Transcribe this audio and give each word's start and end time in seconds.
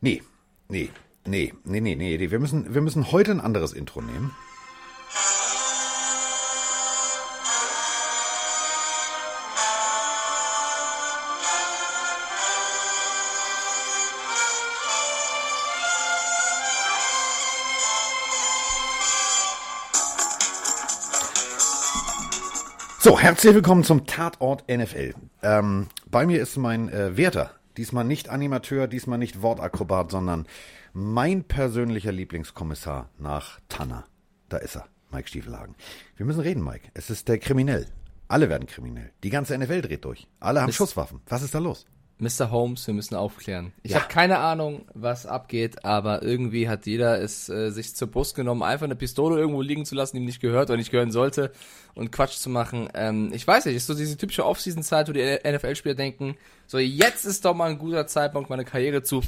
Nee, 0.00 0.22
nee, 0.68 0.90
nee, 1.26 1.52
nee, 1.64 1.80
nee, 1.80 1.96
nee. 1.96 2.30
Wir 2.30 2.38
müssen, 2.38 2.72
wir 2.72 2.80
müssen 2.82 3.10
heute 3.10 3.32
ein 3.32 3.40
anderes 3.40 3.72
Intro 3.72 4.00
nehmen. 4.00 4.30
So, 23.00 23.18
herzlich 23.18 23.52
willkommen 23.52 23.82
zum 23.82 24.06
Tatort 24.06 24.62
NFL. 24.68 25.14
Ähm, 25.42 25.88
bei 26.08 26.24
mir 26.24 26.40
ist 26.40 26.56
mein 26.56 26.88
äh, 26.88 27.16
Werter. 27.16 27.57
Diesmal 27.78 28.02
nicht 28.04 28.28
Animateur, 28.28 28.88
diesmal 28.88 29.18
nicht 29.18 29.40
Wortakrobat, 29.40 30.10
sondern 30.10 30.46
mein 30.92 31.44
persönlicher 31.44 32.10
Lieblingskommissar 32.10 33.08
nach 33.18 33.60
Tanner. 33.68 34.04
Da 34.48 34.56
ist 34.56 34.74
er, 34.76 34.86
Mike 35.12 35.28
Stiefelhagen. 35.28 35.76
Wir 36.16 36.26
müssen 36.26 36.40
reden, 36.40 36.64
Mike. 36.64 36.90
Es 36.94 37.08
ist 37.08 37.28
der 37.28 37.38
Kriminell. 37.38 37.86
Alle 38.26 38.48
werden 38.48 38.66
kriminell. 38.66 39.12
Die 39.22 39.30
ganze 39.30 39.56
NFL 39.56 39.82
dreht 39.82 40.04
durch. 40.04 40.26
Alle 40.40 40.60
haben 40.60 40.66
Mist. 40.66 40.78
Schusswaffen. 40.78 41.20
Was 41.28 41.42
ist 41.42 41.54
da 41.54 41.60
los? 41.60 41.86
Mr. 42.20 42.50
Holmes, 42.50 42.86
wir 42.86 42.94
müssen 42.94 43.14
aufklären. 43.14 43.72
Ich 43.82 43.92
Ja. 43.92 43.98
habe 44.00 44.08
keine 44.08 44.38
Ahnung, 44.38 44.86
was 44.94 45.24
abgeht, 45.26 45.84
aber 45.84 46.22
irgendwie 46.22 46.68
hat 46.68 46.86
jeder 46.86 47.20
es 47.20 47.48
äh, 47.48 47.70
sich 47.70 47.94
zur 47.94 48.08
Brust 48.08 48.34
genommen, 48.34 48.62
einfach 48.62 48.84
eine 48.84 48.96
Pistole 48.96 49.38
irgendwo 49.38 49.62
liegen 49.62 49.84
zu 49.84 49.94
lassen, 49.94 50.16
die 50.16 50.22
ihm 50.22 50.26
nicht 50.26 50.40
gehört 50.40 50.68
oder 50.70 50.76
nicht 50.76 50.90
gehören 50.90 51.12
sollte 51.12 51.52
und 51.94 52.10
Quatsch 52.10 52.36
zu 52.38 52.50
machen. 52.50 52.88
Ähm, 52.94 53.30
ich 53.32 53.46
weiß 53.46 53.66
nicht, 53.66 53.76
ist 53.76 53.86
so 53.86 53.94
diese 53.94 54.16
typische 54.16 54.44
Off-Season-Zeit, 54.44 55.08
wo 55.08 55.12
die 55.12 55.38
NFL-Spieler 55.44 55.94
denken, 55.94 56.36
so 56.66 56.78
jetzt 56.78 57.24
ist 57.24 57.44
doch 57.44 57.54
mal 57.54 57.70
ein 57.70 57.78
guter 57.78 58.06
Zeitpunkt, 58.08 58.50
meine 58.50 58.64
Karriere 58.64 59.02
zu 59.02 59.22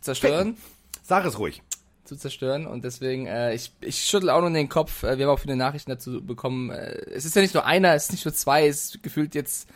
zerstören. 0.00 0.56
Sag 1.02 1.24
es 1.26 1.38
ruhig. 1.38 1.62
zu 2.04 2.16
zerstören 2.16 2.66
und 2.66 2.84
deswegen, 2.84 3.26
äh, 3.26 3.54
ich, 3.54 3.72
ich 3.80 3.96
schüttel 4.02 4.28
auch 4.28 4.42
nur 4.42 4.50
den 4.50 4.68
Kopf, 4.68 5.04
äh, 5.04 5.16
wir 5.16 5.26
haben 5.26 5.32
auch 5.34 5.38
viele 5.40 5.56
Nachrichten 5.56 5.90
dazu 5.90 6.22
bekommen. 6.22 6.68
Äh, 6.70 6.96
es 7.14 7.24
ist 7.24 7.34
ja 7.34 7.40
nicht 7.40 7.54
nur 7.54 7.64
einer, 7.64 7.94
es 7.94 8.04
ist 8.04 8.12
nicht 8.12 8.24
nur 8.26 8.34
zwei, 8.34 8.66
es 8.68 8.84
ist 8.96 9.02
gefühlt 9.02 9.34
jetzt, 9.34 9.68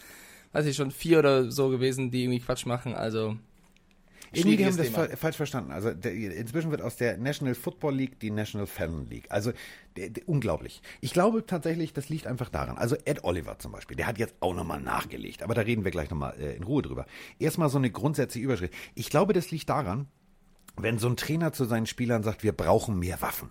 weiß 0.52 0.66
ich 0.66 0.76
schon, 0.76 0.90
vier 0.90 1.18
oder 1.20 1.50
so 1.50 1.68
gewesen, 1.68 2.10
die 2.10 2.24
irgendwie 2.24 2.40
Quatsch 2.40 2.66
machen, 2.66 2.94
also 2.94 3.36
Irgendwie 4.32 4.56
die 4.58 4.66
haben 4.66 4.76
das 4.76 4.86
Thema. 4.90 5.08
fa 5.08 5.16
falsch 5.16 5.36
verstanden. 5.36 5.72
Also 5.72 5.92
der, 5.92 6.12
inzwischen 6.12 6.70
wird 6.70 6.82
aus 6.82 6.96
der 6.96 7.16
National 7.16 7.54
Football 7.54 7.94
League 7.94 8.20
die 8.20 8.30
National 8.30 8.66
Felon 8.66 9.06
League. 9.08 9.26
Also 9.30 9.52
der, 9.96 10.10
der, 10.10 10.28
unglaublich. 10.28 10.82
Ich 11.00 11.12
glaube 11.12 11.46
tatsächlich, 11.46 11.92
das 11.94 12.08
liegt 12.10 12.26
einfach 12.26 12.48
daran. 12.50 12.76
Also 12.76 12.96
Ed 13.04 13.24
Oliver 13.24 13.58
zum 13.58 13.72
Beispiel, 13.72 13.96
der 13.96 14.06
hat 14.06 14.18
jetzt 14.18 14.34
auch 14.40 14.54
nochmal 14.54 14.80
nachgelegt. 14.80 15.42
Aber 15.42 15.54
da 15.54 15.62
reden 15.62 15.84
wir 15.84 15.90
gleich 15.90 16.10
nochmal 16.10 16.34
äh, 16.38 16.56
in 16.56 16.62
Ruhe 16.62 16.82
drüber. 16.82 17.06
Erstmal 17.38 17.70
so 17.70 17.78
eine 17.78 17.90
grundsätzliche 17.90 18.44
Überschrift. 18.44 18.74
Ich 18.94 19.08
glaube, 19.10 19.32
das 19.32 19.50
liegt 19.50 19.68
daran, 19.70 20.08
wenn 20.76 20.98
so 20.98 21.08
ein 21.08 21.16
Trainer 21.16 21.52
zu 21.52 21.64
seinen 21.64 21.86
Spielern 21.86 22.22
sagt, 22.22 22.42
wir 22.42 22.52
brauchen 22.52 22.98
mehr 22.98 23.20
Waffen. 23.22 23.50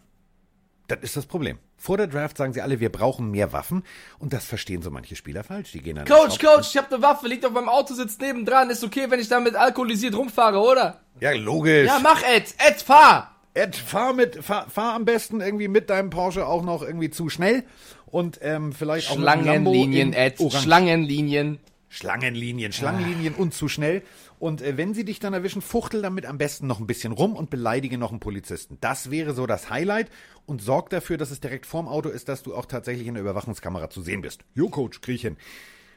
Das 0.88 1.00
ist 1.02 1.18
das 1.18 1.26
Problem. 1.26 1.58
Vor 1.76 1.98
der 1.98 2.08
Draft 2.08 2.38
sagen 2.38 2.54
sie 2.54 2.62
alle, 2.62 2.80
wir 2.80 2.92
brauchen 2.92 3.30
mehr 3.30 3.52
Waffen. 3.52 3.84
Und 4.20 4.32
das 4.32 4.46
verstehen 4.46 4.82
so 4.82 4.90
manche 4.90 5.16
Spieler 5.16 5.44
falsch. 5.44 5.74
Die 5.74 5.82
gehen 5.82 5.98
dann 5.98 6.06
Coach, 6.06 6.40
Coach, 6.40 6.70
ich 6.70 6.78
habe 6.78 6.96
eine 6.96 7.04
Waffe, 7.04 7.28
liegt 7.28 7.46
auf 7.46 7.52
meinem 7.52 7.70
Auto, 7.70 7.94
sitzt 7.94 8.22
nebendran, 8.22 8.70
ist 8.70 8.84
okay, 8.84 9.08
wenn 9.10 9.20
ich 9.20 9.28
damit 9.28 9.56
alkoholisiert 9.56 10.16
rumfahre, 10.16 10.60
oder? 10.60 11.02
Ja, 11.20 11.32
logisch. 11.32 11.88
Ja, 11.88 12.00
mach 12.02 12.24
Ed, 12.24 12.54
Ed, 12.58 12.82
fahr! 12.82 13.36
Ed, 13.54 13.76
fahr 13.76 14.14
mit, 14.14 14.44
fahr, 14.44 14.70
fahr 14.70 14.94
am 14.94 15.04
besten 15.04 15.42
irgendwie 15.42 15.68
mit 15.68 15.90
deinem 15.90 16.12
Porsche 16.12 16.46
auch 16.46 16.64
noch 16.64 16.84
irgendwie 16.84 17.10
zu 17.10 17.28
schnell 17.30 17.64
und 18.06 18.40
ähm, 18.44 18.72
vielleicht 18.72 19.10
auch 19.10 19.16
Schlangenlinien, 19.16 20.10
in 20.10 20.14
Ed, 20.14 20.40
Orange. 20.40 20.62
Schlangenlinien. 20.62 21.60
Schlangenlinien, 21.90 22.74
Schlangenlinien 22.74 23.34
und 23.34 23.54
zu 23.54 23.68
schnell. 23.68 24.04
Und 24.40 24.62
äh, 24.62 24.78
wenn 24.78 24.94
sie 24.94 25.06
dich 25.06 25.20
dann 25.20 25.34
erwischen, 25.34 25.62
fuchtel 25.62 26.02
damit 26.02 26.26
am 26.26 26.38
besten 26.38 26.68
noch 26.68 26.80
ein 26.80 26.88
bisschen 26.88 27.14
rum 27.14 27.36
und 27.36 27.50
beleidige 27.50 27.98
noch 27.98 28.12
einen 28.12 28.20
Polizisten. 28.20 28.78
Das 28.82 29.10
wäre 29.10 29.34
so 29.34 29.48
das 29.48 29.70
Highlight 29.70 30.10
und 30.46 30.62
sorg 30.62 30.90
dafür, 30.90 31.18
dass 31.18 31.32
es 31.32 31.40
direkt 31.40 31.66
vorm 31.66 31.88
Auto 31.88 32.10
ist, 32.10 32.30
dass 32.30 32.44
du 32.44 32.56
auch 32.56 32.66
tatsächlich 32.66 33.08
in 33.08 33.14
der 33.14 33.24
Überwachungskamera 33.24 33.90
zu 33.90 34.02
sehen 34.02 34.22
bist. 34.22 34.42
Jo, 34.54 34.70
Coach, 34.70 35.02
krieg 35.02 35.16
ich 35.16 35.22
hin. 35.22 35.38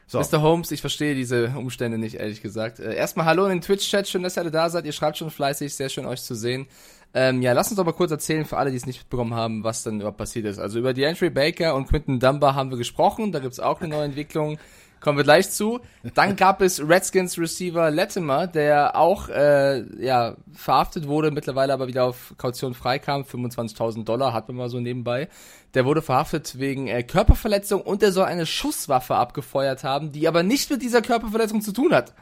So. 0.07 0.19
Mr. 0.19 0.41
Holmes, 0.41 0.71
ich 0.71 0.81
verstehe 0.81 1.15
diese 1.15 1.53
Umstände 1.55 1.97
nicht, 1.97 2.15
ehrlich 2.15 2.41
gesagt. 2.41 2.79
Äh, 2.79 2.95
erstmal 2.95 3.25
hallo 3.25 3.45
in 3.45 3.51
den 3.51 3.61
Twitch-Chat, 3.61 4.09
schön, 4.09 4.23
dass 4.23 4.37
ihr 4.37 4.41
alle 4.41 4.51
da 4.51 4.69
seid. 4.69 4.85
Ihr 4.85 4.91
schreibt 4.91 5.17
schon 5.17 5.31
fleißig, 5.31 5.73
sehr 5.73 5.87
schön 5.87 6.05
euch 6.05 6.21
zu 6.21 6.35
sehen. 6.35 6.67
Ähm, 7.13 7.41
ja, 7.41 7.53
lasst 7.53 7.71
uns 7.71 7.83
mal 7.83 7.91
kurz 7.93 8.11
erzählen, 8.11 8.45
für 8.45 8.57
alle, 8.57 8.71
die 8.71 8.77
es 8.77 8.85
nicht 8.85 8.99
mitbekommen 8.99 9.33
haben, 9.33 9.63
was 9.63 9.83
dann 9.83 9.95
überhaupt 9.95 10.17
passiert 10.17 10.45
ist. 10.45 10.59
Also 10.59 10.79
über 10.79 10.93
DeAndre 10.93 11.29
Baker 11.29 11.75
und 11.75 11.87
Quinton 11.87 12.19
Dunbar 12.19 12.55
haben 12.55 12.71
wir 12.71 12.77
gesprochen, 12.77 13.31
da 13.31 13.39
gibt's 13.39 13.59
auch 13.59 13.81
eine 13.81 13.89
neue 13.89 14.05
Entwicklung. 14.05 14.57
Kommen 15.01 15.17
wir 15.17 15.23
gleich 15.23 15.49
zu. 15.49 15.79
Dann 16.13 16.35
gab 16.35 16.61
es 16.61 16.79
Redskins 16.87 17.37
Receiver 17.39 17.89
Latimer, 17.89 18.45
der 18.45 18.95
auch 18.95 19.29
äh, 19.29 19.83
ja 20.01 20.35
verhaftet 20.53 21.07
wurde, 21.07 21.31
mittlerweile 21.31 21.73
aber 21.73 21.87
wieder 21.87 22.05
auf 22.05 22.35
Kaution 22.37 22.75
freikam. 22.75 23.23
25.000 23.23 24.05
Dollar 24.05 24.31
hat 24.31 24.47
man 24.47 24.57
mal 24.57 24.69
so 24.69 24.79
nebenbei. 24.79 25.27
Der 25.73 25.85
wurde 25.85 26.03
verhaftet 26.03 26.59
wegen 26.59 26.87
äh, 26.87 27.01
Körperverletzung 27.01 27.81
und 27.81 28.03
er 28.03 28.11
soll 28.11 28.25
eine 28.25 28.45
Schusswaffe 28.45 29.15
abgefeuert 29.15 29.83
haben, 29.83 30.11
die 30.11 30.27
aber 30.27 30.43
nicht 30.43 30.69
mit 30.69 30.83
dieser 30.83 31.01
Körperverletzung 31.01 31.61
zu 31.61 31.71
tun 31.71 31.93
hat. 31.93 32.13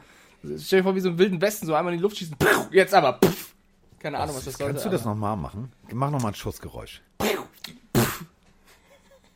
Stell 0.58 0.80
dir 0.80 0.84
vor, 0.84 0.94
wie 0.94 1.00
so 1.00 1.10
im 1.10 1.18
wilden 1.18 1.40
Westen, 1.42 1.66
so 1.66 1.74
einmal 1.74 1.92
in 1.92 1.98
die 1.98 2.02
Luft 2.02 2.16
schießen. 2.16 2.34
Jetzt 2.72 2.94
aber. 2.94 3.12
Puff. 3.14 3.54
Keine 3.98 4.18
Ahnung, 4.18 4.36
was 4.36 4.46
das 4.46 4.54
sollte. 4.54 4.72
Kannst 4.72 4.86
du 4.86 4.90
das 4.90 5.04
nochmal 5.04 5.36
machen? 5.36 5.70
Mach 5.92 6.10
nochmal 6.10 6.32
ein 6.32 6.34
Schussgeräusch. 6.34 7.02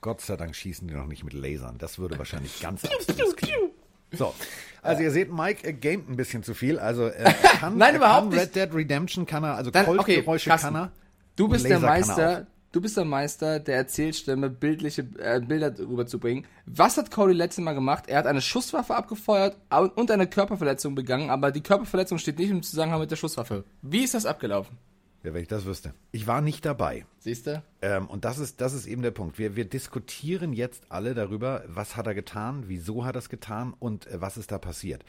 Gott 0.05 0.21
sei 0.21 0.37
Dank 0.37 0.55
schießen 0.55 0.87
die 0.87 0.93
noch 0.93 1.07
nicht 1.07 1.25
mit 1.25 1.33
Lasern. 1.33 1.79
Das 1.79 1.99
würde 1.99 2.19
wahrscheinlich 2.19 2.61
ganz 2.61 2.85
abstrus 2.85 3.35
klingen. 3.37 3.71
So, 4.13 4.35
also 4.83 5.03
ihr 5.03 5.11
seht, 5.11 5.33
Mike 5.33 5.67
äh, 5.67 5.73
gamet 5.73 6.11
ein 6.11 6.17
bisschen 6.17 6.43
zu 6.43 6.53
viel. 6.53 6.79
Also 6.79 7.05
er 7.05 7.33
kann, 7.59 7.79
Nein, 7.79 7.95
er 7.95 7.97
überhaupt 7.97 8.29
kann 8.31 8.39
nicht. 8.39 8.55
Red 8.55 8.55
Dead 8.55 8.75
Redemption 8.75 9.25
kann 9.25 9.45
er, 9.45 9.55
also 9.55 9.71
Dann, 9.71 9.99
okay, 9.99 10.23
Carsten, 10.23 10.51
kann 10.51 10.77
er. 10.77 10.93
Du 11.37 11.49
bist 11.49 11.65
der 11.65 11.79
er 11.79 11.81
Meister, 11.81 12.47
du 12.73 12.83
bist 12.83 12.99
der 12.99 13.07
Meister 13.07 13.61
der 13.61 13.77
Erzählstimme, 13.77 14.51
bildliche 14.51 15.07
äh, 15.19 15.41
Bilder 15.41 15.73
rüberzubringen. 15.79 16.45
Was 16.67 16.99
hat 16.99 17.11
Cody 17.11 17.33
letztes 17.33 17.65
Mal 17.65 17.73
gemacht? 17.73 18.05
Er 18.07 18.19
hat 18.19 18.27
eine 18.27 18.43
Schusswaffe 18.43 18.95
abgefeuert 18.95 19.57
und 19.95 20.11
eine 20.11 20.27
Körperverletzung 20.27 20.95
begangen, 20.95 21.31
aber 21.31 21.51
die 21.51 21.63
Körperverletzung 21.63 22.19
steht 22.19 22.39
nicht 22.39 22.51
im 22.51 22.63
Zusammenhang 22.63 23.01
mit 23.01 23.11
der 23.11 23.17
Schusswaffe. 23.17 23.65
Wie 23.81 24.05
ist 24.05 24.13
das 24.13 24.27
abgelaufen? 24.27 24.77
Ja, 25.25 25.33
wenn 25.33 25.41
ich 25.41 25.49
das 25.49 25.65
wüsste. 25.65 25.95
Ich 26.13 26.27
war 26.27 26.43
nicht 26.43 26.67
dabei. 26.67 27.07
Siehst 27.19 27.47
du? 27.47 27.63
Ähm, 27.81 28.07
und 28.07 28.27
das 28.27 28.39
ist, 28.39 28.61
das 28.61 28.75
ist 28.75 28.87
eben 28.87 29.01
der 29.01 29.11
Punkt. 29.11 29.39
Wir, 29.39 29.57
wir 29.57 29.65
diskutieren 29.65 30.53
jetzt 30.53 30.85
alle 30.91 31.15
darüber, 31.15 31.65
was 31.67 31.97
hat 31.97 32.07
er 32.07 32.15
getan, 32.15 32.65
wieso 32.67 33.07
hat 33.07 33.17
er 33.17 33.21
es 33.21 33.31
getan 33.31 33.75
und 33.79 34.07
äh, 34.07 34.21
was 34.21 34.37
ist 34.37 34.53
da 34.53 34.59
passiert. 34.59 35.03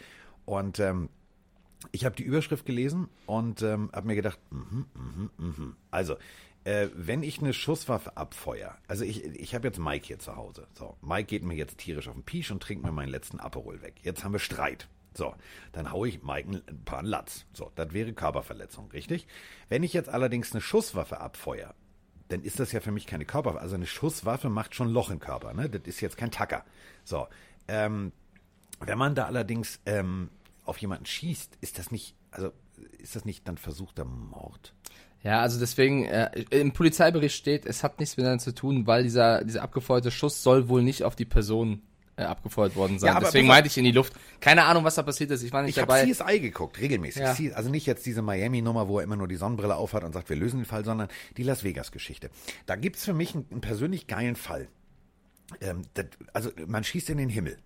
Und 0.45 0.79
ähm, 0.79 1.09
ich 1.91 2.05
habe 2.05 2.15
die 2.15 2.23
Überschrift 2.23 2.65
gelesen 2.65 3.09
und 3.25 3.61
ähm, 3.61 3.89
habe 3.93 4.07
mir 4.07 4.15
gedacht, 4.15 4.39
mhm, 4.51 4.85
mhm, 4.95 5.29
mhm. 5.37 5.75
also 5.91 6.15
äh, 6.63 6.87
wenn 6.95 7.21
ich 7.21 7.39
eine 7.39 7.53
Schusswaffe 7.53 8.15
abfeuer, 8.15 8.77
also 8.87 9.03
ich, 9.03 9.25
ich 9.25 9.53
habe 9.53 9.67
jetzt 9.67 9.79
Mike 9.79 10.07
hier 10.07 10.19
zu 10.19 10.37
Hause. 10.37 10.67
So, 10.73 10.95
Mike 11.01 11.25
geht 11.25 11.43
mir 11.43 11.55
jetzt 11.55 11.77
tierisch 11.77 12.07
auf 12.07 12.15
den 12.15 12.23
Pisch 12.23 12.51
und 12.51 12.63
trinkt 12.63 12.85
mir 12.85 12.91
meinen 12.93 13.09
letzten 13.09 13.39
Aperol 13.39 13.81
weg. 13.81 13.95
Jetzt 14.01 14.23
haben 14.23 14.31
wir 14.31 14.39
Streit. 14.39 14.87
So, 15.15 15.33
dann 15.71 15.91
haue 15.91 16.09
ich 16.09 16.23
Mike 16.23 16.49
ein, 16.49 16.83
paar 16.83 17.03
Latz. 17.03 17.45
So, 17.53 17.71
das 17.75 17.93
wäre 17.93 18.13
Körperverletzung, 18.13 18.91
richtig? 18.91 19.27
Wenn 19.69 19.83
ich 19.83 19.93
jetzt 19.93 20.09
allerdings 20.09 20.51
eine 20.51 20.61
Schusswaffe 20.61 21.21
abfeuer, 21.21 21.73
dann 22.27 22.41
ist 22.41 22.59
das 22.59 22.71
ja 22.71 22.81
für 22.81 22.91
mich 22.91 23.07
keine 23.07 23.25
Körperwaffe. 23.25 23.61
Also 23.61 23.75
eine 23.75 23.85
Schusswaffe 23.85 24.49
macht 24.49 24.75
schon 24.75 24.89
Loch 24.89 25.09
im 25.09 25.19
Körper, 25.19 25.53
ne? 25.53 25.69
Das 25.69 25.83
ist 25.85 26.01
jetzt 26.01 26.17
kein 26.17 26.31
Tacker. 26.31 26.65
So, 27.03 27.27
ähm, 27.67 28.11
wenn 28.81 28.97
man 28.97 29.15
da 29.15 29.25
allerdings 29.25 29.79
ähm, 29.85 30.29
auf 30.65 30.77
jemanden 30.79 31.05
schießt, 31.05 31.59
ist 31.61 31.79
das 31.79 31.91
nicht, 31.91 32.15
also 32.31 32.51
ist 32.97 33.15
das 33.15 33.23
nicht 33.23 33.47
dann 33.47 33.57
versuchter 33.57 34.03
Mord? 34.03 34.73
Ja, 35.23 35.41
also 35.41 35.59
deswegen, 35.59 36.05
äh, 36.05 36.29
im 36.49 36.73
Polizeibericht 36.73 37.35
steht, 37.35 37.65
es 37.65 37.83
hat 37.83 37.99
nichts 37.99 38.17
miteinander 38.17 38.43
zu 38.43 38.53
tun, 38.53 38.85
weil 38.85 39.03
dieser, 39.03 39.43
dieser 39.43 39.63
abgefeuerte 39.63 40.11
Schuss 40.11 40.43
soll 40.43 40.67
wohl 40.67 40.83
nicht 40.83 41.03
auf 41.03 41.15
die 41.15 41.25
Person 41.25 41.81
äh, 42.17 42.23
abgefeuert 42.23 42.75
worden 42.75 42.99
sein. 42.99 43.13
Ja, 43.13 43.19
deswegen 43.19 43.47
meinte 43.47 43.67
ich 43.67 43.77
in 43.77 43.83
die 43.83 43.91
Luft. 43.91 44.13
Keine 44.39 44.63
Ahnung, 44.63 44.83
was 44.83 44.95
da 44.95 45.03
passiert 45.03 45.31
ist. 45.31 45.43
Ich 45.43 45.51
war 45.51 45.63
nicht 45.63 45.75
Ich 45.75 45.81
habe 45.81 45.91
dabei. 45.91 46.11
CSI 46.11 46.39
geguckt, 46.39 46.79
regelmäßig. 46.79 47.21
Ja. 47.21 47.55
Also 47.55 47.69
nicht 47.69 47.85
jetzt 47.85 48.05
diese 48.05 48.21
Miami-Nummer, 48.21 48.87
wo 48.87 48.99
er 48.99 49.03
immer 49.03 49.15
nur 49.15 49.27
die 49.27 49.35
Sonnenbrille 49.35 49.75
aufhat 49.75 50.03
und 50.03 50.13
sagt, 50.13 50.29
wir 50.29 50.35
lösen 50.35 50.59
den 50.59 50.65
Fall, 50.65 50.85
sondern 50.85 51.09
die 51.37 51.43
Las 51.43 51.63
Vegas-Geschichte. 51.63 52.29
Da 52.65 52.75
gibt's 52.75 53.03
für 53.05 53.13
mich 53.13 53.35
einen, 53.35 53.45
einen 53.51 53.61
persönlich 53.61 54.07
geilen 54.07 54.35
Fall. 54.35 54.67
Ähm, 55.61 55.83
das, 55.93 56.05
also 56.33 56.51
man 56.67 56.83
schießt 56.83 57.09
in 57.09 57.17
den 57.17 57.29
Himmel. 57.29 57.57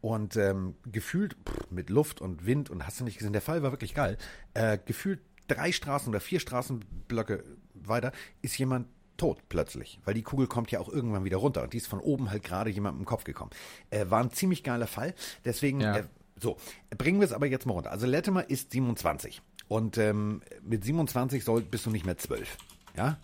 Und 0.00 0.36
ähm, 0.36 0.76
gefühlt 0.84 1.34
pff, 1.48 1.70
mit 1.70 1.88
Luft 1.88 2.20
und 2.20 2.44
Wind 2.44 2.68
und 2.68 2.86
hast 2.86 3.00
du 3.00 3.04
nicht 3.04 3.18
gesehen, 3.18 3.32
der 3.32 3.42
Fall 3.42 3.62
war 3.62 3.70
wirklich 3.72 3.94
geil. 3.94 4.18
Äh, 4.52 4.78
gefühlt 4.84 5.20
drei 5.48 5.72
Straßen 5.72 6.08
oder 6.08 6.20
vier 6.20 6.40
Straßenblöcke 6.40 7.42
weiter 7.74 8.12
ist 8.42 8.56
jemand 8.58 8.86
tot 9.16 9.38
plötzlich, 9.48 10.00
weil 10.04 10.14
die 10.14 10.22
Kugel 10.22 10.46
kommt 10.46 10.70
ja 10.70 10.80
auch 10.80 10.88
irgendwann 10.88 11.24
wieder 11.24 11.36
runter 11.36 11.62
und 11.62 11.72
die 11.72 11.76
ist 11.78 11.86
von 11.86 12.00
oben 12.00 12.30
halt 12.30 12.42
gerade 12.42 12.70
jemandem 12.70 13.00
im 13.02 13.06
Kopf 13.06 13.24
gekommen. 13.24 13.50
Äh, 13.90 14.06
war 14.08 14.20
ein 14.22 14.30
ziemlich 14.30 14.62
geiler 14.62 14.86
Fall, 14.86 15.14
deswegen 15.44 15.80
Ja. 15.80 15.98
äh, 15.98 16.04
so, 16.40 16.56
bringen 16.98 17.20
wir 17.20 17.24
es 17.26 17.32
aber 17.32 17.46
jetzt 17.46 17.64
mal 17.66 17.74
runter. 17.74 17.92
Also 17.92 18.06
Latimer 18.06 18.48
ist 18.50 18.72
27 18.72 19.40
und 19.68 19.98
ähm, 19.98 20.42
mit 20.62 20.84
27 20.84 21.44
soll, 21.44 21.62
bist 21.62 21.86
du 21.86 21.90
nicht 21.90 22.04
mehr 22.04 22.18
12, 22.18 22.56
ja? 22.96 23.18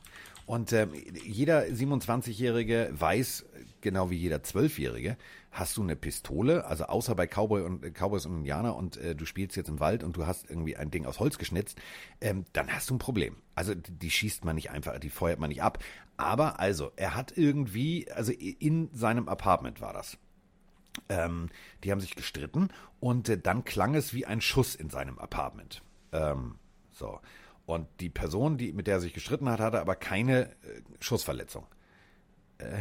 Und 0.46 0.72
ähm, 0.72 0.90
jeder 1.24 1.62
27-Jährige 1.64 2.90
weiß, 2.92 3.44
genau 3.80 4.10
wie 4.10 4.16
jeder 4.16 4.42
Zwölfjährige, 4.42 5.16
hast 5.50 5.76
du 5.76 5.82
eine 5.82 5.96
Pistole, 5.96 6.64
also 6.64 6.84
außer 6.84 7.14
bei 7.14 7.26
Cowboy 7.26 7.62
und, 7.62 7.84
äh, 7.84 7.90
Cowboys 7.90 8.26
und 8.26 8.38
Indianer 8.38 8.76
und 8.76 8.96
äh, 8.96 9.14
du 9.14 9.24
spielst 9.24 9.56
jetzt 9.56 9.68
im 9.68 9.80
Wald 9.80 10.04
und 10.04 10.16
du 10.16 10.26
hast 10.26 10.48
irgendwie 10.48 10.76
ein 10.76 10.90
Ding 10.90 11.06
aus 11.06 11.20
Holz 11.20 11.38
geschnitzt, 11.38 11.80
ähm, 12.20 12.44
dann 12.52 12.68
hast 12.72 12.90
du 12.90 12.94
ein 12.94 12.98
Problem. 12.98 13.36
Also 13.54 13.74
die, 13.74 13.92
die 13.92 14.10
schießt 14.10 14.44
man 14.44 14.56
nicht 14.56 14.70
einfach, 14.70 14.98
die 14.98 15.10
feuert 15.10 15.38
man 15.38 15.48
nicht 15.48 15.62
ab. 15.62 15.78
Aber 16.16 16.60
also, 16.60 16.92
er 16.96 17.14
hat 17.14 17.36
irgendwie, 17.36 18.10
also 18.12 18.32
in 18.32 18.90
seinem 18.92 19.28
Apartment 19.28 19.80
war 19.80 19.92
das. 19.92 20.18
Ähm, 21.08 21.48
die 21.82 21.92
haben 21.92 22.00
sich 22.00 22.14
gestritten 22.14 22.68
und 22.98 23.28
äh, 23.28 23.38
dann 23.38 23.64
klang 23.64 23.94
es 23.94 24.12
wie 24.12 24.26
ein 24.26 24.40
Schuss 24.40 24.74
in 24.74 24.90
seinem 24.90 25.18
Apartment. 25.18 25.82
Ähm, 26.12 26.56
so. 26.92 27.20
Und 27.66 27.86
die 28.00 28.10
Person, 28.10 28.58
die, 28.58 28.72
mit 28.72 28.86
der 28.86 28.96
er 28.96 29.00
sich 29.00 29.14
gestritten 29.14 29.48
hat, 29.48 29.60
hatte 29.60 29.80
aber 29.80 29.94
keine 29.94 30.50
äh, 30.50 30.82
Schussverletzung. 30.98 31.66
Äh? 32.58 32.78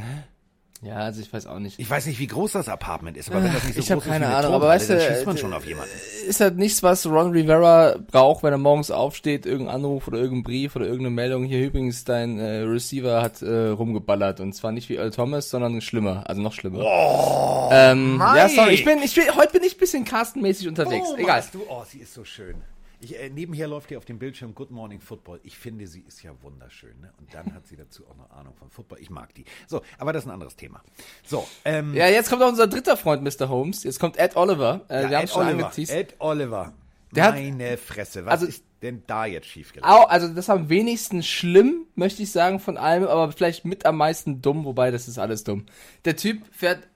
Ja, 0.81 0.95
also 0.95 1.19
ich 1.19 1.31
weiß 1.31 1.45
auch 1.47 1.59
nicht. 1.59 1.77
Ich 1.77 1.89
weiß 1.89 2.05
nicht, 2.05 2.19
wie 2.19 2.27
groß 2.27 2.53
das 2.53 2.69
Apartment 2.69 3.17
ist, 3.17 3.29
aber 3.29 3.43
wenn 3.43 3.51
das 3.51 3.65
nicht 3.65 3.75
so 3.75 3.81
ich 3.81 3.89
groß 3.89 4.03
keine 4.05 4.25
ist 4.25 4.31
wie 4.31 4.33
eine 4.33 4.35
Ahnung, 4.37 4.53
aber 4.53 4.67
weißt 4.69 4.89
dann 4.89 4.97
du, 4.97 5.03
schießt 5.03 5.25
man 5.25 5.35
äh, 5.35 5.39
schon 5.39 5.53
auf 5.53 5.65
jemanden. 5.65 5.91
Ist 6.25 6.39
halt 6.39 6.55
nichts, 6.55 6.81
was 6.83 7.05
Ron 7.05 7.31
Rivera 7.31 7.97
braucht, 8.09 8.43
wenn 8.43 8.53
er 8.53 8.57
morgens 8.57 8.89
aufsteht, 8.89 9.45
irgendein 9.45 9.75
Anruf 9.75 10.07
oder 10.07 10.19
irgendein 10.19 10.43
Brief 10.43 10.77
oder 10.77 10.85
irgendeine 10.85 11.15
Meldung. 11.15 11.43
Hier 11.43 11.65
übrigens, 11.65 12.05
dein 12.05 12.39
äh, 12.39 12.59
Receiver 12.61 13.21
hat 13.21 13.41
äh, 13.41 13.67
rumgeballert 13.67 14.39
und 14.39 14.53
zwar 14.53 14.71
nicht 14.71 14.87
wie 14.87 14.95
Earl 14.95 15.11
Thomas, 15.11 15.49
sondern 15.49 15.81
schlimmer, 15.81 16.23
also 16.27 16.41
noch 16.41 16.53
schlimmer. 16.53 16.79
Oh, 16.81 17.69
ähm, 17.73 18.17
ja, 18.17 18.47
sorry, 18.47 18.73
ich 18.73 18.85
bin, 18.85 18.99
ich 19.03 19.13
bin, 19.13 19.35
heute 19.35 19.53
bin 19.53 19.63
ich 19.63 19.75
ein 19.75 19.79
bisschen 19.79 20.05
Carsten-mäßig 20.05 20.69
unterwegs. 20.69 21.09
oh, 21.11 21.17
Egal. 21.17 21.43
Du, 21.51 21.61
oh, 21.67 21.83
sie 21.85 21.99
ist 21.99 22.13
so 22.13 22.23
schön. 22.23 22.55
Ich, 23.01 23.17
äh, 23.17 23.29
nebenher 23.29 23.67
läuft 23.67 23.89
hier 23.89 23.97
auf 23.97 24.05
dem 24.05 24.19
Bildschirm 24.19 24.53
Good 24.53 24.71
Morning 24.71 24.99
Football. 24.99 25.39
Ich 25.43 25.57
finde, 25.57 25.87
sie 25.87 26.01
ist 26.01 26.21
ja 26.21 26.31
wunderschön. 26.41 26.99
Ne? 26.99 27.13
Und 27.17 27.33
dann 27.33 27.53
hat 27.53 27.65
sie 27.67 27.77
dazu 27.77 28.05
auch 28.07 28.15
noch 28.17 28.29
Ahnung 28.31 28.53
von 28.55 28.69
Football. 28.69 28.99
Ich 28.99 29.09
mag 29.09 29.33
die. 29.35 29.45
So, 29.67 29.81
aber 29.97 30.11
das 30.11 30.23
ist 30.23 30.27
ein 30.27 30.33
anderes 30.33 30.55
Thema. 30.57 30.81
So, 31.25 31.47
ähm, 31.63 31.93
Ja, 31.93 32.07
jetzt 32.07 32.29
kommt 32.29 32.41
auch 32.43 32.49
unser 32.49 32.67
dritter 32.67 32.97
Freund, 32.97 33.23
Mr. 33.23 33.47
Holmes. 33.47 33.83
Jetzt 33.83 33.99
kommt 33.99 34.17
Ed 34.17 34.35
Oliver. 34.35 34.81
Äh, 34.89 35.03
ja, 35.03 35.09
wir 35.09 35.17
haben 35.17 35.23
Ed 35.23 35.29
schon 35.31 35.47
Oliver. 35.47 35.63
angeteased. 35.67 35.93
Ed 35.95 36.15
Oliver. 36.19 36.73
Der 37.11 37.23
hat- 37.23 37.35
Meine 37.35 37.77
Fresse. 37.77 38.25
Was 38.25 38.33
also- 38.33 38.47
ist 38.47 38.63
denn 38.81 39.03
da 39.07 39.25
jetzt 39.25 39.47
schiefgelaufen? 39.47 39.93
Au, 39.93 40.05
also 40.05 40.27
das 40.27 40.49
am 40.49 40.69
wenigsten 40.69 41.23
schlimm, 41.23 41.85
möchte 41.95 42.21
ich 42.21 42.31
sagen, 42.31 42.59
von 42.59 42.77
allem, 42.77 43.05
aber 43.05 43.31
vielleicht 43.31 43.65
mit 43.65 43.85
am 43.85 43.97
meisten 43.97 44.41
dumm, 44.41 44.63
wobei 44.65 44.91
das 44.91 45.07
ist 45.07 45.17
alles 45.17 45.43
dumm. 45.43 45.65
Der 46.05 46.15
Typ 46.15 46.41
fährt 46.51 46.87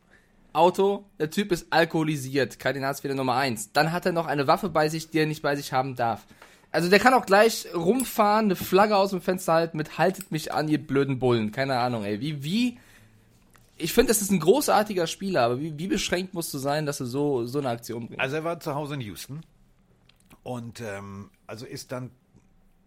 Auto, 0.54 1.06
der 1.20 1.30
Typ 1.30 1.52
ist 1.52 1.68
alkoholisiert, 1.72 2.60
Kardinalsfehler 2.60 3.16
Nummer 3.16 3.36
eins. 3.36 3.72
Dann 3.74 3.92
hat 3.92 4.06
er 4.06 4.12
noch 4.12 4.28
eine 4.28 4.48
Waffe 4.48 4.70
bei 4.70 4.88
sich, 4.88 5.10
die 5.10 5.20
er 5.20 5.26
nicht 5.26 5.42
bei 5.42 5.56
sich 5.56 5.74
haben 5.74 5.96
darf. 5.96 6.26
Also 6.72 6.90
der 6.90 7.00
kann 7.00 7.14
auch 7.14 7.26
gleich 7.26 7.68
rumfahren, 7.76 8.46
eine 8.46 8.56
Flagge 8.56 8.98
aus 8.98 9.12
dem 9.12 9.22
Fenster 9.22 9.54
halten 9.54 9.78
mit 9.78 9.98
Haltet 9.98 10.32
mich 10.32 10.54
an, 10.54 10.68
ihr 10.68 10.80
blöden 10.80 11.20
Bullen. 11.20 11.52
Keine 11.52 11.78
Ahnung, 11.78 12.04
ey. 12.04 12.20
Wie, 12.20 12.44
wie. 12.44 12.80
Ich 13.78 13.94
finde, 13.94 14.10
das 14.10 14.22
ist 14.22 14.32
ein 14.32 14.40
großartiger 14.40 15.08
Spieler, 15.08 15.44
aber 15.44 15.60
wie, 15.60 15.78
wie 15.78 15.88
beschränkt 15.88 16.34
musst 16.34 16.54
du 16.54 16.58
sein, 16.58 16.86
dass 16.86 17.00
du 17.00 17.06
so, 17.06 17.46
so 17.46 17.60
eine 17.60 17.70
Aktion 17.70 18.08
bringst? 18.08 18.20
Also 18.20 18.38
er 18.38 18.44
war 18.44 18.60
zu 18.60 18.74
Hause 18.74 18.96
in 18.96 19.02
Houston 19.02 19.42
und 20.44 20.82
ähm, 20.82 21.30
also 21.48 21.66
ist 21.66 21.92
dann 21.92 22.12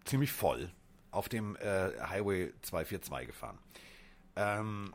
ziemlich 0.05 0.33
voll 0.33 0.71
auf 1.11 1.29
dem 1.29 1.57
äh, 1.57 1.91
Highway 2.09 2.53
242 2.63 3.29
gefahren. 3.29 3.59
Ähm, 4.37 4.93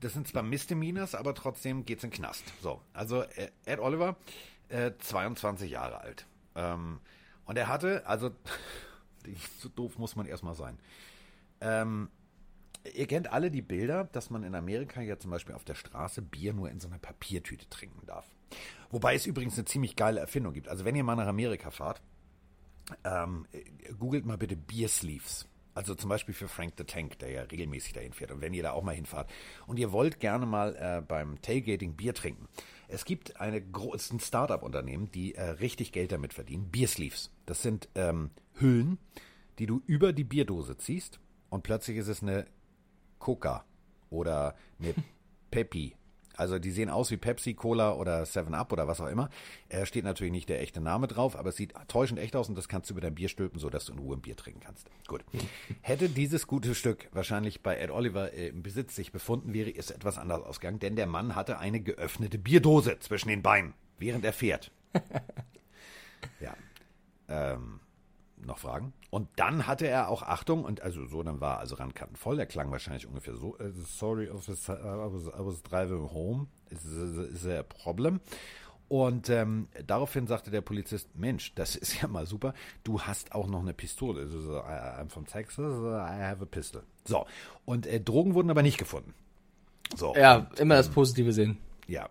das 0.00 0.12
sind 0.12 0.28
zwar 0.28 0.42
Misdemeanors, 0.42 1.14
aber 1.14 1.34
trotzdem 1.34 1.84
geht's 1.84 2.04
in 2.04 2.10
den 2.10 2.16
Knast. 2.16 2.44
So, 2.62 2.80
also 2.92 3.22
äh, 3.22 3.50
Ed 3.64 3.80
Oliver, 3.80 4.16
äh, 4.68 4.92
22 4.98 5.70
Jahre 5.70 6.00
alt. 6.00 6.26
Ähm, 6.54 7.00
und 7.46 7.56
er 7.56 7.68
hatte, 7.68 8.06
also 8.06 8.30
so 9.58 9.68
doof 9.68 9.98
muss 9.98 10.16
man 10.16 10.26
erstmal 10.26 10.54
sein. 10.54 10.78
Ähm, 11.60 12.08
ihr 12.94 13.06
kennt 13.06 13.32
alle 13.32 13.50
die 13.50 13.62
Bilder, 13.62 14.04
dass 14.04 14.30
man 14.30 14.44
in 14.44 14.54
Amerika 14.54 15.00
ja 15.00 15.18
zum 15.18 15.30
Beispiel 15.30 15.54
auf 15.54 15.64
der 15.64 15.74
Straße 15.74 16.22
Bier 16.22 16.52
nur 16.52 16.70
in 16.70 16.80
so 16.80 16.88
einer 16.88 16.98
Papiertüte 16.98 17.68
trinken 17.68 18.06
darf. 18.06 18.26
Wobei 18.90 19.14
es 19.14 19.26
übrigens 19.26 19.56
eine 19.56 19.66
ziemlich 19.66 19.96
geile 19.96 20.20
Erfindung 20.20 20.52
gibt. 20.54 20.68
Also 20.68 20.84
wenn 20.84 20.96
ihr 20.96 21.04
mal 21.04 21.16
nach 21.16 21.26
Amerika 21.26 21.70
fahrt, 21.70 22.00
ähm, 23.04 23.46
äh, 23.52 23.92
googelt 23.98 24.24
mal 24.24 24.38
bitte 24.38 24.56
Beer 24.56 24.88
Sleeves. 24.88 25.46
Also 25.78 25.94
zum 25.94 26.08
Beispiel 26.08 26.34
für 26.34 26.48
Frank 26.48 26.72
the 26.76 26.82
Tank, 26.82 27.20
der 27.20 27.30
ja 27.30 27.42
regelmäßig 27.42 27.92
dahin 27.92 28.12
fährt. 28.12 28.32
Und 28.32 28.40
wenn 28.40 28.52
ihr 28.52 28.64
da 28.64 28.72
auch 28.72 28.82
mal 28.82 28.96
hinfahrt 28.96 29.30
und 29.68 29.78
ihr 29.78 29.92
wollt 29.92 30.18
gerne 30.18 30.44
mal 30.44 30.74
äh, 30.74 31.00
beim 31.06 31.40
Tailgating 31.40 31.94
Bier 31.94 32.14
trinken. 32.14 32.48
Es 32.88 33.04
gibt 33.04 33.40
eine 33.40 33.62
gro- 33.62 33.94
es 33.94 34.06
ist 34.06 34.12
ein 34.12 34.18
Startup-Unternehmen, 34.18 35.10
die 35.12 35.36
äh, 35.36 35.42
richtig 35.42 35.92
Geld 35.92 36.10
damit 36.10 36.34
verdienen. 36.34 36.68
Beer 36.72 36.88
Sleeves. 36.88 37.30
Das 37.46 37.62
sind 37.62 37.88
ähm, 37.94 38.30
Hüllen, 38.54 38.98
die 39.60 39.66
du 39.66 39.80
über 39.86 40.12
die 40.12 40.24
Bierdose 40.24 40.76
ziehst 40.78 41.20
und 41.48 41.62
plötzlich 41.62 41.96
ist 41.96 42.08
es 42.08 42.22
eine 42.22 42.46
Coca 43.20 43.64
oder 44.10 44.56
eine 44.80 44.94
Pepsi. 45.52 45.94
Also 46.38 46.60
die 46.60 46.70
sehen 46.70 46.88
aus 46.88 47.10
wie 47.10 47.16
Pepsi, 47.16 47.54
Cola 47.54 47.92
oder 47.94 48.22
7-Up 48.22 48.72
oder 48.72 48.86
was 48.86 49.00
auch 49.00 49.08
immer. 49.08 49.28
Äh, 49.68 49.84
steht 49.86 50.04
natürlich 50.04 50.32
nicht 50.32 50.48
der 50.48 50.60
echte 50.60 50.80
Name 50.80 51.08
drauf, 51.08 51.36
aber 51.36 51.48
es 51.48 51.56
sieht 51.56 51.74
täuschend 51.88 52.20
echt 52.20 52.36
aus 52.36 52.48
und 52.48 52.56
das 52.56 52.68
kannst 52.68 52.88
du 52.88 52.94
über 52.94 53.00
dein 53.00 53.16
Bier 53.16 53.28
stülpen, 53.28 53.58
sodass 53.58 53.86
du 53.86 53.92
in 53.92 53.98
Ruhe 53.98 54.16
ein 54.16 54.20
Bier 54.20 54.36
trinken 54.36 54.60
kannst. 54.60 54.88
Gut. 55.08 55.24
Hätte 55.82 56.08
dieses 56.08 56.46
gute 56.46 56.76
Stück 56.76 57.08
wahrscheinlich 57.12 57.62
bei 57.62 57.76
Ed 57.76 57.90
Oliver 57.90 58.32
äh, 58.32 58.48
im 58.48 58.62
Besitz 58.62 58.94
sich 58.94 59.10
befunden, 59.10 59.52
wäre 59.52 59.74
es 59.74 59.90
etwas 59.90 60.16
anders 60.16 60.42
ausgegangen, 60.42 60.78
denn 60.78 60.94
der 60.94 61.06
Mann 61.06 61.34
hatte 61.34 61.58
eine 61.58 61.80
geöffnete 61.80 62.38
Bierdose 62.38 63.00
zwischen 63.00 63.30
den 63.30 63.42
Beinen, 63.42 63.74
während 63.98 64.24
er 64.24 64.32
fährt. 64.32 64.70
ja. 66.40 66.54
Ähm, 67.28 67.80
noch 68.36 68.58
Fragen? 68.58 68.92
Und 69.10 69.28
dann 69.36 69.66
hatte 69.66 69.86
er 69.86 70.08
auch 70.08 70.22
Achtung 70.22 70.64
und 70.64 70.82
also 70.82 71.06
so, 71.06 71.22
dann 71.22 71.40
war 71.40 71.58
also 71.60 71.76
Randkanten 71.76 72.16
voll. 72.16 72.38
Er 72.38 72.46
klang 72.46 72.70
wahrscheinlich 72.70 73.06
ungefähr 73.06 73.34
so: 73.36 73.56
äh, 73.58 73.70
Sorry, 73.72 74.28
officer, 74.28 74.78
I 74.78 75.12
was, 75.12 75.26
I 75.28 75.44
was 75.46 75.62
driving 75.62 76.10
home. 76.12 76.46
Is, 76.70 76.84
is, 76.84 77.16
is 77.16 77.46
a 77.46 77.62
problem? 77.62 78.20
Und 78.88 79.28
ähm, 79.30 79.68
daraufhin 79.86 80.26
sagte 80.26 80.50
der 80.50 80.60
Polizist: 80.60 81.14
Mensch, 81.16 81.54
das 81.54 81.74
ist 81.74 82.00
ja 82.02 82.08
mal 82.08 82.26
super. 82.26 82.52
Du 82.84 83.00
hast 83.00 83.32
auch 83.34 83.46
noch 83.46 83.60
eine 83.60 83.72
Pistole. 83.72 84.20
Also, 84.22 84.40
so, 84.40 84.58
I, 84.58 85.00
I'm 85.00 85.08
from 85.08 85.26
Texas. 85.26 85.78
I 85.82 86.22
have 86.22 86.42
a 86.42 86.46
pistol. 86.46 86.82
So. 87.06 87.24
Und 87.64 87.86
äh, 87.86 88.00
Drogen 88.00 88.34
wurden 88.34 88.50
aber 88.50 88.62
nicht 88.62 88.78
gefunden. 88.78 89.14
So. 89.96 90.14
ja, 90.16 90.50
immer 90.58 90.74
das 90.76 90.90
Positive 90.90 91.32
sehen. 91.32 91.56
Ja, 91.86 92.10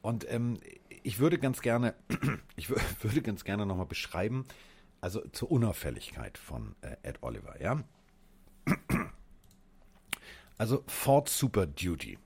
und 0.00 0.24
ähm, 0.30 0.60
ich 1.02 1.18
würde 1.18 1.38
ganz 1.38 1.60
gerne, 1.60 1.94
ich 2.56 2.66
wür- 2.68 2.80
würde 3.02 3.20
ganz 3.22 3.42
gerne 3.42 3.66
nochmal 3.66 3.86
beschreiben, 3.86 4.44
also 5.06 5.20
zur 5.28 5.52
Unauffälligkeit 5.52 6.36
von 6.36 6.74
äh, 6.80 6.96
Ed 7.04 7.22
Oliver, 7.22 7.62
ja. 7.62 7.84
Also 10.58 10.82
Ford 10.86 11.28
Super 11.28 11.66
Duty. 11.66 12.18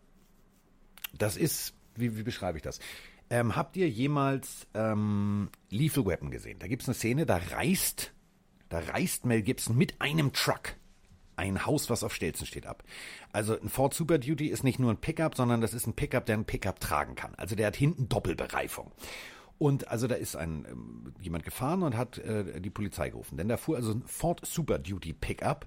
Das 1.19 1.37
ist, 1.37 1.75
wie, 1.97 2.17
wie 2.17 2.23
beschreibe 2.23 2.57
ich 2.57 2.63
das? 2.63 2.79
Ähm, 3.29 3.57
habt 3.57 3.77
ihr 3.77 3.91
jemals 3.91 4.69
ähm, 4.73 5.51
Lethal 5.69 6.07
Weapon 6.07 6.31
gesehen? 6.31 6.61
Da 6.61 6.69
gibt 6.69 6.83
es 6.83 6.89
eine 6.89 6.95
Szene, 6.95 7.27
da 7.27 7.39
reist, 7.51 8.15
da 8.69 8.79
reist 8.79 9.27
Mel 9.27 9.43
Gibson 9.43 9.77
mit 9.77 10.01
einem 10.01 10.33
Truck 10.33 10.77
ein 11.37 11.67
Haus, 11.67 11.91
was 11.91 12.05
auf 12.05 12.15
Stelzen 12.15 12.47
steht, 12.47 12.67
ab. 12.67 12.85
Also 13.33 13.61
ein 13.61 13.69
Ford 13.69 13.93
Super 13.93 14.19
Duty 14.19 14.47
ist 14.47 14.63
nicht 14.63 14.79
nur 14.79 14.93
ein 14.93 15.01
Pickup, 15.01 15.37
sondern 15.37 15.61
das 15.61 15.75
ist 15.75 15.87
ein 15.87 15.95
Pickup, 15.95 16.25
der 16.25 16.39
ein 16.39 16.47
Pickup 16.47 16.81
tragen 16.81 17.17
kann. 17.17 17.35
Also 17.35 17.57
der 17.57 17.67
hat 17.67 17.77
hinten 17.77 18.09
Doppelbereifung. 18.09 18.93
Und 19.61 19.89
also 19.89 20.07
da 20.07 20.15
ist 20.15 20.37
ein 20.37 20.65
ähm, 20.71 21.13
jemand 21.21 21.45
gefahren 21.45 21.83
und 21.83 21.95
hat 21.95 22.17
äh, 22.17 22.63
die 22.63 22.71
Polizei 22.71 23.11
gerufen. 23.11 23.37
Denn 23.37 23.47
da 23.47 23.59
fuhr 23.59 23.77
also 23.77 23.93
ein 23.93 24.03
Ford 24.07 24.41
Super 24.47 24.79
Duty 24.79 25.13
Pickup, 25.13 25.67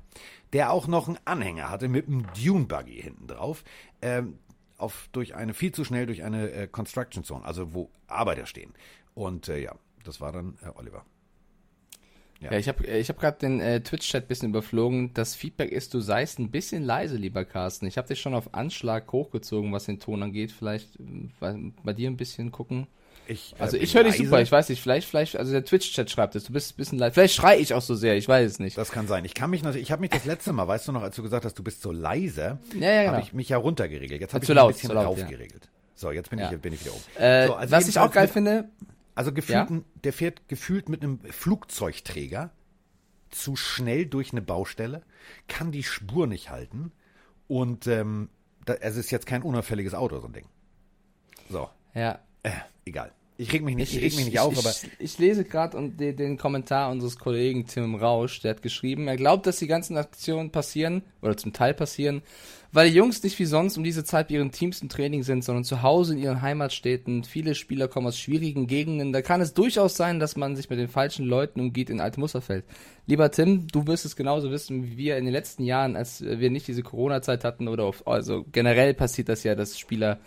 der 0.51 0.71
auch 0.71 0.87
noch 0.87 1.07
einen 1.07 1.19
Anhänger 1.25 1.69
hatte 1.69 1.87
mit 1.87 2.07
einem 2.07 2.25
Dune 2.33 2.65
Buggy 2.65 2.99
hinten 2.99 3.27
drauf, 3.27 3.63
ähm, 4.01 4.39
auf 4.79 5.09
durch 5.11 5.35
eine 5.35 5.53
viel 5.53 5.73
zu 5.73 5.85
schnell 5.85 6.07
durch 6.07 6.23
eine 6.23 6.49
äh, 6.49 6.67
Construction 6.67 7.23
Zone, 7.23 7.45
also 7.45 7.75
wo 7.75 7.91
Arbeiter 8.07 8.47
stehen. 8.47 8.73
Und 9.13 9.47
äh, 9.47 9.59
ja, 9.59 9.75
das 10.03 10.19
war 10.19 10.31
dann 10.31 10.57
äh, 10.63 10.69
Oliver. 10.73 11.05
Ja. 12.39 12.51
Ja, 12.51 12.57
ich 12.57 12.67
habe 12.67 12.87
ich 12.87 13.09
hab 13.09 13.19
gerade 13.19 13.37
den 13.37 13.59
äh, 13.59 13.81
Twitch-Chat 13.81 14.27
bisschen 14.27 14.49
überflogen. 14.49 15.13
Das 15.13 15.35
Feedback 15.35 15.71
ist, 15.71 15.93
du 15.93 15.99
seist 15.99 16.39
ein 16.39 16.49
bisschen 16.49 16.81
leise, 16.81 17.15
lieber 17.15 17.45
Carsten. 17.45 17.85
Ich 17.85 17.99
habe 17.99 18.07
dich 18.07 18.19
schon 18.19 18.33
auf 18.33 18.55
Anschlag 18.55 19.11
hochgezogen, 19.11 19.71
was 19.71 19.85
den 19.85 19.99
Ton 19.99 20.23
angeht. 20.23 20.51
Vielleicht 20.51 20.95
äh, 20.95 21.29
bei, 21.39 21.71
bei 21.83 21.93
dir 21.93 22.09
ein 22.09 22.17
bisschen 22.17 22.51
gucken. 22.51 22.87
Ich, 23.27 23.53
äh, 23.53 23.61
Also 23.61 23.77
ich 23.77 23.95
höre 23.95 24.03
dich 24.03 24.17
super, 24.17 24.41
ich 24.41 24.51
weiß 24.51 24.67
nicht, 24.69 24.81
vielleicht, 24.81 25.07
vielleicht, 25.07 25.37
also 25.37 25.51
der 25.51 25.63
Twitch-Chat 25.63 26.09
schreibt 26.11 26.35
es, 26.35 26.43
du 26.43 26.53
bist 26.53 26.73
ein 26.73 26.77
bisschen 26.77 26.97
leise. 26.99 27.13
Vielleicht 27.13 27.35
schrei 27.35 27.57
ich 27.57 27.73
auch 27.73 27.81
so 27.81 27.95
sehr, 27.95 28.15
ich 28.17 28.27
weiß 28.27 28.51
es 28.51 28.59
nicht. 28.59 28.77
Das 28.77 28.91
kann 28.91 29.07
sein. 29.07 29.23
Ich 29.25 29.33
kann 29.33 29.49
mich 29.49 29.63
natürlich, 29.63 29.83
ich 29.87 29.91
habe 29.91 30.01
mich 30.01 30.09
das 30.11 30.25
letzte 30.25 30.51
Mal, 30.53 30.67
weißt 30.67 30.87
du 30.87 30.91
noch, 30.91 31.01
als 31.03 31.15
du 31.15 31.23
gesagt 31.23 31.45
hast, 31.45 31.57
du 31.57 31.63
bist 31.63 31.81
so 31.81 31.91
leise, 31.91 32.59
Ja, 32.77 32.89
ja, 32.91 33.01
genau. 33.03 33.13
habe 33.13 33.21
ich 33.23 33.33
mich 33.33 33.49
ja 33.49 33.57
runtergeregelt. 33.57 34.19
Jetzt 34.19 34.33
habe 34.33 34.43
ich 34.43 34.49
mich 34.49 34.57
ein 34.57 34.61
laut, 34.61 34.73
bisschen 34.73 34.89
zu 34.89 34.95
laut, 34.95 35.05
raufgeregelt. 35.05 35.69
So, 35.95 36.11
jetzt 36.11 36.29
bin, 36.29 36.39
Ja. 36.39 36.51
ich, 36.51 36.59
bin 36.59 36.73
ich 36.73 36.81
wieder 36.83 36.93
oben. 36.93 37.03
Äh, 37.23 37.47
so, 37.47 37.53
also 37.55 37.71
was 37.71 37.87
ich 37.87 37.97
auch 37.99 38.11
geil 38.11 38.23
mit, 38.25 38.33
finde, 38.33 38.69
Also 39.15 39.31
gefühlt, 39.31 39.55
Ja? 39.55 39.65
ein- 39.67 39.85
der 40.03 40.11
fährt 40.11 40.49
gefühlt 40.49 40.89
mit 40.89 41.03
einem 41.03 41.19
Flugzeugträger 41.29 42.49
zu 43.29 43.55
schnell 43.55 44.05
durch 44.05 44.31
eine 44.31 44.41
Baustelle, 44.41 45.01
kann 45.47 45.71
die 45.71 45.83
Spur 45.83 46.27
nicht 46.27 46.49
halten 46.49 46.91
und 47.47 47.87
ähm, 47.87 48.29
da, 48.65 48.73
es 48.75 48.95
ist 48.97 49.11
jetzt 49.11 49.25
kein 49.27 49.43
unauffälliges 49.43 49.93
Auto, 49.93 50.19
so 50.19 50.27
ein 50.27 50.33
Ding. 50.33 50.45
So, 51.49 51.69
ja, 51.93 52.19
äh, 52.43 52.51
egal. 52.85 53.11
Ich 53.35 53.51
reg 53.51 53.63
mich 53.63 53.75
nicht, 53.75 53.93
ich, 53.93 53.97
ich 53.97 54.03
reg 54.03 54.15
mich 54.15 54.25
nicht 54.25 54.39
auf, 54.39 54.53
ich, 54.53 54.59
aber. 54.59 54.73
Ich 54.99 55.17
lese 55.17 55.43
gerade 55.43 55.89
den, 55.89 56.15
den 56.15 56.37
Kommentar 56.37 56.91
unseres 56.91 57.17
Kollegen 57.17 57.65
Tim 57.65 57.95
Rausch, 57.95 58.41
der 58.41 58.51
hat 58.51 58.61
geschrieben, 58.61 59.07
er 59.07 59.17
glaubt, 59.17 59.47
dass 59.47 59.57
die 59.57 59.67
ganzen 59.67 59.97
Aktionen 59.97 60.51
passieren, 60.51 61.01
oder 61.21 61.35
zum 61.35 61.51
Teil 61.51 61.73
passieren, 61.73 62.21
weil 62.71 62.89
die 62.89 62.95
Jungs 62.95 63.23
nicht 63.23 63.37
wie 63.39 63.45
sonst 63.45 63.75
um 63.75 63.83
diese 63.83 64.03
Zeit 64.03 64.27
bei 64.27 64.35
ihren 64.35 64.51
Teams 64.51 64.81
im 64.81 64.89
Training 64.89 65.23
sind, 65.23 65.43
sondern 65.43 65.63
zu 65.63 65.81
Hause 65.81 66.13
in 66.13 66.19
ihren 66.19 66.41
Heimatstädten. 66.41 67.23
Viele 67.23 67.53
Spieler 67.53 67.87
kommen 67.87 68.07
aus 68.07 68.17
schwierigen 68.17 68.65
Gegenden. 68.65 69.13
Da 69.13 69.21
kann 69.21 69.41
es 69.41 69.53
durchaus 69.53 69.95
sein, 69.95 70.19
dass 70.19 70.35
man 70.35 70.55
sich 70.55 70.69
mit 70.69 70.79
den 70.79 70.87
falschen 70.87 71.25
Leuten 71.25 71.59
umgeht 71.59 71.91
in 71.91 72.01
Alte 72.01 72.19
Musterfeld. 72.19 72.65
Lieber 73.05 73.29
Tim, 73.29 73.67
du 73.67 73.85
wirst 73.85 74.05
es 74.05 74.15
genauso 74.15 74.49
wissen 74.49 74.83
wie 74.83 74.97
wir 74.97 75.17
in 75.17 75.25
den 75.25 75.33
letzten 75.33 75.63
Jahren, 75.63 75.95
als 75.95 76.23
wir 76.23 76.49
nicht 76.49 76.67
diese 76.67 76.81
Corona-Zeit 76.81 77.43
hatten 77.43 77.67
oder 77.67 77.83
auf, 77.83 78.07
also 78.07 78.43
generell 78.51 78.93
passiert 78.93 79.29
das 79.29 79.43
ja, 79.43 79.53
dass 79.53 79.77
Spieler 79.77 80.19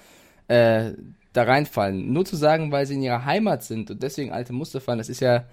äh, 0.49 0.92
da 1.36 1.44
reinfallen. 1.44 2.12
Nur 2.12 2.24
zu 2.24 2.36
sagen, 2.36 2.72
weil 2.72 2.86
sie 2.86 2.94
in 2.94 3.02
ihrer 3.02 3.24
Heimat 3.24 3.62
sind 3.62 3.90
und 3.90 4.02
deswegen 4.02 4.32
alte 4.32 4.52
Muster 4.52 4.80
fallen, 4.80 4.98
das 4.98 5.08
ist 5.08 5.20
ja, 5.20 5.44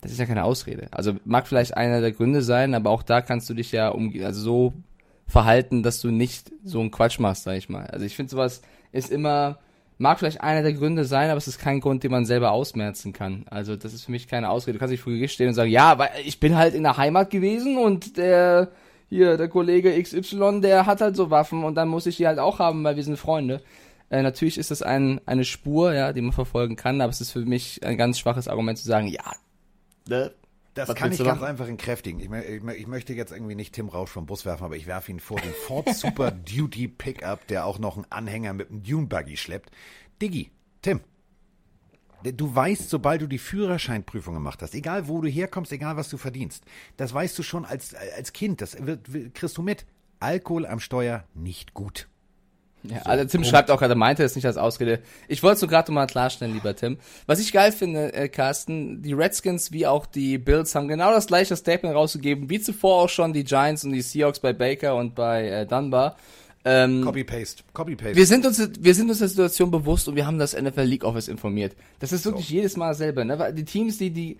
das 0.00 0.12
ist 0.12 0.18
ja 0.18 0.26
keine 0.26 0.44
Ausrede. 0.44 0.88
Also 0.90 1.14
mag 1.24 1.46
vielleicht 1.46 1.76
einer 1.76 2.00
der 2.00 2.12
Gründe 2.12 2.42
sein, 2.42 2.74
aber 2.74 2.90
auch 2.90 3.02
da 3.02 3.20
kannst 3.20 3.48
du 3.50 3.54
dich 3.54 3.72
ja 3.72 3.88
um, 3.88 4.12
also 4.22 4.40
so 4.40 4.72
verhalten, 5.26 5.82
dass 5.82 6.00
du 6.00 6.10
nicht 6.10 6.52
so 6.64 6.80
einen 6.80 6.90
Quatsch 6.90 7.18
machst, 7.18 7.44
sag 7.44 7.56
ich 7.56 7.68
mal. 7.68 7.86
Also 7.86 8.04
ich 8.04 8.16
finde 8.16 8.30
sowas 8.30 8.62
ist 8.92 9.10
immer, 9.10 9.58
mag 9.98 10.18
vielleicht 10.18 10.40
einer 10.40 10.62
der 10.62 10.72
Gründe 10.72 11.04
sein, 11.04 11.30
aber 11.30 11.38
es 11.38 11.48
ist 11.48 11.58
kein 11.58 11.80
Grund, 11.80 12.04
den 12.04 12.10
man 12.10 12.24
selber 12.24 12.52
ausmerzen 12.52 13.12
kann. 13.12 13.44
Also 13.50 13.76
das 13.76 13.92
ist 13.94 14.04
für 14.04 14.12
mich 14.12 14.28
keine 14.28 14.50
Ausrede. 14.50 14.74
Du 14.74 14.78
kannst 14.78 14.92
nicht 14.92 15.02
vor 15.02 15.12
Gericht 15.12 15.34
stehen 15.34 15.48
und 15.48 15.54
sagen, 15.54 15.70
ja, 15.70 15.98
weil 15.98 16.10
ich 16.24 16.40
bin 16.40 16.56
halt 16.56 16.74
in 16.74 16.82
der 16.82 16.96
Heimat 16.96 17.30
gewesen 17.30 17.76
und 17.78 18.16
der, 18.16 18.68
hier, 19.08 19.36
der 19.36 19.48
Kollege 19.48 20.00
XY, 20.00 20.60
der 20.60 20.86
hat 20.86 21.00
halt 21.00 21.16
so 21.16 21.30
Waffen 21.30 21.64
und 21.64 21.74
dann 21.74 21.88
muss 21.88 22.06
ich 22.06 22.16
die 22.16 22.26
halt 22.26 22.38
auch 22.38 22.58
haben, 22.58 22.84
weil 22.84 22.96
wir 22.96 23.04
sind 23.04 23.18
Freunde. 23.18 23.62
Äh, 24.10 24.22
natürlich 24.22 24.58
ist 24.58 24.70
das 24.70 24.82
ein, 24.82 25.20
eine 25.26 25.44
Spur, 25.44 25.94
ja, 25.94 26.12
die 26.12 26.20
man 26.20 26.32
verfolgen 26.32 26.76
kann, 26.76 27.00
aber 27.00 27.10
es 27.10 27.20
ist 27.20 27.32
für 27.32 27.44
mich 27.44 27.84
ein 27.84 27.96
ganz 27.96 28.18
schwaches 28.18 28.48
Argument 28.48 28.78
zu 28.78 28.86
sagen, 28.86 29.08
ja, 29.08 29.32
ne? 30.08 30.32
Das 30.74 30.94
kann 30.94 31.10
ich 31.10 31.24
ganz 31.24 31.42
einfach 31.42 31.68
entkräftigen. 31.68 32.20
Ich, 32.20 32.30
ich, 32.30 32.62
ich, 32.62 32.86
möchte 32.86 33.14
jetzt 33.14 33.32
irgendwie 33.32 33.54
nicht 33.54 33.74
Tim 33.74 33.88
Rausch 33.88 34.10
vom 34.10 34.26
Bus 34.26 34.44
werfen, 34.44 34.64
aber 34.64 34.76
ich 34.76 34.86
werfe 34.86 35.10
ihn 35.10 35.20
vor 35.20 35.40
den 35.40 35.54
Ford 35.54 35.88
Super 35.94 36.30
Duty 36.30 36.88
Pickup, 36.88 37.46
der 37.46 37.64
auch 37.64 37.78
noch 37.78 37.96
einen 37.96 38.04
Anhänger 38.10 38.52
mit 38.52 38.68
einem 38.68 38.82
Dune 38.82 39.06
Buggy 39.06 39.38
schleppt. 39.38 39.70
Diggi, 40.20 40.50
Tim, 40.82 41.00
Du 42.22 42.54
weißt, 42.54 42.88
sobald 42.90 43.20
du 43.22 43.26
die 43.26 43.38
Führerscheinprüfung 43.38 44.34
gemacht 44.34 44.62
hast, 44.62 44.74
egal 44.74 45.06
wo 45.06 45.20
du 45.20 45.28
herkommst, 45.28 45.70
egal 45.72 45.96
was 45.96 46.08
du 46.08 46.16
verdienst, 46.16 46.64
das 46.96 47.12
weißt 47.12 47.38
du 47.38 47.42
schon 47.42 47.64
als, 47.64 47.94
als 47.94 48.32
Kind, 48.32 48.60
das 48.60 48.84
wird, 48.84 49.34
kriegst 49.34 49.56
du 49.56 49.62
mit. 49.62 49.86
Alkohol 50.18 50.66
am 50.66 50.80
Steuer 50.80 51.24
nicht 51.34 51.74
gut. 51.74 52.08
Ja, 52.90 53.02
so, 53.04 53.10
also 53.10 53.24
Tim 53.24 53.40
Punkt. 53.40 53.46
schreibt 53.46 53.70
auch 53.70 53.78
gerade, 53.78 53.94
meinte 53.94 54.22
es 54.22 54.34
nicht 54.34 54.46
als 54.46 54.56
Ausrede. 54.56 55.00
Ich 55.28 55.42
wollte 55.42 55.54
es 55.54 55.60
so 55.60 55.66
gerade 55.66 55.92
mal 55.92 56.06
klarstellen, 56.06 56.54
lieber 56.54 56.74
Tim. 56.74 56.98
Was 57.26 57.40
ich 57.40 57.52
geil 57.52 57.72
finde, 57.72 58.12
äh, 58.12 58.28
Carsten, 58.28 59.02
die 59.02 59.12
Redskins 59.12 59.72
wie 59.72 59.86
auch 59.86 60.06
die 60.06 60.38
Bills 60.38 60.74
haben 60.74 60.88
genau 60.88 61.12
das 61.12 61.26
gleiche 61.26 61.56
Statement 61.56 61.94
rausgegeben, 61.94 62.50
wie 62.50 62.60
zuvor 62.60 63.02
auch 63.02 63.08
schon 63.08 63.32
die 63.32 63.44
Giants 63.44 63.84
und 63.84 63.92
die 63.92 64.02
Seahawks 64.02 64.40
bei 64.40 64.52
Baker 64.52 64.96
und 64.96 65.14
bei 65.14 65.48
äh, 65.48 65.66
Dunbar. 65.66 66.16
Ähm, 66.68 67.02
Copy-Paste. 67.02 67.62
Copy-Paste. 67.72 68.16
Wir 68.16 68.26
sind 68.26 68.44
uns, 68.44 68.70
wir 68.80 68.92
sind 68.92 69.08
uns 69.08 69.20
der 69.20 69.28
Situation 69.28 69.70
bewusst 69.70 70.08
und 70.08 70.16
wir 70.16 70.26
haben 70.26 70.36
das 70.36 70.60
NFL 70.60 70.82
League 70.82 71.04
Office 71.04 71.28
informiert. 71.28 71.76
Das 72.00 72.10
ist 72.10 72.24
wirklich 72.24 72.48
so. 72.48 72.54
jedes 72.54 72.76
Mal 72.76 72.88
dasselbe, 72.88 73.24
ne? 73.24 73.52
Die 73.54 73.64
Teams, 73.64 73.98
die, 73.98 74.10
die, 74.10 74.36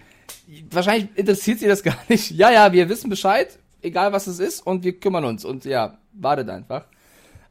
wahrscheinlich 0.73 1.09
interessiert 1.15 1.61
sie 1.61 1.69
das 1.69 1.83
gar 1.85 1.99
nicht. 2.09 2.33
Ja, 2.33 2.51
ja, 2.51 2.73
wir 2.73 2.89
wissen 2.89 3.11
Bescheid, 3.11 3.57
egal 3.81 4.13
was 4.13 4.27
es 4.27 4.41
ist 4.41 4.67
und 4.67 4.83
wir 4.83 4.99
kümmern 4.99 5.25
uns 5.25 5.45
und 5.45 5.65
ja, 5.65 5.99
wartet 6.15 6.49
einfach. 6.49 6.87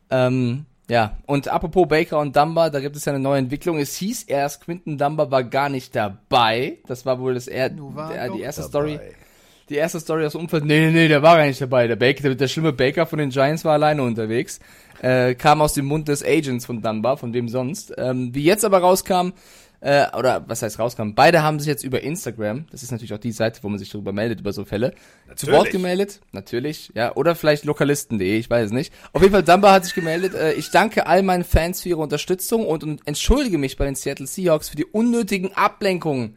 Ähm, 0.09 0.65
ja, 0.88 1.18
und 1.25 1.48
apropos 1.48 1.88
Baker 1.88 2.20
und 2.20 2.36
Dumba, 2.36 2.70
da 2.70 2.80
gibt 2.80 2.96
es 2.96 3.06
ja 3.06 3.13
eine 3.13 3.22
neue 3.22 3.39
Entwicklung. 3.39 3.77
Es 3.80 3.96
hieß 3.96 4.24
erst, 4.24 4.62
Quinton 4.62 4.98
Dumba 4.98 5.32
war 5.32 5.44
gar 5.44 5.70
nicht 5.70 5.96
dabei. 5.96 6.77
Das 6.88 7.06
war 7.06 7.20
wohl 7.20 7.34
das 7.34 7.48
er, 7.48 7.70
der, 7.70 8.30
die 8.30 8.42
erste 8.42 8.62
dabei. 8.62 8.70
Story. 8.70 9.00
Die 9.68 9.75
erste 9.75 10.00
Story 10.00 10.25
aus 10.25 10.34
dem 10.34 10.42
Umfeld. 10.42 10.63
Nee, 10.63 10.80
nee, 10.80 10.92
nee, 10.92 11.08
der 11.08 11.24
war 11.24 11.38
gar 11.38 11.48
nicht 11.48 11.60
dabei. 11.60 11.88
Der 11.88 11.96
Baker, 11.96 12.22
der, 12.22 12.36
der 12.36 12.48
schlimme 12.48 12.72
Baker 12.72 13.08
von 13.08 13.18
den 13.18 13.32
Giants 13.32 13.65
war 13.65 13.74
alleine 13.74 14.04
unterwegs. 14.04 14.60
Äh, 15.01 15.34
kam 15.34 15.62
aus 15.62 15.74
dem 15.74 15.86
Mund 15.86 16.08
des 16.08 16.24
Agents 16.24 16.68
von 16.68 16.84
Dunbar, 16.84 17.18
von 17.18 17.34
dem 17.34 17.50
sonst. 17.50 17.92
Ähm, 17.98 18.34
wie 18.36 18.44
jetzt 18.44 18.63
aber 18.63 18.77
rauskam, 18.77 19.32
äh, 19.82 20.05
oder 20.17 20.44
was 20.48 20.62
heißt 20.62 20.79
rauskam, 20.79 21.12
beide 21.13 21.44
haben 21.44 21.60
sich 21.60 21.67
jetzt 21.67 21.84
über 21.84 22.01
Instagram, 22.01 22.65
das 22.72 22.84
ist 22.84 22.91
natürlich 22.91 23.13
auch 23.13 23.20
die 23.20 23.32
Seite, 23.32 23.62
wo 23.63 23.70
man 23.70 23.79
sich 23.79 23.89
darüber 23.89 24.13
meldet, 24.13 24.39
über 24.41 24.53
so 24.53 24.65
Fälle, 24.65 24.94
natürlich. 25.27 25.38
zu 25.38 25.51
Wort 25.51 25.70
gemeldet, 25.72 26.22
natürlich, 26.32 26.91
ja, 26.96 27.15
oder 27.15 27.36
vielleicht 27.36 27.65
lokalisten.de, 27.65 28.38
ich 28.38 28.50
weiß 28.50 28.67
es 28.67 28.72
nicht. 28.72 28.94
Auf 29.13 29.22
jeden 29.22 29.34
Fall, 29.34 29.44
Dumba 29.44 29.72
hat 29.72 29.86
sich 29.86 29.94
gemeldet, 29.94 30.34
äh, 30.34 30.53
ich 30.53 30.72
danke 30.72 31.08
all 31.08 31.24
meinen 31.24 31.44
Fans 31.44 31.82
für 31.82 31.89
ihre 31.89 32.01
Unterstützung 32.01 32.65
und, 32.65 32.84
und 32.84 33.01
entschuldige 33.05 33.58
mich 33.58 33.77
bei 33.77 33.86
den 33.86 33.96
Seattle 33.96 34.27
Seahawks 34.27 34.70
für 34.70 34.77
die 34.77 34.86
unnötigen 34.86 35.53
Ablenkungen, 35.53 36.36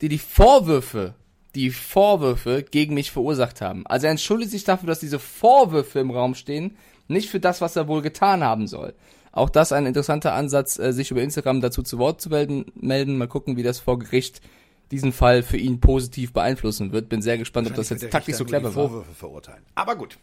die 0.00 0.08
die 0.08 0.18
Vorwürfe 0.18 1.14
die 1.54 1.70
Vorwürfe 1.70 2.62
gegen 2.62 2.94
mich 2.94 3.10
verursacht 3.10 3.60
haben. 3.60 3.86
Also 3.86 4.06
er 4.06 4.12
entschuldigt 4.12 4.52
sich 4.52 4.64
dafür, 4.64 4.86
dass 4.86 5.00
diese 5.00 5.18
Vorwürfe 5.18 5.98
im 5.98 6.10
Raum 6.10 6.34
stehen, 6.34 6.76
nicht 7.08 7.30
für 7.30 7.40
das, 7.40 7.60
was 7.60 7.74
er 7.74 7.88
wohl 7.88 8.02
getan 8.02 8.44
haben 8.44 8.66
soll. 8.66 8.94
Auch 9.32 9.50
das 9.50 9.72
ein 9.72 9.86
interessanter 9.86 10.34
Ansatz, 10.34 10.78
äh, 10.78 10.92
sich 10.92 11.10
über 11.10 11.22
Instagram 11.22 11.60
dazu 11.60 11.82
zu 11.82 11.98
Wort 11.98 12.20
zu 12.20 12.28
melden. 12.30 12.66
melden. 12.74 13.18
Mal 13.18 13.28
gucken, 13.28 13.56
wie 13.56 13.62
das 13.62 13.78
vor 13.78 13.98
Gericht 13.98 14.40
diesen 14.90 15.12
Fall 15.12 15.42
für 15.42 15.56
ihn 15.56 15.80
positiv 15.80 16.32
beeinflussen 16.32 16.92
wird. 16.92 17.08
Bin 17.08 17.22
sehr 17.22 17.38
gespannt, 17.38 17.68
ob 17.68 17.74
das 17.74 17.90
jetzt 17.90 18.10
taktisch 18.10 18.36
so 18.36 18.44
clever 18.44 18.74
war. 18.74 18.88
Vorwürfe 18.88 19.14
verurteilen. 19.14 19.62
Aber 19.74 19.96
gut. 19.96 20.18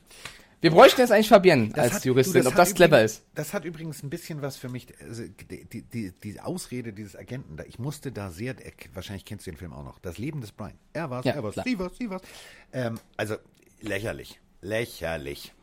Wir 0.62 0.71
bräuchten 0.71 1.01
jetzt 1.01 1.12
eigentlich 1.12 1.29
Fabienne 1.29 1.67
das 1.69 1.77
als 1.77 1.93
hat, 1.95 2.05
Juristin, 2.05 2.41
du, 2.41 2.43
das 2.45 2.53
ob 2.53 2.55
das 2.55 2.74
clever 2.74 3.03
ist. 3.03 3.24
Das 3.35 3.53
hat 3.53 3.65
übrigens 3.65 4.01
ein 4.01 4.09
bisschen 4.09 4.41
was 4.41 4.57
für 4.57 4.69
mich, 4.69 4.88
also 5.00 5.24
die, 5.51 5.83
die, 5.83 6.12
die, 6.12 6.39
Ausrede 6.39 6.91
dieses 6.91 7.15
Agenten, 7.15 7.57
da, 7.57 7.63
ich 7.65 7.77
musste 7.77 8.12
da 8.12 8.31
sehr, 8.31 8.55
wahrscheinlich 8.93 9.25
kennst 9.25 9.45
du 9.45 9.51
den 9.51 9.57
Film 9.57 9.74
auch 9.74 9.83
noch, 9.83 10.00
das 10.00 10.17
Leben 10.17 10.41
des 10.41 10.51
Brian. 10.51 10.74
Er 10.93 11.12
war's, 11.12 11.25
ja, 11.25 11.33
er 11.33 11.43
war's, 11.43 11.55
sie 11.63 11.77
war's, 11.77 11.97
sie 11.97 12.09
war's. 12.09 12.24
Ähm, 12.74 13.00
also 13.15 13.35
lächerlich, 13.81 14.39
lächerlich. 14.62 15.53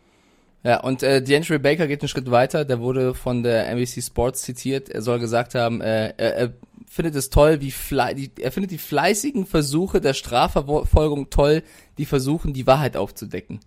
Ja, 0.64 0.80
und 0.80 1.02
äh, 1.02 1.22
D'Angelo 1.26 1.58
Baker 1.58 1.88
geht 1.88 2.02
einen 2.02 2.08
Schritt 2.08 2.30
weiter. 2.30 2.64
Der 2.64 2.80
wurde 2.80 3.14
von 3.14 3.42
der 3.42 3.68
NBC 3.68 4.02
Sports 4.02 4.42
zitiert. 4.42 4.88
Er 4.88 5.02
soll 5.02 5.18
gesagt 5.18 5.54
haben, 5.54 5.80
äh, 5.80 6.14
er, 6.16 6.36
er 6.36 6.52
findet 6.92 7.16
es 7.16 7.30
toll, 7.30 7.60
wie 7.60 7.70
fle 7.70 8.14
die, 8.14 8.30
er 8.38 8.52
findet 8.52 8.70
die 8.70 8.78
fleißigen 8.78 9.46
Versuche 9.46 10.00
der 10.00 10.14
Strafverfolgung 10.14 11.30
toll, 11.30 11.62
die 11.98 12.04
versuchen, 12.04 12.52
die 12.52 12.66
Wahrheit 12.66 12.96
aufzudecken. 12.96 13.60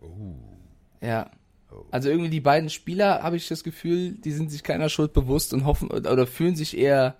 Oh. 0.00 0.34
Ja. 1.00 1.30
Oh. 1.70 1.84
Also 1.90 2.08
irgendwie 2.08 2.30
die 2.30 2.40
beiden 2.40 2.70
Spieler, 2.70 3.22
habe 3.22 3.36
ich 3.36 3.46
das 3.48 3.62
Gefühl, 3.62 4.12
die 4.12 4.32
sind 4.32 4.50
sich 4.50 4.62
keiner 4.62 4.88
Schuld 4.88 5.12
bewusst 5.12 5.52
und 5.52 5.66
hoffen 5.66 5.90
oder 5.90 6.26
fühlen 6.26 6.56
sich 6.56 6.76
eher 6.76 7.16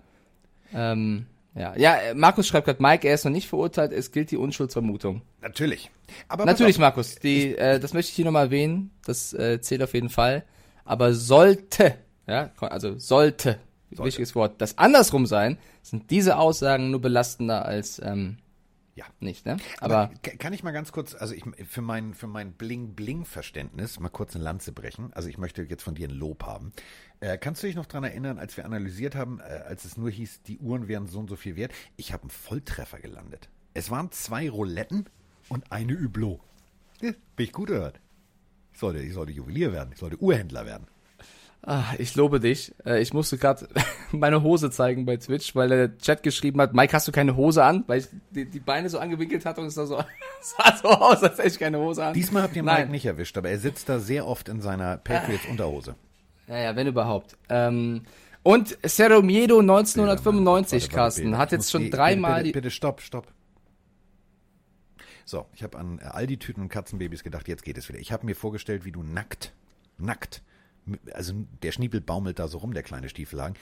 ähm, 0.73 1.27
ja, 1.55 1.75
ja, 1.75 2.13
Markus 2.15 2.47
schreibt 2.47 2.65
gerade, 2.65 2.81
Mike, 2.81 3.07
er 3.07 3.15
ist 3.15 3.25
noch 3.25 3.31
nicht 3.31 3.47
verurteilt, 3.47 3.91
es 3.91 4.11
gilt 4.11 4.31
die 4.31 4.37
Unschuldsvermutung. 4.37 5.21
Natürlich. 5.41 5.89
Aber 6.27 6.45
Natürlich, 6.45 6.77
Markus, 6.77 7.15
die, 7.15 7.55
äh, 7.55 7.79
das 7.79 7.93
möchte 7.93 8.09
ich 8.09 8.15
hier 8.15 8.25
nochmal 8.25 8.45
erwähnen, 8.45 8.91
das 9.05 9.33
äh, 9.33 9.59
zählt 9.61 9.81
auf 9.83 9.93
jeden 9.93 10.09
Fall. 10.09 10.43
Aber 10.85 11.13
sollte, 11.13 11.95
ja, 12.27 12.51
also 12.59 12.97
sollte, 12.97 13.59
sollte. 13.89 14.03
wichtiges 14.05 14.35
Wort, 14.35 14.61
das 14.61 14.77
andersrum 14.77 15.25
sein, 15.25 15.57
sind 15.81 16.11
diese 16.11 16.37
Aussagen 16.37 16.91
nur 16.91 17.01
belastender 17.01 17.65
als 17.65 17.99
ähm, 18.03 18.37
ja. 18.99 19.05
Nicht, 19.21 19.45
ne? 19.45 19.57
Aber, 19.79 19.97
Aber, 19.97 20.13
kann 20.37 20.51
ich 20.51 20.61
mal 20.61 20.71
ganz 20.71 20.91
kurz, 20.91 21.15
also 21.15 21.33
ich 21.33 21.43
für 21.69 21.81
mein 21.81 22.13
für 22.13 22.27
mein 22.27 22.51
Bling 22.51 22.95
Bling 22.95 23.23
Verständnis 23.23 23.97
mal 23.97 24.09
kurz 24.09 24.35
eine 24.35 24.43
Lanze 24.43 24.73
brechen. 24.73 25.13
Also 25.13 25.29
ich 25.29 25.37
möchte 25.37 25.61
jetzt 25.63 25.83
von 25.83 25.95
dir 25.95 26.09
ein 26.09 26.13
Lob 26.13 26.43
haben. 26.43 26.73
Äh, 27.21 27.37
kannst 27.37 27.61
du 27.61 27.67
dich 27.67 27.75
noch 27.75 27.85
daran 27.85 28.05
erinnern, 28.05 28.39
als 28.39 28.55
wir 28.55 28.65
analysiert 28.65 29.15
haben, 29.15 29.39
äh, 29.39 29.63
als 29.67 29.83
es 29.85 29.97
nur 29.97 30.09
hieß, 30.09 30.43
die 30.43 30.59
Uhren 30.59 30.87
wären 30.87 31.07
so 31.07 31.19
und 31.19 31.29
so 31.29 31.35
viel 31.35 31.55
wert? 31.55 31.73
Ich 31.97 32.13
habe 32.13 32.23
einen 32.23 32.29
Volltreffer 32.29 32.99
gelandet. 32.99 33.49
Es 33.73 33.91
waren 33.91 34.11
zwei 34.11 34.49
Rouletten 34.49 35.05
und 35.49 35.71
eine 35.71 35.99
Hublot. 35.99 36.39
Ja, 37.01 37.11
bin 37.35 37.45
ich 37.45 37.51
gut 37.51 37.67
gehört. 37.67 37.99
Ich 38.71 38.79
sollte, 38.79 38.99
ich 38.99 39.13
sollte 39.13 39.33
Juwelier 39.33 39.73
werden, 39.73 39.89
ich 39.93 39.99
sollte 39.99 40.21
Uhrhändler 40.21 40.65
werden. 40.65 40.87
Ah, 41.61 41.93
ich 41.97 42.15
lobe 42.15 42.39
dich. 42.39 42.73
Äh, 42.85 43.01
ich 43.01 43.13
musste 43.13 43.37
gerade 43.37 43.67
meine 44.11 44.41
Hose 44.43 44.71
zeigen 44.71 45.05
bei 45.05 45.17
Twitch, 45.17 45.55
weil 45.55 45.67
der 45.67 45.97
Chat 45.97 46.23
geschrieben 46.23 46.61
hat, 46.61 46.73
Mike, 46.73 46.93
hast 46.93 47.07
du 47.07 47.11
keine 47.11 47.35
Hose 47.35 47.63
an? 47.63 47.83
Weil 47.87 47.99
ich 47.99 48.07
die, 48.31 48.49
die 48.49 48.61
Beine 48.61 48.89
so 48.89 48.97
angewinkelt 48.97 49.45
hatte 49.45 49.59
und 49.59 49.67
es 49.67 49.75
sah 49.75 49.85
so, 49.85 49.97
sah 50.41 50.77
so 50.77 50.87
aus, 50.87 51.21
als 51.21 51.37
hätte 51.37 51.49
ich 51.49 51.59
keine 51.59 51.79
Hose 51.79 52.05
an. 52.05 52.13
Diesmal 52.13 52.43
habt 52.43 52.55
ihr 52.55 52.63
Mike 52.63 52.83
Nein. 52.83 52.91
nicht 52.91 53.05
erwischt, 53.05 53.37
aber 53.37 53.49
er 53.49 53.59
sitzt 53.59 53.89
da 53.89 53.99
sehr 53.99 54.25
oft 54.25 54.47
in 54.47 54.61
seiner 54.61 54.95
Patriots 54.97 55.45
Unterhose. 56.49 56.63
Ja, 56.63 56.71
ja, 56.71 56.75
wenn 56.75 56.87
überhaupt. 56.87 57.37
Ähm, 57.49 58.01
und 58.43 58.77
Cerro 58.87 59.21
Miedo 59.21 59.59
1995, 59.59 60.83
warte, 60.83 60.95
Carsten, 60.95 61.37
hat 61.37 61.51
jetzt 61.51 61.71
schon 61.71 61.89
dreimal 61.91 62.43
bitte, 62.43 62.43
bitte, 62.43 62.59
bitte, 62.61 62.71
stopp, 62.71 63.01
stopp. 63.01 63.27
So, 65.25 65.45
ich 65.53 65.61
habe 65.61 65.77
an 65.77 65.99
Aldi-Tüten 65.99 66.63
und 66.63 66.69
Katzenbabys 66.69 67.23
gedacht, 67.23 67.47
jetzt 67.47 67.63
geht 67.63 67.77
es 67.77 67.87
wieder. 67.87 67.99
Ich 67.99 68.11
habe 68.11 68.25
mir 68.25 68.35
vorgestellt, 68.35 68.85
wie 68.85 68.91
du 68.91 69.03
nackt, 69.03 69.53
nackt 69.97 70.41
also 71.13 71.33
der 71.61 71.71
Schniepel 71.71 72.01
baumelt 72.01 72.39
da 72.39 72.47
so 72.47 72.59
rum, 72.59 72.73
der 72.73 72.83
kleine 72.83 73.09
Stiefelhagen, 73.09 73.57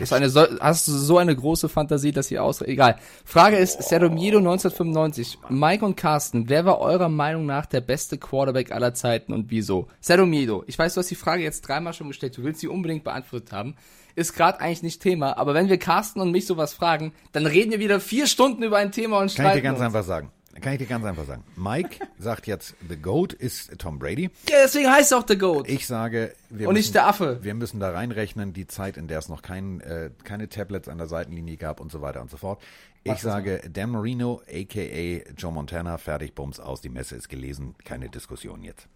Hast 0.00 0.12
du, 0.12 0.16
eine 0.16 0.28
so, 0.28 0.46
hast 0.60 0.88
du 0.88 0.92
so 0.92 1.18
eine 1.18 1.34
große 1.34 1.68
Fantasie, 1.68 2.12
dass 2.12 2.28
sie 2.28 2.38
aus... 2.38 2.60
Egal. 2.62 2.96
Frage 3.24 3.56
ist, 3.56 3.82
Sedomiedo 3.82 4.38
1995. 4.38 5.38
Mike 5.48 5.84
und 5.84 5.96
Carsten, 5.96 6.48
wer 6.48 6.64
war 6.64 6.78
eurer 6.78 7.08
Meinung 7.08 7.46
nach 7.46 7.66
der 7.66 7.80
beste 7.80 8.18
Quarterback 8.18 8.72
aller 8.72 8.94
Zeiten 8.94 9.32
und 9.32 9.50
wieso? 9.50 9.88
Sedomiedo, 10.00 10.64
ich 10.66 10.78
weiß, 10.78 10.94
du 10.94 11.00
hast 11.00 11.10
die 11.10 11.14
Frage 11.14 11.42
jetzt 11.42 11.62
dreimal 11.62 11.92
schon 11.92 12.08
gestellt. 12.08 12.36
Du 12.36 12.44
willst 12.44 12.60
sie 12.60 12.68
unbedingt 12.68 13.04
beantwortet 13.04 13.52
haben. 13.52 13.76
Ist 14.14 14.34
gerade 14.34 14.60
eigentlich 14.60 14.82
nicht 14.82 15.02
Thema. 15.02 15.36
Aber 15.38 15.54
wenn 15.54 15.68
wir 15.68 15.78
Carsten 15.78 16.20
und 16.20 16.30
mich 16.30 16.46
sowas 16.46 16.72
fragen, 16.72 17.12
dann 17.32 17.46
reden 17.46 17.72
wir 17.72 17.80
wieder 17.80 18.00
vier 18.00 18.26
Stunden 18.26 18.62
über 18.62 18.76
ein 18.76 18.92
Thema 18.92 19.18
und 19.18 19.30
streiten 19.30 19.48
Kann 19.48 19.56
ich 19.56 19.62
dir 19.62 19.68
ganz 19.68 19.78
uns. 19.78 19.86
einfach 19.86 20.04
sagen. 20.04 20.30
Kann 20.60 20.72
ich 20.74 20.78
dir 20.78 20.86
ganz 20.86 21.04
einfach 21.04 21.26
sagen. 21.26 21.44
Mike 21.56 22.06
sagt 22.18 22.46
jetzt, 22.46 22.74
The 22.88 22.96
Goat 22.96 23.32
ist 23.32 23.78
Tom 23.78 23.98
Brady. 23.98 24.30
Ja, 24.48 24.56
deswegen 24.64 24.90
heißt 24.90 25.12
es 25.12 25.12
auch 25.12 25.24
The 25.26 25.36
Goat. 25.36 25.68
Ich 25.68 25.86
sage, 25.86 26.34
wir 26.50 26.68
Und 26.68 26.74
müssen, 26.74 26.86
nicht 26.86 26.94
der 26.94 27.06
Affe. 27.06 27.38
Wir 27.42 27.54
müssen 27.54 27.80
da 27.80 27.90
reinrechnen, 27.90 28.52
die 28.52 28.66
Zeit, 28.66 28.96
in 28.96 29.08
der 29.08 29.18
es 29.18 29.28
noch 29.28 29.42
kein, 29.42 29.80
äh, 29.80 30.10
keine 30.22 30.48
Tablets 30.48 30.88
an 30.88 30.98
der 30.98 31.06
Seitenlinie 31.08 31.56
gab 31.56 31.80
und 31.80 31.90
so 31.90 32.00
weiter 32.00 32.20
und 32.20 32.30
so 32.30 32.36
fort. 32.36 32.62
Ich 33.02 33.12
Was 33.12 33.20
sage, 33.22 33.60
Dan 33.70 33.90
Marino, 33.90 34.40
a.k.a. 34.48 35.30
Joe 35.36 35.52
Montana, 35.52 35.98
fertig, 35.98 36.34
Bums, 36.34 36.58
aus, 36.58 36.80
die 36.80 36.88
Messe 36.88 37.16
ist 37.16 37.28
gelesen, 37.28 37.74
keine 37.84 38.08
Diskussion 38.08 38.62
jetzt. 38.62 38.88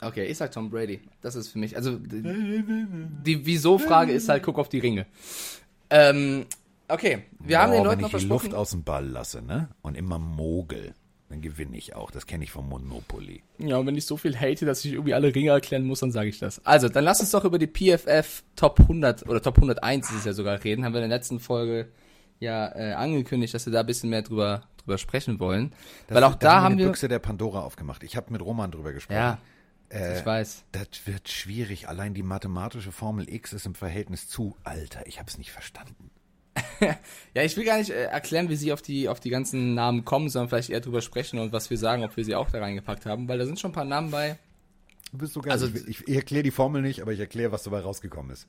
Okay, 0.00 0.24
ich 0.26 0.36
sag 0.36 0.50
Tom 0.50 0.70
Brady. 0.70 1.00
Das 1.20 1.36
ist 1.36 1.48
für 1.48 1.58
mich, 1.58 1.76
also 1.76 1.96
die, 1.96 2.22
die 2.22 3.46
Wieso-Frage 3.46 4.12
ist 4.12 4.28
halt, 4.28 4.42
guck 4.42 4.58
auf 4.58 4.68
die 4.68 4.80
Ringe. 4.80 5.06
Ähm, 5.88 6.46
Okay, 6.88 7.24
wir 7.38 7.56
Boah, 7.56 7.62
haben 7.62 7.72
den 7.72 7.84
Leuten 7.84 8.02
noch 8.02 8.10
versprochen. 8.10 8.30
Wenn 8.30 8.36
ich 8.36 8.42
die 8.42 8.48
Luft 8.48 8.54
aus 8.54 8.70
dem 8.70 8.84
Ball 8.84 9.06
lasse, 9.06 9.42
ne? 9.42 9.70
Und 9.82 9.96
immer 9.96 10.18
mogel, 10.18 10.94
dann 11.28 11.40
gewinne 11.40 11.76
ich 11.76 11.94
auch. 11.94 12.10
Das 12.10 12.26
kenne 12.26 12.44
ich 12.44 12.52
vom 12.52 12.68
Monopoly. 12.68 13.42
Ja, 13.58 13.78
und 13.78 13.86
wenn 13.86 13.96
ich 13.96 14.06
so 14.06 14.16
viel 14.16 14.38
hate, 14.38 14.64
dass 14.64 14.84
ich 14.84 14.92
irgendwie 14.92 15.14
alle 15.14 15.34
Ringe 15.34 15.50
erklären 15.50 15.84
muss, 15.84 16.00
dann 16.00 16.12
sage 16.12 16.28
ich 16.28 16.38
das. 16.38 16.64
Also, 16.64 16.88
dann 16.88 17.04
lass 17.04 17.20
uns 17.20 17.32
doch 17.32 17.44
über 17.44 17.58
die 17.58 17.66
PFF 17.66 18.44
Top 18.54 18.80
100 18.80 19.28
oder 19.28 19.42
Top 19.42 19.56
101 19.56 20.10
ist 20.10 20.18
es 20.18 20.24
ja 20.24 20.32
sogar 20.32 20.62
reden. 20.62 20.84
Haben 20.84 20.92
wir 20.94 21.02
in 21.02 21.08
der 21.08 21.18
letzten 21.18 21.40
Folge 21.40 21.88
ja 22.38 22.68
äh, 22.76 22.92
angekündigt, 22.92 23.54
dass 23.54 23.66
wir 23.66 23.72
da 23.72 23.80
ein 23.80 23.86
bisschen 23.86 24.10
mehr 24.10 24.22
drüber 24.22 24.62
drüber 24.86 24.98
sprechen 24.98 25.40
wollen. 25.40 25.72
Das, 26.06 26.16
Weil 26.16 26.24
auch 26.24 26.34
da, 26.34 26.48
da 26.48 26.62
haben 26.62 26.78
wir 26.78 26.84
die 26.84 26.90
Büchse 26.90 27.08
der 27.08 27.18
Pandora 27.18 27.60
aufgemacht. 27.60 28.02
Ich 28.02 28.16
habe 28.16 28.32
mit 28.32 28.40
Roman 28.40 28.70
drüber 28.70 28.92
gesprochen. 28.92 29.16
Ja. 29.16 29.38
Äh, 29.90 30.18
ich 30.18 30.26
weiß. 30.26 30.64
Das 30.72 30.88
wird 31.04 31.28
schwierig. 31.28 31.88
Allein 31.88 32.14
die 32.14 32.22
mathematische 32.22 32.92
Formel 32.92 33.28
X 33.28 33.52
ist 33.52 33.66
im 33.66 33.74
Verhältnis 33.74 34.28
zu. 34.28 34.56
Alter, 34.64 35.06
ich 35.06 35.18
habe 35.18 35.28
es 35.28 35.38
nicht 35.38 35.52
verstanden. 35.52 36.10
ja, 37.34 37.42
ich 37.42 37.56
will 37.56 37.64
gar 37.64 37.78
nicht 37.78 37.90
äh, 37.90 38.04
erklären, 38.04 38.48
wie 38.48 38.56
sie 38.56 38.72
auf 38.72 38.82
die, 38.82 39.08
auf 39.08 39.20
die 39.20 39.30
ganzen 39.30 39.74
Namen 39.74 40.04
kommen, 40.04 40.28
sondern 40.28 40.48
vielleicht 40.48 40.70
eher 40.70 40.80
drüber 40.80 41.02
sprechen 41.02 41.38
und 41.38 41.52
was 41.52 41.70
wir 41.70 41.78
sagen, 41.78 42.04
ob 42.04 42.16
wir 42.16 42.24
sie 42.24 42.34
auch 42.34 42.50
da 42.50 42.58
reingepackt 42.58 43.06
haben, 43.06 43.28
weil 43.28 43.38
da 43.38 43.46
sind 43.46 43.60
schon 43.60 43.70
ein 43.70 43.74
paar 43.74 43.84
Namen 43.84 44.10
bei. 44.10 44.38
Du 45.12 45.18
bist 45.18 45.34
so 45.34 45.40
geil. 45.40 45.52
Also, 45.52 45.68
ich, 45.86 46.06
ich 46.06 46.14
erkläre 46.14 46.42
die 46.42 46.50
Formel 46.50 46.82
nicht, 46.82 47.00
aber 47.00 47.12
ich 47.12 47.20
erkläre, 47.20 47.52
was 47.52 47.62
dabei 47.62 47.80
rausgekommen 47.80 48.32
ist. 48.32 48.46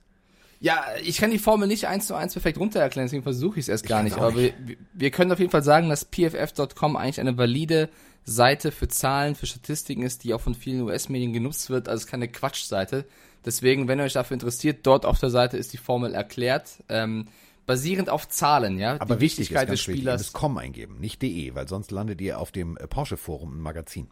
Ja, 0.60 0.84
ich 1.04 1.18
kann 1.18 1.30
die 1.30 1.38
Formel 1.38 1.68
nicht 1.68 1.88
eins 1.88 2.08
zu 2.08 2.16
eins 2.16 2.34
perfekt 2.34 2.58
runter 2.58 2.80
erklären, 2.80 3.06
deswegen 3.06 3.24
versuche 3.24 3.60
ich 3.60 3.66
es 3.66 3.70
erst 3.70 3.86
gar 3.86 4.02
nicht. 4.02 4.18
Aber 4.18 4.36
wir, 4.36 4.54
wir 4.94 5.12
können 5.12 5.32
auf 5.32 5.40
jeden 5.40 5.52
Fall 5.52 5.64
sagen, 5.64 5.88
dass 5.88 6.04
pff.com 6.04 6.96
eigentlich 6.96 7.20
eine 7.20 7.38
valide 7.38 7.90
Seite 8.26 8.72
für 8.72 8.88
Zahlen, 8.88 9.36
für 9.36 9.46
Statistiken 9.46 10.02
ist, 10.02 10.24
die 10.24 10.34
auch 10.34 10.42
von 10.42 10.56
vielen 10.56 10.82
US-Medien 10.82 11.32
genutzt 11.32 11.70
wird. 11.70 11.88
Also 11.88 11.98
es 11.98 12.06
ist 12.06 12.12
keine 12.12 12.28
Quatschseite. 12.28 13.06
Deswegen, 13.46 13.88
wenn 13.88 14.00
ihr 14.00 14.06
euch 14.06 14.14
dafür 14.14 14.34
interessiert, 14.34 14.80
dort 14.84 15.06
auf 15.06 15.20
der 15.20 15.30
Seite 15.30 15.58
ist 15.58 15.74
die 15.74 15.78
Formel 15.78 16.14
erklärt. 16.14 16.84
Ähm, 16.90 17.28
basierend 17.68 18.10
auf 18.10 18.28
Zahlen, 18.28 18.80
ja. 18.80 19.00
Aber 19.00 19.18
die 19.18 19.22
Wichtigkeit 19.22 19.70
des 19.70 19.82
Spielers. 19.82 20.22
Wichtig, 20.22 20.34
com 20.34 20.58
eingeben, 20.58 21.00
nicht 21.00 21.22
de, 21.22 21.54
weil 21.54 21.68
sonst 21.68 21.92
landet 21.92 22.20
ihr 22.22 22.40
auf 22.40 22.52
dem 22.52 22.78
äh, 22.78 22.88
Porsche 22.88 23.18
Forum 23.18 23.54
im 23.54 23.60
Magazin. 23.60 24.10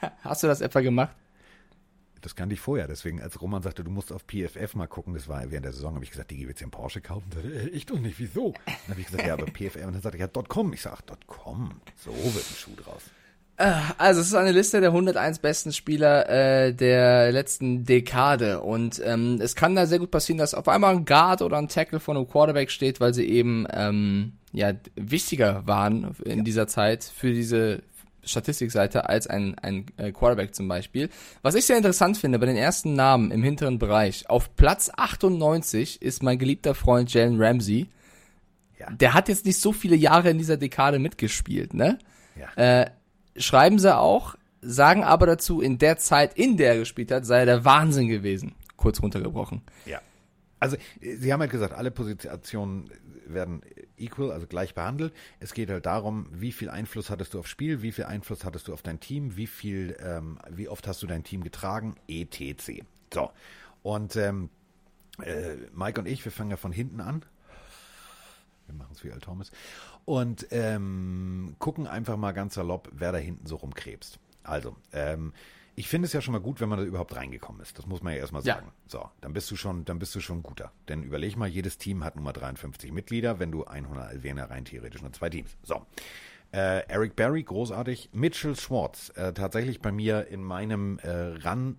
Hast 0.22 0.42
du 0.42 0.48
das 0.48 0.60
etwa 0.60 0.80
gemacht? 0.80 1.14
Das 2.20 2.34
kannte 2.34 2.54
ich 2.54 2.60
vorher. 2.60 2.88
Deswegen, 2.88 3.20
als 3.20 3.40
Roman 3.42 3.62
sagte, 3.62 3.84
du 3.84 3.90
musst 3.90 4.10
auf 4.10 4.24
PFF 4.26 4.74
mal 4.74 4.86
gucken, 4.86 5.12
das 5.12 5.28
war 5.28 5.50
während 5.50 5.66
der 5.66 5.74
Saison, 5.74 5.94
habe 5.94 6.04
ich 6.04 6.10
gesagt, 6.10 6.30
die 6.30 6.48
willst 6.48 6.62
du 6.62 6.64
einen 6.64 6.70
Porsche 6.70 7.02
kaufen? 7.02 7.26
Da, 7.30 7.40
äh, 7.40 7.68
ich 7.68 7.86
doch 7.86 8.00
nicht, 8.00 8.18
wieso? 8.18 8.54
Dann 8.64 8.74
habe 8.88 9.00
ich 9.00 9.06
gesagt, 9.06 9.26
ja, 9.26 9.34
aber 9.34 9.46
PFF. 9.46 9.76
Und 9.86 9.92
dann 9.92 10.00
sagte 10.00 10.18
er, 10.18 10.30
ja, 10.34 10.42
.com. 10.42 10.72
Ich 10.72 10.80
sage, 10.80 11.02
.com. 11.26 11.70
So 11.96 12.10
wird 12.12 12.50
ein 12.50 12.56
Schuh 12.56 12.74
draus. 12.76 13.02
Also 13.56 14.20
es 14.20 14.28
ist 14.28 14.34
eine 14.34 14.50
Liste 14.50 14.80
der 14.80 14.90
101 14.90 15.38
besten 15.38 15.72
Spieler 15.72 16.28
äh, 16.28 16.74
der 16.74 17.30
letzten 17.30 17.84
Dekade 17.84 18.60
und 18.60 19.00
ähm, 19.04 19.38
es 19.40 19.54
kann 19.54 19.76
da 19.76 19.86
sehr 19.86 20.00
gut 20.00 20.10
passieren, 20.10 20.38
dass 20.38 20.54
auf 20.54 20.66
einmal 20.66 20.94
ein 20.94 21.04
Guard 21.04 21.40
oder 21.40 21.58
ein 21.58 21.68
Tackle 21.68 22.00
von 22.00 22.16
einem 22.16 22.28
Quarterback 22.28 22.70
steht, 22.72 22.98
weil 23.00 23.14
sie 23.14 23.28
eben 23.28 23.64
ähm, 23.70 24.32
ja 24.52 24.72
wichtiger 24.96 25.66
waren 25.66 26.16
in 26.24 26.38
ja. 26.38 26.44
dieser 26.44 26.66
Zeit 26.66 27.04
für 27.04 27.32
diese 27.32 27.82
Statistikseite 28.24 29.08
als 29.08 29.28
ein, 29.28 29.56
ein 29.60 29.86
äh, 29.98 30.10
Quarterback 30.10 30.54
zum 30.54 30.66
Beispiel. 30.66 31.08
Was 31.42 31.54
ich 31.54 31.66
sehr 31.66 31.76
interessant 31.76 32.16
finde, 32.16 32.40
bei 32.40 32.46
den 32.46 32.56
ersten 32.56 32.94
Namen 32.94 33.30
im 33.30 33.42
hinteren 33.42 33.78
Bereich, 33.78 34.28
auf 34.28 34.56
Platz 34.56 34.90
98 34.96 36.02
ist 36.02 36.22
mein 36.22 36.38
geliebter 36.38 36.74
Freund 36.74 37.12
Jalen 37.12 37.40
Ramsey. 37.40 37.88
Ja. 38.78 38.90
Der 38.90 39.14
hat 39.14 39.28
jetzt 39.28 39.46
nicht 39.46 39.60
so 39.60 39.72
viele 39.72 39.94
Jahre 39.94 40.30
in 40.30 40.38
dieser 40.38 40.56
Dekade 40.56 40.98
mitgespielt, 40.98 41.74
ne? 41.74 41.98
Ja. 42.36 42.80
Äh, 42.82 42.90
schreiben 43.36 43.78
sie 43.78 43.96
auch, 43.96 44.36
sagen 44.60 45.04
aber 45.04 45.26
dazu, 45.26 45.60
in 45.60 45.78
der 45.78 45.98
Zeit, 45.98 46.34
in 46.34 46.56
der 46.56 46.72
er 46.72 46.78
gespielt 46.78 47.10
hat, 47.10 47.26
sei 47.26 47.40
er 47.40 47.46
der 47.46 47.64
Wahnsinn 47.64 48.08
gewesen. 48.08 48.54
Kurz 48.76 49.02
runtergebrochen. 49.02 49.62
Ja. 49.86 50.00
Also, 50.60 50.76
sie 51.00 51.32
haben 51.32 51.40
halt 51.40 51.50
gesagt, 51.50 51.74
alle 51.74 51.90
Positionen 51.90 52.90
werden 53.26 53.62
equal, 53.96 54.32
also 54.32 54.46
gleich 54.46 54.74
behandelt. 54.74 55.12
Es 55.40 55.52
geht 55.52 55.70
halt 55.70 55.86
darum, 55.86 56.26
wie 56.30 56.52
viel 56.52 56.70
Einfluss 56.70 57.10
hattest 57.10 57.34
du 57.34 57.38
aufs 57.38 57.50
Spiel, 57.50 57.82
wie 57.82 57.92
viel 57.92 58.04
Einfluss 58.04 58.44
hattest 58.44 58.68
du 58.68 58.72
auf 58.72 58.82
dein 58.82 59.00
Team, 59.00 59.36
wie 59.36 59.46
viel, 59.46 59.96
ähm, 60.00 60.38
wie 60.50 60.68
oft 60.68 60.86
hast 60.86 61.02
du 61.02 61.06
dein 61.06 61.24
Team 61.24 61.42
getragen, 61.42 61.96
etc. 62.08 62.82
So. 63.12 63.30
Und 63.82 64.16
ähm, 64.16 64.50
äh, 65.22 65.56
Mike 65.72 66.00
und 66.00 66.06
ich, 66.06 66.24
wir 66.24 66.32
fangen 66.32 66.50
ja 66.50 66.56
von 66.56 66.72
hinten 66.72 67.00
an. 67.00 67.24
Wir 68.66 68.74
machen 68.74 68.92
es 68.94 69.04
wie 69.04 69.12
Al 69.12 69.20
Thomas 69.20 69.50
und 70.04 70.46
ähm, 70.50 71.56
gucken 71.58 71.86
einfach 71.86 72.16
mal 72.16 72.32
ganz 72.32 72.54
salopp, 72.54 72.90
wer 72.92 73.12
da 73.12 73.18
hinten 73.18 73.46
so 73.46 73.56
rumkrebst. 73.56 74.18
Also, 74.42 74.76
ähm, 74.92 75.32
ich 75.76 75.88
finde 75.88 76.06
es 76.06 76.12
ja 76.12 76.20
schon 76.20 76.32
mal 76.32 76.40
gut, 76.40 76.60
wenn 76.60 76.68
man 76.68 76.78
da 76.78 76.84
überhaupt 76.84 77.16
reingekommen 77.16 77.60
ist. 77.60 77.78
Das 77.78 77.86
muss 77.86 78.02
man 78.02 78.12
ja 78.12 78.20
erstmal 78.20 78.42
sagen. 78.42 78.66
Ja. 78.66 78.72
So, 78.86 79.10
dann 79.20 79.32
bist 79.32 79.50
du 79.50 79.56
schon, 79.56 79.84
dann 79.84 79.98
bist 79.98 80.14
du 80.14 80.20
schon 80.20 80.42
guter. 80.42 80.70
Denn 80.88 81.02
überleg 81.02 81.36
mal, 81.36 81.48
jedes 81.48 81.78
Team 81.78 82.04
hat 82.04 82.14
Nummer 82.14 82.32
53 82.32 82.92
Mitglieder, 82.92 83.40
wenn 83.40 83.50
du 83.50 83.64
100 83.64 84.22
wären 84.22 84.38
ja 84.38 84.44
rein 84.44 84.64
theoretisch 84.64 85.02
nur 85.02 85.12
zwei 85.12 85.30
Teams. 85.30 85.56
So. 85.64 85.84
Äh, 86.52 86.86
Eric 86.86 87.16
Berry, 87.16 87.42
großartig. 87.42 88.10
Mitchell 88.12 88.54
Schwartz, 88.54 89.10
äh, 89.16 89.32
tatsächlich 89.32 89.80
bei 89.80 89.90
mir 89.90 90.28
in 90.28 90.44
meinem 90.44 91.00
äh, 91.00 91.10
Run 91.44 91.78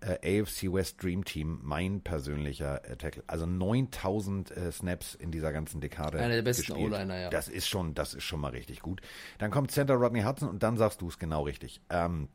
äh, 0.00 0.40
AFC 0.40 0.72
West 0.72 1.02
Dream 1.02 1.24
Team 1.24 1.60
mein 1.62 2.00
persönlicher 2.00 2.84
äh, 2.88 2.96
Tackle. 2.96 3.24
Also 3.26 3.46
9000 3.46 4.56
äh, 4.56 4.72
Snaps 4.72 5.14
in 5.14 5.30
dieser 5.30 5.52
ganzen 5.52 5.80
Dekade. 5.80 6.18
Einer 6.18 6.34
der 6.34 6.42
besten 6.42 6.72
O-Liner, 6.72 7.18
ja. 7.18 7.30
Das 7.30 7.48
ist 7.48 7.68
schon, 7.68 7.94
das 7.94 8.14
ist 8.14 8.24
schon 8.24 8.40
mal 8.40 8.50
richtig 8.50 8.80
gut. 8.80 9.00
Dann 9.38 9.50
kommt 9.50 9.70
Center 9.70 9.94
Rodney 9.94 10.22
Hudson 10.22 10.48
und 10.48 10.62
dann 10.62 10.76
sagst 10.76 11.00
du 11.00 11.08
es 11.08 11.18
genau 11.18 11.42
richtig. 11.42 11.80
Ähm, 11.90 12.28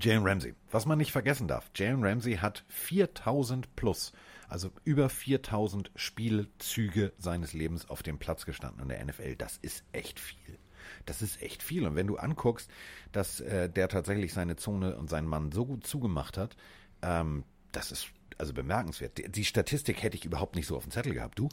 Jalen 0.00 0.26
Ramsey. 0.26 0.54
Was 0.70 0.86
man 0.86 0.98
nicht 0.98 1.12
vergessen 1.12 1.48
darf. 1.48 1.70
Jalen 1.74 2.04
Ramsey 2.04 2.36
hat 2.36 2.64
4000 2.68 3.74
plus, 3.74 4.12
also 4.48 4.70
über 4.84 5.08
4000 5.08 5.90
Spielzüge 5.94 7.12
seines 7.18 7.52
Lebens 7.52 7.88
auf 7.88 8.02
dem 8.02 8.18
Platz 8.18 8.44
gestanden 8.44 8.82
in 8.82 8.88
der 8.88 9.04
NFL. 9.04 9.36
Das 9.36 9.58
ist 9.58 9.84
echt 9.92 10.20
viel. 10.20 10.58
Das 11.06 11.22
ist 11.22 11.40
echt 11.42 11.62
viel. 11.62 11.86
Und 11.86 11.96
wenn 11.96 12.06
du 12.06 12.16
anguckst, 12.16 12.70
dass 13.12 13.40
äh, 13.40 13.68
der 13.68 13.88
tatsächlich 13.88 14.32
seine 14.32 14.56
Zone 14.56 14.96
und 14.96 15.08
seinen 15.08 15.28
Mann 15.28 15.52
so 15.52 15.64
gut 15.64 15.86
zugemacht 15.86 16.36
hat, 16.36 16.56
ähm, 17.02 17.44
das 17.72 17.92
ist 17.92 18.08
also 18.38 18.54
bemerkenswert. 18.54 19.18
Die, 19.18 19.28
die, 19.28 19.44
Statistik 19.44 20.02
hätte 20.02 20.16
ich 20.16 20.24
überhaupt 20.24 20.56
nicht 20.56 20.66
so 20.66 20.76
auf 20.76 20.84
dem 20.84 20.92
Zettel 20.92 21.12
gehabt. 21.12 21.38
Du? 21.38 21.48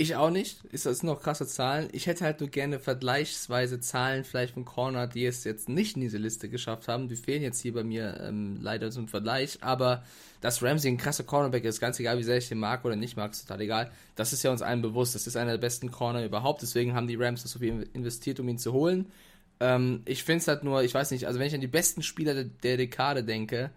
Ich 0.00 0.14
auch 0.14 0.30
nicht. 0.30 0.64
Ist 0.66 0.86
das 0.86 1.02
noch 1.02 1.20
krasse 1.20 1.44
Zahlen? 1.44 1.88
Ich 1.90 2.06
hätte 2.06 2.24
halt 2.24 2.38
nur 2.38 2.48
gerne 2.48 2.78
vergleichsweise 2.78 3.80
Zahlen 3.80 4.22
vielleicht 4.22 4.54
von 4.54 4.64
Corner, 4.64 5.08
die 5.08 5.26
es 5.26 5.42
jetzt 5.42 5.68
nicht 5.68 5.96
in 5.96 6.02
diese 6.02 6.18
Liste 6.18 6.48
geschafft 6.48 6.86
haben. 6.86 7.08
Die 7.08 7.16
fehlen 7.16 7.42
jetzt 7.42 7.60
hier 7.60 7.74
bei 7.74 7.82
mir 7.82 8.20
ähm, 8.20 8.58
leider 8.60 8.92
zum 8.92 9.08
Vergleich. 9.08 9.58
Aber 9.60 10.04
dass 10.40 10.62
Ramsey 10.62 10.88
ein 10.88 10.98
krasser 10.98 11.24
Cornerback 11.24 11.64
ist, 11.64 11.80
ganz 11.80 11.98
egal, 11.98 12.16
wie 12.16 12.22
sehr 12.22 12.38
ich 12.38 12.48
den 12.48 12.60
mag 12.60 12.84
oder 12.84 12.94
nicht 12.94 13.16
mag, 13.16 13.32
ist 13.32 13.48
total 13.48 13.60
egal. 13.60 13.90
Das 14.14 14.32
ist 14.32 14.44
ja 14.44 14.52
uns 14.52 14.62
allen 14.62 14.82
bewusst. 14.82 15.16
Das 15.16 15.26
ist 15.26 15.36
einer 15.36 15.50
der 15.50 15.58
besten 15.58 15.90
Corner 15.90 16.24
überhaupt. 16.24 16.62
Deswegen 16.62 16.94
haben 16.94 17.08
die 17.08 17.16
Rams 17.16 17.42
so 17.42 17.58
viel 17.58 17.90
investiert, 17.92 18.38
um 18.38 18.48
ihn 18.48 18.58
zu 18.58 18.72
holen. 18.72 19.10
Ähm, 19.58 20.02
ich 20.04 20.22
finde 20.22 20.42
es 20.42 20.46
halt 20.46 20.62
nur, 20.62 20.84
ich 20.84 20.94
weiß 20.94 21.10
nicht, 21.10 21.26
also 21.26 21.40
wenn 21.40 21.48
ich 21.48 21.54
an 21.56 21.60
die 21.60 21.66
besten 21.66 22.04
Spieler 22.04 22.34
der, 22.34 22.44
der 22.44 22.76
Dekade 22.76 23.24
denke, 23.24 23.72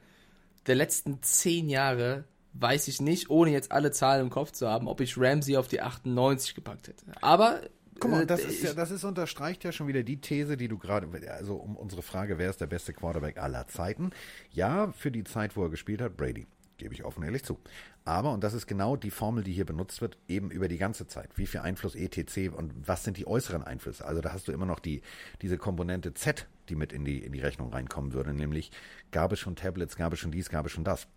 der 0.68 0.76
letzten 0.76 1.22
zehn 1.24 1.70
Jahre, 1.70 2.26
weiß 2.54 2.88
ich 2.88 3.02
nicht, 3.02 3.30
ohne 3.30 3.52
jetzt 3.52 3.72
alle 3.72 3.92
Zahlen 3.92 4.22
im 4.22 4.30
Kopf 4.30 4.52
zu 4.52 4.68
haben, 4.68 4.88
ob 4.88 5.02
ich 5.02 5.18
Ramsey 5.18 5.58
auf 5.58 5.68
die 5.68 5.82
98 5.82 6.56
gepackt 6.56 6.88
hätte. 6.88 7.06
Aber 7.22 7.62
Guck 8.00 8.12
mal, 8.12 8.24
äh, 8.24 8.26
das 8.26 8.44
ist 8.44 8.64
ja, 8.64 8.74
das 8.74 8.92
ist 8.92 9.04
unterstreicht 9.04 9.64
ja 9.64 9.72
schon 9.72 9.88
wieder 9.88 10.04
die 10.04 10.20
These, 10.20 10.58
die 10.58 10.68
du 10.68 10.78
gerade, 10.78 11.08
also 11.32 11.56
um 11.56 11.76
unsere 11.78 12.02
Frage, 12.02 12.38
wer 12.38 12.50
ist 12.50 12.60
der 12.60 12.68
beste 12.68 12.94
Quarterback 12.94 13.38
aller 13.38 13.68
Zeiten? 13.68 14.12
Ja, 14.52 14.92
für 14.92 15.12
die 15.12 15.24
Zeit, 15.24 15.56
wo 15.56 15.64
er 15.64 15.70
gespielt 15.70 16.02
hat, 16.02 16.18
Brady. 16.18 16.48
Gebe 16.78 16.96
ich 16.96 17.04
offen 17.04 17.22
ehrlich 17.22 17.44
zu. 17.44 17.60
Aber, 18.06 18.32
und 18.32 18.44
das 18.44 18.56
ist 18.56 18.66
genau 18.66 18.96
die 18.96 19.12
Formel, 19.12 19.44
die 19.44 19.54
hier 19.54 19.68
benutzt 19.68 20.02
wird, 20.02 20.18
eben 20.28 20.50
über 20.50 20.68
die 20.68 20.80
ganze 20.80 21.06
Zeit. 21.06 21.30
Wie 21.36 21.46
viel 21.46 21.60
Einfluss 21.60 21.94
ETC 21.94 22.52
und 22.52 22.74
was 22.88 23.04
sind 23.04 23.18
die 23.18 23.28
äußeren 23.28 23.62
Einflüsse? 23.62 24.04
Also 24.04 24.22
da 24.22 24.34
hast 24.34 24.48
du 24.48 24.52
immer 24.52 24.66
noch 24.66 24.80
die, 24.80 25.04
diese 25.44 25.60
Komponente 25.60 26.16
Z, 26.16 26.48
die 26.72 26.76
mit 26.76 26.94
in 26.94 27.06
die, 27.06 27.20
in 27.20 27.34
die 27.34 27.42
Rechnung 27.42 27.72
reinkommen 27.72 28.14
würde, 28.14 28.34
nämlich 28.34 28.72
gab 29.12 29.32
es 29.34 29.40
schon 29.40 29.56
Tablets, 29.56 29.96
gab 29.96 30.14
es 30.14 30.20
schon 30.20 30.32
dies, 30.32 30.50
gab 30.50 30.66
es 30.66 30.72
schon 30.72 30.84
das. 30.84 31.08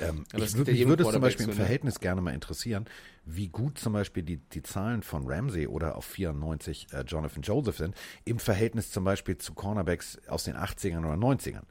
Ähm, 0.00 0.24
ich, 0.32 0.52
ja 0.54 0.62
mich 0.64 0.86
würde 0.86 1.04
es 1.04 1.10
zum 1.10 1.20
Beispiel 1.20 1.44
im 1.44 1.50
ne? 1.50 1.56
Verhältnis 1.56 2.00
gerne 2.00 2.20
mal 2.20 2.34
interessieren, 2.34 2.86
wie 3.24 3.48
gut 3.48 3.78
zum 3.78 3.92
Beispiel 3.92 4.22
die, 4.22 4.38
die 4.38 4.62
Zahlen 4.62 5.02
von 5.02 5.24
Ramsey 5.26 5.66
oder 5.66 5.96
auf 5.96 6.04
94 6.04 6.88
äh, 6.92 7.00
Jonathan 7.02 7.42
Joseph 7.42 7.76
sind, 7.76 7.94
im 8.24 8.38
Verhältnis 8.38 8.90
zum 8.90 9.04
Beispiel 9.04 9.38
zu 9.38 9.54
Cornerbacks 9.54 10.18
aus 10.28 10.44
den 10.44 10.56
80ern 10.56 11.00
oder 11.00 11.14
90ern. 11.14 11.62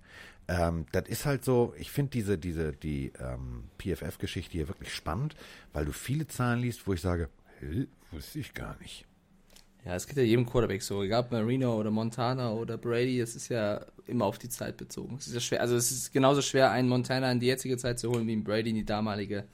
Ähm, 0.48 0.86
das 0.92 1.08
ist 1.08 1.26
halt 1.26 1.44
so, 1.44 1.74
ich 1.78 1.92
finde 1.92 2.12
diese, 2.12 2.38
diese, 2.38 2.72
die 2.74 3.12
ähm, 3.20 3.66
PFF-Geschichte 3.80 4.54
hier 4.54 4.68
wirklich 4.68 4.94
spannend, 4.94 5.36
weil 5.74 5.86
du 5.86 5.92
viele 5.92 6.28
Zahlen 6.28 6.60
liest, 6.60 6.88
wo 6.88 6.94
ich 6.94 7.02
sage, 7.02 7.30
wusste 8.12 8.40
ich 8.40 8.54
gar 8.54 8.78
nicht. 8.80 9.06
Ja, 9.86 9.94
es 9.96 10.08
geht 10.08 10.18
ja 10.18 10.24
jedem 10.24 10.48
Quarterback 10.48 10.82
so, 10.82 11.04
egal 11.04 11.26
ob 11.26 11.32
Marino 11.32 11.76
oder 11.80 11.92
Montana 11.92 12.52
oder 12.52 12.76
Brady, 12.76 13.20
es 13.20 13.36
ist 13.36 13.50
ja 13.50 13.86
immer 14.08 14.26
auf 14.26 14.40
die 14.40 14.50
Zeit 14.50 14.78
bezogen. 14.78 15.16
Es 15.20 15.28
ist 15.28 15.36
ja 15.36 15.40
schwer, 15.40 15.62
also 15.62 15.76
es 15.76 15.92
ist 15.92 16.12
genauso 16.12 16.42
schwer, 16.42 16.72
einen 16.72 16.90
Montana 16.90 17.32
in 17.32 17.40
die 17.40 17.46
jetzige 17.46 17.78
Zeit 17.78 18.00
zu 18.00 18.10
holen, 18.10 18.26
wie 18.26 18.32
einen 18.32 18.44
Brady 18.44 18.72
in 18.72 18.76
die 18.78 18.86
damalige. 18.86 19.46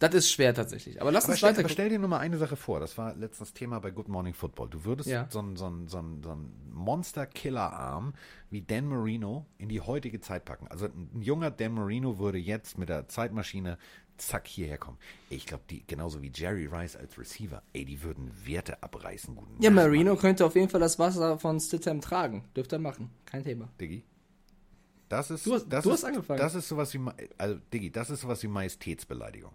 Das 0.00 0.14
ist 0.14 0.32
schwer 0.32 0.54
tatsächlich. 0.54 1.00
Aber 1.00 1.12
lass 1.12 1.24
aber 1.24 1.32
uns 1.32 1.38
stell, 1.38 1.50
weiter. 1.50 1.60
Aber 1.60 1.68
stell 1.68 1.88
dir 1.90 1.98
nur 1.98 2.08
mal 2.08 2.18
eine 2.18 2.38
Sache 2.38 2.56
vor. 2.56 2.80
Das 2.80 2.96
war 2.96 3.14
letztens 3.14 3.52
Thema 3.52 3.80
bei 3.80 3.90
Good 3.90 4.08
Morning 4.08 4.32
Football. 4.32 4.70
Du 4.70 4.84
würdest 4.86 5.10
ja. 5.10 5.26
so 5.28 5.40
einen 5.40 5.56
so 5.56 5.70
so 5.86 5.98
ein, 5.98 6.22
so 6.22 6.30
ein 6.30 6.52
Monster-Killer-Arm 6.72 8.14
wie 8.48 8.62
Dan 8.62 8.86
Marino 8.86 9.44
in 9.58 9.68
die 9.68 9.82
heutige 9.82 10.20
Zeit 10.20 10.46
packen. 10.46 10.68
Also 10.68 10.86
ein 10.86 11.20
junger 11.20 11.50
Dan 11.50 11.74
Marino 11.74 12.18
würde 12.18 12.38
jetzt 12.38 12.78
mit 12.78 12.88
der 12.88 13.08
Zeitmaschine 13.08 13.76
zack 14.20 14.46
hierher 14.46 14.78
kommen. 14.78 14.98
Ich 15.28 15.46
glaube, 15.46 15.64
die 15.68 15.86
genauso 15.86 16.22
wie 16.22 16.30
Jerry 16.34 16.66
Rice 16.66 16.96
als 16.96 17.18
Receiver, 17.18 17.62
ey, 17.72 17.84
die 17.84 18.02
würden 18.02 18.30
Werte 18.44 18.82
abreißen. 18.82 19.34
Guten 19.34 19.62
ja, 19.62 19.70
Marino 19.70 20.16
könnte 20.16 20.44
auf 20.44 20.54
jeden 20.54 20.68
Fall 20.68 20.80
das 20.80 20.98
Wasser 20.98 21.38
von 21.38 21.58
Stidham 21.60 22.00
tragen. 22.00 22.44
Dürfte 22.56 22.76
er 22.76 22.80
machen. 22.80 23.10
Kein 23.24 23.44
Thema. 23.44 23.68
Diggi. 23.80 24.04
Das 25.08 25.30
ist, 25.30 25.44
du 25.44 25.54
hast, 25.54 25.66
das 25.68 25.82
du 25.82 25.90
ist, 25.90 25.94
hast 25.94 26.04
angefangen. 26.04 26.38
Das 26.38 26.54
ist 26.54 26.68
sowas 26.68 26.94
wie, 26.94 27.00
also 27.36 27.58
Diggi, 27.72 27.90
das 27.90 28.10
ist 28.10 28.20
sowas 28.20 28.42
wie 28.42 28.48
Majestätsbeleidigung. 28.48 29.52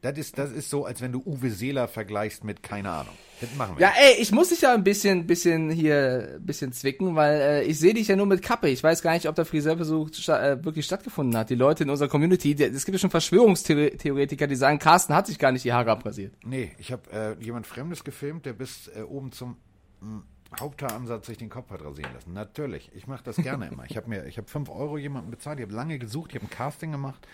Das 0.00 0.16
ist, 0.16 0.38
das 0.38 0.50
ist 0.50 0.70
so, 0.70 0.86
als 0.86 1.02
wenn 1.02 1.12
du 1.12 1.22
Uwe 1.26 1.50
Seeler 1.50 1.88
vergleichst 1.88 2.42
mit, 2.42 2.62
keine 2.62 2.90
Ahnung. 2.90 3.12
Das 3.40 3.54
machen 3.54 3.76
wir. 3.76 3.82
Ja, 3.82 3.92
ey, 3.94 4.14
ich 4.18 4.32
muss 4.32 4.48
dich 4.48 4.62
ja 4.62 4.72
ein 4.72 4.82
bisschen, 4.82 5.26
bisschen 5.26 5.70
hier, 5.70 6.38
bisschen 6.40 6.72
zwicken, 6.72 7.16
weil 7.16 7.40
äh, 7.40 7.64
ich 7.64 7.78
sehe 7.78 7.92
dich 7.92 8.08
ja 8.08 8.16
nur 8.16 8.24
mit 8.24 8.40
Kappe. 8.40 8.68
Ich 8.68 8.82
weiß 8.82 9.02
gar 9.02 9.12
nicht, 9.12 9.28
ob 9.28 9.34
der 9.34 9.44
Friseurversuch 9.44 10.08
sta 10.14 10.52
äh, 10.52 10.64
wirklich 10.64 10.86
stattgefunden 10.86 11.36
hat. 11.36 11.50
Die 11.50 11.54
Leute 11.54 11.84
in 11.84 11.90
unserer 11.90 12.08
Community, 12.08 12.54
es 12.54 12.86
gibt 12.86 12.94
ja 12.94 12.98
schon 12.98 13.10
Verschwörungstheoretiker, 13.10 14.46
die 14.46 14.56
sagen, 14.56 14.78
Carsten 14.78 15.14
hat 15.14 15.26
sich 15.26 15.38
gar 15.38 15.52
nicht 15.52 15.66
die 15.66 15.72
Haare 15.74 15.90
abrasiert. 15.90 16.34
Nee, 16.46 16.72
ich 16.78 16.90
habe 16.90 17.10
äh, 17.12 17.44
jemand 17.44 17.66
Fremdes 17.66 18.04
gefilmt, 18.04 18.46
der 18.46 18.54
bis 18.54 18.88
äh, 18.88 19.02
oben 19.02 19.32
zum 19.32 19.56
mh, 20.00 20.08
hm, 20.08 20.22
Haupthaaransatz 20.58 21.26
sich 21.26 21.36
den 21.36 21.50
Kopf 21.50 21.70
hat 21.70 21.84
rasieren 21.84 22.12
lassen. 22.14 22.32
Natürlich, 22.32 22.90
ich 22.94 23.06
mache 23.06 23.24
das 23.24 23.36
gerne 23.36 23.68
immer. 23.68 23.84
Ich 23.88 23.98
habe 23.98 24.08
mir, 24.08 24.24
ich 24.24 24.38
habe 24.38 24.48
5 24.48 24.70
Euro 24.70 24.96
jemanden 24.96 25.30
bezahlt, 25.30 25.58
ich 25.58 25.64
habe 25.64 25.74
lange 25.74 25.98
gesucht, 25.98 26.30
ich 26.30 26.36
habe 26.36 26.46
ein 26.46 26.50
Casting 26.50 26.92
gemacht 26.92 27.26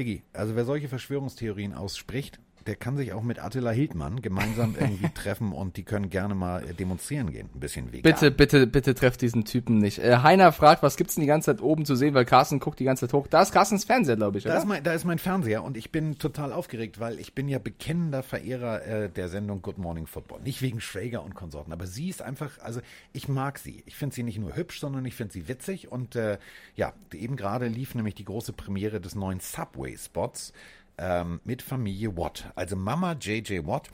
Diggi, 0.00 0.22
also 0.32 0.56
wer 0.56 0.64
solche 0.64 0.88
Verschwörungstheorien 0.88 1.74
ausspricht, 1.74 2.40
der 2.66 2.76
kann 2.76 2.96
sich 2.96 3.12
auch 3.12 3.22
mit 3.22 3.42
Attila 3.42 3.70
Hildmann 3.70 4.20
gemeinsam 4.22 4.74
irgendwie 4.78 5.08
treffen 5.14 5.52
und 5.52 5.76
die 5.76 5.82
können 5.82 6.10
gerne 6.10 6.34
mal 6.34 6.62
äh, 6.64 6.74
demonstrieren 6.74 7.30
gehen. 7.30 7.48
Ein 7.54 7.60
bisschen 7.60 7.92
vegan. 7.92 8.02
Bitte, 8.02 8.30
bitte, 8.30 8.66
bitte 8.66 8.94
trefft 8.94 9.22
diesen 9.22 9.44
Typen 9.44 9.78
nicht. 9.78 9.98
Äh, 9.98 10.18
Heiner 10.18 10.52
fragt, 10.52 10.82
was 10.82 10.96
gibt's 10.96 11.14
denn 11.14 11.22
die 11.22 11.28
ganze 11.28 11.46
Zeit 11.54 11.62
oben 11.62 11.84
zu 11.84 11.96
sehen, 11.96 12.14
weil 12.14 12.24
Carsten 12.24 12.60
guckt 12.60 12.78
die 12.80 12.84
ganze 12.84 13.06
Zeit 13.06 13.14
hoch. 13.14 13.26
Da 13.26 13.42
ist 13.42 13.52
Carstens 13.52 13.84
Fernseher, 13.84 14.16
glaube 14.16 14.38
ich, 14.38 14.44
oder? 14.44 14.54
Da 14.54 14.60
ist, 14.60 14.66
mein, 14.66 14.82
da 14.82 14.92
ist 14.92 15.04
mein 15.04 15.18
Fernseher 15.18 15.64
und 15.64 15.76
ich 15.76 15.90
bin 15.90 16.18
total 16.18 16.52
aufgeregt, 16.52 17.00
weil 17.00 17.18
ich 17.18 17.34
bin 17.34 17.48
ja 17.48 17.58
bekennender 17.58 18.22
Verehrer 18.22 18.84
äh, 18.84 19.08
der 19.08 19.28
Sendung 19.28 19.62
Good 19.62 19.78
Morning 19.78 20.06
Football. 20.06 20.40
Nicht 20.42 20.62
wegen 20.62 20.80
Schwager 20.80 21.22
und 21.22 21.34
Konsorten, 21.34 21.72
aber 21.72 21.86
sie 21.86 22.08
ist 22.08 22.22
einfach, 22.22 22.58
also 22.60 22.80
ich 23.12 23.28
mag 23.28 23.58
sie. 23.58 23.82
Ich 23.86 23.96
finde 23.96 24.14
sie 24.14 24.22
nicht 24.22 24.38
nur 24.38 24.56
hübsch, 24.56 24.80
sondern 24.80 25.04
ich 25.04 25.14
finde 25.14 25.32
sie 25.32 25.48
witzig 25.48 25.90
und 25.90 26.16
äh, 26.16 26.38
ja, 26.76 26.92
eben 27.12 27.36
gerade 27.36 27.68
lief 27.68 27.94
nämlich 27.94 28.14
die 28.14 28.24
große 28.24 28.52
Premiere 28.52 29.00
des 29.00 29.14
neuen 29.14 29.40
Subway-Spots 29.40 30.52
ähm, 31.00 31.40
mit 31.44 31.62
Familie 31.62 32.16
Watt. 32.16 32.52
Also 32.54 32.76
Mama 32.76 33.16
JJ 33.18 33.66
Watt 33.66 33.88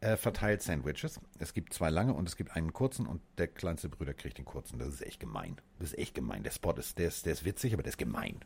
äh, 0.00 0.16
verteilt 0.16 0.62
Sandwiches. 0.62 1.20
Es 1.38 1.52
gibt 1.52 1.74
zwei 1.74 1.90
lange 1.90 2.14
und 2.14 2.28
es 2.28 2.36
gibt 2.36 2.56
einen 2.56 2.72
kurzen 2.72 3.06
und 3.06 3.20
der 3.36 3.48
kleinste 3.48 3.88
Bruder 3.88 4.14
kriegt 4.14 4.38
den 4.38 4.44
kurzen. 4.44 4.78
Das 4.78 4.88
ist 4.88 5.02
echt 5.04 5.20
gemein. 5.20 5.56
Das 5.78 5.88
ist 5.88 5.98
echt 5.98 6.14
gemein. 6.14 6.42
Der 6.44 6.52
Spot 6.52 6.72
ist, 6.72 6.98
der 6.98 7.08
ist, 7.08 7.26
der 7.26 7.32
ist 7.32 7.44
witzig, 7.44 7.74
aber 7.74 7.82
der 7.82 7.90
ist 7.90 7.98
gemein. 7.98 8.36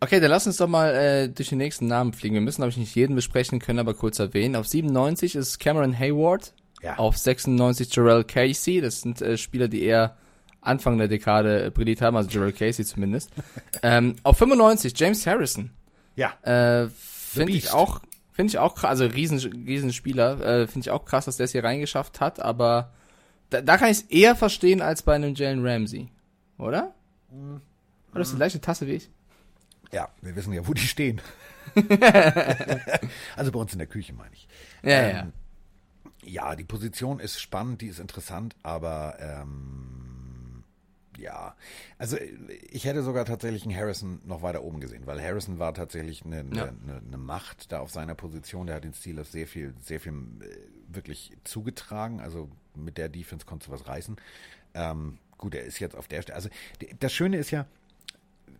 Okay, 0.00 0.18
dann 0.18 0.30
lass 0.30 0.46
uns 0.46 0.56
doch 0.56 0.66
mal 0.66 0.94
äh, 0.94 1.28
durch 1.28 1.50
den 1.50 1.58
nächsten 1.58 1.86
Namen 1.86 2.12
fliegen. 2.12 2.34
Wir 2.34 2.40
müssen, 2.40 2.62
glaube 2.62 2.70
ich, 2.70 2.78
nicht 2.78 2.94
jeden 2.94 3.14
besprechen, 3.14 3.58
können 3.58 3.78
aber 3.78 3.94
kurz 3.94 4.18
erwähnen. 4.18 4.56
Auf 4.56 4.66
97 4.66 5.36
ist 5.36 5.58
Cameron 5.58 5.96
Hayward. 5.96 6.54
Ja. 6.82 6.96
Auf 6.96 7.18
96 7.18 7.94
Jarrell 7.94 8.24
Casey. 8.24 8.80
Das 8.80 9.02
sind 9.02 9.20
äh, 9.20 9.36
Spieler, 9.36 9.68
die 9.68 9.82
eher 9.82 10.16
Anfang 10.62 10.98
der 10.98 11.08
Dekade 11.08 11.66
äh, 11.66 11.70
brilliert 11.70 12.00
haben, 12.00 12.16
also 12.16 12.30
Jarrell 12.30 12.52
Casey 12.52 12.84
zumindest. 12.84 13.30
ähm, 13.82 14.16
auf 14.22 14.38
95 14.38 14.98
James 14.98 15.26
Harrison. 15.26 15.70
Ja. 16.16 16.32
Äh, 16.42 16.88
Finde 17.32 17.52
ich 17.52 17.70
auch, 17.70 18.00
finde 18.32 18.50
ich 18.50 18.58
auch 18.58 18.74
krass, 18.74 18.90
also 18.90 19.06
riesen, 19.06 19.38
riesen 19.38 19.92
Spieler, 19.92 20.40
äh, 20.40 20.66
finde 20.66 20.86
ich 20.86 20.90
auch 20.90 21.04
krass, 21.04 21.26
dass 21.26 21.36
der 21.36 21.44
es 21.44 21.52
hier 21.52 21.64
reingeschafft 21.64 22.20
hat, 22.20 22.40
aber 22.40 22.92
da, 23.50 23.60
da 23.60 23.76
kann 23.76 23.90
ich 23.90 23.98
es 23.98 24.02
eher 24.02 24.34
verstehen 24.34 24.82
als 24.82 25.02
bei 25.02 25.14
einem 25.14 25.34
Jalen 25.34 25.66
Ramsey, 25.66 26.08
oder? 26.58 26.94
Mhm. 27.30 27.60
Oder 28.12 28.20
ist 28.22 28.32
die 28.32 28.36
gleiche 28.36 28.60
Tasse 28.60 28.86
wie 28.86 28.94
ich? 28.94 29.10
Ja, 29.92 30.08
wir 30.20 30.34
wissen 30.34 30.52
ja, 30.52 30.66
wo 30.66 30.74
die 30.74 30.82
stehen. 30.82 31.20
also 33.36 33.52
bei 33.52 33.58
uns 33.60 33.72
in 33.72 33.78
der 33.78 33.86
Küche 33.86 34.12
meine 34.12 34.34
ich. 34.34 34.48
Ja, 34.82 34.90
ähm, 34.90 35.14
ja. 35.14 35.32
Ja, 36.22 36.56
die 36.56 36.64
Position 36.64 37.18
ist 37.18 37.40
spannend, 37.40 37.80
die 37.80 37.86
ist 37.86 37.98
interessant, 37.98 38.54
aber 38.62 39.16
ähm, 39.20 40.09
ja, 41.20 41.54
also 41.98 42.16
ich 42.70 42.84
hätte 42.84 43.02
sogar 43.02 43.24
tatsächlich 43.24 43.64
einen 43.64 43.76
Harrison 43.76 44.20
noch 44.24 44.42
weiter 44.42 44.62
oben 44.62 44.80
gesehen, 44.80 45.06
weil 45.06 45.22
Harrison 45.22 45.58
war 45.58 45.74
tatsächlich 45.74 46.24
eine, 46.24 46.44
ja. 46.52 46.64
eine, 46.64 47.02
eine 47.06 47.18
Macht 47.18 47.72
da 47.72 47.80
auf 47.80 47.90
seiner 47.90 48.14
Position. 48.14 48.66
Der 48.66 48.76
hat 48.76 48.84
den 48.84 48.94
Steelers 48.94 49.30
sehr 49.30 49.46
viel, 49.46 49.74
sehr 49.80 50.00
viel 50.00 50.12
äh, 50.12 50.56
wirklich 50.88 51.36
zugetragen. 51.44 52.20
Also 52.20 52.48
mit 52.74 52.98
der 52.98 53.08
Defense 53.08 53.46
konntest 53.46 53.68
du 53.68 53.72
was 53.72 53.86
reißen. 53.86 54.16
Ähm, 54.74 55.18
gut, 55.38 55.54
er 55.54 55.64
ist 55.64 55.78
jetzt 55.78 55.96
auf 55.96 56.08
der 56.08 56.22
Stelle. 56.22 56.36
Also 56.36 56.48
das 56.98 57.12
Schöne 57.12 57.36
ist 57.36 57.50
ja, 57.50 57.66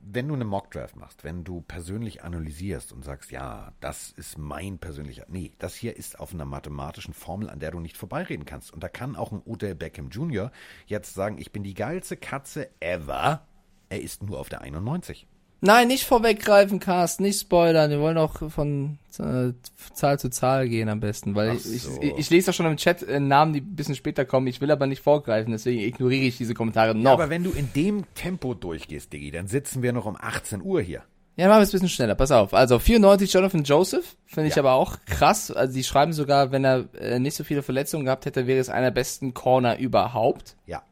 wenn 0.03 0.29
du 0.29 0.35
eine 0.35 0.45
Mockdraft 0.45 0.97
machst, 0.97 1.25
wenn 1.25 1.45
du 1.45 1.61
persönlich 1.61 2.23
analysierst 2.23 2.93
und 2.93 3.05
sagst, 3.05 3.31
ja, 3.31 3.73
das 3.81 4.13
ist 4.13 4.39
mein 4.39 4.79
persönlicher, 4.79 5.27
nee, 5.29 5.53
das 5.59 5.75
hier 5.75 5.97
ist 5.97 6.19
auf 6.19 6.33
einer 6.33 6.45
mathematischen 6.45 7.15
Formel, 7.15 7.51
an 7.51 7.61
der 7.61 7.71
du 7.71 7.81
nicht 7.81 7.97
vorbeireden 7.97 8.47
kannst. 8.47 8.73
Und 8.73 8.83
da 8.83 8.89
kann 8.89 9.17
auch 9.17 9.33
ein 9.33 9.43
Odell 9.45 9.75
Beckham 9.75 10.09
Jr. 10.09 10.51
jetzt 10.87 11.15
sagen, 11.15 11.39
ich 11.39 11.53
bin 11.53 11.63
die 11.63 11.75
geilste 11.75 12.17
Katze 12.17 12.71
ever. 12.81 13.47
Er 13.89 14.01
ist 14.01 14.23
nur 14.23 14.39
auf 14.39 14.49
der 14.49 14.63
91. 14.63 15.27
Nein, 15.63 15.89
nicht 15.89 16.05
vorweggreifen, 16.05 16.81
Carsten, 16.81 17.25
nicht 17.25 17.41
spoilern. 17.41 17.91
Wir 17.91 18.01
wollen 18.01 18.17
auch 18.17 18.51
von 18.51 18.99
äh, 19.19 19.53
Zahl 19.93 20.19
zu 20.19 20.31
Zahl 20.31 20.69
gehen 20.69 20.89
am 20.89 21.01
besten, 21.01 21.35
weil 21.35 21.59
so. 21.59 21.71
ich, 21.71 21.87
ich, 22.01 22.19
ich, 22.19 22.31
lese 22.31 22.47
doch 22.47 22.55
schon 22.55 22.67
im 22.67 22.79
Chat 22.79 23.03
äh, 23.03 23.21
Namen, 23.21 23.53
die 23.53 23.61
ein 23.61 23.77
bisschen 23.77 23.95
später 23.95 24.25
kommen. 24.25 24.47
Ich 24.47 24.63
will 24.63 24.71
aber 24.71 24.87
nicht 24.87 25.03
vorgreifen, 25.03 25.53
deswegen 25.53 25.81
ignoriere 25.81 26.25
ich 26.25 26.39
diese 26.39 26.55
Kommentare 26.55 26.95
noch. 26.95 27.05
Ja, 27.05 27.13
aber 27.13 27.29
wenn 27.29 27.45
du 27.45 27.51
in 27.51 27.71
dem 27.75 28.05
Tempo 28.15 28.55
durchgehst, 28.55 29.13
Diggi, 29.13 29.31
dann 29.31 29.49
sitzen 29.49 29.83
wir 29.83 29.93
noch 29.93 30.07
um 30.07 30.17
18 30.19 30.63
Uhr 30.63 30.81
hier. 30.81 31.03
Ja, 31.37 31.49
machen 31.49 31.59
wir 31.59 31.63
es 31.63 31.71
ein 31.71 31.73
bisschen 31.73 31.89
schneller. 31.91 32.15
Pass 32.15 32.33
auf. 32.33 32.55
Also 32.55 32.79
94 32.79 33.33
Jonathan 33.33 33.63
Joseph 33.63 34.17
finde 34.27 34.49
ich 34.49 34.57
ja. 34.57 34.63
aber 34.63 34.73
auch 34.73 34.97
krass. 35.07 35.51
Also 35.51 35.75
die 35.75 35.85
schreiben 35.85 36.13
sogar, 36.13 36.53
wenn 36.53 36.65
er 36.65 36.87
äh, 36.99 37.19
nicht 37.19 37.37
so 37.37 37.45
viele 37.45 37.63
Verletzungen 37.63 38.07
gehabt 38.07 38.27
hätte, 38.27 38.47
wäre 38.47 38.61
es 38.61 38.69
einer 38.69 38.87
der 38.87 38.91
besten 38.93 39.35
Corner 39.35 39.79
überhaupt. 39.79 40.57
Ja 40.67 40.83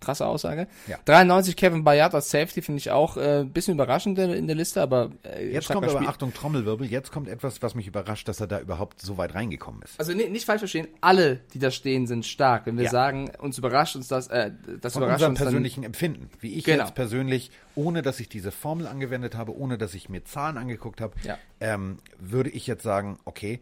krasse 0.00 0.26
Aussage. 0.26 0.68
Ja. 0.86 0.98
93 1.04 1.56
Kevin 1.56 1.84
Bayard 1.84 2.14
als 2.14 2.30
Safety 2.30 2.62
finde 2.62 2.78
ich 2.78 2.90
auch 2.90 3.16
ein 3.16 3.42
äh, 3.42 3.44
bisschen 3.44 3.74
überraschend 3.74 4.18
in, 4.18 4.30
in, 4.30 4.46
der 4.46 4.56
Liste, 4.56 4.80
aber 4.80 5.10
äh, 5.24 5.52
jetzt 5.52 5.68
kommt 5.68 5.88
aber 5.88 6.08
Achtung 6.08 6.32
Trommelwirbel, 6.32 6.86
jetzt 6.86 7.12
kommt 7.12 7.28
etwas, 7.28 7.62
was 7.62 7.74
mich 7.74 7.86
überrascht, 7.86 8.28
dass 8.28 8.40
er 8.40 8.46
da 8.46 8.60
überhaupt 8.60 9.00
so 9.00 9.18
weit 9.18 9.34
reingekommen 9.34 9.82
ist. 9.82 9.98
Also 9.98 10.12
nee, 10.12 10.28
nicht 10.28 10.44
falsch 10.44 10.60
verstehen, 10.60 10.88
alle, 11.00 11.40
die 11.54 11.58
da 11.58 11.70
stehen, 11.70 12.06
sind 12.06 12.26
stark. 12.26 12.66
Wenn 12.66 12.76
wir 12.76 12.84
ja. 12.84 12.90
sagen, 12.90 13.30
uns 13.38 13.58
überrascht 13.58 13.96
uns 13.96 14.08
das, 14.08 14.28
äh, 14.28 14.52
das 14.80 14.92
Von 14.92 15.02
überrascht 15.02 15.22
unserem 15.22 15.32
uns 15.32 15.40
persönlichen 15.40 15.82
dann, 15.82 15.88
Empfinden, 15.88 16.30
wie 16.40 16.54
ich 16.54 16.64
genau. 16.64 16.84
jetzt 16.84 16.94
persönlich, 16.94 17.50
ohne 17.74 18.02
dass 18.02 18.20
ich 18.20 18.28
diese 18.28 18.52
Formel 18.52 18.86
angewendet 18.86 19.34
habe, 19.34 19.56
ohne 19.56 19.78
dass 19.78 19.94
ich 19.94 20.08
mir 20.08 20.24
Zahlen 20.24 20.56
angeguckt 20.56 21.00
habe, 21.00 21.14
ja. 21.24 21.38
ähm, 21.60 21.98
würde 22.18 22.50
ich 22.50 22.66
jetzt 22.66 22.82
sagen, 22.82 23.18
okay, 23.24 23.60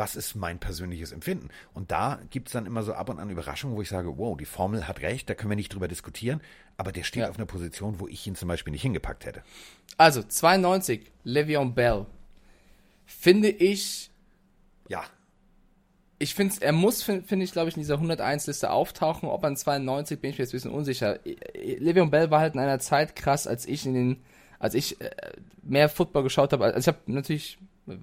was 0.00 0.16
ist 0.16 0.34
mein 0.34 0.58
persönliches 0.58 1.12
Empfinden? 1.12 1.50
Und 1.74 1.90
da 1.90 2.20
gibt 2.30 2.48
es 2.48 2.54
dann 2.54 2.64
immer 2.64 2.82
so 2.82 2.94
ab 2.94 3.10
und 3.10 3.18
an 3.18 3.28
Überraschungen, 3.28 3.76
wo 3.76 3.82
ich 3.82 3.90
sage, 3.90 4.16
wow, 4.16 4.34
die 4.34 4.46
Formel 4.46 4.88
hat 4.88 5.02
recht, 5.02 5.28
da 5.28 5.34
können 5.34 5.50
wir 5.50 5.56
nicht 5.56 5.74
drüber 5.74 5.88
diskutieren, 5.88 6.40
aber 6.78 6.90
der 6.90 7.04
steht 7.04 7.24
ja. 7.24 7.28
auf 7.28 7.36
einer 7.36 7.44
Position, 7.44 8.00
wo 8.00 8.08
ich 8.08 8.26
ihn 8.26 8.34
zum 8.34 8.48
Beispiel 8.48 8.70
nicht 8.70 8.80
hingepackt 8.80 9.26
hätte. 9.26 9.42
Also, 9.98 10.22
92, 10.22 11.12
Le'Veon 11.26 11.74
Bell. 11.74 12.06
Finde 13.04 13.50
ich. 13.50 14.10
Ja. 14.88 15.04
Ich 16.18 16.34
finde, 16.34 16.54
er 16.60 16.72
muss, 16.72 17.02
finde 17.02 17.28
find 17.28 17.42
ich, 17.42 17.52
glaube 17.52 17.68
ich, 17.68 17.76
in 17.76 17.82
dieser 17.82 17.96
101-Liste 17.96 18.70
auftauchen. 18.70 19.28
Ob 19.28 19.44
an 19.44 19.54
92 19.54 20.18
bin 20.18 20.30
ich 20.30 20.38
mir 20.38 20.44
jetzt 20.44 20.54
ein 20.54 20.56
bisschen 20.56 20.70
unsicher. 20.70 21.18
Le'Veon 21.26 22.08
Bell 22.08 22.30
war 22.30 22.40
halt 22.40 22.54
in 22.54 22.60
einer 22.60 22.78
Zeit 22.78 23.16
krass, 23.16 23.46
als 23.46 23.66
ich 23.66 23.84
in 23.84 23.92
den, 23.92 24.22
als 24.58 24.72
ich 24.72 24.98
äh, 25.02 25.10
mehr 25.62 25.90
Football 25.90 26.22
geschaut 26.22 26.54
habe. 26.54 26.64
Also 26.64 26.78
ich 26.78 26.86
habe 26.86 27.12
natürlich 27.12 27.58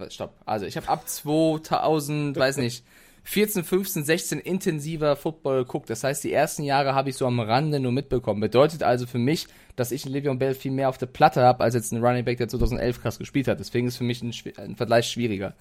Stopp. 0.10 0.36
Also 0.46 0.66
ich 0.66 0.78
habe 0.78 0.88
ab 0.90 1.08
2000, 1.08 2.38
weiß 2.38 2.58
nicht, 2.58 2.84
14, 3.24 3.66
15, 3.66 4.06
16 4.06 4.40
intensiver 4.40 5.18
Football 5.18 5.66
geguckt. 5.66 5.90
Das 5.90 6.04
heißt, 6.04 6.24
die 6.24 6.32
ersten 6.32 6.64
Jahre 6.64 6.96
habe 6.96 7.10
ich 7.10 7.18
so 7.18 7.28
am 7.28 7.42
Rande 7.42 7.82
nur 7.82 7.92
mitbekommen. 7.92 8.40
Bedeutet 8.40 8.84
also 8.84 9.06
für 9.06 9.18
mich, 9.18 9.48
dass 9.76 9.92
ich 9.92 10.06
einen 10.06 10.16
Le'Veon 10.16 10.38
Bell 10.38 10.54
viel 10.54 10.72
mehr 10.72 10.88
auf 10.88 10.98
der 10.98 11.08
Platte 11.08 11.42
habe, 11.42 11.62
als 11.62 11.76
jetzt 11.76 11.92
ein 11.92 12.02
Running 12.02 12.24
Back, 12.24 12.38
der 12.38 12.48
2011 12.48 13.02
krass 13.02 13.20
gespielt 13.20 13.50
hat. 13.50 13.60
Deswegen 13.60 13.88
ist 13.88 13.98
für 13.98 14.06
mich 14.06 14.22
ein, 14.22 14.34
ein 14.56 14.76
Vergleich 14.78 15.10
schwieriger. 15.10 15.56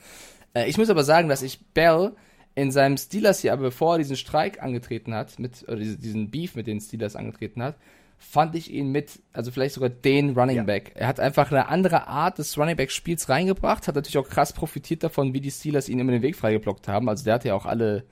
Äh, 0.54 0.68
ich 0.68 0.78
muss 0.78 0.90
aber 0.90 1.02
sagen, 1.02 1.28
dass 1.28 1.42
ich 1.42 1.58
Bell 1.74 2.12
in 2.54 2.70
seinem 2.70 2.96
Steelers 2.96 3.40
hier, 3.40 3.52
aber 3.52 3.62
bevor 3.62 3.94
er 3.94 3.98
diesen 3.98 4.16
Streik 4.16 4.62
angetreten 4.62 5.12
hat, 5.12 5.38
mit, 5.40 5.64
oder 5.64 5.76
diesen 5.76 6.30
Beef 6.30 6.54
mit 6.54 6.68
den 6.68 6.80
Steelers 6.80 7.16
angetreten 7.16 7.64
hat, 7.64 7.76
fand 8.18 8.55
ich 8.55 8.70
ihn 8.72 8.90
mit, 8.90 9.20
also 9.33 9.50
vielleicht 9.50 9.74
sogar 9.74 9.88
den 9.88 10.38
Running 10.38 10.66
Back. 10.66 10.92
Ja. 10.94 11.02
Er 11.02 11.07
hat 11.09 11.20
einfach 11.20 11.50
eine 11.50 11.68
andere 11.68 12.07
Art 12.07 12.38
des 12.38 12.59
Running 12.59 12.76
Back 12.76 12.90
Spiels 12.90 13.29
reingebracht, 13.29 13.87
hat 13.87 13.94
natürlich 13.94 14.18
auch 14.18 14.29
krass 14.29 14.52
profitiert 14.52 15.02
davon, 15.02 15.35
wie 15.35 15.40
die 15.40 15.50
Steelers 15.50 15.88
ihn 15.88 15.98
immer 15.98 16.12
den 16.12 16.22
Weg 16.22 16.37
freigeblockt 16.37 16.88
haben. 16.88 17.09
Also 17.09 17.24
der 17.24 17.35
hatte 17.35 17.48
ja 17.48 17.55
auch 17.55 17.66
alle, 17.66 18.05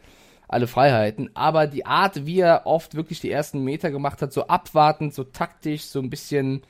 alle 0.48 0.66
Freiheiten. 0.66 1.30
Aber 1.34 1.66
die 1.66 1.86
Art, 1.86 2.26
wie 2.26 2.40
er 2.40 2.66
oft 2.66 2.94
wirklich 2.94 3.20
die 3.20 3.30
ersten 3.30 3.64
Meter 3.64 3.90
gemacht 3.90 4.22
hat, 4.22 4.32
so 4.32 4.46
abwartend, 4.46 5.14
so 5.14 5.24
taktisch, 5.24 5.82
so 5.82 6.00
ein 6.00 6.10
bisschen, 6.10 6.62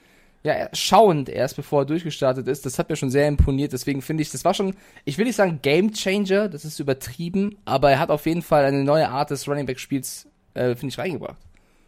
ja, 0.42 0.68
schauend 0.72 1.28
erst, 1.28 1.56
bevor 1.56 1.82
er 1.82 1.86
durchgestartet 1.86 2.46
ist, 2.48 2.66
das 2.66 2.78
hat 2.78 2.88
mir 2.88 2.96
schon 2.96 3.10
sehr 3.10 3.28
imponiert. 3.28 3.72
Deswegen 3.72 4.02
finde 4.02 4.22
ich, 4.22 4.30
das 4.30 4.44
war 4.44 4.54
schon, 4.54 4.74
ich 5.04 5.18
will 5.18 5.26
nicht 5.26 5.36
sagen 5.36 5.58
Game 5.62 5.92
Changer, 5.92 6.48
das 6.48 6.64
ist 6.64 6.78
übertrieben, 6.80 7.56
aber 7.64 7.90
er 7.90 7.98
hat 7.98 8.10
auf 8.10 8.26
jeden 8.26 8.42
Fall 8.42 8.64
eine 8.64 8.84
neue 8.84 9.08
Art 9.08 9.30
des 9.30 9.48
Running 9.48 9.66
Back 9.66 9.80
Spiels, 9.80 10.26
äh, 10.54 10.74
finde 10.74 10.88
ich, 10.88 10.98
reingebracht. 10.98 11.38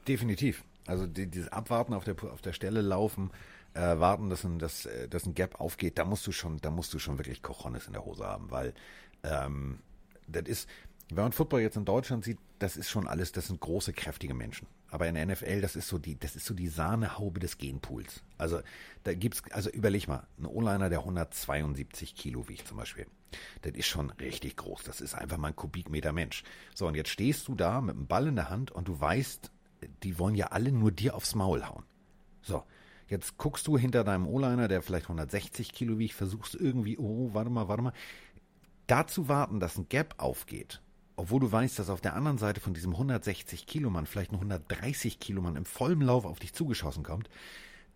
Definitiv. 0.07 0.63
Also 0.87 1.07
die, 1.07 1.27
dieses 1.27 1.49
Abwarten 1.49 1.95
auf 1.95 2.05
der, 2.05 2.15
auf 2.33 2.43
der 2.43 2.53
Stelle 2.53 2.81
laufen, 2.81 3.31
äh, 3.75 3.99
warten, 3.99 4.31
dass 4.31 4.45
ein, 4.45 4.59
dass, 4.59 4.87
äh, 4.87 5.09
dass 5.09 5.27
ein 5.27 5.35
Gap 5.35 5.61
aufgeht, 5.61 5.99
da 5.99 6.05
musst 6.05 6.27
du 6.27 6.33
schon, 6.33 6.59
da 6.59 6.71
musst 6.71 6.95
du 6.95 6.99
schon 6.99 7.19
wirklich 7.19 7.43
Cojones 7.43 7.87
in 7.87 7.93
der 7.93 8.05
Hose 8.05 8.25
haben, 8.25 8.51
weil 8.51 8.75
ähm, 9.23 9.81
das 10.27 10.45
ist, 10.47 10.69
wenn 11.09 11.25
man 11.25 11.33
Football 11.33 11.61
jetzt 11.61 11.77
in 11.77 11.85
Deutschland 11.85 12.25
sieht, 12.25 12.39
das 12.59 12.77
ist 12.77 12.89
schon 12.89 13.07
alles, 13.07 13.33
das 13.33 13.49
sind 13.49 13.61
große, 13.61 13.93
kräftige 13.93 14.35
Menschen. 14.35 14.67
Aber 14.89 15.07
in 15.07 15.15
der 15.15 15.27
NFL, 15.27 15.61
das 15.61 15.77
ist 15.77 15.89
so 15.89 15.99
die, 15.99 16.19
das 16.19 16.37
ist 16.37 16.47
so 16.47 16.55
die 16.55 16.69
Sahnehaube 16.69 17.39
des 17.39 17.59
Genpools. 17.59 18.23
Also 18.39 18.61
da 19.05 19.15
gibt's, 19.15 19.43
also 19.51 19.71
überleg 19.71 20.09
mal, 20.09 20.27
ein 20.39 20.47
O-Liner, 20.47 20.89
der 20.89 21.01
172 21.01 22.15
Kilo 22.15 22.49
wiegt 22.49 22.67
zum 22.67 22.79
Beispiel. 22.79 23.07
Das 23.63 23.75
ist 23.75 23.87
schon 23.87 24.11
richtig 24.11 24.57
groß. 24.57 24.85
Das 24.85 25.01
ist 25.01 25.15
einfach 25.15 25.37
mal 25.37 25.49
ein 25.49 25.57
Kubikmeter 25.57 26.13
Mensch. 26.13 26.45
So, 26.75 26.87
und 26.87 26.95
jetzt 26.95 27.11
stehst 27.11 27.47
du 27.49 27.55
da 27.55 27.81
mit 27.81 27.97
dem 27.97 28.07
Ball 28.07 28.29
in 28.29 28.37
der 28.37 28.49
Hand 28.49 28.71
und 28.71 28.89
du 28.89 28.99
weißt, 28.99 29.51
die 30.03 30.19
wollen 30.19 30.35
ja 30.35 30.49
alle 30.49 30.73
nur 30.73 30.93
dir 30.93 31.15
aufs 31.15 31.35
Maul 31.35 31.67
hauen. 31.67 31.85
So, 32.43 32.63
jetzt 33.09 33.39
guckst 33.39 33.67
du 33.67 33.79
hinter 33.79 34.05
deinem 34.05 34.27
O-Liner, 34.27 34.69
der 34.69 34.83
vielleicht 34.83 35.07
160 35.07 35.73
Kilo 35.73 35.99
wiegt, 35.99 36.15
versuchst 36.15 36.55
irgendwie, 36.55 36.99
oh, 36.99 37.31
warte 37.33 37.51
mal, 37.51 37.69
warte 37.69 37.83
mal. 37.83 37.93
Da 38.87 39.07
zu 39.07 39.29
warten, 39.29 39.59
dass 39.59 39.77
ein 39.77 39.89
Gap 39.89 40.15
aufgeht, 40.19 40.81
obwohl 41.17 41.41
du 41.41 41.51
weißt, 41.51 41.79
dass 41.79 41.91
auf 41.91 42.01
der 42.01 42.15
anderen 42.15 42.39
Seite 42.39 42.61
von 42.61 42.75
diesem 42.75 42.93
160 42.93 43.67
Kilo 43.67 43.91
Mann 43.91 44.07
vielleicht 44.07 44.31
ein 44.31 44.37
130 44.37 45.19
Kilo 45.19 45.43
Mann 45.43 45.57
im 45.57 45.65
vollen 45.65 46.03
Lauf 46.03 46.25
auf 46.25 46.39
dich 46.39 46.53
zugeschossen 46.53 47.03
kommt, 47.03 47.29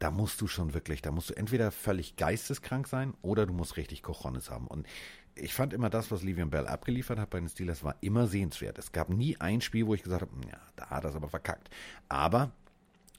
da 0.00 0.10
musst 0.10 0.40
du 0.40 0.46
schon 0.46 0.72
wirklich, 0.72 1.02
da 1.02 1.12
musst 1.12 1.30
du 1.30 1.36
entweder 1.36 1.70
völlig 1.70 2.16
geisteskrank 2.16 2.88
sein 2.88 3.14
oder 3.20 3.46
du 3.46 3.52
musst 3.52 3.76
richtig 3.76 4.02
Cojones 4.02 4.50
haben. 4.50 4.66
Und 4.66 4.86
ich 5.34 5.54
fand 5.54 5.72
immer 5.72 5.90
das, 5.90 6.10
was 6.10 6.22
Livian 6.22 6.50
Bell 6.50 6.66
abgeliefert 6.66 7.18
hat 7.18 7.30
bei 7.30 7.38
den 7.38 7.48
Steelers, 7.48 7.84
war 7.84 7.96
immer 8.00 8.26
sehenswert. 8.26 8.78
Es 8.78 8.92
gab 8.92 9.08
nie 9.08 9.36
ein 9.38 9.60
Spiel, 9.60 9.86
wo 9.86 9.94
ich 9.94 10.02
gesagt 10.02 10.22
habe, 10.22 10.32
ja, 10.46 10.60
da 10.76 10.90
hat 10.90 11.04
er 11.04 11.10
es 11.10 11.16
aber 11.16 11.28
verkackt. 11.28 11.70
Aber 12.08 12.52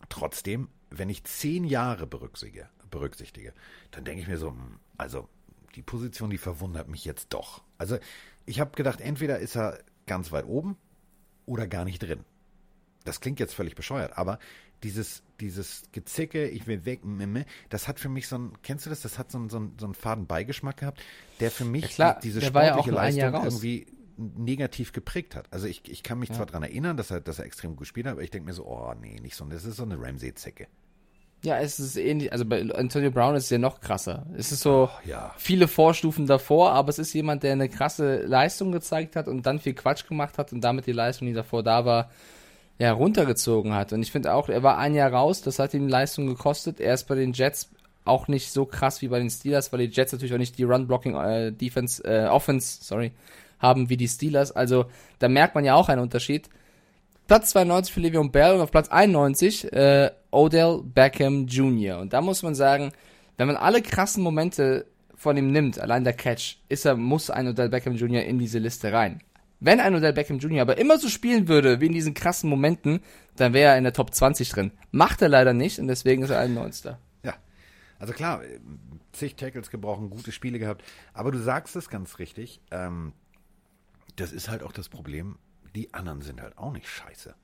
trotzdem, 0.09 0.69
wenn 0.89 1.09
ich 1.09 1.23
zehn 1.23 1.63
Jahre 1.63 2.07
berücksichtige, 2.07 2.69
berücksichtige 2.89 3.53
dann 3.91 4.03
denke 4.03 4.21
ich 4.21 4.27
mir 4.27 4.37
so, 4.37 4.49
hm, 4.49 4.79
also 4.97 5.29
die 5.75 5.81
Position, 5.81 6.29
die 6.29 6.37
verwundert 6.37 6.89
mich 6.89 7.05
jetzt 7.05 7.33
doch. 7.33 7.63
Also 7.77 7.97
ich 8.45 8.59
habe 8.59 8.71
gedacht, 8.75 9.01
entweder 9.01 9.39
ist 9.39 9.55
er 9.55 9.79
ganz 10.05 10.31
weit 10.31 10.45
oben 10.45 10.77
oder 11.45 11.67
gar 11.67 11.85
nicht 11.85 12.03
drin. 12.03 12.25
Das 13.05 13.21
klingt 13.21 13.39
jetzt 13.39 13.53
völlig 13.53 13.75
bescheuert, 13.75 14.17
aber 14.17 14.37
dieses, 14.83 15.23
dieses 15.41 15.83
Gezicke, 15.91 16.47
ich 16.47 16.67
will 16.67 16.85
weg, 16.85 17.01
das 17.69 17.87
hat 17.87 17.99
für 17.99 18.09
mich 18.09 18.27
so 18.27 18.37
ein, 18.37 18.53
kennst 18.63 18.85
du 18.85 18.89
das? 18.89 19.01
Das 19.01 19.19
hat 19.19 19.31
so 19.31 19.37
einen, 19.37 19.49
so 19.49 19.57
einen, 19.57 19.75
so 19.79 19.85
einen 19.85 19.95
faden 19.95 20.27
Beigeschmack 20.27 20.77
gehabt, 20.77 21.01
der 21.39 21.51
für 21.51 21.65
mich 21.65 21.83
ja 21.83 21.89
klar, 21.89 22.19
diese 22.21 22.41
sportliche 22.41 22.91
ja 22.91 22.95
Leistung 22.95 23.33
irgendwie 23.33 23.87
negativ 24.17 24.93
geprägt 24.93 25.35
hat. 25.35 25.47
Also 25.51 25.67
ich, 25.67 25.89
ich 25.89 26.03
kann 26.03 26.19
mich 26.19 26.29
ja. 26.29 26.35
zwar 26.35 26.45
daran 26.45 26.63
erinnern, 26.63 26.95
dass 26.95 27.11
er, 27.11 27.21
dass 27.21 27.39
er 27.39 27.45
extrem 27.45 27.71
gut 27.71 27.79
gespielt 27.79 28.05
hat, 28.05 28.13
aber 28.13 28.23
ich 28.23 28.29
denke 28.29 28.45
mir 28.45 28.53
so, 28.53 28.65
oh 28.65 28.93
nee, 28.99 29.19
nicht 29.19 29.35
so, 29.35 29.45
das 29.45 29.65
ist 29.65 29.77
so 29.77 29.83
eine 29.83 29.99
Ramsey-Zecke. 29.99 30.67
Ja, 31.43 31.57
es 31.57 31.79
ist 31.79 31.97
ähnlich, 31.97 32.31
also 32.31 32.45
bei 32.45 32.61
Antonio 32.71 33.09
Brown 33.09 33.35
ist 33.35 33.45
es 33.45 33.49
ja 33.49 33.57
noch 33.57 33.81
krasser. 33.81 34.27
Es 34.37 34.51
ist 34.51 34.61
so 34.61 34.89
oh, 34.91 35.07
ja. 35.07 35.33
viele 35.37 35.67
Vorstufen 35.67 36.27
davor, 36.27 36.71
aber 36.71 36.89
es 36.89 36.99
ist 36.99 37.13
jemand, 37.13 37.41
der 37.41 37.53
eine 37.53 37.67
krasse 37.67 38.21
Leistung 38.21 38.71
gezeigt 38.71 39.15
hat 39.15 39.27
und 39.27 39.47
dann 39.47 39.59
viel 39.59 39.73
Quatsch 39.73 40.07
gemacht 40.07 40.37
hat 40.37 40.53
und 40.53 40.61
damit 40.61 40.85
die 40.85 40.91
Leistung, 40.91 41.27
die 41.27 41.33
davor 41.33 41.63
da 41.63 41.83
war, 41.83 42.11
ja, 42.81 42.93
runtergezogen 42.93 43.75
hat. 43.75 43.93
Und 43.93 44.01
ich 44.01 44.11
finde 44.11 44.33
auch, 44.33 44.49
er 44.49 44.63
war 44.63 44.79
ein 44.79 44.95
Jahr 44.95 45.13
raus, 45.13 45.43
das 45.43 45.59
hat 45.59 45.75
ihm 45.75 45.87
Leistung 45.87 46.25
gekostet. 46.25 46.79
Er 46.79 46.95
ist 46.95 47.03
bei 47.03 47.13
den 47.13 47.31
Jets 47.31 47.69
auch 48.05 48.27
nicht 48.27 48.51
so 48.51 48.65
krass 48.65 49.03
wie 49.03 49.07
bei 49.07 49.19
den 49.19 49.29
Steelers, 49.29 49.71
weil 49.71 49.87
die 49.87 49.95
Jets 49.95 50.13
natürlich 50.13 50.33
auch 50.33 50.39
nicht 50.39 50.57
die 50.57 50.63
Run-Blocking-Defense, 50.63 52.03
äh, 52.03 52.25
äh, 52.25 52.27
Offense, 52.29 52.79
sorry, 52.83 53.11
haben 53.59 53.89
wie 53.89 53.97
die 53.97 54.07
Steelers. 54.07 54.51
Also 54.51 54.85
da 55.19 55.29
merkt 55.29 55.53
man 55.53 55.63
ja 55.63 55.75
auch 55.75 55.89
einen 55.89 56.01
Unterschied. 56.01 56.49
Platz 57.27 57.51
92 57.51 57.93
für 57.93 57.99
Le'Veon 57.99 58.31
Bell 58.31 58.55
und 58.55 58.61
auf 58.61 58.71
Platz 58.71 58.89
91 58.89 59.71
äh, 59.71 60.09
Odell 60.31 60.81
Beckham 60.83 61.45
Jr. 61.45 61.99
Und 61.99 62.13
da 62.13 62.21
muss 62.21 62.41
man 62.41 62.55
sagen, 62.55 62.93
wenn 63.37 63.45
man 63.45 63.57
alle 63.57 63.83
krassen 63.83 64.23
Momente 64.23 64.87
von 65.13 65.37
ihm 65.37 65.51
nimmt, 65.51 65.79
allein 65.79 66.03
der 66.03 66.13
Catch, 66.13 66.57
ist 66.67 66.85
er, 66.85 66.95
muss 66.95 67.29
ein 67.29 67.47
Odell 67.47 67.69
Beckham 67.69 67.93
Jr. 67.93 68.23
in 68.23 68.39
diese 68.39 68.57
Liste 68.57 68.91
rein. 68.91 69.21
Wenn 69.61 69.79
ein 69.79 69.93
Odell 69.93 70.11
Beckham 70.11 70.39
Jr. 70.39 70.63
aber 70.63 70.79
immer 70.79 70.97
so 70.97 71.07
spielen 71.07 71.47
würde, 71.47 71.79
wie 71.79 71.85
in 71.85 71.93
diesen 71.93 72.15
krassen 72.15 72.49
Momenten, 72.49 73.01
dann 73.35 73.53
wäre 73.53 73.71
er 73.71 73.77
in 73.77 73.83
der 73.83 73.93
Top 73.93 74.13
20 74.13 74.49
drin. 74.49 74.71
Macht 74.89 75.21
er 75.21 75.29
leider 75.29 75.53
nicht 75.53 75.77
und 75.79 75.87
deswegen 75.87 76.23
ist 76.23 76.31
er 76.31 76.39
ein 76.39 76.57
91. 76.57 76.95
Ja, 77.23 77.35
also 77.99 78.11
klar, 78.11 78.41
zig 79.11 79.35
Tackles 79.35 79.69
gebrochen, 79.69 80.09
gute 80.09 80.31
Spiele 80.31 80.57
gehabt. 80.57 80.83
Aber 81.13 81.31
du 81.31 81.37
sagst 81.37 81.75
es 81.75 81.89
ganz 81.89 82.17
richtig, 82.17 82.59
ähm, 82.71 83.13
das 84.15 84.31
ist 84.31 84.49
halt 84.49 84.63
auch 84.63 84.71
das 84.71 84.89
Problem, 84.89 85.37
die 85.75 85.93
anderen 85.93 86.21
sind 86.21 86.41
halt 86.41 86.57
auch 86.57 86.73
nicht 86.73 86.89
scheiße. 86.89 87.35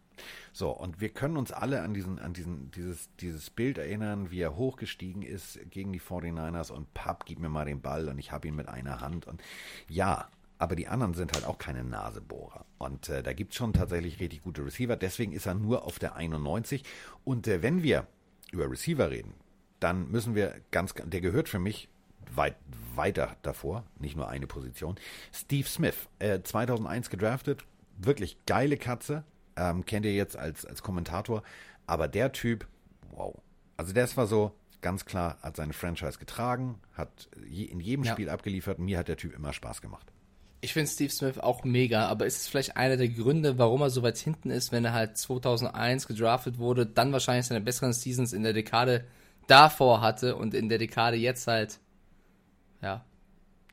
So, 0.51 0.71
und 0.71 0.99
wir 0.99 1.09
können 1.09 1.37
uns 1.37 1.51
alle 1.51 1.83
an 1.83 1.93
diesen, 1.93 2.17
an 2.17 2.33
diesen, 2.33 2.71
dieses, 2.71 3.15
dieses 3.17 3.51
Bild 3.51 3.77
erinnern, 3.77 4.31
wie 4.31 4.41
er 4.41 4.55
hochgestiegen 4.55 5.21
ist 5.21 5.59
gegen 5.69 5.93
die 5.93 6.01
49ers 6.01 6.71
und 6.71 6.91
Papp, 6.95 7.25
gib 7.25 7.37
mir 7.37 7.49
mal 7.49 7.65
den 7.65 7.81
Ball 7.81 8.09
und 8.09 8.17
ich 8.17 8.31
habe 8.31 8.47
ihn 8.47 8.55
mit 8.55 8.67
einer 8.67 9.01
Hand. 9.01 9.27
Und 9.27 9.39
ja, 9.87 10.27
aber 10.59 10.75
die 10.75 10.87
anderen 10.87 11.13
sind 11.13 11.33
halt 11.33 11.45
auch 11.45 11.57
keine 11.57 11.83
Nasebohrer. 11.83 12.65
Und 12.77 13.09
äh, 13.09 13.23
da 13.23 13.33
gibt 13.33 13.51
es 13.51 13.57
schon 13.57 13.73
tatsächlich 13.73 14.19
richtig 14.19 14.41
gute 14.43 14.65
Receiver. 14.65 14.95
Deswegen 14.95 15.33
ist 15.33 15.45
er 15.45 15.53
nur 15.53 15.85
auf 15.85 15.99
der 15.99 16.15
91. 16.15 16.83
Und 17.23 17.47
äh, 17.47 17.61
wenn 17.61 17.83
wir 17.83 18.07
über 18.51 18.69
Receiver 18.69 19.09
reden, 19.09 19.33
dann 19.79 20.09
müssen 20.09 20.35
wir 20.35 20.55
ganz, 20.71 20.93
der 20.93 21.21
gehört 21.21 21.49
für 21.49 21.59
mich 21.59 21.89
weit 22.33 22.55
weiter 22.95 23.37
davor, 23.41 23.85
nicht 23.99 24.15
nur 24.15 24.27
eine 24.27 24.47
Position. 24.47 24.95
Steve 25.33 25.67
Smith, 25.67 26.09
äh, 26.19 26.41
2001 26.41 27.09
gedraftet, 27.09 27.63
wirklich 27.97 28.37
geile 28.45 28.77
Katze, 28.77 29.23
ähm, 29.55 29.85
kennt 29.85 30.05
ihr 30.05 30.13
jetzt 30.13 30.35
als, 30.35 30.65
als 30.65 30.81
Kommentator. 30.81 31.43
Aber 31.85 32.07
der 32.07 32.31
Typ, 32.31 32.67
wow. 33.11 33.35
Also 33.77 33.93
das 33.93 34.17
war 34.17 34.27
so, 34.27 34.55
ganz 34.81 35.05
klar, 35.05 35.37
hat 35.41 35.55
seine 35.55 35.73
Franchise 35.73 36.17
getragen, 36.17 36.79
hat 36.93 37.29
je, 37.47 37.65
in 37.65 37.79
jedem 37.79 38.05
ja. 38.05 38.13
Spiel 38.13 38.29
abgeliefert. 38.29 38.79
Mir 38.79 38.97
hat 38.97 39.07
der 39.07 39.17
Typ 39.17 39.33
immer 39.33 39.53
Spaß 39.53 39.81
gemacht. 39.81 40.11
Ich 40.59 40.73
finde 40.73 40.89
Steve 40.89 41.11
Smith 41.11 41.37
auch 41.37 41.63
mega, 41.63 42.07
aber 42.07 42.25
ist 42.25 42.37
es 42.37 42.47
vielleicht 42.47 42.77
einer 42.77 42.97
der 42.97 43.09
Gründe, 43.09 43.57
warum 43.57 43.81
er 43.81 43.89
so 43.91 44.01
weit 44.01 44.17
hinten 44.17 44.49
ist, 44.49 44.71
wenn 44.71 44.85
er 44.85 44.93
halt 44.93 45.17
2001 45.17 46.07
gedraftet 46.07 46.57
wurde, 46.57 46.85
dann 46.85 47.11
wahrscheinlich 47.11 47.45
seine 47.45 47.61
besseren 47.61 47.93
Seasons 47.93 48.33
in 48.33 48.43
der 48.43 48.53
Dekade 48.53 49.05
davor 49.45 50.01
hatte 50.01 50.35
und 50.35 50.53
in 50.53 50.67
der 50.67 50.79
Dekade 50.79 51.15
jetzt 51.17 51.47
halt, 51.47 51.79
ja. 52.81 53.05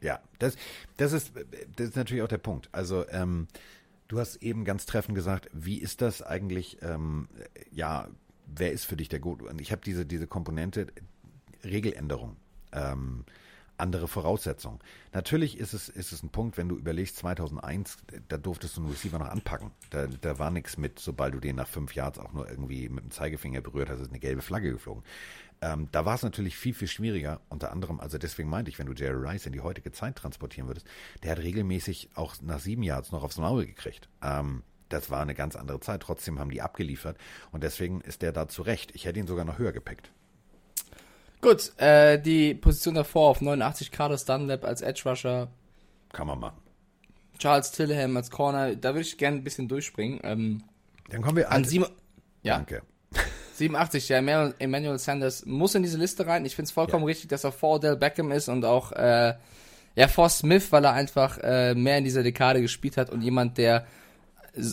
Ja, 0.00 0.20
das, 0.38 0.56
das, 0.98 1.12
ist, 1.12 1.32
das 1.76 1.88
ist 1.88 1.96
natürlich 1.96 2.22
auch 2.22 2.28
der 2.28 2.38
Punkt. 2.38 2.68
Also, 2.72 3.08
ähm, 3.08 3.48
du 4.08 4.18
hast 4.18 4.36
eben 4.36 4.66
ganz 4.66 4.84
treffend 4.84 5.14
gesagt, 5.14 5.48
wie 5.52 5.78
ist 5.78 6.02
das 6.02 6.20
eigentlich, 6.20 6.78
ähm, 6.82 7.28
ja, 7.72 8.08
wer 8.46 8.72
ist 8.72 8.84
für 8.84 8.96
dich 8.96 9.08
der 9.08 9.20
Gute? 9.20 9.46
Und 9.46 9.60
ich 9.60 9.72
habe 9.72 9.80
diese, 9.82 10.04
diese 10.04 10.26
Komponente 10.26 10.88
Regeländerung. 11.64 12.36
Ähm, 12.72 13.24
andere 13.76 14.08
Voraussetzungen. 14.08 14.78
Natürlich 15.12 15.58
ist 15.58 15.72
es, 15.72 15.88
ist 15.88 16.12
es 16.12 16.22
ein 16.22 16.30
Punkt, 16.30 16.56
wenn 16.56 16.68
du 16.68 16.76
überlegst, 16.76 17.16
2001, 17.16 17.98
da 18.28 18.36
durftest 18.36 18.76
du 18.76 18.82
einen 18.82 18.90
Receiver 18.90 19.18
noch 19.18 19.28
anpacken. 19.28 19.70
Da, 19.90 20.06
da 20.06 20.38
war 20.38 20.50
nichts 20.50 20.76
mit, 20.76 20.98
sobald 20.98 21.34
du 21.34 21.40
den 21.40 21.56
nach 21.56 21.68
fünf 21.68 21.94
Yards 21.94 22.18
auch 22.18 22.32
nur 22.32 22.48
irgendwie 22.48 22.88
mit 22.88 23.04
dem 23.04 23.10
Zeigefinger 23.10 23.60
berührt 23.60 23.90
hast, 23.90 24.00
ist 24.00 24.10
eine 24.10 24.20
gelbe 24.20 24.42
Flagge 24.42 24.72
geflogen. 24.72 25.02
Ähm, 25.60 25.88
da 25.92 26.04
war 26.04 26.14
es 26.14 26.22
natürlich 26.22 26.56
viel, 26.56 26.74
viel 26.74 26.88
schwieriger. 26.88 27.40
Unter 27.48 27.72
anderem, 27.72 28.00
also 28.00 28.18
deswegen 28.18 28.48
meinte 28.48 28.70
ich, 28.70 28.78
wenn 28.78 28.86
du 28.86 28.92
Jerry 28.92 29.28
Rice 29.28 29.46
in 29.46 29.52
die 29.52 29.60
heutige 29.60 29.92
Zeit 29.92 30.16
transportieren 30.16 30.68
würdest, 30.68 30.86
der 31.22 31.32
hat 31.32 31.38
regelmäßig 31.38 32.10
auch 32.14 32.34
nach 32.42 32.60
sieben 32.60 32.82
Yards 32.82 33.12
noch 33.12 33.22
aufs 33.22 33.38
Maul 33.38 33.66
gekriegt. 33.66 34.08
Ähm, 34.22 34.62
das 34.88 35.10
war 35.10 35.22
eine 35.22 35.34
ganz 35.34 35.56
andere 35.56 35.80
Zeit. 35.80 36.02
Trotzdem 36.02 36.38
haben 36.38 36.50
die 36.50 36.62
abgeliefert 36.62 37.18
und 37.50 37.62
deswegen 37.62 38.00
ist 38.02 38.22
der 38.22 38.32
da 38.32 38.48
zurecht. 38.48 38.92
Ich 38.94 39.06
hätte 39.06 39.18
ihn 39.18 39.26
sogar 39.26 39.44
noch 39.44 39.58
höher 39.58 39.72
gepickt. 39.72 40.12
Gut, 41.44 41.72
äh, 41.78 42.18
die 42.20 42.54
Position 42.54 42.94
davor 42.94 43.28
auf 43.28 43.40
89 43.42 43.90
Carlos 43.90 44.24
Dunlap 44.24 44.64
als 44.64 44.80
Edge 44.80 45.02
Rusher. 45.04 45.48
Kann 46.12 46.26
man 46.26 46.38
machen. 46.40 46.56
Charles 47.38 47.70
Tillham 47.72 48.16
als 48.16 48.30
Corner, 48.30 48.74
da 48.76 48.90
würde 48.94 49.02
ich 49.02 49.18
gerne 49.18 49.36
ein 49.38 49.44
bisschen 49.44 49.68
durchspringen. 49.68 50.20
Ähm, 50.22 50.62
Dann 51.10 51.20
kommen 51.20 51.36
wir 51.36 51.50
an 51.52 51.64
sieben, 51.64 51.84
ja, 52.42 52.56
Danke. 52.56 52.82
87, 53.56 54.08
ja, 54.08 54.18
Emmanuel- 54.18 54.98
Sanders 54.98 55.44
muss 55.44 55.74
in 55.74 55.82
diese 55.82 55.98
Liste 55.98 56.26
rein. 56.26 56.46
Ich 56.46 56.56
finde 56.56 56.68
es 56.68 56.72
vollkommen 56.72 57.04
richtig, 57.04 57.28
dass 57.28 57.44
er 57.44 57.52
vor 57.52 57.76
Odell 57.76 57.96
Beckham 57.96 58.32
ist 58.32 58.48
und 58.48 58.64
auch 58.64 58.92
äh, 58.92 59.34
ja 59.96 60.08
vor 60.08 60.28
Smith, 60.30 60.72
weil 60.72 60.84
er 60.84 60.92
einfach 60.94 61.38
äh, 61.42 61.74
mehr 61.74 61.98
in 61.98 62.04
dieser 62.04 62.22
Dekade 62.22 62.62
gespielt 62.62 62.96
hat 62.96 63.10
und 63.10 63.20
jemand, 63.22 63.58
der 63.58 63.86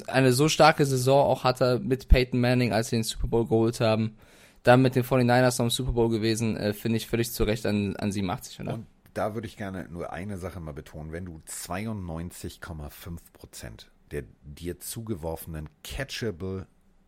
eine 0.07 0.31
so 0.31 0.47
starke 0.47 0.85
Saison 0.85 1.25
auch 1.25 1.43
hatte 1.43 1.79
mit 1.83 2.07
Peyton 2.07 2.39
Manning, 2.39 2.71
als 2.71 2.89
sie 2.89 2.95
den 2.97 3.03
Super 3.03 3.27
Bowl 3.27 3.43
geholt 3.45 3.79
haben. 3.81 4.15
Dann 4.63 4.81
mit 4.81 4.95
den 4.95 5.03
49ers 5.03 5.57
noch 5.59 5.65
im 5.65 5.69
Super 5.71 5.93
Bowl 5.93 6.09
gewesen, 6.09 6.55
äh, 6.55 6.73
finde 6.73 6.97
ich 6.97 7.07
völlig 7.07 7.31
zu 7.31 7.43
Recht 7.43 7.65
an, 7.65 7.95
an 7.95 8.11
87, 8.11 8.59
oder? 8.59 8.75
Und 8.75 8.85
da 9.13 9.33
würde 9.33 9.47
ich 9.47 9.57
gerne 9.57 9.87
nur 9.89 10.13
eine 10.13 10.37
Sache 10.37 10.59
mal 10.59 10.71
betonen. 10.73 11.11
Wenn 11.11 11.25
du 11.25 11.41
92,5 11.47 13.17
Prozent 13.33 13.91
der 14.11 14.23
dir 14.43 14.77
zugeworfenen 14.79 15.69
catchable 15.85 16.67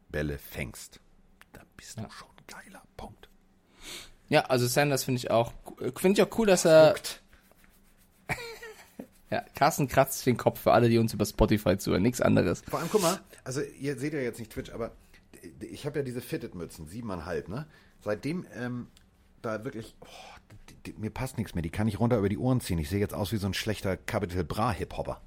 Bälle 0.10 0.38
fängst, 0.38 1.02
dann 1.52 1.66
bist 1.76 1.98
Ja. 1.98 2.04
du 2.06 2.12
schon 2.12 2.30
ein 2.30 2.63
geiler 2.66 2.82
Punkt. 2.96 3.28
Ja, 4.30 4.46
also 4.46 4.66
Sanders 4.68 5.04
finde 5.04 5.20
ich 5.20 5.30
auch, 5.30 5.52
finde 5.98 6.22
ich 6.22 6.26
auch 6.28 6.38
cool, 6.39 6.48
dass 6.48 6.63
er, 6.66 6.96
ja, 9.30 9.44
Carsten 9.54 9.88
kratzt 9.89 10.20
sich 10.20 10.26
den 10.26 10.38
Kopf 10.38 10.62
für 10.62 10.72
alle, 10.72 10.88
die 10.89 10.98
uns 10.98 11.13
über 11.13 11.26
Spotify 11.26 11.78
zuhören, 11.78 12.04
nichts 12.04 12.22
anderes. 12.22 12.62
Vor 12.70 12.80
allem, 12.80 12.88
guck 12.89 13.02
mal, 13.02 13.20
also 13.44 13.62
ihr 13.62 13.98
seht 13.98 14.13
ja 14.13 14.20
jetzt 14.20 14.39
nicht 14.39 14.52
Twitch, 14.54 14.72
aber 14.72 14.92
ich 15.60 15.86
habe 15.86 15.99
ja 15.99 16.03
diese 16.03 16.21
Fitted-Mützen, 16.21 16.88
siebeneinhalb, 16.88 17.49
ne? 17.49 17.67
Seitdem 18.01 18.45
ähm, 18.56 18.88
da 19.41 19.63
wirklich, 19.63 19.95
oh, 20.01 20.08
die, 20.69 20.91
die, 20.91 20.99
mir 20.99 21.10
passt 21.10 21.38
nichts 21.38 21.56
mehr, 21.56 21.62
die 21.62 21.69
kann 21.69 21.88
ich 21.88 21.99
runter 21.99 22.17
über 22.17 22.29
die 22.29 22.38
Ohren 22.38 22.62
ziehen. 22.62 22.79
Ich 22.79 22.89
sehe 22.89 22.99
jetzt 22.99 23.13
aus 23.13 23.32
wie 23.32 23.38
so 23.38 23.47
ein 23.47 23.53
schlechter 23.53 23.97
Capital 23.97 24.43
Bra 24.43 24.71
Hip-Hopper. 24.71 25.21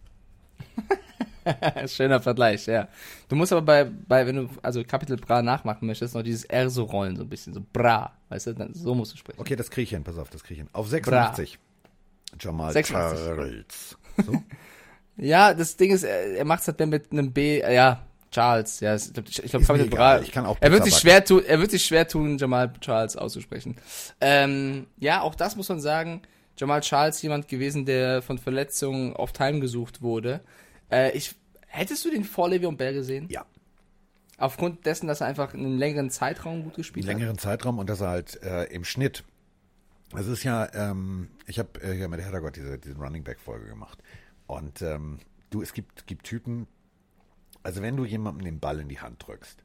Schöner 1.86 2.20
Vergleich, 2.20 2.66
ja. 2.66 2.88
Du 3.28 3.36
musst 3.36 3.52
aber 3.52 3.62
bei, 3.62 3.84
bei, 3.84 4.26
wenn 4.26 4.36
du 4.36 4.48
also 4.62 4.82
Capital 4.82 5.16
Bra 5.16 5.42
nachmachen 5.42 5.86
möchtest, 5.86 6.14
noch 6.14 6.22
dieses 6.22 6.44
R 6.44 6.70
so 6.70 6.84
rollen, 6.84 7.16
so 7.16 7.22
ein 7.22 7.28
bisschen, 7.28 7.54
so 7.54 7.62
Bra, 7.72 8.16
weißt 8.30 8.48
du, 8.48 8.54
dann, 8.54 8.74
so 8.74 8.94
musst 8.94 9.12
du 9.12 9.16
sprechen. 9.16 9.40
Okay, 9.40 9.56
das 9.56 9.70
kriege 9.70 9.84
ich 9.84 9.90
hin, 9.90 10.02
pass 10.02 10.18
auf, 10.18 10.30
das 10.30 10.42
kriege 10.42 10.54
ich 10.54 10.60
hin. 10.60 10.70
Auf 10.72 10.88
86. 10.88 11.58
Jamal 12.40 12.72
86. 12.72 13.24
Charles. 13.24 13.98
So? 14.24 14.42
Ja, 15.18 15.52
das 15.52 15.76
Ding 15.76 15.90
ist, 15.90 16.04
er, 16.04 16.38
er 16.38 16.44
macht 16.46 16.62
es 16.62 16.68
halt 16.68 16.78
mehr 16.78 16.86
mit 16.86 17.12
einem 17.12 17.32
B, 17.32 17.60
ja, 17.60 18.05
Charles, 18.30 18.80
ja, 18.80 18.94
ich 18.94 19.12
glaube, 19.12 19.28
ich 19.28 19.50
glaub, 19.50 19.62
Capital 19.62 19.86
egal, 19.86 20.18
Bra, 20.18 20.22
ich 20.22 20.32
kann 20.32 20.46
auch 20.46 20.58
er 20.60 20.72
wird 20.72 20.84
sich 20.84 20.96
schwer 20.96 21.24
tun, 21.24 21.42
er 21.46 21.60
wird 21.60 21.70
sich 21.70 21.84
schwer 21.84 22.06
tun, 22.06 22.38
Jamal 22.38 22.72
Charles 22.80 23.16
auszusprechen. 23.16 23.76
Ähm, 24.20 24.86
ja, 24.98 25.22
auch 25.22 25.34
das 25.34 25.56
muss 25.56 25.68
man 25.68 25.80
sagen, 25.80 26.22
Jamal 26.58 26.80
Charles 26.80 27.22
jemand 27.22 27.48
gewesen, 27.48 27.86
der 27.86 28.22
von 28.22 28.38
Verletzungen 28.38 29.14
oft 29.14 29.38
heimgesucht 29.40 30.02
wurde. 30.02 30.40
Äh, 30.90 31.16
ich, 31.16 31.34
hättest 31.66 32.04
du 32.04 32.10
den 32.10 32.24
vor 32.24 32.48
Le'Veon 32.48 32.76
Bell 32.76 32.94
gesehen? 32.94 33.28
Ja, 33.30 33.46
Aufgrund 34.38 34.84
dessen, 34.84 35.06
dass 35.06 35.22
er 35.22 35.28
einfach 35.28 35.54
einen 35.54 35.78
längeren 35.78 36.10
Zeitraum 36.10 36.64
gut 36.64 36.74
gespielt 36.74 37.06
einen 37.06 37.14
hat? 37.14 37.20
längeren 37.20 37.38
Zeitraum 37.38 37.78
und 37.78 37.88
dass 37.88 38.02
er 38.02 38.08
halt 38.08 38.42
äh, 38.42 38.64
im 38.64 38.84
Schnitt. 38.84 39.24
Es 40.14 40.26
ist 40.26 40.44
ja, 40.44 40.68
ähm, 40.74 41.28
ich 41.46 41.58
habe 41.58 41.80
äh, 41.82 41.94
ja 41.94 42.06
mit 42.06 42.20
Heddergott 42.20 42.56
diese, 42.56 42.78
diese 42.78 42.96
Running 42.96 43.24
Back 43.24 43.40
Folge 43.40 43.66
gemacht. 43.66 43.98
Und 44.46 44.82
ähm, 44.82 45.20
du, 45.50 45.62
es 45.62 45.72
gibt, 45.72 46.06
gibt 46.06 46.24
Typen, 46.26 46.66
also 47.66 47.82
wenn 47.82 47.96
du 47.96 48.04
jemandem 48.04 48.44
den 48.44 48.60
Ball 48.60 48.78
in 48.78 48.88
die 48.88 49.00
Hand 49.00 49.26
drückst, 49.26 49.64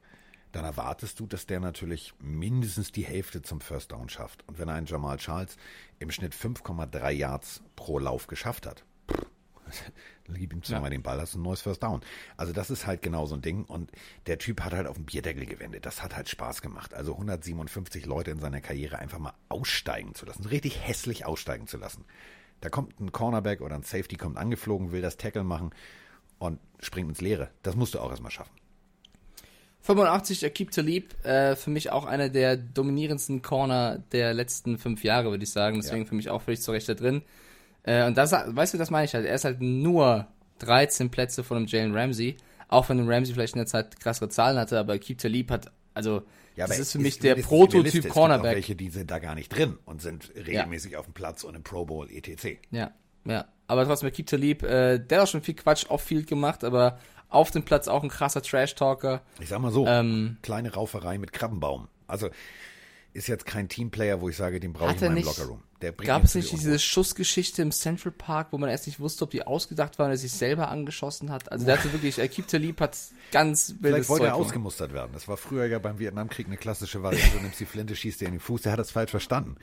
dann 0.54 0.66
erwartest 0.66 1.20
du, 1.20 1.28
dass 1.28 1.46
der 1.46 1.60
natürlich 1.60 2.16
mindestens 2.18 2.92
die 2.92 3.06
Hälfte 3.06 3.44
zum 3.44 3.62
First 3.62 3.92
Down 3.92 4.10
schafft. 4.10 4.44
Und 4.48 4.58
wenn 4.58 4.70
ein 4.70 4.88
Jamal 4.88 5.18
Charles 5.18 5.56
im 6.00 6.10
Schnitt 6.10 6.34
5,3 6.34 7.12
Yards 7.12 7.62
pro 7.76 8.00
Lauf 8.00 8.26
geschafft 8.26 8.66
hat, 8.66 8.84
pff, 9.08 9.28
dann 10.26 10.36
gib 10.40 10.52
ihm 10.52 10.64
zweimal 10.64 10.90
den 10.90 11.04
Ball, 11.04 11.22
hast 11.22 11.36
du 11.36 11.40
ein 11.40 11.44
neues 11.44 11.62
First 11.62 11.84
Down. 11.84 12.02
Also 12.38 12.54
das 12.54 12.72
ist 12.72 12.88
halt 12.88 13.04
genau 13.04 13.28
so 13.28 13.36
ein 13.36 13.44
Ding. 13.44 13.66
Und 13.66 13.92
der 14.26 14.40
Typ 14.40 14.62
hat 14.62 14.74
halt 14.74 14.88
auf 14.88 14.96
den 14.96 15.06
Bierdeckel 15.06 15.46
gewendet. 15.46 15.86
Das 15.86 16.02
hat 16.02 16.16
halt 16.16 16.28
Spaß 16.28 16.64
gemacht. 16.64 16.96
Also 16.96 17.14
157 17.14 18.08
Leute 18.08 18.32
in 18.32 18.40
seiner 18.40 18.62
Karriere 18.62 18.98
einfach 18.98 19.20
mal 19.20 19.36
aussteigen 19.48 20.16
zu 20.16 20.26
lassen. 20.26 20.46
Richtig 20.46 20.82
hässlich 20.82 21.28
aussteigen 21.28 21.68
zu 21.68 21.78
lassen. 21.78 22.04
Da 22.62 22.70
kommt 22.70 23.00
ein 23.00 23.12
Cornerback 23.12 23.62
oder 23.62 23.76
ein 23.76 23.84
Safety, 23.84 24.16
kommt 24.16 24.38
angeflogen, 24.38 24.92
will 24.92 25.04
das 25.04 25.18
Tackle 25.18 25.44
machen 25.44 25.72
und 26.42 26.60
springt 26.80 27.08
ins 27.10 27.22
Leere. 27.22 27.50
Das 27.62 27.76
musst 27.76 27.94
du 27.94 28.00
auch 28.00 28.10
erstmal 28.10 28.32
schaffen. 28.32 28.52
85, 29.84 30.46
Akib 30.46 30.72
Talib, 30.72 31.14
äh, 31.26 31.56
für 31.56 31.70
mich 31.72 31.92
auch 31.92 32.06
einer 32.06 32.30
der 32.30 32.56
dominierendsten 32.58 33.42
Corner 33.42 34.00
der 34.12 34.34
letzten 34.34 34.78
fünf 34.78 35.04
Jahre, 35.04 35.32
würde 35.32 35.44
ich 35.44 35.52
sagen. 35.52 35.80
Deswegen 35.82 36.04
Ja. 36.04 36.08
für 36.08 36.16
mich 36.16 36.30
auch 36.30 36.42
völlig 36.42 36.62
zu 36.62 36.72
Recht 36.72 36.88
da 36.88 36.94
drin. 36.94 37.24
Äh, 37.84 38.06
und 38.06 38.16
das, 38.18 38.32
weißt 38.32 38.74
du, 38.76 38.78
das 38.78 38.92
meine 38.92 39.06
ich 39.06 39.14
halt. 39.16 39.26
Er 39.26 39.34
ist 39.34 39.44
halt 39.46 39.60
nur 39.62 40.28
13 40.60 41.10
Plätze 41.10 41.44
von 41.44 41.58
einem 41.58 41.66
Jalen 41.66 41.96
Ramsey. 41.96 42.38
Auch 42.68 42.90
wenn 42.90 43.10
Ramsey 43.10 43.34
vielleicht 43.34 43.56
in 43.56 43.60
der 43.60 43.66
Zeit 43.68 44.00
krassere 44.00 44.30
Zahlen 44.30 44.58
hatte, 44.58 44.78
aber 44.80 44.94
Akib 44.94 45.18
Talib 45.18 45.50
hat, 45.52 45.72
also, 45.96 46.22
Ja, 46.56 46.68
das 46.68 46.78
ist 46.80 46.92
für 46.92 47.00
mich 47.00 47.16
ist 47.16 47.24
der 47.24 47.32
eine 47.34 47.38
Liste, 47.42 47.54
es. 47.54 47.60
Prototyp 47.60 47.92
gibt 47.92 48.06
auch 48.12 48.14
Cornerback. 48.14 48.56
welche, 48.56 48.76
die 48.76 48.90
sind 48.90 49.10
da 49.10 49.18
gar 49.20 49.34
nicht 49.36 49.50
drin 49.50 49.78
und 49.86 50.02
sind 50.02 50.32
regelmäßig 50.36 50.96
auf 50.96 51.06
dem 51.06 51.14
Platz 51.14 51.44
und 51.44 51.56
im 51.56 51.64
Pro 51.64 51.86
Bowl 51.86 52.08
etc. 52.12 52.60
Ja, 52.70 52.92
ja. 53.26 53.46
Aber 53.72 53.86
trotzdem, 53.86 54.08
Akib 54.08 54.28
Talib, 54.28 54.64
äh, 54.64 55.00
der 55.00 55.20
hat 55.20 55.28
auch 55.28 55.32
schon 55.32 55.42
viel 55.42 55.54
Quatsch 55.54 55.86
off-field 55.88 56.28
gemacht, 56.28 56.66
aber 56.66 57.00
auf 57.30 57.52
dem 57.52 57.64
Platz 57.64 57.88
auch 57.88 58.04
ein 58.04 58.10
krasser 58.10 58.42
Trash-Talker. 58.42 59.22
Ich 59.40 59.48
sag 59.48 59.60
mal 59.62 59.72
so, 59.72 59.88
Ähm, 59.88 60.36
kleine 60.42 60.74
Rauferei 60.74 61.18
mit 61.18 61.32
Krabbenbaum. 61.32 61.88
Also 62.06 62.30
ist 63.14 63.28
jetzt 63.28 63.46
kein 63.46 63.70
Teamplayer, 63.70 64.20
wo 64.20 64.28
ich 64.28 64.36
sage, 64.36 64.60
den 64.60 64.74
brauche 64.74 64.94
ich 64.94 65.02
in 65.02 65.14
meinem 65.14 65.24
Lockerroom. 65.24 65.64
Gab 65.82 66.24
es 66.24 66.36
nicht 66.36 66.52
diese. 66.52 66.78
Schussgeschichte 66.80 67.62
im 67.62 67.72
Central 67.72 68.12
Park, 68.12 68.48
wo 68.52 68.58
man 68.58 68.70
erst 68.70 68.88
nicht 68.88 69.00
wusste, 69.00 69.24
ob 69.24 69.32
die 69.32 69.44
ausgedacht 69.46 69.98
war 70.00 70.06
und 70.06 70.12
er 70.12 70.18
sich 70.18 70.32
selber 70.32 70.70
angeschossen 70.70 71.32
hat? 71.32 71.52
Also 71.52 71.66
der 71.66 71.78
hatte 71.78 71.92
wirklich, 71.94 72.22
Akib 72.22 72.48
Talib 72.48 72.80
hat 72.82 72.98
ganz 73.32 73.76
wildes 73.80 73.82
Vielleicht 73.82 74.10
wollte 74.10 74.22
Zeug 74.24 74.28
er 74.30 74.32
gemacht. 74.34 74.46
ausgemustert 74.48 74.94
werden. 74.94 75.12
Das 75.14 75.28
war 75.28 75.38
früher 75.38 75.66
ja 75.66 75.80
beim 75.80 76.00
Vietnamkrieg 76.00 76.48
eine 76.48 76.58
klassische 76.58 77.02
Variante. 77.04 77.36
Du 77.38 77.42
nimmst 77.44 77.60
die 77.60 77.66
Flinte, 77.66 77.96
schießt 77.96 78.22
dir 78.22 78.26
in 78.26 78.32
den 78.34 78.40
Fuß. 78.40 78.62
Der 78.62 78.72
hat 78.74 78.80
das 78.80 78.92
falsch 78.92 79.12
verstanden. 79.12 79.56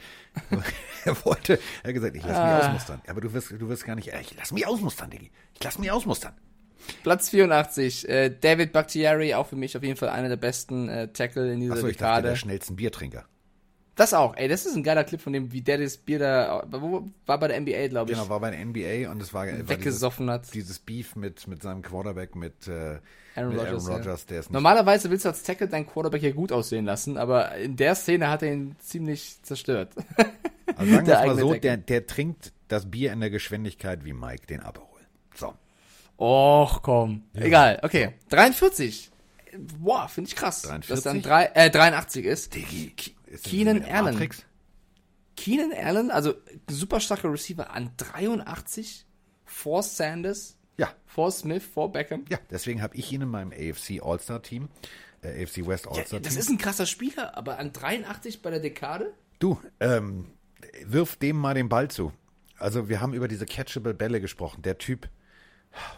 er 1.05 1.25
wollte, 1.25 1.59
er 1.83 1.89
hat 1.89 1.95
gesagt, 1.95 2.17
ich 2.17 2.23
lass 2.23 2.31
mich 2.33 2.39
Ah. 2.39 2.59
ausmustern. 2.67 3.03
Aber 3.07 3.21
du 3.21 3.33
wirst, 3.33 3.51
du 3.51 3.69
wirst 3.69 3.85
gar 3.85 3.95
nicht, 3.95 4.09
äh, 4.09 4.21
ich 4.21 4.35
lass 4.37 4.53
mich 4.53 4.67
ausmustern, 4.67 5.11
Diggi. 5.11 5.31
Ich 5.55 5.63
lass 5.65 5.79
mich 5.79 5.91
ausmustern. 5.91 6.35
Platz 7.03 7.29
84, 7.31 8.09
äh, 8.09 8.31
David 8.31 8.73
Bakhtiari, 8.73 9.35
auch 9.35 9.47
für 9.49 9.57
mich 9.57 9.77
auf 9.77 9.83
jeden 9.83 9.97
Fall 9.97 10.09
einer 10.09 10.29
der 10.29 10.37
besten 10.37 10.89
äh, 10.89 11.09
Tackle 11.13 11.53
in 11.53 11.61
dieser 11.61 11.75
Achso, 11.75 11.87
ich 11.89 11.97
dachte, 11.97 12.05
Dekade. 12.13 12.29
der 12.29 12.37
schnellsten 12.37 12.77
Biertrinker. 12.77 13.27
Das 13.99 14.15
auch, 14.15 14.37
ey, 14.37 14.47
das 14.47 14.65
ist 14.65 14.77
ein 14.77 14.85
geiler 14.85 15.03
Clip 15.03 15.21
von 15.21 15.33
dem, 15.33 15.51
wie 15.51 15.61
der 15.61 15.79
das 15.79 15.97
Bier 15.97 16.21
da, 16.21 16.63
wo, 16.71 17.09
war 17.27 17.39
bei 17.41 17.49
der 17.49 17.61
NBA, 17.61 17.89
glaube 17.89 18.13
ich, 18.13 18.17
Genau, 18.17 18.31
war 18.31 18.39
bei 18.39 18.53
der 18.53 18.65
NBA 18.65 19.11
und 19.11 19.21
es 19.21 19.35
war, 19.35 19.45
war 19.45 19.53
dieses, 19.53 19.69
weggesoffen 19.69 20.31
hat. 20.31 20.55
dieses 20.55 20.79
Beef 20.79 21.17
mit, 21.17 21.49
mit 21.49 21.63
seinem 21.63 21.83
Quarterback, 21.83 22.37
mit, 22.37 22.69
äh, 22.69 23.01
Aaron 23.35 23.49
mit 23.57 23.59
Rodgers, 23.59 23.87
ja. 23.89 23.95
Aaron 23.95 24.09
Rodgers 24.09 24.51
Normalerweise 24.51 25.11
willst 25.11 25.25
du 25.25 25.31
als 25.31 25.43
Tackle 25.43 25.67
deinen 25.67 25.89
Quarterback 25.89 26.23
ja 26.23 26.31
gut 26.31 26.53
aussehen 26.53 26.85
lassen, 26.85 27.19
aber 27.19 27.57
in 27.57 27.75
der 27.75 27.97
Szene 27.97 28.31
hat 28.31 28.45
er 28.45 28.53
ihn 28.53 28.77
ziemlich 28.79 29.43
zerstört. 29.43 29.91
Also 30.77 30.93
sagen 30.93 31.07
wir 31.07 31.15
Der 31.15 31.21
es 31.23 31.27
mal 31.27 31.39
so, 31.39 31.49
Tackle. 31.55 31.61
der, 31.61 31.77
der 31.79 32.07
trinkt 32.07 32.53
das 32.69 32.91
Bier 32.91 33.13
in 33.15 33.21
der 33.21 33.31
Geschwindigkeit 33.31 34.05
wie 34.05 34.13
Mike 34.13 34.47
den 34.47 34.61
Aperol. 34.61 35.01
So. 35.35 35.55
Och, 36.19 36.83
komm. 36.83 37.23
Egal, 37.33 37.81
okay. 37.83 38.11
43. 38.29 39.11
Boah, 39.79 40.09
finde 40.09 40.29
ich 40.29 40.37
krass. 40.37 40.63
43? 40.63 40.89
Dass 40.95 41.03
dann 41.05 41.23
drei, 41.23 41.47
äh, 41.55 41.71
83 41.71 42.27
ist. 42.27 42.55
Diggi. 42.55 42.93
Ist 43.31 43.45
Keenan 43.45 43.83
Allen. 43.85 44.15
Matrix? 44.15 44.45
Keenan 45.37 45.73
Allen, 45.73 46.11
also 46.11 46.35
super 46.69 46.99
starker 47.01 47.31
Receiver 47.33 47.71
an 47.71 47.91
83 47.97 49.07
vor 49.45 49.83
Sanders, 49.83 50.57
Ja, 50.77 50.93
vor 51.07 51.31
Smith, 51.31 51.63
vor 51.65 51.93
Beckham. 51.93 52.25
ja, 52.29 52.39
deswegen 52.51 52.83
habe 52.83 52.97
ich 52.97 53.13
ihn 53.13 53.23
in 53.23 53.29
meinem 53.29 53.53
AFC 53.53 54.01
All-Star-Team, 54.03 54.69
äh, 55.23 55.43
AFC 55.45 55.67
West 55.67 55.85
Ja, 55.87 55.93
All-Star-Team. 55.93 56.23
das 56.23 56.37
ist 56.37 56.49
ein 56.51 56.59
krasser 56.59 56.87
Spieler, 56.87 57.37
aber 57.37 57.59
an 57.59 57.73
83 57.73 58.43
bei 58.43 58.51
der 58.51 58.61
Dekade? 58.61 59.13
Du, 59.39 59.61
ähm, 59.81 60.27
wirf 60.85 61.17
dem 61.17 61.37
mal 61.37 61.55
den 61.55 61.69
Ball 61.69 61.89
zu. 61.89 62.13
Also 62.59 62.89
wir 62.89 63.01
haben 63.01 63.15
über 63.15 63.29
diese 63.29 63.47
catchable 63.47 63.95
Bälle 63.95 64.21
gesprochen. 64.21 64.63
Der 64.63 64.79
Typ, 64.79 65.09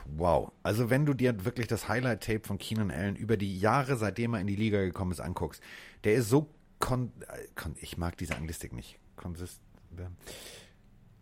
wow. 0.05 0.53
Also 0.62 0.90
wenn 0.90 1.07
du 1.07 1.14
dir 1.14 1.47
wirklich 1.47 1.66
das 1.66 1.88
Highlight-Tape 1.88 2.47
von 2.47 2.59
Keenan 2.59 2.90
Allen 2.90 3.16
über 3.16 3.38
die 3.38 3.59
Jahre, 3.59 3.97
seitdem 3.97 4.35
er 4.35 4.40
in 4.40 4.47
die 4.47 4.57
Liga 4.57 4.81
gekommen 4.83 5.12
ist, 5.12 5.21
anguckst, 5.21 5.62
der 6.05 6.14
ist 6.14 6.29
so 6.29 6.51
kon, 6.81 7.12
äh, 7.29 7.47
kon 7.55 7.77
ich 7.81 7.97
mag 7.97 8.16
diese 8.19 8.35
Anglistik 8.35 8.73
nicht. 8.73 8.99
Konsist, 9.16 9.61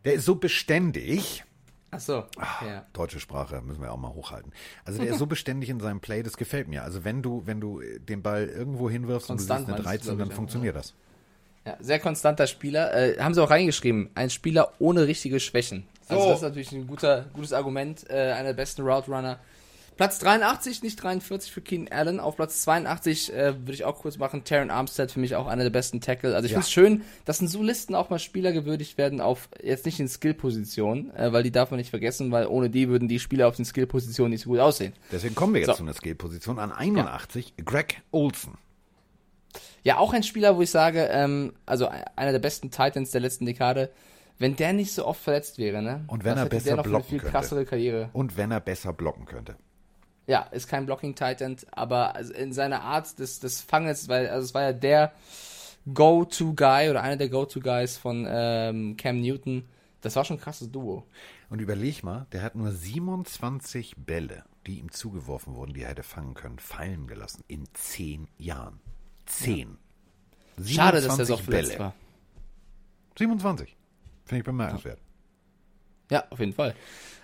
der 0.05 0.15
ist 0.15 0.25
so 0.25 0.37
beständig. 0.37 1.45
Ach 1.91 2.01
so, 2.01 2.25
Ah. 2.37 2.65
ja. 2.67 2.87
Deutsche 2.93 3.19
Sprache 3.19 3.63
müssen 3.63 3.81
wir 3.81 3.91
auch 3.93 3.97
mal 3.97 4.13
hochhalten. 4.13 4.53
Also 4.85 5.01
der 5.03 5.11
ist 5.13 5.19
so 5.19 5.27
beständig 5.27 5.71
in 5.71 5.81
seinem 5.81 6.01
Play, 6.01 6.23
das 6.23 6.37
gefällt 6.37 6.69
mir. 6.69 6.83
Also 6.85 7.05
wenn 7.05 7.23
du, 7.23 7.43
wenn 7.47 7.61
du 7.61 7.81
den 7.99 8.23
Ball 8.23 8.47
irgendwo 8.47 8.91
hinwirfst 8.91 9.27
Konstant 9.29 9.61
und 9.61 9.69
du 9.69 9.73
siehst 9.77 9.79
eine 9.79 9.85
meinst 9.85 10.05
du, 10.05 10.09
13, 10.11 10.17
glaub 10.17 10.29
dann 10.29 10.37
funktioniert 10.37 10.77
das. 10.77 10.95
ja. 11.67 11.77
Sehr 11.81 11.99
konstanter 11.99 12.47
Spieler. 12.47 12.95
Äh, 12.95 13.19
haben 13.19 13.33
sie 13.35 13.43
auch 13.43 13.51
reingeschrieben, 13.51 14.11
ein 14.15 14.29
Spieler 14.31 14.73
ohne 14.79 15.07
richtige 15.07 15.41
Schwächen. 15.41 15.87
Also 16.09 16.23
So. 16.23 16.29
das 16.29 16.39
ist 16.39 16.43
natürlich 16.43 16.73
ein 16.73 16.87
guter, 16.87 17.25
gutes 17.33 17.53
Argument. 17.55 18.09
Äh, 18.11 18.33
einer 18.33 18.49
der 18.49 18.55
besten 18.55 18.83
Route 18.83 19.11
Runner. 19.11 19.39
Platz 19.99 20.21
83, 20.21 20.85
nicht 20.85 21.03
43 21.03 21.51
für 21.51 21.61
Keenan 21.61 21.89
Allen. 21.89 22.21
Auf 22.21 22.37
Platz 22.37 22.63
82 22.63 23.33
äh, 23.33 23.59
würde 23.59 23.73
ich 23.73 23.85
auch 23.85 23.99
kurz 23.99 24.17
machen. 24.17 24.45
Taron 24.45 24.71
Armstead 24.71 25.11
für 25.11 25.19
mich 25.19 25.35
auch 25.35 25.49
einer 25.49 25.65
der 25.65 25.71
besten 25.71 26.01
Tackle. 26.01 26.37
Also 26.37 26.47
ich 26.47 26.53
ja. 26.53 26.59
finde 26.59 26.67
es 26.67 26.71
schön, 26.71 27.03
dass 27.25 27.41
in 27.41 27.49
so 27.49 27.65
Listen 27.65 27.97
auch 27.97 28.09
mal 28.09 28.21
Spieler 28.21 28.53
gewürdigt 28.53 28.97
werden 28.97 29.21
auf 29.21 29.49
jetzt 29.61 29.87
nicht 29.87 29.99
in 29.99 30.07
Skill-Positionen, 30.07 31.11
äh, 31.17 31.33
weil 31.33 31.43
die 31.43 31.51
darf 31.51 31.73
man 31.73 31.79
nicht 31.79 31.91
vergessen, 31.91 32.31
weil 32.31 32.47
ohne 32.47 32.71
die 32.71 32.89
würden 32.89 33.09
die 33.09 33.19
Spieler 33.19 33.49
auf 33.49 33.57
den 33.57 33.65
Skill-Positionen 33.65 34.31
nicht 34.31 34.43
so 34.43 34.51
gut 34.51 34.61
aussehen. 34.61 34.93
Deswegen 35.11 35.35
kommen 35.35 35.55
wir 35.55 35.63
jetzt 35.63 35.71
so. 35.71 35.75
zu 35.75 35.83
einer 35.83 35.95
Skill-Position 35.95 36.61
an 36.61 36.71
81. 36.71 37.55
Ja. 37.59 37.65
Greg 37.65 38.01
Olson. 38.13 38.57
Ja, 39.83 39.99
auch 39.99 40.13
ein 40.13 40.23
Spieler, 40.23 40.57
wo 40.57 40.63
ich 40.63 40.71
sage, 40.71 41.09
ähm, 41.11 41.55
also 41.67 41.89
einer 42.15 42.31
der 42.31 42.39
besten 42.39 42.71
Titans 42.71 43.11
der 43.11 43.21
letzten 43.21 43.47
Dekade. 43.47 43.91
Wenn 44.39 44.55
der 44.55 44.73
nicht 44.73 44.93
so 44.93 45.05
oft 45.05 45.21
verletzt 45.21 45.59
wäre, 45.59 45.83
ne? 45.83 46.05
Und 46.07 46.23
wenn 46.23 46.39
er 46.39 46.47
besser 46.47 46.81
blocken 46.81 47.19
könnte. 47.19 47.65
Karriere. 47.65 48.11
Und 48.13 48.37
wenn 48.37 48.53
er 48.53 48.61
besser 48.61 48.93
blocken 48.93 49.27
könnte. 49.27 49.57
Ja, 50.29 50.43
ist 50.43 50.69
kein 50.69 50.85
Blocking 50.85 51.15
Titan, 51.15 51.57
aber 51.71 52.15
in 52.37 52.53
seiner 52.53 52.83
Art 52.83 53.19
des, 53.19 53.41
des 53.41 53.63
Fanges, 53.63 54.09
weil 54.09 54.29
also 54.29 54.45
es 54.45 54.53
war 54.53 54.63
ja 54.63 54.73
der 54.75 55.13
Go-To-Guy 55.93 56.91
oder 56.91 57.03
einer 57.03 57.17
der 57.17 57.31
Go-To-Guys 57.31 57.97
von 57.97 58.27
ähm, 58.29 58.99
Cam 58.99 59.23
Newton. 59.23 59.65
Das 60.03 60.17
war 60.17 60.27
schon 60.27 60.37
ein 60.37 60.41
krasses 60.41 60.71
Duo. 60.71 61.07
Und 61.49 61.61
überleg 61.61 62.05
mal, 62.05 62.27
der 62.33 62.43
hat 62.43 62.57
nur 62.57 62.71
27 62.71 63.95
Bälle, 63.97 64.45
die 64.67 64.79
ihm 64.79 64.93
zugeworfen 64.93 65.55
wurden, 65.55 65.73
die 65.73 65.81
er 65.81 65.89
hätte 65.89 66.03
fangen 66.03 66.35
können, 66.35 66.59
fallen 66.59 67.07
gelassen 67.07 67.43
in 67.49 67.65
10 67.73 68.29
Jahren. 68.37 68.81
10. 69.25 69.79
Ja. 70.59 70.67
Schade, 70.67 71.01
dass 71.01 71.19
er 71.19 71.25
so 71.25 71.37
verletzt 71.39 71.71
Bälle. 71.71 71.81
war. 71.81 71.95
27. 73.19 73.77
Finde 74.27 74.41
ich 74.41 74.45
bemerkenswert. 74.45 74.99
Ja, 74.99 75.08
auf 76.31 76.41
jeden 76.41 76.53
Fall. 76.53 76.75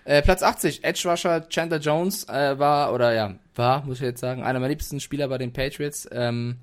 Äh, 0.04 0.22
Platz 0.22 0.42
80, 0.42 0.84
Edge 0.84 1.08
Rusher 1.08 1.48
Chandler 1.48 1.78
Jones 1.78 2.28
äh, 2.28 2.58
war, 2.58 2.92
oder 2.92 3.14
ja, 3.14 3.34
war, 3.54 3.84
muss 3.84 3.98
ich 3.98 4.02
jetzt 4.02 4.20
sagen, 4.20 4.42
einer 4.42 4.60
meiner 4.60 4.70
liebsten 4.70 5.00
Spieler 5.00 5.28
bei 5.28 5.38
den 5.38 5.52
Patriots. 5.52 6.06
Ähm, 6.12 6.58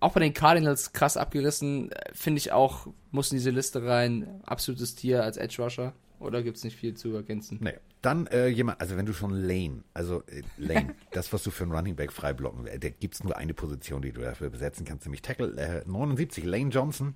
auch 0.00 0.12
bei 0.12 0.20
den 0.20 0.34
Cardinals 0.34 0.92
krass 0.92 1.16
abgerissen. 1.16 1.92
Äh, 1.92 2.12
finde 2.12 2.38
ich 2.38 2.52
auch, 2.52 2.86
muss 3.10 3.30
in 3.30 3.38
diese 3.38 3.50
Liste 3.50 3.84
rein. 3.84 4.40
Absolutes 4.44 4.94
Tier 4.94 5.22
als 5.22 5.36
Edge 5.36 5.62
Rusher. 5.62 5.92
Oder 6.18 6.42
gibt 6.42 6.56
es 6.56 6.64
nicht 6.64 6.76
viel 6.76 6.94
zu 6.94 7.14
ergänzen? 7.14 7.58
Nee. 7.60 7.74
Dann 8.02 8.26
äh, 8.28 8.46
jemand, 8.46 8.80
also 8.80 8.96
wenn 8.96 9.06
du 9.06 9.12
schon 9.12 9.30
Lane, 9.30 9.82
also 9.92 10.22
äh, 10.28 10.42
Lane, 10.58 10.94
das, 11.10 11.32
was 11.32 11.42
du 11.42 11.50
für 11.50 11.64
einen 11.64 11.72
Running 11.72 11.96
Back 11.96 12.12
freiblocken, 12.12 12.66
äh, 12.66 12.78
da 12.78 12.88
gibt 12.88 13.14
es 13.14 13.24
nur 13.24 13.36
eine 13.36 13.52
Position, 13.52 14.00
die 14.00 14.12
du 14.12 14.20
dafür 14.20 14.48
besetzen 14.48 14.86
kannst, 14.86 15.04
nämlich 15.06 15.22
Tackle. 15.22 15.56
Äh, 15.56 15.82
79, 15.86 16.44
Lane 16.44 16.70
Johnson, 16.70 17.14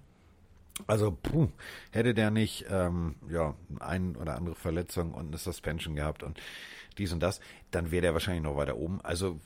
also, 0.87 1.11
puh, 1.11 1.49
hätte 1.91 2.15
der 2.15 2.31
nicht 2.31 2.67
ähm, 2.71 3.17
ja, 3.29 3.55
ein 3.79 4.17
oder 4.17 4.37
andere 4.37 4.55
Verletzung 4.55 5.13
und 5.13 5.29
eine 5.29 5.39
Suspension 5.39 5.95
gehabt 5.97 6.23
und 6.23 6.41
dies 6.99 7.13
und 7.13 7.21
das, 7.21 7.41
dann 7.71 7.91
wäre 7.91 8.03
der 8.03 8.13
wahrscheinlich 8.13 8.43
noch 8.43 8.57
weiter 8.57 8.77
oben. 8.77 9.01
Also, 9.03 9.41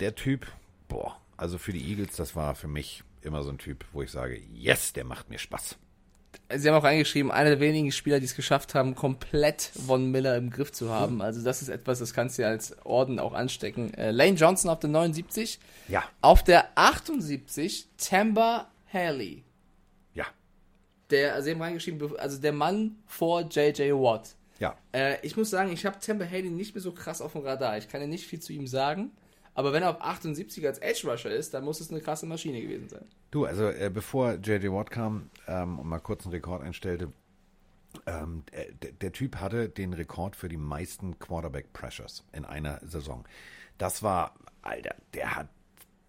der 0.00 0.14
Typ, 0.14 0.46
boah, 0.88 1.16
also 1.36 1.58
für 1.58 1.72
die 1.72 1.90
Eagles, 1.90 2.16
das 2.16 2.36
war 2.36 2.54
für 2.54 2.68
mich 2.68 3.02
immer 3.22 3.42
so 3.42 3.50
ein 3.50 3.58
Typ, 3.58 3.84
wo 3.92 4.02
ich 4.02 4.10
sage, 4.10 4.40
yes, 4.52 4.92
der 4.92 5.04
macht 5.04 5.30
mir 5.30 5.38
Spaß. 5.38 5.76
Sie 6.54 6.68
haben 6.68 6.76
auch 6.76 6.84
reingeschrieben, 6.84 7.30
einer 7.30 7.50
der 7.50 7.60
wenigen 7.60 7.92
Spieler, 7.92 8.18
die 8.18 8.24
es 8.24 8.34
geschafft 8.34 8.74
haben, 8.74 8.94
komplett 8.94 9.62
Von 9.86 10.10
Miller 10.10 10.36
im 10.36 10.50
Griff 10.50 10.72
zu 10.72 10.90
haben. 10.90 11.20
Also 11.20 11.42
das 11.42 11.62
ist 11.62 11.68
etwas, 11.68 11.98
das 11.98 12.14
kannst 12.14 12.38
du 12.38 12.42
ja 12.42 12.48
als 12.48 12.76
Orden 12.84 13.18
auch 13.18 13.32
anstecken. 13.32 13.92
Äh, 13.94 14.10
Lane 14.10 14.34
Johnson 14.34 14.70
auf 14.70 14.80
der 14.80 14.90
79. 14.90 15.58
Ja. 15.88 16.04
Auf 16.20 16.42
der 16.42 16.68
78 16.74 17.88
Tamba 17.98 18.70
Haley 18.92 19.44
der, 21.12 21.34
also 21.34 21.44
sie 21.44 21.50
haben 21.52 21.62
reingeschrieben, 21.62 22.16
also 22.18 22.40
der 22.40 22.52
Mann 22.52 22.96
vor 23.06 23.42
J.J. 23.42 23.92
Watt. 23.92 24.34
Ja. 24.58 24.76
Äh, 24.92 25.24
ich 25.24 25.36
muss 25.36 25.50
sagen, 25.50 25.72
ich 25.72 25.84
habe 25.86 25.98
Temple 25.98 26.28
Haley 26.28 26.50
nicht 26.50 26.74
mehr 26.74 26.82
so 26.82 26.92
krass 26.92 27.20
auf 27.20 27.32
dem 27.32 27.42
Radar. 27.42 27.78
Ich 27.78 27.88
kann 27.88 28.00
ja 28.00 28.06
nicht 28.06 28.26
viel 28.26 28.40
zu 28.40 28.52
ihm 28.52 28.66
sagen. 28.66 29.12
Aber 29.54 29.72
wenn 29.72 29.82
er 29.82 29.90
auf 29.90 30.00
78 30.00 30.66
als 30.66 30.78
Edge 30.78 31.10
Rusher 31.10 31.30
ist, 31.30 31.52
dann 31.52 31.64
muss 31.64 31.80
es 31.80 31.90
eine 31.90 32.00
krasse 32.00 32.26
Maschine 32.26 32.60
gewesen 32.60 32.88
sein. 32.88 33.04
Du, 33.30 33.44
also 33.44 33.68
äh, 33.68 33.90
bevor 33.92 34.34
J.J. 34.34 34.72
Watt 34.72 34.90
kam 34.90 35.30
ähm, 35.46 35.78
und 35.78 35.86
mal 35.86 35.98
kurz 35.98 36.24
einen 36.24 36.32
Rekord 36.32 36.62
einstellte, 36.62 37.12
ähm, 38.06 38.44
der, 38.82 38.92
der, 38.92 39.12
Typ 39.12 39.36
hatte 39.36 39.68
den 39.68 39.92
Rekord 39.92 40.36
für 40.36 40.48
die 40.48 40.56
meisten 40.56 41.18
Quarterback 41.18 41.72
Pressures 41.74 42.24
in 42.32 42.46
einer 42.46 42.80
Saison. 42.82 43.24
Das 43.76 44.02
war, 44.02 44.34
Alter, 44.62 44.94
der 45.12 45.36
hat, 45.36 45.48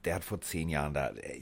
der 0.05 0.15
hat 0.15 0.23
vor 0.23 0.39
zehn 0.39 0.69
Jahren 0.69 0.93
da. 0.93 1.09
Äh, 1.09 1.41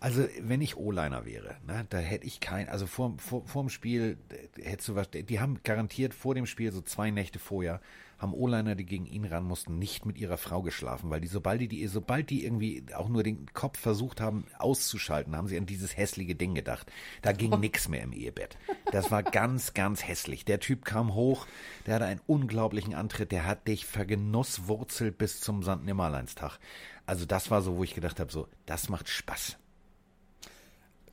also, 0.00 0.24
wenn 0.40 0.60
ich 0.60 0.76
O-Liner 0.76 1.24
wäre, 1.24 1.56
ne, 1.66 1.84
da 1.88 1.98
hätte 1.98 2.26
ich 2.26 2.38
kein, 2.38 2.68
also 2.68 2.86
vor, 2.86 3.14
vor, 3.18 3.46
vor 3.46 3.64
dem 3.64 3.68
Spiel 3.68 4.16
hättest 4.56 4.88
du 4.88 4.94
was, 4.94 5.10
die 5.10 5.40
haben 5.40 5.60
garantiert 5.64 6.14
vor 6.14 6.34
dem 6.34 6.46
Spiel, 6.46 6.70
so 6.70 6.80
zwei 6.82 7.10
Nächte 7.10 7.40
vorher, 7.40 7.80
haben 8.18 8.32
O-Liner, 8.32 8.74
die 8.74 8.84
gegen 8.84 9.06
ihn 9.06 9.24
ran 9.24 9.44
mussten, 9.44 9.78
nicht 9.78 10.04
mit 10.04 10.18
ihrer 10.18 10.38
Frau 10.38 10.62
geschlafen, 10.62 11.10
weil 11.10 11.20
die, 11.20 11.28
sobald 11.28 11.60
die, 11.60 11.68
die, 11.68 11.86
sobald 11.86 12.30
die 12.30 12.44
irgendwie 12.44 12.84
auch 12.94 13.08
nur 13.08 13.22
den 13.22 13.46
Kopf 13.54 13.78
versucht 13.78 14.20
haben 14.20 14.44
auszuschalten, 14.58 15.36
haben 15.36 15.46
sie 15.46 15.56
an 15.56 15.66
dieses 15.66 15.96
hässliche 15.96 16.34
Ding 16.34 16.54
gedacht. 16.54 16.90
Da 17.22 17.32
ging 17.32 17.58
nix 17.58 17.88
mehr 17.88 18.02
im 18.02 18.12
Ehebett. 18.12 18.56
Das 18.90 19.10
war 19.10 19.22
ganz, 19.22 19.74
ganz 19.74 20.06
hässlich. 20.06 20.44
Der 20.44 20.58
Typ 20.58 20.84
kam 20.84 21.14
hoch, 21.14 21.46
der 21.86 21.96
hatte 21.96 22.06
einen 22.06 22.20
unglaublichen 22.26 22.94
Antritt, 22.94 23.30
der 23.30 23.46
hat 23.46 23.68
dich 23.68 23.86
vergenusswurzelt 23.86 25.16
bis 25.16 25.40
zum 25.40 25.62
St. 25.62 25.84
Nimmerleinstag. 25.84 26.58
Also 27.06 27.24
das 27.24 27.50
war 27.50 27.62
so, 27.62 27.76
wo 27.76 27.84
ich 27.84 27.94
gedacht 27.94 28.20
habe, 28.20 28.32
so, 28.32 28.48
das 28.66 28.88
macht 28.88 29.08
Spaß. 29.08 29.57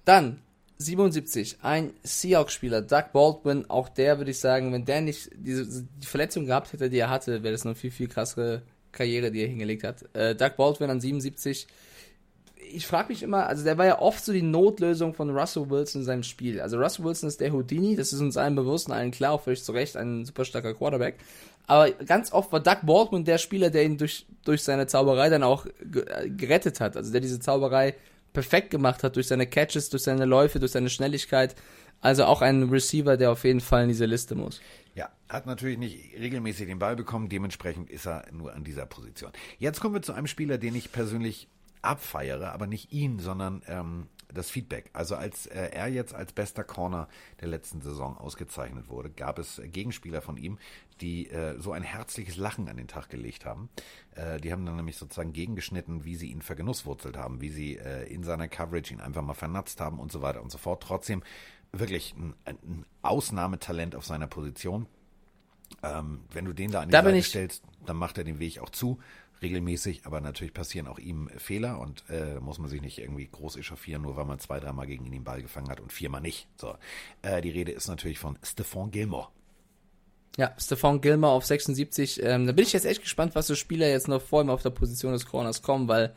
Dann 0.06 0.42
77, 0.78 1.58
ein 1.62 1.94
Seahawks-Spieler, 2.04 2.82
Doug 2.82 3.12
Baldwin, 3.14 3.70
auch 3.70 3.90
der 3.90 4.18
würde 4.18 4.32
ich 4.32 4.40
sagen, 4.40 4.74
wenn 4.74 4.86
der 4.86 5.02
nicht 5.02 5.30
diese 5.36 5.84
die 5.84 6.08
Verletzung 6.08 6.46
gehabt 6.46 6.74
hätte, 6.74 6.90
die 6.90 7.00
er 7.00 7.10
hatte, 7.10 7.44
wäre 7.44 7.54
das 7.54 7.66
eine 7.66 7.76
viel, 7.76 7.92
viel 7.92 8.08
krassere 8.08 8.62
Karriere, 8.92 9.32
die 9.32 9.42
er 9.42 9.48
hingelegt 9.48 9.84
hat. 9.84 10.06
Äh, 10.14 10.36
Doug 10.36 10.58
Baldwin 10.58 10.90
an 10.90 11.00
77, 11.00 11.68
ich 12.72 12.88
frage 12.88 13.10
mich 13.10 13.24
immer, 13.24 13.48
also 13.48 13.64
der 13.64 13.78
war 13.78 13.86
ja 13.86 14.00
oft 14.00 14.24
so 14.24 14.34
die 14.34 14.42
Notlösung 14.42 15.14
von 15.14 15.30
Russell 15.30 15.70
Wilson 15.70 16.02
in 16.02 16.06
seinem 16.06 16.24
Spiel. 16.24 16.60
Also 16.60 16.78
Russell 16.78 17.06
Wilson 17.06 17.30
ist 17.30 17.40
der 17.40 17.54
Houdini, 17.54 17.96
das 17.96 18.12
ist 18.12 18.20
uns 18.20 18.38
allen 18.38 18.56
bewusst 18.56 18.88
und 18.88 18.94
allen 18.94 19.12
klar, 19.12 19.34
auch 19.34 19.42
völlig 19.42 19.64
zu 19.64 19.72
Recht, 19.72 19.96
ein 19.96 20.26
super 20.26 20.44
starker 20.44 20.74
Quarterback. 20.74 21.16
Aber 21.68 21.92
ganz 21.92 22.32
oft 22.32 22.52
war 22.52 22.60
Doug 22.60 22.80
Baldwin 22.84 23.24
der 23.24 23.38
Spieler, 23.38 23.70
der 23.70 23.84
ihn 23.86 23.98
durch, 23.98 24.26
durch 24.44 24.64
seine 24.64 24.88
Zauberei 24.88 25.30
dann 25.30 25.44
auch 25.44 25.66
gerettet 26.38 26.80
hat. 26.80 26.98
Also 26.98 27.12
der 27.12 27.22
diese 27.22 27.40
Zauberei 27.40 27.96
perfekt 28.36 28.70
gemacht 28.70 29.04
hat 29.04 29.16
durch 29.16 29.28
seine 29.28 29.48
Catches, 29.48 29.90
durch 29.90 30.04
seine 30.04 30.26
Läufe, 30.26 30.60
durch 30.60 30.74
seine 30.74 30.90
Schnelligkeit. 30.90 31.56
Also 32.02 32.26
auch 32.26 32.44
ein 32.44 32.70
Receiver, 32.70 33.18
der 33.18 33.32
auf 33.32 33.44
jeden 33.46 33.62
Fall 33.62 33.84
in 33.84 33.88
diese 33.88 34.06
Liste 34.06 34.36
muss. 34.36 34.62
Ja, 34.94 35.10
hat 35.28 35.48
natürlich 35.48 35.80
nicht 35.80 36.14
regelmäßig 36.20 36.68
den 36.68 36.78
Ball 36.78 36.96
bekommen, 36.96 37.30
dementsprechend 37.30 37.90
ist 37.90 38.06
er 38.06 38.26
nur 38.32 38.54
an 38.54 38.64
dieser 38.64 38.86
Position. 38.86 39.32
Jetzt 39.58 39.82
kommen 39.82 39.96
wir 39.96 40.04
zu 40.04 40.14
einem 40.14 40.28
Spieler, 40.28 40.60
den 40.60 40.76
ich 40.76 40.92
persönlich 40.92 41.48
abfeiere, 41.82 42.52
aber 42.52 42.68
nicht 42.68 42.92
ihn, 42.92 43.20
sondern 43.20 43.64
ähm, 43.68 44.08
das 44.36 44.50
Feedback. 44.50 44.90
Also 44.94 45.16
als 45.16 45.48
äh, 45.48 45.70
er 45.72 45.88
jetzt 45.88 46.14
als 46.14 46.34
bester 46.34 46.64
Corner 46.64 47.08
der 47.42 47.48
letzten 47.48 47.82
Saison 47.82 48.18
ausgezeichnet 48.18 48.90
wurde, 48.90 49.10
gab 49.10 49.40
es 49.40 49.62
Gegenspieler 49.64 50.22
von 50.22 50.38
ihm, 50.38 50.60
die 51.02 51.30
äh, 51.30 51.60
so 51.60 51.72
ein 51.72 51.84
herzliches 51.84 52.38
Lachen 52.38 52.70
an 52.70 52.78
den 52.78 52.88
Tag 52.88 53.10
gelegt 53.10 53.46
haben. 53.46 53.70
Äh, 54.16 54.40
die 54.40 54.52
haben 54.52 54.66
dann 54.66 54.76
nämlich 54.76 54.98
sozusagen 54.98 55.34
gegengeschnitten, 55.34 56.06
wie 56.06 56.16
sie 56.16 56.32
ihn 56.32 56.42
vergenusswurzelt 56.42 57.18
haben, 57.18 57.42
wie 57.42 57.50
sie 57.50 57.78
äh, 57.78 58.04
in 58.14 58.24
seiner 58.24 58.48
Coverage 58.48 58.94
ihn 58.94 59.02
einfach 59.02 59.22
mal 59.22 59.34
vernatzt 59.34 59.82
haben 59.82 60.00
und 60.00 60.12
so 60.12 60.22
weiter 60.22 60.42
und 60.42 60.52
so 60.52 60.58
fort. 60.58 60.84
Trotzdem 60.84 61.24
wirklich 61.72 62.16
ein, 62.16 62.34
ein 62.46 62.86
Ausnahmetalent 63.02 63.96
auf 63.96 64.06
seiner 64.06 64.28
Position. 64.28 64.88
Ähm, 65.84 66.22
wenn 66.32 66.46
du 66.46 66.54
den 66.54 66.72
da 66.72 66.82
an 66.82 66.90
die 66.90 66.92
da 66.92 67.04
Seite 67.04 67.24
stellst, 67.24 67.64
dann 67.86 67.98
macht 67.98 68.18
er 68.18 68.24
den 68.24 68.40
Weg 68.40 68.60
auch 68.60 68.70
zu 68.70 69.00
regelmäßig, 69.42 70.06
aber 70.06 70.22
natürlich 70.22 70.54
passieren 70.54 70.88
auch 70.88 71.00
ihm 71.00 71.30
Fehler 71.38 71.80
und 71.80 72.04
äh, 72.10 72.40
muss 72.40 72.60
man 72.60 72.70
sich 72.70 72.82
nicht 72.82 73.00
irgendwie 73.00 73.28
groß 73.28 73.58
echauffieren, 73.58 74.02
nur 74.02 74.16
weil 74.16 74.26
man 74.26 74.40
zwei, 74.40 74.60
dreimal 74.60 74.88
gegen 74.88 75.06
ihn 75.06 75.12
den 75.12 75.24
Ball 75.24 75.42
gefangen 75.42 75.70
hat 75.70 75.80
und 75.80 75.92
viermal 75.92 76.22
nicht. 76.22 76.48
So, 76.58 76.76
äh, 77.22 77.42
die 77.42 77.50
Rede 77.50 77.72
ist 77.72 77.88
natürlich 77.88 78.20
von 78.20 78.38
Stephon 78.44 78.92
Gilmore. 78.92 79.28
Ja, 80.38 80.54
Stephon 80.58 81.00
Gilmore 81.02 81.34
auf 81.34 81.46
76. 81.46 82.22
Ähm, 82.24 82.46
da 82.46 82.52
bin 82.52 82.66
ich 82.66 82.74
jetzt 82.74 82.86
echt 82.86 83.02
gespannt, 83.02 83.36
was 83.36 83.48
für 83.48 83.56
Spieler 83.56 83.88
jetzt 83.88 84.08
noch 84.08 84.22
vor 84.22 84.42
ihm 84.42 84.50
auf 84.50 84.62
der 84.62 84.70
Position 84.70 85.14
des 85.14 85.26
Corners 85.26 85.62
kommen, 85.62 85.88
weil 85.88 86.14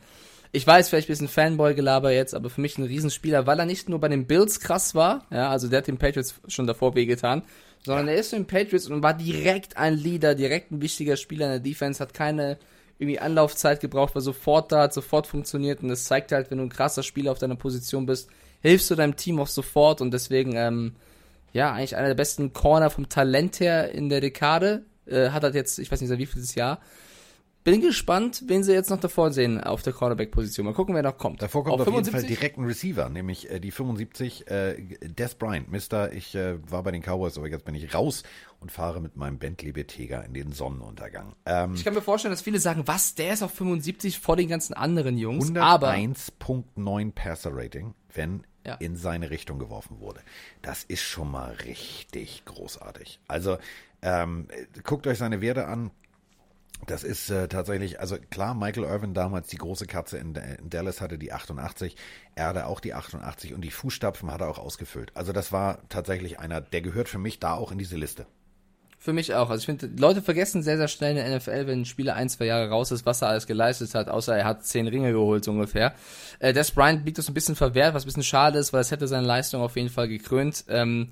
ich 0.51 0.65
weiß, 0.65 0.89
vielleicht 0.89 1.07
ein 1.07 1.13
bisschen 1.13 1.27
Fanboy-Gelaber 1.27 2.11
jetzt, 2.11 2.33
aber 2.33 2.49
für 2.49 2.61
mich 2.61 2.77
ein 2.77 2.83
Riesenspieler, 2.83 3.45
weil 3.45 3.59
er 3.59 3.65
nicht 3.65 3.87
nur 3.87 3.99
bei 3.99 4.07
den 4.07 4.25
Bills 4.25 4.59
krass 4.59 4.95
war, 4.95 5.25
ja, 5.31 5.49
also 5.49 5.67
der 5.67 5.79
hat 5.79 5.87
den 5.87 5.99
Patriots 5.99 6.41
schon 6.47 6.65
davor 6.65 6.95
wehgetan, 6.95 7.43
sondern 7.85 8.07
ja. 8.07 8.13
er 8.13 8.19
ist 8.19 8.33
in 8.33 8.41
den 8.43 8.47
Patriots 8.47 8.87
und 8.87 9.03
war 9.03 9.13
direkt 9.13 9.77
ein 9.77 9.95
Leader, 9.95 10.35
direkt 10.35 10.71
ein 10.71 10.81
wichtiger 10.81 11.17
Spieler 11.17 11.45
in 11.45 11.51
der 11.51 11.59
Defense, 11.59 11.99
hat 11.99 12.13
keine 12.13 12.57
irgendwie 12.99 13.19
Anlaufzeit 13.19 13.79
gebraucht, 13.79 14.13
war 14.13 14.21
sofort 14.21 14.71
da, 14.71 14.83
hat 14.83 14.93
sofort 14.93 15.25
funktioniert 15.25 15.81
und 15.81 15.87
das 15.87 16.03
zeigt 16.03 16.33
halt, 16.33 16.51
wenn 16.51 16.57
du 16.57 16.65
ein 16.65 16.69
krasser 16.69 17.01
Spieler 17.01 17.31
auf 17.31 17.39
deiner 17.39 17.55
Position 17.55 18.05
bist, 18.05 18.29
hilfst 18.61 18.91
du 18.91 18.95
deinem 18.95 19.15
Team 19.15 19.39
auch 19.39 19.47
sofort 19.47 20.01
und 20.01 20.11
deswegen, 20.11 20.55
ähm, 20.57 20.95
ja, 21.53 21.71
eigentlich 21.71 21.95
einer 21.95 22.09
der 22.09 22.15
besten 22.15 22.51
Corner 22.51 22.89
vom 22.89 23.07
Talent 23.07 23.61
her 23.61 23.91
in 23.91 24.09
der 24.09 24.19
Dekade, 24.19 24.83
äh, 25.05 25.29
hat 25.29 25.43
er 25.43 25.53
jetzt, 25.53 25.79
ich 25.79 25.89
weiß 25.89 26.01
nicht, 26.01 26.09
seit 26.09 26.19
wie 26.19 26.25
vieles 26.25 26.55
Jahr. 26.55 26.79
Bin 27.63 27.81
gespannt, 27.81 28.43
wen 28.47 28.63
sie 28.63 28.73
jetzt 28.73 28.89
noch 28.89 28.99
davor 28.99 29.31
sehen 29.31 29.61
auf 29.61 29.81
der 29.81 29.93
Cornerback-Position. 29.93 30.65
Mal 30.65 30.73
gucken, 30.73 30.95
wer 30.95 31.03
noch 31.03 31.17
kommt. 31.17 31.41
Davor 31.41 31.63
kommt 31.63 31.81
auf, 31.81 31.87
auf 31.87 31.93
jeden 31.93 32.09
Fall 32.09 32.23
direkt 32.23 32.57
ein 32.57 32.65
Receiver, 32.65 33.09
nämlich 33.09 33.49
äh, 33.49 33.59
die 33.59 33.71
75, 33.71 34.47
äh, 34.47 34.75
Des 35.01 35.35
Bryant. 35.35 35.71
Mister, 35.71 36.13
ich 36.13 36.35
äh, 36.35 36.57
war 36.69 36.83
bei 36.83 36.91
den 36.91 37.01
Cowboys, 37.01 37.37
aber 37.37 37.47
jetzt 37.47 37.65
bin 37.65 37.75
ich 37.75 37.93
raus 37.93 38.23
und 38.59 38.71
fahre 38.71 39.01
mit 39.01 39.17
meinem 39.17 39.37
Bentley 39.37 39.71
Betega 39.71 40.21
in 40.21 40.33
den 40.33 40.51
Sonnenuntergang. 40.51 41.33
Ähm, 41.45 41.73
ich 41.75 41.83
kann 41.83 41.93
mir 41.93 42.01
vorstellen, 42.01 42.31
dass 42.31 42.41
viele 42.41 42.59
sagen, 42.59 42.83
was, 42.85 43.15
der 43.15 43.33
ist 43.33 43.43
auf 43.43 43.53
75 43.53 44.19
vor 44.19 44.35
den 44.35 44.47
ganzen 44.47 44.73
anderen 44.73 45.17
Jungs. 45.17 45.51
101.9 45.51 47.11
Passer-Rating, 47.13 47.93
wenn 48.13 48.43
ja. 48.65 48.75
in 48.75 48.95
seine 48.95 49.29
Richtung 49.29 49.59
geworfen 49.59 49.99
wurde. 49.99 50.21
Das 50.61 50.83
ist 50.83 51.01
schon 51.01 51.31
mal 51.31 51.51
richtig 51.65 52.43
großartig. 52.45 53.19
Also 53.27 53.57
ähm, 54.01 54.47
guckt 54.83 55.07
euch 55.07 55.17
seine 55.17 55.41
Werte 55.41 55.67
an. 55.67 55.91
Das 56.87 57.03
ist 57.03 57.29
äh, 57.29 57.47
tatsächlich, 57.47 57.99
also 57.99 58.17
klar, 58.29 58.55
Michael 58.55 58.85
Irvin 58.85 59.13
damals 59.13 59.47
die 59.49 59.57
große 59.57 59.85
Katze 59.85 60.17
in, 60.17 60.33
in, 60.35 60.69
Dallas 60.69 61.01
hatte 61.01 61.17
die 61.17 61.33
88, 61.33 61.95
er 62.35 62.47
hatte 62.47 62.65
auch 62.65 62.79
die 62.79 62.93
88 62.93 63.53
und 63.53 63.61
die 63.61 63.71
Fußstapfen 63.71 64.31
hat 64.31 64.41
er 64.41 64.49
auch 64.49 64.59
ausgefüllt. 64.59 65.11
Also 65.13 65.33
das 65.33 65.51
war 65.51 65.79
tatsächlich 65.89 66.39
einer, 66.39 66.61
der 66.61 66.81
gehört 66.81 67.09
für 67.09 67.19
mich 67.19 67.39
da 67.39 67.53
auch 67.53 67.71
in 67.71 67.77
diese 67.77 67.97
Liste. 67.97 68.25
Für 69.01 69.13
mich 69.13 69.33
auch. 69.33 69.49
Also 69.49 69.61
ich 69.61 69.65
finde, 69.65 69.89
Leute 69.97 70.21
vergessen 70.21 70.61
sehr, 70.61 70.75
sehr 70.75 70.89
schnell 70.89 71.15
in 71.15 71.23
der 71.23 71.37
NFL, 71.37 71.67
wenn 71.67 71.81
ein 71.81 71.85
Spieler 71.85 72.15
ein, 72.15 72.27
zwei 72.27 72.45
Jahre 72.45 72.69
raus 72.69 72.91
ist, 72.91 73.05
was 73.05 73.21
er 73.21 73.29
alles 73.29 73.47
geleistet 73.47 73.95
hat, 73.95 74.09
außer 74.09 74.35
er 74.35 74.43
hat 74.43 74.65
zehn 74.65 74.87
Ringe 74.87 75.13
geholt, 75.13 75.45
so 75.45 75.51
ungefähr. 75.51 75.93
Äh, 76.39 76.51
Des 76.51 76.71
Bryant 76.71 77.05
liegt 77.05 77.17
das 77.17 77.29
ein 77.29 77.33
bisschen 77.33 77.55
verwehrt, 77.55 77.93
was 77.93 78.03
ein 78.03 78.07
bisschen 78.07 78.23
schade 78.23 78.59
ist, 78.59 78.73
weil 78.73 78.81
es 78.81 78.91
hätte 78.91 79.07
seine 79.07 79.25
Leistung 79.25 79.61
auf 79.61 79.77
jeden 79.77 79.89
Fall 79.89 80.09
gekrönt. 80.09 80.65
Ähm, 80.67 81.11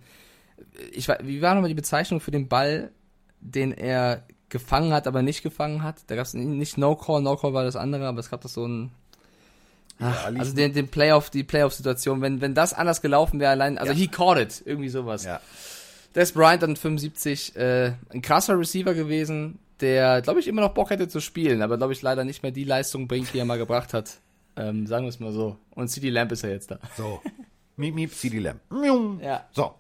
ich, 0.91 1.07
wie 1.07 1.41
war 1.41 1.53
nochmal 1.53 1.69
die 1.69 1.75
Bezeichnung 1.75 2.19
für 2.19 2.31
den 2.31 2.49
Ball, 2.49 2.91
den 3.39 3.71
er 3.71 4.23
gefangen 4.49 4.93
hat, 4.93 5.07
aber 5.07 5.21
nicht 5.21 5.43
gefangen 5.43 5.83
hat. 5.83 5.97
Da 6.07 6.15
gab 6.15 6.25
es 6.25 6.33
nicht 6.33 6.77
No-Call, 6.77 7.21
No-Call 7.21 7.53
war 7.53 7.63
das 7.63 7.75
andere, 7.75 8.07
aber 8.07 8.19
es 8.19 8.29
gab 8.29 8.41
doch 8.41 8.49
so 8.49 8.65
ein. 8.65 8.91
Ach, 9.99 10.31
ja, 10.31 10.39
also 10.39 10.53
den, 10.53 10.73
den 10.73 10.89
Playoff, 10.89 11.31
die 11.31 11.43
Playoff-Situation, 11.43 12.21
wenn, 12.21 12.39
wenn 12.39 12.53
das 12.53 12.73
anders 12.73 13.01
gelaufen 13.01 13.39
wäre, 13.39 13.51
allein, 13.51 13.79
also 13.79 13.93
ja. 13.93 13.97
he 13.97 14.07
caught 14.07 14.37
it, 14.37 14.61
irgendwie 14.63 14.89
sowas. 14.89 15.23
Ja. 15.23 15.41
Des 16.13 16.33
Bryant 16.33 16.61
dann 16.61 16.75
75, 16.75 17.55
äh, 17.55 17.93
ein 18.09 18.21
krasser 18.21 18.59
Receiver 18.59 18.93
gewesen, 18.93 19.57
der, 19.81 20.21
glaube 20.21 20.39
ich, 20.39 20.47
immer 20.47 20.61
noch 20.61 20.73
Bock 20.73 20.91
hätte 20.91 21.07
zu 21.07 21.19
spielen, 21.19 21.63
aber 21.63 21.77
glaube 21.77 21.93
ich 21.93 22.01
leider 22.03 22.23
nicht 22.25 22.43
mehr 22.43 22.51
die 22.51 22.63
Leistung 22.63 23.07
bringt, 23.07 23.33
die 23.33 23.39
er 23.39 23.45
mal 23.45 23.57
gebracht 23.57 23.93
hat. 23.93 24.19
Ähm, 24.55 24.87
sagen 24.87 25.05
wir 25.05 25.09
es 25.09 25.19
mal 25.19 25.31
so. 25.31 25.57
Und 25.71 25.87
CD 25.89 26.09
Lamp 26.09 26.31
ist 26.31 26.43
ja 26.43 26.49
jetzt 26.49 26.71
da. 26.71 26.79
So. 26.95 27.21
Miep, 27.75 27.93
miep, 27.93 28.13
CD 28.13 28.39
Lamp. 28.39 28.59
Ja. 29.21 29.45
So. 29.51 29.75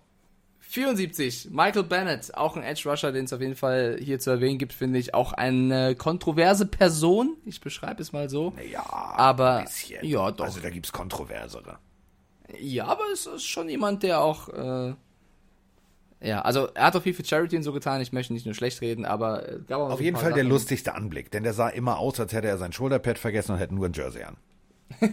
74, 0.69 1.49
Michael 1.51 1.83
Bennett, 1.83 2.35
auch 2.35 2.57
ein 2.57 2.63
Edge 2.63 2.89
Rusher, 2.89 3.11
den 3.11 3.25
es 3.25 3.33
auf 3.33 3.39
jeden 3.39 3.55
Fall 3.55 3.97
hier 4.01 4.19
zu 4.19 4.29
erwähnen 4.29 4.57
gibt, 4.57 4.73
finde 4.73 4.99
ich. 4.99 5.13
Auch 5.13 5.33
eine 5.33 5.95
kontroverse 5.95 6.65
Person, 6.65 7.37
ich 7.45 7.61
beschreibe 7.61 8.01
es 8.01 8.11
mal 8.11 8.29
so. 8.29 8.53
Ja, 8.71 8.85
aber 8.89 9.65
ja, 10.01 10.31
doch. 10.31 10.45
Also 10.45 10.59
da 10.59 10.69
gibt 10.69 10.85
es 10.85 10.91
kontroversere. 10.91 11.79
Ja, 12.59 12.85
aber 12.85 13.03
es 13.13 13.25
ist 13.25 13.45
schon 13.45 13.69
jemand, 13.69 14.03
der 14.03 14.21
auch 14.21 14.49
äh, 14.49 14.93
ja, 16.19 16.41
also 16.41 16.67
er 16.73 16.85
hat 16.85 16.95
auch 16.95 17.03
viel 17.03 17.13
für 17.13 17.23
Charity 17.23 17.57
und 17.57 17.63
so 17.63 17.71
getan. 17.73 18.01
Ich 18.01 18.11
möchte 18.11 18.33
nicht 18.33 18.45
nur 18.45 18.55
schlecht 18.55 18.81
reden, 18.81 19.05
aber 19.05 19.47
äh, 19.47 19.59
gab 19.67 19.79
auch 19.79 19.91
auf 19.91 20.01
jeden 20.01 20.15
Fall 20.15 20.29
Sachen. 20.29 20.35
der 20.35 20.43
lustigste 20.45 20.95
Anblick, 20.95 21.31
denn 21.31 21.43
der 21.43 21.53
sah 21.53 21.69
immer 21.69 21.99
aus, 21.99 22.19
als 22.19 22.33
hätte 22.33 22.47
er 22.47 22.57
sein 22.57 22.73
Schulterpad 22.73 23.19
vergessen 23.19 23.53
und 23.53 23.59
hätte 23.59 23.75
nur 23.75 23.85
ein 23.85 23.93
Jersey 23.93 24.23
an. 24.23 24.37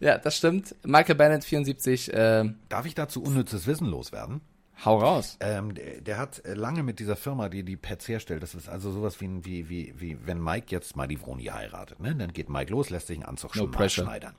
ja, 0.00 0.18
das 0.18 0.36
stimmt. 0.36 0.74
Michael 0.84 1.14
Bennett 1.14 1.44
74. 1.44 2.12
Äh, 2.12 2.52
Darf 2.68 2.86
ich 2.86 2.94
dazu 2.94 3.22
unnützes 3.22 3.66
Wissen 3.66 3.86
loswerden? 3.86 4.40
Hau 4.84 4.98
raus. 4.98 5.38
Ähm, 5.40 5.74
der, 5.74 6.00
der, 6.02 6.18
hat 6.18 6.44
äh, 6.44 6.54
lange 6.54 6.82
mit 6.82 6.98
dieser 6.98 7.16
Firma, 7.16 7.48
die 7.48 7.62
die 7.62 7.76
Pads 7.76 8.06
herstellt, 8.08 8.42
das 8.42 8.54
ist 8.54 8.68
also 8.68 8.92
sowas 8.92 9.20
wie, 9.20 9.44
wie, 9.44 9.68
wie, 9.68 9.94
wie 9.96 10.18
wenn 10.26 10.42
Mike 10.42 10.66
jetzt 10.68 10.96
mal 10.96 11.08
die 11.08 11.16
Vroni 11.16 11.44
heiratet, 11.44 11.98
ne? 12.00 12.14
Dann 12.14 12.32
geht 12.32 12.50
Mike 12.50 12.70
los, 12.70 12.90
lässt 12.90 13.06
sich 13.06 13.16
einen 13.16 13.24
Anzug 13.24 13.56
no 13.56 13.88
schneidern. 13.88 14.34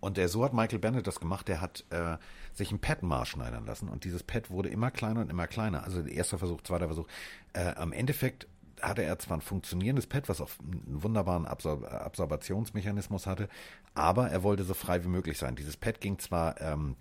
Und 0.00 0.16
der, 0.16 0.28
so 0.28 0.44
hat 0.44 0.54
Michael 0.54 0.78
Bennett 0.78 1.06
das 1.06 1.20
gemacht, 1.20 1.48
der 1.48 1.60
hat 1.60 1.84
äh, 1.90 2.16
sich 2.52 2.72
ein 2.72 2.78
Pad 2.78 3.02
maßschneidern 3.02 3.66
lassen 3.66 3.88
und 3.88 4.04
dieses 4.04 4.22
Pad 4.22 4.50
wurde 4.50 4.70
immer 4.70 4.90
kleiner 4.90 5.20
und 5.20 5.30
immer 5.30 5.46
kleiner. 5.46 5.84
Also 5.84 6.00
erster 6.00 6.38
Versuch, 6.38 6.62
zweiter 6.62 6.86
Versuch. 6.86 7.06
Äh, 7.52 7.74
am 7.74 7.92
Endeffekt 7.92 8.46
hatte 8.80 9.02
er 9.02 9.18
zwar 9.18 9.38
ein 9.38 9.42
funktionierendes 9.42 10.06
Pad, 10.06 10.28
was 10.28 10.40
auf 10.40 10.58
einen 10.60 11.02
wunderbaren 11.02 11.46
Absor 11.46 11.90
Absorbationsmechanismus 11.90 13.26
hatte, 13.26 13.48
aber 13.94 14.30
er 14.30 14.42
wollte 14.42 14.64
so 14.64 14.74
frei 14.74 15.04
wie 15.04 15.08
möglich 15.08 15.38
sein. 15.38 15.56
Dieses 15.56 15.76
Pad 15.76 16.00
ging 16.00 16.18
zwar 16.18 16.60
ähm, 16.60 16.96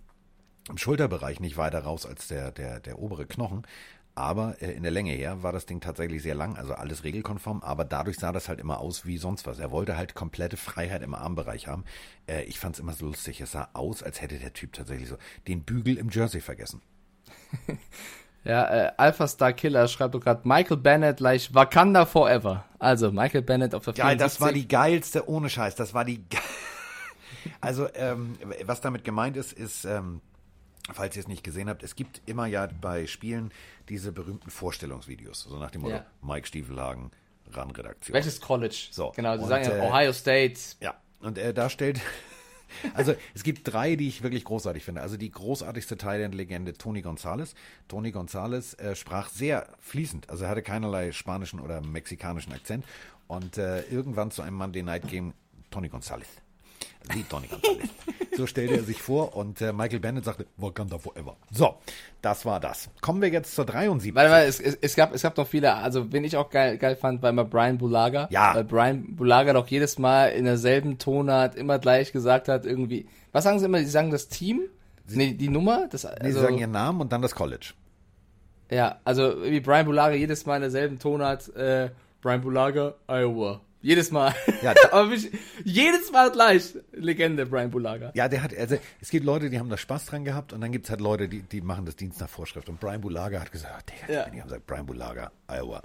im 0.69 0.77
Schulterbereich 0.77 1.39
nicht 1.39 1.57
weiter 1.57 1.79
raus 1.83 2.05
als 2.05 2.27
der, 2.27 2.51
der, 2.51 2.79
der 2.79 2.99
obere 2.99 3.25
Knochen. 3.25 3.65
Aber 4.15 4.61
äh, 4.61 4.71
in 4.71 4.83
der 4.83 4.91
Länge 4.91 5.11
her 5.11 5.41
war 5.41 5.51
das 5.51 5.65
Ding 5.65 5.81
tatsächlich 5.81 6.21
sehr 6.21 6.35
lang, 6.35 6.55
also 6.55 6.73
alles 6.73 7.03
regelkonform, 7.03 7.61
aber 7.63 7.83
dadurch 7.83 8.17
sah 8.17 8.31
das 8.31 8.47
halt 8.47 8.59
immer 8.59 8.79
aus 8.79 9.05
wie 9.05 9.17
sonst 9.17 9.47
was. 9.47 9.59
Er 9.59 9.71
wollte 9.71 9.97
halt 9.97 10.13
komplette 10.13 10.57
Freiheit 10.57 11.01
im 11.01 11.15
Armbereich 11.15 11.67
haben. 11.67 11.83
Äh, 12.27 12.43
ich 12.43 12.59
fand 12.59 12.75
es 12.75 12.79
immer 12.79 12.93
so 12.93 13.07
lustig. 13.07 13.41
Es 13.41 13.53
sah 13.53 13.69
aus, 13.73 14.03
als 14.03 14.21
hätte 14.21 14.37
der 14.37 14.53
Typ 14.53 14.73
tatsächlich 14.73 15.09
so 15.09 15.17
den 15.47 15.63
Bügel 15.63 15.97
im 15.97 16.09
Jersey 16.09 16.41
vergessen. 16.41 16.81
ja, 18.43 18.87
äh, 18.87 18.91
Alpha 18.97 19.27
Star 19.27 19.53
Killer 19.53 19.87
schreibt 19.87 20.13
doch 20.13 20.21
gerade 20.21 20.47
Michael 20.47 20.77
Bennett 20.77 21.17
gleich 21.17 21.53
Wakanda 21.55 22.05
Forever. 22.05 22.65
Also 22.77 23.11
Michael 23.11 23.41
Bennett 23.41 23.73
auf 23.73 23.85
der 23.85 23.95
Ja, 23.95 24.13
das 24.13 24.39
war 24.39 24.51
die 24.51 24.67
geilste, 24.67 25.27
ohne 25.27 25.49
Scheiß, 25.49 25.73
das 25.75 25.95
war 25.95 26.05
die. 26.05 26.19
Ge 26.19 26.39
also, 27.61 27.87
ähm, 27.95 28.37
was 28.63 28.79
damit 28.79 29.03
gemeint 29.03 29.37
ist, 29.37 29.53
ist. 29.53 29.85
Ähm, 29.85 30.21
falls 30.91 31.15
ihr 31.15 31.21
es 31.21 31.27
nicht 31.27 31.43
gesehen 31.43 31.69
habt, 31.69 31.83
es 31.83 31.95
gibt 31.95 32.21
immer 32.25 32.45
ja 32.45 32.67
bei 32.81 33.07
Spielen 33.07 33.51
diese 33.89 34.11
berühmten 34.11 34.49
Vorstellungsvideos, 34.49 35.41
so 35.41 35.57
nach 35.57 35.71
dem 35.71 35.81
Motto 35.81 35.95
ja. 35.95 36.05
Mike 36.21 36.47
Stiefelhagen, 36.47 37.11
RAN-Redaktion. 37.51 38.13
Welches 38.13 38.41
College? 38.41 38.87
So. 38.91 39.11
Genau, 39.15 39.37
sie 39.37 39.43
und, 39.43 39.49
sagen 39.49 39.63
ja 39.63 39.77
äh, 39.77 39.87
Ohio 39.87 40.13
State. 40.13 40.59
Ja, 40.81 40.95
und 41.21 41.37
er 41.37 41.53
da 41.53 41.69
stellt, 41.69 42.01
also 42.93 43.15
es 43.33 43.43
gibt 43.43 43.71
drei, 43.71 43.95
die 43.95 44.09
ich 44.09 44.23
wirklich 44.23 44.43
großartig 44.43 44.83
finde. 44.83 45.01
Also 45.01 45.15
die 45.15 45.31
großartigste 45.31 45.97
Thailand-Legende 45.97 46.73
Tony 46.73 47.01
Gonzalez. 47.01 47.55
Tony 47.87 48.11
Gonzalez 48.11 48.73
äh, 48.79 48.95
sprach 48.95 49.29
sehr 49.29 49.67
fließend, 49.79 50.29
also 50.29 50.43
er 50.43 50.49
hatte 50.49 50.63
keinerlei 50.63 51.11
spanischen 51.13 51.59
oder 51.59 51.81
mexikanischen 51.81 52.51
Akzent. 52.51 52.85
Und 53.27 53.57
äh, 53.57 53.81
irgendwann 53.83 54.31
zu 54.31 54.41
einem 54.41 54.57
Monday 54.57 54.83
Night 54.83 55.07
Game 55.07 55.33
Tony 55.71 55.87
Gonzalez 55.87 56.42
wie 57.13 57.23
Tony 57.23 57.47
Gonzalez. 57.47 57.89
So 58.35 58.47
stellte 58.47 58.75
er 58.75 58.83
sich 58.83 59.01
vor 59.01 59.35
und 59.35 59.61
äh, 59.61 59.71
Michael 59.71 59.99
Bennett 59.99 60.25
sagte, 60.25 60.47
Wakanda 60.57 60.97
Forever. 60.97 61.37
So, 61.51 61.75
das 62.21 62.45
war 62.45 62.59
das. 62.59 62.89
Kommen 63.01 63.21
wir 63.21 63.29
jetzt 63.29 63.53
zur 63.53 63.65
73. 63.65 64.15
Warte 64.15 64.29
mal, 64.29 64.43
es, 64.45 64.59
es, 64.59 64.75
es, 64.81 64.95
gab, 64.95 65.13
es 65.13 65.21
gab 65.21 65.37
noch 65.37 65.47
viele, 65.47 65.75
also 65.75 66.11
wen 66.11 66.23
ich 66.23 66.35
auch 66.35 66.49
geil, 66.49 66.77
geil 66.77 66.95
fand, 66.95 67.21
war 67.21 67.29
immer 67.29 67.45
Brian 67.45 67.77
Bulaga. 67.77 68.27
Ja. 68.31 68.55
Weil 68.55 68.63
Brian 68.63 69.15
Bulaga 69.15 69.53
doch 69.53 69.67
jedes 69.67 69.99
Mal 69.99 70.29
in 70.29 70.45
derselben 70.45 70.97
Tonart 70.97 71.55
immer 71.55 71.79
gleich 71.79 72.11
gesagt 72.11 72.47
hat, 72.47 72.65
irgendwie, 72.65 73.07
was 73.31 73.43
sagen 73.43 73.59
sie 73.59 73.65
immer, 73.65 73.79
sie 73.79 73.85
sagen 73.85 74.09
das 74.09 74.29
Team? 74.29 74.61
Sie, 75.05 75.17
nee, 75.17 75.33
die 75.33 75.49
Nummer? 75.49 75.87
Das, 75.89 76.05
also, 76.05 76.17
nee, 76.21 76.31
sie 76.31 76.37
also 76.37 76.47
sagen 76.47 76.57
ihren 76.57 76.71
Namen 76.71 77.01
und 77.01 77.11
dann 77.11 77.21
das 77.21 77.35
College. 77.35 77.73
Ja, 78.71 78.99
also 79.03 79.43
wie 79.43 79.59
Brian 79.59 79.85
Bulaga 79.85 80.15
jedes 80.15 80.45
Mal 80.45 80.55
in 80.55 80.61
derselben 80.61 80.97
Tonart, 80.97 81.55
äh, 81.55 81.91
Brian 82.21 82.41
Bulaga, 82.41 82.95
Iowa. 83.07 83.61
Jedes 83.83 84.11
Mal. 84.11 84.33
Ja, 84.61 84.73
aber 84.91 85.07
mich, 85.07 85.29
jedes 85.65 86.09
Mal 86.11 86.31
gleich. 86.31 86.73
Legende, 86.93 87.45
Brian 87.45 87.69
Bulaga. 87.69 88.11
Ja, 88.15 88.29
der 88.29 88.41
hat, 88.41 88.57
also 88.57 88.77
es 89.01 89.09
gibt 89.09 89.25
Leute, 89.25 89.49
die 89.49 89.59
haben 89.59 89.69
da 89.69 89.77
Spaß 89.77 90.05
dran 90.05 90.23
gehabt 90.23 90.53
und 90.53 90.61
dann 90.61 90.71
gibt 90.71 90.85
es 90.85 90.89
halt 90.89 91.01
Leute, 91.01 91.27
die, 91.27 91.41
die 91.41 91.59
machen 91.59 91.85
das 91.85 91.97
Dienst 91.97 92.21
nach 92.21 92.29
Vorschrift. 92.29 92.69
Und 92.69 92.79
Brian 92.79 93.01
Bulaga 93.01 93.41
hat 93.41 93.51
gesagt, 93.51 93.73
oh, 93.77 93.91
Digga, 93.91 94.21
ja. 94.21 94.29
die 94.29 94.39
haben 94.39 94.47
gesagt, 94.47 94.65
Brian 94.65 94.85
Bulaga, 94.85 95.31
Iowa. 95.49 95.83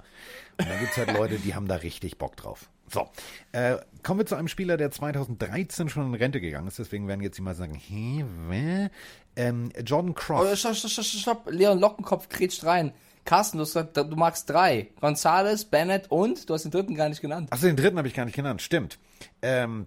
Und 0.57 0.69
dann 0.69 0.79
gibt 0.79 0.91
es 0.91 0.97
halt 0.97 1.11
Leute, 1.13 1.39
die 1.39 1.53
haben 1.53 1.67
da 1.67 1.75
richtig 1.75 2.17
Bock 2.17 2.37
drauf. 2.37 2.69
So, 2.87 3.09
äh, 3.51 3.77
kommen 4.01 4.21
wir 4.21 4.25
zu 4.25 4.35
einem 4.35 4.47
Spieler, 4.47 4.77
der 4.77 4.91
2013 4.91 5.89
schon 5.89 6.07
in 6.07 6.13
Rente 6.13 6.39
gegangen 6.39 6.69
ist. 6.69 6.79
Deswegen 6.79 7.07
werden 7.09 7.21
jetzt 7.21 7.37
die 7.37 7.41
mal 7.41 7.53
sagen, 7.53 7.75
hä, 7.75 8.23
wer? 8.47 8.91
Ähm, 9.35 9.71
Jordan 9.85 10.15
Cross. 10.15 10.47
Oh, 10.49 10.55
stopp, 10.55 10.75
stopp, 10.75 10.91
stopp, 10.91 11.05
stopp. 11.05 11.51
Leon 11.51 11.79
Lockenkopf 11.79 12.29
kretscht 12.29 12.63
rein. 12.63 12.93
Carsten, 13.29 13.59
du, 13.59 13.63
hast 13.63 13.75
du 13.75 14.15
magst 14.15 14.49
drei. 14.49 14.87
Gonzales, 14.99 15.65
Bennett 15.65 16.09
und 16.09 16.49
du 16.49 16.53
hast 16.55 16.63
den 16.63 16.71
dritten 16.71 16.95
gar 16.95 17.09
nicht 17.09 17.21
genannt. 17.21 17.49
Achso, 17.51 17.67
den 17.67 17.75
dritten 17.75 17.99
habe 17.99 18.07
ich 18.07 18.15
gar 18.15 18.25
nicht 18.25 18.33
genannt, 18.33 18.59
stimmt. 18.59 18.97
Ähm, 19.43 19.85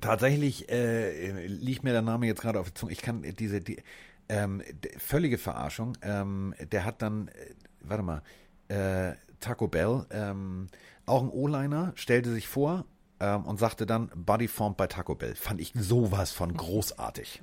tatsächlich 0.00 0.68
äh, 0.68 1.46
liegt 1.46 1.84
mir 1.84 1.92
der 1.92 2.02
Name 2.02 2.26
jetzt 2.26 2.40
gerade 2.40 2.58
auf 2.58 2.66
der 2.66 2.74
Zunge. 2.74 2.90
Ich 2.90 3.02
kann 3.02 3.22
diese 3.38 3.60
die, 3.60 3.80
ähm, 4.28 4.64
völlige 4.98 5.38
Verarschung. 5.38 5.96
Ähm, 6.02 6.56
der 6.72 6.84
hat 6.84 7.02
dann, 7.02 7.28
äh, 7.28 7.54
warte 7.82 8.02
mal, 8.02 8.22
äh, 8.66 9.12
Taco 9.38 9.68
Bell, 9.68 10.04
ähm, 10.10 10.66
auch 11.06 11.22
ein 11.22 11.28
O-Liner, 11.28 11.92
stellte 11.94 12.32
sich 12.32 12.48
vor 12.48 12.84
ähm, 13.20 13.44
und 13.44 13.60
sagte 13.60 13.86
dann 13.86 14.10
Body 14.12 14.48
Formed 14.48 14.76
bei 14.76 14.88
Taco 14.88 15.14
Bell. 15.14 15.36
Fand 15.36 15.60
ich 15.60 15.72
sowas 15.76 16.32
von 16.32 16.56
großartig. 16.56 17.42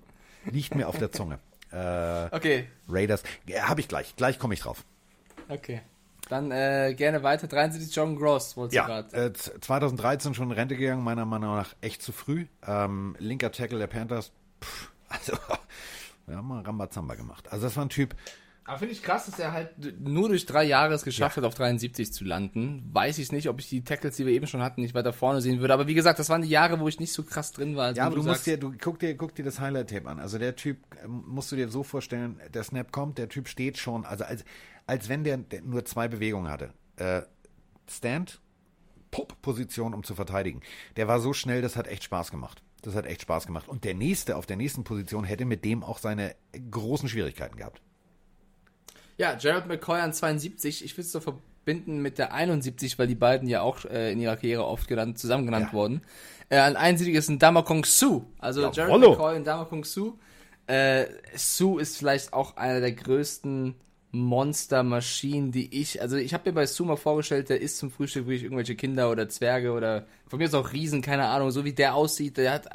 Liegt 0.51 0.75
mir 0.75 0.89
auf 0.89 0.97
der 0.97 1.13
Zunge. 1.13 1.39
Äh, 1.71 2.35
okay. 2.35 2.67
Raiders. 2.89 3.23
Ja, 3.47 3.69
habe 3.69 3.79
ich 3.79 3.87
gleich. 3.87 4.17
Gleich 4.17 4.37
komme 4.37 4.53
ich 4.53 4.59
drauf. 4.59 4.83
Okay. 5.49 5.81
Dann 6.29 6.51
äh, 6.51 6.93
gerne 6.95 7.21
weiter. 7.23 7.47
73 7.47 7.93
John 7.93 8.15
Gross, 8.15 8.55
wollte 8.55 8.75
ja, 8.75 8.85
gerade. 8.85 9.15
Äh, 9.15 9.33
2013 9.33 10.33
schon 10.33 10.49
in 10.49 10.51
Rente 10.53 10.75
gegangen, 10.75 11.03
meiner 11.03 11.25
Meinung 11.25 11.55
nach 11.55 11.75
echt 11.81 12.01
zu 12.01 12.11
früh. 12.11 12.45
Ähm, 12.65 13.15
linker 13.19 13.51
Tackle 13.51 13.79
der 13.79 13.87
Panthers, 13.87 14.31
pff, 14.63 14.91
also, 15.09 15.33
wir 16.27 16.37
haben 16.37 16.47
mal 16.47 16.61
Rambazamba 16.61 17.15
gemacht. 17.15 17.51
Also 17.51 17.65
das 17.65 17.75
war 17.75 17.85
ein 17.85 17.89
Typ, 17.89 18.15
Aber 18.65 18.79
finde 18.79 18.93
ich 18.93 19.03
krass, 19.03 19.25
dass 19.25 19.37
er 19.39 19.51
halt 19.51 19.71
nur 19.99 20.29
durch 20.29 20.45
drei 20.45 20.63
Jahre 20.63 20.93
es 20.93 21.03
geschafft 21.03 21.35
ja. 21.35 21.43
hat, 21.43 21.47
auf 21.47 21.55
73 21.55 22.13
zu 22.13 22.23
landen. 22.23 22.89
Weiß 22.93 23.17
ich 23.17 23.31
nicht, 23.31 23.49
ob 23.49 23.59
ich 23.59 23.67
die 23.67 23.83
Tackles, 23.83 24.15
die 24.15 24.25
wir 24.25 24.31
eben 24.31 24.47
schon 24.47 24.61
hatten, 24.61 24.81
nicht 24.81 24.93
weiter 24.93 25.11
vorne 25.11 25.41
sehen 25.41 25.59
würde. 25.59 25.73
Aber 25.73 25.87
wie 25.87 25.93
gesagt, 25.93 26.17
das 26.17 26.29
waren 26.29 26.43
die 26.43 26.49
Jahre, 26.49 26.79
wo 26.79 26.87
ich 26.87 26.99
nicht 26.99 27.11
so 27.11 27.23
krass 27.23 27.51
drin 27.51 27.75
war. 27.75 27.93
Ja, 27.93 28.05
aber 28.05 28.15
du, 28.15 28.21
du 28.21 28.29
musst 28.29 28.45
dir, 28.45 28.57
du 28.57 28.73
guck 28.81 28.99
dir, 28.99 29.15
guck 29.15 29.35
dir 29.35 29.43
das 29.43 29.59
Highlight-Tape 29.59 30.07
an. 30.07 30.19
Also 30.19 30.37
der 30.37 30.55
Typ, 30.55 30.77
ähm, 31.03 31.23
musst 31.27 31.51
du 31.51 31.57
dir 31.57 31.67
so 31.67 31.83
vorstellen, 31.83 32.39
der 32.53 32.63
Snap 32.63 32.93
kommt, 32.93 33.17
der 33.17 33.27
Typ 33.27 33.49
steht 33.49 33.77
schon, 33.77 34.05
also 34.05 34.23
als, 34.23 34.45
als 34.87 35.09
wenn 35.09 35.25
der, 35.25 35.37
der 35.37 35.61
nur 35.61 35.83
zwei 35.83 36.07
Bewegungen 36.07 36.49
hatte. 36.49 36.73
Äh, 36.95 37.23
Stand, 37.89 38.39
Pop-Position, 39.11 39.93
um 39.93 40.03
zu 40.03 40.15
verteidigen. 40.15 40.61
Der 40.95 41.09
war 41.09 41.19
so 41.19 41.33
schnell, 41.33 41.61
das 41.61 41.75
hat 41.75 41.87
echt 41.87 42.05
Spaß 42.05 42.31
gemacht. 42.31 42.63
Das 42.81 42.95
hat 42.95 43.05
echt 43.05 43.21
Spaß 43.23 43.45
gemacht. 43.45 43.67
Und 43.67 43.83
der 43.83 43.93
nächste 43.93 44.37
auf 44.37 44.45
der 44.45 44.57
nächsten 44.57 44.85
Position 44.85 45.25
hätte 45.25 45.45
mit 45.45 45.65
dem 45.65 45.83
auch 45.83 45.97
seine 45.97 46.35
großen 46.71 47.09
Schwierigkeiten 47.09 47.57
gehabt. 47.57 47.81
Ja, 49.17 49.33
Gerald 49.33 49.67
McCoy 49.67 49.99
an 49.99 50.13
72. 50.13 50.83
Ich 50.83 50.97
will 50.97 51.03
es 51.03 51.11
so 51.11 51.19
verbinden 51.19 52.01
mit 52.01 52.17
der 52.17 52.33
71, 52.33 52.97
weil 52.99 53.07
die 53.07 53.15
beiden 53.15 53.47
ja 53.47 53.61
auch 53.61 53.85
äh, 53.85 54.11
in 54.11 54.19
ihrer 54.19 54.35
Karriere 54.35 54.65
oft 54.65 54.87
genannt, 54.87 55.19
zusammen 55.19 55.45
genannt 55.45 55.67
ja. 55.67 55.73
wurden. 55.73 56.01
Äh, 56.49 56.57
an 56.57 56.75
71 56.75 57.15
ist 57.15 57.29
ein 57.29 57.39
Damakong 57.39 57.85
Su. 57.85 58.25
Also 58.39 58.61
ja, 58.61 58.69
Gerald 58.69 58.91
Rollo. 58.91 59.11
McCoy 59.11 59.35
und 59.35 59.45
Damakong 59.45 59.83
Su. 59.83 60.17
Äh, 60.67 61.05
Su 61.35 61.77
ist 61.77 61.97
vielleicht 61.97 62.33
auch 62.33 62.57
einer 62.57 62.79
der 62.79 62.93
größten 62.93 63.75
Monstermaschinen, 64.11 65.51
die 65.51 65.81
ich, 65.81 65.99
also 66.01 66.17
ich 66.17 66.35
habe 66.35 66.49
mir 66.49 66.53
bei 66.53 66.67
Su 66.67 66.85
mal 66.85 66.97
vorgestellt, 66.97 67.49
der 67.49 67.61
isst 67.61 67.79
zum 67.79 67.89
Frühstück 67.89 68.27
wirklich 68.27 68.43
irgendwelche 68.43 68.75
Kinder 68.75 69.09
oder 69.09 69.27
Zwerge 69.27 69.71
oder 69.71 70.05
von 70.27 70.37
mir 70.37 70.45
ist 70.45 70.53
auch 70.53 70.71
Riesen, 70.71 71.01
keine 71.01 71.27
Ahnung, 71.27 71.49
so 71.49 71.65
wie 71.65 71.73
der 71.73 71.95
aussieht, 71.95 72.37
der 72.37 72.53
hat, 72.53 72.69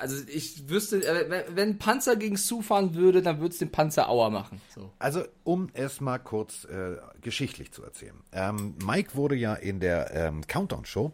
also 0.00 0.16
ich 0.26 0.68
wüsste, 0.68 1.06
äh, 1.06 1.44
wenn 1.54 1.70
ein 1.70 1.78
Panzer 1.78 2.16
gegen 2.16 2.36
Su 2.36 2.62
fahren 2.62 2.94
würde, 2.94 3.22
dann 3.22 3.40
würde 3.40 3.52
es 3.52 3.58
den 3.58 3.70
Panzer 3.70 4.08
Auer 4.08 4.30
machen. 4.30 4.60
So. 4.74 4.90
Also 4.98 5.24
um 5.44 5.68
es 5.74 6.00
mal 6.00 6.18
kurz 6.18 6.64
äh, 6.64 6.96
geschichtlich 7.20 7.72
zu 7.72 7.82
erzählen. 7.82 8.16
Ähm, 8.32 8.74
Mike 8.84 9.14
wurde 9.14 9.36
ja 9.36 9.54
in 9.54 9.80
der 9.80 10.14
ähm, 10.14 10.46
Countdown-Show 10.46 11.12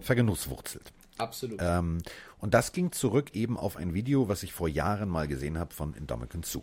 vergenusswurzelt. 0.00 0.92
Absolut. 1.18 1.60
Ähm, 1.62 2.02
und 2.38 2.54
das 2.54 2.72
ging 2.72 2.90
zurück 2.90 3.34
eben 3.34 3.56
auf 3.56 3.76
ein 3.76 3.94
Video, 3.94 4.28
was 4.28 4.42
ich 4.42 4.52
vor 4.52 4.68
Jahren 4.68 5.08
mal 5.08 5.28
gesehen 5.28 5.58
habe 5.58 5.72
von 5.74 5.94
Indomitian 5.94 6.42
Sue. 6.42 6.62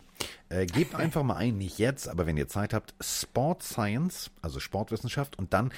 Äh, 0.50 0.66
gebt 0.66 0.96
einfach 0.96 1.24
mal 1.24 1.38
ein, 1.38 1.58
nicht 1.58 1.78
jetzt, 1.78 2.10
aber 2.10 2.26
wenn 2.26 2.36
ihr 2.36 2.48
Zeit 2.48 2.74
habt, 2.74 2.94
Sport 3.00 3.64
Science, 3.64 4.32
also 4.42 4.60
Sportwissenschaft 4.60 5.38
und 5.38 5.54
dann 5.54 5.72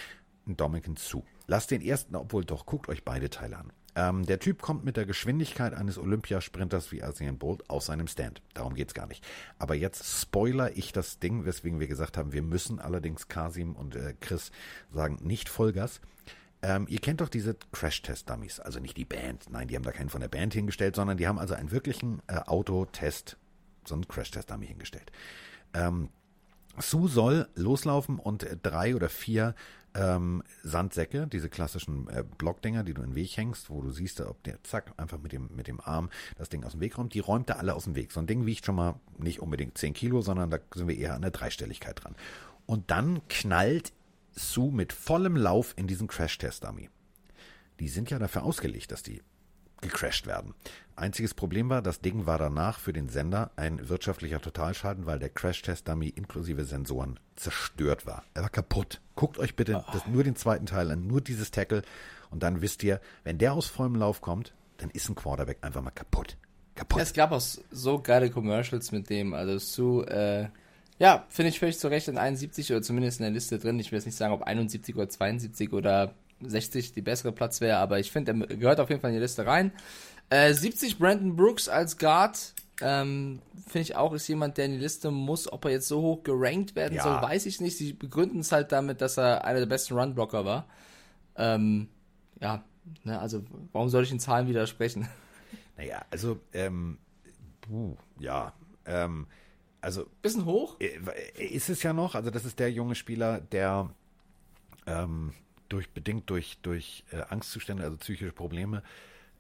Indomitian 0.48 0.96
Sue. 0.96 1.24
Lasst 1.48 1.70
den 1.70 1.82
ersten, 1.82 2.16
obwohl 2.16 2.46
doch, 2.46 2.66
guckt 2.66 2.89
euch 2.89 3.04
beide 3.04 3.30
Teile 3.30 3.58
an. 3.58 3.74
Ähm, 3.96 4.26
der 4.26 4.39
Typ 4.39 4.62
kommt 4.62 4.86
mit 4.86 4.96
der 4.96 5.06
Geschwindigkeit 5.06 5.74
eines 5.74 5.98
Olympiasprinters 5.98 6.92
wie 6.92 7.04
Asian 7.04 7.38
Bolt 7.38 7.70
aus 7.70 7.88
seinem 7.88 8.08
Stand. 8.08 8.42
Darum 8.54 8.74
geht's 8.74 8.94
gar 8.94 9.08
nicht. 9.08 9.26
Aber 9.60 9.76
jetzt 9.76 10.22
spoiler 10.22 10.78
ich 10.78 10.94
das 10.94 11.20
Ding, 11.20 11.46
weswegen 11.46 11.80
wir 11.80 11.88
gesagt 11.88 12.18
haben, 12.18 12.32
wir 12.32 12.42
müssen 12.42 12.80
allerdings 12.80 13.28
Kasim 13.28 13.76
und 13.76 13.96
äh, 13.96 14.16
Chris 14.22 14.52
sagen, 14.92 15.18
nicht 15.22 15.50
Vollgas. 15.50 16.00
Ähm, 16.62 16.86
ihr 16.89 17.00
kennt 17.00 17.22
doch 17.22 17.30
diese 17.30 17.56
Crash-Test-Dummies, 17.72 18.60
also 18.60 18.80
nicht 18.80 18.96
die 18.96 19.06
Band. 19.06 19.50
Nein, 19.50 19.68
die 19.68 19.76
haben 19.76 19.84
da 19.84 19.92
keinen 19.92 20.10
von 20.10 20.22
der 20.22 20.28
Band 20.28 20.54
hingestellt, 20.54 20.96
sondern 20.96 21.18
die 21.18 21.28
haben 21.28 21.39
also 21.39 21.56
einen 21.56 21.72
wirklichen 21.72 22.22
äh, 22.28 22.36
Autotest, 22.36 23.38
so 23.84 23.96
einen 23.96 24.08
Crash-Test-Dummy 24.08 24.68
hingestellt. 24.68 25.12
Ähm, 25.74 26.10
Sue 26.78 27.10
soll 27.10 27.50
loslaufen 27.56 28.20
und 28.20 28.44
äh, 28.44 28.56
drei 28.62 28.96
oder 28.96 29.10
vier 29.10 29.56
ähm, 29.94 30.44
Sandsäcke, 30.64 31.28
diese 31.28 31.50
klassischen 31.50 32.08
äh, 32.10 32.24
Blockdinger, 32.38 32.84
die 32.84 32.94
du 32.94 33.02
in 33.02 33.12
den 33.12 33.16
Weg 33.16 33.36
hängst, 33.38 33.70
wo 33.70 33.82
du 33.82 33.92
siehst, 33.92 34.22
ob 34.22 34.42
der 34.44 34.64
zack 34.64 34.94
einfach 34.98 35.20
mit 35.20 35.32
dem, 35.32 35.50
mit 35.56 35.68
dem 35.68 35.80
Arm 35.82 36.10
das 36.38 36.50
Ding 36.50 36.64
aus 36.64 36.74
dem 36.74 36.82
Weg 36.82 36.98
räumt, 36.98 37.14
die 37.14 37.20
räumt 37.20 37.50
er 37.50 37.60
alle 37.60 37.74
aus 37.74 37.86
dem 37.86 37.96
Weg. 37.96 38.12
So 38.12 38.20
ein 38.20 38.28
Ding 38.28 38.46
wiegt 38.46 38.66
schon 38.66 38.76
mal 38.76 38.96
nicht 39.18 39.39
unbedingt 39.39 39.78
10 39.78 39.94
Kilo, 39.94 40.22
sondern 40.22 40.50
da 40.50 40.60
sind 40.74 40.88
wir 40.88 40.98
eher 40.98 41.16
an 41.16 41.22
der 41.22 41.32
Dreistelligkeit 41.32 42.04
dran. 42.04 42.16
Und 42.66 42.92
dann 42.92 43.22
knallt 43.28 43.92
Sue 44.34 44.72
mit 44.72 44.94
vollem 44.94 45.36
Lauf 45.36 45.74
in 45.76 45.88
diesen 45.88 46.08
Crash-Test-Dummy. 46.08 46.89
Die 47.80 47.89
sind 47.89 48.10
ja 48.10 48.20
dafür 48.20 48.44
ausgelegt, 48.44 48.92
dass 48.92 49.04
die 49.04 49.22
gecrashed 49.82 50.28
werden. 50.28 50.54
Einziges 50.96 51.34
Problem 51.34 51.70
war, 51.70 51.82
das 51.82 52.02
Ding 52.02 52.26
war 52.26 52.38
danach 52.38 52.80
für 52.80 52.94
den 52.94 53.10
Sender 53.10 53.52
ein 53.56 53.90
wirtschaftlicher 53.90 54.40
Totalschaden, 54.40 55.06
weil 55.06 55.20
der 55.20 55.30
Crash-Test-Dummy 55.30 56.10
inklusive 56.10 56.64
Sensoren 56.66 57.20
zerstört 57.36 58.06
war. 58.06 58.24
Er 58.34 58.44
war 58.44 58.50
kaputt. 58.50 59.02
Guckt 59.16 59.40
euch 59.40 59.56
bitte 59.56 59.84
oh. 59.88 59.92
das, 59.92 60.06
nur 60.08 60.24
den 60.24 60.36
zweiten 60.36 60.68
Teil 60.68 60.92
an, 60.92 61.08
nur 61.08 61.22
dieses 61.22 61.52
Tackle 61.52 61.82
und 62.30 62.44
dann 62.44 62.62
wisst 62.62 62.84
ihr, 62.84 63.02
wenn 63.24 63.38
der 63.38 63.54
aus 63.54 63.68
vollem 63.68 63.96
Lauf 63.96 64.22
kommt, 64.22 64.54
dann 64.78 64.90
ist 64.90 65.10
ein 65.10 65.16
Quarterback 65.16 65.58
einfach 65.62 65.82
mal 65.82 65.92
kaputt. 65.92 66.38
Kaputt. 66.76 66.98
Ja, 66.98 67.04
es 67.04 67.14
gab 67.14 67.32
auch 67.32 67.42
so 67.42 68.00
geile 68.00 68.30
Commercials 68.30 68.92
mit 68.92 69.10
dem, 69.10 69.34
also 69.34 69.58
Sue, 69.60 70.08
äh, 70.08 70.48
ja, 70.98 71.26
finde 71.30 71.50
ich 71.50 71.60
völlig 71.60 71.80
zu 71.80 71.88
Recht 71.88 72.08
in 72.08 72.18
71 72.18 72.72
oder 72.72 72.82
zumindest 72.82 73.20
in 73.20 73.24
der 73.24 73.34
Liste 73.34 73.60
drin. 73.60 73.80
Ich 73.80 73.92
will 73.92 73.98
jetzt 73.98 74.06
nicht 74.06 74.18
sagen, 74.18 74.34
ob 74.34 74.44
71 74.44 74.96
oder 74.96 75.10
72 75.10 75.74
oder 75.74 76.14
60 76.44 76.94
die 76.94 77.02
bessere 77.02 77.32
Platz 77.32 77.62
wäre, 77.62 77.78
aber 77.78 78.00
ich 78.00 78.12
finde, 78.12 78.32
er 78.32 78.58
gehört 78.58 78.80
auf 78.80 78.89
jeden 78.89 79.02
Fall 79.02 79.12
in 79.12 79.16
die 79.16 79.22
Liste 79.22 79.46
rein. 79.46 79.72
Äh, 80.30 80.54
70 80.54 80.98
Brandon 80.98 81.36
Brooks 81.36 81.68
als 81.68 81.98
Guard. 81.98 82.54
Ähm, 82.82 83.42
Finde 83.68 83.82
ich 83.82 83.96
auch, 83.96 84.14
ist 84.14 84.28
jemand, 84.28 84.58
der 84.58 84.66
in 84.66 84.72
die 84.72 84.78
Liste 84.80 85.12
muss. 85.12 85.52
Ob 85.52 85.66
er 85.66 85.72
jetzt 85.72 85.88
so 85.88 86.02
hoch 86.02 86.24
gerankt 86.24 86.76
werden 86.76 86.96
ja. 86.96 87.04
soll, 87.04 87.22
weiß 87.22 87.46
ich 87.46 87.62
nicht. 87.62 87.78
Sie 87.78 87.94
begründen 87.94 88.39
es 88.39 88.52
halt 88.52 88.72
damit, 88.72 89.02
dass 89.02 89.18
er 89.18 89.46
einer 89.46 89.60
der 89.60 89.66
besten 89.68 89.94
Runblocker 89.94 90.46
war. 90.46 90.68
Ähm, 91.36 91.89
ja, 92.39 92.64
ne, 93.04 93.20
also 93.20 93.44
warum 93.72 93.89
soll 93.89 94.04
ich 94.04 94.12
in 94.12 94.20
Zahlen 94.20 94.48
widersprechen? 94.48 95.08
Naja, 95.78 96.06
also, 96.12 96.39
ähm, 96.54 97.00
puh, 97.62 97.96
ja, 98.20 98.54
ähm, 98.86 99.26
also. 99.80 100.06
Bisschen 100.22 100.46
hoch? 100.46 100.78
Äh, 100.80 101.00
ist 101.44 101.70
es 101.70 101.82
ja 101.82 101.92
noch, 101.92 102.14
also 102.14 102.30
das 102.30 102.46
ist 102.46 102.60
der 102.60 102.72
junge 102.72 102.94
Spieler, 102.94 103.39
der 103.39 103.89
ähm, 104.86 105.34
durch, 105.72 105.89
bedingt 105.89 106.30
durch, 106.30 106.57
durch 106.61 107.03
äh, 107.11 107.22
Angstzustände, 107.30 107.84
also 107.84 107.97
psychische 107.97 108.32
Probleme, 108.32 108.84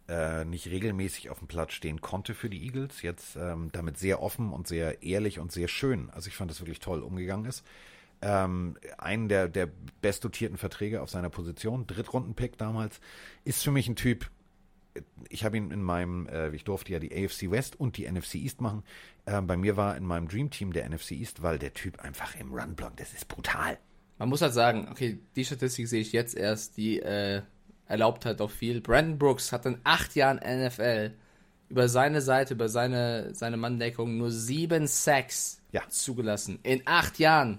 äh, 0.07 0.45
nicht 0.45 0.67
regelmäßig 0.67 1.29
auf 1.29 1.39
dem 1.39 1.47
Platz 1.47 1.73
stehen 1.73 2.01
konnte 2.01 2.33
für 2.33 2.49
die 2.49 2.63
Eagles. 2.65 3.01
Jetzt 3.01 3.35
ähm, 3.35 3.69
damit 3.71 3.97
sehr 3.97 4.21
offen 4.21 4.51
und 4.51 4.67
sehr 4.67 5.03
ehrlich 5.03 5.39
und 5.39 5.51
sehr 5.51 5.67
schön, 5.67 6.09
also 6.11 6.27
ich 6.27 6.35
fand 6.35 6.51
das 6.51 6.59
wirklich 6.59 6.79
toll 6.79 7.01
umgegangen 7.01 7.45
ist. 7.45 7.65
Ähm, 8.21 8.77
einen 8.97 9.29
der, 9.29 9.47
der 9.47 9.69
bestdotierten 10.01 10.57
Verträge 10.57 11.01
auf 11.01 11.09
seiner 11.09 11.29
Position, 11.29 11.87
Drittrunden-Pick 11.87 12.57
damals, 12.57 12.99
ist 13.45 13.63
für 13.63 13.71
mich 13.71 13.87
ein 13.87 13.95
Typ, 13.95 14.29
ich 15.29 15.43
habe 15.43 15.57
ihn 15.57 15.71
in 15.71 15.81
meinem, 15.81 16.27
äh, 16.27 16.49
ich 16.49 16.63
durfte 16.63 16.91
ja 16.91 16.99
die 16.99 17.11
AFC 17.11 17.49
West 17.49 17.79
und 17.79 17.97
die 17.97 18.09
NFC 18.09 18.35
East 18.35 18.61
machen. 18.61 18.83
Äh, 19.25 19.41
bei 19.41 19.57
mir 19.57 19.77
war 19.77 19.97
in 19.97 20.05
meinem 20.05 20.27
Dream 20.27 20.49
Team 20.49 20.73
der 20.73 20.87
NFC 20.87 21.11
East, 21.11 21.41
weil 21.41 21.57
der 21.57 21.73
Typ 21.73 21.99
einfach 21.99 22.35
im 22.35 22.53
Run-Block, 22.53 22.97
das 22.97 23.13
ist 23.13 23.27
brutal. 23.27 23.79
Man 24.21 24.29
muss 24.29 24.43
halt 24.43 24.53
sagen, 24.53 24.87
okay, 24.91 25.17
die 25.35 25.43
Statistik 25.43 25.87
sehe 25.87 26.01
ich 26.01 26.11
jetzt 26.11 26.37
erst, 26.37 26.77
die 26.77 26.99
äh, 26.99 27.41
erlaubt 27.87 28.23
halt 28.27 28.39
auch 28.39 28.51
viel. 28.51 28.79
Brandon 28.79 29.17
Brooks 29.17 29.51
hat 29.51 29.65
in 29.65 29.79
acht 29.83 30.13
Jahren 30.15 30.37
NFL 30.37 31.13
über 31.69 31.89
seine 31.89 32.21
Seite, 32.21 32.53
über 32.53 32.69
seine, 32.69 33.33
seine 33.33 33.57
Manndeckung 33.57 34.17
nur 34.17 34.29
sieben 34.29 34.85
Sacks 34.85 35.59
ja. 35.71 35.81
zugelassen. 35.89 36.59
In 36.61 36.83
acht 36.85 37.17
Jahren. 37.17 37.57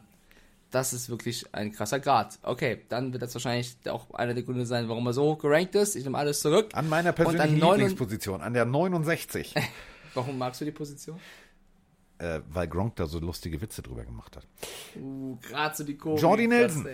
Das 0.71 0.93
ist 0.93 1.09
wirklich 1.09 1.45
ein 1.51 1.73
krasser 1.73 1.99
Grad. 1.99 2.39
Okay, 2.45 2.83
dann 2.89 3.13
wird 3.13 3.25
das 3.25 3.35
wahrscheinlich 3.35 3.77
auch 3.89 4.15
einer 4.15 4.33
der 4.33 4.45
Gründe 4.45 4.65
sein, 4.65 4.89
warum 4.89 5.05
er 5.09 5.15
so 5.15 5.25
hoch 5.25 5.39
gerankt 5.39 5.75
ist. 5.75 5.97
Ich 5.97 6.05
nehme 6.05 6.17
alles 6.17 6.43
zurück. 6.43 6.71
An 6.75 6.89
meiner 6.89 7.11
persönlichen 7.11 7.61
an 7.61 7.71
Lieblingsposition, 7.71 8.41
an 8.41 8.55
der 8.55 8.67
69. 8.67 9.53
warum 10.15 10.39
magst 10.39 10.61
du 10.61 10.65
die 10.65 10.71
Position? 10.71 11.19
Äh, 12.23 12.41
weil 12.49 12.69
Gronk 12.69 12.95
da 12.95 13.07
so 13.07 13.19
lustige 13.19 13.61
Witze 13.61 13.83
drüber 13.83 14.05
gemacht 14.05 14.37
hat. 14.37 14.47
Uh, 14.95 15.37
gerade 15.43 15.77
so 15.77 15.83
die 15.83 15.97
Komik. 15.97 16.23
Jordi 16.23 16.47
Nelson. 16.47 16.87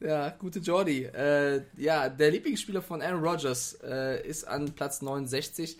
Ja, 0.00 0.30
gute 0.30 0.60
Jordi. 0.60 1.04
Äh, 1.04 1.62
ja, 1.76 2.08
der 2.08 2.30
Lieblingsspieler 2.30 2.80
von 2.80 3.02
Aaron 3.02 3.22
Rodgers 3.22 3.78
äh, 3.84 4.26
ist 4.26 4.48
an 4.48 4.72
Platz 4.72 5.02
69. 5.02 5.76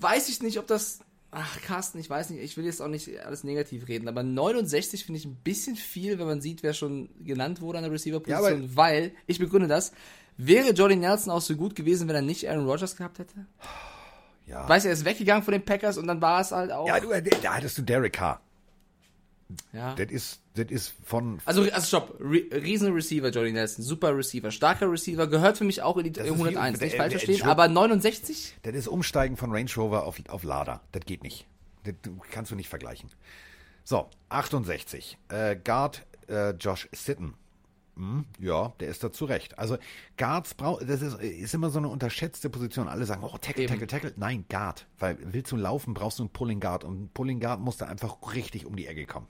Weiß 0.00 0.30
ich 0.30 0.42
nicht, 0.42 0.58
ob 0.58 0.66
das. 0.66 1.00
Ach, 1.30 1.60
Carsten, 1.60 1.98
ich 1.98 2.08
weiß 2.08 2.30
nicht, 2.30 2.42
ich 2.42 2.56
will 2.56 2.64
jetzt 2.64 2.80
auch 2.80 2.88
nicht 2.88 3.20
alles 3.20 3.44
negativ 3.44 3.88
reden, 3.88 4.08
aber 4.08 4.22
69 4.22 5.04
finde 5.04 5.18
ich 5.18 5.26
ein 5.26 5.36
bisschen 5.36 5.76
viel, 5.76 6.18
wenn 6.18 6.26
man 6.26 6.40
sieht, 6.40 6.62
wer 6.62 6.72
schon 6.72 7.10
genannt 7.22 7.60
wurde 7.60 7.76
an 7.76 7.84
der 7.84 7.92
Receiver-Position, 7.92 8.62
ja, 8.62 8.68
weil, 8.76 9.12
ich 9.26 9.38
begründe 9.38 9.68
das, 9.68 9.92
wäre 10.38 10.70
Jordi 10.70 10.96
Nelson 10.96 11.30
auch 11.30 11.42
so 11.42 11.54
gut 11.56 11.74
gewesen, 11.74 12.08
wenn 12.08 12.14
er 12.14 12.22
nicht 12.22 12.48
Aaron 12.48 12.66
Rodgers 12.66 12.96
gehabt 12.96 13.18
hätte? 13.18 13.44
Ja. 14.46 14.68
Weißt 14.68 14.84
du, 14.84 14.88
er 14.88 14.94
ist 14.94 15.04
weggegangen 15.04 15.42
von 15.42 15.52
den 15.52 15.64
Packers 15.64 15.98
und 15.98 16.06
dann 16.06 16.20
war 16.22 16.40
es 16.40 16.52
halt 16.52 16.70
auch. 16.70 16.86
Ja, 16.86 17.00
du, 17.00 17.08
da 17.42 17.54
hattest 17.54 17.78
du 17.78 17.82
Derek 17.82 18.12
Carr. 18.12 18.40
Ja. 19.72 19.94
Das 19.94 20.10
ist, 20.10 20.40
das 20.54 20.66
ist 20.70 20.94
von. 21.04 21.40
Also, 21.44 21.62
also 21.62 21.86
stopp. 21.86 22.16
Re 22.20 22.44
Riesen 22.52 22.92
Receiver, 22.92 23.28
Jordy 23.28 23.52
Nelson. 23.52 23.84
Super 23.84 24.16
Receiver. 24.16 24.50
Starker 24.50 24.90
Receiver. 24.90 25.26
Gehört 25.26 25.58
für 25.58 25.64
mich 25.64 25.82
auch 25.82 25.96
in 25.96 26.04
die 26.04 26.12
das 26.12 26.26
101. 26.26 26.74
Ist, 26.74 26.82
nicht 26.82 26.96
falsch 26.96 27.12
verstehen. 27.12 27.42
Aber 27.42 27.68
69? 27.68 28.56
Das 28.62 28.74
ist 28.74 28.88
Umsteigen 28.88 29.36
von 29.36 29.52
Range 29.52 29.70
Rover 29.76 30.04
auf, 30.04 30.16
auf 30.28 30.42
Lada. 30.42 30.80
Das 30.92 31.04
geht 31.04 31.22
nicht. 31.22 31.46
Das 31.84 31.94
kannst 32.32 32.50
du 32.50 32.56
nicht 32.56 32.68
vergleichen. 32.68 33.10
So, 33.84 34.08
68. 34.30 35.16
Äh, 35.28 35.56
Guard 35.56 36.04
äh, 36.28 36.50
Josh 36.50 36.88
Sitten. 36.92 37.34
Hm, 37.96 38.26
ja, 38.38 38.74
der 38.78 38.88
ist 38.88 39.02
da 39.02 39.10
zu 39.10 39.24
Recht. 39.24 39.58
Also 39.58 39.78
Guards 40.18 40.54
braucht, 40.54 40.88
das 40.88 41.00
ist, 41.00 41.18
ist 41.20 41.54
immer 41.54 41.70
so 41.70 41.78
eine 41.78 41.88
unterschätzte 41.88 42.50
Position. 42.50 42.88
Alle 42.88 43.06
sagen, 43.06 43.22
oh, 43.24 43.38
Tackle, 43.38 43.64
Eben. 43.64 43.72
Tackle, 43.72 43.86
Tackle. 43.86 44.12
Nein, 44.16 44.44
Guard. 44.50 44.86
Weil 44.98 45.16
willst 45.20 45.50
du 45.50 45.56
laufen, 45.56 45.94
brauchst 45.94 46.18
du 46.18 46.24
einen 46.24 46.30
Pulling 46.30 46.60
Guard. 46.60 46.84
Und 46.84 47.04
ein 47.04 47.10
Pulling 47.12 47.40
Guard 47.40 47.60
muss 47.60 47.78
da 47.78 47.86
einfach 47.86 48.16
richtig 48.34 48.66
um 48.66 48.76
die 48.76 48.86
Ecke 48.86 49.06
kommen. 49.06 49.26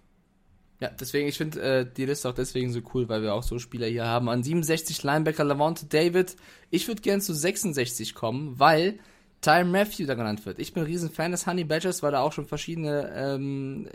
Ja, 0.81 0.91
deswegen, 0.91 1.29
ich 1.29 1.39
finde 1.39 1.61
äh, 1.63 1.87
die 1.91 2.05
Liste 2.05 2.29
auch 2.29 2.35
deswegen 2.35 2.71
so 2.71 2.81
cool, 2.93 3.09
weil 3.09 3.23
wir 3.23 3.35
auch 3.35 3.45
so 3.45 3.59
Spieler 3.59 3.87
hier 3.87 4.05
haben. 4.05 4.29
An 4.29 4.43
67 4.43 5.03
Linebacker 5.03 5.45
Lavonte 5.45 5.87
David. 5.87 6.37
Ich 6.71 6.89
würde 6.89 7.01
gern 7.01 7.21
zu 7.21 7.35
66 7.35 8.15
kommen, 8.15 8.59
weil 8.59 8.99
Tyron 9.41 9.71
Matthew 9.71 10.07
da 10.07 10.15
genannt 10.15 10.45
wird. 10.45 10.59
Ich 10.59 10.75
bin 10.75 10.83
ein 10.83 10.87
riesen 10.87 11.11
Fan 11.11 11.31
des 11.31 11.47
Honey 11.47 11.65
Badgers, 11.65 12.03
weil 12.03 12.15
er 12.15 12.23
auch 12.23 12.33
schon 12.33 12.47
verschiedene 12.47 13.13
ähm, 13.15 13.89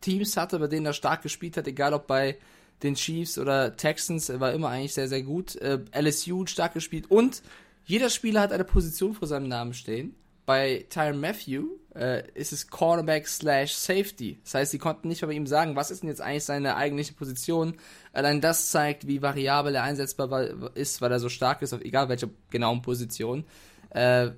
Teams 0.00 0.36
hatte, 0.36 0.60
bei 0.60 0.68
denen 0.68 0.86
er 0.86 0.92
stark 0.92 1.22
gespielt 1.22 1.56
hat, 1.56 1.66
egal 1.66 1.92
ob 1.92 2.06
bei 2.06 2.38
den 2.82 2.94
Chiefs 2.94 3.38
oder 3.38 3.76
Texans, 3.76 4.28
war 4.40 4.52
immer 4.52 4.68
eigentlich 4.68 4.94
sehr, 4.94 5.08
sehr 5.08 5.22
gut. 5.22 5.56
Äh, 5.56 5.78
LSU 5.98 6.44
stark 6.46 6.74
gespielt 6.74 7.10
und 7.10 7.42
jeder 7.84 8.10
Spieler 8.10 8.40
hat 8.40 8.52
eine 8.52 8.64
Position 8.64 9.14
vor 9.14 9.28
seinem 9.28 9.48
Namen 9.48 9.74
stehen. 9.74 10.14
Bei 10.46 10.84
Tyron 10.90 11.20
Matthew 11.20 11.64
äh, 11.94 12.22
ist 12.34 12.52
es 12.52 12.68
Cornerback 12.68 13.26
slash 13.26 13.72
Safety. 13.72 14.38
Das 14.44 14.54
heißt, 14.54 14.70
sie 14.72 14.78
konnten 14.78 15.08
nicht 15.08 15.22
mehr 15.22 15.28
bei 15.28 15.34
ihm 15.34 15.46
sagen, 15.46 15.74
was 15.76 15.90
ist 15.90 16.02
denn 16.02 16.10
jetzt 16.10 16.20
eigentlich 16.20 16.44
seine 16.44 16.76
eigentliche 16.76 17.14
Position. 17.14 17.74
Allein 18.12 18.42
das 18.42 18.70
zeigt, 18.70 19.06
wie 19.06 19.22
variabel 19.22 19.74
er 19.74 19.84
einsetzbar 19.84 20.30
wa- 20.30 20.70
ist, 20.74 21.00
weil 21.00 21.12
er 21.12 21.20
so 21.20 21.30
stark 21.30 21.62
ist, 21.62 21.72
auf 21.72 21.80
egal 21.80 22.10
welcher 22.10 22.28
genauen 22.50 22.82
Position. 22.82 23.44
Äh, 23.90 24.32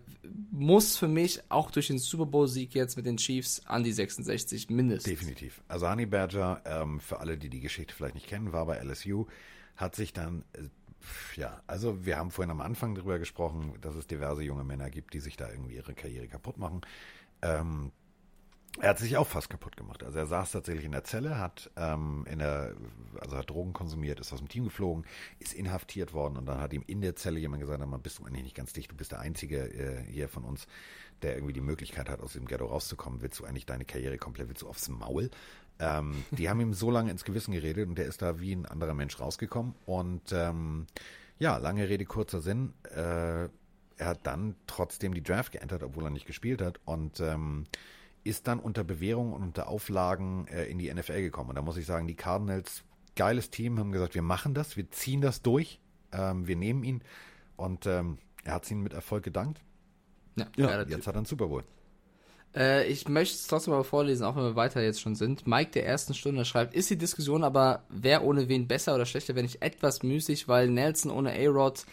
muss 0.50 0.96
für 0.96 1.08
mich 1.08 1.40
auch 1.48 1.70
durch 1.70 1.88
den 1.88 1.98
Super 1.98 2.26
Bowl-Sieg 2.26 2.74
jetzt 2.74 2.96
mit 2.96 3.06
den 3.06 3.16
Chiefs 3.16 3.62
an 3.66 3.84
die 3.84 3.92
66 3.92 4.70
mindestens. 4.70 5.10
Definitiv. 5.10 5.62
Honey 5.70 6.06
Badger, 6.06 6.62
ähm, 6.64 7.00
für 7.00 7.20
alle, 7.20 7.38
die 7.38 7.48
die 7.48 7.60
Geschichte 7.60 7.94
vielleicht 7.94 8.14
nicht 8.14 8.26
kennen, 8.26 8.52
war 8.52 8.66
bei 8.66 8.78
LSU, 8.78 9.26
hat 9.76 9.94
sich 9.94 10.12
dann, 10.12 10.44
äh, 10.52 10.62
ja, 11.36 11.62
also 11.66 12.04
wir 12.04 12.16
haben 12.18 12.30
vorhin 12.30 12.50
am 12.50 12.60
Anfang 12.60 12.94
darüber 12.94 13.18
gesprochen, 13.18 13.74
dass 13.80 13.94
es 13.94 14.06
diverse 14.06 14.42
junge 14.42 14.64
Männer 14.64 14.90
gibt, 14.90 15.14
die 15.14 15.20
sich 15.20 15.36
da 15.36 15.50
irgendwie 15.50 15.74
ihre 15.74 15.94
Karriere 15.94 16.28
kaputt 16.28 16.58
machen. 16.58 16.80
Ähm, 17.42 17.92
er 18.80 18.90
hat 18.90 18.98
sich 18.98 19.16
auch 19.16 19.26
fast 19.26 19.50
kaputt 19.50 19.76
gemacht. 19.76 20.02
Also 20.02 20.18
er 20.18 20.26
saß 20.26 20.52
tatsächlich 20.52 20.84
in 20.84 20.92
der 20.92 21.04
Zelle, 21.04 21.38
hat 21.38 21.70
ähm, 21.76 22.26
in 22.30 22.38
der, 22.38 22.74
also 23.20 23.36
hat 23.36 23.50
Drogen 23.50 23.72
konsumiert, 23.72 24.20
ist 24.20 24.32
aus 24.32 24.38
dem 24.38 24.48
Team 24.48 24.64
geflogen, 24.64 25.04
ist 25.38 25.54
inhaftiert 25.54 26.12
worden 26.12 26.36
und 26.36 26.46
dann 26.46 26.60
hat 26.60 26.72
ihm 26.72 26.84
in 26.86 27.00
der 27.00 27.16
Zelle 27.16 27.38
jemand 27.38 27.60
gesagt, 27.60 27.80
"Sag 27.80 27.88
mal, 27.88 27.98
bist 27.98 28.18
du 28.18 28.24
eigentlich 28.24 28.44
nicht 28.44 28.56
ganz 28.56 28.72
dicht, 28.72 28.90
du 28.90 28.96
bist 28.96 29.12
der 29.12 29.20
Einzige 29.20 29.58
äh, 29.58 30.02
hier 30.04 30.28
von 30.28 30.44
uns, 30.44 30.66
der 31.22 31.34
irgendwie 31.34 31.54
die 31.54 31.60
Möglichkeit 31.60 32.08
hat, 32.08 32.20
aus 32.20 32.34
dem 32.34 32.46
Ghetto 32.46 32.66
rauszukommen. 32.66 33.22
Willst 33.22 33.40
du 33.40 33.44
eigentlich 33.44 33.66
deine 33.66 33.84
Karriere 33.84 34.18
komplett, 34.18 34.48
willst 34.48 34.62
du 34.62 34.68
aufs 34.68 34.88
Maul? 34.88 35.30
Ähm, 35.78 36.24
die 36.30 36.48
haben 36.48 36.60
ihm 36.60 36.72
so 36.72 36.90
lange 36.90 37.10
ins 37.10 37.24
Gewissen 37.24 37.52
geredet 37.52 37.88
und 37.88 37.98
der 37.98 38.06
ist 38.06 38.22
da 38.22 38.40
wie 38.40 38.52
ein 38.54 38.66
anderer 38.66 38.94
Mensch 38.94 39.18
rausgekommen. 39.20 39.74
Und 39.84 40.32
ähm, 40.32 40.86
ja, 41.38 41.56
lange 41.58 41.88
Rede, 41.88 42.04
kurzer 42.04 42.40
Sinn. 42.40 42.72
Äh, 42.94 43.48
er 43.98 44.06
hat 44.08 44.26
dann 44.26 44.56
trotzdem 44.66 45.14
die 45.14 45.22
Draft 45.22 45.52
geentert, 45.52 45.82
obwohl 45.82 46.04
er 46.04 46.10
nicht 46.10 46.26
gespielt 46.26 46.62
hat. 46.62 46.80
Und 46.84 47.20
ähm, 47.20 47.66
ist 48.26 48.46
dann 48.48 48.58
unter 48.58 48.84
Bewährung 48.84 49.32
und 49.32 49.42
unter 49.42 49.68
Auflagen 49.68 50.46
äh, 50.48 50.64
in 50.64 50.78
die 50.78 50.92
NFL 50.92 51.22
gekommen. 51.22 51.50
Und 51.50 51.56
da 51.56 51.62
muss 51.62 51.76
ich 51.76 51.86
sagen, 51.86 52.06
die 52.06 52.14
Cardinals, 52.14 52.82
geiles 53.14 53.50
Team, 53.50 53.78
haben 53.78 53.92
gesagt, 53.92 54.14
wir 54.14 54.22
machen 54.22 54.54
das, 54.54 54.76
wir 54.76 54.90
ziehen 54.90 55.20
das 55.20 55.42
durch, 55.42 55.80
ähm, 56.12 56.46
wir 56.46 56.56
nehmen 56.56 56.84
ihn. 56.84 57.02
Und 57.56 57.86
ähm, 57.86 58.18
er 58.44 58.54
hat 58.54 58.64
es 58.64 58.70
ihnen 58.70 58.82
mit 58.82 58.92
Erfolg 58.92 59.24
gedankt. 59.24 59.62
Ja, 60.36 60.46
Ja, 60.56 60.66
geiler 60.66 60.84
Typ. 60.84 60.96
jetzt 60.96 61.06
hat 61.06 61.14
er 61.14 61.18
einen 61.18 61.26
Super 61.26 61.46
Bowl. 61.46 61.64
Äh, 62.54 62.86
ich 62.88 63.08
möchte 63.08 63.34
es 63.34 63.46
trotzdem 63.46 63.74
aber 63.74 63.84
vorlesen, 63.84 64.24
auch 64.24 64.36
wenn 64.36 64.44
wir 64.44 64.56
weiter 64.56 64.82
jetzt 64.82 65.00
schon 65.00 65.14
sind. 65.14 65.46
Mike 65.46 65.72
der 65.72 65.86
ersten 65.86 66.14
Stunde 66.14 66.44
schreibt, 66.44 66.74
ist 66.74 66.90
die 66.90 66.98
Diskussion 66.98 67.44
aber, 67.44 67.84
wer 67.88 68.24
ohne 68.24 68.48
wen 68.48 68.66
besser 68.66 68.94
oder 68.94 69.06
schlechter, 69.06 69.34
wenn 69.34 69.44
ich 69.44 69.62
etwas 69.62 70.02
müßig, 70.02 70.48
weil 70.48 70.68
Nelson 70.68 71.10
ohne 71.10 71.32
A-Rod 71.32 71.84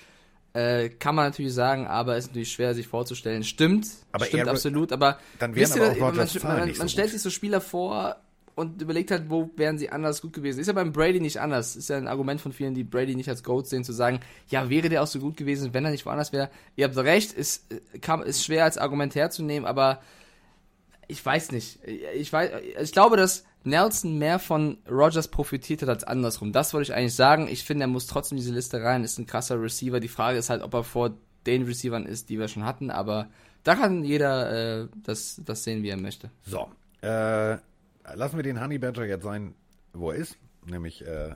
äh, 0.54 0.90
kann 0.90 1.16
man 1.16 1.26
natürlich 1.26 1.54
sagen, 1.54 1.88
aber 1.88 2.18
ist 2.18 2.28
natürlich 2.28 2.52
schwer 2.52 2.76
sich 2.76 2.88
vorzustellen. 2.88 3.44
Stimmt, 3.44 3.88
Aber 4.12 4.26
stimmt 4.26 4.48
absolut, 4.48 4.92
aber 4.92 5.20
Dann 5.40 5.56
wisst 5.56 5.74
aber 5.74 5.86
ihr, 5.86 5.92
auch 5.94 6.14
man, 6.14 6.16
man, 6.16 6.58
man, 6.60 6.74
so 6.74 6.88
stellt 6.88 7.10
sich 7.10 7.22
so 7.22 7.32
Spieler 7.32 7.60
vor 7.60 8.18
und 8.56 8.82
überlegt 8.82 9.10
halt, 9.10 9.30
wo 9.30 9.50
wären 9.56 9.80
sie 9.80 9.90
anders 9.90 10.22
gut 10.22 10.34
gewesen. 10.34 10.60
Ist 10.60 10.68
ja 10.68 10.74
beim 10.74 10.92
Brady 10.92 11.20
nicht 11.20 11.40
anders. 11.42 11.76
Ist 11.76 11.90
ja 11.90 11.98
ein 11.98 12.08
Argument 12.08 12.40
von 12.40 12.54
vielen, 12.54 12.76
die 12.76 12.84
Brady 12.84 13.16
nicht 13.16 13.30
als 13.30 13.44
Goat 13.44 13.68
sehen, 13.68 13.84
zu 13.84 13.94
sagen, 13.94 14.20
ja, 14.48 14.70
wäre 14.70 14.90
der 14.90 15.02
auch 15.02 15.08
so 15.08 15.20
gut 15.20 15.38
gewesen, 15.38 15.74
wenn 15.74 15.86
er 15.86 15.92
nicht 15.92 16.06
woanders 16.06 16.32
wäre. 16.32 16.52
Ihr 16.76 16.86
habt 16.86 16.98
recht, 16.98 17.34
ist, 17.34 17.72
äh, 17.74 17.98
kann, 17.98 18.22
ist 18.22 18.46
schwer 18.46 18.66
als 18.66 18.78
Argument 18.78 19.16
herzunehmen, 19.16 19.66
aber 19.66 20.02
ich 21.08 21.26
weiß 21.26 21.52
nicht. 21.52 21.80
Ich 22.16 22.32
weiß, 22.32 22.52
ich 22.82 22.92
glaube, 22.92 23.18
dass 23.18 23.44
Nelson 23.64 24.18
mehr 24.18 24.40
von 24.40 24.78
Rogers 24.90 25.28
profitiert 25.28 25.82
hat 25.82 25.90
als 25.90 26.04
andersrum. 26.04 26.52
Das 26.52 26.74
wollte 26.74 26.92
ich 26.92 26.98
eigentlich 26.98 27.16
sagen. 27.16 27.48
Ich 27.48 27.64
finde, 27.64 27.86
er 27.86 27.88
muss 27.88 28.08
trotzdem 28.08 28.38
diese 28.38 28.54
Liste 28.54 28.82
rein. 28.82 29.04
Ist 29.04 29.18
ein 29.18 29.26
krasser 29.26 29.62
Receiver. 29.62 30.00
Die 30.00 30.08
Frage 30.08 30.38
ist 30.38 30.50
halt, 30.50 30.62
ob 30.62 30.74
er 30.74 30.84
vor 30.84 31.14
den 31.46 31.64
Receivern 31.64 32.06
ist, 32.06 32.30
die 32.30 32.40
wir 32.40 32.48
schon 32.48 32.66
hatten. 32.66 32.92
Aber 32.92 33.30
da 33.64 33.76
kann 33.76 34.04
jeder 34.04 34.84
äh, 34.84 34.88
das, 35.04 35.42
das 35.46 35.64
sehen, 35.64 35.84
wie 35.84 35.90
er 35.90 35.98
möchte. 35.98 36.30
So, 36.46 36.70
äh, 37.02 37.58
lassen 38.14 38.36
wir 38.36 38.44
den 38.44 38.62
Honey 38.62 38.78
Badger 38.78 39.06
jetzt 39.06 39.24
sein, 39.24 39.56
wo 39.94 40.12
er 40.12 40.18
ist, 40.18 40.38
nämlich 40.66 41.06
äh, 41.06 41.36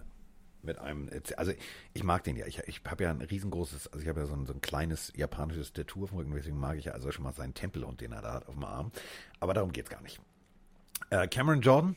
mit 0.62 0.80
einem, 0.80 1.10
also 1.38 1.54
ich 1.94 2.04
mag 2.04 2.24
den 2.24 2.36
ja, 2.36 2.46
ich, 2.46 2.60
ich 2.68 2.82
habe 2.88 3.06
ja 3.06 3.12
ein 3.12 3.22
riesengroßes, 3.22 3.88
also 3.88 4.04
ich 4.04 4.10
habe 4.10 4.22
ja 4.22 4.26
so 4.26 4.34
ein, 4.34 4.46
so 4.46 4.54
ein 4.54 4.62
kleines 4.62 5.14
japanisches 5.16 5.74
Tattoo 5.74 6.04
auf 6.04 6.10
dem 6.10 6.20
Rücken, 6.20 6.34
deswegen 6.36 6.60
mag 6.60 6.78
ich 6.78 6.86
ja 6.86 6.94
also 6.94 7.12
schon 7.12 7.24
mal 7.24 7.34
seinen 7.34 7.54
Tempelhund, 7.54 8.02
den 8.02 8.12
er 8.12 8.22
da 8.22 8.34
hat 8.34 8.48
auf 8.48 8.56
dem 8.56 8.64
Arm, 8.66 8.92
aber 9.40 9.54
darum 9.54 9.72
geht's 9.72 9.90
gar 9.90 10.02
nicht. 10.02 10.20
Äh, 11.10 11.28
Cameron 11.28 11.62
Jordan, 11.62 11.96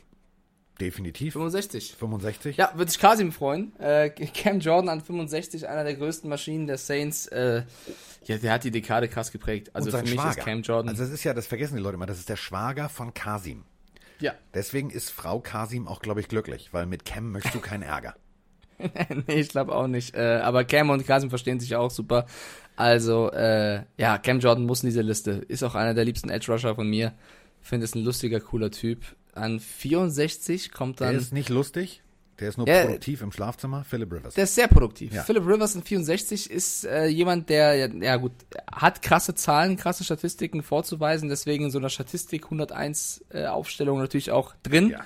definitiv, 0.81 1.33
65. 1.33 1.95
65. 1.97 2.57
Ja, 2.57 2.71
würde 2.75 2.91
sich 2.91 2.99
Kasim 2.99 3.31
freuen. 3.31 3.71
Äh, 3.79 4.09
Cam 4.09 4.59
Jordan 4.59 4.89
an 4.89 5.01
65, 5.01 5.69
einer 5.69 5.83
der 5.83 5.95
größten 5.95 6.29
Maschinen 6.29 6.67
der 6.67 6.77
Saints. 6.77 7.27
Äh, 7.27 7.63
ja, 8.25 8.37
der 8.37 8.53
hat 8.53 8.63
die 8.63 8.71
Dekade 8.71 9.07
krass 9.07 9.31
geprägt. 9.31 9.69
Also 9.73 9.91
für 9.91 10.01
mich 10.01 10.11
Schwager. 10.11 10.29
ist 10.31 10.39
Cam 10.39 10.61
Jordan. 10.61 10.89
Also 10.89 11.03
das 11.03 11.11
ist 11.11 11.23
ja, 11.23 11.33
das 11.33 11.47
vergessen 11.47 11.75
die 11.75 11.81
Leute 11.81 11.95
immer, 11.95 12.07
das 12.07 12.19
ist 12.19 12.29
der 12.29 12.35
Schwager 12.35 12.89
von 12.89 13.13
Kasim. 13.13 13.63
ja. 14.19 14.33
Deswegen 14.53 14.89
ist 14.89 15.11
Frau 15.11 15.39
Kasim 15.39 15.87
auch, 15.87 16.01
glaube 16.01 16.19
ich, 16.19 16.27
glücklich, 16.27 16.69
weil 16.73 16.85
mit 16.85 17.05
Cam 17.05 17.31
möchtest 17.31 17.55
du 17.55 17.59
keinen 17.59 17.83
Ärger. 17.83 18.15
nee, 19.27 19.39
ich 19.39 19.49
glaube 19.49 19.75
auch 19.75 19.87
nicht. 19.87 20.15
Äh, 20.15 20.39
aber 20.43 20.63
Cam 20.65 20.89
und 20.89 21.05
Kasim 21.05 21.29
verstehen 21.29 21.59
sich 21.59 21.75
auch 21.75 21.91
super. 21.91 22.25
Also, 22.75 23.31
äh, 23.31 23.83
ja, 23.97 24.17
Cam 24.17 24.39
Jordan 24.39 24.65
muss 24.65 24.81
in 24.81 24.89
diese 24.89 25.01
Liste. 25.01 25.43
Ist 25.47 25.61
auch 25.63 25.75
einer 25.75 25.93
der 25.93 26.05
liebsten 26.05 26.29
Edge 26.29 26.51
Rusher 26.51 26.73
von 26.73 26.89
mir. 26.89 27.13
Finde 27.61 27.85
es 27.85 27.93
ein 27.93 28.03
lustiger, 28.03 28.39
cooler 28.39 28.71
Typ. 28.71 29.05
An 29.33 29.59
64 29.59 30.71
kommt 30.71 30.99
Der 30.99 31.07
dann. 31.07 31.17
ist 31.17 31.31
nicht 31.33 31.49
lustig, 31.49 32.01
der 32.39 32.49
ist 32.49 32.57
nur 32.57 32.67
Ja, 32.67 32.83
produktiv 32.85 33.21
im 33.21 33.31
Schlafzimmer, 33.31 33.83
Philip 33.83 34.11
Rivers. 34.11 34.33
Der 34.33 34.45
ist 34.45 34.55
sehr 34.55 34.67
produktiv. 34.67 35.13
Ja. 35.13 35.23
Philip 35.23 35.45
Rivers 35.45 35.75
in 35.75 35.83
64 35.83 36.49
ist 36.49 36.85
äh, 36.85 37.05
jemand, 37.05 37.49
der, 37.49 37.75
ja, 37.75 37.87
ja 37.87 38.15
gut, 38.17 38.31
hat 38.71 39.01
krasse 39.01 39.35
Zahlen, 39.35 39.77
krasse 39.77 40.03
Statistiken 40.03 40.63
vorzuweisen, 40.63 41.29
deswegen 41.29 41.65
in 41.65 41.71
so 41.71 41.77
einer 41.79 41.89
Statistik 41.89 42.45
101 42.45 43.23
äh, 43.29 43.45
Aufstellung 43.45 43.99
natürlich 43.99 44.31
auch 44.31 44.53
drin. 44.63 44.89
Ja. 44.91 44.99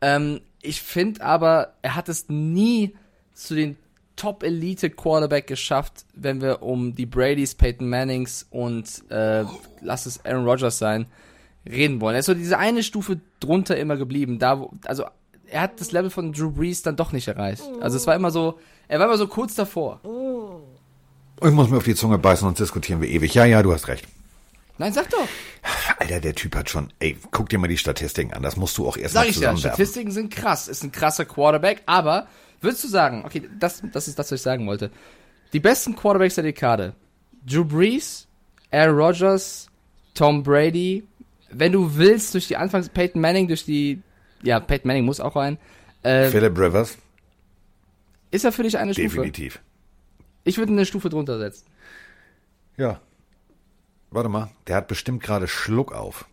Ähm, 0.00 0.40
ich 0.62 0.80
finde 0.82 1.22
aber, 1.22 1.74
er 1.82 1.94
hat 1.96 2.08
es 2.08 2.28
nie 2.28 2.94
zu 3.34 3.54
den 3.54 3.76
Top-Elite-Quarterback 4.16 5.46
geschafft, 5.46 6.04
wenn 6.14 6.40
wir 6.40 6.62
um 6.62 6.94
die 6.94 7.06
Bradys, 7.06 7.54
Peyton 7.54 7.88
Mannings 7.88 8.46
und 8.50 9.10
äh, 9.10 9.44
lass 9.80 10.06
es 10.06 10.24
Aaron 10.24 10.44
Rodgers 10.46 10.78
sein, 10.78 11.06
reden 11.68 12.00
wollen. 12.00 12.14
Er 12.14 12.20
ist 12.20 12.26
so 12.26 12.34
diese 12.34 12.58
eine 12.58 12.82
Stufe 12.82 13.20
drunter 13.40 13.76
immer 13.76 13.96
geblieben. 13.96 14.38
Da, 14.38 14.60
wo, 14.60 14.72
also 14.84 15.04
er 15.46 15.62
hat 15.62 15.80
das 15.80 15.92
Level 15.92 16.10
von 16.10 16.32
Drew 16.32 16.50
Brees 16.50 16.82
dann 16.82 16.96
doch 16.96 17.12
nicht 17.12 17.28
erreicht. 17.28 17.62
Also 17.80 17.96
es 17.96 18.06
war 18.06 18.14
immer 18.14 18.30
so, 18.30 18.58
er 18.88 18.98
war 18.98 19.06
immer 19.06 19.18
so 19.18 19.26
kurz 19.26 19.54
davor. 19.54 20.00
Ich 21.42 21.52
muss 21.52 21.70
mir 21.70 21.78
auf 21.78 21.84
die 21.84 21.94
Zunge 21.94 22.18
beißen, 22.18 22.46
sonst 22.46 22.60
diskutieren 22.60 23.00
wir 23.00 23.08
ewig. 23.08 23.34
Ja, 23.34 23.44
ja, 23.44 23.62
du 23.62 23.72
hast 23.72 23.88
recht. 23.88 24.06
Nein, 24.78 24.92
sag 24.92 25.10
doch. 25.10 25.28
Alter, 25.98 26.20
der 26.20 26.34
Typ 26.34 26.56
hat 26.56 26.70
schon, 26.70 26.90
ey, 27.00 27.18
guck 27.30 27.50
dir 27.50 27.58
mal 27.58 27.68
die 27.68 27.76
Statistiken 27.76 28.32
an, 28.32 28.42
das 28.42 28.56
musst 28.56 28.78
du 28.78 28.88
auch 28.88 28.96
erst 28.96 29.12
Sag 29.12 29.24
mal 29.24 29.28
ich 29.30 29.38
ja. 29.38 29.54
Statistiken 29.56 30.10
sind 30.10 30.34
krass. 30.34 30.68
Ist 30.68 30.82
ein 30.82 30.92
krasser 30.92 31.26
Quarterback, 31.26 31.82
aber 31.84 32.28
würdest 32.62 32.84
du 32.84 32.88
sagen, 32.88 33.24
okay, 33.26 33.42
das, 33.58 33.82
das 33.92 34.08
ist 34.08 34.18
das, 34.18 34.30
was 34.30 34.40
ich 34.40 34.42
sagen 34.42 34.66
wollte. 34.66 34.90
Die 35.52 35.60
besten 35.60 35.96
Quarterbacks 35.96 36.36
der 36.36 36.44
Dekade. 36.44 36.94
Drew 37.44 37.64
Brees, 37.64 38.26
Aaron 38.70 38.96
Rodgers, 38.96 39.68
Tom 40.14 40.42
Brady. 40.42 41.04
Wenn 41.50 41.72
du 41.72 41.96
willst, 41.96 42.34
durch 42.34 42.48
die 42.48 42.56
Anfangs, 42.56 42.88
Peyton 42.88 43.20
Manning, 43.20 43.48
durch 43.48 43.64
die, 43.64 44.00
ja, 44.42 44.60
Peyton 44.60 44.88
Manning 44.88 45.04
muss 45.04 45.20
auch 45.20 45.36
rein. 45.36 45.58
Äh, 46.02 46.28
Philip 46.28 46.56
Rivers, 46.58 46.96
ist 48.30 48.44
er 48.44 48.52
für 48.52 48.62
dich 48.62 48.78
eine 48.78 48.94
Stufe? 48.94 49.08
definitiv. 49.08 49.60
Ich 50.44 50.58
würde 50.58 50.72
eine 50.72 50.86
Stufe 50.86 51.08
drunter 51.08 51.38
setzen. 51.38 51.66
Ja. 52.76 53.00
Warte 54.10 54.28
mal, 54.28 54.50
der 54.66 54.76
hat 54.76 54.88
bestimmt 54.88 55.22
gerade 55.22 55.46
Schluck 55.46 55.92
auf 55.92 56.26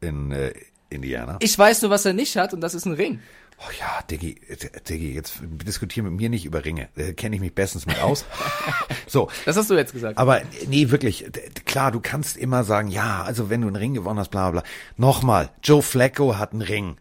in 0.00 0.30
äh, 0.30 0.52
Indiana. 0.90 1.38
Ich 1.40 1.58
weiß 1.58 1.82
nur, 1.82 1.90
was 1.90 2.04
er 2.04 2.12
nicht 2.12 2.36
hat, 2.36 2.54
und 2.54 2.60
das 2.60 2.74
ist 2.74 2.86
ein 2.86 2.92
Ring. 2.92 3.20
Oh 3.58 3.70
ja, 3.80 4.02
Diggi, 4.10 4.40
Diggi, 4.88 5.14
jetzt 5.14 5.38
diskutier 5.42 6.02
mit 6.02 6.12
mir 6.12 6.28
nicht 6.28 6.44
über 6.44 6.64
Ringe. 6.64 6.88
Da 6.96 7.12
kenne 7.12 7.36
ich 7.36 7.40
mich 7.40 7.54
bestens 7.54 7.86
mit 7.86 7.98
aus. 8.00 8.24
so, 9.06 9.30
Das 9.46 9.56
hast 9.56 9.70
du 9.70 9.74
jetzt 9.74 9.92
gesagt. 9.92 10.18
Aber 10.18 10.42
nee, 10.66 10.90
wirklich, 10.90 11.24
klar, 11.64 11.90
du 11.92 12.00
kannst 12.00 12.36
immer 12.36 12.64
sagen, 12.64 12.88
ja, 12.88 13.22
also 13.22 13.48
wenn 13.50 13.60
du 13.62 13.68
einen 13.68 13.76
Ring 13.76 13.94
gewonnen 13.94 14.18
hast, 14.18 14.30
bla 14.30 14.50
bla. 14.50 14.60
bla. 14.60 14.70
Nochmal, 14.96 15.50
Joe 15.62 15.82
Flacco 15.82 16.36
hat 16.36 16.52
einen 16.52 16.62
Ring. 16.62 16.96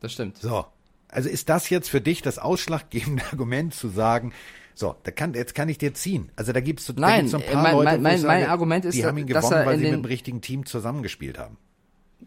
Das 0.00 0.12
stimmt. 0.12 0.38
So. 0.38 0.64
Also 1.08 1.28
ist 1.28 1.48
das 1.48 1.68
jetzt 1.70 1.90
für 1.90 2.00
dich 2.00 2.22
das 2.22 2.38
ausschlaggebende 2.38 3.24
Argument 3.32 3.74
zu 3.74 3.88
sagen, 3.88 4.32
so, 4.74 4.94
da 5.02 5.10
kann, 5.10 5.34
jetzt 5.34 5.54
kann 5.54 5.68
ich 5.68 5.76
dir 5.76 5.92
ziehen. 5.92 6.30
Also 6.36 6.52
da 6.52 6.60
gibt 6.60 6.80
es 6.80 6.86
so, 6.86 6.92
da 6.94 7.00
Nein, 7.02 7.26
gibt's 7.26 7.32
so 7.32 7.36
ein 7.38 7.44
paar 7.52 7.62
mein- 7.62 7.74
Leute, 7.74 7.84
mein- 7.98 8.02
mein- 8.02 8.22
mein 8.22 8.46
Argument 8.48 8.84
ist, 8.86 8.94
die 8.94 9.04
haben 9.04 9.18
ihn 9.18 9.26
gewonnen, 9.26 9.66
weil 9.66 9.76
sie 9.78 9.84
mit 9.84 9.92
dem 9.92 10.04
richtigen 10.04 10.40
Team 10.40 10.64
zusammengespielt 10.64 11.36
haben. 11.38 11.58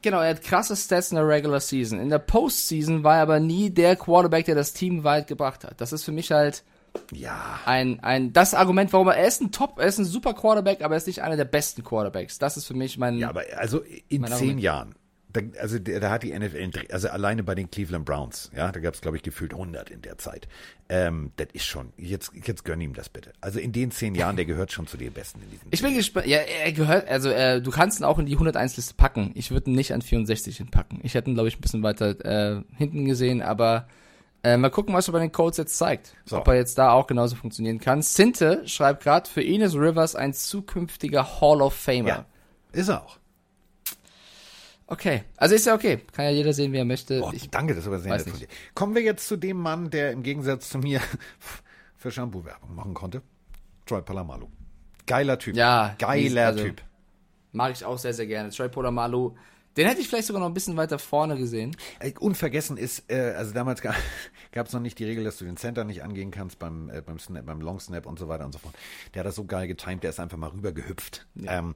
Genau, 0.01 0.19
er 0.21 0.31
hat 0.31 0.41
krasse 0.41 0.75
Stats 0.75 1.11
in 1.11 1.15
der 1.15 1.27
Regular 1.27 1.59
Season. 1.59 1.99
In 1.99 2.09
der 2.09 2.19
Postseason 2.19 3.03
war 3.03 3.17
er 3.17 3.21
aber 3.23 3.39
nie 3.39 3.69
der 3.69 3.95
Quarterback, 3.95 4.45
der 4.45 4.55
das 4.55 4.73
Team 4.73 5.03
weit 5.03 5.27
gebracht 5.27 5.63
hat. 5.63 5.79
Das 5.79 5.93
ist 5.93 6.03
für 6.03 6.11
mich 6.11 6.31
halt 6.31 6.63
Ja, 7.11 7.59
ein, 7.65 7.99
ein, 8.01 8.33
das 8.33 8.53
Argument, 8.53 8.91
warum 8.93 9.07
er, 9.07 9.15
er 9.15 9.27
ist 9.27 9.41
ein 9.41 9.51
Top, 9.51 9.79
er 9.79 9.85
ist 9.87 9.97
ein 9.99 10.05
super 10.05 10.33
Quarterback, 10.33 10.81
aber 10.83 10.95
er 10.95 10.97
ist 10.97 11.07
nicht 11.07 11.21
einer 11.23 11.37
der 11.37 11.45
besten 11.45 11.83
Quarterbacks. 11.83 12.37
Das 12.39 12.57
ist 12.57 12.65
für 12.65 12.73
mich 12.75 12.97
mein, 12.97 13.17
ja, 13.17 13.29
aber 13.29 13.43
also 13.57 13.81
in 14.09 14.25
zehn 14.25 14.33
Argument. 14.33 14.59
Jahren, 14.61 14.95
da, 15.33 15.41
also 15.59 15.79
da, 15.79 15.99
da 15.99 16.09
hat 16.11 16.23
die 16.23 16.37
NFL, 16.37 16.69
also 16.91 17.09
alleine 17.09 17.43
bei 17.43 17.55
den 17.55 17.69
Cleveland 17.69 18.05
Browns, 18.05 18.51
ja, 18.55 18.71
da 18.71 18.79
gab 18.79 18.93
es 18.93 19.01
glaube 19.01 19.17
ich 19.17 19.23
gefühlt 19.23 19.53
100 19.53 19.89
in 19.89 20.01
der 20.01 20.17
Zeit. 20.17 20.47
Ähm, 20.89 21.31
das 21.37 21.47
ist 21.53 21.65
schon, 21.65 21.91
jetzt, 21.97 22.31
jetzt 22.45 22.63
gönn 22.63 22.79
ihm 22.79 22.93
das 22.93 23.09
bitte. 23.09 23.33
Also 23.41 23.59
in 23.59 23.71
den 23.71 23.91
zehn 23.91 24.15
Jahren, 24.15 24.35
der 24.35 24.45
gehört 24.45 24.71
schon 24.71 24.87
zu 24.87 24.95
den 24.95 25.11
Besten 25.11 25.41
in 25.41 25.49
diesem 25.49 25.67
ich 25.71 25.81
bin 25.81 25.95
gespannt, 25.95 26.27
ja, 26.27 26.37
er 26.37 26.71
gehört, 26.71 27.07
also 27.07 27.29
äh, 27.29 27.61
du 27.61 27.71
kannst 27.71 27.99
ihn 27.99 28.03
auch 28.03 28.19
in 28.19 28.25
die 28.25 28.37
101-Liste 28.37 28.93
packen. 28.95 29.31
Ich 29.35 29.51
würde 29.51 29.71
ihn 29.71 29.75
nicht 29.75 29.93
an 29.93 30.01
64 30.01 30.57
hinpacken. 30.57 30.99
Ich 31.03 31.15
hätte 31.15 31.29
ihn, 31.29 31.33
glaube 31.33 31.49
ich, 31.49 31.57
ein 31.57 31.61
bisschen 31.61 31.83
weiter 31.83 32.23
äh, 32.23 32.61
hinten 32.77 33.05
gesehen, 33.05 33.41
aber 33.41 33.87
äh, 34.43 34.57
mal 34.57 34.69
gucken, 34.69 34.93
was 34.93 35.07
er 35.07 35.13
bei 35.13 35.19
den 35.19 35.31
Colts 35.31 35.57
jetzt 35.57 35.77
zeigt. 35.77 36.13
So. 36.25 36.37
Ob 36.37 36.47
er 36.47 36.55
jetzt 36.55 36.77
da 36.77 36.91
auch 36.91 37.07
genauso 37.07 37.35
funktionieren 37.35 37.79
kann. 37.79 38.01
Sinte 38.01 38.67
schreibt 38.67 39.03
gerade, 39.03 39.29
für 39.29 39.41
ihn 39.41 39.61
ist 39.61 39.73
Rivers 39.75 40.15
ein 40.15 40.33
zukünftiger 40.33 41.41
Hall 41.41 41.61
of 41.61 41.73
Famer. 41.73 42.07
Ja, 42.07 42.25
ist 42.73 42.89
er 42.89 43.03
auch. 43.03 43.17
Okay, 44.87 45.23
also 45.37 45.55
ist 45.55 45.65
ja 45.65 45.73
okay. 45.75 46.01
Kann 46.11 46.25
ja 46.25 46.31
jeder 46.31 46.53
sehen, 46.53 46.73
wie 46.73 46.77
er 46.77 46.85
möchte. 46.85 47.19
Boah, 47.19 47.33
ich, 47.33 47.49
danke, 47.49 47.73
das 47.73 47.83
ist 47.83 47.87
aber 47.87 47.99
sehr 47.99 48.11
nett 48.15 48.29
von 48.29 48.37
dir. 48.39 48.47
Kommen 48.75 48.95
wir 48.95 49.01
jetzt 49.01 49.27
zu 49.27 49.37
dem 49.37 49.57
Mann, 49.57 49.89
der 49.89 50.11
im 50.11 50.23
Gegensatz 50.23 50.69
zu 50.69 50.77
mir 50.77 51.01
für 51.95 52.11
Shampoo-Werbung 52.11 52.75
machen 52.75 52.93
konnte. 52.93 53.21
Troy 53.85 54.01
Palamalu. 54.01 54.47
Geiler 55.05 55.39
Typ. 55.39 55.55
Ja, 55.55 55.95
Geiler 55.97 56.47
also- 56.47 56.63
Typ. 56.65 56.81
mag 57.53 57.71
ich 57.73 57.85
auch 57.85 57.97
sehr, 57.97 58.13
sehr 58.13 58.27
gerne. 58.27 58.49
Troy 58.49 58.69
Polamalu, 58.69 59.35
den 59.77 59.87
hätte 59.87 60.01
ich 60.01 60.07
vielleicht 60.07 60.27
sogar 60.27 60.39
noch 60.39 60.47
ein 60.47 60.53
bisschen 60.53 60.77
weiter 60.77 60.99
vorne 60.99 61.37
gesehen. 61.37 61.75
Unvergessen 62.19 62.77
ist, 62.77 63.09
äh, 63.11 63.33
also 63.37 63.53
damals 63.53 63.81
gab 64.51 64.67
es 64.67 64.73
noch 64.73 64.79
nicht 64.79 64.99
die 64.99 65.05
Regel, 65.05 65.23
dass 65.23 65.37
du 65.37 65.45
den 65.45 65.57
Center 65.57 65.83
nicht 65.83 66.03
angehen 66.03 66.31
kannst 66.31 66.59
beim, 66.59 66.89
äh, 66.89 67.01
beim, 67.01 67.19
Snap, 67.19 67.45
beim 67.45 67.61
Long 67.61 67.79
Snap 67.79 68.05
und 68.05 68.19
so 68.19 68.27
weiter 68.27 68.45
und 68.45 68.51
so 68.53 68.59
fort. 68.59 68.75
Der 69.13 69.21
hat 69.21 69.27
das 69.27 69.35
so 69.35 69.45
geil 69.45 69.67
getimed, 69.67 70.03
der 70.03 70.11
ist 70.11 70.19
einfach 70.19 70.37
mal 70.37 70.49
rüber 70.49 70.71
gehüpft. 70.71 71.25
Ähm, 71.45 71.73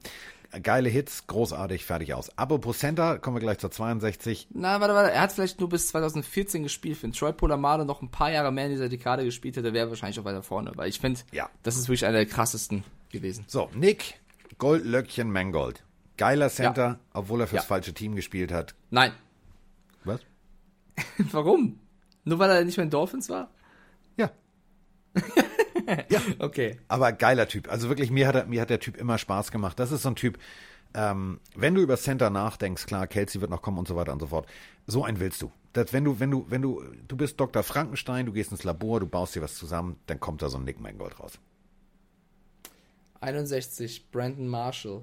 geile 0.62 0.88
Hits, 0.88 1.26
großartig, 1.26 1.84
fertig 1.84 2.14
aus. 2.14 2.30
Apropos 2.38 2.78
Center, 2.78 3.18
kommen 3.18 3.36
wir 3.36 3.40
gleich 3.40 3.58
zur 3.58 3.70
62. 3.70 4.48
Na, 4.54 4.80
warte, 4.80 4.94
warte. 4.94 5.12
Er 5.12 5.20
hat 5.22 5.32
vielleicht 5.32 5.60
nur 5.60 5.68
bis 5.68 5.88
2014 5.88 6.62
gespielt. 6.62 7.02
Wenn 7.02 7.12
Troy 7.12 7.32
Polamalu 7.32 7.84
noch 7.84 8.00
ein 8.00 8.10
paar 8.10 8.30
Jahre 8.30 8.52
mehr 8.52 8.64
in 8.66 8.70
dieser 8.70 8.88
Dekade 8.88 9.24
gespielt 9.24 9.56
hätte, 9.56 9.72
wäre 9.72 9.86
er 9.86 9.90
wahrscheinlich 9.90 10.18
auch 10.20 10.24
weiter 10.24 10.42
vorne. 10.42 10.72
Weil 10.76 10.88
ich 10.88 11.00
finde, 11.00 11.20
Ja. 11.32 11.50
das 11.64 11.76
ist 11.76 11.88
wirklich 11.88 12.06
einer 12.06 12.18
der 12.18 12.26
krassesten 12.26 12.84
gewesen. 13.10 13.44
So, 13.46 13.68
Nick 13.74 14.14
Goldlöckchen 14.58 15.30
Mangold. 15.30 15.82
Geiler 16.18 16.50
Center, 16.50 16.86
Ja. 16.86 16.98
obwohl 17.14 17.40
er 17.40 17.46
fürs 17.46 17.62
Ja. 17.62 17.66
falsche 17.68 17.94
Team 17.94 18.14
gespielt 18.14 18.52
hat. 18.52 18.74
Nein. 18.90 19.12
Was? 20.04 20.20
Warum? 21.32 21.80
Nur 22.24 22.38
weil 22.38 22.50
er 22.50 22.64
nicht 22.64 22.76
mehr 22.76 22.84
in 22.84 22.90
Dolphins 22.90 23.28
war? 23.30 23.50
Ja. 26.10 26.20
Okay. 26.38 26.78
Aber 26.88 27.12
geiler 27.12 27.48
Typ. 27.48 27.70
Also 27.70 27.88
wirklich, 27.88 28.10
mir 28.10 28.28
hat, 28.28 28.34
er, 28.34 28.44
mir 28.44 28.60
hat 28.60 28.68
der 28.68 28.78
Typ 28.78 28.98
immer 28.98 29.16
Spaß 29.16 29.50
gemacht. 29.50 29.78
Das 29.80 29.90
ist 29.90 30.02
so 30.02 30.10
ein 30.10 30.16
Typ, 30.16 30.38
ähm, 30.92 31.40
wenn 31.56 31.74
du 31.74 31.80
über 31.80 31.96
Center 31.96 32.28
nachdenkst, 32.28 32.84
klar, 32.84 33.06
Kelsey 33.06 33.40
wird 33.40 33.50
noch 33.50 33.62
kommen 33.62 33.78
und 33.78 33.88
so 33.88 33.96
weiter 33.96 34.12
und 34.12 34.20
so 34.20 34.26
fort. 34.26 34.46
So 34.86 35.02
einen 35.04 35.18
willst 35.18 35.40
du. 35.40 35.50
Das, 35.72 35.92
wenn 35.94 36.04
du, 36.04 36.20
wenn 36.20 36.30
du, 36.30 36.44
wenn 36.50 36.60
du, 36.60 36.82
du 37.06 37.16
bist 37.16 37.40
Dr. 37.40 37.62
Frankenstein, 37.62 38.26
du 38.26 38.32
gehst 38.32 38.52
ins 38.52 38.64
Labor, 38.64 39.00
du 39.00 39.06
baust 39.06 39.34
dir 39.34 39.40
was 39.40 39.54
zusammen, 39.54 39.96
dann 40.06 40.20
kommt 40.20 40.42
da 40.42 40.50
so 40.50 40.58
ein 40.58 40.64
Nick 40.64 40.78
Mangold 40.78 41.18
raus. 41.20 41.38
61, 43.20 44.10
Brandon 44.10 44.46
Marshall. 44.46 45.02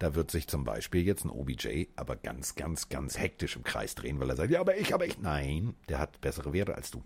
Da 0.00 0.14
wird 0.14 0.30
sich 0.30 0.48
zum 0.48 0.64
Beispiel 0.64 1.02
jetzt 1.02 1.26
ein 1.26 1.30
OBJ 1.30 1.88
aber 1.94 2.16
ganz, 2.16 2.54
ganz, 2.54 2.88
ganz 2.88 3.18
hektisch 3.18 3.54
im 3.54 3.64
Kreis 3.64 3.94
drehen, 3.94 4.18
weil 4.18 4.30
er 4.30 4.36
sagt, 4.36 4.50
ja, 4.50 4.60
aber 4.60 4.76
ich, 4.78 4.94
aber 4.94 5.04
ich. 5.06 5.18
Nein, 5.20 5.74
der 5.90 5.98
hat 5.98 6.22
bessere 6.22 6.54
Werte 6.54 6.74
als 6.74 6.90
du. 6.90 7.02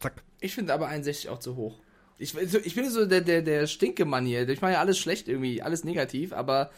Zack. 0.00 0.24
Ich 0.40 0.52
finde 0.52 0.74
aber 0.74 0.88
61 0.88 1.30
auch 1.30 1.38
zu 1.38 1.54
hoch. 1.54 1.78
Ich, 2.18 2.36
ich 2.36 2.74
bin 2.74 2.90
so 2.90 3.06
der, 3.06 3.20
der, 3.20 3.40
der 3.40 3.68
Stinkemann 3.68 4.26
hier. 4.26 4.48
Ich 4.48 4.60
meine 4.60 4.74
ja 4.74 4.80
alles 4.80 4.98
schlecht 4.98 5.28
irgendwie, 5.28 5.62
alles 5.62 5.84
negativ, 5.84 6.32
aber 6.32 6.72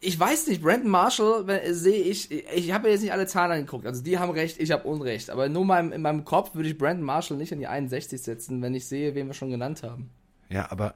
ich 0.00 0.18
weiß 0.18 0.46
nicht, 0.46 0.62
Brandon 0.62 0.90
Marshall 0.90 1.44
sehe 1.74 2.02
ich, 2.02 2.30
ich 2.30 2.72
habe 2.72 2.90
jetzt 2.90 3.02
nicht 3.02 3.12
alle 3.12 3.26
Zahlen 3.26 3.50
angeguckt, 3.50 3.86
also 3.86 4.02
die 4.02 4.18
haben 4.18 4.30
recht, 4.30 4.60
ich 4.60 4.70
habe 4.70 4.86
Unrecht, 4.86 5.30
aber 5.30 5.48
nur 5.48 5.64
meinem, 5.64 5.92
in 5.92 6.02
meinem 6.02 6.24
Kopf 6.24 6.54
würde 6.54 6.68
ich 6.68 6.78
Brandon 6.78 7.04
Marshall 7.04 7.38
nicht 7.38 7.52
an 7.52 7.58
die 7.58 7.66
61 7.66 8.22
setzen, 8.22 8.62
wenn 8.62 8.74
ich 8.74 8.86
sehe, 8.86 9.14
wen 9.16 9.26
wir 9.26 9.34
schon 9.34 9.50
genannt 9.50 9.82
haben. 9.82 10.10
Ja, 10.48 10.70
aber 10.70 10.94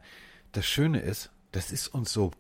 das 0.53 0.67
Schöne 0.67 1.01
ist, 1.01 1.31
das 1.53 1.73
ist 1.73 1.89
uns 1.89 2.13
so 2.13 2.33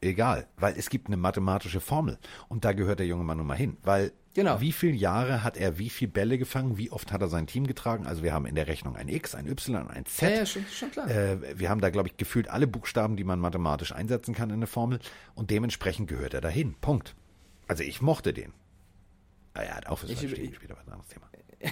egal, 0.00 0.46
weil 0.56 0.74
es 0.76 0.90
gibt 0.90 1.06
eine 1.08 1.16
mathematische 1.16 1.80
Formel 1.80 2.18
und 2.48 2.64
da 2.64 2.72
gehört 2.72 2.98
der 3.00 3.06
junge 3.06 3.24
Mann 3.24 3.38
nun 3.38 3.46
mal 3.46 3.56
hin, 3.56 3.76
weil 3.82 4.12
Genau. 4.34 4.60
wie 4.60 4.70
viele 4.72 4.92
Jahre 4.94 5.42
hat 5.42 5.56
er 5.56 5.78
wie 5.78 5.90
viele 5.90 6.12
Bälle 6.12 6.38
gefangen, 6.38 6.78
wie 6.78 6.92
oft 6.92 7.10
hat 7.12 7.20
er 7.22 7.28
sein 7.28 7.48
Team 7.48 7.66
getragen? 7.66 8.06
Also 8.06 8.22
wir 8.22 8.32
haben 8.32 8.46
in 8.46 8.54
der 8.54 8.68
Rechnung 8.68 8.94
ein 8.94 9.08
X, 9.08 9.34
ein 9.34 9.48
Y, 9.48 9.88
ein 9.88 10.06
Z. 10.06 10.30
Ja, 10.30 10.36
ja, 10.36 10.46
schon, 10.46 10.64
schon 10.66 10.90
klar. 10.92 11.10
Äh, 11.10 11.58
wir 11.58 11.68
haben 11.70 11.80
da, 11.80 11.90
glaube 11.90 12.08
ich, 12.08 12.16
gefühlt 12.16 12.48
alle 12.48 12.68
Buchstaben, 12.68 13.16
die 13.16 13.24
man 13.24 13.40
mathematisch 13.40 13.92
einsetzen 13.92 14.34
kann 14.34 14.50
in 14.50 14.56
eine 14.56 14.66
Formel 14.68 15.00
und 15.34 15.50
dementsprechend 15.50 16.08
gehört 16.08 16.34
er 16.34 16.40
dahin. 16.40 16.74
Punkt. 16.74 17.16
Also 17.66 17.82
ich 17.82 18.00
mochte 18.00 18.32
den. 18.32 18.52
Ah, 19.54 19.62
er 19.62 19.74
hat 19.76 19.86
auch 19.88 19.98
fürs 19.98 20.12
Ich- 20.12 20.22
ich- 20.22 20.50
gespielt, 20.50 20.70
aber 20.70 20.82
ein 20.82 20.88
anderes 20.92 21.08
Thema. 21.08 21.26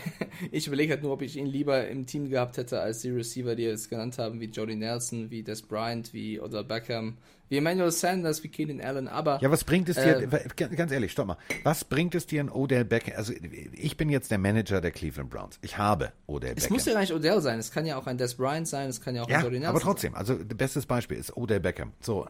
Ich 0.53 0.67
überlege 0.67 0.93
halt 0.93 1.03
nur, 1.03 1.13
ob 1.13 1.23
ich 1.23 1.37
ihn 1.37 1.47
lieber 1.47 1.89
im 1.89 2.05
Team 2.07 2.29
gehabt 2.29 2.59
hätte 2.59 2.81
als 2.81 3.01
die 3.01 3.11
Receiver, 3.11 3.55
die 3.55 3.63
jetzt 3.63 3.89
genannt 3.89 4.19
haben, 4.19 4.39
wie 4.41 4.47
Jody 4.47 4.77
Nelson, 4.77 5.31
wie 5.31 5.43
Des 5.43 5.63
Bryant, 5.63 6.13
wie 6.13 6.39
Odell 6.41 6.65
Beckham, 6.65 7.17
wie 7.49 7.57
Emmanuel 7.57 7.91
Sanders, 7.91 8.43
wie 8.45 8.49
Keenan 8.49 8.81
Allen, 8.81 9.09
aber 9.09 9.39
Ja, 9.41 9.51
was 9.51 9.65
bringt 9.65 9.89
es 9.89 9.97
dir, 9.97 10.29
Äh, 10.31 10.49
ganz 10.77 10.93
ehrlich, 10.93 11.13
stopp 11.13 11.29
mal, 11.29 11.39
was 11.63 11.85
bringt 11.85 12.15
es 12.15 12.27
dir 12.27 12.43
in 12.43 12.51
Odell 12.51 12.85
Beckham, 12.85 13.15
also 13.17 13.33
ich 13.73 13.97
bin 13.97 14.11
jetzt 14.11 14.31
der 14.31 14.39
Manager 14.39 14.81
der 14.83 14.91
Cleveland 14.91 15.31
Browns, 15.31 15.59
ich 15.63 15.79
habe 15.79 16.13
Odell 16.27 16.51
es 16.51 16.65
Beckham. 16.65 16.73
muss 16.75 16.85
ja 16.87 16.93
gar 16.93 17.01
nicht 17.01 17.15
Odell 17.15 17.41
sein, 17.41 17.59
es 17.59 17.71
kann 17.71 17.87
ja 17.87 17.97
auch 17.97 18.07
ein 18.07 18.19
Des 18.19 18.35
Bryant 18.35 18.69
sein, 18.69 18.91
es 18.91 19.01
kann 19.01 19.15
ja 19.15 19.23
auch 19.23 19.31
ja, 19.31 19.39
ein 19.39 19.45
Jody 19.45 19.59
Nelson 19.61 19.71
aber 19.71 19.81
trotzdem, 19.81 20.15
also 20.15 20.37
bestes 20.37 20.85
Beispiel 20.87 21.17
ist 21.17 21.35
Odell 21.37 21.61
Beckham. 21.61 21.93
So, 22.01 22.27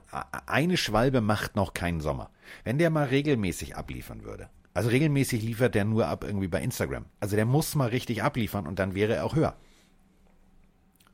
eine 0.46 0.76
Schwalbe 0.76 1.20
macht 1.20 1.56
noch 1.56 1.74
keinen 1.74 2.00
Sommer. 2.00 2.30
Wenn 2.62 2.78
der 2.78 2.90
mal 2.90 3.06
regelmäßig 3.06 3.74
abliefern 3.74 4.22
würde, 4.22 4.48
also 4.76 4.90
regelmäßig 4.90 5.42
liefert 5.42 5.74
der 5.74 5.84
nur 5.84 6.06
ab 6.06 6.22
irgendwie 6.24 6.48
bei 6.48 6.60
Instagram. 6.60 7.06
Also 7.18 7.34
der 7.36 7.46
muss 7.46 7.74
mal 7.74 7.88
richtig 7.88 8.22
abliefern 8.22 8.66
und 8.66 8.78
dann 8.78 8.94
wäre 8.94 9.14
er 9.16 9.24
auch 9.24 9.34
höher. 9.34 9.56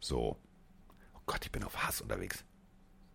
So. 0.00 0.36
Oh 1.14 1.20
Gott, 1.26 1.40
ich 1.44 1.52
bin 1.52 1.62
auf 1.64 1.76
Hass 1.86 2.00
unterwegs. 2.00 2.44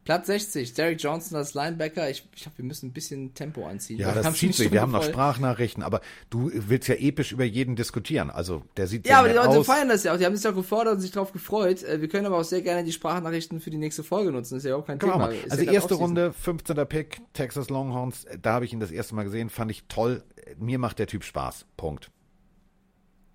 Platz 0.07 0.27
60, 0.27 0.73
Derek 0.73 1.03
Johnson 1.03 1.37
als 1.37 1.53
Linebacker, 1.53 2.09
ich, 2.09 2.25
ich 2.33 2.43
glaube, 2.43 2.59
wir 2.59 2.63
müssen 2.63 2.87
ein 2.87 2.93
bisschen 2.93 3.33
Tempo 3.33 3.67
anziehen. 3.67 3.99
Ja, 3.99 4.15
Wir 4.15 4.21
das 4.21 4.35
zieht 4.35 4.55
sich. 4.55 4.71
Wir 4.71 4.79
haben 4.79 4.93
noch. 4.93 5.03
Sprachnachrichten, 5.03 5.83
aber 5.83 5.99
du 6.29 6.49
willst 6.53 6.87
ja 6.87 6.95
episch 6.95 7.33
über 7.33 7.43
jeden 7.43 7.75
diskutieren. 7.75 8.29
Also 8.29 8.63
der 8.77 8.87
sieht 8.87 9.05
Ja, 9.05 9.19
aber 9.19 9.27
die 9.27 9.33
Leute 9.35 9.49
aus. 9.49 9.65
feiern 9.65 9.89
das 9.89 10.05
ja 10.05 10.13
auch. 10.13 10.17
Die 10.17 10.25
haben 10.25 10.33
sich 10.37 10.47
auch 10.47 10.55
gefordert 10.55 10.93
und 10.95 11.01
sich 11.01 11.11
darauf 11.11 11.33
gefreut. 11.33 11.83
Äh, 11.83 11.99
Wir 11.99 12.07
können 12.07 12.25
aber 12.25 12.37
auch 12.37 12.45
sehr 12.45 12.61
gerne 12.61 12.85
die 12.85 12.93
Sprachnachrichten 12.93 13.59
für 13.59 13.69
die 13.69 13.77
nächste 13.77 14.01
Folge 14.01 14.31
nutzen. 14.31 14.53
Das 14.55 14.63
ist 14.63 14.69
ja 14.69 14.77
auch 14.77 14.85
kein 14.85 14.95
auch 15.01 15.11
Thema. 15.11 15.29
Also 15.49 15.63
ja 15.65 15.73
erste. 15.73 15.95
Runde, 15.95 16.31
15. 16.31 16.77
Pick, 16.87 17.19
Texas 17.33 17.69
Longhorns. 17.69 18.25
Da 18.41 18.53
habe 18.53 18.63
ich 18.63 18.71
ihn 18.71 18.79
das 18.79 18.91
erste 18.91 19.13
Mal 19.13 19.23
gesehen, 19.23 19.49
fand 19.49 19.71
ich 19.71 19.83
toll. 19.89 20.23
Mir 20.57 20.79
macht 20.79 20.99
der 20.99 21.07
Typ 21.07 21.23
Spaß. 21.23 21.65
Punkt. 21.77 22.09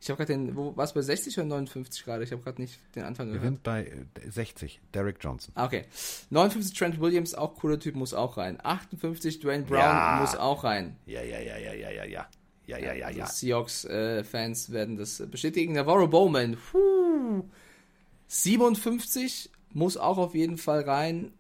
Ich 0.01 0.11
habe 0.11 0.17
gerade 0.25 0.33
den, 0.33 0.57
wo, 0.57 0.77
was 0.77 0.95
bei 0.95 1.01
60 1.03 1.39
oder 1.39 1.47
59 1.47 2.05
gerade? 2.05 2.25
Ich 2.25 2.33
habe 2.33 2.43
gerade 2.43 2.61
nicht 2.61 2.81
den 2.97 3.05
Anfang 3.05 3.29
Wir 3.29 3.35
gehört. 3.35 3.55
sind 3.55 3.63
bei 3.63 3.85
äh, 3.85 4.31
60, 4.31 4.81
Derek 4.93 5.19
Johnson. 5.21 5.53
Ah, 5.55 5.67
Okay. 5.67 5.85
59 6.31 6.77
Trent 6.77 7.01
Williams, 7.01 7.35
auch 7.37 7.55
cooler 7.55 7.79
Typ, 7.79 7.95
muss 7.95 8.13
auch 8.13 8.37
rein. 8.37 8.59
58 8.63 9.39
Dwayne 9.39 9.63
Brown 9.65 9.79
Ja. 9.79 10.19
muss 10.21 10.35
auch 10.35 10.65
rein. 10.65 10.97
Ja, 11.07 11.23
ja, 11.23 11.39
ja, 11.39 11.57
ja, 11.57 11.73
ja, 11.73 11.91
ja, 11.91 12.05
ja. 12.05 12.27
Ja, 12.67 12.79
ja, 12.79 12.93
ja, 12.95 13.11
ja. 13.11 13.27
Seahawks-Fans 13.27 14.71
werden 14.73 14.97
das 14.97 15.21
äh, 15.21 15.27
bestätigen. 15.27 15.75
Navarro 15.75 16.09
Bowman, 16.09 16.57
puh. 16.57 17.45
57 18.29 19.51
muss 19.73 19.97
auch 19.97 20.19
auf 20.19 20.35
jeden 20.35 20.59
Fall 20.59 20.83
rein. 20.83 21.33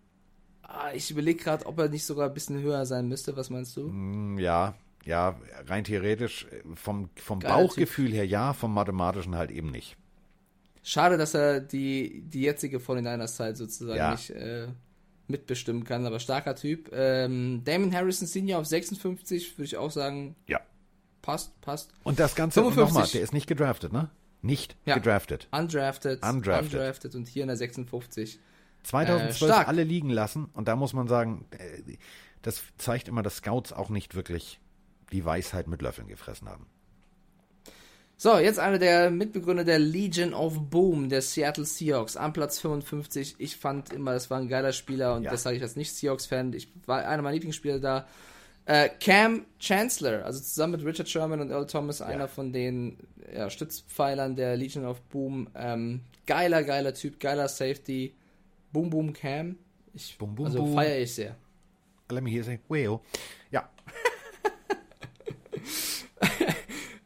Ah, 0.62 0.90
ich 0.94 1.10
überlege 1.10 1.42
gerade, 1.42 1.66
ob 1.66 1.78
er 1.78 1.88
nicht 1.88 2.04
sogar 2.04 2.28
ein 2.28 2.34
bisschen 2.34 2.60
höher 2.60 2.86
sein 2.86 3.08
müsste. 3.08 3.36
Was 3.36 3.50
meinst 3.50 3.76
du? 3.76 3.88
Hm, 3.88 4.38
Ja, 4.38 4.74
ja, 5.04 5.36
rein 5.66 5.84
theoretisch 5.84 6.46
äh, 6.50 6.62
vom, 6.74 7.10
vom 7.16 7.38
Bauchgefühl 7.40 8.12
her 8.12 8.26
ja, 8.26 8.52
vom 8.52 8.72
mathematischen 8.74 9.34
halt 9.36 9.50
eben 9.50 9.70
nicht. 9.70 9.96
Schade, 10.82 11.16
dass 11.16 11.34
er 11.34 11.60
die, 11.60 12.22
die 12.26 12.42
jetzige 12.42 12.78
49ers-Zeit 12.78 13.56
sozusagen 13.56 13.98
Ja. 13.98 14.10
nicht 14.12 14.30
äh, 14.30 14.66
mitbestimmen 15.28 15.84
kann, 15.84 16.04
aber 16.06 16.18
starker 16.18 16.56
Typ. 16.56 16.90
Ähm, 16.92 17.62
Damon 17.64 17.94
Harrison 17.94 18.26
Senior 18.26 18.60
auf 18.60 18.66
56, 18.66 19.56
würde 19.58 19.64
ich 19.64 19.76
auch 19.76 19.90
sagen, 19.92 20.34
Ja. 20.48 20.60
passt, 21.22 21.58
passt. 21.60 21.92
Und 22.02 22.18
das 22.18 22.34
Ganze 22.34 22.60
55. 22.60 22.94
nochmal, 22.94 23.08
der 23.08 23.22
ist 23.22 23.32
nicht 23.32 23.46
gedraftet, 23.46 23.92
ne? 23.92 24.10
Nicht 24.44 24.76
Ja. 24.84 24.94
gedraftet. 24.96 25.46
Undrafted, 25.52 26.20
Undrafted. 26.24 26.72
undrafted 26.80 27.14
und 27.14 27.28
hier 27.28 27.42
in 27.42 27.48
der 27.48 27.56
56. 27.56 28.40
2012 28.82 29.50
Äh, 29.50 29.54
alle 29.68 29.84
liegen 29.84 30.10
lassen 30.10 30.46
und 30.52 30.66
da 30.66 30.74
muss 30.74 30.92
man 30.94 31.06
sagen, 31.06 31.46
äh, 31.52 31.96
das 32.42 32.60
zeigt 32.76 33.06
immer, 33.06 33.22
dass 33.22 33.36
Scouts 33.36 33.72
auch 33.72 33.88
nicht 33.88 34.16
wirklich 34.16 34.58
die 35.12 35.24
Weisheit 35.24 35.68
mit 35.68 35.82
Löffeln 35.82 36.08
gefressen 36.08 36.48
haben. 36.48 36.66
So, 38.16 38.38
jetzt 38.38 38.60
einer 38.60 38.78
der 38.78 39.10
Mitbegründer 39.10 39.64
der 39.64 39.80
Legion 39.80 40.32
of 40.32 40.70
Boom, 40.70 41.08
der 41.08 41.22
Seattle 41.22 41.64
Seahawks, 41.64 42.16
am 42.16 42.32
Platz 42.32 42.60
55. 42.60 43.34
Ich 43.38 43.56
fand 43.56 43.92
immer, 43.92 44.12
das 44.12 44.30
war 44.30 44.38
ein 44.38 44.46
geiler 44.46 44.72
Spieler 44.72 45.16
und 45.16 45.24
ja. 45.24 45.32
das 45.32 45.42
sage 45.42 45.56
ich 45.56 45.62
als 45.62 45.74
Nicht-Seahawks-Fan. 45.74 46.52
Ich 46.52 46.68
war 46.86 47.04
einer 47.04 47.22
meiner 47.22 47.34
Lieblingsspieler 47.34 47.80
da. 47.80 48.06
Äh, 48.64 48.90
Cam 49.00 49.44
Chancellor, 49.58 50.24
also 50.24 50.38
zusammen 50.38 50.74
mit 50.74 50.84
Richard 50.84 51.08
Sherman 51.08 51.40
und 51.40 51.50
Earl 51.50 51.66
Thomas, 51.66 51.98
ja. 51.98 52.06
einer 52.06 52.28
von 52.28 52.52
den 52.52 52.96
ja, 53.34 53.50
Stützpfeilern 53.50 54.36
der 54.36 54.56
Legion 54.56 54.86
of 54.86 55.00
Boom. 55.08 55.48
Ähm, 55.56 56.02
geiler, 56.24 56.62
geiler 56.62 56.94
Typ, 56.94 57.18
geiler 57.18 57.48
Safety. 57.48 58.14
Boom, 58.72 58.88
boom, 58.88 59.12
Cam. 59.12 59.56
Ich, 59.94 60.16
boom, 60.16 60.36
boom, 60.36 60.46
also 60.46 60.64
feiere 60.66 61.00
ich 61.00 61.12
sehr. 61.12 61.34
Let 62.08 62.22
me 62.22 62.30
hear 62.30 62.44
say, 62.44 62.60
well. 62.68 63.00
Ja. 63.50 63.68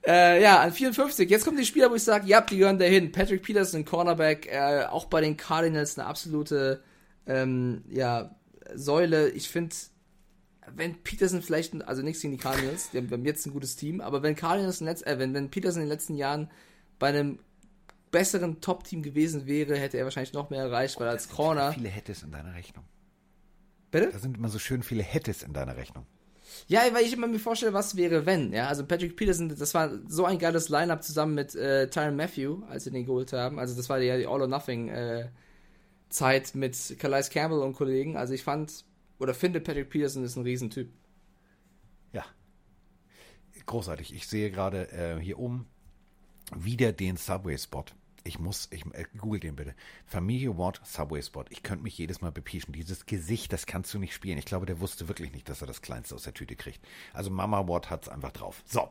Äh, 0.07 0.41
ja, 0.41 0.61
an 0.61 0.73
54. 0.73 1.29
Jetzt 1.29 1.45
kommen 1.45 1.57
die 1.57 1.67
Spieler, 1.67 1.91
wo 1.91 1.97
ich 1.97 2.05
sage, 2.05 2.29
ja, 2.29 2.41
die 2.41 2.59
gehören 2.59 2.79
dahin. 2.79 3.11
Patrick 3.11 3.43
Peterson, 3.43 3.85
Cornerback, 3.85 4.47
äh, 4.47 4.85
auch 4.85 5.07
bei 5.07 5.21
den 5.21 5.37
Cardinals 5.37 5.99
eine 5.99 6.07
absolute 6.07 6.81
ähm, 7.27 7.83
ja, 7.91 8.37
Säule. 8.73 9.31
Ich 9.31 9.49
finde, 9.49 9.75
wenn 10.75 11.03
Peterson 11.03 11.43
vielleicht, 11.43 11.83
also 11.89 12.03
nichts 12.03 12.23
gegen 12.23 12.35
die 12.35 12.39
Cardinals, 12.39 12.91
die 12.91 12.99
haben 12.99 13.25
jetzt 13.25 13.47
ein 13.47 13.53
gutes 13.53 13.75
Team, 13.75 14.01
aber 14.01 14.23
wenn 14.23 14.37
Cardinals 14.37 14.81
in 14.81 14.87
äh, 14.87 15.19
wenn, 15.19 15.35
wenn 15.35 15.51
Peterson 15.51 15.83
in 15.83 15.89
den 15.89 15.93
letzten 15.93 16.15
Jahren 16.15 16.51
bei 17.01 17.09
einem 17.09 17.41
besseren 18.13 18.61
Top-Team 18.61 19.03
gewesen 19.03 19.47
wäre, 19.47 19.77
hätte 19.77 19.99
er 19.99 20.05
wahrscheinlich 20.05 20.33
noch 20.33 20.51
mehr 20.51 20.63
erreicht, 20.63 21.01
weil 21.01 21.09
als 21.09 21.29
Corner. 21.29 21.73
Viele 21.73 21.89
Hättes 21.89 22.23
in 22.23 22.31
deiner 22.31 22.55
Rechnung. 22.55 22.85
Bitte? 23.91 24.11
Da 24.13 24.19
sind 24.21 24.37
immer 24.37 24.49
so 24.51 24.61
schön 24.61 24.85
viele 24.85 25.03
Hättes 25.03 25.43
in 25.43 25.53
deiner 25.53 25.77
Rechnung. 25.77 26.07
Ja, 26.69 26.81
weil 26.93 27.05
ich 27.05 27.13
immer 27.13 27.27
mir 27.27 27.39
vorstelle, 27.39 27.73
was 27.73 27.97
wäre, 27.97 28.27
wenn. 28.27 28.53
Ja, 28.53 28.69
also 28.69 28.85
Patrick 28.85 29.17
Peterson, 29.17 29.49
das 29.49 29.75
war 29.75 29.91
so 30.09 30.25
ein 30.25 30.39
geiles 30.39 30.69
Line-Up 30.69 31.03
zusammen 31.03 31.35
mit 31.35 31.55
äh, 31.55 31.89
Tyron 31.89 32.17
Matthew, 32.17 32.63
als 32.69 32.85
sie 32.85 32.91
den 32.91 33.07
geholt 33.07 33.33
haben. 33.33 33.59
Also 33.59 33.75
das 33.77 33.89
war 33.89 33.99
ja 33.99 34.17
die 34.17 34.27
All 34.27 34.41
or 34.41 34.47
Nothing 34.49 34.89
äh, 34.89 35.29
Zeit 36.09 36.55
mit 36.55 36.97
Calais 36.99 37.31
Campbell 37.31 37.61
und 37.61 37.75
Kollegen. 37.75 38.17
Also 38.17 38.35
ich 38.35 38.43
fand 38.43 38.85
oder 39.19 39.35
finde 39.35 39.61
Patrick 39.61 39.91
Peterson 39.91 40.25
ist 40.25 40.37
ein 40.37 40.43
Riesentyp. 40.43 40.91
Ja. 42.13 42.25
Großartig. 43.65 44.15
Ich 44.15 44.27
sehe 44.27 44.51
gerade 44.51 44.91
äh, 44.93 45.21
hier 45.21 45.39
oben 45.39 45.67
wieder 46.55 46.93
den 46.93 47.17
Subway-Spot 47.17 47.85
ich 48.27 48.39
muss, 48.39 48.68
ich 48.70 48.85
äh, 48.93 49.05
google 49.16 49.41
den 49.41 49.57
bitte. 49.57 49.74
Familie 50.05 50.59
Watt 50.59 50.81
Subway 50.85 51.22
Spot. 51.22 51.45
Ich 51.51 51.62
könnte 51.62 51.85
mich 51.85 51.97
jedes 51.97 52.20
Mal 52.20 52.33
bepieschen. 52.33 52.72
Dieses 52.72 53.07
Gesicht, 53.07 53.53
das 53.53 53.66
kannst 53.66 53.95
du 53.95 53.99
nicht 53.99 54.14
spielen. 54.14 54.39
Ich 54.39 54.45
glaube, 54.45 54.66
der 54.66 54.81
wusste 54.81 55.09
wirklich 55.09 55.33
nicht, 55.33 55.49
dass 55.49 55.61
er 55.61 55.66
das 55.66 55.83
Kleinste 55.83 56.14
aus 56.14 56.24
der 56.24 56.35
Tüte 56.35 56.57
kriegt. 56.57 56.81
Also 57.12 57.31
Mama 57.31 57.68
Watt 57.68 57.91
hat's 57.91 58.09
einfach 58.09 58.33
drauf. 58.33 58.62
So, 58.66 58.89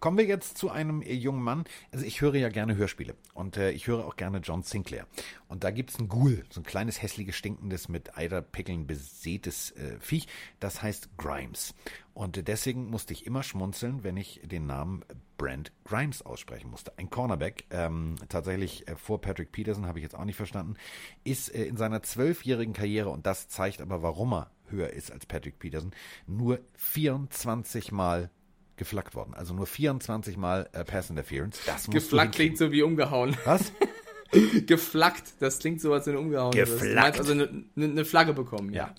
kommen 0.00 0.18
wir 0.18 0.24
jetzt 0.24 0.58
zu 0.58 0.70
einem 0.70 1.02
äh, 1.02 1.12
jungen 1.12 1.42
Mann. 1.42 1.64
Also 1.92 2.04
ich 2.04 2.20
höre 2.20 2.34
ja 2.36 2.48
gerne 2.48 2.76
Hörspiele 2.76 3.14
und 3.34 3.56
äh, 3.56 3.70
ich 3.70 3.86
höre 3.86 4.06
auch 4.06 4.16
gerne 4.16 4.38
John 4.38 4.62
Sinclair. 4.62 5.06
Und 5.48 5.64
da 5.64 5.70
gibt's 5.70 5.98
ein 5.98 6.08
Ghoul, 6.08 6.44
so 6.50 6.60
ein 6.60 6.64
kleines 6.64 7.00
hässliches 7.00 7.36
stinkendes 7.36 7.88
mit 7.88 8.16
Eiderpickeln 8.16 8.86
besätes 8.86 9.70
äh, 9.72 9.98
Viech. 10.00 10.28
Das 10.60 10.82
heißt 10.82 11.16
Grimes. 11.16 11.74
Und 12.14 12.48
deswegen 12.48 12.90
musste 12.90 13.12
ich 13.12 13.26
immer 13.26 13.42
schmunzeln, 13.42 14.02
wenn 14.02 14.16
ich 14.16 14.40
den 14.44 14.66
Namen 14.66 15.04
Brent 15.36 15.72
Grimes 15.84 16.22
aussprechen 16.22 16.70
musste. 16.70 16.92
Ein 16.98 17.10
Cornerback, 17.10 17.66
ähm, 17.70 18.16
tatsächlich 18.28 18.88
äh, 18.88 18.96
vor 18.96 19.20
Patrick 19.20 19.52
Peterson, 19.52 19.86
habe 19.86 20.00
ich 20.00 20.02
jetzt 20.02 20.16
auch 20.16 20.24
nicht 20.24 20.36
verstanden, 20.36 20.74
ist 21.22 21.54
äh, 21.54 21.64
in 21.64 21.76
seiner 21.76 22.02
zwölfjährigen 22.02 22.74
Karriere, 22.74 23.10
und 23.10 23.26
das 23.26 23.48
zeigt 23.48 23.80
aber, 23.80 24.02
warum 24.02 24.32
er 24.32 24.50
höher 24.66 24.90
ist 24.90 25.12
als 25.12 25.26
Patrick 25.26 25.58
Peterson, 25.58 25.92
nur 26.26 26.60
24 26.74 27.92
Mal 27.92 28.30
geflaggt 28.76 29.14
worden. 29.14 29.34
Also 29.34 29.54
nur 29.54 29.66
24 29.66 30.36
Mal 30.36 30.68
äh, 30.72 30.84
Pass 30.84 31.10
Interference. 31.10 31.60
Das 31.66 31.86
geflaggt 31.88 32.34
klingt 32.34 32.58
so 32.58 32.72
wie 32.72 32.82
umgehauen. 32.82 33.36
Was? 33.44 33.72
geflaggt, 34.66 35.34
das 35.40 35.58
klingt 35.58 35.80
so, 35.80 35.92
als 35.92 36.06
wenn 36.06 36.14
du 36.14 36.20
umgehauen 36.20 36.52
Geflaggt. 36.52 37.18
Also 37.18 37.32
eine 37.32 37.64
ne, 37.74 38.04
Flagge 38.04 38.34
bekommen, 38.34 38.72
ja. 38.72 38.88
ja. 38.88 38.94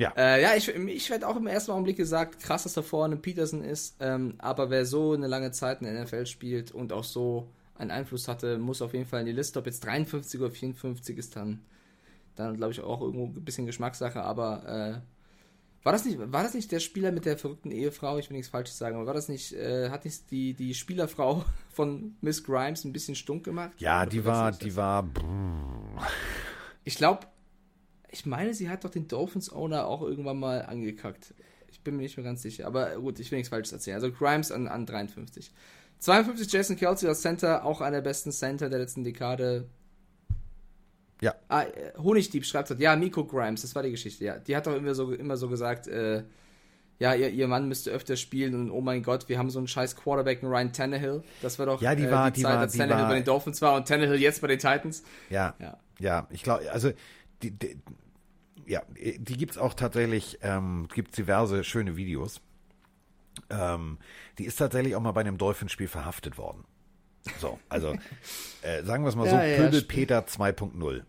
Ja, 0.00 0.14
äh, 0.16 0.40
ja 0.40 0.56
ich, 0.56 0.68
ich 0.68 1.10
werde 1.10 1.28
auch 1.28 1.36
im 1.36 1.46
ersten 1.46 1.72
Augenblick 1.72 1.98
gesagt, 1.98 2.40
krass, 2.40 2.62
dass 2.62 2.72
da 2.72 2.80
vorne 2.80 3.16
Peterson 3.16 3.62
ist. 3.62 3.96
Ähm, 4.00 4.34
aber 4.38 4.70
wer 4.70 4.86
so 4.86 5.12
eine 5.12 5.26
lange 5.26 5.52
Zeit 5.52 5.82
in 5.82 5.92
der 5.92 6.02
NFL 6.02 6.24
spielt 6.24 6.72
und 6.72 6.90
auch 6.94 7.04
so 7.04 7.48
einen 7.74 7.90
Einfluss 7.90 8.26
hatte, 8.26 8.58
muss 8.58 8.80
auf 8.80 8.94
jeden 8.94 9.04
Fall 9.04 9.20
in 9.20 9.26
die 9.26 9.32
Liste. 9.32 9.58
Ob 9.58 9.66
jetzt 9.66 9.84
53 9.84 10.40
oder 10.40 10.50
54 10.50 11.18
ist, 11.18 11.36
dann, 11.36 11.60
dann 12.34 12.56
glaube 12.56 12.72
ich 12.72 12.80
auch 12.80 13.02
irgendwo 13.02 13.26
ein 13.26 13.44
bisschen 13.44 13.66
Geschmackssache. 13.66 14.22
Aber 14.22 15.02
äh, 15.04 15.82
war 15.82 15.92
das 15.92 16.06
nicht, 16.06 16.18
war 16.18 16.44
das 16.44 16.54
nicht 16.54 16.72
der 16.72 16.80
Spieler 16.80 17.12
mit 17.12 17.26
der 17.26 17.36
verrückten 17.36 17.70
Ehefrau? 17.70 18.16
Ich 18.16 18.30
will 18.30 18.38
nichts 18.38 18.50
Falsches 18.50 18.78
sagen, 18.78 18.96
aber 18.96 19.06
war 19.06 19.14
das 19.14 19.28
nicht, 19.28 19.52
äh, 19.52 19.90
hat 19.90 20.06
nicht 20.06 20.30
die, 20.30 20.54
die 20.54 20.72
Spielerfrau 20.72 21.44
von 21.68 22.16
Miss 22.22 22.42
Grimes 22.42 22.84
ein 22.84 22.94
bisschen 22.94 23.16
stunk 23.16 23.44
gemacht? 23.44 23.72
Ja, 23.76 24.06
die 24.06 24.24
war, 24.24 24.52
die 24.52 24.74
war. 24.76 25.06
Ich 26.84 26.96
glaube, 26.96 27.26
ich 28.10 28.26
meine, 28.26 28.54
sie 28.54 28.68
hat 28.68 28.84
doch 28.84 28.90
den 28.90 29.08
Dolphins-Owner 29.08 29.86
auch 29.86 30.02
irgendwann 30.02 30.38
mal 30.38 30.62
angekackt. 30.62 31.34
Ich 31.68 31.80
bin 31.80 31.96
mir 31.96 32.02
nicht 32.02 32.16
mehr 32.16 32.24
ganz 32.24 32.42
sicher. 32.42 32.66
Aber 32.66 32.96
gut, 32.96 33.20
ich 33.20 33.30
will 33.30 33.38
nichts 33.38 33.50
Falsches 33.50 33.72
erzählen. 33.72 33.94
Also 33.94 34.10
Grimes 34.10 34.50
an, 34.50 34.68
an 34.68 34.86
53. 34.86 35.50
52 36.00 36.52
Jason 36.52 36.76
Kelsey 36.76 37.08
als 37.08 37.20
Center, 37.20 37.64
auch 37.64 37.80
einer 37.80 37.98
der 37.98 38.02
besten 38.02 38.32
Center 38.32 38.68
der 38.68 38.78
letzten 38.78 39.04
Dekade. 39.04 39.68
Ja. 41.20 41.34
Ah, 41.48 41.62
äh, 41.62 41.92
Honigdieb 41.98 42.46
schreibt 42.46 42.70
das. 42.70 42.78
Ja, 42.78 42.96
Miko 42.96 43.24
Grimes, 43.24 43.62
das 43.62 43.74
war 43.74 43.82
die 43.82 43.90
Geschichte. 43.90 44.24
Ja, 44.24 44.38
die 44.38 44.56
hat 44.56 44.66
doch 44.66 44.74
immer 44.74 44.94
so, 44.94 45.12
immer 45.12 45.36
so 45.36 45.48
gesagt, 45.48 45.86
äh, 45.86 46.24
ja, 46.98 47.14
ihr, 47.14 47.30
ihr 47.30 47.48
Mann 47.48 47.68
müsste 47.68 47.90
öfter 47.90 48.16
spielen 48.16 48.54
und 48.54 48.70
oh 48.70 48.80
mein 48.80 49.02
Gott, 49.02 49.28
wir 49.28 49.38
haben 49.38 49.50
so 49.50 49.58
einen 49.58 49.68
scheiß 49.68 49.96
Quarterback, 49.96 50.42
einen 50.42 50.52
Ryan 50.52 50.72
Tannehill. 50.72 51.22
Das 51.42 51.58
war 51.58 51.66
doch 51.66 51.80
ja, 51.80 51.94
die, 51.94 52.10
war, 52.10 52.28
äh, 52.28 52.30
die, 52.30 52.36
die 52.36 52.42
Zeit, 52.42 52.52
war, 52.52 52.60
als 52.60 52.72
Tannehill 52.72 53.02
war, 53.02 53.08
bei 53.08 53.14
den 53.14 53.24
Dolphins 53.24 53.62
war 53.62 53.74
und 53.76 53.86
Tannehill 53.86 54.20
jetzt 54.20 54.40
bei 54.40 54.48
den 54.48 54.58
Titans. 54.58 55.02
Ja, 55.28 55.54
ja, 55.58 55.78
ja 55.98 56.26
ich 56.30 56.42
glaube, 56.42 56.70
also 56.72 56.92
die, 57.42 57.50
die, 57.50 57.78
ja, 58.66 58.82
die 58.94 59.36
gibt's 59.36 59.58
auch 59.58 59.74
tatsächlich, 59.74 60.38
ähm, 60.42 60.88
gibt 60.94 61.16
diverse 61.16 61.64
schöne 61.64 61.96
Videos. 61.96 62.40
Ähm, 63.48 63.98
die 64.38 64.44
ist 64.44 64.56
tatsächlich 64.56 64.94
auch 64.94 65.00
mal 65.00 65.12
bei 65.12 65.20
einem 65.20 65.38
Dolphinspiel 65.38 65.88
verhaftet 65.88 66.38
worden. 66.38 66.64
So, 67.38 67.58
also 67.68 67.94
äh, 68.62 68.82
sagen 68.84 69.04
wir 69.04 69.08
es 69.08 69.16
mal 69.16 69.26
ja, 69.26 69.30
so, 69.30 69.36
ja, 69.36 69.56
Pöbel 69.56 69.82
Peter 69.82 70.20
2.0. 70.20 71.02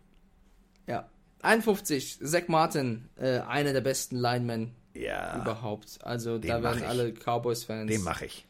Ja. 0.86 1.08
51, 1.42 2.20
Zach 2.22 2.48
Martin, 2.48 3.08
äh, 3.16 3.40
einer 3.40 3.72
der 3.72 3.80
besten 3.80 4.16
Linemen 4.16 4.74
ja, 4.94 5.40
überhaupt. 5.40 5.98
Also 6.02 6.38
da 6.38 6.62
werden 6.62 6.84
alle 6.84 7.12
Cowboys-Fans. 7.12 7.90
Den 7.90 8.02
mache 8.02 8.26
ich. 8.26 8.46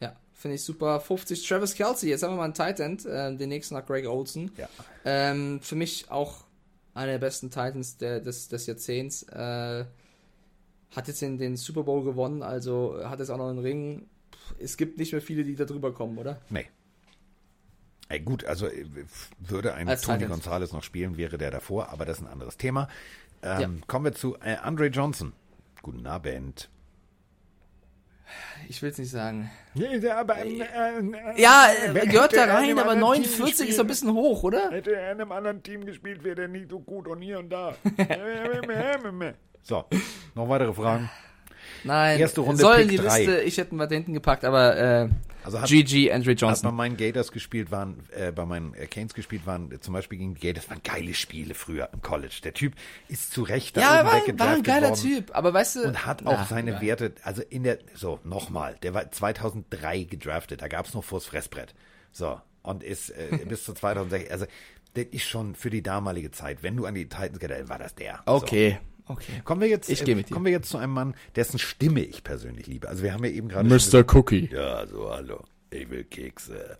Ja, 0.00 0.14
finde 0.32 0.56
ich 0.56 0.62
super. 0.62 1.00
50, 1.00 1.46
Travis 1.46 1.74
Kelsey, 1.74 2.10
jetzt 2.10 2.22
haben 2.22 2.32
wir 2.32 2.36
mal 2.36 2.44
einen 2.44 2.54
Tight 2.54 2.80
End, 2.80 3.04
äh, 3.04 3.34
den 3.34 3.48
nächsten 3.48 3.74
nach 3.74 3.86
Greg 3.86 4.06
Olson. 4.06 4.50
Ja. 4.56 4.68
Ähm, 5.04 5.60
für 5.60 5.74
mich 5.74 6.10
auch 6.10 6.44
einer 6.98 7.12
der 7.12 7.18
besten 7.18 7.50
Titans 7.50 7.96
der, 7.96 8.20
des, 8.20 8.48
des 8.48 8.66
Jahrzehnts. 8.66 9.22
Äh, 9.24 9.84
hat 10.94 11.06
jetzt 11.06 11.22
den, 11.22 11.38
den 11.38 11.56
Super 11.56 11.84
Bowl 11.84 12.02
gewonnen, 12.04 12.42
also 12.42 12.98
hat 13.04 13.20
jetzt 13.20 13.30
auch 13.30 13.38
noch 13.38 13.48
einen 13.48 13.58
Ring. 13.58 14.06
Es 14.58 14.76
gibt 14.76 14.98
nicht 14.98 15.12
mehr 15.12 15.22
viele, 15.22 15.44
die 15.44 15.54
da 15.54 15.64
drüber 15.64 15.92
kommen, 15.92 16.18
oder? 16.18 16.40
Nee. 16.50 16.66
Ey, 18.08 18.20
gut, 18.20 18.44
also 18.44 18.66
äh, 18.66 18.86
würde 19.38 19.74
ein 19.74 19.88
Als 19.88 20.02
Tony. 20.02 20.24
Gonzalez 20.26 20.72
noch 20.72 20.82
spielen, 20.82 21.16
wäre 21.16 21.38
der 21.38 21.50
davor, 21.50 21.90
aber 21.90 22.04
das 22.04 22.18
ist 22.18 22.24
ein 22.24 22.32
anderes 22.32 22.56
Thema. 22.56 22.88
Ähm, 23.42 23.60
ja. 23.60 23.86
Kommen 23.86 24.06
wir 24.06 24.14
zu 24.14 24.36
äh, 24.36 24.56
Andre 24.56 24.86
Johnson. 24.86 25.32
Guten 25.82 26.06
Abend. 26.06 26.68
Ich 28.68 28.82
will 28.82 28.90
es 28.90 28.98
nicht 28.98 29.10
sagen. 29.10 29.50
Ja, 29.74 30.18
aber, 30.18 30.38
äh, 30.38 30.60
äh, 30.60 31.40
ja 31.40 31.68
äh, 31.94 32.06
gehört 32.06 32.36
da 32.36 32.44
rein, 32.44 32.78
aber 32.78 32.94
49 32.94 33.68
ist 33.68 33.80
ein 33.80 33.86
bisschen 33.86 34.12
hoch, 34.12 34.42
oder? 34.42 34.70
Hätte 34.70 34.94
er 34.94 35.12
in 35.12 35.20
einem 35.20 35.32
anderen 35.32 35.62
Team 35.62 35.84
gespielt, 35.84 36.24
wäre 36.24 36.34
der 36.34 36.48
nicht 36.48 36.70
so 36.70 36.80
gut 36.80 37.08
und 37.08 37.22
hier 37.22 37.38
und 37.38 37.50
da. 37.50 37.74
so, 39.62 39.84
noch 40.34 40.48
weitere 40.48 40.72
Fragen? 40.72 41.10
Nein, 41.84 42.18
erste 42.18 42.40
Runde 42.40 42.60
soll 42.60 42.80
in 42.80 42.88
die 42.88 42.96
Liste, 42.96 43.40
ich 43.42 43.56
hätte 43.56 43.74
ihn 43.74 43.78
mal 43.78 43.88
hinten 43.88 44.12
gepackt, 44.12 44.44
aber 44.44 44.76
äh, 44.76 45.08
also 45.44 45.60
hat, 45.60 45.68
GG, 45.68 46.12
Andre 46.12 46.32
Johnson. 46.32 46.50
Hat 46.50 46.62
bei 46.62 46.76
meinen 46.76 46.96
Gators 46.96 47.32
gespielt 47.32 47.70
waren, 47.70 48.00
äh, 48.10 48.32
bei 48.32 48.44
meinen 48.44 48.74
äh, 48.74 48.86
Canes 48.86 49.14
gespielt 49.14 49.46
waren, 49.46 49.72
äh, 49.72 49.80
zum 49.80 49.94
Beispiel 49.94 50.18
gegen 50.18 50.34
die 50.34 50.40
Gators, 50.40 50.68
waren 50.68 50.82
geile 50.82 51.14
Spiele 51.14 51.54
früher 51.54 51.88
im 51.92 52.02
College. 52.02 52.40
Der 52.44 52.54
Typ 52.54 52.74
ist 53.08 53.32
zu 53.32 53.42
Recht 53.42 53.76
da 53.76 53.80
ja, 53.80 54.00
oben 54.00 54.38
war, 54.38 54.46
war 54.46 54.54
ein 54.54 54.62
geiler 54.62 54.90
worden 54.90 55.00
Typ, 55.00 55.36
aber 55.36 55.52
weißt 55.54 55.76
du. 55.76 55.82
Und 55.84 56.06
hat 56.06 56.26
auch 56.26 56.32
na, 56.32 56.44
seine 56.44 56.72
ja. 56.72 56.80
Werte, 56.80 57.12
also 57.22 57.42
in 57.48 57.62
der, 57.62 57.78
so, 57.94 58.20
nochmal, 58.24 58.76
der 58.82 58.94
war 58.94 59.10
2003 59.10 60.04
gedraftet, 60.04 60.62
da 60.62 60.68
gab's 60.68 60.94
noch 60.94 61.04
vors 61.04 61.26
Fressbrett. 61.26 61.74
So, 62.12 62.40
und 62.62 62.82
ist 62.82 63.10
äh, 63.10 63.38
bis 63.48 63.64
zu 63.64 63.74
2006, 63.74 64.30
also 64.30 64.46
der 64.96 65.12
ist 65.12 65.24
schon 65.24 65.54
für 65.54 65.70
die 65.70 65.82
damalige 65.82 66.30
Zeit, 66.30 66.62
wenn 66.62 66.76
du 66.76 66.86
an 66.86 66.94
die 66.94 67.08
Titans 67.08 67.38
gedacht 67.38 67.68
war 67.68 67.78
das 67.78 67.94
der. 67.94 68.20
Okay. 68.26 68.78
So. 68.80 68.97
Okay. 69.08 69.42
Kommen 69.44 69.60
wir 69.60 69.68
jetzt, 69.68 69.88
ich 69.90 70.06
äh, 70.06 70.14
mit 70.14 70.30
kommen 70.30 70.44
wir 70.44 70.52
jetzt 70.52 70.68
zu 70.68 70.78
einem 70.78 70.92
Mann, 70.92 71.14
dessen 71.34 71.58
Stimme 71.58 72.00
ich 72.00 72.22
persönlich 72.24 72.66
liebe. 72.66 72.88
Also 72.88 73.02
wir 73.02 73.12
haben 73.12 73.24
ja 73.24 73.30
eben 73.30 73.48
gerade 73.48 73.68
Mr. 73.68 74.04
Cookie. 74.14 74.50
Ja, 74.52 74.86
so 74.86 75.10
hallo. 75.10 75.44
Ich 75.70 75.90
will 75.90 76.04
Kekse. 76.04 76.78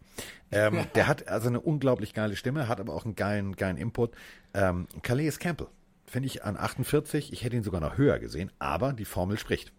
Ähm, 0.50 0.86
der 0.94 1.06
hat 1.06 1.28
also 1.28 1.48
eine 1.48 1.60
unglaublich 1.60 2.14
geile 2.14 2.36
Stimme, 2.36 2.68
hat 2.68 2.80
aber 2.80 2.94
auch 2.94 3.04
einen 3.04 3.16
geilen, 3.16 3.56
geilen 3.56 3.76
Input. 3.76 4.12
Ähm, 4.54 4.86
Calais 5.02 5.38
Campbell 5.38 5.68
finde 6.06 6.26
ich 6.26 6.44
an 6.44 6.56
48. 6.56 7.32
Ich 7.32 7.44
hätte 7.44 7.56
ihn 7.56 7.62
sogar 7.62 7.80
noch 7.80 7.98
höher 7.98 8.18
gesehen, 8.18 8.50
aber 8.58 8.92
die 8.92 9.04
Formel 9.04 9.38
spricht. 9.38 9.72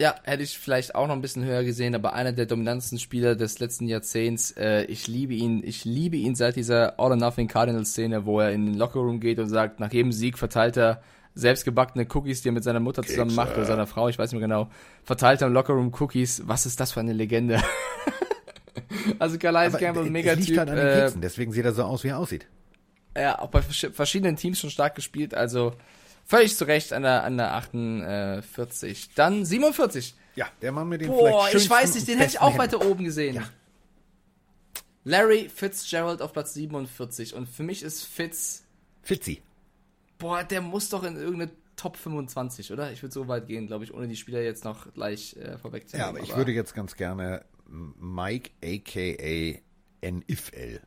Ja, 0.00 0.16
hätte 0.24 0.42
ich 0.42 0.58
vielleicht 0.58 0.96
auch 0.96 1.06
noch 1.06 1.14
ein 1.14 1.22
bisschen 1.22 1.44
höher 1.44 1.62
gesehen, 1.62 1.94
aber 1.94 2.14
einer 2.14 2.32
der 2.32 2.46
dominantesten 2.46 2.98
Spieler 2.98 3.36
des 3.36 3.60
letzten 3.60 3.86
Jahrzehnts. 3.86 4.50
Äh, 4.52 4.84
ich 4.84 5.06
liebe 5.06 5.34
ihn, 5.34 5.62
ich 5.64 5.84
liebe 5.84 6.16
ihn 6.16 6.34
seit 6.34 6.56
dieser 6.56 6.98
All 6.98 7.12
or 7.12 7.16
Nothing 7.16 7.46
Cardinals 7.46 7.90
Szene, 7.90 8.26
wo 8.26 8.40
er 8.40 8.50
in 8.50 8.66
den 8.66 8.74
Lockerroom 8.74 9.20
geht 9.20 9.38
und 9.38 9.48
sagt, 9.48 9.78
nach 9.78 9.92
jedem 9.92 10.10
Sieg 10.10 10.36
verteilt 10.36 10.76
er 10.76 11.00
selbstgebackene 11.34 12.06
Cookies, 12.12 12.42
die 12.42 12.48
er 12.48 12.52
mit 12.52 12.64
seiner 12.64 12.80
Mutter 12.80 13.02
zusammen 13.02 13.30
Kekse. 13.30 13.36
macht 13.36 13.56
oder 13.56 13.66
seiner 13.66 13.86
Frau, 13.86 14.08
ich 14.08 14.18
weiß 14.18 14.30
nicht 14.30 14.40
mehr 14.40 14.48
genau, 14.48 14.70
verteilt 15.02 15.40
er 15.40 15.48
im 15.48 15.52
Lockerroom 15.52 15.92
Cookies. 15.98 16.42
Was 16.46 16.66
ist 16.66 16.78
das 16.80 16.92
für 16.92 17.00
eine 17.00 17.12
Legende? 17.12 17.62
also 19.18 19.38
Calais 19.38 19.72
Campbell, 19.72 20.10
mega 20.10 20.32
es 20.32 20.38
liegt 20.38 20.48
Typ. 20.48 20.58
Halt 20.58 20.70
an 20.70 20.76
den 20.76 20.86
äh, 20.86 21.00
Keksen, 21.00 21.20
deswegen 21.20 21.52
sieht 21.52 21.64
er 21.64 21.72
so 21.72 21.82
aus, 21.82 22.04
wie 22.04 22.08
er 22.08 22.18
aussieht. 22.18 22.46
Ja, 23.16 23.38
auch 23.38 23.50
bei 23.50 23.62
verschiedenen 23.62 24.36
Teams 24.36 24.58
schon 24.58 24.70
stark 24.70 24.94
gespielt, 24.94 25.34
also 25.34 25.74
Völlig 26.26 26.56
zu 26.56 26.64
Recht 26.64 26.92
an 26.92 27.02
der, 27.02 27.22
an 27.24 27.36
der 27.36 27.54
48. 27.54 29.10
Dann 29.14 29.44
47. 29.44 30.14
Ja, 30.36 30.46
der 30.62 30.72
Mann 30.72 30.88
mit 30.88 31.02
den 31.02 31.08
Boah, 31.08 31.48
ich 31.52 31.68
weiß 31.68 31.94
nicht, 31.94 32.08
den 32.08 32.18
hätte 32.18 32.30
ich 32.30 32.40
auch 32.40 32.56
weiter 32.56 32.84
oben 32.84 33.04
gesehen. 33.04 33.36
Ja. 33.36 33.48
Larry 35.04 35.50
Fitzgerald 35.54 36.22
auf 36.22 36.32
Platz 36.32 36.54
47. 36.54 37.34
Und 37.34 37.46
für 37.46 37.62
mich 37.62 37.82
ist 37.82 38.04
Fitz. 38.04 38.64
Fitzi. 39.02 39.42
Boah, 40.18 40.44
der 40.44 40.60
muss 40.60 40.88
doch 40.88 41.02
in 41.02 41.16
irgendeine 41.16 41.52
Top 41.76 41.96
25, 41.96 42.72
oder? 42.72 42.92
Ich 42.92 43.02
würde 43.02 43.12
so 43.12 43.28
weit 43.28 43.46
gehen, 43.46 43.66
glaube 43.66 43.84
ich, 43.84 43.92
ohne 43.92 44.08
die 44.08 44.16
Spieler 44.16 44.40
jetzt 44.40 44.64
noch 44.64 44.92
gleich 44.92 45.36
äh, 45.36 45.58
vorwegzunehmen. 45.58 46.04
Ja, 46.04 46.08
aber 46.08 46.20
ich 46.20 46.36
würde 46.36 46.52
jetzt 46.52 46.74
ganz 46.74 46.94
gerne 46.96 47.44
Mike 47.66 48.50
aka 48.62 49.60
NFL 50.04 50.80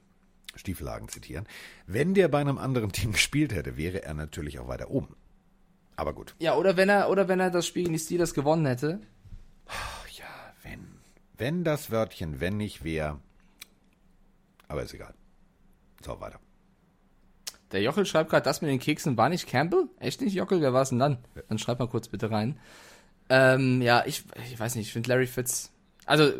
Stiefelhagen 0.56 1.08
zitieren. 1.10 1.48
Wenn 1.86 2.14
der 2.14 2.28
bei 2.28 2.40
einem 2.40 2.58
anderen 2.58 2.92
Team 2.92 3.12
gespielt 3.14 3.54
hätte, 3.54 3.78
wäre 3.78 4.04
er 4.04 4.14
natürlich 4.14 4.60
auch 4.60 4.68
weiter 4.68 4.90
oben. 4.90 5.16
Aber 5.96 6.14
gut. 6.14 6.36
Ja, 6.40 6.56
oder 6.56 6.78
wenn 6.78 6.90
er, 6.90 7.10
oder 7.10 7.28
wenn 7.28 7.40
er 7.40 7.50
das 7.50 7.66
Spiel 7.66 7.84
gegen 7.84 7.94
die 7.94 8.00
Steelers 8.00 8.34
gewonnen 8.34 8.66
hätte. 8.66 9.02
Ja, 10.14 10.54
wenn. 10.64 11.00
Wenn 11.38 11.64
das 11.64 11.92
Wörtchen 11.92 12.40
wenn 12.40 12.58
nicht 12.58 12.84
wäre. 12.84 13.20
Aber 14.68 14.84
ist 14.84 14.94
egal. 14.94 15.14
So, 16.04 16.20
weiter. 16.20 16.40
Der 17.72 17.82
Jockel 17.82 18.06
schreibt 18.06 18.30
gerade, 18.30 18.44
das 18.44 18.62
mit 18.62 18.72
den 18.72 18.80
Keksen 18.80 19.18
war 19.18 19.30
nicht 19.30 19.48
Campbell? 19.48 19.88
Echt 20.00 20.22
nicht, 20.22 20.34
Jockel? 20.34 20.62
Wer 20.62 20.74
war 20.74 20.84
es 20.84 20.90
denn 20.90 21.00
dann? 21.00 21.18
Dann 21.50 21.58
schreib 21.58 21.80
mal 21.80 21.88
kurz 21.88 22.08
bitte 22.08 22.32
rein. 22.32 22.60
Ähm, 23.30 23.82
ja, 23.82 24.04
ich, 24.06 24.24
ich 24.50 24.60
weiß 24.60 24.76
nicht, 24.76 24.88
ich 24.88 24.94
finde 24.94 25.10
Larry 25.10 25.28
Fitz. 25.28 25.72
Also, 26.06 26.32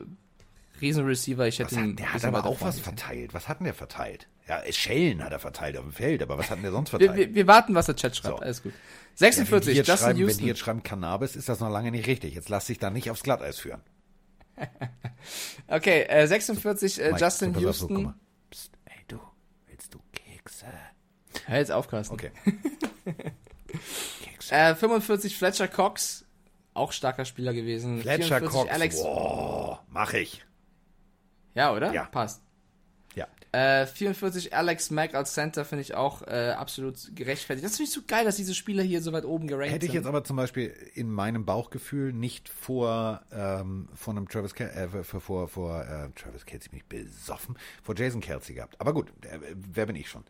Riesenreceiver, 0.80 1.48
ich 1.48 1.60
hätte 1.60 1.76
ihn. 1.76 1.96
Der 1.96 2.14
hat 2.14 2.24
aber 2.24 2.46
auch 2.46 2.62
was 2.62 2.80
verteilt. 2.80 3.34
Was 3.34 3.48
hat 3.50 3.60
denn 3.60 3.66
der 3.66 3.74
verteilt? 3.74 4.28
Ja, 4.48 4.62
Schellen 4.72 5.24
hat 5.24 5.34
er 5.34 5.40
verteilt 5.40 5.76
auf 5.76 5.84
dem 5.84 5.92
Feld, 5.92 6.22
aber 6.22 6.38
was 6.38 6.50
hat 6.50 6.58
denn 6.58 6.64
der 6.64 6.72
sonst 6.72 6.92
verteilt? 6.92 7.16
Wir, 7.16 7.28
wir, 7.28 7.36
wir 7.36 7.48
warten, 7.48 7.76
was 7.76 7.88
der 7.88 7.98
Chat 7.98 8.16
schreibt. 8.16 8.38
So. 8.38 8.42
Alles 8.42 8.64
gut. 8.64 8.74
46, 9.16 9.76
ja, 9.76 9.84
Justin 9.84 9.98
schreiben, 9.98 10.20
Houston. 10.20 10.38
Wenn 10.38 10.44
die 10.44 10.50
jetzt 10.50 10.60
schreiben 10.60 10.84
Cannabis, 10.84 11.36
ist 11.36 11.50
das 11.50 11.60
noch 11.60 11.70
lange 11.70 11.92
nicht 11.92 12.08
richtig. 12.08 12.36
Jetzt 12.36 12.48
lass 12.48 12.68
dich 12.68 12.78
da 12.78 12.90
nicht 12.90 13.12
aufs 13.12 13.24
Glatteis 13.24 13.60
führen. 13.60 13.82
okay, 15.68 16.04
äh, 16.04 16.28
46, 16.28 17.02
äh, 17.02 17.12
Mike, 17.12 17.24
Justin 17.24 17.54
so, 17.54 17.60
Houston. 17.60 18.06
Auf, 18.08 18.14
Psst, 18.50 18.72
ey, 18.86 19.04
du, 19.08 19.20
willst 19.68 19.94
du 19.94 20.00
Kekse? 20.14 20.66
Hör 21.48 21.58
jetzt 21.58 21.72
auf, 21.72 21.88
Carsten. 21.88 22.14
Okay. 22.14 22.32
Äh, 24.50 24.76
45, 24.76 25.38
Fletcher 25.38 25.68
Cox. 25.68 26.24
Auch 26.74 26.94
starker 26.94 27.26
Spieler 27.26 27.54
gewesen. 27.54 28.02
Fletcher 28.02 28.38
44, 28.38 28.50
Cox. 28.50 28.72
Alex. 28.72 29.02
Boah, 29.02 29.84
mach 29.90 30.14
ich. 30.14 30.46
Ja, 31.54 31.74
oder? 31.74 31.92
Ja. 31.92 32.06
Passt. 32.06 32.42
Ja. 33.16 33.28
Äh, 33.52 33.88
44 33.88 34.56
Alex 34.56 34.92
Mack 34.92 35.16
als 35.16 35.34
Center 35.34 35.66
finde 35.66 35.82
ich 35.82 35.96
auch 35.96 36.22
äh, 36.22 36.52
absolut 36.52 37.14
gerechtfertigt. 37.16 37.66
Das 37.66 37.76
finde 37.76 37.90
ich 37.90 37.94
so 37.94 38.02
geil, 38.08 38.24
dass 38.24 38.36
diese 38.36 38.54
Spieler 38.54 38.84
hier 38.84 39.02
so 39.02 39.12
weit 39.12 39.26
oben 39.26 39.48
gerankt 39.48 39.66
sind. 39.66 39.74
Hätte 39.74 39.86
ich 39.88 39.94
jetzt 39.94 40.06
aber 40.06 40.24
zum 40.24 40.38
Beispiel 40.38 40.68
in 40.94 41.12
meinem 41.12 41.44
Bauchgefühl 41.44 42.14
nicht 42.14 42.48
vor, 42.48 43.22
ähm, 43.34 43.90
vor 43.96 44.14
einem 44.14 44.30
Travis 44.30 44.54
Kel 44.54 44.70
äh, 44.70 45.04
vor, 45.04 45.50
vor 45.50 45.82
äh, 45.82 46.10
Travis 46.12 46.46
Kelsey 46.46 46.70
bin 46.70 46.80
ich 46.80 46.86
besoffen, 46.86 47.58
vor 47.84 47.96
Jason 47.98 48.22
Kelsey 48.22 48.56
gehabt. 48.56 48.80
Aber 48.80 48.94
gut, 48.94 49.12
wer 49.54 49.88
bin 49.88 49.96
ich 49.96 50.10
schon? 50.10 50.24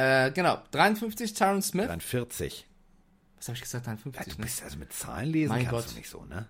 Äh, 0.00 0.30
genau, 0.32 0.58
53 0.70 1.34
Tyron 1.34 1.62
Smith. 1.62 1.86
43. 1.86 2.66
Was 3.36 3.48
habe 3.48 3.56
ich 3.56 3.62
gesagt? 3.62 3.86
53. 3.86 4.18
Ja, 4.18 4.32
du 4.32 4.38
ne? 4.38 4.44
bist 4.44 4.62
also 4.62 4.78
mit 4.78 4.92
Zahlen 4.92 5.30
lesen 5.30 5.50
mein 5.50 5.66
kannst 5.66 5.86
Gott. 5.86 5.92
du 5.92 5.98
nicht 5.98 6.08
so, 6.08 6.24
ne? 6.24 6.46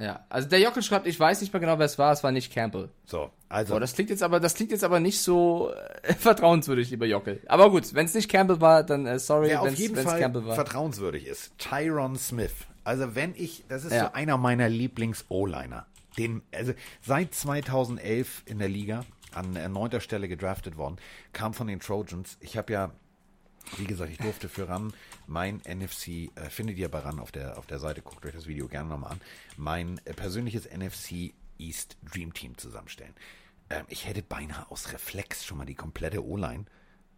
Ja, 0.00 0.24
also 0.28 0.48
der 0.48 0.60
Jockel 0.60 0.84
schreibt, 0.84 1.08
ich 1.08 1.18
weiß 1.18 1.40
nicht 1.40 1.52
mehr 1.52 1.58
genau, 1.58 1.78
wer 1.80 1.86
es 1.86 1.98
war, 1.98 2.12
es 2.12 2.22
war 2.22 2.30
nicht 2.30 2.54
Campbell. 2.54 2.88
So, 3.04 3.32
also. 3.48 3.74
Boah, 3.74 3.80
das 3.80 3.94
klingt 3.94 4.10
jetzt 4.10 4.22
aber, 4.22 4.38
das 4.38 4.54
klingt 4.54 4.70
jetzt 4.70 4.84
aber 4.84 5.00
nicht 5.00 5.20
so 5.20 5.72
äh, 6.02 6.14
vertrauenswürdig, 6.18 6.90
lieber 6.90 7.06
Jockel. 7.06 7.40
Aber 7.48 7.68
gut, 7.70 7.92
wenn 7.94 8.06
es 8.06 8.14
nicht 8.14 8.30
Campbell 8.30 8.60
war, 8.60 8.84
dann 8.84 9.06
äh, 9.06 9.18
sorry, 9.18 9.48
wenn 9.48 9.74
es 9.74 10.04
Campbell 10.04 10.46
war. 10.46 10.54
vertrauenswürdig 10.54 11.26
ist, 11.26 11.58
Tyron 11.58 12.16
Smith. 12.16 12.54
Also 12.84 13.16
wenn 13.16 13.34
ich, 13.34 13.64
das 13.68 13.84
ist 13.84 13.92
ja. 13.92 14.06
so 14.06 14.12
einer 14.12 14.36
meiner 14.38 14.68
Lieblings-O-Liner. 14.68 15.86
Den, 16.16 16.42
also 16.54 16.74
seit 17.02 17.34
2011 17.34 18.42
in 18.46 18.58
der 18.58 18.68
Liga, 18.68 19.04
an 19.32 19.72
neunter 19.72 20.00
Stelle 20.00 20.28
gedraftet 20.28 20.76
worden, 20.76 20.96
kam 21.32 21.54
von 21.54 21.66
den 21.66 21.80
Trojans. 21.80 22.38
Ich 22.40 22.56
habe 22.56 22.72
ja 22.72 22.92
wie 23.76 23.84
gesagt, 23.84 24.10
ich 24.10 24.18
durfte 24.18 24.48
für 24.48 24.68
RAN 24.68 24.92
mein 25.26 25.56
NFC, 25.58 26.30
äh, 26.34 26.48
findet 26.48 26.78
ihr 26.78 26.88
bei 26.88 27.00
RAN 27.00 27.18
auf 27.18 27.32
der, 27.32 27.58
auf 27.58 27.66
der 27.66 27.78
Seite, 27.78 28.02
guckt 28.02 28.24
euch 28.24 28.32
das 28.32 28.46
Video 28.46 28.68
gerne 28.68 28.88
nochmal 28.88 29.12
an, 29.12 29.20
mein 29.56 30.00
äh, 30.04 30.14
persönliches 30.14 30.66
NFC 30.66 31.34
East 31.58 31.96
Dream 32.02 32.32
Team 32.32 32.56
zusammenstellen. 32.56 33.14
Ähm, 33.70 33.84
ich 33.88 34.06
hätte 34.06 34.22
beinahe 34.22 34.70
aus 34.70 34.92
Reflex 34.92 35.44
schon 35.44 35.58
mal 35.58 35.66
die 35.66 35.74
komplette 35.74 36.24
O-Line 36.24 36.64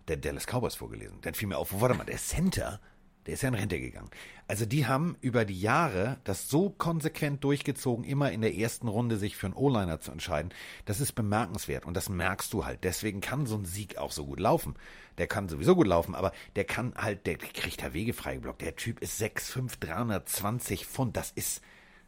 der 0.08 0.16
Dallas 0.16 0.46
Cowboys 0.46 0.74
vorgelesen. 0.74 1.18
Dann 1.20 1.34
fiel 1.34 1.48
mir 1.48 1.58
auf, 1.58 1.80
warte 1.80 1.94
mal, 1.94 2.04
der 2.04 2.18
Center 2.18 2.80
der 3.26 3.34
ist 3.34 3.42
ja 3.42 3.48
in 3.48 3.54
Rente 3.54 3.80
gegangen. 3.80 4.10
Also 4.48 4.66
die 4.66 4.86
haben 4.86 5.16
über 5.20 5.44
die 5.44 5.60
Jahre 5.60 6.18
das 6.24 6.48
so 6.48 6.70
konsequent 6.70 7.44
durchgezogen, 7.44 8.04
immer 8.04 8.32
in 8.32 8.40
der 8.40 8.54
ersten 8.56 8.88
Runde 8.88 9.16
sich 9.16 9.36
für 9.36 9.46
einen 9.46 9.54
O-Liner 9.54 10.00
zu 10.00 10.10
entscheiden. 10.10 10.52
Das 10.86 11.00
ist 11.00 11.12
bemerkenswert 11.12 11.84
und 11.84 11.94
das 11.94 12.08
merkst 12.08 12.52
du 12.52 12.64
halt. 12.64 12.82
Deswegen 12.84 13.20
kann 13.20 13.46
so 13.46 13.56
ein 13.56 13.64
Sieg 13.64 13.98
auch 13.98 14.12
so 14.12 14.26
gut 14.26 14.40
laufen. 14.40 14.74
Der 15.18 15.26
kann 15.26 15.48
sowieso 15.48 15.74
gut 15.74 15.86
laufen, 15.86 16.14
aber 16.14 16.32
der 16.56 16.64
kann 16.64 16.94
halt, 16.96 17.26
der 17.26 17.36
kriegt 17.36 17.82
da 17.82 17.92
Wege 17.92 18.12
freigeblockt. 18.12 18.62
Der 18.62 18.76
Typ 18.76 19.00
ist 19.00 19.20
6'5, 19.20 19.78
320 19.80 20.86
Pfund. 20.86 21.16
Das 21.16 21.30
ist, 21.30 21.62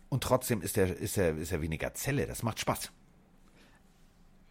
und 0.09 0.25
trotzdem 0.25 0.63
ist 0.63 0.79
er, 0.79 0.97
ist 0.97 1.19
er, 1.19 1.37
ist 1.37 1.53
er 1.53 1.61
weniger 1.61 1.95
Zelle. 1.95 2.27
Das 2.27 2.43
macht 2.43 2.61
Spaß. 2.61 2.91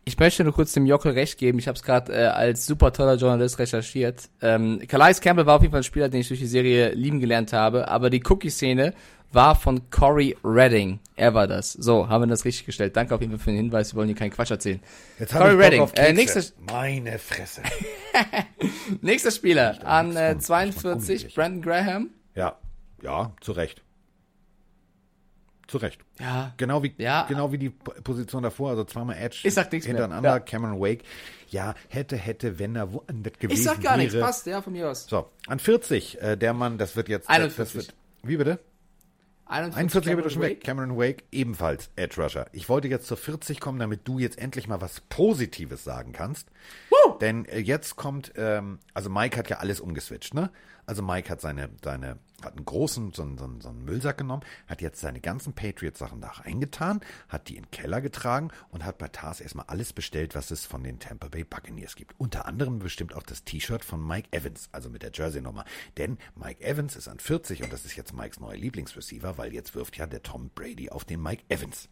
Ich 0.03 0.17
möchte 0.17 0.43
nur 0.43 0.53
kurz 0.53 0.73
dem 0.73 0.85
Jockel 0.85 1.11
recht 1.11 1.37
geben. 1.37 1.59
Ich 1.59 1.67
habe 1.67 1.75
es 1.75 1.83
gerade 1.83 2.11
äh, 2.11 2.25
als 2.25 2.65
super 2.65 2.91
toller 2.91 3.15
Journalist 3.15 3.59
recherchiert. 3.59 4.29
Ähm, 4.41 4.81
Calais 4.87 5.21
Campbell 5.21 5.45
war 5.45 5.57
auf 5.57 5.61
jeden 5.61 5.71
Fall 5.71 5.81
ein 5.81 5.85
Spieler, 5.85 6.09
den 6.09 6.21
ich 6.21 6.27
durch 6.27 6.39
die 6.39 6.47
Serie 6.47 6.93
lieben 6.93 7.19
gelernt 7.19 7.53
habe. 7.53 7.87
Aber 7.87 8.09
die 8.09 8.23
Cookie-Szene 8.27 8.93
war 9.31 9.55
von 9.55 9.89
Corey 9.91 10.35
Redding. 10.43 10.99
Er 11.15 11.33
war 11.33 11.47
das. 11.47 11.73
So, 11.73 12.09
haben 12.09 12.23
wir 12.23 12.27
das 12.27 12.45
richtig 12.45 12.65
gestellt. 12.65 12.95
Danke 12.97 13.13
auf 13.13 13.21
jeden 13.21 13.31
Fall 13.33 13.39
für 13.39 13.51
den 13.51 13.57
Hinweis. 13.57 13.93
Wir 13.93 13.97
wollen 13.97 14.07
hier 14.07 14.17
keinen 14.17 14.31
Quatsch 14.31 14.51
erzählen. 14.51 14.79
Jetzt 15.19 15.33
Corey 15.33 15.55
Redding. 15.55 15.87
Äh, 15.95 16.13
nächster, 16.13 16.41
Meine 16.71 17.19
Fresse. 17.19 17.61
nächster 19.01 19.31
Spieler 19.31 19.85
an 19.85 20.15
äh, 20.15 20.37
42, 20.37 21.35
Brandon 21.35 21.61
Graham. 21.61 22.09
Ja, 22.35 22.57
ja, 23.01 23.31
zu 23.39 23.51
Recht. 23.51 23.83
Zu 25.71 25.77
Recht. 25.77 26.01
Ja. 26.19 26.53
Genau 26.57 26.83
wie, 26.83 26.93
ja. 26.97 27.23
genau 27.29 27.53
wie 27.53 27.57
die 27.57 27.69
Position 27.69 28.43
davor, 28.43 28.71
also 28.71 28.83
zweimal 28.83 29.15
Edge 29.15 29.39
ich 29.43 29.53
sag 29.53 29.71
nichts 29.71 29.87
hintereinander, 29.87 30.31
ja. 30.31 30.39
Cameron 30.41 30.81
Wake. 30.81 31.05
Ja, 31.47 31.75
hätte, 31.87 32.17
hätte, 32.17 32.59
wenn 32.59 32.75
er 32.75 32.91
woanders 32.91 33.39
gewesen 33.39 33.51
wäre. 33.51 33.53
Ich 33.53 33.63
sag 33.63 33.81
gar 33.81 33.93
wäre. 33.93 33.99
nichts, 33.99 34.19
passt, 34.19 34.45
ja, 34.47 34.61
von 34.61 34.73
mir 34.73 34.89
aus. 34.89 35.05
So, 35.05 35.29
an 35.47 35.59
40, 35.59 36.21
äh, 36.21 36.35
der 36.35 36.53
Mann, 36.53 36.77
das 36.77 36.97
wird 36.97 37.07
jetzt. 37.07 37.29
41. 37.29 37.57
Das 37.57 37.87
wird, 37.87 37.95
wie 38.21 38.35
bitte? 38.35 38.59
41, 39.45 39.77
41 39.77 40.15
bitte 40.17 40.29
schon 40.29 40.41
weg. 40.41 40.61
Cameron 40.61 40.97
Wake, 40.97 41.23
ebenfalls 41.31 41.89
Edge 41.95 42.21
Rusher. 42.21 42.47
Ich 42.51 42.67
wollte 42.67 42.89
jetzt 42.89 43.07
zur 43.07 43.15
40 43.15 43.61
kommen, 43.61 43.79
damit 43.79 44.05
du 44.09 44.19
jetzt 44.19 44.37
endlich 44.39 44.67
mal 44.67 44.81
was 44.81 44.99
Positives 44.99 45.85
sagen 45.85 46.11
kannst. 46.11 46.49
Woo! 46.89 47.17
Denn 47.19 47.45
äh, 47.45 47.59
jetzt 47.59 47.95
kommt, 47.95 48.33
ähm, 48.35 48.79
also 48.93 49.09
Mike 49.09 49.37
hat 49.37 49.49
ja 49.49 49.59
alles 49.59 49.79
umgeswitcht, 49.79 50.33
ne? 50.33 50.51
Also 50.85 51.01
Mike 51.01 51.29
hat 51.29 51.39
seine, 51.39 51.69
seine 51.81 52.17
hat 52.45 52.55
einen 52.55 52.65
großen, 52.65 53.13
so 53.13 53.21
einen, 53.21 53.37
so, 53.37 53.45
einen, 53.45 53.61
so 53.61 53.69
einen 53.69 53.85
Müllsack 53.85 54.17
genommen, 54.17 54.43
hat 54.67 54.81
jetzt 54.81 55.01
seine 55.01 55.21
ganzen 55.21 55.53
Patriots-Sachen 55.53 56.21
da 56.21 56.27
reingetan, 56.27 57.01
hat 57.29 57.49
die 57.49 57.57
in 57.57 57.63
den 57.63 57.71
Keller 57.71 58.01
getragen 58.01 58.51
und 58.69 58.85
hat 58.85 58.97
bei 58.97 59.07
Tars 59.07 59.41
erstmal 59.41 59.65
alles 59.67 59.93
bestellt, 59.93 60.35
was 60.35 60.51
es 60.51 60.65
von 60.65 60.83
den 60.83 60.99
Tampa 60.99 61.27
Bay 61.27 61.43
Buccaneers 61.43 61.95
gibt. 61.95 62.13
Unter 62.17 62.45
anderem 62.45 62.79
bestimmt 62.79 63.15
auch 63.15 63.23
das 63.23 63.43
T-Shirt 63.43 63.83
von 63.83 64.05
Mike 64.05 64.29
Evans, 64.31 64.69
also 64.71 64.89
mit 64.89 65.03
der 65.03 65.11
Jersey-Nummer. 65.13 65.65
Denn 65.97 66.17
Mike 66.35 66.63
Evans 66.63 66.95
ist 66.95 67.07
an 67.07 67.19
40 67.19 67.63
und 67.63 67.73
das 67.73 67.85
ist 67.85 67.95
jetzt 67.95 68.13
Mikes 68.13 68.39
neuer 68.39 68.57
Lieblingsreceiver, 68.57 69.37
weil 69.37 69.53
jetzt 69.53 69.75
wirft 69.75 69.97
ja 69.97 70.07
der 70.07 70.23
Tom 70.23 70.49
Brady 70.53 70.89
auf 70.89 71.05
den 71.05 71.21
Mike 71.21 71.43
Evans. 71.49 71.89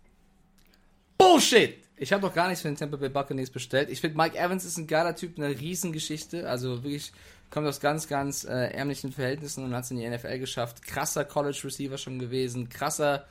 Bullshit! 1.18 1.84
Ich 2.02 2.14
habe 2.14 2.22
doch 2.22 2.34
gar 2.34 2.48
nichts 2.48 2.62
für 2.62 2.70
den 2.70 2.78
Tampa 2.78 2.96
Bay 2.96 3.10
Buccaneers 3.10 3.50
bestellt. 3.50 3.90
Ich 3.90 4.00
finde, 4.00 4.16
Mike 4.16 4.38
Evans 4.38 4.64
ist 4.64 4.78
ein 4.78 4.88
geiler 4.88 5.18
Typ, 5.18 5.38
eine 5.38 5.50
Riesengeschichte. 5.50 6.50
Also 6.50 6.84
wirklich 6.84 7.12
kommt 7.50 7.68
aus 7.68 7.80
ganz, 7.80 8.08
ganz 8.08 8.44
äh, 8.44 8.72
ärmlichen 8.72 9.12
Verhältnissen 9.12 9.64
und 9.64 9.74
hat 9.74 9.84
es 9.86 9.92
in 9.92 9.98
die 9.98 10.08
NFL 10.08 10.40
geschafft. 10.40 10.82
Krasser 10.84 11.26
College 11.26 11.62
Receiver 11.64 11.98
schon 11.98 12.20
gewesen. 12.20 12.70
Krasser 12.70 13.26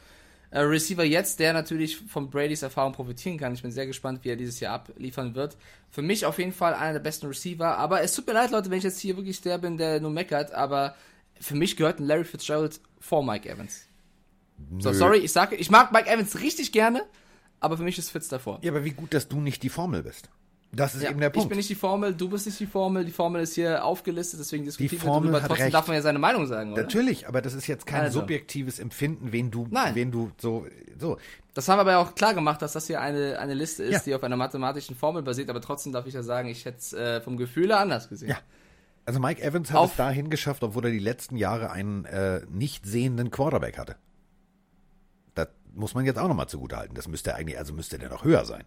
äh, 0.50 0.60
Receiver 0.60 1.04
jetzt, 1.04 1.40
der 1.40 1.52
natürlich 1.52 1.96
von 1.96 2.30
Bradys 2.30 2.62
Erfahrung 2.62 2.92
profitieren 2.92 3.38
kann. 3.38 3.54
Ich 3.54 3.62
bin 3.62 3.70
sehr 3.70 3.86
gespannt, 3.86 4.20
wie 4.24 4.30
er 4.30 4.36
dieses 4.36 4.60
Jahr 4.60 4.74
abliefern 4.74 5.34
wird. 5.34 5.56
Für 5.90 6.02
mich 6.02 6.26
auf 6.26 6.38
jeden 6.38 6.52
Fall 6.52 6.74
einer 6.74 6.94
der 6.94 7.00
besten 7.00 7.26
Receiver. 7.26 7.76
Aber 7.76 8.02
es 8.02 8.14
tut 8.14 8.26
mir 8.26 8.32
leid, 8.32 8.50
Leute, 8.50 8.70
wenn 8.70 8.78
ich 8.78 8.84
jetzt 8.84 9.00
hier 9.00 9.16
wirklich 9.16 9.40
der 9.40 9.58
bin, 9.58 9.76
der 9.76 10.00
nur 10.00 10.10
meckert. 10.10 10.52
Aber 10.52 10.94
für 11.40 11.54
mich 11.54 11.76
gehört 11.76 12.00
ein 12.00 12.06
Larry 12.06 12.24
Fitzgerald 12.24 12.80
vor 12.98 13.24
Mike 13.24 13.48
Evans. 13.48 13.88
So, 14.78 14.92
sorry, 14.92 15.18
ich 15.18 15.32
sage, 15.32 15.56
ich 15.56 15.70
mag 15.70 15.92
Mike 15.92 16.10
Evans 16.10 16.40
richtig 16.40 16.72
gerne, 16.72 17.04
aber 17.60 17.76
für 17.76 17.84
mich 17.84 17.96
ist 17.96 18.10
Fitz 18.10 18.28
davor. 18.28 18.58
Ja, 18.62 18.72
aber 18.72 18.84
wie 18.84 18.90
gut, 18.90 19.14
dass 19.14 19.28
du 19.28 19.40
nicht 19.40 19.62
die 19.62 19.68
Formel 19.68 20.02
bist. 20.02 20.28
Das 20.70 20.94
ist 20.94 21.02
Ja, 21.02 21.10
eben 21.10 21.20
der 21.20 21.30
Punkt. 21.30 21.44
Ich 21.44 21.48
bin 21.48 21.56
nicht 21.56 21.70
die 21.70 21.74
Formel, 21.74 22.12
du 22.14 22.28
bist 22.28 22.44
nicht 22.44 22.60
die 22.60 22.66
Formel, 22.66 23.02
die 23.04 23.10
Formel 23.10 23.40
ist 23.42 23.54
hier 23.54 23.82
aufgelistet, 23.84 24.38
deswegen 24.38 24.64
diskutieren 24.64 25.00
wir 25.00 25.06
Formel 25.06 25.32
darüber. 25.32 25.46
Trotzdem 25.48 25.62
recht. 25.64 25.74
darf 25.74 25.86
man 25.86 25.96
ja 25.96 26.02
seine 26.02 26.18
Meinung 26.18 26.46
sagen, 26.46 26.72
oder? 26.74 26.82
Natürlich, 26.82 27.26
aber 27.26 27.40
das 27.40 27.54
ist 27.54 27.66
jetzt 27.66 27.86
kein 27.86 28.02
Also. 28.02 28.20
subjektives 28.20 28.78
Empfinden, 28.78 29.32
wen 29.32 29.50
du, 29.50 29.66
Nein. 29.70 29.94
wen 29.94 30.10
du 30.12 30.30
so, 30.38 30.66
so. 30.98 31.16
Das 31.54 31.68
haben 31.68 31.78
wir 31.78 31.80
aber 31.80 31.92
ja 31.92 31.98
auch 31.98 32.14
klar 32.14 32.34
gemacht, 32.34 32.60
dass 32.60 32.74
das 32.74 32.86
hier 32.86 33.00
eine, 33.00 33.38
eine 33.38 33.54
Liste 33.54 33.82
ist, 33.82 33.92
Ja. 33.92 34.00
die 34.00 34.14
auf 34.14 34.22
einer 34.22 34.36
mathematischen 34.36 34.94
Formel 34.94 35.22
basiert, 35.22 35.48
aber 35.48 35.62
trotzdem 35.62 35.92
darf 35.94 36.06
ich 36.06 36.12
ja 36.14 36.22
sagen, 36.22 36.48
ich 36.50 36.66
hätte 36.66 36.78
es 36.78 36.92
äh, 36.92 37.20
vom 37.22 37.38
Gefühl 37.38 37.68
her 37.68 37.80
anders 37.80 38.10
gesehen. 38.10 38.28
Ja. 38.28 38.36
Also 39.06 39.20
Mike 39.20 39.42
Evans 39.42 39.70
hat 39.70 39.78
Auf- 39.78 39.92
es 39.92 39.96
dahin 39.96 40.28
geschafft, 40.28 40.62
obwohl 40.62 40.84
er 40.84 40.90
die 40.90 40.98
letzten 40.98 41.36
Jahre 41.36 41.70
einen 41.70 42.04
äh, 42.04 42.42
nicht 42.50 42.84
sehenden 42.84 43.30
Quarterback 43.30 43.78
hatte. 43.78 43.96
Das 45.34 45.48
muss 45.74 45.94
man 45.94 46.04
jetzt 46.04 46.18
auch 46.18 46.28
nochmal 46.28 46.48
zugutehalten. 46.48 46.94
Das 46.94 47.08
müsste 47.08 47.34
eigentlich, 47.34 47.56
also 47.58 47.72
müsste 47.72 47.98
der 47.98 48.10
noch 48.10 48.24
höher 48.24 48.44
sein. 48.44 48.64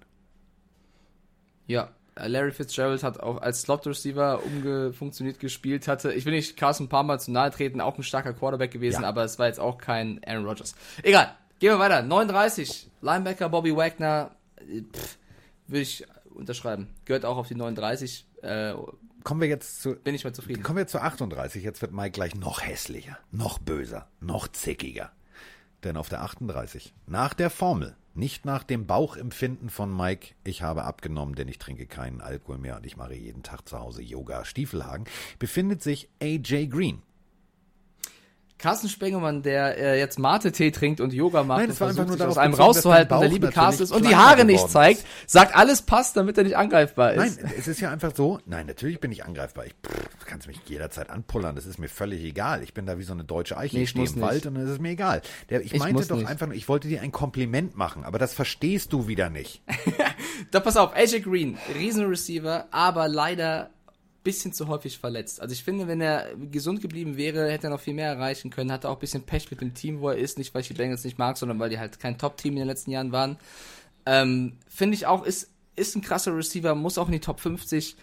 Ja, 1.72 1.90
äh, 2.16 2.28
Larry 2.28 2.52
Fitzgerald 2.52 3.04
hat 3.04 3.20
auch 3.20 3.42
als 3.42 3.62
Slot 3.62 3.88
Receiver 3.88 4.44
umgefunktioniert 4.44 5.40
gespielt, 5.40 5.88
hatte, 5.88 6.12
ich 6.14 6.26
will 6.26 6.34
nicht 6.34 6.58
Carson 6.58 6.90
Palmer 6.90 7.18
zu 7.20 7.32
nahe 7.32 7.52
treten, 7.52 7.82
auch 7.82 7.98
ein 7.98 8.04
starker 8.04 8.34
Quarterback 8.34 8.72
gewesen, 8.72 9.04
Ja. 9.04 9.08
aber 9.10 9.24
es 9.24 9.40
war 9.40 9.48
jetzt 9.48 9.60
auch 9.60 9.78
kein 9.78 10.22
Aaron 10.26 10.46
Rodgers. 10.46 10.76
Egal, 11.04 11.36
gehen 11.60 11.72
wir 11.72 11.80
weiter. 11.80 12.02
39, 12.02 12.90
Linebacker 13.02 13.50
Bobby 13.50 13.76
Wagner, 13.76 14.32
äh, 14.58 14.82
pff, 14.82 15.18
will 15.68 15.82
ich 15.82 16.06
unterschreiben. 16.34 16.90
Gehört 17.06 17.24
auch 17.26 17.38
auf 17.38 17.48
die 17.48 17.56
39, 17.56 18.26
äh, 18.42 18.74
Kommen 19.24 19.40
wir 19.42 19.48
jetzt 19.48 19.82
zu, 19.84 19.96
bin 19.96 20.16
ich 20.16 20.24
mal 20.24 20.34
zufrieden. 20.34 20.64
kommen 20.64 20.78
wir 20.80 20.88
zu 20.88 21.00
38. 21.00 21.64
Jetzt 21.64 21.82
wird 21.84 21.92
Mike 21.94 22.12
gleich 22.12 22.34
noch 22.36 22.62
hässlicher, 22.62 23.20
noch 23.32 23.60
böser, 23.60 24.08
noch 24.20 24.48
zickiger. 24.48 25.12
Denn 25.84 25.96
auf 25.96 26.10
der 26.10 26.24
38, 26.24 26.94
nach 27.06 27.34
der 27.36 27.50
Formel, 27.52 27.96
nicht 28.14 28.46
nach 28.46 28.64
dem 28.64 28.86
Bauchempfinden 28.88 29.70
von 29.70 29.96
Mike, 29.96 30.36
ich 30.44 30.62
habe 30.62 30.84
abgenommen, 30.84 31.36
denn 31.36 31.48
ich 31.48 31.60
trinke 31.60 31.86
keinen 31.86 32.22
Alkohol 32.22 32.58
mehr 32.58 32.78
und 32.78 32.86
ich 32.86 32.98
mache 32.98 33.16
jeden 33.16 33.44
Tag 33.44 33.68
zu 33.68 33.80
Hause 33.80 34.02
Yoga, 34.02 34.46
Stiefelhagen, 34.46 35.06
befindet 35.40 35.82
sich 35.82 36.10
AJ 36.22 36.68
Green. 36.68 37.02
Carsten 38.62 38.90
Spengemann, 38.90 39.42
der 39.42 39.78
äh, 39.78 40.00
jetzt 40.00 40.20
Mate-Tee 40.20 40.72
trinkt 40.72 41.02
und 41.02 41.14
Yoga 41.14 41.44
macht 41.44 41.60
Nein, 41.60 41.66
und 41.66 41.70
das 41.72 41.82
war 41.82 41.88
einfach 41.90 42.04
versucht, 42.04 42.20
nur 42.20 42.28
sich 42.28 42.28
aus 42.28 42.38
einem 42.38 42.54
rauszuhalten, 42.54 43.20
der 43.20 43.30
liebe 43.30 43.50
Carsten 43.50 43.84
ist 43.84 43.92
und 43.92 44.08
die 44.08 44.16
Haare 44.16 44.46
nicht 44.46 44.70
zeigt, 44.70 45.04
sagt 45.28 45.56
alles 45.56 45.82
passt, 45.82 46.16
damit 46.16 46.38
er 46.38 46.44
nicht 46.44 46.56
angreifbar 46.58 47.14
Nein, 47.14 47.28
ist. 47.28 47.40
es 47.58 47.68
ist 47.68 47.82
ja 47.82 47.90
einfach 47.92 48.16
so, 48.16 48.40
nein, 48.46 48.68
natürlich 48.68 49.00
bin 49.00 49.12
ich 49.12 49.26
angreifbar. 49.26 49.66
Ich, 49.66 49.74
du 49.82 50.26
kannst 50.26 50.48
mich 50.48 50.60
jederzeit 50.68 51.10
anpullern, 51.10 51.56
das 51.56 51.66
ist 51.66 51.80
mir 51.80 51.90
völlig 51.90 52.24
egal. 52.24 52.64
Ich 52.64 52.74
bin 52.74 52.86
da 52.86 52.98
wie 52.98 53.04
so 53.04 53.14
eine 53.14 53.24
deutsche 53.24 53.58
Eiche, 53.58 53.76
Nee, 53.76 53.84
ich 53.84 53.86
ich 53.86 53.90
stehe 53.92 54.06
im 54.06 54.14
nicht. 54.14 54.22
Wald 54.22 54.46
und 54.46 54.56
dann 54.56 54.64
ist 54.66 54.70
es 54.72 54.80
mir 54.80 54.90
egal. 54.90 55.22
Der, 55.50 55.62
ich, 55.62 55.74
Ich 55.74 55.80
meinte 55.80 56.06
doch 56.06 56.18
nicht. 56.18 56.28
einfach 56.28 56.48
nur, 56.48 56.56
ich 56.56 56.70
wollte 56.70 56.88
dir 56.88 57.02
ein 57.02 57.12
Kompliment 57.12 57.76
machen, 57.76 58.04
aber 58.04 58.20
das 58.20 58.34
verstehst 58.34 58.94
du 58.94 59.08
wieder 59.08 59.30
nicht. 59.30 59.62
Da 60.50 60.60
pass 60.60 60.76
auf, 60.76 60.96
AJ 60.96 61.22
Green, 61.22 61.58
Riesenreceiver, 61.76 62.66
aber 62.72 63.08
leider 63.08 63.70
bisschen 64.24 64.54
zu 64.54 64.68
häufig 64.68 65.00
verletzt. 65.00 65.42
Also 65.42 65.54
ich 65.54 65.64
finde, 65.64 65.88
wenn 65.88 66.02
er 66.02 66.36
gesund 66.52 66.82
geblieben 66.82 67.18
wäre, 67.18 67.52
hätte 67.52 67.68
er 67.68 67.70
noch 67.72 67.80
viel 67.80 67.94
mehr 67.94 68.10
erreichen 68.10 68.50
können. 68.50 68.72
Hatte 68.72 68.90
auch 68.90 68.98
ein 68.98 69.00
bisschen 69.00 69.24
Pech 69.24 69.50
mit 69.50 69.62
dem 69.62 69.74
Team, 69.74 70.00
wo 70.00 70.10
er 70.10 70.18
ist. 70.18 70.38
Nicht, 70.38 70.54
weil 70.54 70.62
ich 70.62 70.68
die 70.68 70.74
Bengals 70.74 71.04
nicht 71.04 71.18
mag, 71.18 71.38
sondern 71.38 71.60
weil 71.60 71.70
die 71.70 71.80
halt 71.80 72.00
kein 72.00 72.18
Top-Team 72.18 72.54
in 72.54 72.60
den 72.60 72.68
letzten 72.68 72.92
Jahren 72.92 73.12
waren. 73.12 73.38
Ähm, 74.06 74.54
finde 74.68 74.96
ich 74.96 75.06
auch, 75.06 75.26
ist, 75.26 75.50
ist 75.76 75.96
ein 75.96 76.02
krasser 76.02 76.36
Receiver, 76.36 76.76
muss 76.76 76.98
auch 76.98 77.08
in 77.08 77.14
die 77.14 77.20
Top 77.20 77.40
50. 77.40 77.96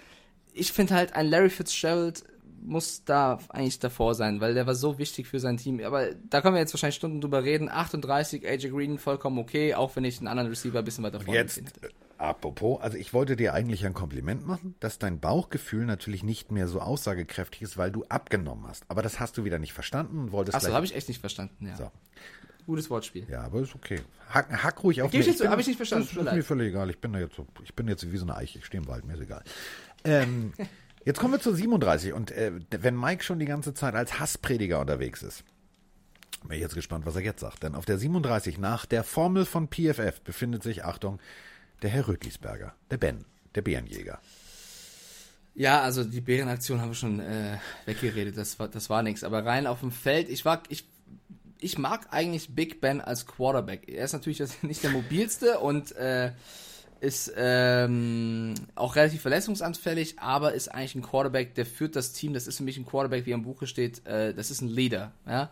Ich 0.54 0.72
finde 0.72 0.94
halt, 0.94 1.14
ein 1.14 1.26
Larry 1.26 1.50
Fitzgerald 1.50 2.24
muss 2.60 3.04
da 3.04 3.38
eigentlich 3.50 3.78
davor 3.78 4.14
sein, 4.14 4.40
weil 4.40 4.54
der 4.54 4.66
war 4.66 4.74
so 4.74 4.98
wichtig 4.98 5.28
für 5.28 5.38
sein 5.38 5.56
Team. 5.56 5.80
Aber 5.80 6.08
da 6.28 6.40
können 6.40 6.54
wir 6.54 6.60
jetzt 6.60 6.74
wahrscheinlich 6.74 6.96
Stunden 6.96 7.20
drüber 7.20 7.44
reden. 7.44 7.68
38, 7.68 8.46
AJ 8.46 8.70
Green, 8.70 8.98
vollkommen 8.98 9.38
okay, 9.38 9.74
auch 9.74 9.94
wenn 9.96 10.04
ich 10.04 10.18
einen 10.18 10.28
anderen 10.28 10.48
Receiver 10.48 10.80
ein 10.80 10.84
bisschen 10.84 11.04
weiter 11.04 11.20
vorne 11.20 11.38
Jetzt, 11.38 11.54
finde. 11.54 11.72
Apropos, 12.18 12.80
also 12.80 12.96
ich 12.96 13.14
wollte 13.14 13.36
dir 13.36 13.54
eigentlich 13.54 13.86
ein 13.86 13.94
Kompliment 13.94 14.46
machen, 14.46 14.74
dass 14.80 14.98
dein 14.98 15.20
Bauchgefühl 15.20 15.86
natürlich 15.86 16.22
nicht 16.22 16.52
mehr 16.52 16.68
so 16.68 16.80
aussagekräftig 16.80 17.62
ist, 17.62 17.78
weil 17.78 17.90
du 17.90 18.04
abgenommen 18.08 18.66
hast. 18.66 18.84
Aber 18.88 19.02
das 19.02 19.20
hast 19.20 19.38
du 19.38 19.44
wieder 19.44 19.58
nicht 19.58 19.72
verstanden 19.72 20.18
und 20.18 20.32
wolltest 20.32 20.56
Achso, 20.56 20.72
habe 20.72 20.84
ich 20.84 20.94
echt 20.94 21.08
nicht 21.08 21.20
verstanden, 21.20 21.66
ja. 21.66 21.76
So. 21.76 21.90
Gutes 22.66 22.90
Wortspiel. 22.90 23.26
Ja, 23.30 23.44
aber 23.44 23.60
ist 23.60 23.74
okay. 23.74 24.00
Hack, 24.28 24.62
hack 24.62 24.84
ruhig 24.84 25.00
auf 25.00 25.10
Geb 25.10 25.20
ich 25.20 25.26
mir. 25.26 25.30
nicht 25.32 25.38
zu, 25.38 25.48
hab 25.48 25.58
ich 25.58 25.66
nicht 25.66 25.78
verstanden, 25.78 26.06
Das 26.06 26.16
ist 26.16 26.22
mir 26.22 26.34
mir 26.34 26.44
völlig 26.44 26.68
egal. 26.68 26.90
Ich 26.90 27.00
bin 27.00 27.14
da 27.14 27.18
jetzt 27.18 27.34
so, 27.34 27.46
ich 27.64 27.74
bin 27.74 27.88
jetzt 27.88 28.12
wie 28.12 28.16
so 28.18 28.26
eine 28.26 28.36
Eiche. 28.36 28.58
Ich 28.58 28.66
stehe 28.66 28.82
im 28.82 28.88
Wald, 28.88 29.06
mir 29.06 29.14
ist 29.14 29.22
egal. 29.22 29.42
Ähm, 30.04 30.52
jetzt 31.06 31.18
kommen 31.18 31.32
wir 31.32 31.40
zu 31.40 31.54
37 31.54 32.12
und 32.12 32.30
äh, 32.30 32.52
wenn 32.70 32.98
Mike 32.98 33.24
schon 33.24 33.38
die 33.38 33.46
ganze 33.46 33.72
Zeit 33.72 33.94
als 33.94 34.20
Hassprediger 34.20 34.80
unterwegs 34.80 35.22
ist, 35.22 35.44
bin 36.42 36.56
ich 36.56 36.60
jetzt 36.60 36.74
gespannt, 36.74 37.06
was 37.06 37.16
er 37.16 37.22
jetzt 37.22 37.40
sagt. 37.40 37.62
Denn 37.62 37.74
auf 37.74 37.86
der 37.86 37.96
37 37.96 38.58
nach 38.58 38.84
der 38.84 39.02
Formel 39.02 39.46
von 39.46 39.68
PFF 39.68 40.20
befindet 40.20 40.62
sich, 40.62 40.84
Achtung, 40.84 41.20
der 41.82 41.90
Herr 41.90 42.08
Rötlisberger, 42.08 42.74
der 42.90 42.98
Ben, 42.98 43.24
der 43.54 43.62
Bärenjäger. 43.62 44.20
Ja, 45.54 45.82
also 45.82 46.04
die 46.04 46.20
Bärenaktion 46.20 46.80
haben 46.80 46.90
wir 46.90 46.94
schon 46.94 47.18
äh, 47.18 47.58
weggeredet, 47.84 48.36
das 48.36 48.58
war, 48.60 48.68
das 48.68 48.88
war 48.90 49.02
nichts. 49.02 49.24
Aber 49.24 49.44
rein 49.44 49.66
auf 49.66 49.80
dem 49.80 49.90
Feld, 49.90 50.28
ich 50.28 50.44
war, 50.44 50.62
ich, 50.68 50.86
ich 51.58 51.78
mag 51.78 52.06
eigentlich 52.12 52.54
Big 52.54 52.80
Ben 52.80 53.00
als 53.00 53.26
Quarterback. 53.26 53.88
Er 53.88 54.04
ist 54.04 54.12
natürlich 54.12 54.40
nicht 54.62 54.84
der 54.84 54.90
mobilste 54.90 55.58
und 55.58 55.96
äh, 55.96 56.32
ist 57.00 57.32
ähm, 57.36 58.54
auch 58.74 58.96
relativ 58.96 59.22
verletzungsanfällig, 59.22 60.18
aber 60.18 60.54
ist 60.54 60.68
eigentlich 60.68 60.94
ein 60.96 61.02
Quarterback, 61.02 61.54
der 61.54 61.66
führt 61.66 61.96
das 61.96 62.12
Team. 62.12 62.34
Das 62.34 62.46
ist 62.46 62.58
für 62.58 62.64
mich 62.64 62.76
ein 62.76 62.86
Quarterback, 62.86 63.26
wie 63.26 63.34
am 63.34 63.42
Buche 63.42 63.66
steht. 63.66 64.06
Äh, 64.06 64.34
das 64.34 64.50
ist 64.50 64.60
ein 64.60 64.68
Leader. 64.68 65.12
Ja? 65.26 65.50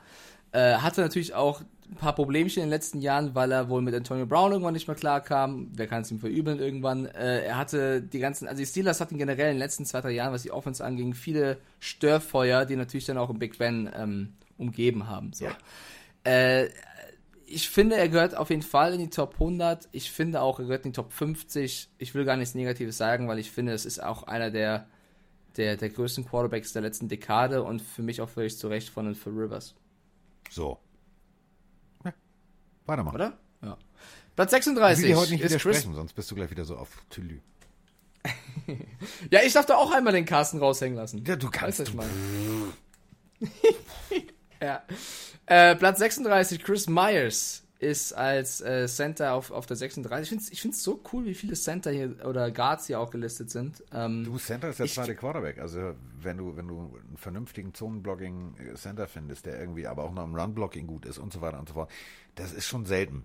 Äh, 0.52 0.76
hatte 0.76 1.00
natürlich 1.00 1.34
auch 1.34 1.62
ein 1.90 1.96
paar 1.96 2.14
Problemchen 2.14 2.62
in 2.62 2.68
den 2.68 2.70
letzten 2.70 3.00
Jahren, 3.00 3.34
weil 3.34 3.52
er 3.52 3.68
wohl 3.68 3.80
mit 3.80 3.94
Antonio 3.94 4.26
Brown 4.26 4.52
irgendwann 4.52 4.74
nicht 4.74 4.88
mehr 4.88 4.96
klar 4.96 5.20
kam. 5.20 5.70
Wer 5.74 5.86
kann 5.86 6.02
es 6.02 6.10
ihm 6.10 6.18
verübeln 6.18 6.58
irgendwann? 6.58 7.06
Äh, 7.06 7.44
er 7.44 7.56
hatte 7.56 8.02
die 8.02 8.18
ganzen, 8.18 8.48
also 8.48 8.58
die 8.58 8.66
Steelers 8.66 9.00
hatten 9.00 9.18
generell 9.18 9.48
in 9.48 9.54
den 9.54 9.58
letzten 9.58 9.84
zwei, 9.84 10.00
drei 10.00 10.10
Jahren, 10.10 10.32
was 10.32 10.42
die 10.42 10.50
Offense 10.50 10.84
anging, 10.84 11.14
viele 11.14 11.58
Störfeuer, 11.78 12.64
die 12.64 12.76
natürlich 12.76 13.06
dann 13.06 13.18
auch 13.18 13.30
im 13.30 13.38
Big 13.38 13.58
Ben 13.58 13.90
ähm, 13.96 14.34
umgeben 14.58 15.08
haben. 15.08 15.32
So. 15.32 15.44
Ja. 15.44 15.56
Äh, 16.24 16.70
ich 17.46 17.68
finde, 17.68 17.96
er 17.96 18.08
gehört 18.08 18.36
auf 18.36 18.50
jeden 18.50 18.62
Fall 18.62 18.92
in 18.94 18.98
die 18.98 19.10
Top 19.10 19.34
100. 19.34 19.88
Ich 19.92 20.10
finde 20.10 20.40
auch, 20.42 20.58
er 20.58 20.64
gehört 20.64 20.84
in 20.84 20.92
die 20.92 20.96
Top 20.96 21.12
50. 21.12 21.88
Ich 21.98 22.14
will 22.14 22.24
gar 22.24 22.36
nichts 22.36 22.56
Negatives 22.56 22.96
sagen, 22.96 23.28
weil 23.28 23.38
ich 23.38 23.52
finde, 23.52 23.72
es 23.72 23.86
ist 23.86 24.02
auch 24.02 24.24
einer 24.24 24.50
der, 24.50 24.88
der, 25.56 25.76
der 25.76 25.88
größten 25.90 26.26
Quarterbacks 26.26 26.72
der 26.72 26.82
letzten 26.82 27.08
Dekade 27.08 27.62
und 27.62 27.80
für 27.80 28.02
mich 28.02 28.20
auch 28.20 28.28
völlig 28.28 28.58
zu 28.58 28.66
Recht 28.66 28.88
von 28.88 29.06
den 29.06 29.14
Phil 29.14 29.32
Rivers. 29.32 29.76
So. 30.50 30.78
Weitermachen. 32.86 33.14
Oder? 33.14 33.38
Ja. 33.62 33.76
Platz 34.34 34.52
Ich 34.52 34.64
36 34.64 35.02
will 35.04 35.10
dir 35.10 35.16
heute 35.18 35.32
nicht 35.32 35.44
ist 35.44 35.58
Chris. 35.62 35.82
sonst 35.82 36.12
bist 36.12 36.30
du 36.30 36.34
gleich 36.34 36.50
wieder 36.50 36.64
so 36.64 36.76
auf 36.76 36.88
Tülü. 37.10 37.38
Ja, 39.30 39.40
ich 39.44 39.52
darf 39.52 39.66
da 39.66 39.76
auch 39.76 39.92
einmal 39.92 40.12
den 40.12 40.24
Carsten 40.24 40.58
raushängen 40.58 40.96
lassen. 40.96 41.24
Ja, 41.24 41.36
du 41.36 41.48
kannst. 41.50 41.78
Weißt 41.78 41.88
du, 41.88 41.92
ich 41.92 41.94
meine? 41.94 42.10
ja. 44.60 44.82
Äh, 45.46 45.76
Platz 45.76 45.98
36, 46.00 46.62
Chris 46.62 46.88
Myers 46.88 47.62
ist 47.78 48.14
als 48.14 48.62
äh, 48.62 48.88
Center 48.88 49.34
auf, 49.34 49.50
auf 49.50 49.66
der 49.66 49.76
36. 49.76 50.22
Ich 50.24 50.28
finde 50.30 50.42
es 50.44 50.50
ich 50.50 50.62
find's 50.62 50.82
so 50.82 51.00
cool, 51.12 51.26
wie 51.26 51.34
viele 51.34 51.54
Center 51.54 51.90
hier 51.92 52.16
oder 52.26 52.50
Guards 52.50 52.86
hier 52.86 52.98
auch 52.98 53.10
gelistet 53.10 53.50
sind. 53.50 53.84
Ähm, 53.92 54.24
Du, 54.24 54.38
Center 54.38 54.70
ist 54.70 54.78
der 54.78 54.86
Ich- 54.86 54.94
zweite 54.94 55.14
Quarterback. 55.14 55.58
Also 55.58 55.94
wenn 56.20 56.38
du, 56.38 56.56
wenn 56.56 56.66
du 56.68 56.78
einen 57.06 57.16
vernünftigen 57.18 57.74
Zonenblocking-Center 57.74 59.06
findest, 59.06 59.44
der 59.46 59.60
irgendwie 59.60 59.86
aber 59.86 60.04
auch 60.04 60.12
noch 60.12 60.24
im 60.24 60.34
Run-Blocking 60.34 60.86
gut 60.86 61.04
ist 61.04 61.18
und 61.18 61.32
so 61.32 61.40
weiter 61.42 61.58
und 61.60 61.68
so 61.68 61.74
fort, 61.74 61.90
das 62.36 62.52
ist 62.52 62.66
schon 62.66 62.86
selten. 62.86 63.24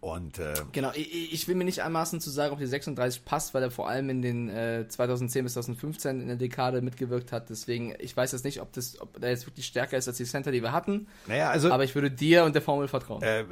Und 0.00 0.38
äh, 0.38 0.52
Genau, 0.72 0.90
ich, 0.94 1.32
ich 1.32 1.48
will 1.48 1.54
mir 1.54 1.64
nicht 1.64 1.82
anmaßen 1.82 2.20
zu 2.20 2.28
sagen, 2.30 2.52
ob 2.52 2.58
die 2.58 2.66
36 2.66 3.24
passt, 3.24 3.54
weil 3.54 3.62
er 3.62 3.70
vor 3.70 3.88
allem 3.88 4.10
in 4.10 4.20
den 4.22 4.48
äh, 4.48 4.86
2010 4.88 5.44
bis 5.44 5.52
2015 5.54 6.20
in 6.20 6.26
der 6.28 6.36
Dekade 6.36 6.82
mitgewirkt 6.82 7.30
hat. 7.32 7.50
Deswegen, 7.50 7.94
ich 8.00 8.16
weiß 8.16 8.32
jetzt 8.32 8.44
nicht, 8.44 8.60
ob 8.60 8.72
das, 8.72 9.00
ob 9.00 9.22
er 9.22 9.30
jetzt 9.30 9.46
wirklich 9.46 9.66
stärker 9.66 9.96
ist 9.96 10.08
als 10.08 10.16
die 10.16 10.24
Center, 10.24 10.50
die 10.52 10.62
wir 10.62 10.72
hatten. 10.72 11.06
naja, 11.26 11.50
also 11.50 11.70
Aber 11.70 11.84
ich 11.84 11.94
würde 11.94 12.10
dir 12.10 12.44
und 12.44 12.54
der 12.54 12.62
Formel 12.62 12.88
vertrauen. 12.88 13.22
äh, 13.22 13.44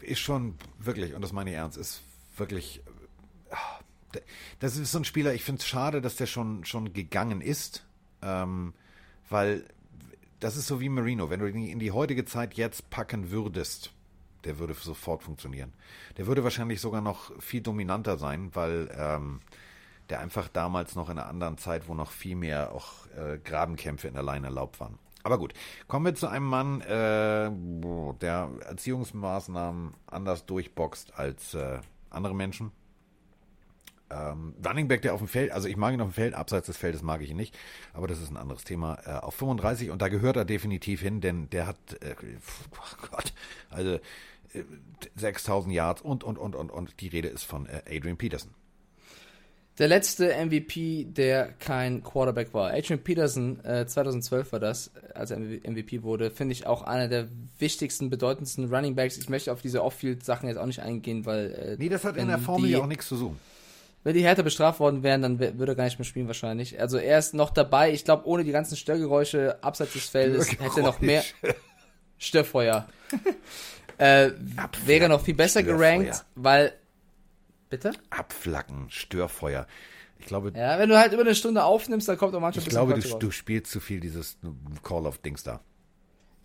ist 0.00 0.20
schon 0.20 0.54
wirklich, 0.78 1.14
und 1.14 1.22
das 1.22 1.32
meine 1.32 1.50
ich 1.50 1.56
ernst, 1.56 1.78
ist 1.78 2.02
wirklich. 2.36 2.82
äh, 4.12 4.20
Das 4.60 4.76
ist 4.76 4.92
so 4.92 4.98
ein 4.98 5.04
Spieler, 5.04 5.32
ich 5.34 5.42
finde 5.42 5.60
es 5.60 5.66
schade, 5.66 6.00
dass 6.00 6.16
der 6.16 6.26
schon, 6.26 6.64
schon 6.64 6.92
gegangen 6.92 7.40
ist, 7.40 7.84
ähm, 8.22 8.74
weil 9.30 9.64
das 10.38 10.56
ist 10.56 10.66
so 10.66 10.80
wie 10.80 10.90
Marino. 10.90 11.30
Wenn 11.30 11.40
du 11.40 11.46
ihn 11.46 11.66
in 11.66 11.78
die 11.78 11.92
heutige 11.92 12.24
Zeit 12.26 12.54
jetzt 12.54 12.90
packen 12.90 13.30
würdest, 13.30 13.90
der 14.46 14.58
würde 14.58 14.74
sofort 14.74 15.22
funktionieren. 15.22 15.72
Der 16.16 16.26
würde 16.26 16.44
wahrscheinlich 16.44 16.80
sogar 16.80 17.00
noch 17.00 17.30
viel 17.40 17.60
dominanter 17.60 18.16
sein, 18.16 18.50
weil 18.54 18.88
ähm, 18.96 19.40
der 20.08 20.20
einfach 20.20 20.48
damals 20.48 20.94
noch 20.94 21.10
in 21.10 21.18
einer 21.18 21.28
anderen 21.28 21.58
Zeit, 21.58 21.88
wo 21.88 21.94
noch 21.94 22.10
viel 22.10 22.36
mehr 22.36 22.72
auch 22.72 23.06
äh, 23.16 23.38
Grabenkämpfe 23.38 24.08
in 24.08 24.14
der 24.14 24.22
Line 24.22 24.46
erlaubt 24.46 24.80
waren. 24.80 24.98
Aber 25.24 25.38
gut, 25.38 25.54
kommen 25.88 26.06
wir 26.06 26.14
zu 26.14 26.28
einem 26.28 26.46
Mann, 26.46 26.80
äh, 26.82 27.50
der 28.20 28.48
Erziehungsmaßnahmen 28.64 29.94
anders 30.06 30.46
durchboxt 30.46 31.18
als 31.18 31.54
äh, 31.54 31.80
andere 32.10 32.34
Menschen. 32.34 32.70
Ähm, 34.08 34.54
Running 34.64 34.86
Back, 34.86 35.02
der 35.02 35.14
auf 35.14 35.18
dem 35.18 35.26
Feld, 35.26 35.50
also 35.50 35.66
ich 35.66 35.76
mag 35.76 35.92
ihn 35.92 36.00
auf 36.00 36.10
dem 36.10 36.14
Feld, 36.14 36.34
abseits 36.34 36.66
des 36.66 36.76
Feldes 36.76 37.02
mag 37.02 37.22
ich 37.22 37.30
ihn 37.30 37.36
nicht, 37.36 37.58
aber 37.92 38.06
das 38.06 38.20
ist 38.20 38.30
ein 38.30 38.36
anderes 38.36 38.62
Thema. 38.62 38.98
Äh, 39.04 39.14
auf 39.14 39.34
35 39.34 39.90
und 39.90 40.00
da 40.00 40.06
gehört 40.06 40.36
er 40.36 40.44
definitiv 40.44 41.00
hin, 41.00 41.20
denn 41.20 41.50
der 41.50 41.66
hat, 41.66 41.76
äh, 42.02 42.14
oh 42.70 43.06
Gott, 43.10 43.32
also 43.70 43.98
6000 45.16 45.74
Yards 45.74 46.02
und, 46.02 46.24
und, 46.24 46.38
und, 46.38 46.54
und, 46.54 46.70
und 46.70 47.00
die 47.00 47.08
Rede 47.08 47.28
ist 47.28 47.44
von 47.44 47.66
äh, 47.66 47.82
Adrian 47.96 48.16
Peterson. 48.16 48.50
Der 49.78 49.88
letzte 49.88 50.34
MVP, 50.34 51.04
der 51.04 51.52
kein 51.52 52.02
Quarterback 52.02 52.54
war. 52.54 52.72
Adrian 52.72 53.00
Peterson, 53.00 53.62
äh, 53.62 53.86
2012 53.86 54.52
war 54.52 54.60
das, 54.60 54.90
als 55.12 55.30
er 55.30 55.38
MVP 55.38 56.02
wurde, 56.02 56.30
finde 56.30 56.52
ich 56.52 56.66
auch 56.66 56.82
einer 56.82 57.08
der 57.08 57.28
wichtigsten, 57.58 58.08
bedeutendsten 58.08 58.72
Running 58.74 58.94
Backs. 58.94 59.18
Ich 59.18 59.28
möchte 59.28 59.52
auf 59.52 59.60
diese 59.60 59.82
Off-Field-Sachen 59.84 60.48
jetzt 60.48 60.56
auch 60.56 60.66
nicht 60.66 60.80
eingehen, 60.80 61.26
weil. 61.26 61.52
Äh, 61.52 61.76
nee, 61.78 61.90
das 61.90 62.04
hat 62.04 62.16
in 62.16 62.28
der 62.28 62.38
Formel 62.38 62.70
ja 62.70 62.78
auch 62.78 62.86
nichts 62.86 63.06
zu 63.06 63.16
suchen. 63.16 63.38
Wenn 64.02 64.14
die 64.14 64.22
härter 64.22 64.44
bestraft 64.44 64.80
worden 64.80 65.02
wären, 65.02 65.20
dann 65.20 65.40
würde 65.40 65.72
er 65.72 65.74
gar 65.74 65.84
nicht 65.84 65.98
mehr 65.98 66.06
spielen 66.06 66.28
wahrscheinlich. 66.28 66.80
Also 66.80 66.96
er 66.96 67.18
ist 67.18 67.34
noch 67.34 67.50
dabei. 67.50 67.92
Ich 67.92 68.04
glaube, 68.04 68.26
ohne 68.26 68.44
die 68.44 68.52
ganzen 68.52 68.76
Störgeräusche 68.76 69.62
abseits 69.62 69.94
des 69.94 70.08
Feldes 70.08 70.52
hätte 70.52 70.80
er 70.80 70.84
noch 70.84 71.00
mehr 71.00 71.24
Störfeuer. 72.18 72.86
Äh, 73.98 74.30
wäre 74.84 75.08
noch 75.08 75.22
viel 75.22 75.34
besser 75.34 75.62
gerankt, 75.62 76.24
weil 76.34 76.72
Bitte? 77.68 77.92
Abflacken, 78.10 78.86
Störfeuer. 78.90 79.66
Ich 80.18 80.26
glaube. 80.26 80.52
Ja, 80.56 80.78
wenn 80.78 80.88
du 80.88 80.98
halt 80.98 81.12
über 81.12 81.22
eine 81.22 81.34
Stunde 81.34 81.64
aufnimmst, 81.64 82.08
dann 82.08 82.16
kommt 82.16 82.34
auch 82.34 82.40
manchmal 82.40 82.62
Ich 82.62 82.68
glaube, 82.68 82.94
du, 82.94 83.18
du, 83.18 83.30
spielst 83.30 83.70
zu 83.70 83.80
viel 83.80 84.00
dieses 84.00 84.38
Call 84.82 85.06
of 85.06 85.18
Dings 85.18 85.42
da. 85.42 85.60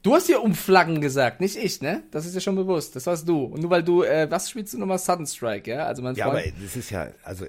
Du 0.04 0.16
hast 0.16 0.26
hier 0.26 0.42
umflaggen 0.42 1.00
gesagt, 1.00 1.42
nicht 1.42 1.56
ich, 1.56 1.80
ne? 1.82 2.04
Das 2.10 2.26
ist 2.26 2.34
ja 2.34 2.42
schon 2.42 2.56
bewusst. 2.56 2.96
Das 2.96 3.06
warst 3.06 3.28
du. 3.30 3.44
Und 3.44 3.62
nur 3.62 3.70
weil 3.70 3.84
du, 3.84 4.02
äh, 4.02 4.30
was 4.32 4.50
spielst 4.50 4.74
du 4.74 4.80
nochmal? 4.80 4.98
Sudden 4.98 5.28
Strike, 5.28 5.70
ja? 5.70 5.86
Also 5.86 6.02
mein 6.02 6.16
Ja, 6.16 6.26
aber 6.26 6.42
das 6.42 6.76
ist 6.76 6.90
ja, 6.90 7.10
also. 7.24 7.46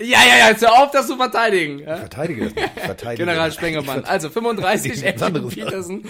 Ja, 0.00 0.20
ja, 0.24 0.38
ja, 0.38 0.48
jetzt 0.50 0.62
hör 0.62 0.80
auf, 0.80 0.92
das 0.92 1.08
zu 1.08 1.16
verteidigen. 1.16 1.80
Ja? 1.80 1.94
Ich 1.94 2.00
verteidige 2.00 2.44
das 2.44 2.54
nicht. 2.54 2.70
Ich 2.76 2.82
verteidige 2.82 3.24
General 3.24 3.50
Spengemann. 3.50 4.04
Also 4.04 4.30
35, 4.30 5.04
Evan 5.04 5.48
Peterson. 5.48 6.04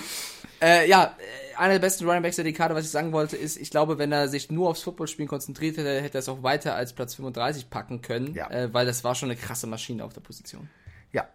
Äh, 0.61 0.91
ja, 0.91 1.17
einer 1.59 1.75
der 1.75 1.81
besten 1.81 2.07
Running 2.07 2.23
Backs 2.23 2.37
der 2.37 2.45
Dekade, 2.45 2.75
was 2.75 2.85
ich 2.85 2.91
sagen 2.91 3.13
wollte, 3.13 3.37
ist, 3.37 3.57
ich 3.57 3.71
glaube, 3.71 3.99
wenn 3.99 4.13
er 4.13 4.29
sich 4.29 4.51
nur 4.51 4.69
aufs 4.69 4.83
Footballspielen 4.83 5.29
konzentriert 5.29 5.77
hätte, 5.77 6.01
hätte 6.01 6.19
er 6.19 6.21
es 6.21 6.29
auch 6.29 6.43
weiter 6.43 6.75
als 6.75 6.93
Platz 6.93 7.15
35 7.15 7.71
packen 7.71 8.03
können, 8.03 8.35
ja. 8.35 8.51
äh, 8.51 8.73
weil 8.73 8.87
das 8.87 9.05
war 9.05 9.15
schon 9.15 9.31
eine 9.31 9.39
krasse 9.39 9.67
Maschine 9.67 10.05
auf 10.05 10.13
der 10.13 10.21
Position. 10.21 10.69
Ja. 11.13 11.29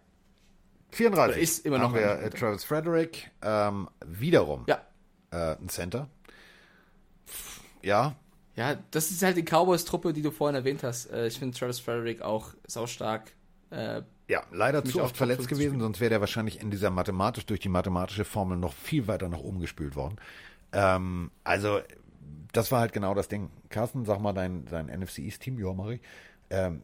34. 0.90 1.34
Oder 1.34 1.42
ist 1.42 1.66
immer 1.66 1.78
noch 1.78 1.92
haben 1.92 1.94
wir 1.94 2.22
äh, 2.22 2.30
Travis 2.30 2.64
Frederick, 2.64 3.30
ähm, 3.42 3.88
wiederum 4.04 4.64
ja. 4.66 4.80
äh, 5.30 5.56
ein 5.56 5.68
Center. 5.68 6.08
Ja. 7.82 8.16
Ja, 8.56 8.76
das 8.92 9.10
ist 9.10 9.22
halt 9.22 9.36
die 9.36 9.42
Cowboys-Truppe, 9.42 10.12
die 10.12 10.22
du 10.22 10.30
vorhin 10.30 10.54
erwähnt 10.54 10.84
hast. 10.84 11.10
Äh, 11.10 11.26
ich 11.26 11.38
finde 11.38 11.58
Travis 11.58 11.80
Frederick 11.80 12.22
auch 12.22 12.54
saustark. 12.66 13.32
Äh, 13.70 14.02
ja, 14.28 14.42
leider 14.52 14.84
zu 14.84 15.02
oft 15.02 15.16
verletzt 15.16 15.48
gewesen, 15.48 15.80
sonst 15.80 16.00
wäre 16.00 16.10
der 16.10 16.20
wahrscheinlich 16.20 16.60
in 16.60 16.70
dieser 16.70 16.90
mathematisch, 16.90 17.44
durch 17.46 17.60
die 17.60 17.68
mathematische 17.68 18.24
Formel 18.24 18.56
noch 18.56 18.72
viel 18.72 19.06
weiter 19.06 19.28
nach 19.28 19.40
oben 19.40 19.60
gespült 19.60 19.96
worden. 19.96 20.16
Ähm, 20.72 21.30
also, 21.44 21.80
das 22.52 22.72
war 22.72 22.80
halt 22.80 22.92
genau 22.92 23.14
das 23.14 23.28
Ding. 23.28 23.50
Carsten, 23.68 24.04
sag 24.04 24.20
mal 24.20 24.32
dein, 24.32 24.64
dein 24.66 24.86
NFC 24.86 25.18
East-Team, 25.18 25.58
ja, 25.58 25.72
Mari. 25.72 26.00
Ähm, 26.50 26.82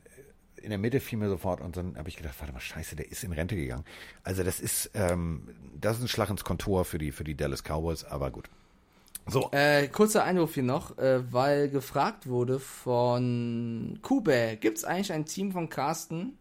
in 0.57 0.71
der 0.71 0.79
Mitte 0.79 1.01
fiel 1.01 1.19
mir 1.19 1.29
sofort 1.29 1.63
und 1.63 1.77
dann 1.77 1.97
habe 1.97 2.09
ich 2.11 2.17
gedacht, 2.17 2.35
warte 2.39 2.53
mal, 2.53 2.61
scheiße, 2.61 2.97
der 2.97 3.11
ist 3.11 3.25
in 3.25 3.33
Rente 3.33 3.57
gegangen. 3.57 3.85
Also 4.23 4.43
das 4.43 4.61
ist, 4.61 4.91
ähm, 4.93 5.49
das 5.81 5.97
ist 5.97 6.03
ein 6.03 6.09
Schlag 6.09 6.29
ins 6.29 6.45
Kontor 6.45 6.85
für 6.85 6.99
die, 6.99 7.13
für 7.13 7.25
die 7.25 7.35
Dallas 7.35 7.63
Cowboys, 7.63 8.05
aber 8.05 8.31
gut. 8.31 8.51
So. 9.27 9.49
Äh, 9.53 9.89
kurzer 9.89 10.25
Einwurf 10.25 10.55
hier 10.55 10.63
noch, 10.63 10.99
äh, 10.99 11.33
weil 11.33 11.69
gefragt 11.69 12.27
wurde 12.27 12.59
von 12.59 13.99
Kube, 14.03 14.59
gibt 14.61 14.79
es 14.79 14.85
eigentlich 14.85 15.13
ein 15.13 15.25
Team 15.25 15.53
von 15.53 15.69
Carsten, 15.69 16.37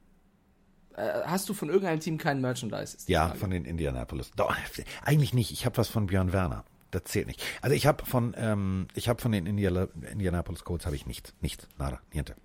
hast 1.26 1.48
du 1.50 1.54
von 1.54 1.70
irgendeinem 1.70 2.00
Team 2.00 2.18
kein 2.18 2.42
Merchandise? 2.42 2.98
Ja, 3.08 3.28
Frage. 3.28 3.40
von 3.40 3.50
den 3.52 3.66
Indianapolis. 3.66 4.32
Doch, 4.36 4.56
eigentlich 5.04 5.34
nicht. 5.34 5.52
Ich 5.52 5.66
habe 5.66 5.78
was 5.78 5.88
von 5.88 6.08
Björn 6.08 6.34
Werner. 6.34 6.66
Das 6.92 7.04
zählt 7.04 7.28
nicht. 7.28 7.44
Also 7.62 7.76
ich 7.76 7.86
habe 7.86 8.06
von, 8.06 8.34
ähm, 8.38 8.88
ich 8.96 9.10
habe 9.10 9.22
von 9.22 9.32
den 9.32 9.46
Indiana 9.46 9.88
Indianapolis 10.12 10.64
Colts 10.64 10.86
habe 10.86 10.96
ich 10.96 11.06
nichts, 11.06 11.34
nichts, 11.42 11.68
nada, 11.78 12.00
niente. 12.12 12.36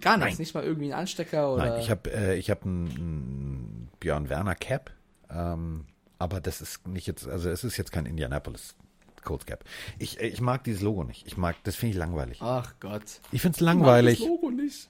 Gar 0.00 0.16
nichts, 0.16 0.38
nicht 0.38 0.54
mal 0.54 0.64
irgendwie 0.64 0.92
ein 0.92 0.98
Anstecker 0.98 1.52
oder. 1.52 1.66
Nein, 1.66 1.80
ich 1.80 1.90
habe, 1.90 2.10
äh, 2.12 2.36
ich 2.36 2.50
habe 2.50 2.62
einen, 2.64 2.88
einen 2.88 3.88
Björn 4.00 4.28
Werner 4.28 4.54
Cap, 4.54 4.90
ähm, 5.30 5.84
aber 6.18 6.40
das 6.40 6.60
ist 6.60 6.88
nicht 6.88 7.06
jetzt, 7.06 7.28
also 7.28 7.50
es 7.50 7.62
ist 7.62 7.76
jetzt 7.76 7.92
kein 7.92 8.06
Indianapolis 8.06 8.74
Colts 9.22 9.44
Cap. 9.44 9.64
Ich, 9.98 10.18
ich 10.18 10.40
mag 10.40 10.64
dieses 10.64 10.80
Logo 10.80 11.04
nicht. 11.04 11.26
Ich 11.26 11.36
mag, 11.36 11.56
das 11.64 11.76
finde 11.76 11.92
ich 11.92 11.98
langweilig. 11.98 12.38
Ach 12.40 12.74
Gott. 12.80 13.20
Ich 13.32 13.42
finde 13.42 13.56
es 13.56 13.60
langweilig. 13.60 14.14
Ich 14.14 14.20
mag 14.20 14.28
das 14.30 14.42
Logo 14.42 14.50
nicht. 14.50 14.88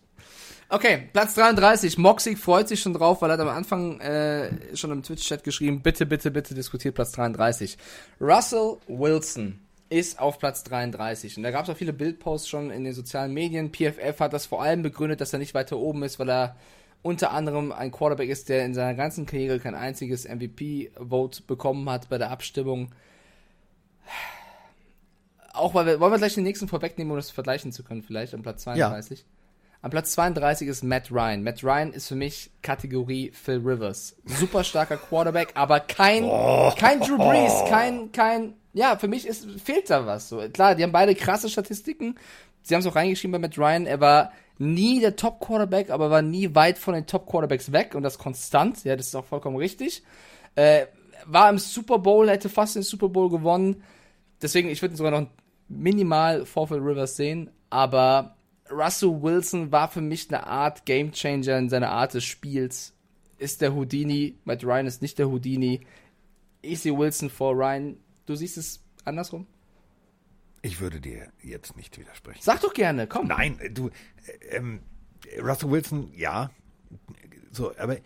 Okay, 0.69 1.09
Platz 1.13 1.35
33. 1.35 1.97
Moxig 1.97 2.39
freut 2.39 2.67
sich 2.67 2.81
schon 2.81 2.93
drauf, 2.93 3.23
weil 3.23 3.31
er 3.31 3.35
hat 3.35 3.41
am 3.41 3.49
Anfang 3.49 4.01
äh, 4.01 4.77
schon 4.77 4.91
im 4.91 5.03
Twitch-Chat 5.03 5.45
geschrieben, 5.45 5.81
bitte, 5.81 6.07
bitte, 6.07 6.33
bitte 6.33 6.55
diskutiert 6.55 6.97
Platz 6.97 7.13
33. 7.13 7.79
Russell 8.21 8.79
Wilson 8.89 9.61
ist 9.89 10.19
auf 10.19 10.41
Platz 10.41 10.65
33. 10.65 11.37
Und 11.37 11.45
da 11.45 11.53
gab 11.53 11.65
es 11.65 11.71
auch 11.71 11.77
viele 11.77 11.93
Bildposts 11.93 12.49
schon 12.49 12.71
in 12.73 12.83
den 12.83 12.95
sozialen 12.95 13.33
Medien. 13.33 13.71
PFF 13.71 14.19
hat 14.19 14.33
das 14.33 14.47
vor 14.47 14.61
allem 14.61 14.83
begründet, 14.83 15.21
dass 15.21 15.33
er 15.33 15.39
nicht 15.39 15.55
weiter 15.55 15.77
oben 15.77 16.03
ist, 16.03 16.19
weil 16.19 16.29
er 16.29 16.57
unter 17.03 17.31
anderem 17.31 17.71
ein 17.71 17.93
Quarterback 17.93 18.29
ist, 18.29 18.49
der 18.49 18.65
in 18.65 18.75
seiner 18.75 18.95
ganzen 18.95 19.27
Karriere 19.27 19.61
kein 19.61 19.77
einziges 19.77 20.27
MVP-Vote 20.27 21.43
bekommen 21.43 21.89
hat 21.89 22.09
bei 22.09 22.19
der 22.19 22.31
Abstimmung. 22.33 22.91
Auch 25.53 25.75
weil 25.75 25.87
wir, 25.87 26.01
wollen 26.01 26.13
wir 26.13 26.19
gleich 26.19 26.35
den 26.35 26.43
nächsten 26.43 26.67
vorwegnehmen, 26.67 27.13
um 27.13 27.17
das 27.17 27.31
vergleichen 27.31 27.71
zu 27.71 27.85
können, 27.85 28.03
vielleicht, 28.03 28.35
am 28.35 28.43
Platz 28.43 28.63
32. 28.65 29.21
Ja. 29.21 29.25
Am 29.83 29.91
Platz 29.91 30.13
32 30.13 30.69
ist 30.69 30.83
Matt 30.83 31.11
Ryan. 31.11 31.43
Matt 31.43 31.63
Ryan 31.63 31.93
ist 31.93 32.09
für 32.09 32.15
mich 32.15 32.51
Kategorie 32.63 33.31
Phil 33.31 33.59
Rivers. 33.59 34.17
Super 34.25 34.65
starker 34.65 34.97
Quarterback, 34.97 35.53
aber 35.55 35.81
kein, 35.81 36.25
oh. 36.25 36.73
kein 36.77 37.01
Drew 37.01 37.17
Brees, 37.17 37.53
kein, 37.69 38.11
kein, 38.11 38.55
ja, 38.73 38.97
für 38.97 39.09
mich 39.09 39.27
ist, 39.27 39.47
fehlt 39.61 39.91
da 39.91 40.07
was. 40.07 40.29
So, 40.29 40.39
klar, 40.53 40.75
die 40.75 40.83
haben 40.83 40.93
beide 40.93 41.15
krasse 41.15 41.49
Statistiken. 41.49 42.17
Sie 42.63 42.75
haben 42.75 42.81
es 42.81 42.87
auch 42.87 42.97
reingeschrieben 42.97 43.33
bei 43.33 43.39
Matt 43.39 43.59
Ryan. 43.59 43.87
Er 43.87 44.01
war 44.01 44.33
nie 44.59 45.01
der 45.01 45.17
Top 45.17 45.41
Quarterback, 45.41 45.91
aber 45.91 46.11
war 46.11 46.23
nie 46.23 46.55
weit 46.55 46.79
von 46.79 46.95
den 46.95 47.07
Top 47.07 47.27
Quarterbacks 47.27 47.73
weg 47.73 47.95
und 47.95 48.03
das 48.03 48.19
konstant. 48.19 48.83
Ja, 48.85 48.97
das 48.97 49.09
ist 49.09 49.15
auch 49.15 49.25
vollkommen 49.25 49.57
richtig. 49.57 50.03
Äh, 50.55 50.87
war 51.27 51.51
im 51.51 51.59
Super 51.59 51.99
Bowl, 51.99 52.29
hätte 52.29 52.49
fast 52.49 52.77
den 52.77 52.83
Super 52.83 53.09
Bowl 53.09 53.31
gewonnen. 53.31 53.83
Deswegen, 54.43 54.69
ich 54.69 54.83
würde 54.83 54.95
ihn 54.95 54.99
sogar 54.99 55.13
noch 55.13 55.29
minimal 55.69 56.47
vor 56.47 56.69
Phil 56.69 56.79
Rivers 56.79 57.17
sehen, 57.17 57.51
aber 57.71 58.36
Russell 58.71 59.23
Wilson 59.23 59.73
war 59.73 59.89
für 59.89 60.01
mich 60.01 60.29
eine 60.29 60.47
Art 60.47 60.87
Gamechanger 60.87 61.59
in 61.59 61.69
seiner 61.69 61.91
Art 61.91 62.15
des 62.15 62.25
Spiels. 62.25 62.95
Ist 63.39 63.61
der 63.61 63.75
Houdini, 63.75 64.39
Matt 64.45 64.65
Ryan 64.65 64.87
ist 64.87 65.03
nicht 65.03 65.19
der 65.19 65.29
Houdini. 65.29 65.87
Ich 66.63 66.81
sehe 66.81 66.97
Wilson 66.97 67.31
vor 67.31 67.55
Ryan. 67.55 67.97
Du 68.25 68.35
siehst 68.35 68.57
es 68.57 68.83
andersrum? 69.05 69.47
Ich 70.63 70.81
würde 70.81 71.01
dir 71.01 71.33
jetzt 71.43 71.77
nicht 71.77 71.99
widersprechen. 71.99 72.41
Sag 72.43 72.61
doch 72.61 72.75
gerne, 72.75 73.07
komm. 73.07 73.29
Nein, 73.29 73.59
du, 73.73 73.89
äh, 73.89 74.57
ähm, 74.57 74.81
Russell 75.41 75.71
Wilson, 75.71 76.13
ja. 76.15 76.51
So, 77.51 77.77
aber 77.77 77.99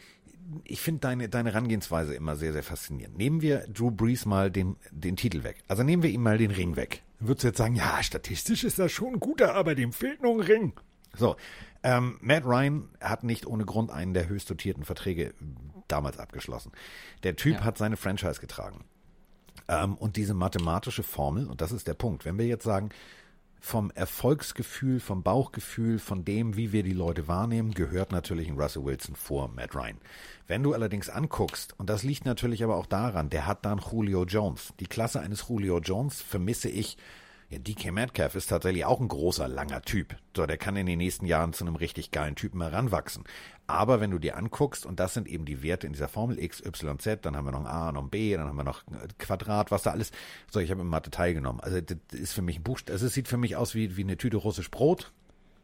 ich 0.65 0.81
finde 0.81 1.01
deine, 1.01 1.29
deine 1.29 1.53
Herangehensweise 1.53 2.15
immer 2.15 2.37
sehr, 2.37 2.53
sehr 2.53 2.63
faszinierend. 2.63 3.17
Nehmen 3.17 3.41
wir 3.41 3.67
Drew 3.69 3.91
Brees 3.91 4.27
mal 4.27 4.51
den, 4.51 4.77
den 4.91 5.17
Titel 5.17 5.45
weg. 5.45 5.63
Also 5.69 5.83
nehmen 5.83 6.03
wir 6.03 6.11
ihm 6.11 6.23
mal 6.23 6.39
den 6.39 6.51
Ring 6.51 6.77
weg. 6.77 7.03
Dann 7.19 7.29
würdest 7.29 7.45
du 7.45 7.49
jetzt 7.49 7.59
sagen, 7.59 7.77
ja, 7.77 8.03
statistisch 8.03 8.65
ist 8.65 8.79
das 8.79 8.93
schon 8.93 9.15
ein 9.15 9.21
guter, 9.21 9.55
aber 9.55 9.75
dem 9.75 9.93
fehlt 9.93 10.23
noch 10.23 10.35
ein 10.35 10.41
Ring. 10.41 10.73
So, 11.17 11.37
ähm, 11.83 12.19
Matt 12.21 12.45
Ryan 12.45 12.89
hat 13.01 13.25
nicht 13.25 13.47
ohne 13.47 13.65
Grund 13.65 13.91
einen 13.91 14.15
der 14.15 14.29
höchst 14.29 14.51
dotierten 14.51 14.85
Verträge 14.85 15.35
damals 15.89 16.19
abgeschlossen. 16.19 16.73
Der 17.23 17.37
Typ 17.37 17.57
ja. 17.57 17.65
hat 17.65 17.79
seine 17.79 17.97
Franchise 17.97 18.41
getragen. 18.41 18.85
Ähm, 19.69 19.95
und 19.97 20.17
diese 20.17 20.35
mathematische 20.35 21.03
Formel, 21.03 21.47
und 21.47 21.61
das 21.61 21.73
ist 21.73 21.87
der 21.87 21.95
Punkt, 21.95 22.25
wenn 22.25 22.39
wir 22.39 22.47
jetzt 22.47 22.65
sagen, 22.65 22.91
vom 23.61 23.91
Erfolgsgefühl, 23.91 25.01
vom 25.01 25.23
Bauchgefühl, 25.23 25.99
von 25.99 26.25
dem, 26.25 26.57
wie 26.57 26.73
wir 26.73 26.83
die 26.83 26.93
Leute 26.93 27.29
wahrnehmen, 27.29 27.73
gehört 27.73 28.11
natürlich 28.11 28.49
ein 28.49 28.59
Russell 28.59 28.85
Wilson 28.85 29.15
vor 29.15 29.49
Matt 29.49 29.75
Ryan. 29.75 29.99
Wenn 30.47 30.63
du 30.63 30.73
allerdings 30.73 31.09
anguckst, 31.09 31.75
und 31.79 31.91
das 31.91 32.03
liegt 32.03 32.25
natürlich 32.25 32.65
aber 32.65 32.77
auch 32.77 32.87
daran, 32.87 33.31
der 33.31 33.47
hat 33.47 33.65
dann 33.65 33.81
Julio 33.91 34.25
Jones. 34.25 34.73
Die 34.81 34.87
Klasse 34.87 35.21
eines 35.21 35.49
Julio 35.49 35.79
Jones 35.79 36.21
vermisse 36.23 36.69
ich 36.69 36.97
ja, 37.51 37.59
DK 37.59 37.91
Metcalf 37.91 38.37
ist 38.37 38.47
tatsächlich 38.47 38.85
auch 38.85 39.01
ein 39.01 39.09
großer, 39.09 39.49
langer 39.49 39.83
Typ. 39.83 40.17
So, 40.37 40.47
der 40.47 40.57
kann 40.57 40.77
in 40.77 40.87
den 40.87 40.99
nächsten 40.99 41.27
Jahren 41.27 41.53
zu 41.53 41.65
einem 41.65 41.75
richtig 41.75 42.13
geilen 42.13 42.37
Typen 42.37 42.63
heranwachsen. 42.63 43.25
Aber 43.67 44.01
wenn 44.01 44.13
du 44.13 44.19
dir 44.19 44.37
anguckst, 44.37 44.87
und 44.87 45.01
das 45.01 45.15
sind 45.15 45.27
eben 45.27 45.45
die 45.45 45.61
Werte 45.65 45.89
in 45.89 45.93
dieser 45.93 46.07
Formel 46.07 46.39
X, 46.39 46.65
Y, 46.65 47.01
Z, 47.01 47.27
dann 47.27 47.37
haben 47.37 47.47
wir 47.47 47.51
noch 47.51 47.61
ein 47.61 47.67
A, 47.67 47.91
noch 47.91 48.05
ein 48.05 48.09
B, 48.09 48.37
dann 48.37 48.47
haben 48.47 48.57
wir 48.57 48.63
noch 48.63 48.87
ein 48.87 49.09
Quadrat, 49.19 49.73
was 49.73 49.83
da 49.83 49.91
alles. 49.91 50.13
So, 50.49 50.61
ich 50.61 50.71
habe 50.71 50.81
im 50.81 50.87
Mathe 50.87 51.11
teilgenommen. 51.11 51.61
Also, 51.61 51.81
das 51.81 51.99
ist 52.13 52.33
für 52.33 52.43
mich 52.43 52.57
ein 52.57 52.63
Buchstabe. 52.63 52.93
Also, 52.93 53.07
es 53.07 53.15
sieht 53.15 53.27
für 53.27 53.37
mich 53.37 53.57
aus 53.57 53.75
wie, 53.75 53.97
wie 53.97 54.05
eine 54.05 54.17
Tüte 54.17 54.37
russisch 54.37 54.71
Brot. 54.71 55.13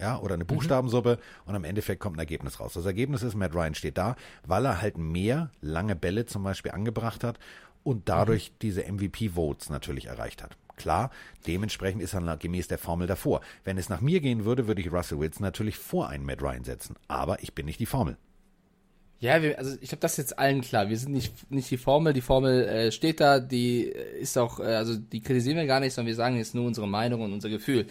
Ja, 0.00 0.18
oder 0.18 0.34
eine 0.34 0.44
mhm. 0.44 0.48
Buchstabensuppe 0.48 1.18
und 1.46 1.54
am 1.54 1.64
Endeffekt 1.64 2.00
kommt 2.00 2.16
ein 2.16 2.20
Ergebnis 2.20 2.60
raus. 2.60 2.74
Das 2.74 2.84
Ergebnis 2.84 3.22
ist, 3.22 3.34
Matt 3.34 3.54
Ryan 3.54 3.74
steht 3.74 3.96
da, 3.96 4.16
weil 4.44 4.66
er 4.66 4.82
halt 4.82 4.98
mehr 4.98 5.50
lange 5.62 5.96
Bälle 5.96 6.26
zum 6.26 6.42
Beispiel 6.42 6.72
angebracht 6.72 7.24
hat 7.24 7.38
und 7.82 8.08
dadurch 8.08 8.50
mhm. 8.50 8.54
diese 8.60 8.92
MVP-Votes 8.92 9.70
natürlich 9.70 10.06
erreicht 10.06 10.42
hat. 10.42 10.58
Klar, 10.76 11.10
dementsprechend 11.46 12.02
ist 12.02 12.14
er 12.14 12.36
gemäß 12.36 12.68
der 12.68 12.78
Formel 12.78 13.06
davor. 13.06 13.40
Wenn 13.64 13.78
es 13.78 13.88
nach 13.88 14.00
mir 14.00 14.20
gehen 14.20 14.44
würde, 14.44 14.66
würde 14.66 14.80
ich 14.80 14.92
Russell 14.92 15.18
Wilson 15.18 15.42
natürlich 15.42 15.76
vor 15.76 16.08
einen 16.08 16.24
Matt 16.24 16.42
Ryan 16.42 16.64
setzen. 16.64 16.96
Aber 17.08 17.42
ich 17.42 17.54
bin 17.54 17.66
nicht 17.66 17.80
die 17.80 17.86
Formel. 17.86 18.16
Ja, 19.18 19.42
wir, 19.42 19.58
also 19.58 19.76
ich 19.80 19.88
glaube, 19.88 20.02
das 20.02 20.18
jetzt 20.18 20.38
allen 20.38 20.60
klar. 20.60 20.90
Wir 20.90 20.98
sind 20.98 21.12
nicht, 21.12 21.50
nicht 21.50 21.70
die 21.70 21.78
Formel. 21.78 22.12
Die 22.12 22.20
Formel 22.20 22.66
äh, 22.66 22.92
steht 22.92 23.20
da, 23.20 23.40
die 23.40 23.84
ist 23.84 24.36
auch, 24.36 24.60
äh, 24.60 24.64
also 24.64 24.96
die 24.96 25.22
kritisieren 25.22 25.56
wir 25.56 25.66
gar 25.66 25.80
nicht, 25.80 25.94
sondern 25.94 26.08
wir 26.08 26.14
sagen 26.14 26.36
jetzt 26.36 26.54
nur 26.54 26.66
unsere 26.66 26.86
Meinung 26.86 27.22
und 27.22 27.32
unser 27.32 27.48
Gefühl 27.48 27.86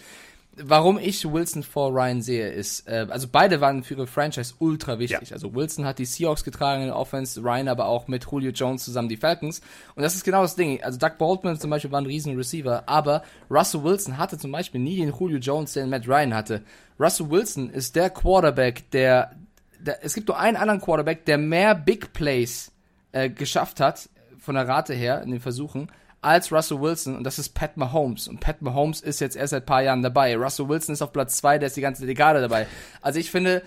warum 0.57 0.97
ich 0.97 1.31
Wilson 1.31 1.63
vor 1.63 1.91
Ryan 1.91 2.21
sehe, 2.21 2.49
ist, 2.49 2.87
äh, 2.87 3.07
also 3.09 3.27
beide 3.31 3.61
waren 3.61 3.83
für 3.83 3.95
ihre 3.95 4.07
Franchise 4.07 4.53
ultra 4.59 4.99
wichtig. 4.99 5.29
Ja. 5.29 5.33
Also 5.33 5.53
Wilson 5.53 5.85
hat 5.85 5.99
die 5.99 6.05
Seahawks 6.05 6.43
getragen 6.43 6.81
in 6.81 6.87
der 6.87 6.95
Offense, 6.95 7.41
Ryan 7.41 7.67
aber 7.67 7.87
auch 7.87 8.07
mit 8.07 8.25
Julio 8.29 8.51
Jones 8.51 8.85
zusammen 8.85 9.09
die 9.09 9.17
Falcons. 9.17 9.61
Und 9.95 10.03
das 10.03 10.15
ist 10.15 10.23
genau 10.23 10.41
das 10.41 10.55
Ding. 10.55 10.81
Also 10.83 10.97
Doug 10.97 11.17
Baldwin 11.17 11.59
zum 11.59 11.69
Beispiel 11.69 11.91
war 11.91 12.01
ein 12.01 12.05
riesen 12.05 12.35
Receiver, 12.35 12.83
aber 12.87 13.23
Russell 13.49 13.83
Wilson 13.83 14.17
hatte 14.17 14.37
zum 14.37 14.51
Beispiel 14.51 14.81
nie 14.81 14.97
den 14.97 15.13
Julio 15.13 15.37
Jones, 15.39 15.73
den 15.73 15.89
Matt 15.89 16.07
Ryan 16.07 16.33
hatte. 16.33 16.61
Russell 16.99 17.29
Wilson 17.29 17.69
ist 17.69 17.95
der 17.95 18.09
Quarterback, 18.09 18.89
der, 18.91 19.35
der 19.79 20.03
es 20.03 20.13
gibt 20.13 20.27
nur 20.27 20.39
einen 20.39 20.57
anderen 20.57 20.81
Quarterback, 20.81 21.25
der 21.25 21.37
mehr 21.37 21.75
Big 21.75 22.13
Plays 22.13 22.71
äh, 23.11 23.29
geschafft 23.29 23.79
hat, 23.79 24.09
von 24.37 24.55
der 24.55 24.67
Rate 24.67 24.93
her, 24.93 25.21
in 25.21 25.31
den 25.31 25.41
Versuchen, 25.41 25.89
als 26.25 26.51
Russell 26.51 26.81
Wilson 26.81 27.15
und 27.15 27.23
das 27.23 27.37
ist 27.37 27.49
Pat 27.49 27.77
Mahomes. 27.77 28.27
Und 28.27 28.39
Pat 28.39 28.61
Mahomes 28.61 28.99
ist 28.99 29.21
jetzt 29.21 29.35
erst 29.35 29.51
seit 29.51 29.63
ein 29.63 29.65
paar 29.67 29.83
Jahren 29.83 30.01
dabei. 30.01 30.35
Russell 30.35 30.67
Wilson 30.67 30.93
ist 30.93 31.01
auf 31.01 31.13
Platz 31.13 31.37
zwei, 31.37 31.59
der 31.59 31.67
ist 31.67 31.77
die 31.77 31.81
ganze 31.81 32.05
Dekade 32.07 32.41
dabei. 32.41 32.67
Also 33.01 33.19
ich 33.19 33.29
finde, 33.29 33.61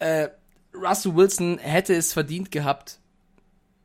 äh, 0.00 0.28
Russell 0.74 1.14
Wilson 1.16 1.58
hätte 1.58 1.94
es 1.94 2.12
verdient 2.12 2.50
gehabt, 2.50 2.98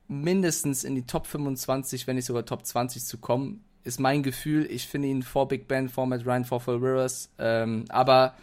mindestens 0.10 0.84
in 0.84 0.96
die 0.96 1.06
Top 1.06 1.28
25, 1.28 2.08
wenn 2.08 2.18
nicht 2.18 2.26
sogar 2.26 2.46
Top 2.46 2.66
20 2.66 3.06
zu 3.06 3.20
kommen. 3.20 3.64
Ist 3.86 4.02
mein 4.02 4.22
Gefühl. 4.22 4.68
Ich 4.70 4.88
finde 4.88 5.08
ihn 5.08 5.24
vor 5.24 5.48
Big 5.48 5.70
Ben, 5.70 5.88
vor 5.88 6.06
Matt 6.06 6.26
Ryan, 6.26 6.44
vor 6.44 6.60
Phil 6.60 6.76
Rivers. 6.76 7.30
Ähm, 7.40 7.86
aber 7.88 8.34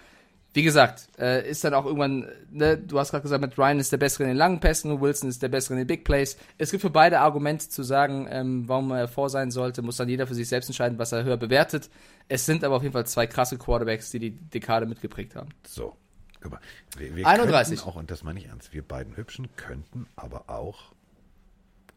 wie 0.56 0.62
gesagt, 0.62 1.10
äh, 1.18 1.46
ist 1.46 1.64
dann 1.64 1.74
auch 1.74 1.84
irgendwann, 1.84 2.26
ne, 2.50 2.78
du 2.78 2.98
hast 2.98 3.10
gerade 3.10 3.20
gesagt, 3.20 3.42
Matt 3.42 3.58
Ryan 3.58 3.78
ist 3.78 3.92
der 3.92 3.98
Bessere 3.98 4.22
in 4.22 4.30
den 4.30 4.38
langen 4.38 4.58
Pässen, 4.58 5.02
Wilson 5.02 5.28
ist 5.28 5.42
der 5.42 5.50
Bessere 5.50 5.74
in 5.74 5.80
den 5.80 5.86
Big 5.86 6.02
Plays. 6.02 6.38
Es 6.56 6.70
gibt 6.70 6.80
für 6.80 6.88
beide 6.88 7.20
Argumente 7.20 7.68
zu 7.68 7.82
sagen, 7.82 8.26
ähm, 8.30 8.66
warum 8.66 8.90
er 8.90 9.06
vor 9.06 9.28
sein 9.28 9.50
sollte, 9.50 9.82
muss 9.82 9.98
dann 9.98 10.08
jeder 10.08 10.26
für 10.26 10.34
sich 10.34 10.48
selbst 10.48 10.70
entscheiden, 10.70 10.98
was 10.98 11.12
er 11.12 11.24
höher 11.24 11.36
bewertet. 11.36 11.90
Es 12.28 12.46
sind 12.46 12.64
aber 12.64 12.76
auf 12.76 12.82
jeden 12.82 12.94
Fall 12.94 13.06
zwei 13.06 13.26
krasse 13.26 13.58
Quarterbacks, 13.58 14.10
die 14.12 14.18
die 14.18 14.30
Dekade 14.30 14.86
mitgeprägt 14.86 15.36
haben. 15.36 15.50
So, 15.66 15.94
guck 16.40 16.52
mal. 16.52 16.60
Wir, 16.96 17.14
wir 17.14 17.26
31. 17.26 17.82
Auch, 17.82 17.96
und 17.96 18.10
das 18.10 18.24
meine 18.24 18.38
ich 18.40 18.46
ernst, 18.46 18.72
wir 18.72 18.80
beiden 18.80 19.14
Hübschen 19.14 19.54
könnten 19.56 20.06
aber 20.16 20.48
auch, 20.48 20.94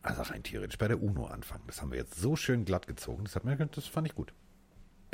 also 0.02 0.22
rein 0.24 0.44
theoretisch 0.44 0.78
bei 0.78 0.90
der 0.90 1.02
UNO 1.02 1.28
anfangen. 1.28 1.64
Das 1.68 1.82
haben 1.82 1.92
wir 1.92 1.98
jetzt 1.98 2.20
so 2.20 2.36
schön 2.36 2.66
glatt 2.66 2.88
gezogen, 2.88 3.24
das, 3.24 3.38
hat 3.38 3.46
mir, 3.46 3.56
das 3.56 3.88
fand 3.88 4.06
ich 4.06 4.16
gut. 4.16 4.34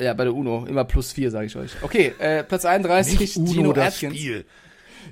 Ja, 0.00 0.12
bei 0.14 0.24
der 0.24 0.34
UNO. 0.34 0.66
Immer 0.66 0.84
plus 0.84 1.12
vier, 1.12 1.30
sage 1.30 1.46
ich 1.46 1.56
euch. 1.56 1.72
Okay, 1.82 2.14
äh, 2.18 2.44
Platz 2.44 2.64
31, 2.64 3.18
Nicht 3.18 3.36
Uno, 3.36 3.50
Gino 3.52 3.72
das 3.72 3.94
Atkins. 3.94 4.16
Spiel. 4.16 4.44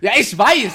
Ja, 0.00 0.12
ich 0.18 0.36
weiß! 0.36 0.72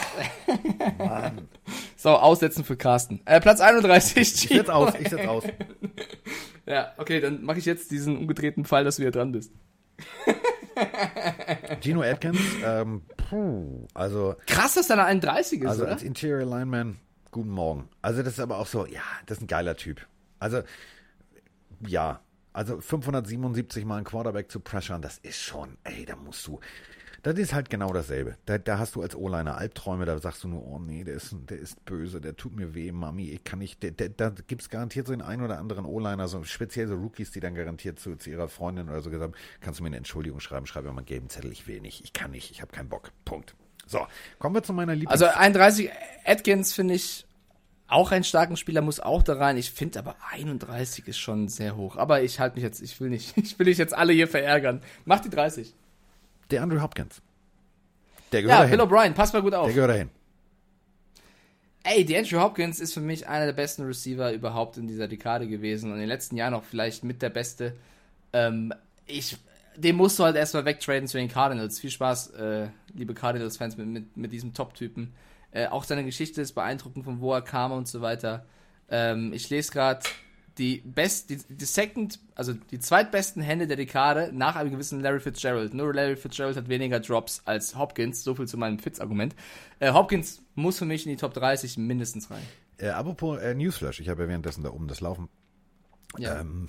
Mann. 0.97 1.47
So, 1.95 2.11
aussetzen 2.11 2.63
für 2.63 2.77
Carsten. 2.77 3.21
Äh, 3.25 3.41
Platz 3.41 3.59
31, 3.59 4.13
Gino. 4.13 4.21
Ich 4.23 4.57
setz 4.57 4.69
aus, 4.69 4.93
ich 4.97 5.09
setz 5.09 5.27
aus. 5.27 5.43
ja, 6.65 6.93
okay, 6.97 7.19
dann 7.19 7.43
mache 7.43 7.59
ich 7.59 7.65
jetzt 7.65 7.91
diesen 7.91 8.17
umgedrehten 8.17 8.63
Fall, 8.63 8.85
dass 8.85 8.95
du 8.95 9.01
hier 9.03 9.11
dran 9.11 9.33
bist. 9.33 9.51
Gino 11.81 12.01
Atkins, 12.01 12.39
ähm, 12.63 13.01
puh, 13.17 13.85
also. 13.93 14.35
Krass, 14.47 14.75
dass 14.75 14.89
er 14.89 14.93
eine 14.93 15.05
31 15.05 15.61
ist, 15.61 15.67
Also 15.67 15.83
oder? 15.83 15.91
als 15.91 16.03
Interior 16.03 16.45
Lineman, 16.45 16.97
guten 17.31 17.49
Morgen. 17.49 17.89
Also 18.01 18.23
das 18.23 18.33
ist 18.33 18.39
aber 18.39 18.57
auch 18.57 18.67
so, 18.67 18.85
ja, 18.85 19.01
das 19.25 19.37
ist 19.39 19.43
ein 19.43 19.47
geiler 19.47 19.75
Typ. 19.75 20.07
Also, 20.39 20.61
ja, 21.85 22.21
also 22.53 22.79
577 22.79 23.85
Mal 23.85 23.97
einen 23.97 24.05
Quarterback 24.05 24.51
zu 24.51 24.59
pressern, 24.59 25.01
das 25.01 25.17
ist 25.19 25.39
schon, 25.39 25.77
ey, 25.83 26.05
da 26.05 26.15
musst 26.15 26.45
du. 26.47 26.59
Das 27.21 27.37
ist 27.37 27.53
halt 27.53 27.69
genau 27.69 27.91
dasselbe. 27.91 28.37
Da, 28.45 28.57
da 28.57 28.79
hast 28.79 28.95
du 28.95 29.01
als 29.01 29.13
O-Liner 29.13 29.57
Albträume, 29.57 30.05
da 30.05 30.17
sagst 30.19 30.43
du 30.43 30.47
nur, 30.47 30.65
oh 30.65 30.79
nee, 30.79 31.03
der 31.03 31.15
ist, 31.15 31.35
der 31.49 31.57
ist 31.57 31.83
böse, 31.83 32.21
der 32.21 32.37
tut 32.37 32.55
mir 32.55 32.73
weh, 32.73 32.91
Mami, 32.91 33.29
ich 33.29 33.43
kann 33.43 33.59
nicht. 33.59 33.83
Der, 33.83 33.91
der, 33.91 34.09
da 34.09 34.29
gibt 34.29 34.61
es 34.61 34.69
garantiert 34.69 35.07
so 35.07 35.13
den 35.13 35.21
einen 35.21 35.43
oder 35.43 35.57
anderen 35.57 35.85
O-Liner, 35.85 36.27
so 36.27 36.43
speziell 36.43 36.87
so 36.87 36.95
Rookies, 36.95 37.31
die 37.31 37.41
dann 37.41 37.55
garantiert 37.55 37.99
zu, 37.99 38.15
zu 38.15 38.29
ihrer 38.29 38.47
Freundin 38.47 38.87
oder 38.89 39.01
so 39.01 39.09
gesagt 39.09 39.33
haben, 39.33 39.43
kannst 39.59 39.79
du 39.79 39.83
mir 39.83 39.87
eine 39.87 39.97
Entschuldigung 39.97 40.39
schreiben, 40.39 40.65
schreib 40.65 40.85
mir 40.85 40.91
mal 40.91 40.99
einen 40.99 41.05
gelben 41.07 41.29
Zettel, 41.29 41.51
ich 41.51 41.67
will 41.67 41.81
nicht, 41.81 42.03
ich 42.03 42.13
kann 42.13 42.31
nicht, 42.31 42.51
ich 42.51 42.61
habe 42.61 42.71
keinen 42.71 42.89
Bock. 42.89 43.11
Punkt. 43.25 43.55
So, 43.85 44.07
kommen 44.37 44.55
wir 44.55 44.63
zu 44.63 44.71
meiner 44.71 44.93
Lieblings... 44.93 45.11
Also 45.11 45.25
31, 45.25 45.89
Atkins 46.23 46.73
finde 46.73 46.93
ich 46.93 47.25
auch 47.89 48.11
ein 48.11 48.23
starken 48.23 48.55
Spieler 48.55 48.81
muss 48.81 48.99
auch 48.99 49.23
da 49.23 49.33
rein. 49.33 49.57
Ich 49.57 49.71
finde 49.71 49.99
aber 49.99 50.15
31 50.31 51.07
ist 51.07 51.17
schon 51.17 51.47
sehr 51.47 51.75
hoch. 51.75 51.97
Aber 51.97 52.21
ich 52.21 52.39
halte 52.39 52.55
mich 52.55 52.63
jetzt, 52.63 52.81
ich 52.81 52.99
will 53.01 53.09
nicht, 53.09 53.35
ich 53.37 53.57
will 53.57 53.67
nicht 53.67 53.79
jetzt 53.79 53.95
alle 53.95 54.13
hier 54.13 54.27
verärgern. 54.27 54.81
Mach 55.05 55.19
die 55.19 55.29
30. 55.29 55.73
Der 56.51 56.61
Andrew 56.61 56.81
Hopkins. 56.81 57.21
Der 58.31 58.43
gehört 58.43 58.59
ja, 58.59 58.63
dahin. 58.63 58.77
Bill 58.77 58.87
O'Brien, 58.87 59.13
pass 59.13 59.33
mal 59.33 59.41
gut 59.41 59.55
auf. 59.55 59.65
Der 59.65 59.73
gehört 59.73 59.91
dahin. 59.91 60.09
Ey, 61.83 62.05
die 62.05 62.15
Andrew 62.15 62.39
Hopkins 62.39 62.79
ist 62.79 62.93
für 62.93 63.01
mich 63.01 63.27
einer 63.27 63.45
der 63.47 63.53
besten 63.53 63.83
Receiver 63.83 64.31
überhaupt 64.33 64.77
in 64.77 64.87
dieser 64.87 65.07
Dekade 65.07 65.47
gewesen 65.47 65.87
und 65.87 65.95
in 65.95 66.01
den 66.01 66.09
letzten 66.09 66.37
Jahren 66.37 66.53
auch 66.53 66.63
vielleicht 66.63 67.03
mit 67.03 67.21
der 67.21 67.29
beste. 67.29 67.75
Ähm, 68.33 68.73
ich, 69.07 69.37
den 69.75 69.95
musst 69.95 70.19
du 70.19 70.25
halt 70.25 70.35
erstmal 70.35 70.65
wegtraden 70.65 71.07
zu 71.07 71.17
den 71.17 71.29
Cardinals. 71.29 71.79
Viel 71.79 71.89
Spaß, 71.89 72.31
äh, 72.31 72.67
liebe 72.93 73.15
Cardinals-Fans, 73.15 73.77
mit, 73.77 73.87
mit, 73.87 74.17
mit 74.17 74.31
diesem 74.31 74.53
Top-Typen. 74.53 75.13
Äh, 75.51 75.67
auch 75.67 75.83
seine 75.83 76.05
Geschichte 76.05 76.41
ist 76.41 76.53
beeindruckend, 76.53 77.05
von 77.05 77.21
wo 77.21 77.33
er 77.33 77.41
kam 77.41 77.71
und 77.71 77.87
so 77.87 78.01
weiter. 78.01 78.45
Ähm, 78.89 79.33
ich 79.33 79.49
lese 79.49 79.71
gerade 79.71 80.01
die 80.57 80.81
best, 80.85 81.29
die, 81.29 81.37
die 81.37 81.65
second, 81.65 82.19
also 82.35 82.53
die 82.53 82.79
zweitbesten 82.79 83.41
Hände 83.41 83.65
der 83.65 83.77
Dekade 83.77 84.31
nach 84.33 84.55
einem 84.55 84.71
gewissen 84.71 84.99
Larry 84.99 85.21
Fitzgerald. 85.21 85.73
Nur 85.73 85.93
Larry 85.93 86.17
Fitzgerald 86.17 86.57
hat 86.57 86.67
weniger 86.67 86.99
Drops 86.99 87.41
als 87.45 87.75
Hopkins. 87.77 88.23
So 88.23 88.35
viel 88.35 88.47
zu 88.47 88.57
meinem 88.57 88.77
Fitz-Argument. 88.77 89.35
Äh, 89.79 89.93
Hopkins 89.93 90.41
muss 90.55 90.77
für 90.77 90.85
mich 90.85 91.05
in 91.05 91.11
die 91.11 91.17
Top 91.17 91.33
30 91.33 91.77
mindestens 91.77 92.29
rein. 92.29 92.43
Äh, 92.77 92.89
apropos 92.89 93.39
äh, 93.39 93.55
Newsflash, 93.55 93.99
ich 94.01 94.09
habe 94.09 94.23
ja 94.23 94.29
währenddessen 94.29 94.63
da 94.63 94.71
oben 94.71 94.87
das 94.87 95.01
Laufen. 95.01 95.29
Ja. 96.17 96.41
Ähm, 96.41 96.67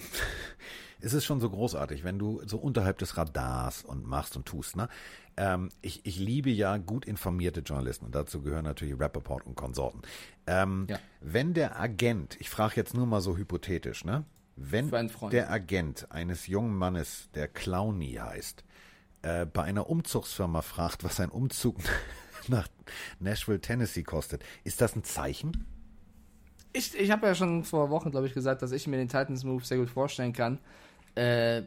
es 1.01 1.12
ist 1.12 1.24
schon 1.24 1.40
so 1.40 1.51
großartig, 1.51 2.05
wenn 2.05 2.18
du 2.18 2.43
so 2.47 2.59
unterhalb 2.59 2.98
des 2.98 3.16
Radars 3.16 3.85
und 3.85 4.06
machst 4.06 4.36
und 4.36 4.47
tust. 4.47 4.77
Ne? 4.77 4.89
Ähm, 5.36 5.70
ich, 5.82 6.05
ich 6.05 6.18
liebe 6.18 6.51
ja 6.51 6.77
gut 6.77 7.05
informierte 7.05 7.60
Journalisten 7.60 8.06
und 8.06 8.14
dazu 8.14 8.43
gehören 8.43 8.64
natürlich 8.64 8.98
Rappaport 8.98 9.47
und 9.47 9.55
Konsorten. 9.55 10.02
Ähm, 10.47 10.86
ja. 10.89 10.98
Wenn 11.20 11.55
der 11.55 11.78
Agent, 11.81 12.36
ich 12.40 12.51
frage 12.51 12.74
jetzt 12.77 12.94
nur 12.94 13.06
mal 13.06 13.20
so 13.20 13.36
hypothetisch, 13.36 14.05
ne? 14.05 14.24
Wenn 14.56 14.90
der 15.31 15.51
Agent 15.51 16.10
eines 16.10 16.47
jungen 16.47 16.77
Mannes, 16.77 17.31
der 17.35 17.48
Clowny 17.48 18.18
heißt, 18.20 18.62
äh, 19.22 19.47
bei 19.47 19.62
einer 19.62 19.89
Umzugsfirma 19.89 20.60
fragt, 20.60 21.02
was 21.02 21.18
ein 21.18 21.31
Umzug 21.31 21.77
nach 22.48 22.68
Nashville, 23.20 23.60
Tennessee 23.60 24.02
kostet, 24.02 24.44
ist 24.64 24.82
das 24.82 24.94
ein 24.97 25.05
Zeichen? 25.05 25.66
Ich, 26.72 26.94
ich 26.94 27.10
habe 27.10 27.27
ja 27.27 27.35
schon 27.35 27.64
vor 27.64 27.89
Wochen, 27.89 28.10
glaube 28.10 28.27
ich, 28.27 28.35
gesagt, 28.35 28.60
dass 28.60 28.72
ich 28.72 28.86
mir 28.86 28.98
den 28.98 29.09
Titans 29.09 29.44
Move 29.44 29.64
sehr 29.64 29.78
gut 29.78 29.90
vorstellen 29.90 30.32
kann. 30.32 30.59
Äh, 31.15 31.62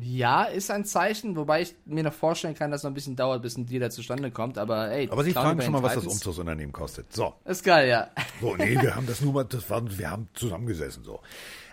ja, 0.00 0.44
ist 0.44 0.70
ein 0.70 0.84
Zeichen, 0.84 1.36
wobei 1.36 1.62
ich 1.62 1.74
mir 1.84 2.04
noch 2.04 2.12
vorstellen 2.12 2.54
kann, 2.54 2.70
dass 2.70 2.80
es 2.80 2.84
noch 2.84 2.90
ein 2.90 2.94
bisschen 2.94 3.16
dauert, 3.16 3.42
bis 3.42 3.56
ein 3.56 3.66
Deal 3.66 3.80
da 3.80 3.90
zustande 3.90 4.30
kommt. 4.30 4.58
Aber 4.58 4.90
ey, 4.90 5.08
aber 5.10 5.24
Sie 5.24 5.32
fragen 5.32 5.60
schon 5.60 5.72
mal, 5.72 5.82
was 5.82 5.94
das 5.94 6.06
Umzugsunternehmen 6.06 6.72
kostet. 6.72 7.12
So. 7.12 7.34
Ist 7.44 7.64
geil, 7.64 7.88
ja. 7.88 8.08
So, 8.40 8.54
nee, 8.56 8.80
wir 8.80 8.94
haben 8.94 9.06
das 9.06 9.20
nur 9.20 9.32
mal, 9.32 9.44
das 9.44 9.68
war, 9.70 9.82
wir 9.98 10.10
haben 10.10 10.28
zusammengesessen 10.34 11.04
so. 11.04 11.20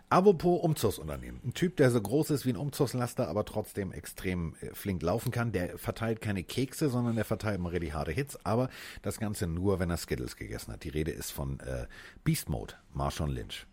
Apropos 0.08 0.62
Umzugsunternehmen. 0.62 1.42
Ein 1.44 1.54
Typ, 1.54 1.78
der 1.78 1.90
so 1.90 2.00
groß 2.00 2.30
ist 2.30 2.46
wie 2.46 2.52
ein 2.52 2.58
Umzugslaster, 2.58 3.28
aber 3.28 3.44
trotzdem 3.44 3.92
extrem 3.92 4.56
äh, 4.62 4.74
flink 4.74 5.02
laufen 5.02 5.32
kann. 5.32 5.52
Der 5.52 5.80
verteilt 5.80 6.22
keine 6.22 6.44
Kekse, 6.44 6.90
sondern 6.90 7.16
der 7.16 7.26
verteilt 7.26 7.60
mal 7.60 7.70
richtig 7.70 7.94
harte 7.94 8.12
Hits. 8.12 8.38
Aber 8.46 8.70
das 9.02 9.20
Ganze 9.20 9.48
nur, 9.48 9.80
wenn 9.80 9.90
er 9.90 9.98
Skittles 9.98 10.36
gegessen 10.36 10.72
hat. 10.74 10.84
Die 10.84 10.90
Rede 10.90 11.12
ist 11.12 11.32
von 11.32 11.60
äh, 11.62 11.88
Beast 12.24 12.50
Mode, 12.50 12.76
Marshawn 12.94 13.32
Lynch. 13.32 13.66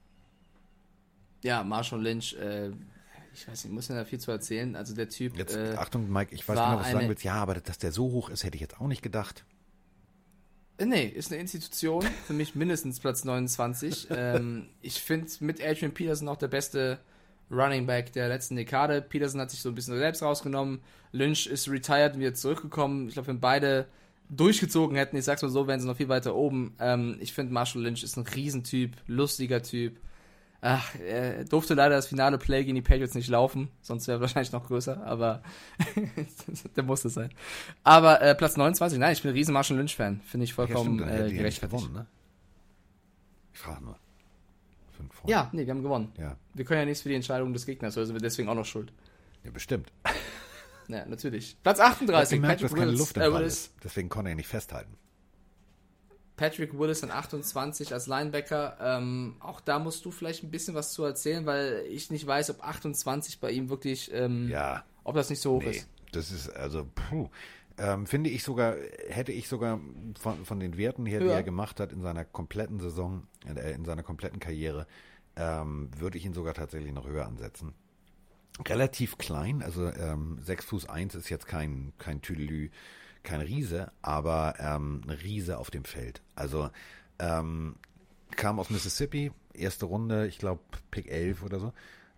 Ja, 1.43 1.63
Marshawn 1.63 2.01
Lynch, 2.01 2.35
äh, 2.35 2.71
ich 3.35 3.49
weiß 3.49 3.65
nicht, 3.65 3.73
muss 3.73 3.89
mir 3.89 3.97
da 3.97 4.05
viel 4.05 4.21
zu 4.21 4.31
erzählen. 4.31 4.77
Also 4.77 4.95
der 4.95 5.09
Typ. 5.09 5.37
Jetzt, 5.37 5.57
äh, 5.57 5.75
Achtung, 5.77 6.11
Mike, 6.11 6.35
ich 6.35 6.47
weiß 6.49 6.57
genau, 6.57 6.79
was 6.79 6.87
du 6.87 6.93
sagen 6.93 7.09
willst. 7.09 7.25
Ja, 7.25 7.35
aber 7.35 7.55
dass 7.55 7.79
der 7.79 7.93
so 7.93 8.05
hoch 8.05 8.29
ist, 8.29 8.45
hätte 8.45 8.57
ich 8.57 8.61
jetzt 8.61 8.81
auch 8.81 8.89
nicht 8.89 9.03
gedacht. 9.03 9.45
Äh, 10.79 10.87
nee, 10.87 11.07
ist 11.07 11.33
eine 11.33 11.41
Institution. 11.41 12.03
Für 12.27 12.33
mich 12.33 12.55
mindestens 12.55 13.01
Platz 13.01 13.25
29. 13.25 14.09
ähm, 14.17 14.69
ich 14.81 15.01
finde 15.01 15.29
mit 15.41 15.65
Adrian 15.65 15.95
Peterson 15.95 16.29
auch 16.29 16.37
der 16.37 16.49
beste 16.49 16.99
Running 17.51 17.87
Back 17.87 18.13
der 18.13 18.29
letzten 18.29 18.57
Dekade. 18.57 19.03
Peterson 19.03 19.41
hat 19.41 19.51
sich 19.51 19.61
so 19.61 19.69
ein 19.69 19.75
bisschen 19.75 19.97
selbst 19.99 20.23
rausgenommen. 20.23 20.81
Lynch 21.13 21.47
ist 21.47 21.69
retired 21.69 22.15
und 22.15 22.21
wieder 22.21 22.35
zurückgekommen. 22.35 23.09
Ich 23.09 23.15
glaube, 23.15 23.29
wenn 23.29 23.41
beide 23.41 23.87
durchgezogen 24.31 24.97
hätten, 24.97 25.17
ich 25.17 25.25
sag's 25.25 25.43
mal 25.43 25.51
so, 25.51 25.67
wären 25.67 25.81
sie 25.81 25.87
noch 25.87 25.97
viel 25.97 26.09
weiter 26.09 26.35
oben. 26.35 26.75
Ähm, 26.81 27.19
ich 27.21 27.33
finde 27.35 27.53
Marshall 27.53 27.83
Lynch 27.83 28.03
ist 28.03 28.17
ein 28.17 28.27
Riesentyp, 28.27 28.97
lustiger 29.07 29.63
Typ. 29.63 30.01
Ach, 30.65 30.95
er 30.95 31.45
durfte 31.45 31.75
leider 31.75 31.97
das 31.97 32.07
finale 32.07 32.39
Play 32.39 32.63
gegen 32.63 32.77
die 32.77 32.83
Patriots 32.83 33.17
nicht 33.17 33.29
laufen, 33.29 33.69
sonst 33.81 34.07
wäre 34.07 34.21
wahrscheinlich 34.21 34.53
noch 34.53 34.65
größer, 34.65 35.05
aber 35.05 35.43
der 36.77 36.85
musste 36.85 37.09
sein. 37.09 37.31
Aber 37.83 38.23
äh, 38.23 38.37
Platz 38.37 38.57
29, 38.57 38.97
nein, 39.01 39.13
ich 39.13 39.23
bin 39.23 39.33
ein 39.33 39.35
riesen 39.35 39.55
Marshall 39.55 39.77
Lynch-Fan. 39.79 40.21
Finde 40.25 40.45
ich 40.45 40.55
vollkommen 40.55 41.01
ja, 41.01 41.09
stimmt, 41.09 41.33
äh, 41.33 41.35
gerechtfertigt. 41.35 41.83
Gewonnen, 41.83 41.95
ne? 41.95 42.07
Ich 43.53 43.59
frage 43.59 43.85
nur. 43.85 43.99
Ja, 45.27 45.51
nee, 45.53 45.67
wir 45.67 45.75
haben 45.75 45.83
gewonnen. 45.83 46.13
Ja, 46.17 46.37
Wir 46.55 46.65
können 46.65 46.79
ja 46.79 46.87
nichts 46.87 47.03
für 47.03 47.09
die 47.09 47.17
Entscheidung 47.17 47.53
des 47.53 47.67
Gegners, 47.67 47.99
also 47.99 48.07
sind 48.07 48.15
wir 48.15 48.23
deswegen 48.23 48.49
auch 48.49 48.55
noch 48.55 48.65
schuld. 48.65 48.93
ja 49.45 49.51
bestimmt. 49.51 49.93
Ja, 50.89 51.07
natürlich. 51.07 51.57
Platz 51.63 51.79
Ich 51.79 51.85
38, 51.85 52.37
gemerkt, 52.37 52.61
dass 52.61 52.71
Patrick 52.71 52.79
keine 52.79 52.91
Willis, 52.91 53.01
Luft 53.01 53.17
im 53.17 53.23
äh, 53.23 53.31
Ball 53.31 53.45
ist. 53.45 53.73
Deswegen 53.83 54.09
konnte 54.09 54.31
er 54.31 54.35
nicht 54.35 54.49
festhalten. 54.49 54.97
Patrick 56.37 56.79
Willis 56.79 57.03
an 57.03 57.11
28 57.11 57.93
als 57.93 58.07
Linebacker. 58.07 58.77
Ähm, 58.81 59.37
auch 59.41 59.61
da 59.61 59.79
musst 59.79 60.05
du 60.05 60.11
vielleicht 60.11 60.43
ein 60.43 60.51
bisschen 60.51 60.75
was 60.75 60.93
zu 60.93 61.05
erzählen, 61.05 61.47
weil 61.47 61.85
ich 61.89 62.11
nicht 62.11 62.27
weiß, 62.27 62.51
ob 62.51 62.65
28 62.65 63.39
bei 63.41 63.51
ihm 63.51 63.69
wirklich, 63.69 64.13
ähm, 64.13 64.49
Ja, 64.49 64.85
ob 65.05 65.15
das 65.15 65.31
nicht 65.31 65.41
so 65.41 65.55
hoch 65.55 65.63
nee. 65.63 65.71
ist. 65.71 65.89
Das 66.13 66.31
ist 66.31 66.49
also, 66.51 66.87
puh. 66.95 67.29
Ähm, 67.79 68.07
finde 68.07 68.29
ich 68.29 68.43
sogar, 68.45 68.77
hätte 69.09 69.33
ich 69.33 69.49
sogar 69.49 69.81
von, 70.21 70.45
von 70.45 70.61
den 70.61 70.77
Werten 70.77 71.07
her, 71.07 71.21
die 71.21 71.27
Höher. 71.27 71.37
er 71.37 71.43
gemacht 71.43 71.81
hat 71.81 71.93
in 71.93 72.03
seiner 72.03 72.25
kompletten 72.25 72.81
Saison, 72.81 73.27
äh, 73.47 73.73
in 73.73 73.85
seiner 73.85 74.03
kompletten 74.03 74.41
Karriere, 74.41 74.87
ähm, 75.37 75.89
würde 75.97 76.19
ich 76.19 76.27
ihn 76.27 76.35
sogar 76.35 76.53
tatsächlich 76.53 76.93
noch 76.93 77.07
höher 77.07 77.27
ansetzen. 77.27 77.73
Relativ 78.69 79.17
klein, 79.17 79.63
also 79.63 79.89
ähm, 79.89 80.39
6 80.43 80.67
Fuß 80.67 80.89
1 80.89 81.15
ist 81.15 81.31
jetzt 81.31 81.47
kein, 81.47 81.95
kein 81.97 82.21
Tüdelü, 82.21 82.71
kein 83.23 83.41
Riese, 83.41 83.93
aber 84.03 84.55
ähm, 84.59 85.03
ein 85.05 85.11
Riese 85.11 85.59
auf 85.59 85.71
dem 85.71 85.85
Feld. 85.85 86.23
Also 86.35 86.71
ähm, 87.19 87.77
kam 88.37 88.59
aus 88.59 88.71
Mississippi, 88.71 89.33
erste 89.55 89.87
Runde, 89.87 90.27
ich 90.27 90.39
glaube 90.39 90.63
Pick 90.91 91.11
11 91.11 91.43
oder 91.43 91.61
so, 91.61 91.73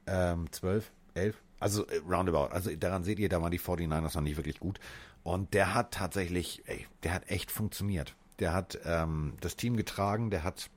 ähm, 0.06 0.50
12, 0.50 0.90
11, 1.14 1.36
also 1.60 1.86
äh, 1.86 2.00
roundabout. 2.08 2.52
Also 2.52 2.74
daran 2.76 3.04
seht 3.04 3.18
ihr, 3.18 3.28
da 3.28 3.42
waren 3.42 3.50
die 3.50 3.60
49ers 3.60 4.14
noch 4.14 4.22
nicht 4.22 4.36
wirklich 4.36 4.60
gut. 4.60 4.80
Und 5.22 5.54
der 5.54 5.74
hat 5.74 5.92
tatsächlich, 5.92 6.62
ey, 6.66 6.86
der 7.02 7.14
hat 7.14 7.30
echt 7.30 7.50
funktioniert. 7.50 8.14
Der 8.40 8.52
hat 8.52 8.78
ähm, 8.84 9.34
das 9.40 9.56
Team 9.56 9.76
getragen, 9.76 10.30
der 10.30 10.44
hat 10.44 10.70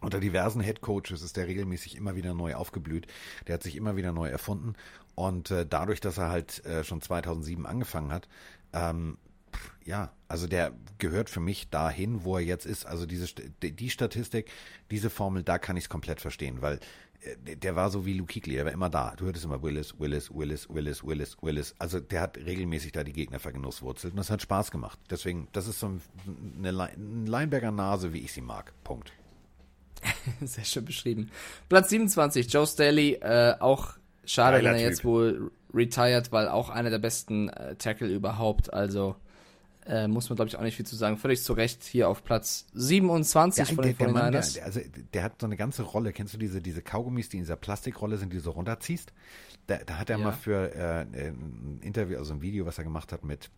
unter 0.00 0.20
diversen 0.20 0.60
Head 0.60 0.82
Coaches 0.82 1.22
ist 1.22 1.36
der 1.36 1.46
regelmäßig 1.46 1.96
immer 1.96 2.16
wieder 2.16 2.34
neu 2.34 2.54
aufgeblüht. 2.54 3.06
Der 3.46 3.54
hat 3.54 3.62
sich 3.62 3.76
immer 3.76 3.96
wieder 3.96 4.12
neu 4.12 4.28
erfunden. 4.28 4.74
Und 5.14 5.50
äh, 5.50 5.66
dadurch, 5.66 6.00
dass 6.00 6.18
er 6.18 6.28
halt 6.28 6.64
äh, 6.66 6.84
schon 6.84 7.00
2007 7.00 7.66
angefangen 7.66 8.12
hat, 8.12 8.28
ähm, 8.72 9.16
ja, 9.86 10.12
also 10.28 10.46
der 10.46 10.72
gehört 10.98 11.30
für 11.30 11.40
mich 11.40 11.70
dahin, 11.70 12.24
wo 12.24 12.36
er 12.36 12.42
jetzt 12.42 12.66
ist. 12.66 12.84
Also 12.86 13.06
diese 13.06 13.24
St- 13.26 13.50
die 13.62 13.90
Statistik, 13.90 14.50
diese 14.90 15.08
Formel, 15.10 15.42
da 15.44 15.58
kann 15.58 15.76
ich 15.76 15.84
es 15.84 15.88
komplett 15.88 16.20
verstehen, 16.20 16.60
weil 16.60 16.80
äh, 17.44 17.56
der- 17.56 17.76
war 17.76 17.88
so 17.90 18.04
wie 18.04 18.12
Luke 18.14 18.32
Kuechly, 18.32 18.54
der 18.56 18.64
war 18.64 18.72
immer 18.72 18.90
da. 18.90 19.14
Du 19.16 19.24
hörtest 19.26 19.44
immer 19.44 19.62
Willis, 19.62 19.94
Willis, 19.98 20.28
Willis, 20.34 20.68
Willis, 20.68 21.04
Willis, 21.04 21.36
Willis. 21.40 21.74
Also 21.78 22.00
der 22.00 22.20
hat 22.20 22.36
regelmäßig 22.36 22.92
da 22.92 23.04
die 23.04 23.12
Gegner 23.12 23.38
vergenusswurzelt 23.38 24.12
und 24.12 24.18
das 24.18 24.28
hat 24.30 24.42
Spaß 24.42 24.70
gemacht. 24.72 24.98
Deswegen, 25.08 25.48
das 25.52 25.68
ist 25.68 25.78
so 25.80 25.86
ein- 25.88 26.02
eine 26.58 26.82
ein 26.90 27.26
Lineberger-Nase, 27.26 28.12
wie 28.12 28.18
ich 28.20 28.32
sie 28.32 28.42
mag. 28.42 28.72
Punkt. 28.84 29.12
Sehr 30.40 30.64
schön 30.64 30.84
beschrieben. 30.84 31.30
Platz 31.68 31.90
27, 31.90 32.52
Joe 32.52 32.66
Staley, 32.66 33.14
äh, 33.14 33.54
auch 33.60 33.94
schade, 34.24 34.56
Geiler 34.58 34.70
wenn 34.70 34.76
er 34.76 34.82
Typ. 34.82 34.90
jetzt 34.90 35.04
wohl 35.04 35.50
retired, 35.72 36.32
weil 36.32 36.48
auch 36.48 36.70
einer 36.70 36.90
der 36.90 36.98
besten 36.98 37.48
äh, 37.50 37.76
Tackle 37.76 38.08
überhaupt, 38.08 38.72
also 38.72 39.16
äh, 39.86 40.08
muss 40.08 40.28
man 40.28 40.36
glaube 40.36 40.48
ich 40.48 40.56
auch 40.56 40.62
nicht 40.62 40.76
viel 40.76 40.86
zu 40.86 40.96
sagen. 40.96 41.16
Völlig 41.16 41.42
zu 41.42 41.52
Recht 41.52 41.84
hier 41.84 42.08
auf 42.08 42.24
Platz 42.24 42.66
27 42.74 43.66
von 43.74 43.76
der, 43.84 43.92
den 43.92 43.98
der, 43.98 44.08
Mann, 44.08 44.32
der, 44.32 44.42
49ers. 44.42 44.54
der, 44.54 44.64
also 44.64 44.80
der 45.14 45.22
hat 45.22 45.40
so 45.40 45.46
eine 45.46 45.56
ganze 45.56 45.82
Rolle. 45.82 46.12
Kennst 46.12 46.34
du 46.34 46.38
diese, 46.38 46.60
diese 46.60 46.82
Kaugummis, 46.82 47.28
die 47.28 47.38
in 47.38 47.42
dieser 47.44 47.56
Plastikrolle 47.56 48.16
sind, 48.16 48.32
die 48.32 48.36
du 48.36 48.42
so 48.42 48.50
runterziehst? 48.52 49.12
Da, 49.66 49.78
da 49.84 49.98
hat 49.98 50.10
er 50.10 50.18
Ja. 50.18 50.24
mal 50.24 50.32
für 50.32 50.74
äh, 50.74 51.00
ein 51.02 51.80
Interview, 51.82 52.18
also 52.18 52.34
ein 52.34 52.42
Video, 52.42 52.66
was 52.66 52.78
er 52.78 52.84
gemacht 52.84 53.12
hat 53.12 53.24
mit 53.24 53.50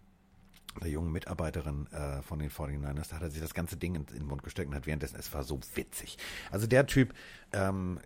der 0.80 0.90
jungen 0.90 1.12
Mitarbeiterin 1.12 1.86
äh, 1.92 2.22
von 2.22 2.38
den 2.38 2.50
49ers, 2.50 3.10
da 3.10 3.16
hat 3.16 3.22
er 3.22 3.30
sich 3.30 3.40
das 3.40 3.54
ganze 3.54 3.76
Ding 3.76 3.94
in, 3.94 4.02
in 4.02 4.18
den 4.18 4.26
Mund 4.26 4.42
gesteckt 4.42 4.68
und 4.68 4.74
hat 4.74 4.86
währenddessen, 4.86 5.16
es 5.18 5.32
war 5.32 5.42
so 5.42 5.58
witzig. 5.74 6.18
Also 6.50 6.66
der 6.66 6.86
Typ, 6.86 7.14
ähm, 7.52 7.98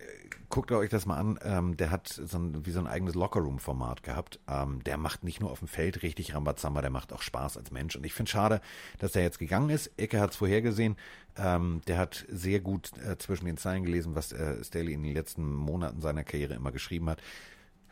guckt 0.48 0.70
euch 0.70 0.90
das 0.90 1.06
mal 1.06 1.16
an, 1.16 1.38
ähm, 1.42 1.76
der 1.76 1.90
hat 1.90 2.08
so 2.08 2.38
ein, 2.38 2.64
wie 2.64 2.70
so 2.70 2.78
ein 2.78 2.86
eigenes 2.86 3.14
Lockerroom-Format 3.14 4.02
gehabt. 4.02 4.38
Ähm, 4.48 4.82
der 4.84 4.96
macht 4.96 5.24
nicht 5.24 5.40
nur 5.40 5.50
auf 5.50 5.58
dem 5.58 5.68
Feld 5.68 6.02
richtig 6.02 6.34
Rambazamba, 6.34 6.80
der 6.82 6.90
macht 6.90 7.12
auch 7.12 7.22
Spaß 7.22 7.56
als 7.56 7.70
Mensch. 7.70 7.96
Und 7.96 8.04
ich 8.04 8.14
finde 8.14 8.30
schade, 8.30 8.60
dass 8.98 9.12
der 9.12 9.22
jetzt 9.22 9.38
gegangen 9.38 9.70
ist. 9.70 9.90
Ecke 9.96 10.20
hat 10.20 10.30
es 10.30 10.36
vorhergesehen. 10.36 10.96
Ähm, 11.36 11.80
der 11.86 11.98
hat 11.98 12.26
sehr 12.28 12.60
gut 12.60 12.90
äh, 12.98 13.16
zwischen 13.18 13.46
den 13.46 13.56
Zeilen 13.56 13.84
gelesen, 13.84 14.14
was 14.14 14.32
äh, 14.32 14.62
Staley 14.62 14.92
in 14.92 15.02
den 15.02 15.14
letzten 15.14 15.54
Monaten 15.54 16.00
seiner 16.00 16.24
Karriere 16.24 16.54
immer 16.54 16.72
geschrieben 16.72 17.08
hat 17.08 17.20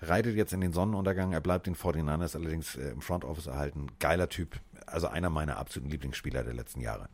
reitet 0.03 0.37
jetzt 0.37 0.53
in 0.53 0.61
den 0.61 0.73
Sonnenuntergang. 0.73 1.33
Er 1.33 1.41
bleibt 1.41 1.67
den 1.67 1.77
49ers 1.77 2.37
allerdings 2.37 2.77
äh, 2.77 2.91
im 2.91 3.01
Front 3.01 3.25
Office 3.25 3.47
erhalten. 3.47 3.89
Geiler 3.99 4.29
Typ. 4.29 4.61
Also 4.87 5.07
einer 5.09 5.31
meiner 5.31 5.59
absoluten 5.59 5.91
Lieblingsspieler 5.91 6.43
der 6.43 6.55
letzten 6.55 6.81
Jahre. 6.81 7.09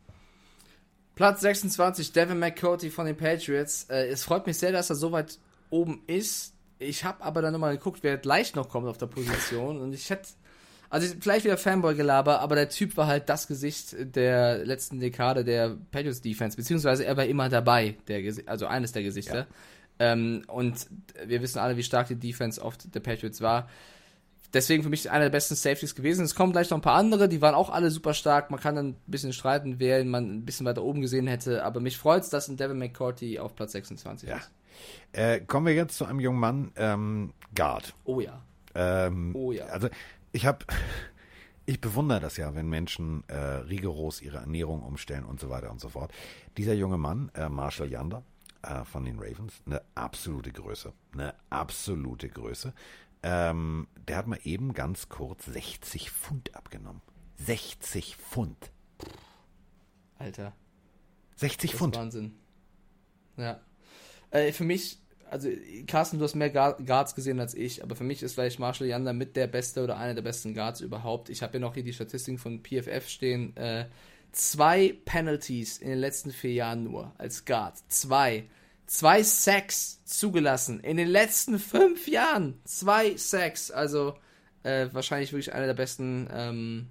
Platz 1.15 1.41
26, 1.41 2.11
Devin 2.11 2.39
McCourty 2.39 2.89
von 2.89 3.05
den 3.05 3.17
Patriots. 3.17 3.85
Äh, 3.89 4.07
es 4.07 4.23
freut 4.23 4.45
mich 4.45 4.57
sehr, 4.57 4.71
dass 4.71 4.89
er 4.89 4.95
so 4.95 5.11
weit 5.11 5.39
oben 5.69 6.03
ist. 6.07 6.53
Ich 6.79 7.03
habe 7.03 7.23
aber 7.23 7.41
dann 7.41 7.53
nochmal 7.53 7.75
geguckt, 7.75 7.99
wer 8.03 8.17
gleich 8.17 8.55
noch 8.55 8.69
kommt 8.69 8.87
auf 8.87 8.97
der 8.97 9.07
Position. 9.07 9.81
Und 9.81 9.93
ich 9.93 10.09
hätte, 10.09 10.29
also 10.89 11.11
vielleicht 11.19 11.43
wieder 11.43 11.57
Fanboy-Gelaber, 11.57 12.39
aber 12.39 12.55
der 12.55 12.69
Typ 12.69 12.95
war 12.97 13.07
halt 13.07 13.29
das 13.29 13.47
Gesicht 13.47 13.95
der 14.15 14.63
letzten 14.63 14.99
Dekade 14.99 15.43
der 15.43 15.75
Patriots 15.91 16.21
Defense, 16.21 16.55
beziehungsweise 16.55 17.03
er 17.03 17.17
war 17.17 17.25
immer 17.25 17.49
dabei, 17.49 17.97
der 18.07 18.21
also 18.45 18.67
eines 18.67 18.91
der 18.91 19.01
Gesichter. 19.01 19.47
Ähm, 19.99 20.43
und 20.47 20.87
wir 21.25 21.41
wissen 21.41 21.59
alle, 21.59 21.77
wie 21.77 21.83
stark 21.83 22.07
die 22.07 22.15
Defense 22.15 22.61
oft 22.61 22.93
der 22.93 22.99
Patriots 22.99 23.41
war. 23.41 23.67
Deswegen 24.53 24.81
für 24.81 24.89
mich 24.89 25.11
einer 25.11 25.25
der 25.25 25.29
besten 25.29 25.55
Safeties 25.55 25.93
gewesen. 25.93 26.23
Es 26.23 26.33
kommen 26.33 26.53
gleich 26.53 26.69
noch 26.69 26.77
ein 26.77 26.81
paar 26.81 26.95
andere, 26.95 27.27
die 27.27 27.41
waren 27.41 27.53
auch 27.53 27.69
alle 27.69 27.91
super 27.91 28.13
stark. 28.13 28.49
Man 28.49 28.59
kann 28.59 28.75
dann 28.75 28.87
ein 28.89 28.95
bisschen 29.05 29.33
streiten, 29.33 29.75
wer 29.79 30.03
man 30.05 30.37
ein 30.37 30.45
bisschen 30.45 30.65
weiter 30.65 30.83
oben 30.83 31.01
gesehen 31.01 31.27
hätte. 31.27 31.65
Aber 31.65 31.81
mich 31.81 31.97
freut 31.97 32.23
es, 32.23 32.29
dass 32.29 32.47
ein 32.47 32.55
Devin 32.55 32.77
McCourty 32.77 33.39
auf 33.39 33.55
Platz 33.55 33.73
26 33.73 34.29
Ja. 34.29 34.37
ist. 34.37 34.51
Äh, 35.11 35.41
kommen 35.41 35.65
wir 35.65 35.73
jetzt 35.73 35.97
zu 35.97 36.05
einem 36.05 36.19
jungen 36.21 36.39
Mann, 36.39 36.71
ähm, 36.77 37.33
Guard. 37.55 37.93
Oh 38.05 38.19
ja. 38.21 38.41
Ähm, 38.73 39.31
Oh 39.35 39.51
ja. 39.51 39.65
Also 39.65 39.89
ich 40.31 40.45
habe, 40.45 40.65
ich 41.65 41.81
bewundere 41.81 42.21
das 42.21 42.37
ja, 42.37 42.55
wenn 42.55 42.69
Menschen 42.69 43.23
äh, 43.27 43.35
rigoros 43.35 44.21
ihre 44.21 44.37
Ernährung 44.37 44.81
umstellen 44.81 45.25
und 45.25 45.39
so 45.41 45.49
weiter 45.49 45.71
und 45.71 45.81
so 45.81 45.89
fort. 45.89 46.11
Dieser 46.55 46.73
junge 46.73 46.97
Mann, 46.97 47.31
äh, 47.35 47.49
Marshall 47.49 47.91
Yander 47.91 48.23
äh, 48.67 48.83
von 48.85 49.05
den 49.05 49.17
Ravens, 49.19 49.53
eine 49.65 49.81
absolute 49.95 50.51
Größe, 50.51 50.93
eine 51.13 51.33
absolute 51.49 52.29
Größe. 52.29 52.73
Ähm, 53.23 53.87
der 54.07 54.17
hat 54.17 54.27
mal 54.27 54.39
eben 54.43 54.73
ganz 54.73 55.09
kurz 55.09 55.45
60 55.45 56.11
Pfund 56.11 56.55
abgenommen. 56.55 57.01
60 57.37 58.15
Pfund. 58.17 58.71
Alter. 60.17 60.53
60 61.35 61.57
Das 61.69 61.73
ist 61.73 61.77
Pfund. 61.79 61.95
Wahnsinn. 61.95 62.33
Ja. 63.37 63.59
Äh, 64.31 64.51
für 64.51 64.63
mich, 64.63 64.99
also 65.29 65.49
Carsten, 65.87 66.17
du 66.17 66.23
hast 66.25 66.35
mehr 66.35 66.49
Guard- 66.49 66.85
Guards 66.85 67.15
gesehen 67.15 67.39
als 67.39 67.53
ich, 67.53 67.83
aber 67.83 67.95
für 67.95 68.03
mich 68.03 68.23
ist 68.23 68.33
vielleicht 68.33 68.59
Marshall 68.59 68.87
Yander 68.87 69.13
mit 69.13 69.35
der 69.35 69.47
beste 69.47 69.83
oder 69.83 69.97
einer 69.97 70.15
der 70.15 70.21
besten 70.23 70.53
Guards 70.53 70.81
überhaupt. 70.81 71.29
Ich 71.29 71.43
habe 71.43 71.53
ja 71.53 71.59
noch 71.59 71.73
hier 71.75 71.83
die 71.83 71.93
Statistiken 71.93 72.37
von 72.37 72.63
PFF 72.63 73.07
stehen. 73.07 73.55
Äh, 73.57 73.87
zwei 74.31 74.95
Penalties 75.05 75.77
in 75.79 75.89
den 75.89 75.99
letzten 75.99 76.31
vier 76.31 76.53
Jahren 76.53 76.83
nur 76.83 77.13
als 77.17 77.45
Guard. 77.45 77.77
Zwei. 77.89 78.47
Zwei 78.87 79.21
Sacks 79.21 80.01
zugelassen 80.05 80.79
in 80.79 80.97
den 80.97 81.09
letzten 81.09 81.59
fünf 81.59 82.07
Jahren. 82.07 82.59
Zwei 82.63 83.15
Sacks. 83.17 83.69
Also 83.69 84.15
äh, 84.63 84.87
wahrscheinlich 84.93 85.33
wirklich 85.33 85.53
einer 85.53 85.65
der 85.65 85.73
besten 85.73 86.27
ähm, 86.31 86.87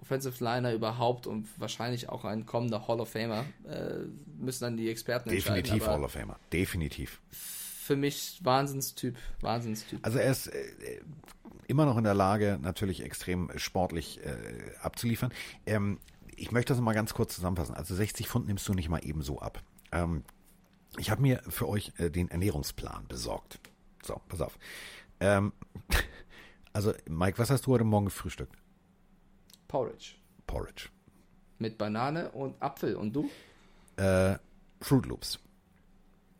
Offensive 0.00 0.42
Liner 0.42 0.74
überhaupt 0.74 1.26
und 1.26 1.48
wahrscheinlich 1.56 2.08
auch 2.08 2.24
ein 2.24 2.46
kommender 2.46 2.86
Hall 2.88 3.00
of 3.00 3.10
Famer. 3.10 3.44
Äh, 3.66 4.06
müssen 4.38 4.64
dann 4.64 4.76
die 4.76 4.90
Experten 4.90 5.30
Definitiv 5.30 5.72
entscheiden. 5.72 5.82
aber 5.82 5.92
Hall 5.92 6.04
of 6.04 6.12
Famer. 6.12 6.38
Definitiv. 6.52 7.20
Für 7.30 7.96
mich 7.96 8.40
Wahnsinnstyp. 8.42 9.16
Wahnsinnstyp. 9.40 10.00
Also 10.02 10.18
er 10.18 10.30
ist 10.30 10.48
äh, 10.48 11.00
immer 11.68 11.86
noch 11.86 11.96
in 11.96 12.04
der 12.04 12.14
Lage, 12.14 12.58
natürlich 12.60 13.02
extrem 13.02 13.50
sportlich 13.56 14.20
äh, 14.24 14.36
abzuliefern. 14.82 15.32
Ähm, 15.64 15.98
ich 16.36 16.50
möchte 16.50 16.72
das 16.72 16.82
mal 16.82 16.92
ganz 16.92 17.14
kurz 17.14 17.34
zusammenfassen. 17.36 17.74
Also 17.74 17.94
60 17.94 18.28
Pfund 18.28 18.46
nimmst 18.46 18.66
du 18.68 18.74
nicht 18.74 18.88
mal 18.88 19.04
eben 19.04 19.22
so 19.22 19.38
ab. 19.38 19.62
Ähm, 19.92 20.24
ich 20.98 21.10
habe 21.10 21.22
mir 21.22 21.42
für 21.48 21.68
euch 21.68 21.92
äh, 21.98 22.10
den 22.10 22.30
Ernährungsplan 22.30 23.06
besorgt. 23.08 23.58
So, 24.02 24.20
pass 24.28 24.40
auf. 24.40 24.58
Ähm, 25.20 25.52
also 26.72 26.92
Mike, 27.08 27.38
was 27.38 27.50
hast 27.50 27.66
du 27.66 27.72
heute 27.72 27.84
Morgen 27.84 28.06
gefrühstückt? 28.06 28.56
Porridge. 29.68 30.14
Porridge. 30.46 30.88
Mit 31.58 31.78
Banane 31.78 32.30
und 32.30 32.60
Apfel. 32.62 32.96
Und 32.96 33.12
du? 33.14 33.30
Äh, 33.96 34.36
Fruit 34.80 35.06
Loops. 35.06 35.38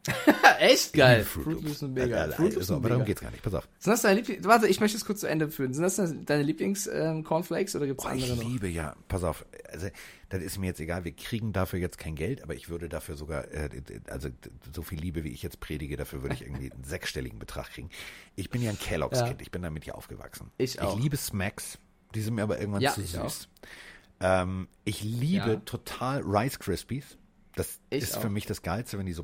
Echt 0.60 0.92
geil. 0.92 1.24
Fruit 1.24 1.44
Fruit 1.44 1.62
Loops. 1.64 1.78
Sind 1.80 1.94
mega. 1.94 2.24
Äh, 2.26 2.28
äh, 2.28 2.32
Fruit 2.32 2.54
Loops 2.54 2.66
so, 2.66 2.74
aber 2.76 2.88
darum 2.88 3.02
mega. 3.02 3.06
geht's 3.08 3.20
gar 3.22 3.30
nicht. 3.30 3.42
Pass 3.42 3.54
auf. 3.54 3.68
Sind 3.78 3.92
das 3.92 4.02
deine 4.02 4.20
Lieblings... 4.20 4.44
Warte, 4.44 4.66
ich 4.68 4.80
möchte 4.80 4.96
es 4.96 5.04
kurz 5.04 5.20
zu 5.20 5.26
Ende 5.26 5.48
führen. 5.50 5.72
Sind 5.72 5.82
das 5.82 5.96
deine 5.96 6.42
Lieblings-Cornflakes 6.42 7.74
oder 7.76 7.86
gibt 7.86 8.00
es 8.00 8.04
Boah, 8.04 8.12
andere 8.12 8.32
ich 8.32 8.36
noch? 8.36 8.44
liebe 8.48 8.68
ja, 8.68 8.94
pass 9.08 9.24
auf, 9.24 9.46
also 9.70 9.88
das 10.28 10.42
ist 10.42 10.58
mir 10.58 10.66
jetzt 10.66 10.80
egal, 10.80 11.04
wir 11.04 11.12
kriegen 11.12 11.52
dafür 11.52 11.78
jetzt 11.78 11.98
kein 11.98 12.14
Geld, 12.16 12.42
aber 12.42 12.54
ich 12.54 12.68
würde 12.68 12.88
dafür 12.88 13.16
sogar, 13.16 13.50
äh, 13.52 13.68
also 14.08 14.28
so 14.74 14.82
viel 14.82 14.98
Liebe, 15.00 15.24
wie 15.24 15.30
ich 15.30 15.42
jetzt 15.42 15.60
predige, 15.60 15.96
dafür 15.96 16.22
würde 16.22 16.34
ich 16.34 16.42
irgendwie 16.42 16.72
einen 16.72 16.84
sechsstelligen 16.84 17.38
Betrag 17.38 17.70
kriegen. 17.70 17.90
Ich 18.36 18.50
bin 18.50 18.62
ja 18.62 18.70
ein 18.70 18.78
Kellogg's-Kind, 18.78 19.40
Ja. 19.40 19.42
ich 19.42 19.50
bin 19.50 19.62
damit 19.62 19.84
ja 19.86 19.94
aufgewachsen. 19.94 20.50
Ich 20.58 20.80
auch. 20.80 20.96
Ich 20.96 21.02
liebe 21.02 21.16
Smacks, 21.16 21.78
die 22.14 22.20
sind 22.20 22.34
mir 22.34 22.42
aber 22.42 22.58
irgendwann 22.58 22.82
Ja, 22.82 22.92
zu 22.92 23.00
ich 23.00 23.10
süß. 23.12 23.48
Ähm, 24.20 24.68
ich 24.84 25.02
liebe 25.02 25.50
Ja. 25.50 25.56
total 25.56 26.20
Rice 26.22 26.58
Krispies. 26.58 27.16
Das 27.56 27.78
Ich 27.90 28.02
ist 28.02 28.16
auch. 28.16 28.22
für 28.22 28.30
mich 28.30 28.46
das 28.46 28.62
Geilste, 28.62 28.98
wenn 28.98 29.06
die 29.06 29.12
so 29.12 29.22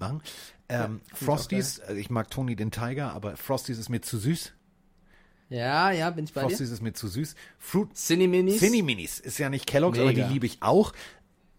machen. 0.00 0.22
Ähm, 0.68 1.00
Ja, 1.10 1.16
Frosties, 1.16 1.78
äh, 1.78 1.94
ich 1.94 2.10
mag 2.10 2.30
Tony 2.30 2.56
den 2.56 2.70
Tiger, 2.70 3.12
aber 3.12 3.36
Frosties 3.36 3.78
ist 3.78 3.88
mir 3.88 4.00
zu 4.00 4.18
süß. 4.18 4.52
Ja, 5.48 5.90
ja, 5.90 6.10
bin 6.10 6.24
ich 6.24 6.32
bei 6.32 6.42
dir. 6.42 6.48
Frosties 6.48 6.70
ist 6.70 6.80
mir 6.80 6.92
zu 6.92 7.08
süß. 7.08 7.34
Fruit 7.58 7.96
Cine 7.96 8.28
Minis. 8.28 8.60
Cine 8.60 8.82
Minis 8.84 9.18
ist 9.18 9.38
ja 9.38 9.50
nicht 9.50 9.66
Kellogg's, 9.66 9.98
aber 9.98 10.10
die 10.10 10.20
Mega. 10.20 10.28
liebe 10.28 10.46
ich 10.46 10.58
auch. 10.62 10.92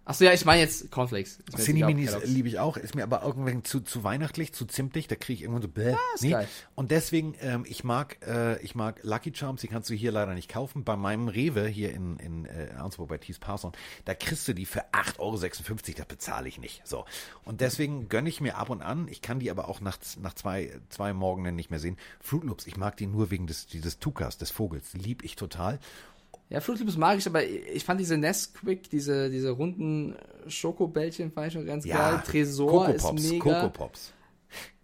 Achso, 0.04 0.24
ja, 0.24 0.34
ich 0.34 0.46
meine 0.46 0.62
jetzt 0.62 0.90
Cornflakes. 0.90 1.34
Ist 1.34 1.52
mir 1.52 1.58
jetzt 1.58 1.66
Cine 1.66 1.78
egal, 1.78 1.90
ob 1.90 1.96
Minis 1.96 2.12
Kellogg's. 2.12 2.30
liebe 2.30 2.48
ich 2.48 2.60
auch, 2.60 2.76
ist 2.76 2.96
mir 2.96 3.04
aber 3.04 3.22
irgendwann 3.22 3.64
zu, 3.64 3.82
zu 3.82 4.04
weihnachtlich, 4.04 4.52
zu 4.52 4.66
zimtig, 4.66 5.08
da 5.08 5.16
kriege 5.16 5.34
ich 5.38 5.42
irgendwann 5.44 5.62
so 5.62 5.68
bäh. 5.68 5.96
ist 6.16 6.28
geil. 6.28 6.48
Und 6.74 6.90
deswegen, 6.90 7.36
ähm, 7.40 7.66
ich 7.68 7.84
mag, 7.84 8.18
äh, 8.26 8.60
ich 8.64 8.74
mag 8.74 9.00
Lucky 9.04 9.32
Charms, 9.34 9.62
die 9.62 9.68
kannst 9.68 9.92
du 9.92 9.94
hier 9.94 10.12
leider 10.12 10.34
nicht 10.34 10.50
kaufen. 10.50 10.84
Bei 10.84 10.96
meinem 10.96 11.28
Rewe 11.28 11.68
hier 11.68 11.94
in, 11.94 12.18
in 12.18 12.46
äh, 12.46 12.72
Arnsburg 12.78 13.10
bei 13.10 13.20
Thies 13.20 13.38
Parson, 13.38 13.74
da 14.06 14.16
kriegst 14.16 14.48
du 14.48 14.54
die 14.54 14.66
für 14.66 14.92
8,56 14.92 15.20
Euro, 15.20 15.38
das 15.98 16.06
bezahle 16.08 16.48
ich 16.48 16.60
nicht. 16.60 16.82
So. 16.86 17.06
Und 17.46 17.62
deswegen 17.62 18.10
gönne 18.10 18.30
ich 18.30 18.42
mir 18.42 18.58
ab 18.58 18.72
und 18.72 18.82
an, 18.82 19.08
ich 19.08 19.22
kann 19.22 19.40
die 19.40 19.52
aber 19.52 19.68
auch 19.68 19.82
nach, 19.82 19.98
nach 20.20 20.34
zwei, 20.34 20.80
zwei 20.90 21.14
Morgenen 21.14 21.56
nicht 21.56 21.70
mehr 21.70 21.80
sehen. 21.80 21.98
Fruit 22.20 22.44
Loops, 22.44 22.66
ich 22.66 22.76
mag 22.76 22.98
die 22.98 23.06
nur 23.06 23.30
wegen 23.30 23.46
des, 23.46 23.68
dieses 23.68 24.00
Tukas, 24.00 24.40
des 24.40 24.50
Vogels, 24.50 24.94
lieb 24.94 25.24
ich 25.24 25.36
total. 25.36 25.80
Ja, 26.52 26.60
Fruit 26.60 26.78
Loops 26.80 26.98
mag 26.98 27.18
ich, 27.18 27.26
aber 27.26 27.46
ich 27.46 27.86
fand 27.86 28.02
diese 28.02 28.18
Nesquik, 28.18 28.90
diese, 28.90 29.30
diese 29.30 29.52
runden 29.52 30.18
Schokobällchen, 30.48 31.32
fand 31.32 31.48
ich 31.48 31.54
schon 31.54 31.66
ganz 31.66 31.86
geil. 31.86 32.22
Tresor 32.26 32.70
Coco 32.70 32.92
ist 32.92 33.02
Pops, 33.04 33.24
mega. 33.24 33.62
Coco 33.62 33.70
Pops. 33.70 34.14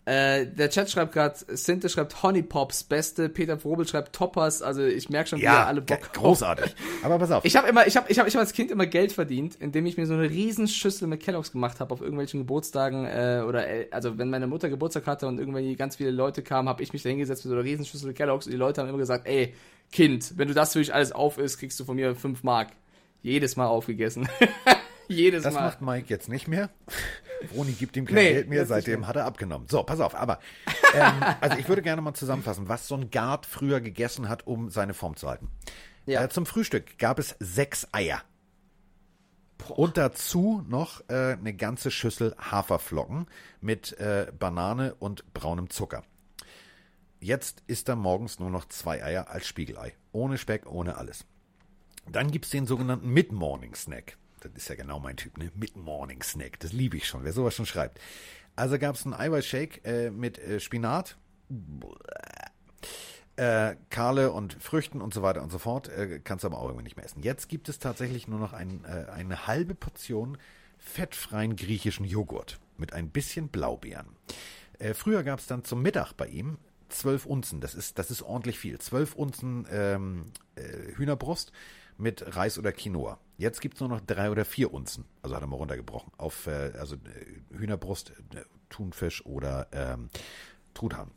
Äh, 0.08 0.48
der 0.48 0.70
Chat 0.70 0.90
schreibt 0.90 1.12
gerade, 1.12 1.36
Sinte 1.50 1.90
schreibt 1.90 2.24
Honey 2.24 2.42
Pops, 2.42 2.86
beste. 2.86 3.28
Peter 3.28 3.60
Frobel 3.60 3.86
schreibt 3.86 4.16
Toppers. 4.16 4.62
Also 4.62 4.82
ich 4.82 5.10
merke 5.10 5.28
schon, 5.28 5.40
wie 5.40 5.44
Ja, 5.44 5.66
alle 5.66 5.82
Bock 5.82 6.14
großartig. 6.14 6.74
Aber 7.04 7.20
pass 7.20 7.30
auf. 7.30 7.44
Ich 7.44 7.58
habe 7.58 7.68
immer, 7.68 7.86
ich 7.86 7.98
habe, 7.98 8.10
ich 8.10 8.18
habe, 8.18 8.30
ich 8.30 8.36
habe 8.36 8.42
als 8.42 8.54
Kind 8.54 8.72
immer 8.72 8.86
Geld 8.86 9.12
verdient, 9.12 9.56
indem 9.60 9.86
ich 9.86 9.98
mir 9.98 10.06
so 10.06 10.14
eine 10.14 10.30
Riesenschüssel 10.30 11.10
mit 11.10 11.20
Kelloggs 11.20 11.52
gemacht 11.52 11.82
habe 11.82 11.94
auf 11.94 12.00
irgendwelchen 12.00 12.40
Geburtstagen 12.40 13.04
äh, 13.04 13.44
oder 13.46 13.68
äh, 13.68 13.88
also 13.92 14.18
wenn 14.18 14.30
meine 14.30 14.48
Mutter 14.48 14.70
Geburtstag 14.70 15.08
hatte 15.08 15.28
und 15.28 15.42
irgendwie 15.42 15.76
ganz 15.76 15.98
viele 15.98 16.12
Leute 16.12 16.42
kamen, 16.42 16.70
habe 16.70 16.82
ich 16.84 16.94
mich 16.94 17.04
da 17.04 17.10
hingesetzt 17.10 17.44
mit 17.44 17.50
so 17.50 17.56
einer 17.56 17.66
Riesenschüssel 17.66 18.08
mit 18.08 18.16
Kelloggs 18.16 18.46
und 18.46 18.54
die 18.54 18.58
Leute 18.58 18.80
haben 18.80 18.88
immer 18.88 19.00
gesagt, 19.00 19.28
ey 19.28 19.54
Kind, 19.92 20.38
wenn 20.38 20.48
du 20.48 20.54
das 20.54 20.72
für 20.72 20.80
dich 20.80 20.94
alles 20.94 21.12
auf 21.12 21.38
isst, 21.38 21.60
kriegst 21.60 21.78
du 21.82 21.84
von 21.84 21.98
mir 21.98 22.16
5 22.16 22.44
Mark. 22.44 22.70
Jedes 23.24 23.58
Mal 23.58 23.68
aufgegessen. 23.68 24.30
Jedes 25.08 25.44
Das 25.44 25.54
Mal. 25.54 25.62
macht 25.62 25.82
Mike 25.82 26.08
jetzt 26.10 26.30
nicht 26.30 26.48
mehr. 26.48 26.70
Roni 27.56 27.72
gibt 27.74 27.96
ihm 27.98 28.06
kein 28.06 28.16
Nee, 28.16 28.34
Geld 28.34 28.50
mehr, 28.50 28.66
seitdem 28.66 29.08
hat 29.08 29.16
er 29.16 29.26
abgenommen. 29.26 29.68
So, 29.70 29.84
pass 29.84 30.00
auf, 30.00 30.16
aber 30.16 30.40
ähm, 30.96 31.24
also 31.40 31.58
ich 31.58 31.68
würde 31.70 31.82
gerne 31.82 32.02
mal 32.02 32.14
zusammenfassen, 32.14 32.68
was 32.68 32.88
so 32.88 32.96
ein 32.96 33.10
Gard 33.12 33.46
früher 33.46 33.80
gegessen 33.80 34.28
hat, 34.28 34.48
um 34.48 34.70
seine 34.70 34.94
Form 34.94 35.16
zu 35.16 35.28
halten. 35.30 35.50
Ja. 36.06 36.24
Äh, 36.24 36.30
zum 36.30 36.46
Frühstück 36.46 36.98
gab 36.98 37.20
es 37.20 37.36
sechs 37.40 37.88
Eier. 37.92 38.22
Und 39.70 39.98
dazu 39.98 40.64
noch 40.68 41.02
äh, 41.10 41.34
eine 41.34 41.54
ganze 41.54 41.92
Schüssel 41.92 42.36
Haferflocken 42.40 43.28
mit 43.60 43.98
äh, 44.00 44.32
Banane 44.38 44.96
und 44.96 45.34
braunem 45.34 45.70
Zucker. 45.70 46.04
Jetzt 47.20 47.64
isst 47.68 47.90
er 47.90 47.96
morgens 47.96 48.40
nur 48.40 48.50
noch 48.52 48.66
zwei 48.66 49.04
Eier 49.04 49.30
als 49.30 49.48
Spiegelei. 49.48 49.94
Ohne 50.12 50.38
Speck, 50.38 50.68
ohne 50.68 50.98
alles. 50.98 51.26
Dann 52.10 52.32
gibt's 52.32 52.52
den 52.52 52.66
sogenannten 52.68 53.10
Mid-Morning-Snack. 53.10 54.18
Das 54.54 54.64
ist 54.64 54.70
ja 54.70 54.76
genau 54.76 55.00
mein 55.00 55.18
Typ, 55.18 55.38
ne? 55.38 55.52
Mid-Morning-Snack. 55.56 56.60
Das 56.60 56.74
liebe 56.74 56.98
ich 56.98 57.08
schon, 57.08 57.24
wer 57.24 57.34
sowas 57.34 57.56
schon 57.56 57.66
schreibt. 57.66 58.00
Also 58.56 58.80
gab's 58.80 59.06
einen 59.06 59.14
Eiweißshake 59.14 59.86
äh, 59.86 60.10
mit 60.10 60.40
äh, 60.40 60.60
Spinat, 60.60 61.18
äh, 63.36 63.76
Kale 63.90 64.32
und 64.32 64.54
Früchten 64.62 65.02
und 65.02 65.14
so 65.14 65.22
weiter 65.22 65.44
und 65.44 65.52
so 65.52 65.60
fort. 65.60 65.90
Äh, 65.90 66.20
kannst 66.24 66.44
aber 66.44 66.58
auch 66.58 66.66
irgendwie 66.66 66.84
nicht 66.84 66.98
mehr 66.98 67.06
essen. 67.06 67.22
Jetzt 67.22 67.50
gibt 67.50 67.70
es 67.70 67.80
tatsächlich 67.80 68.28
nur 68.28 68.40
noch 68.40 68.54
ein, 68.54 68.84
äh, 68.86 69.12
eine 69.12 69.48
halbe 69.48 69.76
Portion 69.76 70.38
fettfreien 70.78 71.56
griechischen 71.56 72.06
Joghurt 72.06 72.60
mit 72.78 72.94
ein 72.94 73.10
bisschen 73.10 73.50
Blaubeeren. 73.50 74.08
Äh, 74.80 74.94
früher 74.94 75.24
gab 75.24 75.40
es 75.40 75.48
dann 75.48 75.64
zum 75.64 75.82
Mittag 75.82 76.14
bei 76.14 76.28
ihm 76.28 76.58
zwölf 76.90 77.26
Unzen. 77.26 77.62
Das 77.62 77.76
ist, 77.76 78.00
das 78.00 78.12
ist 78.12 78.22
ordentlich 78.22 78.60
viel. 78.60 78.80
Zwölf 78.80 79.16
Unzen 79.16 79.68
ähm, 79.72 80.26
äh, 80.56 80.96
Hühnerbrust 80.96 81.52
mit 81.98 82.36
Reis 82.36 82.58
oder 82.58 82.72
Quinoa. 82.72 83.20
Jetzt 83.38 83.62
gibt 83.62 83.76
es 83.76 83.80
nur 83.82 83.90
noch 83.90 84.02
drei 84.02 84.32
oder 84.32 84.46
vier 84.46 84.74
Unzen. 84.74 85.06
Also 85.22 85.36
hat 85.36 85.44
er 85.44 85.48
mal 85.48 85.58
runtergebrochen. 85.58 86.12
Auf 86.18 86.48
äh, 86.48 86.74
also 86.78 86.96
äh, 86.96 87.56
Hühnerbrust, 87.56 88.12
äh, 88.34 88.42
Thunfisch 88.70 89.26
oder 89.26 89.68
ähm, 89.72 90.10
Truthahn. 90.74 91.12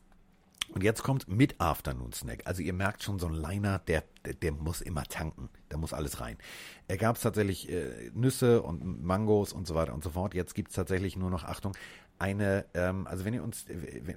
Und 0.72 0.84
jetzt 0.84 1.02
kommt 1.02 1.26
mit 1.28 1.60
Afternoon 1.60 2.12
Snack. 2.12 2.42
Also 2.44 2.62
ihr 2.62 2.72
merkt 2.72 3.02
schon, 3.02 3.18
so 3.18 3.26
ein 3.26 3.34
Liner, 3.34 3.80
der, 3.80 4.04
der, 4.24 4.34
der 4.34 4.52
muss 4.52 4.80
immer 4.80 5.02
tanken. 5.04 5.48
Da 5.68 5.76
muss 5.76 5.92
alles 5.92 6.20
rein. 6.20 6.36
Er 6.86 6.96
gab 6.96 7.16
es 7.16 7.22
tatsächlich 7.22 7.68
äh, 7.68 8.10
Nüsse 8.14 8.62
und 8.62 9.02
Mangos 9.02 9.52
und 9.52 9.66
so 9.66 9.74
weiter 9.74 9.94
und 9.94 10.04
so 10.04 10.10
fort. 10.10 10.34
Jetzt 10.34 10.54
gibt 10.54 10.68
es 10.68 10.76
tatsächlich 10.76 11.16
nur 11.16 11.30
noch, 11.30 11.44
Achtung, 11.44 11.72
eine, 12.18 12.66
ähm, 12.74 13.06
also 13.06 13.24
wenn 13.24 13.34
ihr 13.34 13.42
uns, 13.42 13.64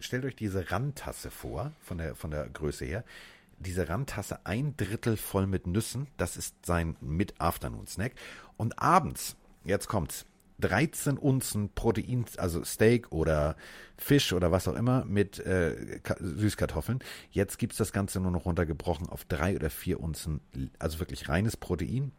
stellt 0.01 0.25
euch 0.25 0.35
diese 0.35 0.69
Randtasse 0.71 1.31
vor, 1.31 1.71
von 1.79 1.97
der, 1.97 2.15
von 2.15 2.29
der 2.29 2.49
Größe 2.49 2.85
her. 2.85 3.03
Diese 3.63 3.89
Randtasse 3.89 4.45
ein 4.45 4.75
Drittel 4.77 5.17
voll 5.17 5.47
mit 5.47 5.67
Nüssen. 5.67 6.07
Das 6.17 6.37
ist 6.37 6.65
sein 6.65 6.95
mit 7.01 7.39
Afternoon 7.39 7.87
Snack. 7.87 8.13
Und 8.57 8.79
abends, 8.79 9.35
jetzt 9.63 9.87
kommt's, 9.87 10.25
13 10.59 11.17
Unzen 11.17 11.69
Protein, 11.73 12.25
also 12.37 12.63
Steak 12.63 13.11
oder 13.11 13.55
Fisch 13.97 14.31
oder 14.33 14.51
was 14.51 14.67
auch 14.67 14.75
immer 14.75 15.03
mit 15.03 15.39
äh, 15.39 15.99
Ka- 16.03 16.15
Süßkartoffeln. 16.19 16.99
Jetzt 17.31 17.57
gibt's 17.57 17.77
das 17.77 17.91
Ganze 17.91 18.19
nur 18.19 18.31
noch 18.31 18.45
runtergebrochen 18.45 19.09
auf 19.09 19.25
drei 19.25 19.55
oder 19.55 19.69
vier 19.69 19.99
Unzen, 19.99 20.39
also 20.79 20.99
wirklich 20.99 21.27
reines 21.27 21.57
Protein. 21.57 22.11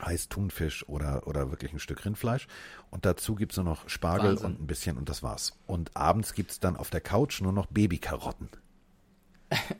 Heißt 0.00 0.30
Thunfisch 0.30 0.88
oder, 0.88 1.26
oder 1.26 1.50
wirklich 1.50 1.72
ein 1.74 1.78
Stück 1.78 2.04
Rindfleisch. 2.06 2.46
Und 2.90 3.04
dazu 3.04 3.34
gibt's 3.34 3.56
nur 3.56 3.66
noch 3.66 3.88
Spargel 3.88 4.30
Wahnsinn. 4.30 4.46
und 4.46 4.60
ein 4.62 4.66
bisschen 4.66 4.96
und 4.96 5.08
das 5.10 5.22
war's. 5.22 5.52
Und 5.66 5.94
abends 5.96 6.32
gibt's 6.32 6.58
dann 6.60 6.76
auf 6.76 6.88
der 6.90 7.02
Couch 7.02 7.42
nur 7.42 7.52
noch 7.52 7.66
Babykarotten. 7.66 8.48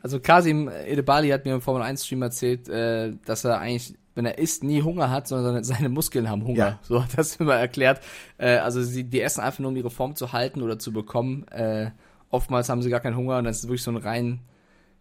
Also 0.01 0.19
Kasim 0.19 0.69
Edebali 0.69 1.29
hat 1.29 1.45
mir 1.45 1.53
im 1.53 1.61
Formel 1.61 1.81
1 1.81 2.05
Stream 2.05 2.21
erzählt, 2.21 2.67
äh, 2.67 3.13
dass 3.25 3.45
er 3.45 3.59
eigentlich, 3.59 3.97
wenn 4.15 4.25
er 4.25 4.37
isst, 4.37 4.63
nie 4.63 4.81
Hunger 4.81 5.09
hat, 5.09 5.27
sondern 5.27 5.63
seine, 5.63 5.89
Muskeln 5.89 6.29
haben 6.29 6.43
Hunger. 6.43 6.57
Ja. 6.57 6.79
So 6.81 7.01
hat 7.01 7.17
das 7.17 7.35
immer 7.39 7.55
erklärt. 7.55 8.01
Äh, 8.37 8.57
also 8.57 8.83
sie, 8.83 9.03
die 9.03 9.21
essen 9.21 9.41
einfach 9.41 9.59
nur, 9.59 9.69
um 9.69 9.77
ihre 9.77 9.89
Form 9.91 10.15
zu 10.15 10.33
halten 10.33 10.61
oder 10.61 10.79
zu 10.79 10.91
bekommen. 10.91 11.47
Äh, 11.49 11.91
oftmals 12.29 12.69
haben 12.69 12.81
sie 12.81 12.89
gar 12.89 12.99
keinen 12.99 13.15
Hunger 13.15 13.37
und 13.37 13.45
das 13.45 13.59
ist 13.59 13.63
wirklich 13.65 13.83
so 13.83 13.91
ein 13.91 13.97
rein, 13.97 14.41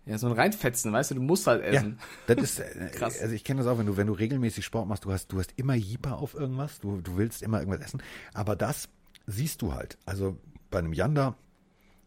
ja, 0.07 0.19
so 0.19 0.27
ein 0.27 0.33
reinfetzen, 0.33 0.93
weißt 0.93 1.13
du, 1.13 1.15
du 1.17 1.23
musst 1.23 1.47
halt 1.47 1.63
essen. 1.63 1.99
Ja, 2.29 2.35
das 2.35 2.45
ist, 2.45 2.61
äh, 2.61 2.91
Krass. 2.93 3.21
also 3.21 3.35
ich 3.35 3.45
kenne 3.45 3.63
das 3.63 3.67
auch, 3.67 3.79
wenn 3.79 3.87
du, 3.87 3.97
wenn 3.97 4.07
du 4.07 4.13
regelmäßig 4.13 4.65
Sport 4.65 4.89
machst, 4.89 5.05
du 5.05 5.13
hast, 5.13 5.29
du 5.29 5.39
hast 5.39 5.53
immer 5.57 5.75
Jeeper 5.75 6.19
auf 6.19 6.35
irgendwas, 6.35 6.81
du, 6.81 7.01
du 7.01 7.17
willst 7.17 7.43
immer 7.43 7.61
irgendwas 7.61 7.81
essen, 7.81 8.03
aber 8.35 8.57
das 8.57 8.89
siehst 9.27 9.63
du 9.63 9.75
halt. 9.75 9.99
Also 10.07 10.37
bei 10.71 10.79
einem 10.79 10.93
Yanda, 10.93 11.37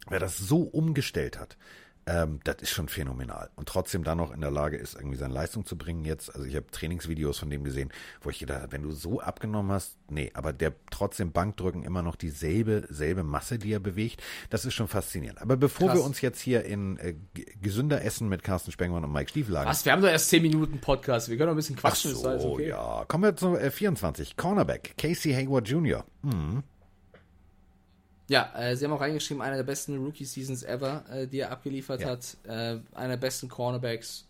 wer 0.10 0.20
das 0.20 0.38
so 0.38 0.62
umgestellt 0.62 1.40
hat, 1.40 1.58
ähm, 2.06 2.40
das 2.44 2.58
ist 2.60 2.72
schon 2.72 2.90
phänomenal. 2.90 3.50
Und 3.56 3.68
trotzdem 3.68 4.04
dann 4.04 4.18
noch 4.18 4.32
in 4.32 4.42
der 4.42 4.52
Lage 4.52 4.78
ist, 4.78 4.96
irgendwie 4.96 5.16
seine 5.18 5.34
Leistung 5.34 5.66
zu 5.66 5.78
bringen 5.78 6.04
jetzt. 6.06 6.34
Also 6.34 6.46
ich 6.46 6.56
habe 6.56 6.66
Trainingsvideos 6.72 7.40
von 7.40 7.50
dem 7.50 7.64
gesehen, 7.64 7.92
wo 8.22 8.30
ich 8.30 8.40
gedacht 8.40 8.62
habe, 8.62 8.72
wenn 8.72 8.84
du 8.84 8.92
so 8.92 9.22
abgenommen 9.22 9.72
hast, 9.72 9.98
nee, 10.10 10.32
aber 10.34 10.54
der 10.54 10.74
trotzdem 10.92 11.32
Bankdrücken 11.32 11.84
immer 11.84 12.02
noch 12.02 12.16
dieselbe, 12.16 12.86
selbe 12.90 13.24
Masse, 13.24 13.58
die 13.58 13.72
er 13.72 13.80
bewegt, 13.80 14.22
das 14.50 14.66
ist 14.66 14.74
schon 14.74 14.88
faszinierend. 14.88 15.42
Aber 15.42 15.58
bevor 15.58 15.88
Krass. 15.88 16.00
wir 16.00 16.04
uns 16.04 16.22
jetzt 16.22 16.42
hier 16.42 16.66
in 16.66 16.98
äh, 16.98 17.16
gesünder 17.62 18.04
Essen 18.04 18.28
mit 18.30 18.44
Carsten 18.44 18.72
Spengmann 18.72 19.04
und 19.04 19.12
Mike 19.12 19.30
Stieflagen 19.30 19.70
Was? 19.70 19.86
Wir 19.86 19.94
haben 19.94 20.02
doch 20.02 20.10
erst 20.10 20.30
10 20.30 20.42
Minuten 20.42 20.80
Podcast. 20.80 21.30
Wir 21.30 21.38
können 21.38 21.48
doch 21.48 21.54
ein 21.54 21.58
bisschen 21.58 21.76
Ach 21.78 21.90
quatschen. 21.90 22.12
ist 22.12 22.22
so, 22.22 22.28
alles 22.28 22.44
okay. 22.44 22.70
ja. 22.70 23.06
Kommen 23.08 23.24
wir 23.24 23.36
zu 23.36 23.56
äh, 23.56 23.72
24. 23.72 24.36
Cornerback, 24.36 24.96
Casey 24.98 25.34
Hayward 25.34 25.68
Jr. 25.68 26.06
Ja, 28.30 28.52
äh, 28.58 28.76
sie 28.76 28.86
haben 28.86 28.94
auch 28.94 29.02
reingeschrieben, 29.02 29.42
einer 29.42 29.58
der 29.58 29.64
besten 29.64 29.98
Rookie-Seasons 29.98 30.64
ever, 30.64 31.04
äh, 31.12 31.28
die 31.28 31.40
er 31.40 31.52
abgeliefert 31.52 32.02
Ja. 32.02 32.10
hat. 32.12 32.38
Äh, 32.46 32.80
einer 32.96 33.10
der 33.10 33.18
besten 33.18 33.50
Cornerbacks. 33.50 34.26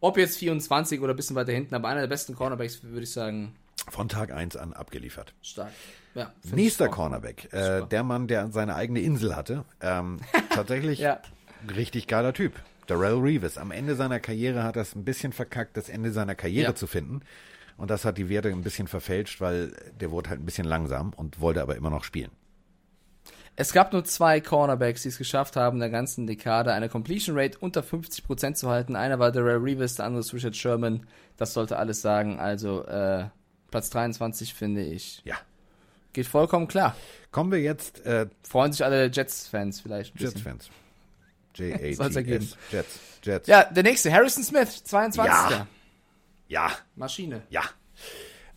Ob 0.00 0.16
jetzt 0.16 0.38
24 0.38 1.00
oder 1.00 1.12
ein 1.12 1.16
bisschen 1.16 1.36
weiter 1.36 1.52
hinten, 1.52 1.74
aber 1.74 1.88
einer 1.88 2.00
der 2.00 2.08
besten 2.08 2.34
Cornerbacks, 2.34 2.82
würde 2.82 3.02
ich 3.04 3.12
sagen, 3.12 3.54
Von 3.90 4.08
Tag 4.08 4.32
1 4.32 4.56
an 4.56 4.72
abgeliefert. 4.72 5.34
stark. 5.42 5.70
Ja, 6.14 6.32
Nächster. 6.52 6.88
Cornerback, 6.88 7.52
äh, 7.52 7.86
der 7.86 8.02
Mann, 8.02 8.26
der 8.28 8.50
seine 8.50 8.74
eigene 8.74 9.00
Insel 9.00 9.34
hatte. 9.34 9.64
Ähm, 9.80 10.20
tatsächlich 10.50 10.98
Ja. 10.98 11.20
richtig 11.74 12.06
geiler 12.06 12.32
Typ. 12.34 12.52
Darrell 12.86 13.14
Reeves. 13.18 13.56
Am 13.58 13.70
Ende 13.70 13.94
seiner 13.94 14.20
Karriere 14.20 14.62
hat 14.64 14.76
er 14.76 14.82
es 14.82 14.94
ein 14.94 15.04
bisschen 15.04 15.32
verkackt, 15.32 15.76
das 15.76 15.88
Ende 15.88 16.12
seiner 16.12 16.34
Karriere 16.34 16.70
Ja. 16.70 16.74
zu 16.74 16.86
finden. 16.86 17.20
Und 17.78 17.90
das 17.90 18.04
hat 18.04 18.18
die 18.18 18.28
Werte 18.28 18.48
ein 18.50 18.62
bisschen 18.62 18.88
verfälscht, 18.88 19.40
weil 19.40 19.72
der 20.00 20.10
wurde 20.10 20.30
halt 20.30 20.40
ein 20.40 20.44
bisschen 20.44 20.66
langsam 20.66 21.12
und 21.14 21.40
wollte 21.40 21.62
aber 21.62 21.76
immer 21.76 21.90
noch 21.90 22.04
spielen. 22.04 22.30
Es 23.54 23.72
gab 23.72 23.92
nur 23.92 24.04
zwei 24.04 24.40
Cornerbacks, 24.40 25.02
die 25.02 25.08
es 25.08 25.18
geschafft 25.18 25.56
haben, 25.56 25.76
in 25.76 25.80
der 25.80 25.90
ganzen 25.90 26.26
Dekade 26.26 26.72
eine 26.72 26.88
Completion 26.88 27.38
Rate 27.38 27.58
unter 27.58 27.82
50% 27.82 28.54
zu 28.54 28.70
halten. 28.70 28.96
Einer 28.96 29.18
war 29.18 29.30
Darrell 29.30 29.58
Reeves, 29.58 29.96
der 29.96 30.06
andere 30.06 30.20
ist 30.20 30.32
Richard 30.32 30.56
Sherman. 30.56 31.06
Das 31.36 31.52
sollte 31.52 31.76
alles 31.78 32.00
sagen. 32.00 32.40
Also 32.40 32.84
äh, 32.86 33.26
Platz 33.70 33.90
23 33.90 34.54
finde 34.54 34.82
ich. 34.82 35.20
Ja. 35.24 35.36
Geht 36.14 36.26
vollkommen 36.26 36.66
klar. 36.66 36.96
Kommen 37.30 37.52
wir 37.52 37.60
jetzt 37.60 38.04
äh, 38.06 38.26
Freuen 38.42 38.72
sich 38.72 38.84
alle 38.84 39.06
Jets-Fans 39.06 39.80
vielleicht. 39.80 40.18
Jets-Fans. 40.18 40.70
J-A-T-S. 41.54 42.56
Jets. 42.70 42.98
Jets. 43.22 43.46
Ja, 43.46 43.64
der 43.64 43.82
nächste, 43.82 44.10
Harrison 44.12 44.42
Smith, 44.42 44.84
22. 44.84 45.32
Ja. 45.32 45.66
Ja. 46.48 46.70
Maschine. 46.96 47.42
Ja. 47.50 47.62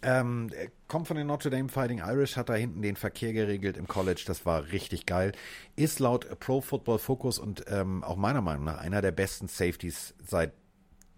Ähm, 0.06 0.52
kommt 0.88 1.08
von 1.08 1.18
den 1.18 1.26
Notre 1.26 1.50
Dame 1.50 1.68
Fighting 1.68 1.98
Irish, 1.98 2.38
hat 2.38 2.50
da 2.50 2.54
hinten 2.54 2.84
den 2.84 2.96
Verkehr 2.96 3.34
geregelt 3.34 3.76
im 3.76 3.88
College, 3.88 4.24
das 4.28 4.46
war 4.46 4.72
richtig 4.72 5.08
geil. 5.08 5.32
Ist 5.76 6.00
laut 6.00 6.40
Pro 6.40 6.62
Football 6.62 7.00
Focus 7.00 7.40
und 7.40 7.66
ähm, 7.68 8.04
auch 8.04 8.16
meiner 8.16 8.42
Meinung 8.42 8.66
nach 8.66 8.78
einer 8.78 9.02
der 9.02 9.12
besten 9.12 9.48
Safeties 9.48 10.14
seit 10.24 10.54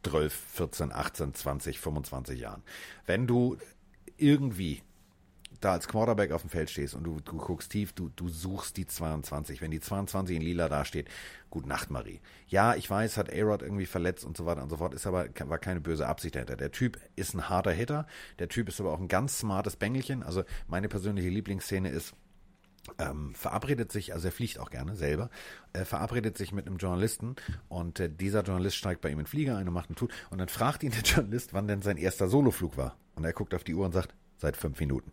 12, 0.03 0.33
14, 0.33 0.91
18, 0.93 1.33
20, 1.33 1.79
25 1.79 2.39
Jahren. 2.39 2.63
Wenn 3.05 3.27
du 3.27 3.57
irgendwie 4.15 4.81
da 5.61 5.71
als 5.73 5.87
Quarterback 5.87 6.31
auf 6.31 6.41
dem 6.41 6.49
Feld 6.49 6.69
stehst 6.69 6.93
und 6.95 7.03
du, 7.03 7.19
du 7.19 7.37
guckst 7.37 7.71
tief, 7.71 7.93
du, 7.93 8.09
du 8.09 8.29
suchst 8.29 8.77
die 8.77 8.85
22. 8.85 9.61
Wenn 9.61 9.71
die 9.71 9.79
22 9.79 10.37
in 10.37 10.41
lila 10.41 10.69
dasteht, 10.69 11.09
gut 11.49 11.65
Nacht, 11.65 11.89
Marie. 11.89 12.21
Ja, 12.47 12.75
ich 12.75 12.89
weiß, 12.89 13.17
hat 13.17 13.33
A-Rod 13.33 13.61
irgendwie 13.61 13.85
verletzt 13.85 14.25
und 14.25 14.37
so 14.37 14.45
weiter 14.45 14.63
und 14.63 14.69
so 14.69 14.77
fort, 14.77 14.93
ist 14.93 15.07
aber 15.07 15.27
war 15.45 15.57
keine 15.57 15.81
böse 15.81 16.07
Absicht 16.07 16.35
dahinter. 16.35 16.55
Der 16.55 16.71
Typ 16.71 16.99
ist 17.15 17.33
ein 17.33 17.49
harter 17.49 17.71
Hitter, 17.71 18.07
der 18.39 18.49
Typ 18.49 18.69
ist 18.69 18.79
aber 18.79 18.91
auch 18.91 18.99
ein 18.99 19.07
ganz 19.07 19.39
smartes 19.39 19.75
Bängelchen. 19.75 20.23
Also 20.23 20.43
meine 20.67 20.89
persönliche 20.89 21.29
Lieblingsszene 21.29 21.89
ist, 21.89 22.13
ähm, 22.99 23.33
verabredet 23.35 23.91
sich, 23.91 24.13
also 24.13 24.27
er 24.29 24.31
fliegt 24.31 24.59
auch 24.59 24.69
gerne 24.69 24.95
selber, 24.95 25.29
äh, 25.73 25.83
verabredet 25.83 26.37
sich 26.37 26.53
mit 26.53 26.67
einem 26.67 26.77
Journalisten 26.77 27.35
und 27.67 27.99
äh, 27.99 28.09
dieser 28.09 28.43
Journalist 28.43 28.77
steigt 28.77 29.01
bei 29.01 29.09
ihm 29.09 29.19
in 29.19 29.25
den 29.25 29.27
Flieger 29.27 29.57
ein 29.57 29.67
und 29.67 29.73
macht 29.73 29.89
einen 29.89 29.97
Tut 29.97 30.13
und 30.29 30.37
dann 30.37 30.47
fragt 30.47 30.83
ihn 30.83 30.91
der 30.91 31.01
Journalist, 31.05 31.53
wann 31.53 31.67
denn 31.67 31.81
sein 31.81 31.97
erster 31.97 32.29
Soloflug 32.29 32.77
war. 32.77 32.97
Und 33.15 33.25
er 33.25 33.33
guckt 33.33 33.53
auf 33.53 33.63
die 33.63 33.73
Uhr 33.73 33.85
und 33.85 33.93
sagt, 33.93 34.13
seit 34.37 34.55
fünf 34.55 34.79
Minuten. 34.79 35.11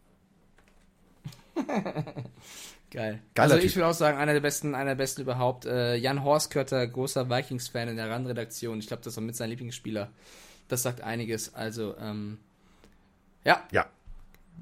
Geil. 2.90 3.20
Geiler 3.34 3.54
also 3.54 3.66
ich 3.66 3.74
würde 3.74 3.88
auch 3.88 3.94
sagen, 3.94 4.18
einer 4.18 4.32
der 4.32 4.40
besten, 4.40 4.74
einer 4.74 4.90
der 4.90 4.96
besten 4.96 5.22
überhaupt. 5.22 5.66
Äh, 5.66 5.96
Jan 5.96 6.22
Horskötter, 6.22 6.86
großer 6.86 7.28
Vikings-Fan 7.28 7.88
in 7.88 7.96
der 7.96 8.08
RAN-Redaktion. 8.08 8.78
Ich 8.78 8.86
glaube, 8.86 9.02
das 9.02 9.16
war 9.16 9.22
mit 9.22 9.36
seinem 9.36 9.50
Lieblingsspieler. 9.50 10.10
Das 10.68 10.82
sagt 10.82 11.00
einiges. 11.00 11.54
Also, 11.54 11.96
ähm, 11.98 12.38
ja. 13.44 13.62
Ja. 13.72 13.86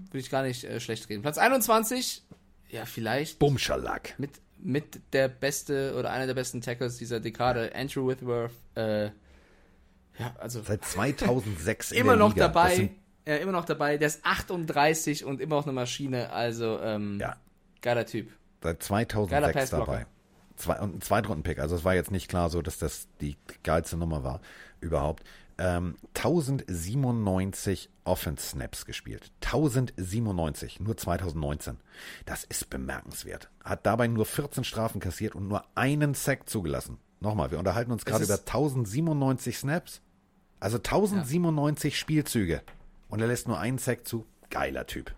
Würde 0.07 0.19
ich 0.19 0.31
gar 0.31 0.43
nicht 0.43 0.65
äh, 0.65 0.81
schlecht 0.81 1.09
reden. 1.09 1.23
Platz 1.23 1.39
21, 1.39 2.23
ja, 2.71 2.87
vielleicht. 2.87 3.39
Bumschalack. 3.39 4.15
Mit, 4.19 4.31
mit 4.59 5.01
der 5.13 5.29
beste 5.29 5.95
oder 5.99 6.11
einer 6.11 6.27
der 6.27 6.35
besten 6.35 6.63
Tackles 6.63 6.97
dieser 6.97 7.21
Dekade, 7.21 7.73
Andrew 7.75 8.09
Whitworth. 8.09 8.53
Äh, 8.75 9.07
ja, 10.19 10.35
also. 10.39 10.63
Seit 10.63 10.85
2006 10.85 11.93
immer 11.93 12.17
noch 12.17 12.35
Liga. 12.35 12.49
dabei 12.49 12.91
äh, 13.25 13.37
immer 13.37 13.53
noch 13.53 13.65
dabei. 13.65 13.99
Der 13.99 14.09
ist 14.09 14.25
38 14.25 15.25
und 15.25 15.41
immer 15.41 15.57
noch 15.57 15.65
eine 15.65 15.73
Maschine. 15.73 16.31
Also, 16.31 16.81
ähm, 16.81 17.19
ja. 17.21 17.37
geiler 17.81 18.07
Typ. 18.07 18.31
Seit 18.63 18.83
2006 18.83 19.71
dabei. 19.71 20.07
Zwei, 20.57 20.81
und 20.81 20.97
ein 20.97 21.01
Zweitrunden-Pick. 21.01 21.59
Also, 21.59 21.77
es 21.77 21.85
war 21.85 21.95
jetzt 21.95 22.11
nicht 22.11 22.29
klar 22.29 22.51
so, 22.51 22.63
dass 22.63 22.79
das 22.79 23.09
die 23.21 23.37
geilste 23.63 23.97
Nummer 23.97 24.25
war. 24.25 24.41
Überhaupt. 24.81 25.25
Ähm, 25.59 25.97
1097 26.17 27.91
Offense-Snaps 28.05 28.87
gespielt. 28.87 29.31
1097, 29.45 30.81
nur 30.81 30.97
2019. 30.97 31.79
Das 32.25 32.45
ist 32.45 32.71
bemerkenswert. 32.71 33.51
Hat 33.63 33.87
dabei 33.87 34.09
nur 34.09 34.27
14 34.27 34.65
Strafen 34.65 35.01
kassiert 35.01 35.35
und 35.35 35.47
nur 35.47 35.65
einen 35.75 36.15
Sack 36.15 36.49
zugelassen. 36.49 36.99
Nochmal, 37.21 37.53
wir 37.53 37.59
unterhalten 37.59 37.93
uns 37.93 38.05
gerade 38.05 38.25
über 38.25 38.39
1097 38.39 39.59
Snaps. 39.59 40.01
Also 40.59 40.79
1097 40.79 41.93
ja. 41.93 41.99
Spielzüge 41.99 42.63
und 43.13 43.21
er 43.21 43.27
lässt 43.27 43.47
nur 43.47 43.61
einen 43.61 43.77
Sack 43.77 44.09
zu. 44.09 44.25
Geiler 44.49 44.87
Typ. 44.87 45.13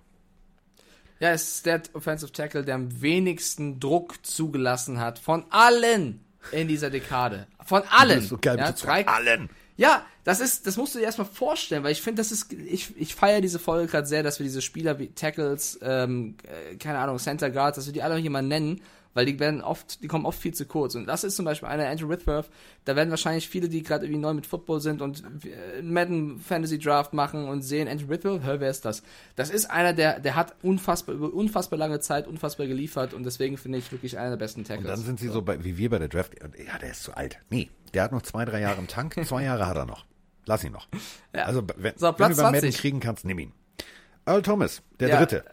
Ja, 1.21 1.31
es 1.31 1.49
ist 1.49 1.67
der 1.67 1.81
Offensive 1.93 2.33
Tackle, 2.33 2.65
der 2.65 2.75
am 2.75 3.01
wenigsten 3.01 3.79
Druck 3.79 4.27
zugelassen 4.27 4.99
hat 4.99 5.21
von 5.21 5.45
allen 5.51 6.25
in 6.51 6.67
dieser 6.67 6.91
Dekade. 6.91 7.47
Von 7.65 7.83
allen. 7.91 8.21
So 8.21 8.37
geil, 8.37 8.59
ja, 8.59 8.73
drei, 8.73 9.07
allen. 9.07 9.49
Ja, 9.77 10.05
das 10.25 10.41
ist, 10.41 10.67
das 10.67 10.77
musst 10.77 10.97
du 10.97 10.99
dir 10.99 11.05
erstmal 11.05 11.29
vorstellen, 11.29 11.85
weil 11.85 11.93
ich 11.93 12.03
finde, 12.03 12.21
das 12.21 12.33
ist, 12.33 12.53
ich, 12.53 12.97
ich 12.97 13.15
feiere 13.15 13.41
diese 13.41 13.61
Folge 13.61 13.89
gerade 13.89 14.09
sehr, 14.09 14.25
dass 14.25 14.41
wir 14.41 14.45
diese 14.45 14.61
Spieler 14.61 14.99
wie 14.99 15.13
Tackles, 15.13 15.79
ähm, 15.81 16.37
äh, 16.43 16.75
keine 16.77 16.99
Ahnung, 16.99 17.19
Center 17.19 17.51
Guards, 17.51 17.77
dass 17.77 17.87
wir 17.87 17.93
die 17.93 18.03
alle 18.03 18.17
hier 18.17 18.31
mal 18.31 18.43
nennen, 18.43 18.81
weil 19.15 19.27
die 19.27 19.39
werden 19.39 19.63
oft, 19.63 20.03
die 20.03 20.09
kommen 20.09 20.27
oft 20.27 20.39
viel 20.39 20.53
zu 20.53 20.67
kurz. 20.67 20.95
Und 20.95 21.07
das 21.07 21.25
ist 21.25 21.37
zum 21.37 21.45
Beispiel 21.45 21.69
einer, 21.69 21.89
Andrew 21.89 22.09
Whitworth, 22.09 22.51
da 22.85 22.97
werden 22.97 23.11
wahrscheinlich 23.11 23.49
viele, 23.49 23.69
die 23.69 23.83
gerade 23.83 24.05
irgendwie 24.05 24.21
neu 24.21 24.35
mit 24.35 24.47
Football 24.47 24.81
sind 24.81 25.01
und 25.01 25.23
äh, 25.45 25.83
Madden 25.83 26.39
Fantasy 26.41 26.79
Draft 26.79 27.15
machen 27.15 27.49
und 27.49 27.63
sehen, 27.63 27.89
Andrew 27.89 28.09
Whitworth, 28.09 28.43
hör, 28.43 28.61
wer 28.61 28.71
ist 28.71 28.85
das? 28.85 29.03
Das 29.37 29.51
ist 29.51 29.71
einer, 29.71 29.93
der, 29.93 30.21
der 30.21 30.37
hat 30.37 30.55
unfassbar, 30.63 31.15
über 31.15 31.33
unfassbar 31.33 31.79
lange 31.79 32.01
Zeit 32.01 32.27
unfassbar 32.27 32.67
geliefert 32.67 33.15
und 33.15 33.25
deswegen 33.25 33.57
finde 33.57 33.79
ich 33.79 33.91
wirklich 33.93 34.19
einer 34.19 34.31
der 34.31 34.37
besten 34.37 34.65
Tackles. 34.65 34.91
Und 34.91 34.91
dann 34.99 35.05
sind 35.05 35.21
sie 35.21 35.29
so 35.29 35.43
bei, 35.43 35.65
wie 35.65 35.79
wir 35.79 35.91
bei 35.91 35.99
der 35.99 36.09
Draft, 36.09 36.35
ja, 36.43 36.79
der 36.79 36.91
ist 36.91 37.05
zu 37.05 37.17
alt. 37.17 37.39
Nee, 37.51 37.71
der 37.95 38.03
hat 38.03 38.13
noch 38.13 38.23
zwei, 38.23 38.45
drei 38.45 38.61
Jahre 38.61 38.79
im 38.81 38.89
Tank, 38.89 39.15
zwei 39.27 39.45
Jahre 39.45 39.67
hat 39.67 39.77
er 39.77 39.87
noch. 39.87 40.05
Lass 40.47 40.63
ihn 40.65 40.73
noch. 40.73 40.89
Ja. 41.35 41.45
Also, 41.45 41.63
wenn, 41.77 41.97
so, 41.97 42.15
wenn 42.19 42.29
du 42.29 42.35
über 42.35 42.51
Madden 42.51 42.73
kriegen 42.73 43.01
kannst, 43.01 43.25
nimm 43.25 43.39
ihn. 43.39 43.53
Earl 44.27 44.43
Thomas, 44.43 44.83
der 45.01 45.09
ja, 45.09 45.19
Dritte. 45.19 45.45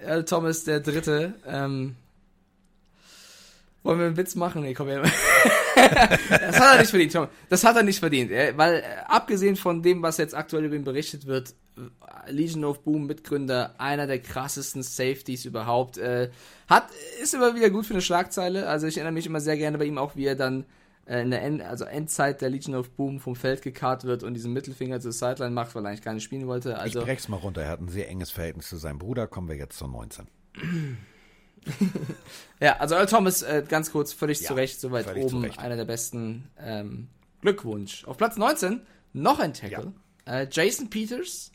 Earl 0.00 0.24
Thomas, 0.24 0.64
der 0.64 0.80
Dritte. 0.80 1.34
Ähm, 1.46 1.96
wollen 3.82 3.98
wir 3.98 4.06
einen 4.06 4.16
Witz 4.16 4.34
machen? 4.34 4.62
Nee, 4.62 4.74
komm 4.74 4.88
her. 4.88 5.02
das 5.74 6.60
hat 6.60 6.74
er 6.74 6.80
nicht 6.80 6.90
verdient, 6.90 7.28
Das 7.48 7.64
hat 7.64 7.76
er 7.76 7.82
nicht 7.82 7.98
verdient, 7.98 8.30
weil 8.30 8.76
äh, 8.76 8.82
abgesehen 9.06 9.56
von 9.56 9.82
dem, 9.82 10.02
was 10.02 10.18
jetzt 10.18 10.34
aktuell 10.34 10.64
über 10.64 10.76
ihn 10.76 10.84
berichtet 10.84 11.26
wird, 11.26 11.54
äh, 11.78 12.30
Legion 12.30 12.64
of 12.64 12.82
Boom 12.82 13.06
Mitgründer, 13.06 13.74
einer 13.78 14.06
der 14.06 14.18
krassesten 14.18 14.82
Safeties 14.82 15.46
überhaupt, 15.46 15.96
äh, 15.96 16.30
hat 16.68 16.88
ist 17.22 17.34
immer 17.34 17.54
wieder 17.54 17.70
gut 17.70 17.86
für 17.86 17.94
eine 17.94 18.02
Schlagzeile. 18.02 18.68
Also 18.68 18.86
ich 18.86 18.96
erinnere 18.96 19.14
mich 19.14 19.26
immer 19.26 19.40
sehr 19.40 19.56
gerne 19.56 19.78
bei 19.78 19.84
ihm 19.84 19.98
auch, 19.98 20.14
wie 20.16 20.26
er 20.26 20.36
dann 20.36 20.66
in 21.06 21.32
der 21.32 21.42
End, 21.42 21.60
also 21.60 21.86
Endzeit 21.86 22.40
der 22.40 22.50
Legion 22.50 22.76
of 22.76 22.90
Boom 22.90 23.18
vom 23.18 23.34
Feld 23.34 23.62
gekarrt 23.62 24.04
wird 24.04 24.22
und 24.22 24.34
diesen 24.34 24.52
Mittelfinger 24.52 25.00
zur 25.00 25.10
Sideline 25.10 25.50
macht, 25.50 25.74
weil 25.74 25.84
er 25.84 25.88
eigentlich 25.88 26.02
gar 26.02 26.14
nicht 26.14 26.22
spielen 26.22 26.46
wollte. 26.46 26.78
Also 26.78 27.00
ich 27.00 27.04
brech's 27.04 27.26
mal 27.26 27.38
runter. 27.38 27.62
Er 27.62 27.70
hat 27.70 27.80
ein 27.80 27.88
sehr 27.88 28.08
enges 28.08 28.30
Verhältnis 28.30 28.68
zu 28.68 28.76
seinem 28.76 28.98
Bruder. 28.98 29.26
Kommen 29.26 29.48
wir 29.48 29.56
jetzt 29.56 29.76
zur 29.76 29.88
19. 29.88 30.28
ja, 32.60 32.76
also 32.76 32.94
Earl 32.94 33.06
Thomas, 33.06 33.42
äh, 33.42 33.64
ganz 33.66 33.92
kurz, 33.92 34.12
völlig 34.12 34.40
ja, 34.40 34.48
zu 34.48 34.54
Recht, 34.54 34.80
soweit 34.80 35.14
oben, 35.16 35.50
einer 35.58 35.76
der 35.76 35.84
besten. 35.84 36.48
Ähm, 36.58 37.08
Glückwunsch. 37.40 38.04
Auf 38.04 38.16
Platz 38.16 38.36
19 38.36 38.82
noch 39.12 39.38
ein 39.38 39.54
Tackle. 39.54 39.92
Ja. 40.26 40.40
Äh, 40.40 40.48
Jason 40.50 40.90
Peters. 40.90 41.52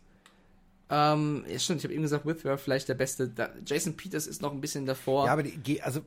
Ähm, 0.88 1.46
ja, 1.48 1.58
stimmt, 1.58 1.80
ich 1.80 1.84
habe 1.86 1.94
eben 1.94 2.04
gesagt, 2.04 2.26
Whitworth 2.26 2.62
vielleicht 2.62 2.90
der 2.90 2.94
beste. 2.94 3.28
Da, 3.28 3.50
Jason 3.66 3.98
Peters 3.98 4.28
ist 4.28 4.42
noch 4.42 4.52
ein 4.52 4.62
bisschen 4.62 4.86
davor. 4.86 5.26
Ja, 5.26 5.34
aber 5.34 5.44
die, 5.44 5.82
also, 5.82 6.02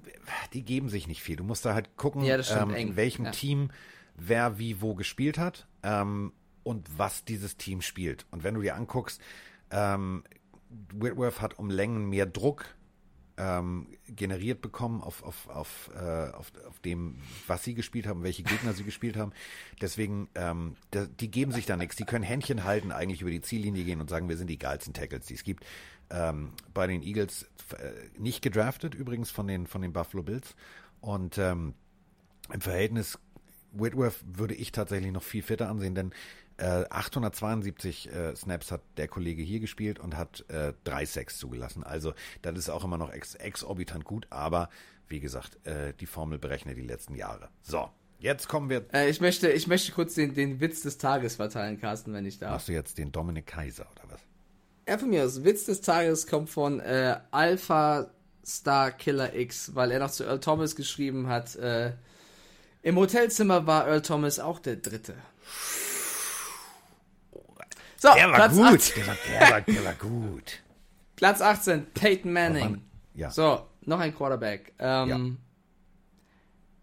die 0.53 0.63
geben 0.63 0.89
sich 0.89 1.09
nicht 1.09 1.23
viel. 1.23 1.37
Du 1.37 1.45
musst 1.45 1.65
da 1.65 1.75
halt 1.75 1.97
gucken, 1.97 2.23
ja, 2.23 2.39
ähm, 2.61 2.75
in 2.75 2.97
welchem 2.97 3.27
ja. 3.27 3.31
Team 3.33 3.71
wer 4.15 4.59
wie 4.59 4.81
wo 4.81 4.95
gespielt 4.95 5.39
hat 5.39 5.67
ähm, 5.83 6.33
und 6.63 6.87
was 6.97 7.25
dieses 7.25 7.57
Team 7.57 7.83
spielt. 7.83 8.27
Und 8.31 8.45
wenn 8.45 8.55
du 8.55 8.61
dir 8.61 8.75
anguckst, 8.75 9.21
ähm, 9.71 10.25
Whitworth 10.93 11.41
hat 11.41 11.59
um 11.59 11.71
Längen 11.71 12.09
mehr 12.09 12.27
Druck 12.27 12.67
ähm, 13.39 13.87
generiert 14.09 14.61
bekommen 14.61 15.01
auf, 15.01 15.23
auf, 15.23 15.49
auf, 15.49 15.91
äh, 15.95 16.31
auf, 16.33 16.53
auf 16.67 16.81
dem, 16.81 17.17
was 17.47 17.63
sie 17.63 17.75
gespielt 17.75 18.07
haben, 18.07 18.25
welche 18.25 18.43
Gegner 18.43 18.73
sie 18.73 18.83
gespielt 18.83 19.17
haben. 19.17 19.33
Deswegen, 19.81 20.29
ähm, 20.35 20.77
da, 20.91 21.07
die 21.07 21.31
geben 21.31 21.53
sich 21.53 21.65
da 21.65 21.77
nichts. 21.77 21.97
Die 21.97 22.05
können 22.05 22.25
Händchen 22.25 22.65
halten, 22.65 22.91
eigentlich 22.91 23.23
über 23.23 23.31
die 23.31 23.41
Ziellinie 23.41 23.85
gehen 23.85 24.01
und 24.01 24.11
sagen, 24.11 24.29
wir 24.29 24.37
sind 24.37 24.51
die 24.51 24.59
geilsten 24.59 24.93
Tackles, 24.93 25.27
die 25.27 25.35
es 25.35 25.45
gibt. 25.45 25.65
Ähm, 26.11 26.53
bei 26.75 26.87
den 26.87 27.03
Eagles 27.03 27.45
äh, 27.79 27.93
nicht 28.19 28.43
gedraftet, 28.43 28.95
übrigens 28.95 29.31
von 29.31 29.47
den, 29.47 29.67
von 29.67 29.83
den 29.83 29.93
Buffalo 29.93 30.25
Bills. 30.25 30.57
Und 31.01 31.39
ähm, 31.39 31.75
im 32.53 32.61
Verhältnis 32.61 33.19
Whitworth 33.73 34.25
würde 34.27 34.55
ich 34.55 34.73
tatsächlich 34.73 35.13
noch 35.13 35.23
viel 35.23 35.43
fitter 35.43 35.69
ansehen, 35.69 35.95
denn 35.95 36.13
872 36.59 38.11
äh, 38.11 38.31
äh, 38.31 38.37
Snaps 38.37 38.73
hat 38.73 38.81
der 38.97 39.09
Kollege 39.09 39.43
hier 39.43 39.61
gespielt 39.61 39.99
und 39.99 40.17
hat 40.17 40.45
äh, 40.49 40.73
drei 40.85 41.07
Sacks 41.07 41.39
zugelassen. 41.39 41.85
Also 41.85 42.15
das 42.43 42.59
ist 42.59 42.69
auch 42.69 42.85
immer 42.85 42.99
noch 42.99 43.13
ex 43.13 43.35
exorbitant 43.37 44.05
gut, 44.05 44.27
aber 44.31 44.69
wie 45.09 45.21
gesagt, 45.21 45.65
äh, 45.67 45.95
die 45.99 46.07
Formel 46.07 46.39
berechnet 46.39 46.77
die 46.77 46.83
letzten 46.83 47.15
Jahre. 47.15 47.49
So, 47.63 47.89
jetzt 48.19 48.49
kommen 48.49 48.69
wir. 48.69 48.87
Äh, 48.93 49.09
ich, 49.09 49.21
möchte, 49.21 49.51
ich 49.51 49.67
möchte 49.67 49.93
kurz 49.93 50.15
den, 50.15 50.35
den 50.35 50.61
Witz 50.61 50.83
des 50.83 50.99
Tages 50.99 51.37
verteilen, 51.37 51.81
Carsten, 51.81 52.13
wenn 52.13 52.27
ich 52.27 52.39
darf. 52.39 52.53
Machst 52.53 52.69
du 52.69 52.73
jetzt 52.73 52.99
den 52.99 53.13
Dominik 53.13 53.47
Kaiser 53.47 53.87
oder 53.93 54.13
was? 54.13 54.21
Ja, 54.89 54.99
von 54.99 55.11
mir 55.11 55.25
aus. 55.25 55.45
Witz 55.45 55.65
des 55.65 55.81
Tages 55.81 56.27
kommt 56.27 56.51
von 56.51 56.81
äh, 56.81 57.19
Alpha 57.31 58.11
Star 58.45 58.91
Killer 58.91 59.35
X, 59.35 59.75
weil 59.75 59.91
er 59.91 60.01
noch 60.01 60.11
zu 60.11 60.25
Earl 60.25 60.41
Thomas 60.41 60.75
geschrieben 60.75 61.29
hat. 61.29 61.57
Äh, 61.57 61.93
Im 62.83 62.97
Hotelzimmer 62.97 63.67
war 63.67 63.87
Earl 63.87 64.03
Thomas 64.03 64.41
auch 64.41 64.59
der 64.59 64.77
Dritte. 64.77 65.15
So, 68.01 68.09
der 68.15 68.29
war 68.29 68.35
Platz 68.37 68.57
gut. 68.57 68.65
18. 68.65 68.95
Der 68.97 69.07
war, 69.07 69.17
der, 69.29 69.51
war, 69.51 69.61
der 69.61 69.85
war 69.85 69.95
gut. 69.95 70.63
Platz 71.17 71.41
18, 71.41 71.87
Peyton 71.95 72.33
Manning. 72.33 72.83
Ja. 73.15 73.31
So, 73.31 73.67
noch 73.85 73.99
ein 73.99 74.15
Quarterback. 74.15 74.73
Ähm, 74.79 75.39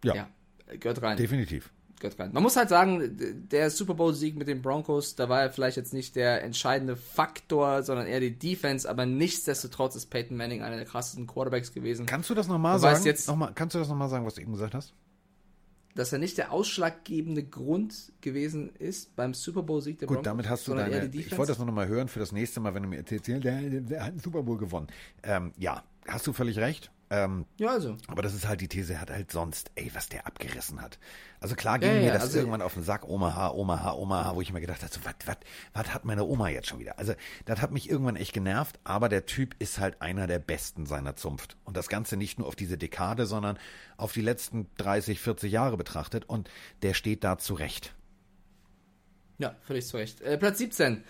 ja. 0.04 0.14
ja. 0.14 0.28
ja. 0.68 0.76
Gehört 0.76 1.02
rein. 1.02 1.16
Definitiv. 1.16 1.72
Gehört 2.00 2.20
rein. 2.20 2.34
Man 2.34 2.44
muss 2.44 2.58
halt 2.58 2.68
sagen, 2.68 3.48
der 3.50 3.70
Super 3.70 3.94
Bowl-Sieg 3.94 4.36
mit 4.36 4.50
den 4.50 4.62
Broncos, 4.62 5.16
da 5.16 5.30
war 5.30 5.42
er 5.42 5.52
vielleicht 5.52 5.78
jetzt 5.78 5.94
nicht 5.94 6.18
der 6.18 6.44
entscheidende 6.44 6.98
Faktor, 6.98 7.84
sondern 7.84 8.08
eher 8.08 8.20
die 8.20 8.38
Defense, 8.38 8.90
aber 8.90 9.06
nichtsdestotrotz 9.06 9.96
ist 9.96 10.08
Peyton 10.08 10.36
Manning 10.36 10.62
einer 10.64 10.76
der 10.76 10.86
krassesten 10.86 11.28
Quarterbacks 11.28 11.74
gewesen. 11.74 12.06
Kannst 12.06 12.30
du 12.30 12.34
das 12.34 12.50
nochmal 12.50 12.80
sagen? 12.80 13.02
Jetzt, 13.06 13.30
noch 13.30 13.38
mal, 13.38 13.54
kannst 13.56 13.76
du 13.76 13.80
das 13.80 13.88
nochmal 13.88 14.10
sagen, 14.10 14.26
was 14.26 14.36
du 14.36 14.42
eben 14.42 14.52
gesagt 14.52 14.76
hast? 14.76 14.94
Dass 15.96 16.12
er 16.14 16.20
nicht 16.20 16.38
der 16.38 16.52
ausschlaggebende 16.52 17.44
Grund 17.44 18.12
gewesen 18.22 18.70
ist 18.78 19.16
beim 19.16 19.34
Super 19.34 19.64
Bowl-Sieg 19.64 20.00
der 20.00 20.08
Gut, 20.08 20.18
Broncos. 20.18 20.32
Gut, 20.32 20.40
damit 20.40 20.50
hast 20.50 20.68
du 20.68 20.76
deine. 20.76 21.06
Ich 21.08 21.38
wollte 21.38 21.54
das 21.54 21.60
noch 21.60 21.72
mal 21.72 21.88
hören 21.88 22.10
für 22.10 22.20
das 22.20 22.32
nächste 22.32 22.60
Mal, 22.60 22.76
wenn 22.76 22.84
du 22.84 22.90
mir 22.90 22.98
erzählst, 22.98 23.28
der, 23.28 23.40
der, 23.40 23.82
der 23.82 24.02
hat 24.02 24.12
einen 24.12 24.20
Super 24.20 24.44
Bowl 24.44 24.58
gewonnen. 24.58 24.88
Ähm, 25.24 25.54
ja, 25.58 25.84
hast 26.08 26.28
du 26.28 26.34
völlig 26.34 26.60
recht. 26.60 26.92
Ähm, 27.10 27.46
ja, 27.58 27.70
also. 27.70 27.98
Aber 28.08 28.24
das 28.24 28.34
ist 28.34 28.48
halt 28.48 28.62
die 28.62 28.68
These, 28.68 28.94
er 28.94 29.02
hat 29.02 29.12
halt 29.12 29.32
sonst, 29.32 29.72
ey, 29.76 29.92
was 29.94 30.10
der 30.10 30.26
abgerissen 30.26 30.82
hat. 30.82 30.98
Also 31.40 31.56
klar 31.56 31.78
ging 31.78 31.90
ja, 31.90 31.96
mir 31.96 32.06
ja, 32.08 32.14
das 32.14 32.24
also, 32.24 32.40
irgendwann 32.40 32.64
auf 32.64 32.74
den 32.74 32.84
Sack, 32.84 33.08
Omaha, 33.08 33.52
Omaha, 33.52 33.94
Omaha, 33.94 34.36
wo 34.36 34.42
ich 34.42 34.52
mir 34.52 34.62
gedacht 34.62 34.82
habe, 34.82 34.92
so, 34.92 35.00
was, 35.04 35.14
was, 35.26 35.38
was 35.74 35.94
hat 35.94 36.06
meine 36.06 36.24
Oma 36.24 36.50
jetzt 36.50 36.68
schon 36.68 36.80
wieder? 36.80 36.98
Also, 36.98 37.14
das 37.46 37.62
hat 37.62 37.72
mich 37.72 37.90
irgendwann 37.90 38.16
echt 38.16 38.34
genervt, 38.34 38.80
aber 38.84 39.08
der 39.08 39.28
Typ 39.28 39.56
ist 39.60 39.80
halt 39.80 40.02
einer 40.02 40.26
der 40.26 40.40
Besten 40.40 40.88
seiner 40.88 41.16
Zunft. 41.16 41.58
Und 41.64 41.78
das 41.78 41.90
Ganze 41.90 42.18
nicht 42.18 42.40
nur 42.40 42.48
auf 42.48 42.56
diese 42.56 42.78
Dekade, 42.78 43.28
sondern 43.28 43.60
auf 43.98 44.14
die 44.14 44.22
letzten 44.22 44.68
30, 44.78 45.20
40 45.20 45.52
Jahre 45.52 45.78
betrachtet 45.78 46.26
und 46.26 46.50
der 46.82 46.96
steht 46.96 47.24
da 47.24 47.38
zurecht. 47.38 47.94
Ja, 49.38 49.56
völlig 49.62 49.86
zurecht. 49.86 50.22
Äh, 50.22 50.38
Platz 50.38 50.58
17. 50.58 51.04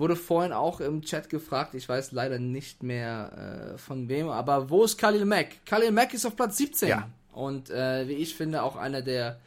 Wurde 0.00 0.16
vorhin 0.16 0.54
auch 0.54 0.80
im 0.80 1.02
Chat 1.02 1.28
gefragt, 1.28 1.74
ich 1.74 1.86
weiß 1.86 2.12
leider 2.12 2.38
nicht 2.38 2.82
mehr 2.82 3.74
äh, 3.74 3.78
von 3.78 4.08
wem, 4.08 4.30
aber 4.30 4.70
wo 4.70 4.82
ist 4.82 4.96
Khalil 4.96 5.26
Mack? 5.26 5.66
Khalil 5.66 5.90
Mack 5.90 6.14
ist 6.14 6.24
auf 6.24 6.34
Platz 6.34 6.56
17. 6.56 6.88
Ja. 6.88 7.10
Und 7.32 7.68
äh, 7.68 8.08
wie 8.08 8.14
ich 8.14 8.34
finde, 8.34 8.62
auch 8.62 8.76
einer 8.76 9.02
der 9.02 9.38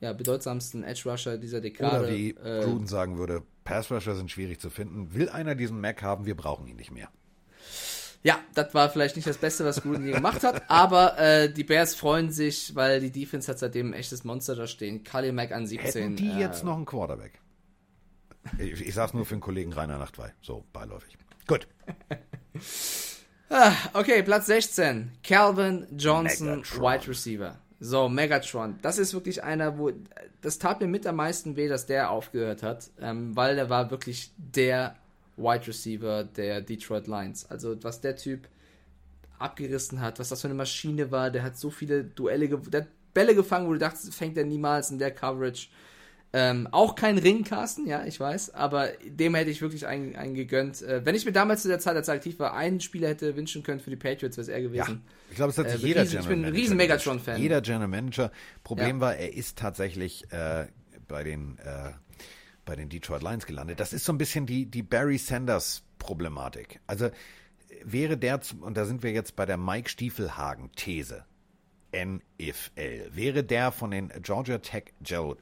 ja, 0.00 0.14
bedeutsamsten 0.14 0.84
Edge 0.84 1.02
Rusher 1.04 1.36
dieser 1.36 1.60
Dekade. 1.60 1.98
Oder 1.98 2.08
wie 2.14 2.30
äh, 2.30 2.64
Gruden 2.64 2.86
sagen 2.86 3.18
würde, 3.18 3.42
Pass 3.64 3.90
Rusher 3.90 4.14
sind 4.14 4.30
schwierig 4.30 4.58
zu 4.58 4.70
finden. 4.70 5.12
Will 5.12 5.28
einer 5.28 5.54
diesen 5.54 5.82
Mac 5.82 6.00
haben, 6.00 6.24
wir 6.24 6.34
brauchen 6.34 6.66
ihn 6.66 6.76
nicht 6.76 6.90
mehr. 6.90 7.10
Ja, 8.22 8.38
das 8.54 8.72
war 8.72 8.88
vielleicht 8.88 9.16
nicht 9.16 9.28
das 9.28 9.36
Beste, 9.36 9.66
was 9.66 9.82
Gruden 9.82 10.06
je 10.06 10.12
gemacht 10.12 10.44
hat, 10.44 10.62
aber 10.70 11.18
äh, 11.18 11.52
die 11.52 11.62
Bears 11.62 11.94
freuen 11.94 12.30
sich, 12.30 12.74
weil 12.74 13.00
die 13.00 13.10
Defense 13.10 13.52
hat 13.52 13.58
seitdem 13.58 13.88
ein 13.88 13.92
echtes 13.92 14.24
Monster 14.24 14.56
da 14.56 14.66
stehen. 14.66 15.04
Khalil 15.04 15.32
Mack 15.32 15.52
an 15.52 15.66
17. 15.66 15.84
Hätten 15.84 16.16
die 16.16 16.30
äh, 16.30 16.40
jetzt 16.40 16.64
noch 16.64 16.76
einen 16.76 16.86
Quarterback? 16.86 17.43
Ich, 18.58 18.86
ich 18.86 18.94
sag's 18.94 19.14
nur 19.14 19.24
für 19.24 19.34
den 19.34 19.40
Kollegen 19.40 19.72
Rainer 19.72 19.98
Nachtwey. 19.98 20.30
So, 20.40 20.64
beiläufig. 20.72 21.16
Gut. 21.46 21.66
ah, 23.50 23.72
okay, 23.92 24.22
Platz 24.22 24.46
16. 24.46 25.12
Calvin 25.22 25.86
Johnson, 25.96 26.56
Megatron. 26.56 26.82
Wide 26.82 27.08
Receiver. 27.08 27.58
So, 27.80 28.08
Megatron. 28.08 28.78
Das 28.82 28.98
ist 28.98 29.14
wirklich 29.14 29.42
einer, 29.42 29.78
wo. 29.78 29.92
Das 30.40 30.58
tat 30.58 30.80
mir 30.80 30.86
mit 30.86 31.06
am 31.06 31.16
meisten 31.16 31.56
weh, 31.56 31.68
dass 31.68 31.86
der 31.86 32.10
aufgehört 32.10 32.62
hat, 32.62 32.90
ähm, 33.00 33.34
weil 33.36 33.56
der 33.56 33.70
war 33.70 33.90
wirklich 33.90 34.30
der 34.36 34.96
Wide 35.36 35.66
Receiver 35.66 36.24
der 36.24 36.60
Detroit 36.60 37.06
Lions. 37.06 37.50
Also, 37.50 37.82
was 37.82 38.00
der 38.00 38.16
Typ 38.16 38.48
abgerissen 39.38 40.00
hat, 40.00 40.18
was 40.18 40.28
das 40.28 40.40
für 40.40 40.48
eine 40.48 40.54
Maschine 40.54 41.10
war, 41.10 41.30
der 41.30 41.42
hat 41.42 41.58
so 41.58 41.70
viele 41.70 42.04
Duelle, 42.04 42.48
der 42.48 42.82
hat 42.82 42.88
Bälle 43.14 43.34
gefangen, 43.34 43.68
wo 43.68 43.72
du 43.72 43.78
dachtest, 43.78 44.14
fängt 44.14 44.36
er 44.36 44.44
niemals 44.44 44.90
in 44.90 44.98
der 44.98 45.12
Coverage. 45.12 45.68
Ähm, 46.36 46.66
auch 46.72 46.96
kein 46.96 47.16
Ring, 47.16 47.44
Carsten, 47.44 47.86
ja, 47.86 48.04
ich 48.04 48.18
weiß, 48.18 48.54
aber 48.54 48.88
dem 49.04 49.36
hätte 49.36 49.52
ich 49.52 49.62
wirklich 49.62 49.86
einen, 49.86 50.16
einen 50.16 50.34
gegönnt. 50.34 50.82
Äh, 50.82 51.06
wenn 51.06 51.14
ich 51.14 51.24
mir 51.24 51.30
damals 51.30 51.62
zu 51.62 51.68
der 51.68 51.78
Zeit, 51.78 51.94
als 51.94 52.08
er 52.08 52.14
aktiv 52.14 52.40
war, 52.40 52.54
einen 52.54 52.80
Spieler 52.80 53.06
hätte 53.06 53.36
wünschen 53.36 53.62
können 53.62 53.78
für 53.78 53.90
die 53.90 53.96
Patriots, 53.96 54.36
wäre 54.36 54.42
es 54.42 54.48
er 54.48 54.60
gewesen. 54.60 55.02
Ja, 55.04 55.12
ich 55.30 55.36
glaube, 55.36 55.50
es 55.50 55.58
hat 55.58 55.70
sich 55.70 55.84
äh, 55.84 55.86
jeder 55.86 56.02
riesen, 56.02 56.18
Ich 56.18 56.26
bin 56.26 56.44
ein 56.44 56.52
riesen 56.52 56.76
Megatron-Fan. 56.76 57.40
Jeder 57.40 57.60
General 57.60 57.86
Manager. 57.86 58.32
Problem 58.64 58.96
ja. 58.96 59.00
war, 59.00 59.14
er 59.14 59.32
ist 59.32 59.58
tatsächlich 59.58 60.24
äh, 60.32 60.66
bei 61.06 61.22
den 61.22 61.56
äh, 61.58 61.92
bei 62.64 62.74
den 62.74 62.88
Detroit 62.88 63.22
Lions 63.22 63.46
gelandet. 63.46 63.78
Das 63.78 63.92
ist 63.92 64.04
so 64.04 64.12
ein 64.12 64.18
bisschen 64.18 64.44
die, 64.44 64.66
die 64.66 64.82
Barry 64.82 65.18
Sanders-Problematik. 65.18 66.80
Also 66.88 67.10
wäre 67.84 68.16
der, 68.16 68.40
und 68.60 68.76
da 68.76 68.86
sind 68.86 69.04
wir 69.04 69.12
jetzt 69.12 69.36
bei 69.36 69.46
der 69.46 69.56
Mike 69.56 69.88
Stiefelhagen-These. 69.88 71.24
NFL. 71.94 73.14
Wäre 73.14 73.44
der 73.44 73.72
von 73.72 73.90
den 73.90 74.12
Georgia 74.22 74.58
Tech 74.58 74.94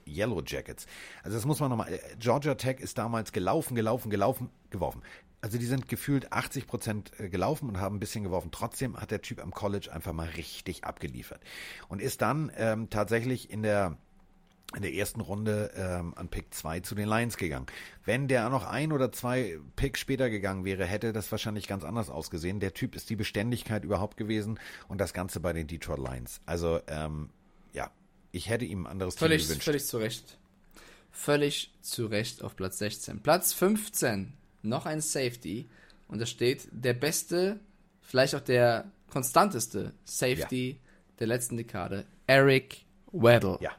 Yellow 0.07 0.43
Jackets. 0.45 0.87
Also 1.23 1.37
das 1.37 1.47
muss 1.47 1.61
man 1.61 1.71
nochmal, 1.71 1.99
Georgia 2.19 2.55
Tech 2.55 2.81
ist 2.81 2.99
damals 2.99 3.33
gelaufen, 3.33 3.75
gelaufen, 3.75 4.11
gelaufen, 4.11 4.51
geworfen. 4.71 5.03
Also 5.43 5.59
die 5.59 5.67
sind 5.67 5.89
gefühlt 5.89 6.33
80 6.33 6.69
Prozent 6.69 7.13
äh, 7.19 7.29
gelaufen 7.29 7.69
und 7.69 7.81
haben 7.81 7.97
ein 7.97 8.01
bisschen 8.01 8.23
geworfen. 8.23 8.51
Trotzdem 8.53 8.97
hat 8.97 9.11
der 9.11 9.23
Typ 9.23 9.43
am 9.43 9.51
College 9.51 9.93
einfach 9.93 10.13
mal 10.13 10.29
richtig 10.29 10.85
abgeliefert. 10.85 11.43
Und 11.89 12.01
ist 12.01 12.23
dann 12.23 12.53
ähm, 12.57 12.91
tatsächlich 12.91 13.51
in 13.51 13.63
der 13.63 13.99
in 14.75 14.83
der 14.83 14.95
ersten 14.95 15.21
Runde 15.21 15.71
ähm, 15.77 16.15
an 16.17 16.29
Pick 16.29 16.53
2 16.55 16.81
zu 16.81 16.95
den 16.95 17.09
Lions 17.09 17.37
gegangen. 17.37 17.67
Wenn 18.05 18.29
der 18.29 18.49
noch 18.49 18.67
ein 18.67 18.93
oder 18.93 19.13
zwei 19.13 19.59
Picks 19.77 20.01
später 20.01 20.31
gegangen 20.31 20.65
wäre, 20.65 20.85
hätte 20.85 21.13
das 21.13 21.31
wahrscheinlich 21.31 21.67
ganz 21.69 21.85
anders 21.85 22.11
ausgesehen. 22.11 22.61
Der 22.61 22.75
Typ 22.75 22.95
ist 22.95 23.11
die 23.11 23.17
Beständigkeit 23.17 23.85
überhaupt 23.85 24.17
gewesen 24.17 24.59
und 24.89 25.01
das 25.01 25.13
Ganze 25.13 25.41
bei 25.41 25.53
den 25.53 25.67
Detroit 25.67 25.99
Lions. 25.99 26.41
Also, 26.47 26.81
ähm, 26.87 27.31
ja, 27.73 27.91
ich 28.31 28.49
hätte 28.49 28.65
ihm 28.65 28.87
ein 28.87 28.93
anderes 28.93 29.17
völlig, 29.17 29.43
Team 29.43 29.49
gewünscht. 29.49 29.65
Völlig 29.65 29.87
zu 29.87 29.99
Recht. 29.99 30.39
Völlig 31.11 31.75
zu 31.83 32.07
Recht 32.07 32.43
auf 32.43 32.57
Platz 32.57 32.79
16. 32.79 33.21
Platz 33.21 33.53
15, 33.53 34.33
noch 34.63 34.87
ein 34.87 35.01
Safety. 35.01 35.69
Und 36.09 36.21
da 36.21 36.27
steht 36.27 36.69
der 36.73 36.95
beste, 36.95 37.61
vielleicht 38.01 38.35
auch 38.35 38.41
der 38.41 38.91
konstanteste 39.11 39.93
Safety 40.05 40.71
ja. 40.71 40.77
der 41.19 41.27
letzten 41.27 41.57
Dekade, 41.57 42.07
Eric 42.27 42.85
Weddle. 43.13 43.59
Ja. 43.61 43.73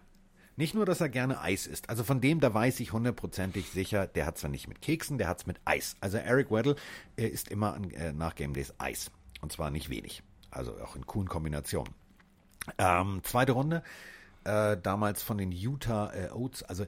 Nicht 0.55 0.75
nur, 0.75 0.85
dass 0.85 1.01
er 1.01 1.09
gerne 1.09 1.41
Eis 1.41 1.65
isst. 1.65 1.89
Also 1.89 2.03
von 2.03 2.21
dem, 2.21 2.39
da 2.39 2.53
weiß 2.53 2.79
ich 2.79 2.93
hundertprozentig 2.93 3.69
sicher, 3.69 4.05
der 4.05 4.25
hat 4.25 4.37
zwar 4.37 4.51
nicht 4.51 4.67
mit 4.67 4.81
Keksen, 4.81 5.17
der 5.17 5.27
hat 5.27 5.39
es 5.39 5.47
mit 5.47 5.59
Eis. 5.65 5.95
Also 5.99 6.17
Eric 6.17 6.51
Weddle 6.51 6.75
äh, 7.17 7.25
isst 7.25 7.49
immer 7.49 7.73
an, 7.73 7.89
äh, 7.91 8.13
nach 8.13 8.35
Game 8.35 8.53
Days 8.53 8.73
Eis. 8.77 9.09
Und 9.41 9.51
zwar 9.51 9.71
nicht 9.71 9.89
wenig. 9.89 10.21
Also 10.51 10.79
auch 10.79 10.95
in 10.95 11.07
coolen 11.07 11.27
Kombinationen. 11.27 11.93
Ähm, 12.77 13.21
zweite 13.23 13.53
Runde. 13.53 13.83
Äh, 14.43 14.77
damals 14.77 15.23
von 15.23 15.37
den 15.37 15.51
Utah 15.51 16.13
äh, 16.13 16.29
Oats. 16.29 16.63
Also 16.63 16.85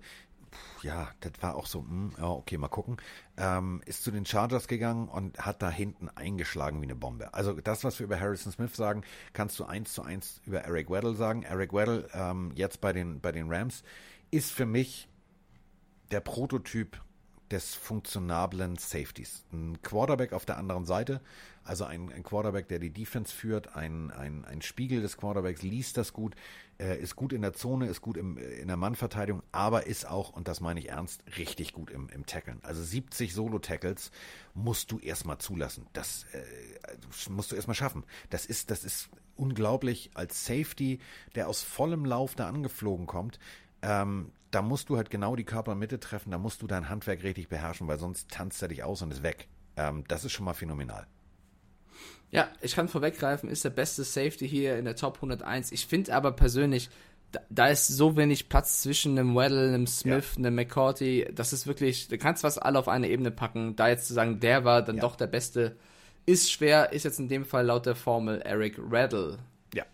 ja, 0.81 1.09
das 1.19 1.33
war 1.41 1.55
auch 1.55 1.65
so, 1.65 1.81
mh, 1.81 1.89
hm, 1.89 2.11
ja, 2.17 2.29
okay, 2.29 2.57
mal 2.57 2.67
gucken. 2.67 2.97
Ähm, 3.37 3.81
ist 3.85 4.03
zu 4.03 4.11
den 4.11 4.25
Chargers 4.25 4.67
gegangen 4.67 5.07
und 5.07 5.39
hat 5.39 5.61
da 5.61 5.69
hinten 5.69 6.09
eingeschlagen 6.09 6.81
wie 6.81 6.85
eine 6.85 6.95
Bombe. 6.95 7.33
Also 7.33 7.53
das, 7.53 7.83
was 7.83 7.99
wir 7.99 8.05
über 8.05 8.19
Harrison 8.19 8.51
Smith 8.51 8.75
sagen, 8.75 9.03
kannst 9.33 9.59
du 9.59 9.65
eins 9.65 9.93
zu 9.93 10.03
eins 10.03 10.41
über 10.45 10.61
Eric 10.61 10.89
Weddle 10.89 11.15
sagen. 11.15 11.43
Eric 11.43 11.73
Weddle 11.73 12.07
ähm, 12.13 12.51
jetzt 12.55 12.81
bei 12.81 12.93
den, 12.93 13.19
bei 13.19 13.31
den 13.31 13.51
Rams 13.51 13.83
ist 14.31 14.51
für 14.51 14.65
mich 14.65 15.07
der 16.11 16.19
Prototyp 16.19 17.01
des 17.51 17.75
funktionablen 17.75 18.77
Safeties. 18.77 19.43
Ein 19.51 19.81
Quarterback 19.81 20.33
auf 20.33 20.45
der 20.45 20.57
anderen 20.57 20.85
Seite, 20.85 21.21
also 21.65 21.83
ein, 21.83 22.11
ein 22.11 22.23
Quarterback, 22.23 22.67
der 22.67 22.79
die 22.79 22.91
Defense 22.91 23.33
führt, 23.33 23.75
ein, 23.75 24.11
ein, 24.11 24.45
ein 24.45 24.61
Spiegel 24.61 25.01
des 25.01 25.17
Quarterbacks, 25.17 25.63
liest 25.63 25.97
das 25.97 26.13
gut, 26.13 26.35
äh, 26.79 26.99
ist 26.99 27.15
gut 27.15 27.33
in 27.33 27.41
der 27.41 27.53
Zone, 27.53 27.87
ist 27.87 28.01
gut 28.01 28.17
im, 28.17 28.37
in 28.37 28.67
der 28.67 28.77
Mannverteidigung, 28.77 29.41
aber 29.51 29.87
ist 29.87 30.07
auch, 30.07 30.31
und 30.31 30.47
das 30.47 30.61
meine 30.61 30.79
ich 30.79 30.89
ernst, 30.89 31.23
richtig 31.37 31.73
gut 31.73 31.89
im, 31.89 32.07
im 32.09 32.25
Tackeln. 32.25 32.59
Also 32.63 32.83
70 32.83 33.33
Solo-Tackles 33.33 34.11
musst 34.53 34.91
du 34.91 34.99
erstmal 34.99 35.39
zulassen. 35.39 35.87
Das 35.93 36.25
äh, 36.33 37.29
musst 37.29 37.51
du 37.51 37.55
erstmal 37.55 37.75
schaffen. 37.75 38.03
Das 38.29 38.45
ist, 38.45 38.69
das 38.71 38.83
ist 38.83 39.09
unglaublich 39.35 40.11
als 40.13 40.45
Safety, 40.45 40.99
der 41.33 41.49
aus 41.49 41.63
vollem 41.63 42.05
Lauf 42.05 42.35
da 42.35 42.47
angeflogen 42.47 43.07
kommt. 43.07 43.39
Ähm, 43.81 44.31
da 44.51 44.61
musst 44.61 44.89
du 44.89 44.97
halt 44.97 45.09
genau 45.09 45.35
die 45.35 45.43
Körpermitte 45.43 45.99
treffen, 45.99 46.31
da 46.31 46.37
musst 46.37 46.61
du 46.61 46.67
dein 46.67 46.87
Handwerk 46.89 47.23
richtig 47.23 47.49
beherrschen, 47.49 47.87
weil 47.87 47.99
sonst 47.99 48.29
tanzt 48.29 48.61
er 48.61 48.69
dich 48.69 48.83
aus 48.83 49.01
und 49.01 49.11
ist 49.11 49.23
weg. 49.23 49.47
Ähm, 49.75 50.05
das 50.07 50.23
ist 50.23 50.31
schon 50.31 50.45
mal 50.45 50.53
phänomenal. 50.53 51.07
Ja, 52.35 52.49
ich 52.61 52.75
kann 52.75 52.87
vorweggreifen, 52.87 53.49
ist 53.49 53.63
der 53.63 53.69
beste 53.69 54.03
Safety 54.03 54.47
hier 54.47 54.77
in 54.77 54.85
der 54.85 54.95
Top 54.95 55.15
101. 55.15 55.71
Ich 55.71 55.87
finde 55.87 56.13
aber 56.13 56.33
persönlich, 56.33 56.89
da, 57.31 57.39
da, 57.49 57.67
ist 57.67 57.87
so 57.87 58.17
wenig 58.17 58.49
Platz 58.49 58.81
zwischen 58.81 59.17
einem 59.17 59.35
Weddle, 59.35 59.69
einem 59.69 59.87
Smith, 59.87 60.33
ja. 60.33 60.39
einem 60.39 60.55
McCourty. 60.55 61.29
Das 61.33 61.53
ist 61.53 61.65
wirklich, 61.65 62.09
du 62.09 62.17
kannst 62.17 62.43
was 62.43 62.57
alle 62.57 62.77
auf 62.77 62.87
eine 62.89 63.09
Ebene 63.09 63.31
packen. 63.31 63.75
Da 63.75 63.87
jetzt 63.87 64.07
zu 64.07 64.13
sagen, 64.13 64.41
der 64.41 64.65
war 64.65 64.81
dann 64.81 64.97
ja. 64.97 65.01
doch 65.01 65.15
der 65.15 65.27
Beste, 65.27 65.77
ist 66.25 66.51
schwer, 66.51 66.91
ist 66.91 67.03
jetzt 67.03 67.19
in 67.19 67.29
dem 67.29 67.45
Fall 67.45 67.65
laut 67.65 67.85
der 67.85 67.95
Formel 67.95 68.41
Eric 68.41 68.79
Reddle. 68.79 69.39
Ja. 69.73 69.85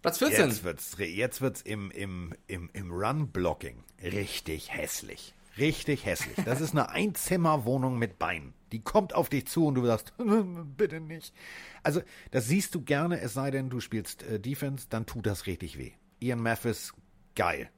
Platz 0.00 0.18
14. 0.18 0.48
Jetzt 0.48 0.64
wird's, 0.64 0.96
jetzt 0.98 1.40
wird's 1.42 1.60
im, 1.60 1.90
im, 1.90 2.32
im, 2.46 2.70
im 2.72 2.90
Run-Blocking 2.90 3.84
richtig 4.02 4.72
hässlich. 4.72 5.34
Richtig 5.58 6.04
hässlich. 6.06 6.36
Das 6.44 6.60
ist 6.60 6.72
eine 6.72 6.88
Einzimmerwohnung 6.90 7.98
mit 7.98 8.18
Beinen. 8.18 8.54
Die 8.72 8.82
kommt 8.82 9.14
auf 9.14 9.28
dich 9.28 9.46
zu 9.46 9.66
und 9.66 9.76
du 9.76 9.84
sagst, 9.84 10.12
bitte 10.76 11.00
nicht. 11.00 11.34
Also, 11.82 12.02
das 12.30 12.48
siehst 12.48 12.74
du 12.74 12.82
gerne, 12.82 13.20
es 13.20 13.34
sei 13.34 13.50
denn, 13.50 13.70
du 13.70 13.80
spielst 13.80 14.22
äh, 14.24 14.40
Defense, 14.40 14.86
dann 14.90 15.06
tut 15.06 15.26
das 15.26 15.46
richtig 15.46 15.78
weh. 15.78 15.92
Ian 16.20 16.40
Mathis, 16.40 16.92
geil. 17.34 17.70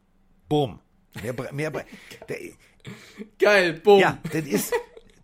Bumm. 0.48 0.80
Mehr, 1.22 1.34
mehr, 1.52 1.70
der, 2.28 2.36
geil, 3.38 3.80
bumm. 3.80 4.00
Ja, 4.00 4.18
das 4.32 4.46
ist, 4.46 4.72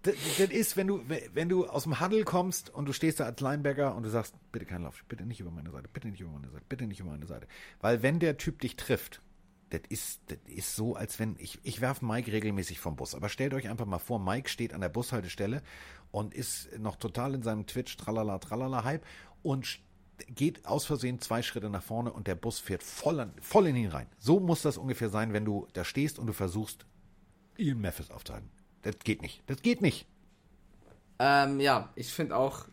das, 0.03 0.15
das, 0.39 0.51
ist, 0.51 0.77
wenn 0.77 0.87
du, 0.87 1.03
wenn 1.33 1.49
du 1.49 1.67
aus 1.67 1.85
dem 1.85 2.01
Huddle 2.01 2.25
kommst 2.25 2.69
und 2.71 2.87
du 2.87 2.93
stehst 2.93 3.21
da 3.21 3.25
als 3.25 3.41
Linebacker 3.41 3.95
und 3.95 4.03
du 4.03 4.11
sagst, 4.11 4.35
bitte 4.53 4.67
kein 4.67 4.83
Lauf, 4.83 5.03
bitte 5.09 5.25
nicht 5.25 5.41
über 5.41 5.51
meine 5.51 5.71
Seite, 5.71 5.89
bitte 5.93 6.09
nicht 6.09 6.21
über 6.21 6.31
meine 6.31 6.51
Seite, 6.51 6.65
bitte 6.69 6.87
nicht 6.87 7.01
über 7.01 7.11
meine 7.11 7.27
Seite. 7.27 7.47
Weil 7.81 8.03
wenn 8.03 8.19
der 8.19 8.37
Typ 8.37 8.61
dich 8.61 8.77
trifft, 8.77 9.23
das 9.71 9.83
ist, 9.89 10.21
das 10.27 10.39
ist 10.47 10.77
so, 10.77 10.95
als 10.95 11.19
wenn 11.19 11.37
ich, 11.39 11.59
ich 11.63 11.81
werfe 11.81 12.05
Mike 12.05 12.31
regelmäßig 12.31 12.79
vom 12.79 12.97
Bus. 12.97 13.15
Aber 13.15 13.29
stellt 13.29 13.55
euch 13.55 13.69
einfach 13.69 13.87
mal 13.87 13.99
vor, 13.99 14.19
Mike 14.19 14.49
steht 14.49 14.73
an 14.73 14.81
der 14.81 14.89
Bushaltestelle 14.89 15.63
und 16.11 16.35
ist 16.35 16.79
noch 16.79 16.97
total 16.97 17.35
in 17.35 17.43
seinem 17.43 17.67
Twitch 17.67 17.97
Tralala 17.97 18.39
Tralala 18.39 18.85
Hype 18.85 19.05
und 19.43 19.81
geht 20.29 20.65
aus 20.67 20.87
Versehen 20.87 21.21
zwei 21.21 21.43
Schritte 21.43 21.71
nach 21.71 21.83
vorne 21.83 22.13
und 22.13 22.27
der 22.27 22.37
Bus 22.37 22.59
fährt 22.61 22.83
voll, 22.83 23.21
an, 23.21 23.33
voll 23.41 23.67
in 23.67 23.77
ihn 23.77 23.89
rein. 23.89 24.07
So 24.19 24.39
muss 24.41 24.63
das 24.63 24.79
ungefähr 24.79 25.09
sein, 25.09 25.33
wenn 25.33 25.45
du 25.45 25.67
da 25.73 25.85
stehst 25.85 26.19
und 26.19 26.27
du 26.27 26.33
versuchst, 26.33 26.87
Ian 27.57 27.81
Memphis 27.81 28.11
aufzuhalten. 28.11 28.51
Das 28.83 28.99
geht 29.01 29.23
nicht. 29.23 29.43
Das 29.47 29.63
geht 29.63 29.81
nicht. 29.81 30.07
Ähm, 31.19 31.61
ja, 31.61 31.91
ich 31.95 32.13
finde 32.13 32.37
auch, 32.37 32.67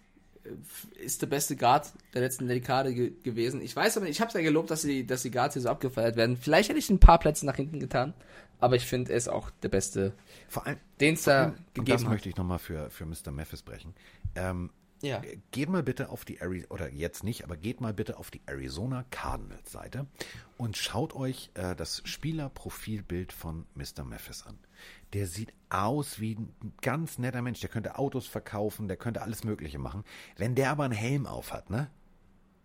ist 1.00 1.22
der 1.22 1.28
beste 1.28 1.56
Guard 1.56 1.92
der 2.14 2.22
letzten 2.22 2.48
Dekade 2.48 2.94
ge 2.94 3.14
gewesen. 3.24 3.62
Ich 3.62 3.76
weiß 3.76 3.98
aber 3.98 4.06
nicht, 4.06 4.16
ich 4.16 4.22
habe 4.22 4.30
es 4.30 4.34
ja 4.34 4.42
gelobt, 4.42 4.72
dass 4.72 4.82
die, 4.82 5.06
dass 5.06 5.22
die 5.22 5.32
Guards 5.32 5.54
hier 5.54 5.62
so 5.62 5.70
abgefeiert 5.70 6.16
werden. 6.16 6.38
Vielleicht 6.38 6.70
hätte 6.70 6.80
ich 6.80 6.90
ein 6.90 7.00
paar 7.00 7.20
Plätze 7.20 7.46
nach 7.46 7.56
hinten 7.56 7.80
getan, 7.80 8.14
aber 8.60 8.76
ich 8.76 8.86
finde, 8.86 9.12
er 9.12 9.18
ist 9.18 9.28
auch 9.30 9.50
der 9.64 9.70
beste, 9.70 10.14
Vor 10.48 10.66
allem, 10.66 10.78
den 11.00 11.14
es 11.16 11.24
da 11.24 11.54
gegeben 11.74 11.98
das 11.98 12.04
hat. 12.04 12.12
möchte 12.12 12.30
ich 12.30 12.36
nochmal 12.38 12.60
für, 12.60 12.90
für 12.90 13.06
Mr. 13.06 13.32
Memphis 13.32 13.62
brechen. 13.62 13.94
Ähm, 14.36 14.70
Ja. 15.04 15.22
Geht 15.52 15.70
mal 15.70 15.82
bitte 15.84 16.10
auf 16.10 16.26
die 16.26 16.38
Arizona, 16.42 16.72
oder 16.72 16.92
jetzt 16.92 17.24
nicht, 17.24 17.44
aber 17.44 17.58
geht 17.58 17.82
mal 17.82 17.94
bitte 17.94 18.18
auf 18.18 18.30
die 18.30 18.42
Arizona 18.46 19.04
Cardinals 19.10 19.72
Seite 19.72 20.06
und 20.58 20.78
schaut 20.78 21.16
euch 21.16 21.50
äh, 21.56 21.76
das 21.76 22.02
Spielerprofilbild 22.06 23.34
von 23.34 23.66
Mr. 23.74 24.04
Memphis 24.04 24.44
an. 24.46 24.60
Der 25.14 25.28
sieht 25.28 25.54
aus 25.70 26.20
wie 26.20 26.36
ein 26.36 26.74
ganz 26.82 27.18
netter 27.18 27.42
Mensch. 27.42 27.60
Der 27.60 27.70
könnte 27.70 27.98
Autos 27.98 28.28
verkaufen, 28.28 28.88
der 28.88 28.98
könnte 28.98 29.22
alles 29.22 29.44
Mögliche 29.44 29.80
machen. 29.80 30.04
Wenn 30.38 30.56
der 30.56 30.72
aber 30.72 30.84
einen 30.84 30.94
Helm 30.94 31.26
auf 31.26 31.54
hat, 31.54 31.70
ne? 31.70 31.90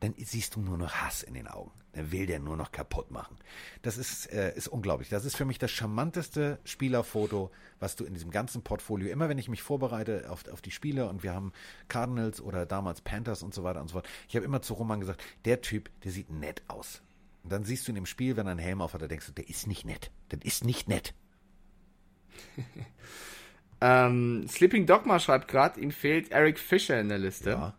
Dann 0.00 0.14
siehst 0.18 0.56
du 0.56 0.60
nur 0.60 0.76
noch 0.76 0.92
Hass 0.92 1.22
in 1.22 1.34
den 1.34 1.48
Augen. 1.48 1.72
Dann 1.92 2.12
will 2.12 2.26
der 2.26 2.38
nur 2.38 2.58
noch 2.58 2.70
kaputt 2.70 3.10
machen. 3.10 3.38
Das 3.80 3.96
ist, 3.96 4.30
äh, 4.30 4.54
ist 4.54 4.68
unglaublich. 4.68 5.08
Das 5.08 5.24
ist 5.24 5.36
für 5.36 5.46
mich 5.46 5.58
das 5.58 5.70
charmanteste 5.70 6.58
Spielerfoto, 6.64 7.50
was 7.80 7.96
du 7.96 8.04
in 8.04 8.12
diesem 8.12 8.30
ganzen 8.30 8.62
Portfolio, 8.62 9.08
immer 9.08 9.30
wenn 9.30 9.38
ich 9.38 9.48
mich 9.48 9.62
vorbereite 9.62 10.30
auf, 10.30 10.46
auf 10.48 10.60
die 10.60 10.70
Spiele 10.70 11.08
und 11.08 11.22
wir 11.22 11.32
haben 11.32 11.52
Cardinals 11.88 12.42
oder 12.42 12.66
damals 12.66 13.00
Panthers 13.00 13.42
und 13.42 13.54
so 13.54 13.64
weiter 13.64 13.80
und 13.80 13.88
so 13.88 13.94
fort, 13.94 14.08
ich 14.28 14.36
habe 14.36 14.44
immer 14.44 14.60
zu 14.60 14.74
Roman 14.74 15.00
gesagt, 15.00 15.22
der 15.46 15.62
Typ, 15.62 15.90
der 16.02 16.12
sieht 16.12 16.28
nett 16.28 16.62
aus. 16.68 17.00
Und 17.42 17.52
dann 17.52 17.64
siehst 17.64 17.86
du 17.86 17.92
in 17.92 17.96
dem 17.96 18.06
Spiel, 18.06 18.36
wenn 18.36 18.46
er 18.46 18.50
einen 18.50 18.60
Helm 18.60 18.82
auf 18.82 18.92
hat, 18.92 19.00
da 19.00 19.06
denkst 19.06 19.28
du, 19.28 19.32
der 19.32 19.48
ist 19.48 19.66
nicht 19.66 19.86
nett. 19.86 20.10
Das 20.28 20.40
ist 20.42 20.64
nicht 20.64 20.88
nett. 20.88 21.14
Ähm, 23.80 24.46
Sleeping 24.48 24.86
Dogma 24.86 25.18
schreibt 25.18 25.48
gerade, 25.48 25.80
ihm 25.80 25.90
fehlt 25.90 26.32
Eric 26.32 26.58
Fischer 26.58 26.98
in 26.98 27.08
der 27.08 27.18
Liste. 27.18 27.50
Ja. 27.50 27.74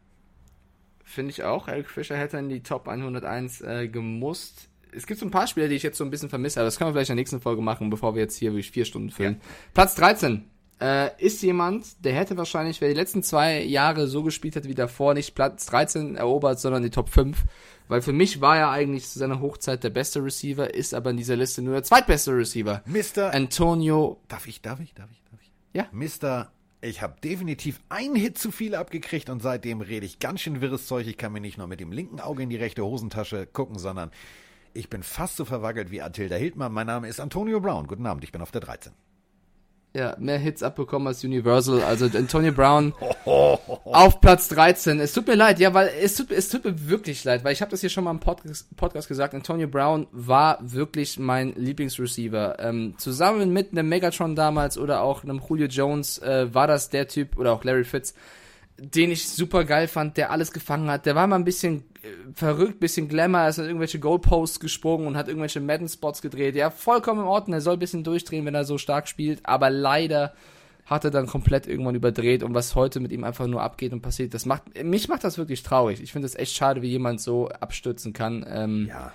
Finde 1.03 1.31
ich 1.31 1.43
auch. 1.43 1.67
Eric 1.67 1.89
Fischer 1.89 2.17
hätte 2.17 2.37
in 2.37 2.49
die 2.49 2.61
Top 2.61 2.87
101 2.87 3.61
äh, 3.61 3.87
gemusst. 3.87 4.69
Es 4.91 5.07
gibt 5.07 5.19
so 5.19 5.25
ein 5.25 5.31
paar 5.31 5.47
Spieler, 5.47 5.67
die 5.67 5.75
ich 5.75 5.83
jetzt 5.83 5.97
so 5.97 6.03
ein 6.03 6.09
bisschen 6.09 6.29
vermisse, 6.29 6.59
aber 6.59 6.65
das 6.65 6.77
können 6.77 6.89
wir 6.89 6.93
vielleicht 6.93 7.09
in 7.09 7.15
der 7.15 7.21
nächsten 7.21 7.41
Folge 7.41 7.61
machen, 7.61 7.89
bevor 7.89 8.15
wir 8.15 8.21
jetzt 8.21 8.37
hier 8.37 8.51
wirklich 8.51 8.71
vier 8.71 8.85
Stunden 8.85 9.09
füllen. 9.09 9.41
Platz 9.73 9.95
13 9.95 10.45
äh, 10.79 11.09
ist 11.17 11.41
jemand, 11.41 12.05
der 12.05 12.13
hätte 12.13 12.37
wahrscheinlich, 12.37 12.79
wer 12.81 12.89
die 12.89 12.95
letzten 12.95 13.23
zwei 13.23 13.63
Jahre 13.63 14.07
so 14.07 14.23
gespielt 14.23 14.55
hat 14.55 14.65
wie 14.65 14.75
davor, 14.75 15.13
nicht 15.13 15.35
Platz 15.35 15.65
13 15.67 16.15
erobert, 16.15 16.59
sondern 16.59 16.83
die 16.83 16.89
Top 16.89 17.09
5. 17.09 17.43
Weil 17.87 18.01
für 18.01 18.13
mich 18.13 18.41
war 18.41 18.57
er 18.57 18.69
eigentlich 18.69 19.07
zu 19.07 19.19
seiner 19.19 19.39
Hochzeit 19.39 19.83
der 19.83 19.89
beste 19.89 20.23
Receiver, 20.23 20.73
ist 20.73 20.93
aber 20.93 21.11
in 21.11 21.17
dieser 21.17 21.35
Liste 21.35 21.61
nur 21.61 21.73
der 21.73 21.83
zweitbeste 21.83 22.31
Receiver. 22.35 22.83
Mr. 22.85 23.33
Antonio, 23.33 24.21
Darf 24.27 24.47
ich, 24.47 24.61
darf 24.61 24.79
ich, 24.79 24.93
darf 24.93 25.09
ich, 25.11 25.23
darf 25.31 25.41
ich? 25.41 25.51
Ja. 25.73 25.87
Mr. 25.91 26.51
Ich 26.81 27.01
habe 27.01 27.19
definitiv 27.21 27.79
einen 27.89 28.15
Hit 28.15 28.37
zu 28.37 28.51
viel 28.51 28.75
abgekriegt 28.75 29.29
und 29.29 29.41
seitdem 29.41 29.81
rede 29.81 30.05
ich 30.05 30.19
ganz 30.19 30.41
schön 30.41 30.61
wirres 30.61 30.85
Zeug. 30.85 31.07
Ich 31.07 31.17
kann 31.17 31.33
mir 31.33 31.41
nicht 31.41 31.57
nur 31.57 31.67
mit 31.67 31.79
dem 31.79 31.91
linken 31.91 32.19
Auge 32.19 32.43
in 32.43 32.49
die 32.49 32.55
rechte 32.57 32.83
Hosentasche 32.83 33.47
gucken, 33.47 33.79
sondern 33.79 34.11
ich 34.73 34.89
bin 34.89 35.01
fast 35.01 35.37
so 35.37 35.45
verwackelt 35.45 35.89
wie 35.89 36.01
Attila 36.01 36.35
Hildmann. 36.35 36.71
Mein 36.71 36.87
Name 36.87 37.07
ist 37.07 37.19
Antonio 37.19 37.59
Brown. 37.59 37.87
Guten 37.87 38.05
Abend, 38.05 38.23
ich 38.23 38.31
bin 38.31 38.41
auf 38.41 38.51
der 38.51 38.61
13. 38.61 38.93
ja, 39.93 40.15
mehr 40.19 40.37
Hits 40.37 40.63
abbekommen 40.63 41.07
als 41.07 41.23
Universal. 41.23 41.81
Also 41.81 42.05
Antonio 42.05 42.51
Brown 42.51 42.93
auf 43.25 44.21
Platz 44.21 44.47
13. 44.49 44.99
Es 44.99 45.13
tut 45.13 45.27
mir 45.27 45.35
leid, 45.35 45.59
ja, 45.59 45.73
weil 45.73 45.89
es 46.01 46.15
tut, 46.15 46.31
es 46.31 46.49
tut 46.49 46.65
mir 46.65 46.87
wirklich 46.89 47.23
leid, 47.23 47.43
weil 47.43 47.53
ich 47.53 47.61
habe 47.61 47.71
das 47.71 47.81
hier 47.81 47.89
schon 47.89 48.03
mal 48.03 48.11
im 48.11 48.19
Podcast, 48.19 48.75
Podcast 48.75 49.07
gesagt. 49.07 49.33
Antonio 49.33 49.67
Brown 49.67 50.07
war 50.11 50.59
wirklich 50.61 51.17
mein 51.17 51.53
Lieblingsreceiver. 51.55 52.59
Ähm, 52.59 52.95
zusammen 52.97 53.51
mit 53.51 53.71
einem 53.71 53.89
Megatron 53.89 54.35
damals 54.35 54.77
oder 54.77 55.01
auch 55.01 55.23
einem 55.23 55.41
Julio 55.47 55.67
Jones 55.67 56.19
äh, 56.19 56.53
war 56.53 56.67
das 56.67 56.89
der 56.89 57.07
Typ 57.07 57.37
oder 57.37 57.53
auch 57.53 57.63
Larry 57.63 57.85
Fitz, 57.85 58.13
den 58.79 59.11
ich 59.11 59.27
super 59.27 59.63
geil 59.63 59.87
fand, 59.87 60.17
der 60.17 60.31
alles 60.31 60.51
gefangen 60.51 60.89
hat. 60.89 61.05
Der 61.05 61.15
war 61.15 61.25
mal 61.27 61.35
ein 61.35 61.43
bisschen 61.45 61.83
äh, 62.03 62.07
verrückt, 62.33 62.79
bisschen 62.79 63.07
Glamour, 63.07 63.47
ist 63.47 63.59
an 63.59 63.65
irgendwelche 63.65 63.99
Goalposts 63.99 64.59
gesprungen 64.59 65.07
und 65.07 65.17
hat 65.17 65.27
irgendwelche 65.27 65.59
Madden-Spots 65.61 66.21
gedreht. 66.21 66.55
Ja, 66.55 66.69
vollkommen 66.69 67.21
in 67.21 67.27
Ordnung. 67.27 67.55
Er 67.55 67.61
soll 67.61 67.73
ein 67.73 67.79
bisschen 67.79 68.03
durchdrehen, 68.03 68.45
wenn 68.45 68.55
er 68.55 68.65
so 68.65 68.77
stark 68.77 69.07
spielt. 69.07 69.45
Aber 69.45 69.69
leider 69.69 70.33
hat 70.85 71.03
er 71.03 71.11
dann 71.11 71.27
komplett 71.27 71.67
irgendwann 71.67 71.95
überdreht 71.95 72.43
und 72.43 72.53
was 72.53 72.75
heute 72.75 72.99
mit 73.01 73.11
ihm 73.11 73.23
einfach 73.25 73.45
nur 73.47 73.61
abgeht 73.61 73.91
und 73.91 74.01
passiert, 74.01 74.33
das 74.33 74.45
macht, 74.45 74.63
mich 74.83 75.09
macht 75.09 75.23
das 75.25 75.37
wirklich 75.37 75.61
traurig. 75.63 76.01
Ich 76.01 76.13
finde 76.13 76.27
es 76.27 76.35
echt 76.35 76.55
schade, 76.55 76.81
wie 76.81 76.87
jemand 76.89 77.19
so 77.19 77.49
abstürzen 77.49 78.13
kann. 78.13 78.45
Ähm, 78.47 78.85
Ja. 78.87 79.11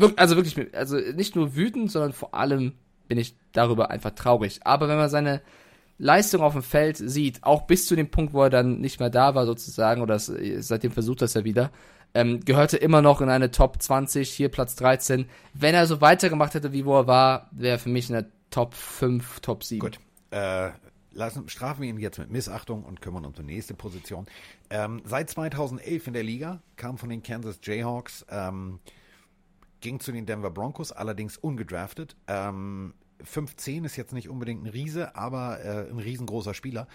äh, 0.00 0.08
also 0.16 0.34
wirklich, 0.36 0.74
also 0.74 0.96
nicht 0.96 1.36
nur 1.36 1.54
wütend, 1.54 1.92
sondern 1.92 2.12
vor 2.12 2.34
allem 2.34 2.72
bin 3.06 3.18
ich 3.18 3.36
darüber 3.52 3.90
einfach 3.90 4.10
traurig. 4.12 4.60
Aber 4.64 4.88
wenn 4.88 4.96
man 4.96 5.08
seine 5.08 5.42
Leistung 5.98 6.42
auf 6.42 6.52
dem 6.52 6.62
Feld 6.62 6.96
sieht, 6.96 7.42
auch 7.42 7.62
bis 7.62 7.86
zu 7.86 7.96
dem 7.96 8.10
Punkt, 8.10 8.34
wo 8.34 8.42
er 8.42 8.50
dann 8.50 8.80
nicht 8.80 9.00
mehr 9.00 9.10
da 9.10 9.34
war 9.34 9.46
sozusagen, 9.46 10.02
oder 10.02 10.16
es, 10.16 10.26
seitdem 10.58 10.92
versucht 10.92 11.22
er 11.22 11.44
wieder, 11.44 11.70
ähm, 12.14 12.40
gehörte 12.40 12.76
immer 12.76 13.02
noch 13.02 13.20
in 13.20 13.28
eine 13.28 13.50
Top 13.50 13.82
20, 13.82 14.30
hier 14.30 14.48
Platz 14.48 14.76
13. 14.76 15.28
Wenn 15.54 15.74
er 15.74 15.86
so 15.86 16.00
weitergemacht 16.00 16.54
hätte, 16.54 16.72
wie 16.72 16.84
wo 16.84 16.96
er 16.96 17.06
war, 17.06 17.48
wäre 17.52 17.76
er 17.76 17.78
für 17.78 17.88
mich 17.88 18.08
in 18.08 18.14
der 18.14 18.26
Top 18.50 18.74
5, 18.74 19.40
Top 19.40 19.64
7. 19.64 19.80
Gut. 19.80 19.98
Äh, 20.30 20.70
lassen, 21.12 21.48
strafen 21.48 21.82
wir 21.82 21.88
ihn 21.88 21.98
jetzt 21.98 22.18
mit 22.18 22.30
Missachtung 22.30 22.84
und 22.84 23.00
kümmern 23.00 23.24
uns 23.24 23.38
um 23.38 23.46
die 23.46 23.54
nächste 23.54 23.74
Position. 23.74 24.26
Ähm, 24.70 25.02
seit 25.04 25.30
2011 25.30 26.06
in 26.06 26.12
der 26.12 26.22
Liga, 26.22 26.60
kam 26.76 26.98
von 26.98 27.08
den 27.08 27.22
Kansas 27.22 27.58
Jayhawks, 27.62 28.24
ähm, 28.30 28.80
ging 29.80 30.00
zu 30.00 30.12
den 30.12 30.26
Denver 30.26 30.50
Broncos, 30.50 30.92
allerdings 30.92 31.36
ungedraftet. 31.36 32.16
Ähm, 32.28 32.94
15 33.22 33.84
ist 33.84 33.96
jetzt 33.96 34.12
nicht 34.12 34.28
unbedingt 34.28 34.64
ein 34.64 34.68
Riese, 34.68 35.16
aber 35.16 35.64
äh, 35.64 35.90
ein 35.90 35.98
riesengroßer 35.98 36.54
Spieler. 36.54 36.86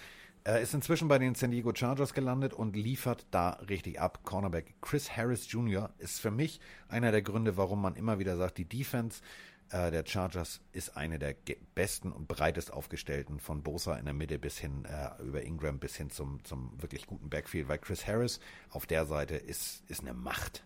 Äh, 0.43 0.63
ist 0.63 0.73
inzwischen 0.73 1.07
bei 1.07 1.19
den 1.19 1.35
San 1.35 1.51
Diego 1.51 1.71
Chargers 1.73 2.13
gelandet 2.13 2.53
und 2.53 2.75
liefert 2.75 3.27
da 3.29 3.51
richtig 3.69 3.99
ab. 3.99 4.21
Cornerback 4.23 4.73
Chris 4.81 5.15
Harris 5.15 5.51
Jr. 5.51 5.91
ist 5.99 6.19
für 6.19 6.31
mich 6.31 6.59
einer 6.87 7.11
der 7.11 7.21
Gründe, 7.21 7.57
warum 7.57 7.81
man 7.81 7.95
immer 7.95 8.17
wieder 8.17 8.37
sagt, 8.37 8.57
die 8.57 8.65
Defense 8.65 9.21
äh, 9.69 9.91
der 9.91 10.03
Chargers 10.05 10.59
ist 10.73 10.97
eine 10.97 11.19
der 11.19 11.35
besten 11.75 12.11
und 12.11 12.27
breitest 12.27 12.73
aufgestellten 12.73 13.39
von 13.39 13.61
Bosa 13.61 13.95
in 13.95 14.05
der 14.05 14.15
Mitte 14.15 14.39
bis 14.39 14.57
hin 14.57 14.85
äh, 14.85 15.21
über 15.21 15.43
Ingram 15.43 15.77
bis 15.77 15.95
hin 15.95 16.09
zum, 16.09 16.43
zum 16.43 16.71
wirklich 16.81 17.05
guten 17.05 17.29
Backfield, 17.29 17.67
weil 17.67 17.77
Chris 17.77 18.07
Harris 18.07 18.39
auf 18.71 18.87
der 18.87 19.05
Seite 19.05 19.35
ist, 19.35 19.83
ist 19.89 20.01
eine 20.01 20.15
Macht. 20.15 20.63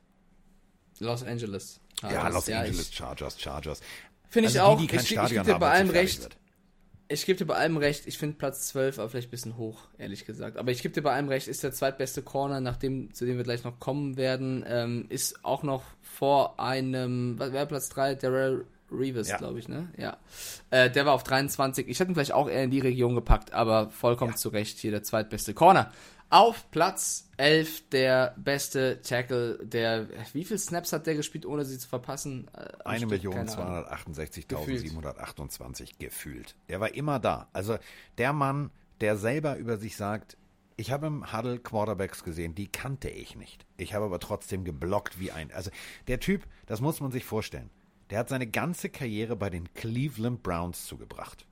Los 0.99 1.23
Angeles. 1.23 1.81
ja, 2.01 2.09
Chargers. 2.09 2.33
Los 2.33 2.47
Ja, 2.47 2.59
Angeles 2.61 2.93
Chargers, 2.93 3.39
Chargers. 3.41 3.81
Finde 4.35 4.49
ich 4.49 4.59
Also 4.59 4.73
auch. 4.73 4.77
Die, 4.81 4.87
die 4.87 4.95
ich, 4.97 5.11
ich 5.11 5.29
gebe 5.31 5.43
dir 5.45 5.55
bei 5.59 5.69
allem 5.71 5.89
recht. 5.89 6.23
wird. 6.23 6.35
Ich 7.07 7.25
gebe 7.25 7.37
dir 7.37 7.45
bei 7.45 7.55
allem 7.55 7.77
recht. 7.77 8.05
Ich 8.05 8.17
finde 8.17 8.35
Platz 8.35 8.67
12 8.67 8.99
aber 8.99 9.09
vielleicht 9.09 9.29
ein 9.29 9.31
bisschen 9.31 9.55
hoch, 9.57 9.83
ehrlich 9.97 10.25
gesagt. 10.25 10.57
Aber 10.57 10.71
ich 10.71 10.81
gebe 10.81 10.93
dir 10.93 11.01
bei 11.03 11.13
allem 11.13 11.29
recht, 11.29 11.47
ist 11.47 11.63
der 11.63 11.71
zweitbeste 11.71 12.21
Corner, 12.21 12.59
nach 12.59 12.75
dem, 12.75 13.13
zu 13.13 13.25
dem 13.25 13.37
wir 13.37 13.45
gleich 13.45 13.63
noch 13.63 13.79
kommen 13.79 14.17
werden, 14.17 14.65
ähm, 14.67 15.05
ist 15.07 15.45
auch 15.45 15.63
noch 15.63 15.83
vor 16.01 16.59
einem, 16.59 17.39
was 17.39 17.53
wäre 17.53 17.65
Platz 17.65 17.87
3? 17.89 18.15
Darrell 18.15 18.65
Reeves, 18.91 19.29
Ja. 19.29 19.37
glaube 19.37 19.59
ich, 19.59 19.67
ne? 19.69 19.87
Ja. 19.97 20.17
Äh, 20.69 20.89
der 20.91 21.05
war 21.05 21.13
auf 21.13 21.23
23. 21.23 21.87
Ich 21.87 21.99
hätte 21.99 22.11
ihn 22.11 22.15
vielleicht 22.15 22.33
auch 22.33 22.49
eher 22.49 22.63
in 22.63 22.71
die 22.71 22.79
Region 22.81 23.15
gepackt, 23.15 23.53
aber 23.53 23.89
vollkommen 23.91 24.35
zu 24.35 24.49
Recht 24.49 24.79
hier 24.79 24.91
der 24.91 25.01
zweitbeste 25.03 25.53
Corner. 25.53 25.91
Auf 26.29 26.69
Platz 26.71 27.29
11 27.37 27.89
der 27.89 28.33
beste 28.37 29.01
Tackle, 29.01 29.59
der, 29.63 30.07
wie 30.33 30.43
viele 30.43 30.57
Snaps 30.57 30.91
hat 30.91 31.05
der 31.05 31.15
gespielt, 31.15 31.45
ohne 31.45 31.65
sie 31.65 31.77
zu 31.77 31.87
verpassen? 31.87 32.49
Äh, 32.53 32.59
am 32.59 32.67
Eine 32.85 32.99
Stück? 32.99 33.09
Million 33.11 33.33
Keine 33.33 33.57
Ahnung. 33.57 33.89
268.728 33.89 35.99
gefühlt. 35.99 36.55
Der 36.67 36.79
war 36.79 36.93
immer 36.95 37.19
da. 37.19 37.47
Also 37.53 37.77
der 38.17 38.33
Mann, 38.33 38.71
der 39.01 39.17
selber 39.17 39.57
über 39.57 39.77
sich 39.77 39.95
sagt, 39.95 40.37
ich 40.77 40.91
habe 40.91 41.07
im 41.07 41.31
Huddle 41.31 41.59
Quarterbacks 41.59 42.23
gesehen, 42.23 42.55
die 42.55 42.67
kannte 42.67 43.09
ich 43.09 43.35
nicht. 43.35 43.65
Ich 43.77 43.93
habe 43.93 44.05
aber 44.05 44.19
trotzdem 44.19 44.65
geblockt 44.65 45.19
wie 45.19 45.31
ein. 45.31 45.51
Also 45.51 45.71
der 46.07 46.19
Typ, 46.19 46.43
das 46.65 46.81
muss 46.81 46.99
man 46.99 47.11
sich 47.11 47.23
vorstellen. 47.23 47.69
Der 48.09 48.19
hat 48.19 48.29
seine 48.29 48.47
ganze 48.47 48.89
Karriere 48.89 49.35
bei 49.35 49.49
den 49.49 49.73
Cleveland 49.73 50.43
Browns 50.43 50.85
zugebracht. 50.85 51.45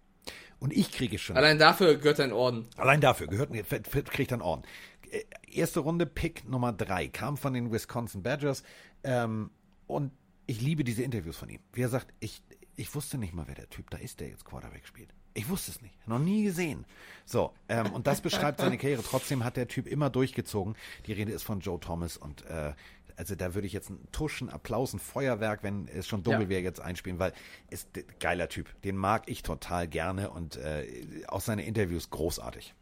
Und 0.63 0.71
ich 0.71 0.93
kriege 0.93 1.19
schon. 1.19 1.35
Allein 1.35 1.59
dafür 1.59 1.97
gehört 1.97 2.19
er 2.19 2.25
in 2.25 2.31
Orden. 2.31 2.65
Allein 2.77 3.01
dafür 3.01 3.27
gehört 3.27 3.51
kriegt 4.09 4.31
einen 4.31 4.41
Orden. 4.41 4.63
Äh, 5.11 5.23
Erste 5.51 5.81
Runde 5.81 6.05
Pick 6.05 6.47
Nummer 6.47 6.71
drei 6.71 7.09
kam 7.09 7.35
von 7.35 7.53
den 7.53 7.73
Wisconsin 7.73 8.23
Badgers 8.23 8.63
ähm, 9.03 9.51
und 9.87 10.13
ich 10.45 10.61
liebe 10.61 10.85
diese 10.85 11.03
Interviews 11.03 11.35
von 11.35 11.49
ihm. 11.49 11.59
Wie 11.73 11.81
er 11.81 11.89
sagt, 11.89 12.13
ich, 12.21 12.41
ich 12.77 12.95
wusste 12.95 13.17
nicht 13.17 13.33
mal, 13.33 13.45
wer 13.47 13.55
der 13.55 13.69
Typ 13.69 13.89
da 13.89 13.97
ist, 13.97 14.21
der 14.21 14.29
jetzt 14.29 14.45
Quarterback 14.45 14.87
spielt. 14.87 15.09
Ich 15.33 15.49
wusste 15.49 15.71
es 15.71 15.81
nicht, 15.81 16.07
noch 16.07 16.19
nie 16.19 16.45
gesehen. 16.45 16.85
So, 17.25 17.51
ähm, 17.67 17.91
und 17.91 18.07
das 18.07 18.21
beschreibt 18.21 18.61
seine 18.61 18.77
Karriere. 18.77 19.03
Trotzdem 19.03 19.43
hat 19.43 19.57
der 19.57 19.67
Typ 19.67 19.85
immer 19.85 20.09
durchgezogen. 20.09 20.77
Die 21.07 21.11
Rede 21.13 21.33
ist 21.33 21.43
von 21.43 21.59
Joe 21.59 21.79
Thomas 21.81 22.15
und 22.15 22.45
äh, 22.45 22.71
also 23.17 23.35
da 23.35 23.53
würde 23.53 23.67
ich 23.67 23.73
jetzt 23.73 23.89
einen 23.89 24.07
Tuschen, 24.11 24.49
Applaus, 24.49 24.93
ein 24.93 24.99
Feuerwerk, 24.99 25.63
wenn 25.63 25.87
es 25.87 26.07
schon 26.07 26.23
dunkel 26.23 26.43
Ja. 26.43 26.49
wäre, 26.49 26.61
jetzt 26.61 26.79
einspielen, 26.79 27.19
weil 27.19 27.33
ist 27.69 27.89
geiler 28.19 28.49
Typ. 28.49 28.69
Den 28.83 28.97
mag 28.97 29.23
ich 29.27 29.43
total 29.43 29.87
gerne 29.87 30.29
und 30.31 30.57
äh, 30.57 30.85
auch 31.27 31.41
seine 31.41 31.65
Interviews 31.65 32.09
großartig. 32.09 32.73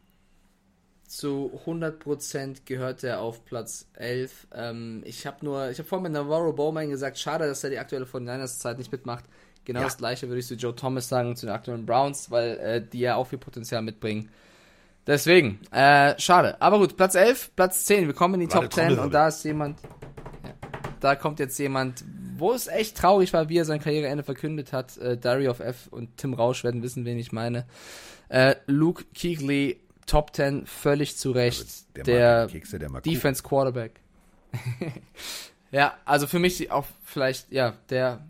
zu 1.08 1.60
100% 1.66 2.62
gehört 2.66 3.04
er 3.04 3.20
auf 3.20 3.44
Platz 3.44 3.88
11. 3.96 4.48
Ähm, 4.54 5.02
ich 5.06 5.28
habe 5.28 5.44
nur, 5.44 5.70
ich 5.70 5.78
habe 5.78 5.88
vorhin 5.88 6.04
mit 6.04 6.14
Navarro 6.14 6.54
Bowman 6.54 6.90
gesagt, 6.90 7.20
schade, 7.20 7.48
dass 7.48 7.64
er 7.66 7.70
die 7.70 7.80
aktuelle 7.80 8.06
von 8.06 8.24
Niners 8.24 8.60
Zeit 8.60 8.78
nicht 8.78 8.92
mitmacht. 8.94 9.26
Genau 9.66 9.82
ja. 9.82 9.86
das 9.86 9.98
gleiche 9.98 10.28
würde 10.30 10.40
ich 10.40 10.48
zu 10.48 10.56
Joe 10.56 10.74
Thomas 10.74 11.10
sagen, 11.10 11.36
zu 11.36 11.46
den 11.46 11.54
aktuellen 11.54 11.86
Browns, 11.86 12.32
weil 12.32 12.58
äh, 12.60 12.82
die 12.82 13.00
ja 13.00 13.16
auch 13.16 13.28
viel 13.28 13.40
Potenzial 13.40 13.82
mitbringen. 13.82 14.30
Deswegen, 15.06 15.60
äh, 15.72 16.18
schade. 16.20 16.62
Aber 16.62 16.78
gut, 16.80 16.96
Platz 16.96 17.16
11, 17.16 17.52
Platz 17.56 17.86
10, 17.86 18.08
wir 18.08 18.14
kommen 18.14 18.36
in 18.36 18.48
die 18.48 18.54
Warte, 18.54 18.70
Top 18.70 18.74
10 18.74 19.00
und 19.00 19.14
da 19.14 19.28
ist 19.28 19.44
jemand, 19.44 19.80
da 21.02 21.16
kommt 21.16 21.40
jetzt 21.40 21.58
jemand, 21.60 22.06
wo 22.38 22.54
es 22.54 22.68
echt 22.68 22.96
traurig 22.96 23.34
war, 23.34 23.50
wie 23.50 23.58
er 23.58 23.66
sein 23.66 23.82
Karriereende 23.82 24.24
verkündet 24.24 24.72
hat. 24.72 24.98
Äh, 24.98 25.18
Dario 25.18 25.52
of 25.52 25.60
F 25.60 25.88
und 25.92 26.18
Tim 26.18 26.34
Rausch 26.34 26.64
werden 26.64 26.82
wissen, 26.82 27.04
wen 27.04 27.18
ich 27.18 27.32
meine. 27.32 27.66
Äh, 28.30 28.56
Luke 28.68 29.04
Keighley, 29.14 29.82
Top 30.06 30.36
10, 30.36 30.66
völlig 30.66 31.18
zu 31.18 31.32
Recht. 31.32 31.96
Der, 31.96 32.04
der, 32.04 32.48
Kekse, 32.50 32.80
der 32.80 32.90
Defense 33.02 33.44
Quarterback. 33.44 34.00
ja, 35.72 35.98
also 36.06 36.28
für 36.28 36.40
mich 36.40 36.72
auch 36.72 36.86
vielleicht, 37.04 37.52
ja, 37.52 37.74
der 37.90 38.28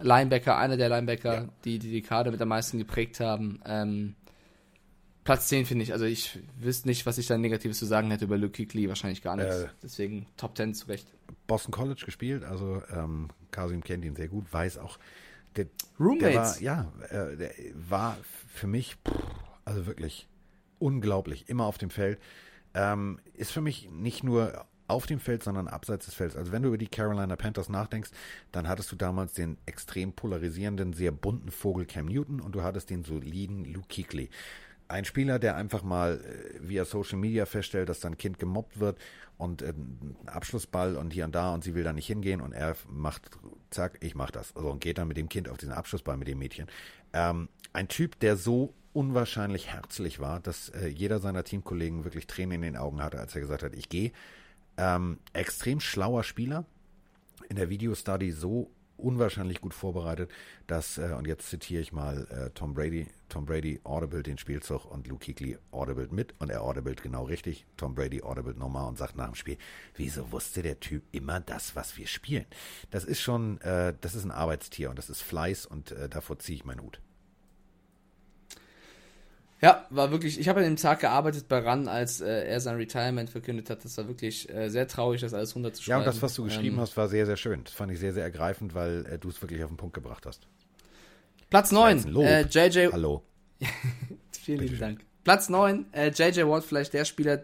Linebacker, 0.00 0.56
einer 0.56 0.76
der 0.76 0.88
Linebacker, 0.88 1.34
ja. 1.34 1.48
die, 1.64 1.78
die 1.78 1.90
die 1.90 2.02
Karte 2.02 2.30
mit 2.30 2.40
am 2.42 2.48
meisten 2.48 2.78
geprägt 2.78 3.20
haben. 3.20 3.60
Ähm, 3.64 4.14
Platz 5.24 5.48
10 5.48 5.66
finde 5.66 5.82
ich, 5.82 5.92
also 5.92 6.04
ich 6.04 6.38
wüsste 6.58 6.88
nicht, 6.88 7.04
was 7.04 7.18
ich 7.18 7.26
da 7.26 7.36
Negatives 7.36 7.78
zu 7.78 7.86
sagen 7.86 8.10
hätte 8.10 8.24
über 8.24 8.38
Luke 8.38 8.64
Kuechly, 8.64 8.88
wahrscheinlich 8.88 9.22
gar 9.22 9.36
nichts. 9.36 9.56
Äh, 9.56 9.68
Deswegen 9.82 10.26
Top 10.36 10.56
10 10.56 10.74
zu 10.74 10.86
Recht. 10.88 11.06
Boston 11.48 11.72
College 11.72 12.02
gespielt, 12.04 12.44
also 12.44 12.80
ähm, 12.94 13.28
Kasim 13.50 13.82
kennt 13.82 14.04
ihn 14.04 14.14
sehr 14.14 14.28
gut, 14.28 14.52
weiß 14.52 14.78
auch, 14.78 14.98
der, 15.56 15.66
Roommates. 15.98 16.58
Der 16.58 16.70
war, 16.70 16.92
ja, 17.10 17.32
äh, 17.32 17.36
der 17.36 17.50
war 17.74 18.16
für 18.54 18.68
mich, 18.68 18.94
pff, 19.06 19.24
also 19.64 19.86
wirklich 19.86 20.28
unglaublich, 20.78 21.48
immer 21.48 21.64
auf 21.64 21.78
dem 21.78 21.90
Feld. 21.90 22.20
Ähm, 22.74 23.18
ist 23.34 23.50
für 23.50 23.62
mich 23.62 23.90
nicht 23.90 24.22
nur 24.22 24.66
auf 24.86 25.06
dem 25.06 25.20
Feld, 25.20 25.42
sondern 25.42 25.68
abseits 25.68 26.06
des 26.06 26.14
Felds. 26.14 26.36
Also 26.36 26.52
wenn 26.52 26.62
du 26.62 26.68
über 26.68 26.78
die 26.78 26.86
Carolina 26.86 27.36
Panthers 27.36 27.68
nachdenkst, 27.68 28.10
dann 28.52 28.68
hattest 28.68 28.90
du 28.92 28.96
damals 28.96 29.34
den 29.34 29.58
extrem 29.66 30.12
polarisierenden, 30.12 30.92
sehr 30.92 31.12
bunten 31.12 31.50
Vogel 31.50 31.86
Cam 31.86 32.06
Newton 32.06 32.40
und 32.40 32.54
du 32.54 32.62
hattest 32.62 32.90
den 32.90 33.04
soliden 33.04 33.64
Luke 33.64 33.88
Kuechly. 33.94 34.30
Ein 34.88 35.04
Spieler, 35.04 35.38
der 35.38 35.56
einfach 35.56 35.82
mal 35.82 36.20
äh, 36.20 36.68
via 36.68 36.84
Social 36.84 37.18
Media 37.18 37.46
feststellt, 37.46 37.88
dass 37.88 38.00
sein 38.00 38.16
Kind 38.16 38.38
gemobbt 38.38 38.80
wird 38.80 38.98
und 39.36 39.62
äh, 39.62 39.74
Abschlussball 40.26 40.96
und 40.96 41.12
hier 41.12 41.26
und 41.26 41.34
da 41.34 41.52
und 41.52 41.62
sie 41.62 41.74
will 41.74 41.84
da 41.84 41.92
nicht 41.92 42.06
hingehen 42.06 42.40
und 42.40 42.52
er 42.52 42.74
macht, 42.88 43.30
zack, 43.70 43.98
ich 44.00 44.14
mach 44.14 44.30
das. 44.30 44.56
Also 44.56 44.70
und 44.70 44.80
geht 44.80 44.98
dann 44.98 45.08
mit 45.08 45.16
dem 45.16 45.28
Kind 45.28 45.48
auf 45.48 45.58
diesen 45.58 45.72
Abschlussball 45.72 46.16
mit 46.16 46.26
dem 46.26 46.38
Mädchen. 46.38 46.66
Ähm, 47.12 47.48
ein 47.72 47.88
Typ, 47.88 48.18
der 48.20 48.36
so 48.36 48.74
unwahrscheinlich 48.92 49.68
herzlich 49.68 50.20
war, 50.20 50.40
dass 50.40 50.70
äh, 50.70 50.88
jeder 50.88 51.20
seiner 51.20 51.44
Teamkollegen 51.44 52.04
wirklich 52.04 52.26
Tränen 52.26 52.54
in 52.54 52.62
den 52.62 52.76
Augen 52.76 53.02
hatte, 53.02 53.20
als 53.20 53.34
er 53.34 53.40
gesagt 53.40 53.62
hat, 53.62 53.74
ich 53.74 53.88
gehe. 53.88 54.12
Ähm, 54.76 55.18
extrem 55.32 55.80
schlauer 55.80 56.24
Spieler, 56.24 56.64
in 57.48 57.56
der 57.56 57.70
Videostudy 57.70 58.30
so 58.32 58.70
unwahrscheinlich 58.98 59.60
gut 59.60 59.74
vorbereitet, 59.74 60.30
dass, 60.66 60.98
äh, 60.98 61.14
und 61.16 61.26
jetzt 61.26 61.48
zitiere 61.48 61.80
ich 61.82 61.92
mal 61.92 62.26
äh, 62.30 62.50
Tom 62.50 62.74
Brady, 62.74 63.06
Tom 63.28 63.44
Brady 63.44 63.80
audible 63.84 64.22
den 64.22 64.38
Spielzug 64.38 64.84
und 64.84 65.06
Luke 65.06 65.24
Kuechly 65.24 65.58
audible 65.70 66.08
mit 66.10 66.34
und 66.38 66.50
er 66.50 66.62
audible 66.62 66.94
genau 66.94 67.24
richtig. 67.24 67.66
Tom 67.76 67.94
Brady 67.94 68.22
audible 68.22 68.54
nochmal 68.54 68.88
und 68.88 68.98
sagt 68.98 69.16
nach 69.16 69.26
dem 69.26 69.34
Spiel, 69.34 69.58
wieso 69.96 70.32
wusste 70.32 70.62
der 70.62 70.80
Typ 70.80 71.02
immer 71.12 71.40
das, 71.40 71.76
was 71.76 71.96
wir 71.96 72.06
spielen? 72.06 72.46
Das 72.90 73.04
ist 73.04 73.20
schon, 73.20 73.60
äh, 73.60 73.94
das 74.00 74.14
ist 74.14 74.24
ein 74.24 74.30
Arbeitstier 74.30 74.90
und 74.90 74.98
das 74.98 75.10
ist 75.10 75.22
Fleiß 75.22 75.66
und 75.66 75.92
äh, 75.92 76.08
davor 76.08 76.38
ziehe 76.38 76.56
ich 76.56 76.64
meinen 76.64 76.82
Hut. 76.82 77.00
Ja, 79.60 79.86
war 79.90 80.12
wirklich, 80.12 80.38
ich 80.38 80.48
habe 80.48 80.60
an 80.60 80.66
dem 80.66 80.76
Tag 80.76 81.00
gearbeitet 81.00 81.48
bei 81.48 81.58
RAN, 81.58 81.88
als 81.88 82.20
äh, 82.20 82.46
er 82.46 82.60
sein 82.60 82.76
Retirement 82.76 83.28
verkündet 83.28 83.70
hat. 83.70 83.84
Das 83.84 83.96
war 83.98 84.06
wirklich 84.06 84.48
äh, 84.54 84.68
sehr 84.68 84.86
traurig, 84.86 85.20
das 85.20 85.34
alles 85.34 85.56
runterzuschreiben. 85.56 85.90
Ja, 85.90 85.98
und 85.98 86.06
das, 86.06 86.22
was 86.22 86.34
du 86.34 86.44
geschrieben 86.44 86.76
ähm, 86.76 86.80
hast, 86.80 86.96
war 86.96 87.08
sehr, 87.08 87.26
sehr 87.26 87.36
schön. 87.36 87.64
Das 87.64 87.72
fand 87.72 87.90
ich 87.90 87.98
sehr, 87.98 88.12
sehr 88.12 88.22
ergreifend, 88.22 88.74
weil 88.74 89.04
äh, 89.06 89.18
du 89.18 89.28
es 89.28 89.42
wirklich 89.42 89.64
auf 89.64 89.70
den 89.70 89.76
Punkt 89.76 89.94
gebracht 89.94 90.26
hast. 90.26 90.46
Platz 91.50 91.72
9, 91.72 92.14
äh, 92.16 92.42
JJ. 92.42 92.92
Hallo. 92.92 93.24
Vielen 94.40 94.60
lieben 94.60 94.78
Dank. 94.78 95.00
Platz 95.24 95.48
9, 95.48 95.86
äh, 95.92 96.10
JJ 96.10 96.42
Watt, 96.42 96.64
vielleicht 96.64 96.94
der 96.94 97.04
Spieler, 97.04 97.42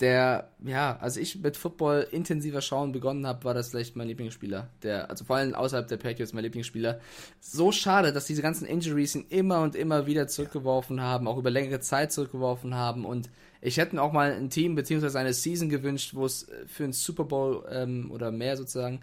der, 0.00 0.50
ja, 0.64 0.96
als 0.98 1.16
ich 1.16 1.40
mit 1.40 1.56
Football 1.56 2.06
intensiver 2.10 2.60
schauen 2.60 2.92
begonnen 2.92 3.26
habe, 3.26 3.44
war 3.44 3.54
das 3.54 3.70
vielleicht 3.70 3.96
mein 3.96 4.08
Lieblingsspieler. 4.08 4.68
Der, 4.82 5.08
also 5.10 5.24
vor 5.24 5.36
allem 5.36 5.54
außerhalb 5.54 5.88
der 5.88 5.96
Patriots 5.96 6.32
mein 6.32 6.44
Lieblingsspieler. 6.44 7.00
So 7.40 7.72
schade, 7.72 8.12
dass 8.12 8.26
diese 8.26 8.42
ganzen 8.42 8.66
Injuries 8.66 9.14
ihn 9.14 9.26
immer 9.28 9.62
und 9.62 9.74
immer 9.74 10.06
wieder 10.06 10.28
zurückgeworfen 10.28 11.00
haben, 11.00 11.26
auch 11.26 11.38
über 11.38 11.50
längere 11.50 11.80
Zeit 11.80 12.12
zurückgeworfen 12.12 12.74
haben. 12.74 13.04
Und 13.04 13.30
ich 13.60 13.78
hätte 13.78 13.96
mir 13.96 14.02
auch 14.02 14.12
mal 14.12 14.32
ein 14.32 14.50
Team 14.50 14.74
beziehungsweise 14.74 15.18
eine 15.18 15.32
Season 15.32 15.68
gewünscht, 15.68 16.14
wo 16.14 16.26
es 16.26 16.46
für 16.66 16.84
einen 16.84 16.92
Super 16.92 17.24
Bowl 17.24 17.64
ähm, 17.70 18.10
oder 18.10 18.30
mehr 18.30 18.56
sozusagen 18.56 19.00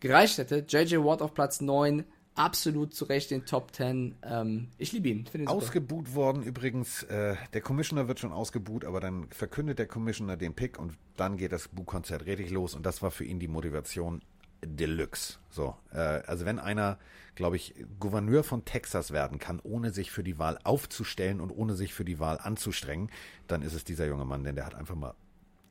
gereicht 0.00 0.38
hätte. 0.38 0.64
JJ 0.68 0.96
Watt 0.96 1.22
auf 1.22 1.32
Platz 1.32 1.60
9, 1.60 2.04
absolut 2.34 2.94
zu 2.94 3.04
Recht 3.04 3.30
den 3.30 3.46
Top 3.46 3.74
10. 3.74 4.16
Ähm, 4.22 4.68
ich 4.78 4.92
liebe 4.92 5.08
ihn. 5.08 5.24
ihn 5.32 5.48
ausgebuht 5.48 6.14
worden 6.14 6.42
übrigens. 6.42 7.02
Äh, 7.04 7.36
der 7.52 7.60
Commissioner 7.60 8.08
wird 8.08 8.20
schon 8.20 8.32
ausgebuht, 8.32 8.84
aber 8.84 9.00
dann 9.00 9.28
verkündet 9.30 9.78
der 9.78 9.86
Commissioner 9.86 10.36
den 10.36 10.54
Pick 10.54 10.78
und 10.78 10.94
dann 11.16 11.36
geht 11.36 11.52
das 11.52 11.68
Buchkonzert 11.68 12.26
richtig 12.26 12.50
los 12.50 12.74
und 12.74 12.84
das 12.84 13.02
war 13.02 13.10
für 13.10 13.24
ihn 13.24 13.38
die 13.38 13.48
Motivation 13.48 14.22
Deluxe. 14.64 15.38
So, 15.50 15.76
äh, 15.92 15.98
also 15.98 16.44
wenn 16.44 16.58
einer, 16.58 16.98
glaube 17.34 17.56
ich, 17.56 17.74
Gouverneur 18.00 18.44
von 18.44 18.64
Texas 18.64 19.12
werden 19.12 19.38
kann, 19.38 19.60
ohne 19.62 19.90
sich 19.90 20.10
für 20.10 20.24
die 20.24 20.38
Wahl 20.38 20.58
aufzustellen 20.64 21.40
und 21.40 21.50
ohne 21.50 21.74
sich 21.74 21.94
für 21.94 22.04
die 22.04 22.18
Wahl 22.18 22.38
anzustrengen, 22.38 23.10
dann 23.46 23.62
ist 23.62 23.74
es 23.74 23.84
dieser 23.84 24.06
junge 24.06 24.24
Mann, 24.24 24.44
denn 24.44 24.54
der 24.54 24.66
hat 24.66 24.74
einfach 24.74 24.94
mal 24.96 25.14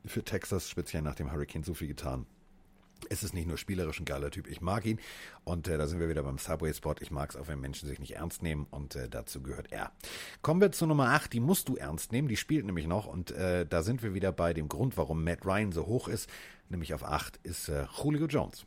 für 0.05 0.23
Texas 0.23 0.69
speziell 0.69 1.01
nach 1.01 1.15
dem 1.15 1.31
Hurricane 1.31 1.63
so 1.63 1.73
viel 1.73 1.87
getan 1.87 2.25
es 3.09 3.23
ist 3.23 3.33
nicht 3.33 3.47
nur 3.47 3.57
spielerisch 3.57 3.99
ein 3.99 4.05
geiler 4.05 4.31
Typ, 4.31 4.47
ich 4.47 4.61
mag 4.61 4.85
ihn. 4.85 4.99
Und 5.43 5.67
äh, 5.67 5.77
da 5.77 5.87
sind 5.87 5.99
wir 5.99 6.09
wieder 6.09 6.23
beim 6.23 6.37
Subway-Spot. 6.37 6.95
Ich 7.01 7.11
mag 7.11 7.29
es 7.29 7.35
auch, 7.35 7.47
wenn 7.47 7.59
Menschen 7.59 7.87
sich 7.87 7.99
nicht 7.99 8.15
ernst 8.15 8.43
nehmen 8.43 8.67
und 8.71 8.95
äh, 8.95 9.09
dazu 9.09 9.41
gehört 9.41 9.71
er. 9.71 9.91
Kommen 10.41 10.61
wir 10.61 10.71
zur 10.71 10.87
Nummer 10.87 11.09
8, 11.09 11.33
die 11.33 11.39
musst 11.39 11.69
du 11.69 11.75
ernst 11.75 12.11
nehmen, 12.11 12.27
die 12.27 12.37
spielt 12.37 12.65
nämlich 12.65 12.87
noch 12.87 13.05
und 13.05 13.31
äh, 13.31 13.65
da 13.65 13.83
sind 13.83 14.03
wir 14.03 14.13
wieder 14.13 14.31
bei 14.31 14.53
dem 14.53 14.69
Grund, 14.69 14.97
warum 14.97 15.23
Matt 15.23 15.45
Ryan 15.45 15.71
so 15.71 15.85
hoch 15.85 16.07
ist, 16.07 16.29
nämlich 16.69 16.93
auf 16.93 17.03
8 17.03 17.39
ist 17.43 17.69
äh, 17.69 17.85
Julio 18.01 18.27
Jones. 18.27 18.65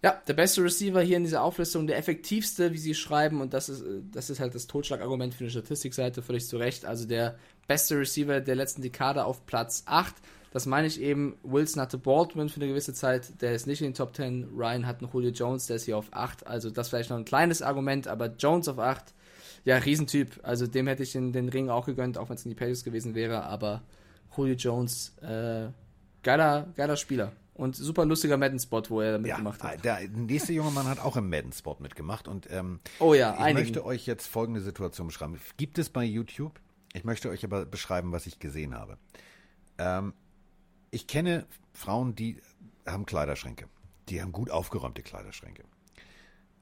Ja, 0.00 0.22
der 0.28 0.34
beste 0.34 0.62
Receiver 0.62 1.00
hier 1.02 1.16
in 1.16 1.24
dieser 1.24 1.42
Auflistung, 1.42 1.88
der 1.88 1.98
effektivste, 1.98 2.72
wie 2.72 2.78
sie 2.78 2.94
schreiben, 2.94 3.40
und 3.40 3.52
das 3.52 3.68
ist, 3.68 3.82
äh, 3.82 4.00
das 4.12 4.30
ist 4.30 4.38
halt 4.38 4.54
das 4.54 4.68
Totschlagargument 4.68 5.34
für 5.34 5.44
die 5.44 5.50
Statistikseite, 5.50 6.22
völlig 6.22 6.46
zu 6.46 6.56
Recht. 6.56 6.84
Also 6.84 7.04
der 7.04 7.36
beste 7.66 7.98
Receiver 7.98 8.40
der 8.40 8.54
letzten 8.54 8.82
Dekade 8.82 9.24
auf 9.24 9.44
Platz 9.44 9.82
8. 9.86 10.14
Das 10.50 10.66
meine 10.66 10.86
ich 10.86 11.00
eben, 11.00 11.36
Wilson 11.42 11.82
hatte 11.82 11.98
Baldwin 11.98 12.48
für 12.48 12.60
eine 12.60 12.68
gewisse 12.68 12.94
Zeit, 12.94 13.42
der 13.42 13.54
ist 13.54 13.66
nicht 13.66 13.82
in 13.82 13.88
den 13.88 13.94
Top 13.94 14.16
10. 14.16 14.48
Ryan 14.56 14.86
hat 14.86 15.00
einen 15.00 15.10
Julio 15.12 15.30
Jones, 15.30 15.66
der 15.66 15.76
ist 15.76 15.84
hier 15.84 15.98
auf 15.98 16.06
8. 16.10 16.46
Also 16.46 16.70
das 16.70 16.88
vielleicht 16.88 17.10
noch 17.10 17.18
ein 17.18 17.24
kleines 17.24 17.60
Argument, 17.60 18.08
aber 18.08 18.26
Jones 18.38 18.68
auf 18.68 18.78
8, 18.78 19.14
ja, 19.64 19.76
Riesentyp. 19.76 20.40
Also 20.42 20.66
dem 20.66 20.86
hätte 20.86 21.02
ich 21.02 21.12
den, 21.12 21.32
den 21.32 21.48
Ring 21.48 21.68
auch 21.68 21.86
gegönnt, 21.86 22.16
auch 22.16 22.30
wenn 22.30 22.36
es 22.36 22.44
in 22.44 22.50
die 22.50 22.54
Pages 22.54 22.84
gewesen 22.84 23.14
wäre. 23.14 23.44
Aber 23.44 23.82
Julio 24.36 24.54
Jones, 24.54 25.16
äh, 25.18 25.68
geiler, 26.22 26.68
geiler 26.76 26.96
Spieler. 26.96 27.32
Und 27.58 27.74
super 27.74 28.04
lustiger 28.04 28.36
Madden-Spot, 28.36 28.82
wo 28.88 29.00
er 29.00 29.18
mitgemacht 29.18 29.64
ja, 29.64 29.70
hat. 29.70 29.84
Der 29.84 30.08
nächste 30.08 30.52
junge 30.52 30.70
Mann 30.70 30.86
hat 30.86 31.00
auch 31.00 31.16
im 31.16 31.28
Madden-Spot 31.28 31.76
mitgemacht. 31.80 32.28
Und 32.28 32.48
ähm, 32.52 32.78
oh 33.00 33.14
ja, 33.14 33.34
ich 33.34 33.40
einigen. 33.40 33.58
möchte 33.58 33.84
euch 33.84 34.06
jetzt 34.06 34.28
folgende 34.28 34.60
Situation 34.60 35.08
beschreiben. 35.08 35.40
Gibt 35.56 35.78
es 35.78 35.90
bei 35.90 36.04
YouTube? 36.04 36.60
Ich 36.94 37.02
möchte 37.02 37.28
euch 37.28 37.44
aber 37.44 37.66
beschreiben, 37.66 38.12
was 38.12 38.26
ich 38.26 38.38
gesehen 38.38 38.76
habe. 38.76 38.96
Ähm, 39.76 40.14
ich 40.90 41.06
kenne 41.06 41.46
Frauen, 41.72 42.14
die 42.14 42.40
haben 42.86 43.06
Kleiderschränke. 43.06 43.68
Die 44.08 44.22
haben 44.22 44.32
gut 44.32 44.50
aufgeräumte 44.50 45.02
Kleiderschränke. 45.02 45.64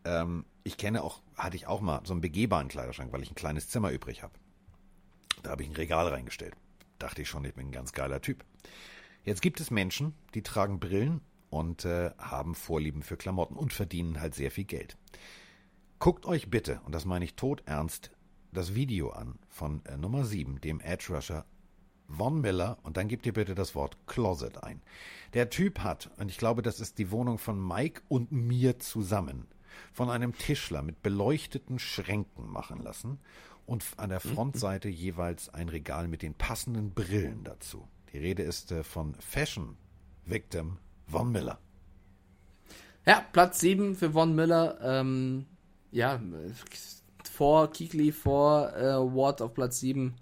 Ähm, 0.04 0.44
ich 0.64 0.76
kenne 0.76 1.02
auch, 1.02 1.22
hatte 1.36 1.56
ich 1.56 1.66
auch 1.66 1.80
mal 1.80 2.00
so 2.04 2.12
einen 2.12 2.20
begehbaren 2.20 2.68
Kleiderschrank, 2.68 3.12
weil 3.12 3.22
ich 3.22 3.30
ein 3.30 3.36
kleines 3.36 3.68
Zimmer 3.68 3.90
übrig 3.92 4.22
habe. 4.22 4.34
Da 5.42 5.50
habe 5.50 5.62
ich 5.62 5.68
ein 5.68 5.76
Regal 5.76 6.08
reingestellt. 6.08 6.54
Dachte 6.98 7.22
ich 7.22 7.28
schon, 7.28 7.44
ich 7.44 7.54
bin 7.54 7.68
ein 7.68 7.72
ganz 7.72 7.92
geiler 7.92 8.20
Typ. 8.20 8.44
Jetzt 9.22 9.42
gibt 9.42 9.60
es 9.60 9.70
Menschen, 9.70 10.14
die 10.34 10.42
tragen 10.42 10.80
Brillen 10.80 11.20
und 11.50 11.84
äh, 11.84 12.10
haben 12.18 12.54
Vorlieben 12.54 13.02
für 13.02 13.16
Klamotten 13.16 13.56
und 13.56 13.72
verdienen 13.72 14.20
halt 14.20 14.34
sehr 14.34 14.50
viel 14.50 14.64
Geld. 14.64 14.96
Guckt 15.98 16.26
euch 16.26 16.50
bitte, 16.50 16.80
und 16.84 16.94
das 16.94 17.04
meine 17.04 17.24
ich 17.24 17.34
todernst, 17.34 18.10
das 18.52 18.74
Video 18.74 19.10
an 19.10 19.38
von 19.48 19.84
äh, 19.86 19.96
Nummer 19.96 20.24
7, 20.24 20.60
dem 20.60 20.80
Edge 20.80 21.12
Rusher 21.14 21.44
Von 22.08 22.40
Miller 22.40 22.78
und 22.82 22.96
dann 22.96 23.08
gebt 23.08 23.26
ihr 23.26 23.32
bitte 23.32 23.54
das 23.54 23.74
Wort 23.74 23.96
Closet 24.06 24.62
ein. 24.62 24.80
Der 25.34 25.50
Typ 25.50 25.80
hat, 25.80 26.10
und 26.18 26.30
ich 26.30 26.38
glaube, 26.38 26.62
das 26.62 26.80
ist 26.80 26.98
die 26.98 27.10
Wohnung 27.10 27.38
von 27.38 27.66
Mike 27.66 28.02
und 28.08 28.32
mir 28.32 28.78
zusammen, 28.78 29.46
von 29.92 30.08
einem 30.10 30.36
Tischler 30.36 30.82
mit 30.82 31.02
beleuchteten 31.02 31.78
Schränken 31.78 32.48
machen 32.48 32.82
lassen 32.82 33.18
und 33.66 33.84
an 33.96 34.10
der 34.10 34.20
Frontseite 34.20 34.88
jeweils 34.88 35.48
ein 35.48 35.68
Regal 35.68 36.08
mit 36.08 36.22
den 36.22 36.34
passenden 36.34 36.92
Brillen 36.92 37.44
dazu. 37.44 37.86
Die 38.12 38.18
Rede 38.18 38.44
ist 38.44 38.72
äh, 38.72 38.84
von 38.84 39.14
Fashion 39.16 39.76
Victim 40.24 40.78
Von 41.08 41.32
Miller. 41.32 41.58
Ja, 43.04 43.24
Platz 43.32 43.60
7 43.60 43.94
für 43.94 44.12
Von 44.12 44.34
Miller. 44.34 44.78
Ähm, 44.80 45.46
ja, 45.90 46.20
vor 47.30 47.70
Kikli, 47.70 48.12
vor 48.12 48.74
äh, 48.74 48.94
Ward 48.96 49.42
auf 49.42 49.54
Platz 49.54 49.80
7 49.80 50.14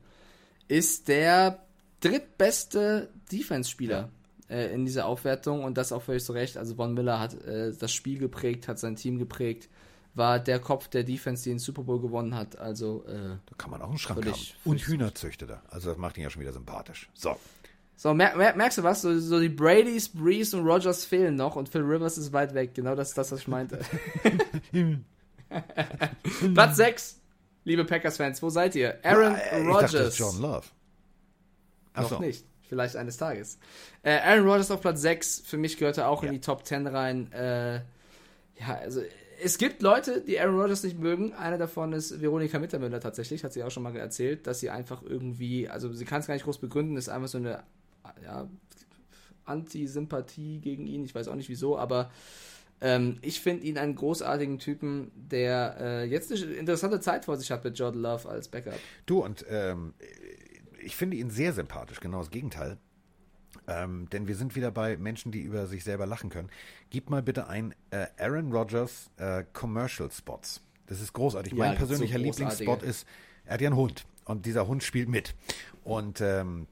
ist 0.69 1.09
der 1.09 1.65
drittbeste 2.05 3.09
Defense-Spieler 3.33 4.11
äh, 4.49 4.75
in 4.75 4.85
dieser 4.85 5.07
Aufwertung 5.07 5.65
und 5.65 5.79
das 5.79 5.93
auch 5.93 6.03
völlig 6.03 6.25
zu 6.25 6.33
Recht. 6.33 6.57
Also 6.57 6.75
Von 6.75 6.95
Miller 6.95 7.19
hat 7.19 7.35
äh, 7.45 7.73
das 7.73 7.93
Spiel 7.93 8.19
geprägt, 8.19 8.69
hat 8.69 8.79
sein 8.79 8.97
Team 8.97 9.19
geprägt, 9.19 9.69
war 10.15 10.39
der 10.39 10.59
Kopf 10.61 10.89
der 10.89 11.03
Defense, 11.03 11.45
die 11.45 11.51
den 11.51 11.59
Super 11.59 11.83
Bowl 11.83 12.01
gewonnen 12.01 12.35
hat. 12.35 12.59
Also 12.59 13.05
äh, 13.07 13.37
da 13.47 13.55
kann 13.57 13.71
man 13.71 13.83
auch 13.83 13.89
einen 13.89 13.99
Schrank 13.99 14.25
haben. 14.25 14.35
Und 14.65 14.81
Hühner 14.81 15.15
züchtet 15.15 15.51
er. 15.51 15.63
Also 15.69 15.91
das 15.91 15.99
macht 15.99 16.17
ihn 16.19 16.23
ja 16.23 16.31
schon 16.31 16.43
wieder 16.43 16.53
sympathisch. 16.53 17.09
So. 17.15 17.37
So, 17.97 18.13
mer 18.13 18.37
mer 18.37 18.57
merkst 18.57 18.79
du 18.79 18.83
was? 18.83 19.03
So, 19.03 19.19
so 19.21 19.39
die 19.41 19.49
Bradys, 19.49 20.09
Breeze 20.09 20.57
und 20.57 20.67
Rogers 20.67 21.05
fehlen 21.05 21.37
noch 21.37 21.55
und 21.55 21.69
Phil 21.69 21.83
Rivers 21.83 22.19
ist 22.19 22.33
weit 22.33 22.53
weg. 22.53 22.75
Genau 22.75 22.97
das 22.97 23.11
ist 23.11 23.19
das, 23.19 23.31
was 23.31 23.41
ich 23.41 23.49
meinte. 23.49 23.79
Platz 26.55 26.77
6, 26.77 27.21
liebe 27.63 27.85
Packers-Fans, 27.85 28.43
wo 28.43 28.51
seid 28.51 28.75
ihr? 28.75 28.99
Aaron 29.05 29.35
Ja, 29.35 29.39
äh, 29.39 29.63
Rodgers. 29.63 30.19
John 30.19 30.41
Love. 30.41 30.67
Noch 31.97 32.09
so. 32.11 32.19
nicht. 32.19 32.45
Vielleicht 32.69 32.97
eines 32.97 33.17
Tages. 33.19 33.59
Äh, 34.03 34.19
Aaron 34.21 34.49
Rodgers 34.49 34.71
auf 34.71 34.81
Platz 34.81 35.01
6. 35.03 35.43
Für 35.45 35.59
mich 35.59 35.77
gehört 35.77 35.99
er 35.99 36.09
auch 36.09 36.23
Ja. 36.23 36.29
in 36.29 36.35
die 36.35 36.41
Top 36.41 36.65
10 36.67 36.87
rein. 36.87 37.31
Äh, 37.33 37.77
ja, 38.59 38.75
also 38.81 39.03
es 39.43 39.59
gibt 39.59 39.83
Leute, 39.83 40.23
die 40.23 40.41
Aaron 40.41 40.59
Rodgers 40.59 40.83
nicht 40.83 40.99
mögen. 40.99 41.33
Eine 41.35 41.59
davon 41.59 41.93
ist 41.93 42.21
Veronika 42.23 42.59
Mittermüller 42.59 43.01
tatsächlich. 43.01 43.45
Hat 43.45 43.53
sie 43.53 43.63
auch 43.63 43.71
schon 43.71 43.83
mal 43.83 43.95
erzählt, 43.97 44.47
dass 44.47 44.61
sie 44.61 44.71
einfach 44.71 45.03
irgendwie, 45.03 45.69
also 45.69 45.93
sie 45.93 46.05
kann 46.05 46.21
es 46.21 46.27
gar 46.27 46.35
nicht 46.35 46.45
groß 46.45 46.59
begründen, 46.59 46.97
ist 46.97 47.09
einfach 47.09 47.29
so 47.29 47.39
eine 47.39 47.63
ja, 48.25 48.49
Anti-Sympathie 49.45 50.61
gegen 50.61 50.87
ihn. 50.87 51.05
Ich 51.05 51.15
weiß 51.15 51.29
auch 51.29 51.35
nicht 51.35 51.49
wieso, 51.49 51.79
aber 51.79 52.11
ähm, 52.81 53.19
ich 53.23 53.41
finde 53.41 53.67
ihn 53.67 53.79
einen 53.79 53.95
großartigen 53.95 54.59
Typen, 54.59 55.11
der 55.15 55.77
äh, 55.81 56.05
jetzt 56.05 56.33
eine 56.33 56.41
interessante 56.55 57.01
Zeit 57.01 57.25
vor 57.25 57.37
sich 57.37 57.51
hat 57.51 57.65
mit 57.65 57.79
Jordan 57.79 58.03
Love 58.03 58.29
als 58.29 58.49
Backup. 58.49 58.75
Du, 59.07 59.23
und 59.23 59.45
ähm, 59.49 59.95
ich 60.85 60.97
finde 60.97 61.17
ihn 61.17 61.31
sehr 61.31 61.53
sympathisch, 61.53 62.01
genau 62.01 62.19
das 62.19 62.31
Gegenteil. 62.31 62.79
Ähm, 63.69 64.09
denn 64.11 64.27
wir 64.27 64.35
sind 64.37 64.57
wieder 64.57 64.71
bei 64.71 64.97
Menschen, 64.97 65.33
die 65.33 65.41
über 65.41 65.67
sich 65.67 65.85
selber 65.85 66.07
lachen 66.07 66.29
können. 66.29 66.51
Gib 66.91 67.09
mal 67.09 67.23
bitte 67.23 67.47
ein 67.49 67.75
äh, 67.91 68.07
Aaron 68.19 68.53
Rodgers 68.53 69.11
äh, 69.17 69.45
Commercial 69.53 70.11
Spots. 70.11 70.61
Das 70.87 71.01
ist 71.01 71.13
großartig. 71.13 71.53
Ja, 71.53 71.59
mein 71.59 71.73
so 71.73 71.79
persönlicher 71.79 72.19
großartige. 72.19 72.49
Lieblingsspot 72.49 72.83
ist, 72.83 73.07
er 73.45 73.55
hat 73.55 73.61
ja 73.61 73.69
einen 73.69 73.77
Hund 73.77 74.07
und 74.25 74.45
dieser 74.47 74.67
Hund 74.67 74.83
spielt 74.83 75.09
mit. 75.09 75.35
Und 75.83 76.21
ähm, 76.21 76.67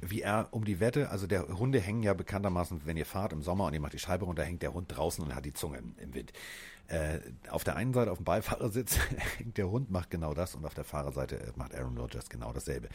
wie 0.00 0.22
er 0.22 0.48
um 0.52 0.64
die 0.64 0.80
Wette, 0.80 1.10
also 1.10 1.26
der 1.26 1.48
Hunde 1.48 1.80
hängen 1.80 2.02
ja 2.02 2.14
bekanntermaßen, 2.14 2.82
wenn 2.84 2.96
ihr 2.96 3.06
fahrt 3.06 3.32
im 3.32 3.42
Sommer 3.42 3.66
und 3.66 3.74
ihr 3.74 3.80
macht 3.80 3.92
die 3.92 3.98
Scheibe 3.98 4.24
runter, 4.24 4.44
hängt 4.44 4.62
der 4.62 4.72
Hund 4.72 4.86
draußen 4.88 5.22
und 5.22 5.34
hat 5.34 5.44
die 5.44 5.52
Zunge 5.52 5.78
im, 5.78 5.94
im 5.98 6.14
Wind. 6.14 6.32
Äh, 6.90 7.20
auf 7.48 7.62
der 7.62 7.76
einen 7.76 7.94
Seite 7.94 8.10
auf 8.10 8.18
dem 8.18 8.24
Beifahrersitz 8.24 8.98
hängt 9.38 9.56
der 9.58 9.70
Hund, 9.70 9.92
macht 9.92 10.10
genau 10.10 10.34
das 10.34 10.56
und 10.56 10.64
auf 10.64 10.74
der 10.74 10.82
Fahrerseite 10.82 11.38
äh, 11.38 11.52
macht 11.54 11.72
Aaron 11.72 11.96
Rodgers 11.96 12.28
genau 12.28 12.52
dasselbe. 12.52 12.88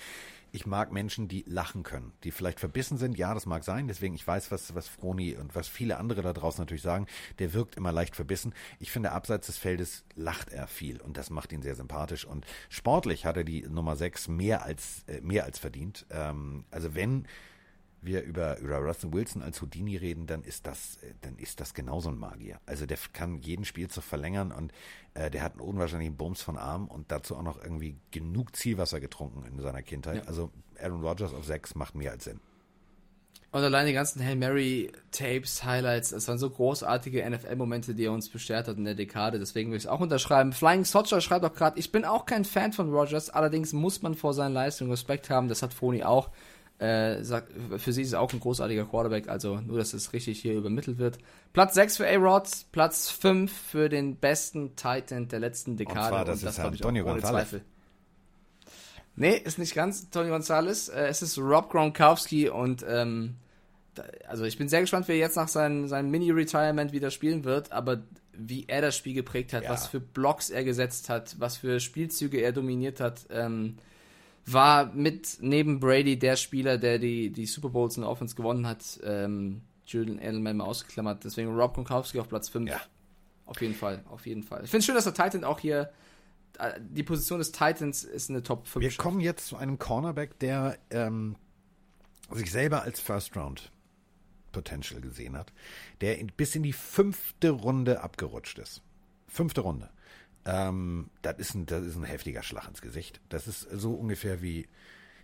Ich 0.51 0.65
mag 0.65 0.91
Menschen, 0.91 1.30
die 1.30 1.45
lachen 1.47 1.84
können, 1.84 2.11
die 2.26 2.31
vielleicht 2.31 2.59
verbissen 2.59 2.97
sind, 2.97 3.17
ja, 3.17 3.34
das 3.34 3.45
mag 3.45 3.63
sein, 3.63 3.88
deswegen 3.88 4.13
ich 4.13 4.27
weiß, 4.27 4.51
was, 4.51 4.76
was 4.76 4.89
Froni 4.89 5.35
und 5.35 5.55
was 5.55 5.69
viele 5.69 5.95
andere 5.95 6.22
da 6.22 6.34
draußen 6.34 6.61
natürlich 6.61 6.81
sagen, 6.81 7.07
der 7.39 7.53
wirkt 7.53 7.77
immer 7.77 7.93
leicht 7.93 8.17
verbissen. 8.17 8.53
Ich 8.80 8.91
finde, 8.91 9.13
abseits 9.13 9.47
des 9.47 9.57
Feldes 9.57 10.03
lacht 10.15 10.51
er 10.51 10.67
viel 10.67 10.99
und 10.99 11.15
das 11.15 11.30
macht 11.30 11.53
ihn 11.53 11.61
sehr 11.61 11.76
sympathisch 11.76 12.26
und 12.26 12.45
sportlich 12.67 13.26
hat 13.26 13.38
er 13.38 13.45
die 13.45 13.61
Nummer 13.61 13.95
6 13.95 14.27
mehr 14.27 14.63
als, 14.63 15.05
äh, 15.07 15.22
mehr 15.22 15.45
als 15.45 15.57
verdient. 15.57 16.05
Ähm, 16.09 16.65
also 16.69 16.95
wenn 16.95 17.27
wir 18.06 18.23
über, 18.23 18.60
über 18.60 18.77
Russell 18.77 19.14
Wilson 19.14 19.41
als 19.41 19.61
Houdini 19.61 19.98
reden, 19.98 20.27
dann 20.27 20.44
ist 20.44 20.68
das, 20.68 20.98
äh, 20.98 21.14
dann 21.22 21.38
ist 21.38 21.60
das 21.60 21.73
genauso 21.73 22.10
ein 22.10 22.18
Magier. 22.18 22.60
Also 22.65 22.86
der 22.86 22.98
kann 23.14 23.38
jeden 23.40 23.65
Spielzug 23.65 24.03
verlängern 24.03 24.52
und 24.52 24.72
äh, 25.14 25.30
der 25.30 25.44
hat 25.44 25.53
einen 25.53 25.61
unwahrscheinlichen 25.61 26.15
Bums 26.15 26.41
von 26.41 26.57
Arm 26.57 26.88
und 26.88 27.11
dazu 27.11 27.36
auch 27.36 27.44
noch 27.44 27.61
irgendwie 27.61 27.98
genug 28.11 28.56
Zielwasser 28.56 28.99
getrunken 28.99 29.44
in 29.45 29.60
seiner 29.60 29.82
Kindheit. 29.82 30.23
Ja. 30.23 30.23
Also 30.23 30.52
Aaron 30.82 31.02
Rodgers 31.02 31.34
auf 31.34 31.45
sechs 31.45 31.76
macht 31.76 31.95
mehr 31.95 32.11
als 32.11 32.26
Sinn. 32.26 32.40
Und 33.56 33.64
allein 33.64 33.88
die 33.88 33.94
ganzen 33.94 34.22
Hail 34.22 34.36
Mary 34.36 34.91
Tapes, 35.11 35.64
Highlights, 35.64 36.10
das 36.10 36.27
waren 36.27 36.38
so 36.38 36.49
großartige 36.49 37.23
NFL-Momente, 37.30 37.95
die 37.95 38.03
er 38.03 38.11
uns 38.11 38.27
beschert 38.27 38.68
hat 38.68 38.76
in 38.76 38.84
der 38.84 38.95
Dekade. 38.95 39.40
Deswegen 39.40 39.72
will 39.72 39.77
ich 39.77 39.86
es 39.86 39.90
auch 39.90 40.02
unterschreiben. 40.02 40.52
Flying 40.52 40.84
Socher 40.84 41.22
schreibt 41.22 41.45
auch 41.45 41.53
gerade, 41.53 41.80
ich 41.80 41.90
bin 41.90 42.03
auch 42.03 42.26
kein 42.26 42.44
Fan 42.44 42.73
von 42.73 42.91
Rogers, 42.91 43.30
allerdings 43.30 43.72
muss 43.72 44.02
man 44.02 44.15
vor 44.15 44.34
seinen 44.34 44.52
Leistungen 44.52 44.91
Respekt 44.91 45.30
haben. 45.30 45.48
Das 45.48 45.61
hat 45.61 45.73
Foni 45.73 46.03
auch. 46.03 46.32
Äh, 46.77 47.23
sagt, 47.23 47.53
für 47.77 47.93
sie 47.93 48.02
ist 48.02 48.11
er 48.11 48.19
auch 48.19 48.34
ein 48.34 48.39
großartiger 48.41 48.84
Quarterback, 48.85 49.30
also 49.30 49.61
nur, 49.61 49.77
dass 49.77 49.93
es 49.93 50.11
richtig 50.11 50.41
hier 50.41 50.53
übermittelt 50.56 50.97
wird. 50.97 51.18
Platz 51.53 51.73
6 51.76 51.95
für 51.97 52.07
A-Rod, 52.07 52.49
Platz 52.73 53.10
5 53.11 53.49
für 53.49 53.88
den 53.88 54.18
besten 54.18 54.76
Titan 54.76 55.30
der 55.30 55.39
letzten 55.39 55.77
Dekade. 55.77 56.10
zwar, 56.10 56.26
das 56.26 56.43
ist 56.43 56.56
glaub 56.56 56.57
Herr 56.57 56.73
ich, 56.73 56.84
auch 56.84 56.88
Antonio 56.89 57.06
ohne 57.06 57.19
González. 57.22 57.30
Zweifel. 57.30 57.61
Nee, 59.15 59.38
ist 59.38 59.57
nicht 59.57 59.73
ganz 59.73 60.10
Tony 60.10 60.30
Gonzalez. 60.30 60.89
Äh, 60.89 61.07
es 61.07 61.22
ist 61.22 61.38
Rob 61.38 61.69
Gronkowski 61.69 62.49
und 62.49 62.84
ähm, 62.88 63.35
da, 63.93 64.03
also 64.27 64.43
ich 64.43 64.57
bin 64.57 64.68
sehr 64.68 64.81
gespannt, 64.81 65.07
wie 65.07 65.14
er 65.14 65.18
jetzt 65.19 65.38
nach 65.38 65.47
seinem, 65.47 65.88
seinem 65.88 66.11
Mini-Retirement 66.11 66.91
wieder 66.91 67.11
spielen 67.11 67.45
wird, 67.45 67.72
aber 67.72 68.02
wie 68.34 68.65
er 68.68 68.81
das 68.81 68.97
Spiel 68.97 69.14
geprägt 69.14 69.53
hat, 69.53 69.64
Ja. 69.64 69.69
was 69.69 69.88
für 69.88 70.02
Blocks 70.02 70.49
er 70.49 70.65
gesetzt 70.65 71.07
hat, 71.07 71.38
was 71.39 71.56
für 71.56 71.80
Spielzüge 71.80 72.41
er 72.41 72.52
dominiert 72.52 72.99
hat, 72.99 73.22
ähm, 73.30 73.77
war 74.45 74.93
mit 74.93 75.38
neben 75.41 75.80
Brady 75.80 76.19
der 76.19 76.35
Spieler, 76.35 76.77
der 76.77 76.99
die, 76.99 77.31
die 77.31 77.45
Super 77.45 77.69
Bowls 77.69 77.97
in 77.97 78.01
der 78.01 78.09
Offense 78.09 78.35
gewonnen 78.35 78.67
hat. 78.67 78.99
Ähm, 79.03 79.61
Julian 79.88 80.19
Edelman 80.19 80.57
mal 80.57 80.65
ausgeklammert. 80.65 81.23
Deswegen 81.23 81.53
Rob 81.55 81.73
Gronkowski 81.73 82.19
auf 82.19 82.30
Platz 82.30 82.49
5. 82.49 82.69
Ja. 82.69 82.81
Auf 83.45 83.61
jeden 83.61 83.76
Fall, 83.76 84.03
auf 84.09 84.26
jeden 84.26 84.43
Fall. 84.43 84.63
Ich 84.63 84.72
finde 84.72 84.80
es 84.80 84.85
schön, 84.85 84.95
dass 84.95 85.03
der 85.03 85.13
Titan 85.13 85.43
auch 85.43 85.59
hier, 85.59 85.91
äh, 86.57 86.80
die 86.80 87.03
Position 87.03 87.39
des 87.39 87.51
Titans 87.51 88.03
ist 88.03 88.30
eine 88.30 88.41
Top 88.41 88.67
5. 88.67 88.84
Wir 88.84 88.91
kommen 88.97 89.19
jetzt 89.19 89.47
zu 89.47 89.57
einem 89.57 89.77
Cornerback, 89.77 90.39
der 90.39 90.77
ähm, 90.89 91.35
sich 92.31 92.51
selber 92.51 92.81
als 92.81 92.99
First 92.99 93.35
Round 93.38 93.72
Potential 94.51 95.01
gesehen 95.01 95.38
hat, 95.38 95.51
der 96.01 96.17
in, 96.17 96.27
bis 96.27 96.55
in 96.55 96.63
die 96.63 96.73
fünfte 96.73 97.49
Runde 97.49 98.01
abgerutscht 98.01 98.57
ist. 98.57 98.81
Fünfte 99.27 99.61
Runde. 99.61 99.89
Ähm, 100.45 101.09
das, 101.22 101.38
ist 101.38 101.55
ein, 101.55 101.65
das 101.65 101.84
ist 101.85 101.95
ein 101.95 102.03
heftiger 102.03 102.43
Schlag 102.43 102.67
ins 102.67 102.81
Gesicht. 102.81 103.19
Das 103.30 103.47
ist 103.47 103.61
so 103.61 103.93
ungefähr 103.93 104.41
wie. 104.41 104.67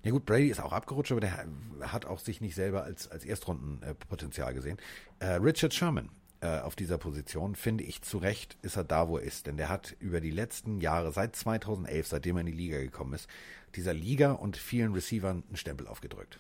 Ja 0.03 0.09
gut, 0.11 0.25
Brady 0.25 0.47
ist 0.49 0.59
auch 0.59 0.73
abgerutscht, 0.73 1.11
aber 1.11 1.21
der 1.21 1.45
hat 1.81 2.05
auch 2.05 2.19
sich 2.19 2.41
nicht 2.41 2.55
selber 2.55 2.83
als, 2.83 3.07
als 3.11 3.23
Erstrundenpotenzial 3.23 4.53
gesehen. 4.55 4.77
Äh, 5.19 5.33
Richard 5.33 5.75
Sherman 5.75 6.09
äh, 6.41 6.59
auf 6.59 6.75
dieser 6.75 6.97
Position, 6.97 7.55
finde 7.55 7.83
ich 7.83 8.01
zu 8.01 8.17
Recht, 8.17 8.57
ist 8.63 8.75
er 8.75 8.83
da, 8.83 9.07
wo 9.07 9.19
er 9.19 9.23
ist. 9.23 9.45
Denn 9.45 9.57
der 9.57 9.69
hat 9.69 9.95
über 9.99 10.19
die 10.19 10.31
letzten 10.31 10.79
Jahre, 10.81 11.11
seit 11.11 11.35
2011, 11.35 12.07
seitdem 12.07 12.37
er 12.37 12.41
in 12.41 12.47
die 12.47 12.51
Liga 12.51 12.79
gekommen 12.79 13.13
ist, 13.13 13.29
dieser 13.75 13.93
Liga 13.93 14.31
und 14.31 14.57
vielen 14.57 14.93
Receivern 14.93 15.43
einen 15.47 15.57
Stempel 15.57 15.87
aufgedrückt. 15.87 16.39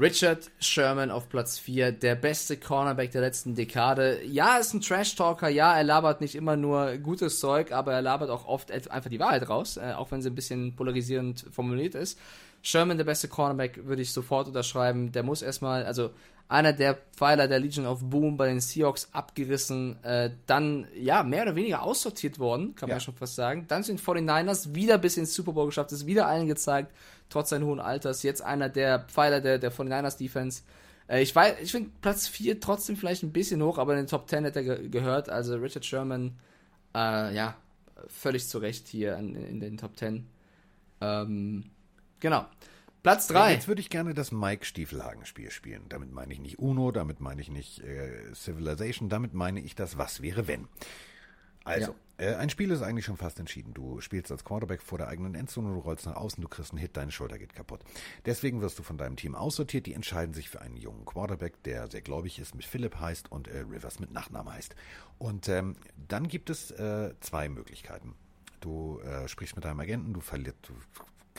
Richard 0.00 0.50
Sherman 0.60 1.10
auf 1.10 1.28
Platz 1.28 1.58
4, 1.58 1.92
der 1.92 2.14
beste 2.14 2.56
Cornerback 2.56 3.10
der 3.10 3.20
letzten 3.20 3.54
Dekade. 3.54 4.22
Ja, 4.24 4.56
ist 4.56 4.72
ein 4.72 4.80
Trash-Talker, 4.80 5.50
ja, 5.50 5.76
er 5.76 5.84
labert 5.84 6.22
nicht 6.22 6.34
immer 6.34 6.56
nur 6.56 6.96
gutes 6.96 7.38
Zeug, 7.38 7.70
aber 7.72 7.92
er 7.92 8.00
labert 8.00 8.30
auch 8.30 8.46
oft 8.46 8.70
einfach 8.70 9.10
die 9.10 9.20
Wahrheit 9.20 9.46
raus, 9.50 9.76
äh, 9.76 9.92
auch 9.92 10.10
wenn 10.10 10.22
sie 10.22 10.30
ein 10.30 10.34
bisschen 10.34 10.74
polarisierend 10.74 11.44
formuliert 11.52 11.94
ist. 11.94 12.18
Sherman, 12.62 12.96
der 12.96 13.04
beste 13.04 13.28
Cornerback, 13.28 13.86
würde 13.86 14.00
ich 14.00 14.12
sofort 14.12 14.46
unterschreiben. 14.48 15.12
Der 15.12 15.22
muss 15.22 15.42
erstmal, 15.42 15.84
also 15.84 16.10
einer 16.48 16.72
der 16.72 16.96
Pfeiler 17.14 17.46
der 17.46 17.60
Legion 17.60 17.86
of 17.86 18.00
Boom 18.02 18.38
bei 18.38 18.48
den 18.48 18.60
Seahawks 18.60 19.08
abgerissen, 19.12 20.02
äh, 20.02 20.30
dann 20.46 20.86
ja 20.98 21.22
mehr 21.22 21.42
oder 21.42 21.56
weniger 21.56 21.82
aussortiert 21.82 22.38
worden, 22.38 22.74
kann 22.74 22.88
man 22.88 22.96
Ja. 22.96 23.00
schon 23.00 23.14
fast 23.14 23.34
sagen. 23.34 23.66
Dann 23.68 23.82
sind 23.82 24.00
49ers 24.00 24.74
wieder 24.74 24.96
bis 24.96 25.18
ins 25.18 25.34
Super 25.34 25.52
Bowl 25.52 25.66
geschafft, 25.66 25.92
ist 25.92 26.06
wieder 26.06 26.26
allen 26.26 26.48
gezeigt, 26.48 26.90
trotz 27.30 27.50
seines 27.50 27.66
hohen 27.66 27.80
Alters. 27.80 28.22
Jetzt 28.22 28.42
einer 28.42 28.68
der 28.68 29.00
Pfeiler 29.00 29.40
der, 29.40 29.58
der 29.58 29.72
49ers 29.72 30.18
Defense. 30.18 30.62
Äh, 31.08 31.22
ich 31.22 31.34
weiß, 31.34 31.56
ich 31.62 31.72
finde 31.72 31.90
Platz 32.02 32.28
4 32.28 32.60
trotzdem 32.60 32.96
vielleicht 32.96 33.22
ein 33.22 33.32
bisschen 33.32 33.62
hoch, 33.62 33.78
aber 33.78 33.92
in 33.92 34.00
den 34.00 34.06
Top 34.06 34.28
10 34.28 34.44
hätte 34.44 34.60
er 34.60 34.76
ge 34.76 34.88
gehört. 34.88 35.30
Also 35.30 35.56
Richard 35.56 35.84
Sherman, 35.84 36.38
äh, 36.94 37.34
ja, 37.34 37.56
völlig 38.08 38.48
zu 38.48 38.58
Recht 38.58 38.88
hier 38.88 39.16
in, 39.16 39.34
in 39.34 39.60
den 39.60 39.78
Top 39.78 39.96
10. 39.96 40.26
Ähm, 41.00 41.70
genau. 42.20 42.46
Platz 43.02 43.28
3. 43.28 43.54
Jetzt 43.54 43.68
würde 43.68 43.80
ich 43.80 43.88
gerne 43.88 44.12
das 44.12 44.30
Mike 44.30 44.66
Stiefelhagen-Spiel 44.66 45.50
spielen. 45.50 45.84
Damit 45.88 46.12
meine 46.12 46.34
ich 46.34 46.38
nicht 46.38 46.58
Uno, 46.58 46.90
damit 46.90 47.20
meine 47.20 47.40
ich 47.40 47.50
nicht 47.50 47.80
äh, 47.80 48.34
Civilization, 48.34 49.08
damit 49.08 49.32
meine 49.32 49.60
ich 49.60 49.74
das 49.74 49.96
Was 49.96 50.20
wäre 50.20 50.46
wenn. 50.46 50.68
Also, 51.64 51.94
äh, 52.20 52.34
ein 52.34 52.50
Spiel 52.50 52.70
ist 52.70 52.82
eigentlich 52.82 53.04
schon 53.04 53.16
fast 53.16 53.38
entschieden. 53.40 53.72
Du 53.74 54.00
spielst 54.00 54.30
als 54.30 54.44
Quarterback 54.44 54.82
vor 54.82 54.98
der 54.98 55.08
eigenen 55.08 55.34
Endzone, 55.34 55.72
du 55.72 55.80
rollst 55.80 56.06
nach 56.06 56.16
außen, 56.16 56.42
du 56.42 56.48
kriegst 56.48 56.72
einen 56.72 56.80
Hit, 56.80 56.96
deine 56.96 57.10
Schulter 57.10 57.38
geht 57.38 57.54
kaputt. 57.54 57.80
Deswegen 58.26 58.60
wirst 58.60 58.78
du 58.78 58.82
von 58.82 58.98
deinem 58.98 59.16
Team 59.16 59.34
aussortiert. 59.34 59.86
Die 59.86 59.94
entscheiden 59.94 60.34
sich 60.34 60.50
für 60.50 60.60
einen 60.60 60.76
jungen 60.76 61.04
Quarterback, 61.04 61.62
der 61.62 61.88
sehr 61.88 62.02
gläubig 62.02 62.38
ist, 62.38 62.54
mit 62.54 62.64
Philipp 62.64 63.00
heißt 63.00 63.32
und 63.32 63.48
äh, 63.48 63.60
Rivers 63.60 64.00
mit 64.00 64.12
Nachname 64.12 64.52
heißt. 64.52 64.74
Und 65.18 65.48
ähm, 65.48 65.76
dann 66.08 66.28
gibt 66.28 66.50
es 66.50 66.70
äh, 66.72 67.14
zwei 67.20 67.48
Möglichkeiten. 67.48 68.14
Du 68.60 69.00
äh, 69.00 69.26
sprichst 69.26 69.56
mit 69.56 69.64
deinem 69.64 69.80
Agenten, 69.80 70.12
du 70.12 70.20
verlierst, 70.20 70.58
du 70.68 70.74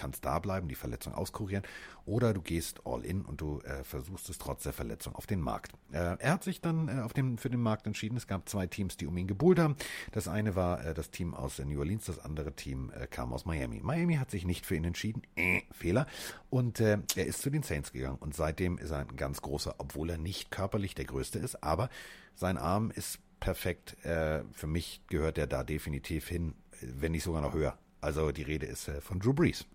kannst 0.01 0.25
da 0.25 0.39
bleiben, 0.39 0.67
die 0.67 0.75
Verletzung 0.75 1.13
auskurieren, 1.13 1.63
oder 2.05 2.33
du 2.33 2.41
gehst 2.41 2.81
all 2.85 3.05
in 3.05 3.21
und 3.21 3.39
du 3.39 3.59
äh, 3.61 3.83
versuchst 3.83 4.29
es 4.29 4.39
trotz 4.39 4.63
der 4.63 4.73
Verletzung 4.73 5.13
auf 5.15 5.27
den 5.27 5.39
Markt. 5.39 5.73
Äh, 5.91 6.17
er 6.17 6.33
hat 6.33 6.43
sich 6.43 6.59
dann 6.59 6.87
äh, 6.87 7.01
auf 7.01 7.13
den, 7.13 7.37
für 7.37 7.51
den 7.51 7.61
Markt 7.61 7.85
entschieden. 7.85 8.17
Es 8.17 8.25
gab 8.25 8.49
zwei 8.49 8.65
Teams, 8.65 8.97
die 8.97 9.05
um 9.05 9.15
ihn 9.15 9.27
gebuhlt 9.27 9.59
haben. 9.59 9.75
Das 10.11 10.27
eine 10.27 10.55
war 10.55 10.83
äh, 10.83 10.93
das 10.95 11.11
Team 11.11 11.35
aus 11.35 11.59
New 11.59 11.77
Orleans, 11.77 12.05
das 12.05 12.17
andere 12.17 12.53
Team 12.53 12.91
äh, 12.99 13.05
kam 13.05 13.31
aus 13.31 13.45
Miami. 13.45 13.79
Miami 13.81 14.15
hat 14.15 14.31
sich 14.31 14.43
nicht 14.45 14.65
für 14.65 14.75
ihn 14.75 14.85
entschieden. 14.85 15.21
Äh, 15.35 15.61
Fehler. 15.71 16.07
Und 16.49 16.79
äh, 16.79 16.97
er 17.15 17.25
ist 17.27 17.43
zu 17.43 17.51
den 17.51 17.61
Saints 17.61 17.91
gegangen. 17.91 18.17
Und 18.19 18.33
seitdem 18.33 18.79
ist 18.79 18.89
er 18.89 18.99
ein 18.99 19.15
ganz 19.15 19.41
großer, 19.43 19.75
obwohl 19.77 20.09
er 20.09 20.17
nicht 20.17 20.49
körperlich 20.49 20.95
der 20.95 21.05
Größte 21.05 21.37
ist, 21.37 21.63
aber 21.63 21.89
sein 22.33 22.57
Arm 22.57 22.89
ist 22.89 23.19
perfekt. 23.39 24.03
Äh, 24.03 24.43
für 24.51 24.67
mich 24.67 25.01
gehört 25.07 25.37
er 25.37 25.47
da 25.47 25.63
definitiv 25.63 26.27
hin, 26.27 26.55
wenn 26.81 27.11
nicht 27.11 27.23
sogar 27.23 27.41
noch 27.41 27.53
höher. 27.53 27.77
Also 28.01 28.31
die 28.31 28.43
Rede 28.43 28.65
ist 28.65 28.87
äh, 28.87 28.99
von 28.99 29.19
Drew 29.19 29.33
Brees. 29.33 29.67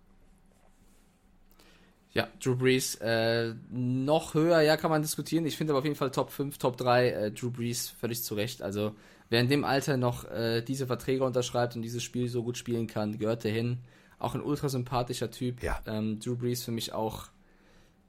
Ja, 2.17 2.29
Drew 2.43 2.57
Brees 2.57 2.95
äh, 2.97 3.53
noch 3.71 4.33
höher, 4.33 4.63
ja, 4.63 4.79
kann 4.79 4.91
man 4.91 5.03
diskutieren. 5.03 5.45
Ich 5.45 5.59
finde 5.59 5.75
aber 5.75 5.81
auf 5.81 5.85
jeden 5.85 5.97
Fall 5.97 6.11
Top 6.11 6.31
5, 6.31 6.57
Top 6.57 6.79
3, 6.79 7.11
äh, 7.11 7.31
Drew 7.31 7.51
Brees 7.51 7.91
völlig 7.91 8.25
zu 8.25 8.35
Recht. 8.35 8.63
Also 8.63 8.95
wer 9.29 9.43
in 9.43 9.51
dem 9.51 9.65
Alter 9.65 9.99
noch 9.99 10.25
äh, 10.25 10.63
diese 10.63 10.87
Verträge 10.87 11.25
unterschreibt 11.25 11.77
und 11.77 11.83
dieses 11.83 12.03
Spiel 12.03 12.31
so 12.31 12.43
gut 12.43 12.57
spielen 12.57 12.87
kann, 12.87 13.19
gehört 13.19 13.45
er 13.45 13.51
hin. 13.51 13.81
Auch 14.19 14.35
ein 14.35 14.41
ultra 14.41 14.71
sympathischer 14.71 15.31
Typ. 15.31 15.63
Ja. 15.63 15.79
Ähm, 15.87 16.19
Drew 16.19 16.37
Brees 16.37 16.65
für 16.65 16.71
mich 16.71 16.95
auch. 16.95 17.27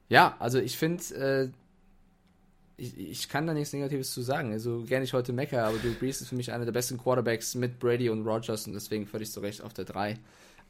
Ja, 0.08 0.36
also 0.38 0.58
ich 0.58 0.78
finde, 0.78 1.04
äh, 1.14 1.50
ich, 2.78 2.96
ich, 2.96 3.28
kann 3.28 3.46
da 3.46 3.52
nichts 3.52 3.74
Negatives 3.74 4.14
zu 4.14 4.22
sagen. 4.22 4.52
Also 4.52 4.84
gerne 4.84 5.04
ich 5.04 5.12
heute 5.12 5.34
mecker, 5.34 5.66
aber 5.66 5.76
Drew 5.76 5.92
Brees 5.92 6.22
ist 6.22 6.28
für 6.28 6.36
mich 6.36 6.50
einer 6.50 6.64
der 6.64 6.72
besten 6.72 6.96
Quarterbacks 6.96 7.54
mit 7.56 7.78
Brady 7.78 8.08
und 8.08 8.26
Rogers 8.26 8.66
und 8.66 8.72
deswegen 8.72 9.06
völlig 9.06 9.30
zu 9.30 9.40
Recht 9.40 9.60
auf 9.60 9.74
der 9.74 9.84
3. 9.84 10.18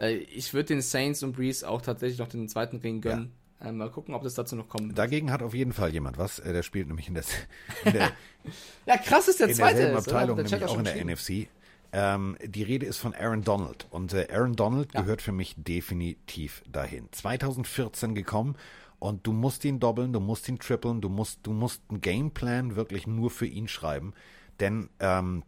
Äh, 0.01 0.17
ich 0.17 0.55
würde 0.55 0.67
den 0.67 0.83
Saints 0.83 1.23
und 1.23 1.33
Brees 1.33 1.65
auch 1.65 1.83
tatsächlich 1.83 2.19
noch 2.19 2.29
den 2.29 2.49
zweiten 2.49 2.77
Ring 2.77 3.01
gönnen. 3.01 3.33
Ja. 3.61 3.69
Äh, 3.69 3.73
mal 3.73 3.91
gucken, 3.91 4.15
ob 4.15 4.23
das 4.23 4.35
dazu 4.35 4.57
noch 4.57 4.69
kommt. 4.69 4.97
Dagegen 4.97 5.33
hat 5.33 5.43
auf 5.43 5.55
jeden 5.55 5.73
Fall 5.73 5.93
jemand 5.93 6.19
was. 6.19 6.39
Äh, 6.39 6.53
der 6.53 6.63
spielt 6.63 6.87
nämlich 6.87 7.09
in 7.09 7.15
der, 7.15 7.25
in 7.85 7.93
der 7.93 8.13
ja 8.87 8.97
krass 8.97 9.29
ist 9.29 9.41
der 9.41 9.49
in 9.49 9.55
zweite. 9.55 9.81
In 9.81 9.97
Abteilung, 9.97 10.37
der 10.37 10.45
nämlich 10.45 10.65
auch 10.65 10.79
in 10.79 10.85
der 10.85 11.05
NFC. 11.05 11.49
Ähm, 11.91 12.37
die 12.45 12.63
Rede 12.63 12.85
ist 12.85 12.99
von 12.99 13.15
Aaron 13.15 13.43
Donald 13.43 13.87
und 13.91 14.13
äh, 14.13 14.29
Aaron 14.31 14.55
Donald 14.55 14.93
ja. 14.93 15.01
gehört 15.01 15.23
für 15.23 15.33
mich 15.33 15.55
definitiv 15.57 16.63
dahin. 16.71 17.09
2014 17.13 18.15
gekommen 18.15 18.57
und 18.99 19.27
du 19.27 19.33
musst 19.33 19.65
ihn 19.65 19.81
doppeln, 19.81 20.13
du 20.13 20.21
musst 20.21 20.49
ihn 20.49 20.59
trippeln, 20.59 21.01
du 21.01 21.09
musst, 21.09 21.41
du 21.45 21.53
musst 21.53 21.83
einen 21.89 22.03
Gameplan 22.03 22.77
wirklich 22.77 23.07
nur 23.07 23.31
für 23.31 23.47
ihn 23.47 23.69
schreiben. 23.69 24.13
Denn 24.61 24.91
ähm, 25.01 25.45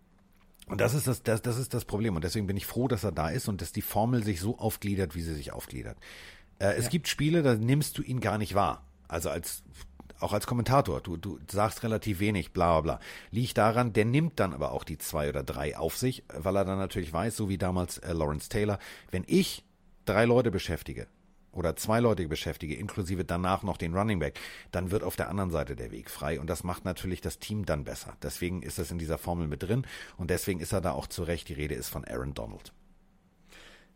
und 0.71 0.81
das 0.81 0.95
ist 0.95 1.07
das, 1.07 1.23
das, 1.23 1.43
das 1.43 1.59
ist 1.59 1.75
das 1.75 1.85
Problem. 1.85 2.17
Und 2.17 2.25
deswegen 2.25 2.47
bin 2.47 2.57
ich 2.57 2.67
froh, 2.67 2.89
dass 2.89 3.05
er 3.05 3.13
da 3.13 3.29
ist 3.29 3.49
und 3.49 3.61
dass 3.61 3.73
die 3.73 3.83
Formel 3.83 4.23
sich 4.23 4.41
so 4.41 4.59
aufgliedert, 4.59 5.15
wie 5.15 5.23
sie 5.23 5.35
sich 5.35 5.53
aufgliedert. 5.53 5.99
Äh, 6.59 6.75
es 6.75 6.85
ja. 6.85 6.91
gibt 6.91 7.09
Spiele, 7.09 7.43
da 7.43 7.55
nimmst 7.55 7.99
du 7.99 8.03
ihn 8.03 8.21
gar 8.21 8.39
nicht 8.39 8.55
wahr. 8.55 8.85
Also 9.09 9.31
als 9.31 9.63
auch 10.21 10.33
als 10.33 10.47
Kommentator, 10.47 11.01
du, 11.01 11.17
du 11.17 11.39
sagst 11.51 11.83
relativ 11.83 12.21
wenig, 12.21 12.53
bla 12.53 12.81
bla 12.81 12.97
bla. 12.97 13.07
Liegt 13.31 13.57
daran, 13.59 13.93
der 13.93 14.05
nimmt 14.05 14.39
dann 14.39 14.53
aber 14.53 14.73
auch 14.73 14.85
die 14.85 14.99
zwei 14.99 15.29
oder 15.29 15.43
drei 15.43 15.77
auf 15.77 15.97
sich, 15.97 16.25
weil 16.29 16.57
er 16.57 16.65
dann 16.65 16.79
natürlich 16.79 17.13
weiß, 17.13 17.37
so 17.37 17.49
wie 17.49 17.59
damals 17.59 17.99
äh, 17.99 18.13
Lawrence 18.13 18.49
Taylor, 18.49 18.79
wenn 19.11 19.25
ich 19.27 19.65
drei 20.05 20.27
Leute 20.27 20.51
beschäftige, 20.51 21.07
oder 21.53 21.77
zwei 21.77 22.01
Leute 22.01 22.27
beschäftige, 22.29 22.75
inklusive 22.75 23.25
danach 23.25 23.63
noch 23.63 23.77
den 23.77 23.95
Running 23.95 24.19
Back, 24.19 24.39
dann 24.71 24.91
wird 24.91 25.03
auf 25.03 25.17
der 25.17 25.29
anderen 25.29 25.51
Seite 25.51 25.77
der 25.77 25.91
Weg 25.91 26.11
frei 26.11 26.41
und 26.41 26.49
das 26.49 26.65
macht 26.65 26.85
natürlich 26.85 27.21
das 27.21 27.39
Team 27.39 27.65
dann 27.65 27.85
besser. 27.85 28.17
Deswegen 28.23 28.63
ist 28.63 28.79
das 28.79 28.91
in 28.91 28.99
dieser 28.99 29.19
Formel 29.19 29.49
mit 29.49 29.63
drin 29.63 29.87
und 30.17 30.31
deswegen 30.31 30.61
ist 30.61 30.73
er 30.73 30.81
da 30.81 30.93
auch 30.93 31.07
zurecht. 31.07 31.49
Die 31.49 31.55
Rede 31.55 31.75
ist 31.75 31.89
von 31.89 32.05
Aaron 32.05 32.35
Donald. 32.35 32.73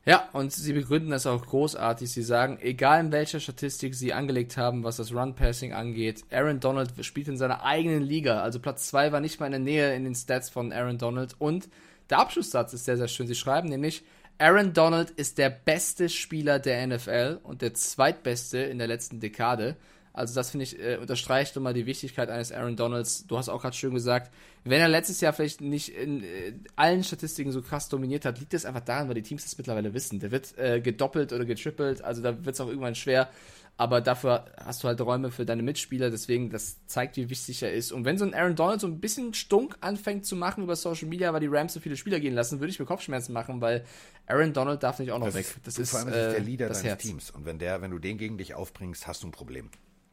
Ja, 0.06 0.28
und 0.34 0.52
sie 0.52 0.74
begründen 0.74 1.10
das 1.10 1.26
auch 1.26 1.46
großartig. 1.46 2.12
Sie 2.12 2.22
sagen, 2.22 2.58
egal 2.60 3.00
in 3.00 3.12
welcher 3.12 3.40
Statistik 3.40 3.94
sie 3.94 4.12
angelegt 4.12 4.58
haben, 4.58 4.84
was 4.84 4.96
das 4.96 5.14
Run-Passing 5.14 5.72
angeht, 5.72 6.24
Aaron 6.30 6.60
Donald 6.60 6.92
spielt 7.06 7.28
in 7.28 7.38
seiner 7.38 7.64
eigenen 7.64 8.02
Liga. 8.02 8.42
Also 8.42 8.60
Platz 8.60 8.88
2 8.88 9.12
war 9.12 9.20
nicht 9.20 9.40
mal 9.40 9.46
in 9.46 9.52
der 9.52 9.60
Nähe 9.60 9.94
in 9.94 10.04
den 10.04 10.14
Stats 10.14 10.50
von 10.50 10.72
Aaron 10.72 10.98
Donald. 10.98 11.36
Und 11.38 11.70
der 12.10 12.18
Abschlusssatz 12.18 12.74
ist 12.74 12.84
sehr, 12.84 12.98
sehr 12.98 13.08
schön. 13.08 13.26
Sie 13.26 13.34
schreiben 13.34 13.70
nämlich, 13.70 14.04
Aaron 14.38 14.72
Donald 14.72 15.10
ist 15.10 15.38
der 15.38 15.50
beste 15.50 16.08
Spieler 16.08 16.58
der 16.58 16.86
NFL 16.86 17.40
und 17.42 17.62
der 17.62 17.74
zweitbeste 17.74 18.58
in 18.58 18.78
der 18.78 18.88
letzten 18.88 19.20
Dekade. 19.20 19.76
Also 20.12 20.34
das 20.34 20.50
finde 20.50 20.64
ich 20.64 20.78
äh, 20.78 20.96
unterstreicht 20.96 21.56
nochmal 21.56 21.74
die 21.74 21.86
Wichtigkeit 21.86 22.30
eines 22.30 22.52
Aaron 22.52 22.76
Donalds. 22.76 23.26
Du 23.26 23.36
hast 23.36 23.48
auch 23.48 23.60
gerade 23.60 23.76
schön 23.76 23.94
gesagt, 23.94 24.32
wenn 24.62 24.80
er 24.80 24.88
letztes 24.88 25.20
Jahr 25.20 25.32
vielleicht 25.32 25.60
nicht 25.60 25.88
in 25.88 26.22
äh, 26.22 26.52
allen 26.76 27.02
Statistiken 27.02 27.50
so 27.50 27.62
krass 27.62 27.88
dominiert 27.88 28.24
hat, 28.24 28.38
liegt 28.38 28.54
das 28.54 28.64
einfach 28.64 28.84
daran, 28.84 29.08
weil 29.08 29.16
die 29.16 29.22
Teams 29.22 29.42
das 29.42 29.58
mittlerweile 29.58 29.92
wissen. 29.92 30.20
Der 30.20 30.30
wird 30.30 30.56
äh, 30.56 30.80
gedoppelt 30.80 31.32
oder 31.32 31.44
getrippelt, 31.44 32.02
also 32.02 32.22
da 32.22 32.44
wird 32.44 32.54
es 32.54 32.60
auch 32.60 32.68
irgendwann 32.68 32.94
schwer 32.94 33.28
aber 33.76 34.00
dafür 34.00 34.44
hast 34.56 34.84
du 34.84 34.88
halt 34.88 35.00
Räume 35.00 35.32
für 35.32 35.44
deine 35.44 35.62
Mitspieler, 35.62 36.10
deswegen 36.10 36.50
das 36.50 36.86
zeigt, 36.86 37.16
wie 37.16 37.28
wichtig 37.28 37.62
er 37.62 37.72
ist. 37.72 37.90
Und 37.90 38.04
wenn 38.04 38.16
so 38.18 38.24
ein 38.24 38.32
Aaron 38.32 38.54
Donald 38.54 38.80
so 38.80 38.86
ein 38.86 39.00
bisschen 39.00 39.34
stunk 39.34 39.76
anfängt 39.80 40.24
zu 40.26 40.36
machen 40.36 40.62
über 40.62 40.76
Social 40.76 41.08
Media, 41.08 41.32
weil 41.32 41.40
die 41.40 41.48
Rams 41.48 41.74
so 41.74 41.80
viele 41.80 41.96
Spieler 41.96 42.20
gehen 42.20 42.34
lassen, 42.34 42.60
würde 42.60 42.70
ich 42.70 42.78
mir 42.78 42.86
Kopfschmerzen 42.86 43.32
machen, 43.32 43.60
weil 43.60 43.84
Aaron 44.26 44.52
Donald 44.52 44.82
darf 44.82 45.00
nicht 45.00 45.10
auch 45.10 45.18
noch 45.18 45.26
das 45.26 45.34
weg. 45.34 45.46
Das 45.64 45.78
ist, 45.78 45.90
vor 45.90 46.00
allem 46.00 46.08
äh, 46.08 46.12
der 46.12 46.40
Leader 46.40 46.66
deines 46.66 46.84
Herz. 46.84 47.02
Teams. 47.02 47.30
Und 47.32 47.46
wenn 47.46 47.58
der, 47.58 47.82
wenn 47.82 47.90
du 47.90 47.98
den 47.98 48.16
gegen 48.16 48.38
dich 48.38 48.54
aufbringst, 48.54 49.08
hast 49.08 49.24
du 49.24 49.28
ein 49.28 49.32
Problem. 49.32 49.70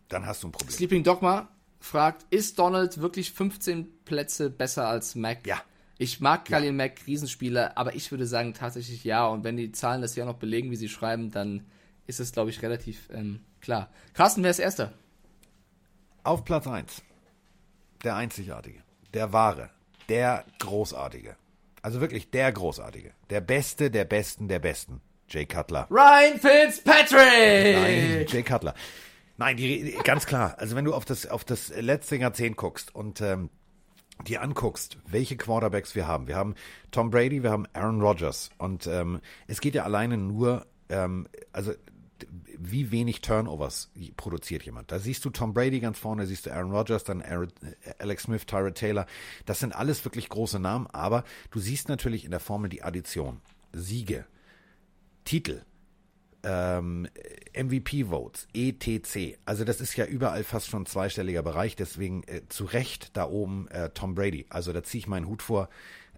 Dann 0.10 0.26
hast 0.26 0.42
du 0.42 0.48
ein 0.48 0.52
Problem. 0.52 0.72
Sleeping 0.72 1.04
Dogma 1.04 1.50
fragt, 1.80 2.26
ist 2.32 2.58
Donald 2.58 3.00
wirklich 3.00 3.32
15 3.32 4.04
Plätze 4.06 4.50
besser 4.50 4.88
als 4.88 5.14
Mac? 5.14 5.46
Ja. 5.46 5.62
Ich 6.00 6.20
mag 6.20 6.46
Khalil 6.46 6.68
ja. 6.68 6.74
Mack, 6.74 7.06
Riesenspieler, 7.06 7.78
aber 7.78 7.94
ich 7.94 8.10
würde 8.10 8.26
sagen 8.26 8.56
tatsächlich 8.56 9.04
ja. 9.04 9.28
Und 9.28 9.44
wenn 9.44 9.56
die 9.56 9.72
Zahlen 9.72 10.02
das 10.02 10.16
ja 10.16 10.26
noch 10.26 10.38
belegen, 10.38 10.72
wie 10.72 10.76
sie 10.76 10.90
schreiben, 10.90 11.30
dann 11.30 11.68
ist 12.08 12.20
es, 12.20 12.32
glaube 12.32 12.50
ich, 12.50 12.62
relativ 12.62 13.10
ähm, 13.12 13.42
Klar. 13.62 13.90
Carsten, 14.14 14.44
wer 14.44 14.50
ist 14.50 14.60
Erster? 14.60 14.92
Auf 16.24 16.44
Platz 16.44 16.68
1. 16.68 17.04
Der 18.04 18.16
Einzigartige. 18.16 18.82
Der 19.14 19.32
Wahre. 19.32 19.70
Der 20.10 20.46
Großartige. 20.60 21.36
Also 21.84 22.02
wirklich 22.02 22.32
der 22.32 22.52
Großartige. 22.52 23.12
Der 23.30 23.42
Beste 23.42 23.92
der 23.92 24.06
Besten 24.06 24.48
der 24.48 24.60
Besten. 24.60 25.02
Jay 25.30 25.46
Cutler. 25.46 25.88
Ryan 25.90 26.40
Fitzpatrick! 26.40 27.76
Nein, 27.76 28.26
Jay 28.28 28.44
Cutler. 28.44 28.74
Nein, 29.38 29.58
die, 29.58 29.98
ganz 30.04 30.26
klar. 30.26 30.56
Also 30.58 30.76
wenn 30.76 30.86
du 30.86 30.94
auf 30.94 31.06
das, 31.06 31.28
auf 31.28 31.44
das 31.44 31.70
letzte 31.70 32.18
Jahrzehnt 32.18 32.58
guckst 32.58 32.94
und 32.94 33.22
ähm, 33.22 33.50
dir 34.28 34.42
anguckst, 34.42 34.98
welche 35.08 35.38
Quarterbacks 35.38 35.96
wir 35.96 36.08
haben. 36.08 36.28
Wir 36.28 36.36
haben 36.36 36.56
Tom 36.92 37.12
Brady, 37.12 37.44
wir 37.44 37.52
haben 37.52 37.66
Aaron 37.74 38.02
Rodgers. 38.02 38.50
Und 38.58 38.88
ähm, 38.88 39.22
es 39.48 39.62
geht 39.62 39.76
ja 39.76 39.84
alleine 39.84 40.18
nur, 40.18 40.66
ähm, 40.90 41.28
also 41.54 41.74
wie 42.64 42.92
wenig 42.92 43.22
Turnovers 43.22 43.90
produziert 44.18 44.64
jemand. 44.64 44.92
Da 44.92 45.00
siehst 45.00 45.26
du 45.26 45.30
Tom 45.30 45.54
Brady 45.54 45.80
ganz 45.80 45.98
vorne, 45.98 46.28
siehst 46.28 46.46
du 46.46 46.52
Aaron 46.52 46.72
Rodgers, 46.72 47.04
dann 47.04 47.22
Aaron, 47.22 47.52
äh, 47.84 47.94
Alex 48.00 48.24
Smith, 48.24 48.46
Tyrod 48.46 48.76
Taylor. 48.76 49.08
Das 49.46 49.60
sind 49.60 49.76
alles 49.76 50.06
wirklich 50.06 50.30
große 50.30 50.60
Namen, 50.60 50.88
aber 50.88 51.24
du 51.50 51.60
siehst 51.60 51.90
natürlich 51.90 52.24
in 52.24 52.32
der 52.32 52.40
Formel 52.40 52.70
die 52.70 52.84
Addition. 52.84 53.42
Siege, 53.74 54.26
Titel, 55.26 55.64
ähm, 56.44 57.08
MVP-Votes, 57.54 58.48
ETC. 58.54 59.38
Also 59.46 59.64
das 59.64 59.82
ist 59.82 59.96
ja 59.96 60.06
überall 60.06 60.44
fast 60.44 60.68
schon 60.68 60.84
ein 60.84 60.88
zweistelliger 60.88 61.44
Bereich, 61.44 61.76
deswegen 61.76 62.24
äh, 62.24 62.42
zu 62.50 62.66
Recht 62.66 63.16
da 63.18 63.28
oben 63.28 63.68
äh, 63.70 63.90
Tom 63.90 64.16
Brady. 64.16 64.46
Also 64.50 64.74
da 64.74 64.84
ziehe 64.84 65.00
ich 65.00 65.08
meinen 65.08 65.28
Hut 65.28 65.42
vor, 65.42 65.70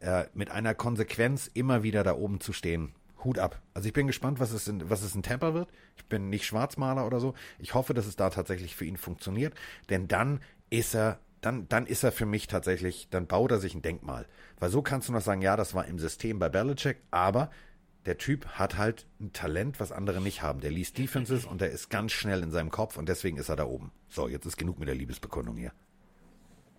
äh, 0.01 0.25
mit 0.33 0.51
einer 0.51 0.75
Konsequenz 0.75 1.49
immer 1.53 1.83
wieder 1.83 2.03
da 2.03 2.15
oben 2.15 2.39
zu 2.39 2.53
stehen. 2.53 2.93
Hut 3.23 3.39
ab. 3.39 3.61
Also 3.73 3.87
ich 3.87 3.93
bin 3.93 4.07
gespannt, 4.07 4.39
was 4.39 4.51
es 4.51 4.67
in, 4.67 4.89
was 4.89 5.01
es 5.01 5.15
in 5.15 5.23
Tampa 5.23 5.53
wird. 5.53 5.69
Ich 5.97 6.05
bin 6.05 6.29
nicht 6.29 6.45
Schwarzmaler 6.45 7.05
oder 7.05 7.19
so. 7.19 7.33
Ich 7.59 7.73
hoffe, 7.73 7.93
dass 7.93 8.05
es 8.05 8.15
da 8.15 8.29
tatsächlich 8.29 8.75
für 8.75 8.85
ihn 8.85 8.97
funktioniert, 8.97 9.53
denn 9.89 10.07
dann 10.07 10.41
ist 10.69 10.95
er 10.95 11.19
dann, 11.41 11.67
dann 11.67 11.85
ist 11.85 12.03
er 12.03 12.11
für 12.11 12.25
mich 12.25 12.47
tatsächlich, 12.47 13.09
dann 13.09 13.27
baut 13.27 13.51
er 13.51 13.59
sich 13.59 13.75
ein 13.75 13.81
Denkmal. 13.81 14.27
Weil 14.59 14.69
so 14.69 14.81
kannst 14.81 15.09
du 15.09 15.13
noch 15.13 15.21
sagen, 15.21 15.41
ja, 15.41 15.57
das 15.57 15.73
war 15.73 15.85
im 15.85 15.99
System 15.99 16.39
bei 16.39 16.49
Belichick, 16.49 17.01
aber 17.11 17.49
der 18.05 18.17
Typ 18.17 18.45
hat 18.47 18.77
halt 18.77 19.05
ein 19.19 19.33
Talent, 19.33 19.79
was 19.79 19.91
andere 19.91 20.21
nicht 20.21 20.41
haben. 20.41 20.59
Der 20.61 20.71
liest 20.71 20.97
Defenses 20.97 21.45
und 21.45 21.61
der 21.61 21.71
ist 21.71 21.89
ganz 21.89 22.11
schnell 22.11 22.43
in 22.43 22.51
seinem 22.51 22.69
Kopf 22.69 22.97
und 22.97 23.07
deswegen 23.07 23.37
ist 23.37 23.49
er 23.49 23.55
da 23.55 23.65
oben. 23.65 23.91
So, 24.09 24.27
jetzt 24.27 24.45
ist 24.45 24.57
genug 24.57 24.79
mit 24.79 24.87
der 24.87 24.95
Liebesbekundung 24.95 25.57
hier. 25.57 25.73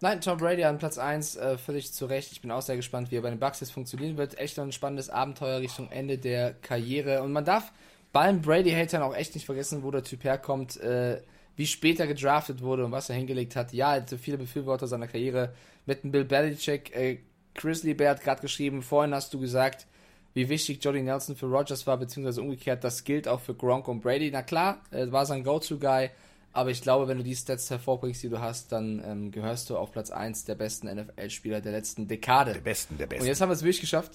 Nein, 0.00 0.20
Tom 0.20 0.38
Brady 0.38 0.64
an 0.64 0.78
Platz 0.78 0.98
1, 0.98 1.36
äh, 1.36 1.56
völlig 1.56 1.92
zu 1.92 2.06
Recht. 2.06 2.32
Ich 2.32 2.40
bin 2.40 2.50
auch 2.50 2.62
sehr 2.62 2.76
gespannt, 2.76 3.10
wie 3.10 3.16
er 3.16 3.22
bei 3.22 3.30
den 3.30 3.38
Bucks 3.38 3.60
jetzt 3.60 3.72
funktionieren 3.72 4.16
wird. 4.16 4.38
Echt 4.38 4.58
ein 4.58 4.72
spannendes 4.72 5.08
Abenteuer 5.08 5.60
Richtung 5.60 5.90
Ende 5.90 6.18
der 6.18 6.52
Karriere. 6.52 7.22
Und 7.22 7.32
man 7.32 7.44
darf 7.44 7.72
bei 8.12 8.22
allen 8.22 8.42
Brady-Hatern 8.42 9.02
auch 9.02 9.14
echt 9.14 9.34
nicht 9.34 9.46
vergessen, 9.46 9.82
wo 9.82 9.90
der 9.90 10.04
Typ 10.04 10.24
herkommt, 10.24 10.78
äh, 10.80 11.20
wie 11.56 11.66
später 11.66 12.06
gedraftet 12.06 12.60
wurde 12.60 12.84
und 12.84 12.92
was 12.92 13.08
er 13.08 13.16
hingelegt 13.16 13.56
hat. 13.56 13.72
Ja, 13.72 13.94
er 13.94 14.02
hatte 14.02 14.18
viele 14.18 14.38
Befürworter 14.38 14.86
seiner 14.86 15.06
Karriere 15.06 15.54
mit 15.86 16.02
dem 16.02 16.10
Bill 16.10 16.24
Belichick. 16.24 16.94
Äh, 16.94 17.18
Chris 17.54 17.82
Bear 17.82 18.10
hat 18.10 18.22
gerade 18.22 18.40
geschrieben, 18.40 18.82
vorhin 18.82 19.14
hast 19.14 19.32
du 19.32 19.38
gesagt, 19.38 19.86
wie 20.34 20.48
wichtig 20.48 20.84
Jody 20.84 21.02
Nelson 21.02 21.36
für 21.36 21.46
Rogers 21.46 21.86
war, 21.86 21.96
beziehungsweise 21.96 22.42
umgekehrt, 22.42 22.82
das 22.82 23.04
gilt 23.04 23.28
auch 23.28 23.40
für 23.40 23.54
Gronk 23.54 23.86
und 23.86 24.00
Brady. 24.00 24.30
Na 24.32 24.42
klar, 24.42 24.82
er 24.90 25.12
war 25.12 25.24
sein 25.24 25.44
Go-To-Guy. 25.44 26.10
Aber 26.54 26.70
ich 26.70 26.82
glaube, 26.82 27.08
wenn 27.08 27.18
du 27.18 27.24
die 27.24 27.34
Stats 27.34 27.68
hervorbringst, 27.68 28.22
die 28.22 28.28
du 28.28 28.40
hast, 28.40 28.70
dann 28.70 29.02
ähm, 29.04 29.32
gehörst 29.32 29.68
du 29.70 29.76
auf 29.76 29.90
Platz 29.90 30.10
1 30.10 30.44
der 30.44 30.54
besten 30.54 30.86
NFL-Spieler 30.86 31.60
der 31.60 31.72
letzten 31.72 32.06
Dekade. 32.06 32.52
Der 32.52 32.60
besten, 32.60 32.96
der 32.96 33.08
besten. 33.08 33.22
Und 33.22 33.26
jetzt 33.26 33.40
haben 33.40 33.48
wir 33.48 33.54
es 33.54 33.62
wirklich 33.62 33.80
geschafft. 33.80 34.12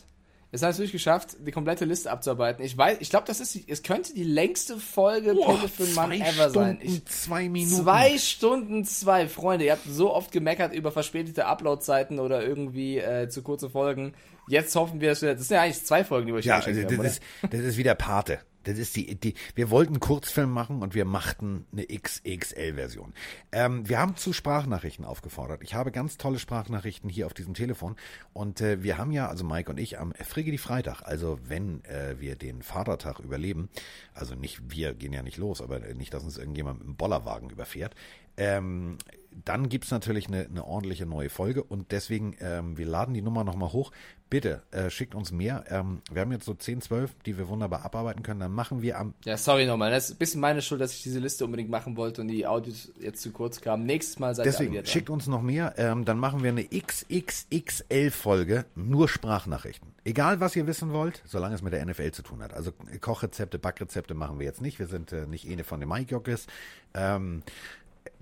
Es 0.51 0.63
hat 0.63 0.71
es 0.71 0.77
wirklich 0.77 0.93
geschafft, 0.93 1.35
die 1.45 1.51
komplette 1.51 1.83
Liste 1.83 2.09
abzuarbeiten. 2.09 2.63
Ich 2.65 2.75
weiß, 2.75 2.97
ich 3.01 3.09
glaube, 3.09 3.27
das 3.27 3.41
ist, 3.41 3.53
die, 3.53 3.65
es 3.67 3.83
könnte 3.83 4.13
die 4.13 4.23
längste 4.23 4.77
Folge 4.77 5.35
Pille 5.35 5.67
für 5.67 5.83
einen 5.83 5.93
Mann 5.95 6.11
ever 6.13 6.49
sein. 6.49 6.77
Stunden, 6.77 6.95
Ich, 6.95 7.05
zwei 7.05 7.49
Minuten. 7.49 7.83
Zwei 7.83 8.17
Stunden 8.17 8.85
zwei, 8.85 9.27
Freunde. 9.27 9.65
Ihr 9.65 9.73
habt 9.73 9.85
so 9.85 10.11
oft 10.11 10.31
gemeckert 10.31 10.73
über 10.73 10.91
verspätete 10.93 11.45
Uploadzeiten 11.45 12.19
oder 12.19 12.41
irgendwie 12.41 12.99
äh, 12.99 13.27
zu 13.27 13.43
kurze 13.43 13.69
Folgen. 13.69 14.13
Jetzt 14.47 14.75
hoffen 14.75 15.01
wir, 15.01 15.09
dass 15.09 15.21
wir, 15.21 15.35
das 15.35 15.49
sind 15.49 15.55
ja 15.57 15.63
eigentlich 15.63 15.83
zwei 15.85 16.05
Folgen, 16.05 16.25
die 16.27 16.33
wir 16.33 16.39
euch 16.39 16.45
Ja, 16.45 16.57
geschenkt 16.57 16.89
das 16.89 16.97
haben, 16.97 17.05
ist, 17.05 17.21
das 17.51 17.59
ist 17.59 17.77
wie 17.77 17.83
der 17.83 17.95
Pate. 17.95 18.39
Das 18.63 18.77
ist 18.77 18.95
die, 18.95 19.15
die, 19.15 19.35
wir 19.55 19.69
wollten 19.69 19.93
einen 19.93 19.99
Kurzfilm 19.99 20.51
machen 20.51 20.81
und 20.81 20.95
wir 20.95 21.05
machten 21.05 21.65
eine 21.71 21.85
XXL-Version. 21.85 23.13
Ähm, 23.51 23.87
wir 23.87 23.99
haben 23.99 24.15
zu 24.15 24.33
Sprachnachrichten 24.33 25.05
aufgefordert. 25.05 25.63
Ich 25.63 25.73
habe 25.73 25.91
ganz 25.91 26.17
tolle 26.17 26.39
Sprachnachrichten 26.39 27.09
hier 27.09 27.25
auf 27.25 27.33
diesem 27.33 27.53
Telefon 27.53 27.95
und 28.33 28.61
äh, 28.61 28.83
wir 28.83 28.97
haben 28.97 29.11
ja, 29.11 29.27
also 29.27 29.43
Mike 29.43 29.71
und 29.71 29.79
ich, 29.79 29.99
am 29.99 30.13
Frigge 30.13 30.51
die 30.51 30.57
Freitag, 30.57 31.01
also 31.03 31.39
wenn 31.47 31.83
äh, 31.85 32.19
wir 32.19 32.35
den 32.35 32.61
Vatertag 32.61 33.19
überleben, 33.19 33.69
also 34.13 34.35
nicht, 34.35 34.71
wir 34.71 34.93
gehen 34.93 35.13
ja 35.13 35.23
nicht 35.23 35.37
los, 35.37 35.61
aber 35.61 35.79
nicht, 35.79 36.13
dass 36.13 36.23
uns 36.23 36.37
irgendjemand 36.37 36.79
mit 36.79 36.87
einem 36.87 36.95
Bollerwagen 36.95 37.49
überfährt, 37.49 37.95
ähm, 38.37 38.97
dann 39.45 39.69
gibt's 39.69 39.91
natürlich 39.91 40.27
eine, 40.27 40.45
eine 40.45 40.65
ordentliche 40.65 41.05
neue 41.05 41.29
Folge 41.29 41.63
und 41.63 41.91
deswegen, 41.91 42.35
ähm, 42.39 42.77
wir 42.77 42.85
laden 42.85 43.13
die 43.13 43.21
Nummer 43.21 43.43
nochmal 43.43 43.71
hoch. 43.71 43.91
Bitte 44.29 44.61
äh, 44.69 44.91
schickt 44.91 45.15
uns 45.15 45.31
mehr. 45.31 45.63
Ähm, 45.69 46.03
wir 46.11 46.21
haben 46.21 46.31
jetzt 46.31 46.45
so 46.45 46.53
10, 46.53 46.81
12, 46.81 47.15
die 47.25 47.39
wir 47.39 47.47
wunderbar 47.47 47.83
abarbeiten 47.83 48.21
können. 48.21 48.39
Dann 48.39 48.51
machen 48.51 48.83
wir 48.83 48.99
am. 48.99 49.15
Ja, 49.25 49.37
sorry 49.37 49.65
nochmal. 49.65 49.89
Das 49.89 50.05
ist 50.05 50.11
ein 50.15 50.17
bisschen 50.19 50.39
meine 50.39 50.61
Schuld, 50.61 50.81
dass 50.81 50.93
ich 50.93 51.01
diese 51.01 51.17
Liste 51.17 51.45
unbedingt 51.45 51.71
machen 51.71 51.97
wollte 51.97 52.21
und 52.21 52.27
die 52.27 52.45
Audios 52.45 52.91
jetzt 52.99 53.23
zu 53.23 53.31
kurz 53.31 53.59
kamen. 53.59 53.87
Nächstes 53.87 54.19
Mal 54.19 54.35
seid 54.35 54.45
ihr 54.45 54.51
Deswegen 54.51 54.75
dran. 54.75 54.85
schickt 54.85 55.09
uns 55.09 55.25
noch 55.25 55.41
mehr. 55.41 55.73
Ähm, 55.77 56.05
dann 56.05 56.19
machen 56.19 56.43
wir 56.43 56.51
eine 56.51 56.63
XXXL-Folge, 56.63 58.65
nur 58.75 59.09
Sprachnachrichten. 59.09 59.89
Egal, 60.03 60.39
was 60.39 60.55
ihr 60.55 60.67
wissen 60.67 60.93
wollt, 60.93 61.23
solange 61.25 61.55
es 61.55 61.63
mit 61.63 61.73
der 61.73 61.83
NFL 61.83 62.11
zu 62.11 62.21
tun 62.21 62.43
hat. 62.43 62.53
Also 62.53 62.71
Kochrezepte, 63.01 63.57
Backrezepte 63.57 64.13
machen 64.13 64.37
wir 64.37 64.45
jetzt 64.45 64.61
nicht. 64.61 64.77
Wir 64.77 64.85
sind 64.87 65.11
äh, 65.11 65.25
nicht 65.25 65.49
eine 65.49 65.63
von 65.63 65.79
den 65.79 65.89
Mike 65.89 66.11
Jockes. 66.11 66.45
Ähm, 66.93 67.41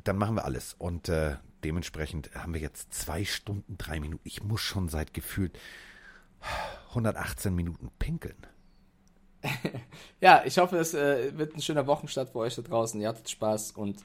dann 0.06 0.18
machen 0.18 0.36
wir 0.36 0.46
alles. 0.46 0.74
Und 0.78 1.10
äh, 1.10 1.36
dementsprechend 1.66 2.34
haben 2.34 2.54
wir 2.54 2.62
jetzt 2.62 2.94
zwei 2.94 3.26
Stunden, 3.26 3.78
drei 3.78 4.00
Minuten. 4.00 4.22
Ich 4.24 4.42
muss 4.42 4.62
schon 4.62 4.88
seit 4.88 5.14
gefühlt 5.14 5.60
118 6.90 7.54
Minuten 7.54 7.90
pinkeln. 8.00 8.38
Ja, 10.20 10.42
ich 10.46 10.58
hoffe, 10.58 10.78
es 10.78 10.96
äh, 10.96 11.38
wird 11.38 11.56
ein 11.56 11.62
schöner 11.62 11.86
Wochenstart 11.86 12.30
für 12.32 12.40
euch 12.40 12.56
da 12.56 12.64
draußen. 12.64 13.00
Ihr 13.00 13.08
hattet 13.08 13.30
Spaß 13.30 13.72
und 13.72 14.04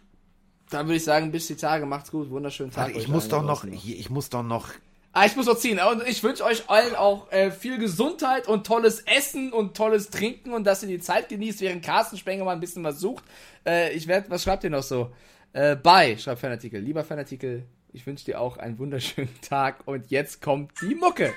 dann 0.68 0.86
würde 0.86 0.96
ich 0.96 1.04
sagen, 1.04 1.32
bis 1.32 1.46
die 1.46 1.56
Tage. 1.56 1.86
Macht's 1.86 2.10
gut. 2.10 2.30
Wunderschönen 2.30 2.70
Tag. 2.70 2.88
Warte, 2.88 2.98
ich 2.98 3.08
muss 3.08 3.28
doch 3.28 3.42
noch, 3.42 3.64
hier, 3.64 3.96
ich 3.96 4.10
muss 4.10 4.28
doch 4.28 4.42
noch. 4.42 4.68
Ah, 5.12 5.26
ich 5.26 5.36
muss 5.36 5.46
noch 5.46 5.56
ziehen. 5.56 5.78
Und 5.78 6.06
ich 6.06 6.22
wünsche 6.22 6.44
euch 6.44 6.68
allen 6.68 6.94
auch 6.94 7.30
äh, 7.32 7.50
viel 7.50 7.78
Gesundheit 7.78 8.48
und 8.48 8.66
tolles 8.66 9.00
Essen 9.00 9.52
und 9.52 9.76
tolles 9.76 10.10
Trinken 10.10 10.54
und 10.54 10.64
dass 10.64 10.82
ihr 10.82 10.88
die 10.88 11.00
Zeit 11.00 11.28
genießt, 11.28 11.60
während 11.60 11.82
Carsten 11.84 12.16
Spenger 12.16 12.44
mal 12.44 12.52
ein 12.52 12.60
bisschen 12.60 12.84
was 12.84 12.98
sucht. 12.98 13.24
Äh, 13.66 13.92
ich 13.92 14.06
werde, 14.06 14.30
was 14.30 14.42
schreibt 14.42 14.64
ihr 14.64 14.70
noch 14.70 14.82
so? 14.82 15.12
Äh, 15.52 15.76
bye, 15.76 16.18
schreibt 16.18 16.40
Fanartikel. 16.40 16.80
Lieber 16.80 17.04
Fanartikel, 17.04 17.66
ich 17.92 18.06
wünsche 18.06 18.24
dir 18.24 18.40
auch 18.40 18.56
einen 18.56 18.78
wunderschönen 18.78 19.34
Tag 19.42 19.80
und 19.86 20.10
jetzt 20.10 20.40
kommt 20.40 20.72
die 20.80 20.94
Mucke. 20.94 21.34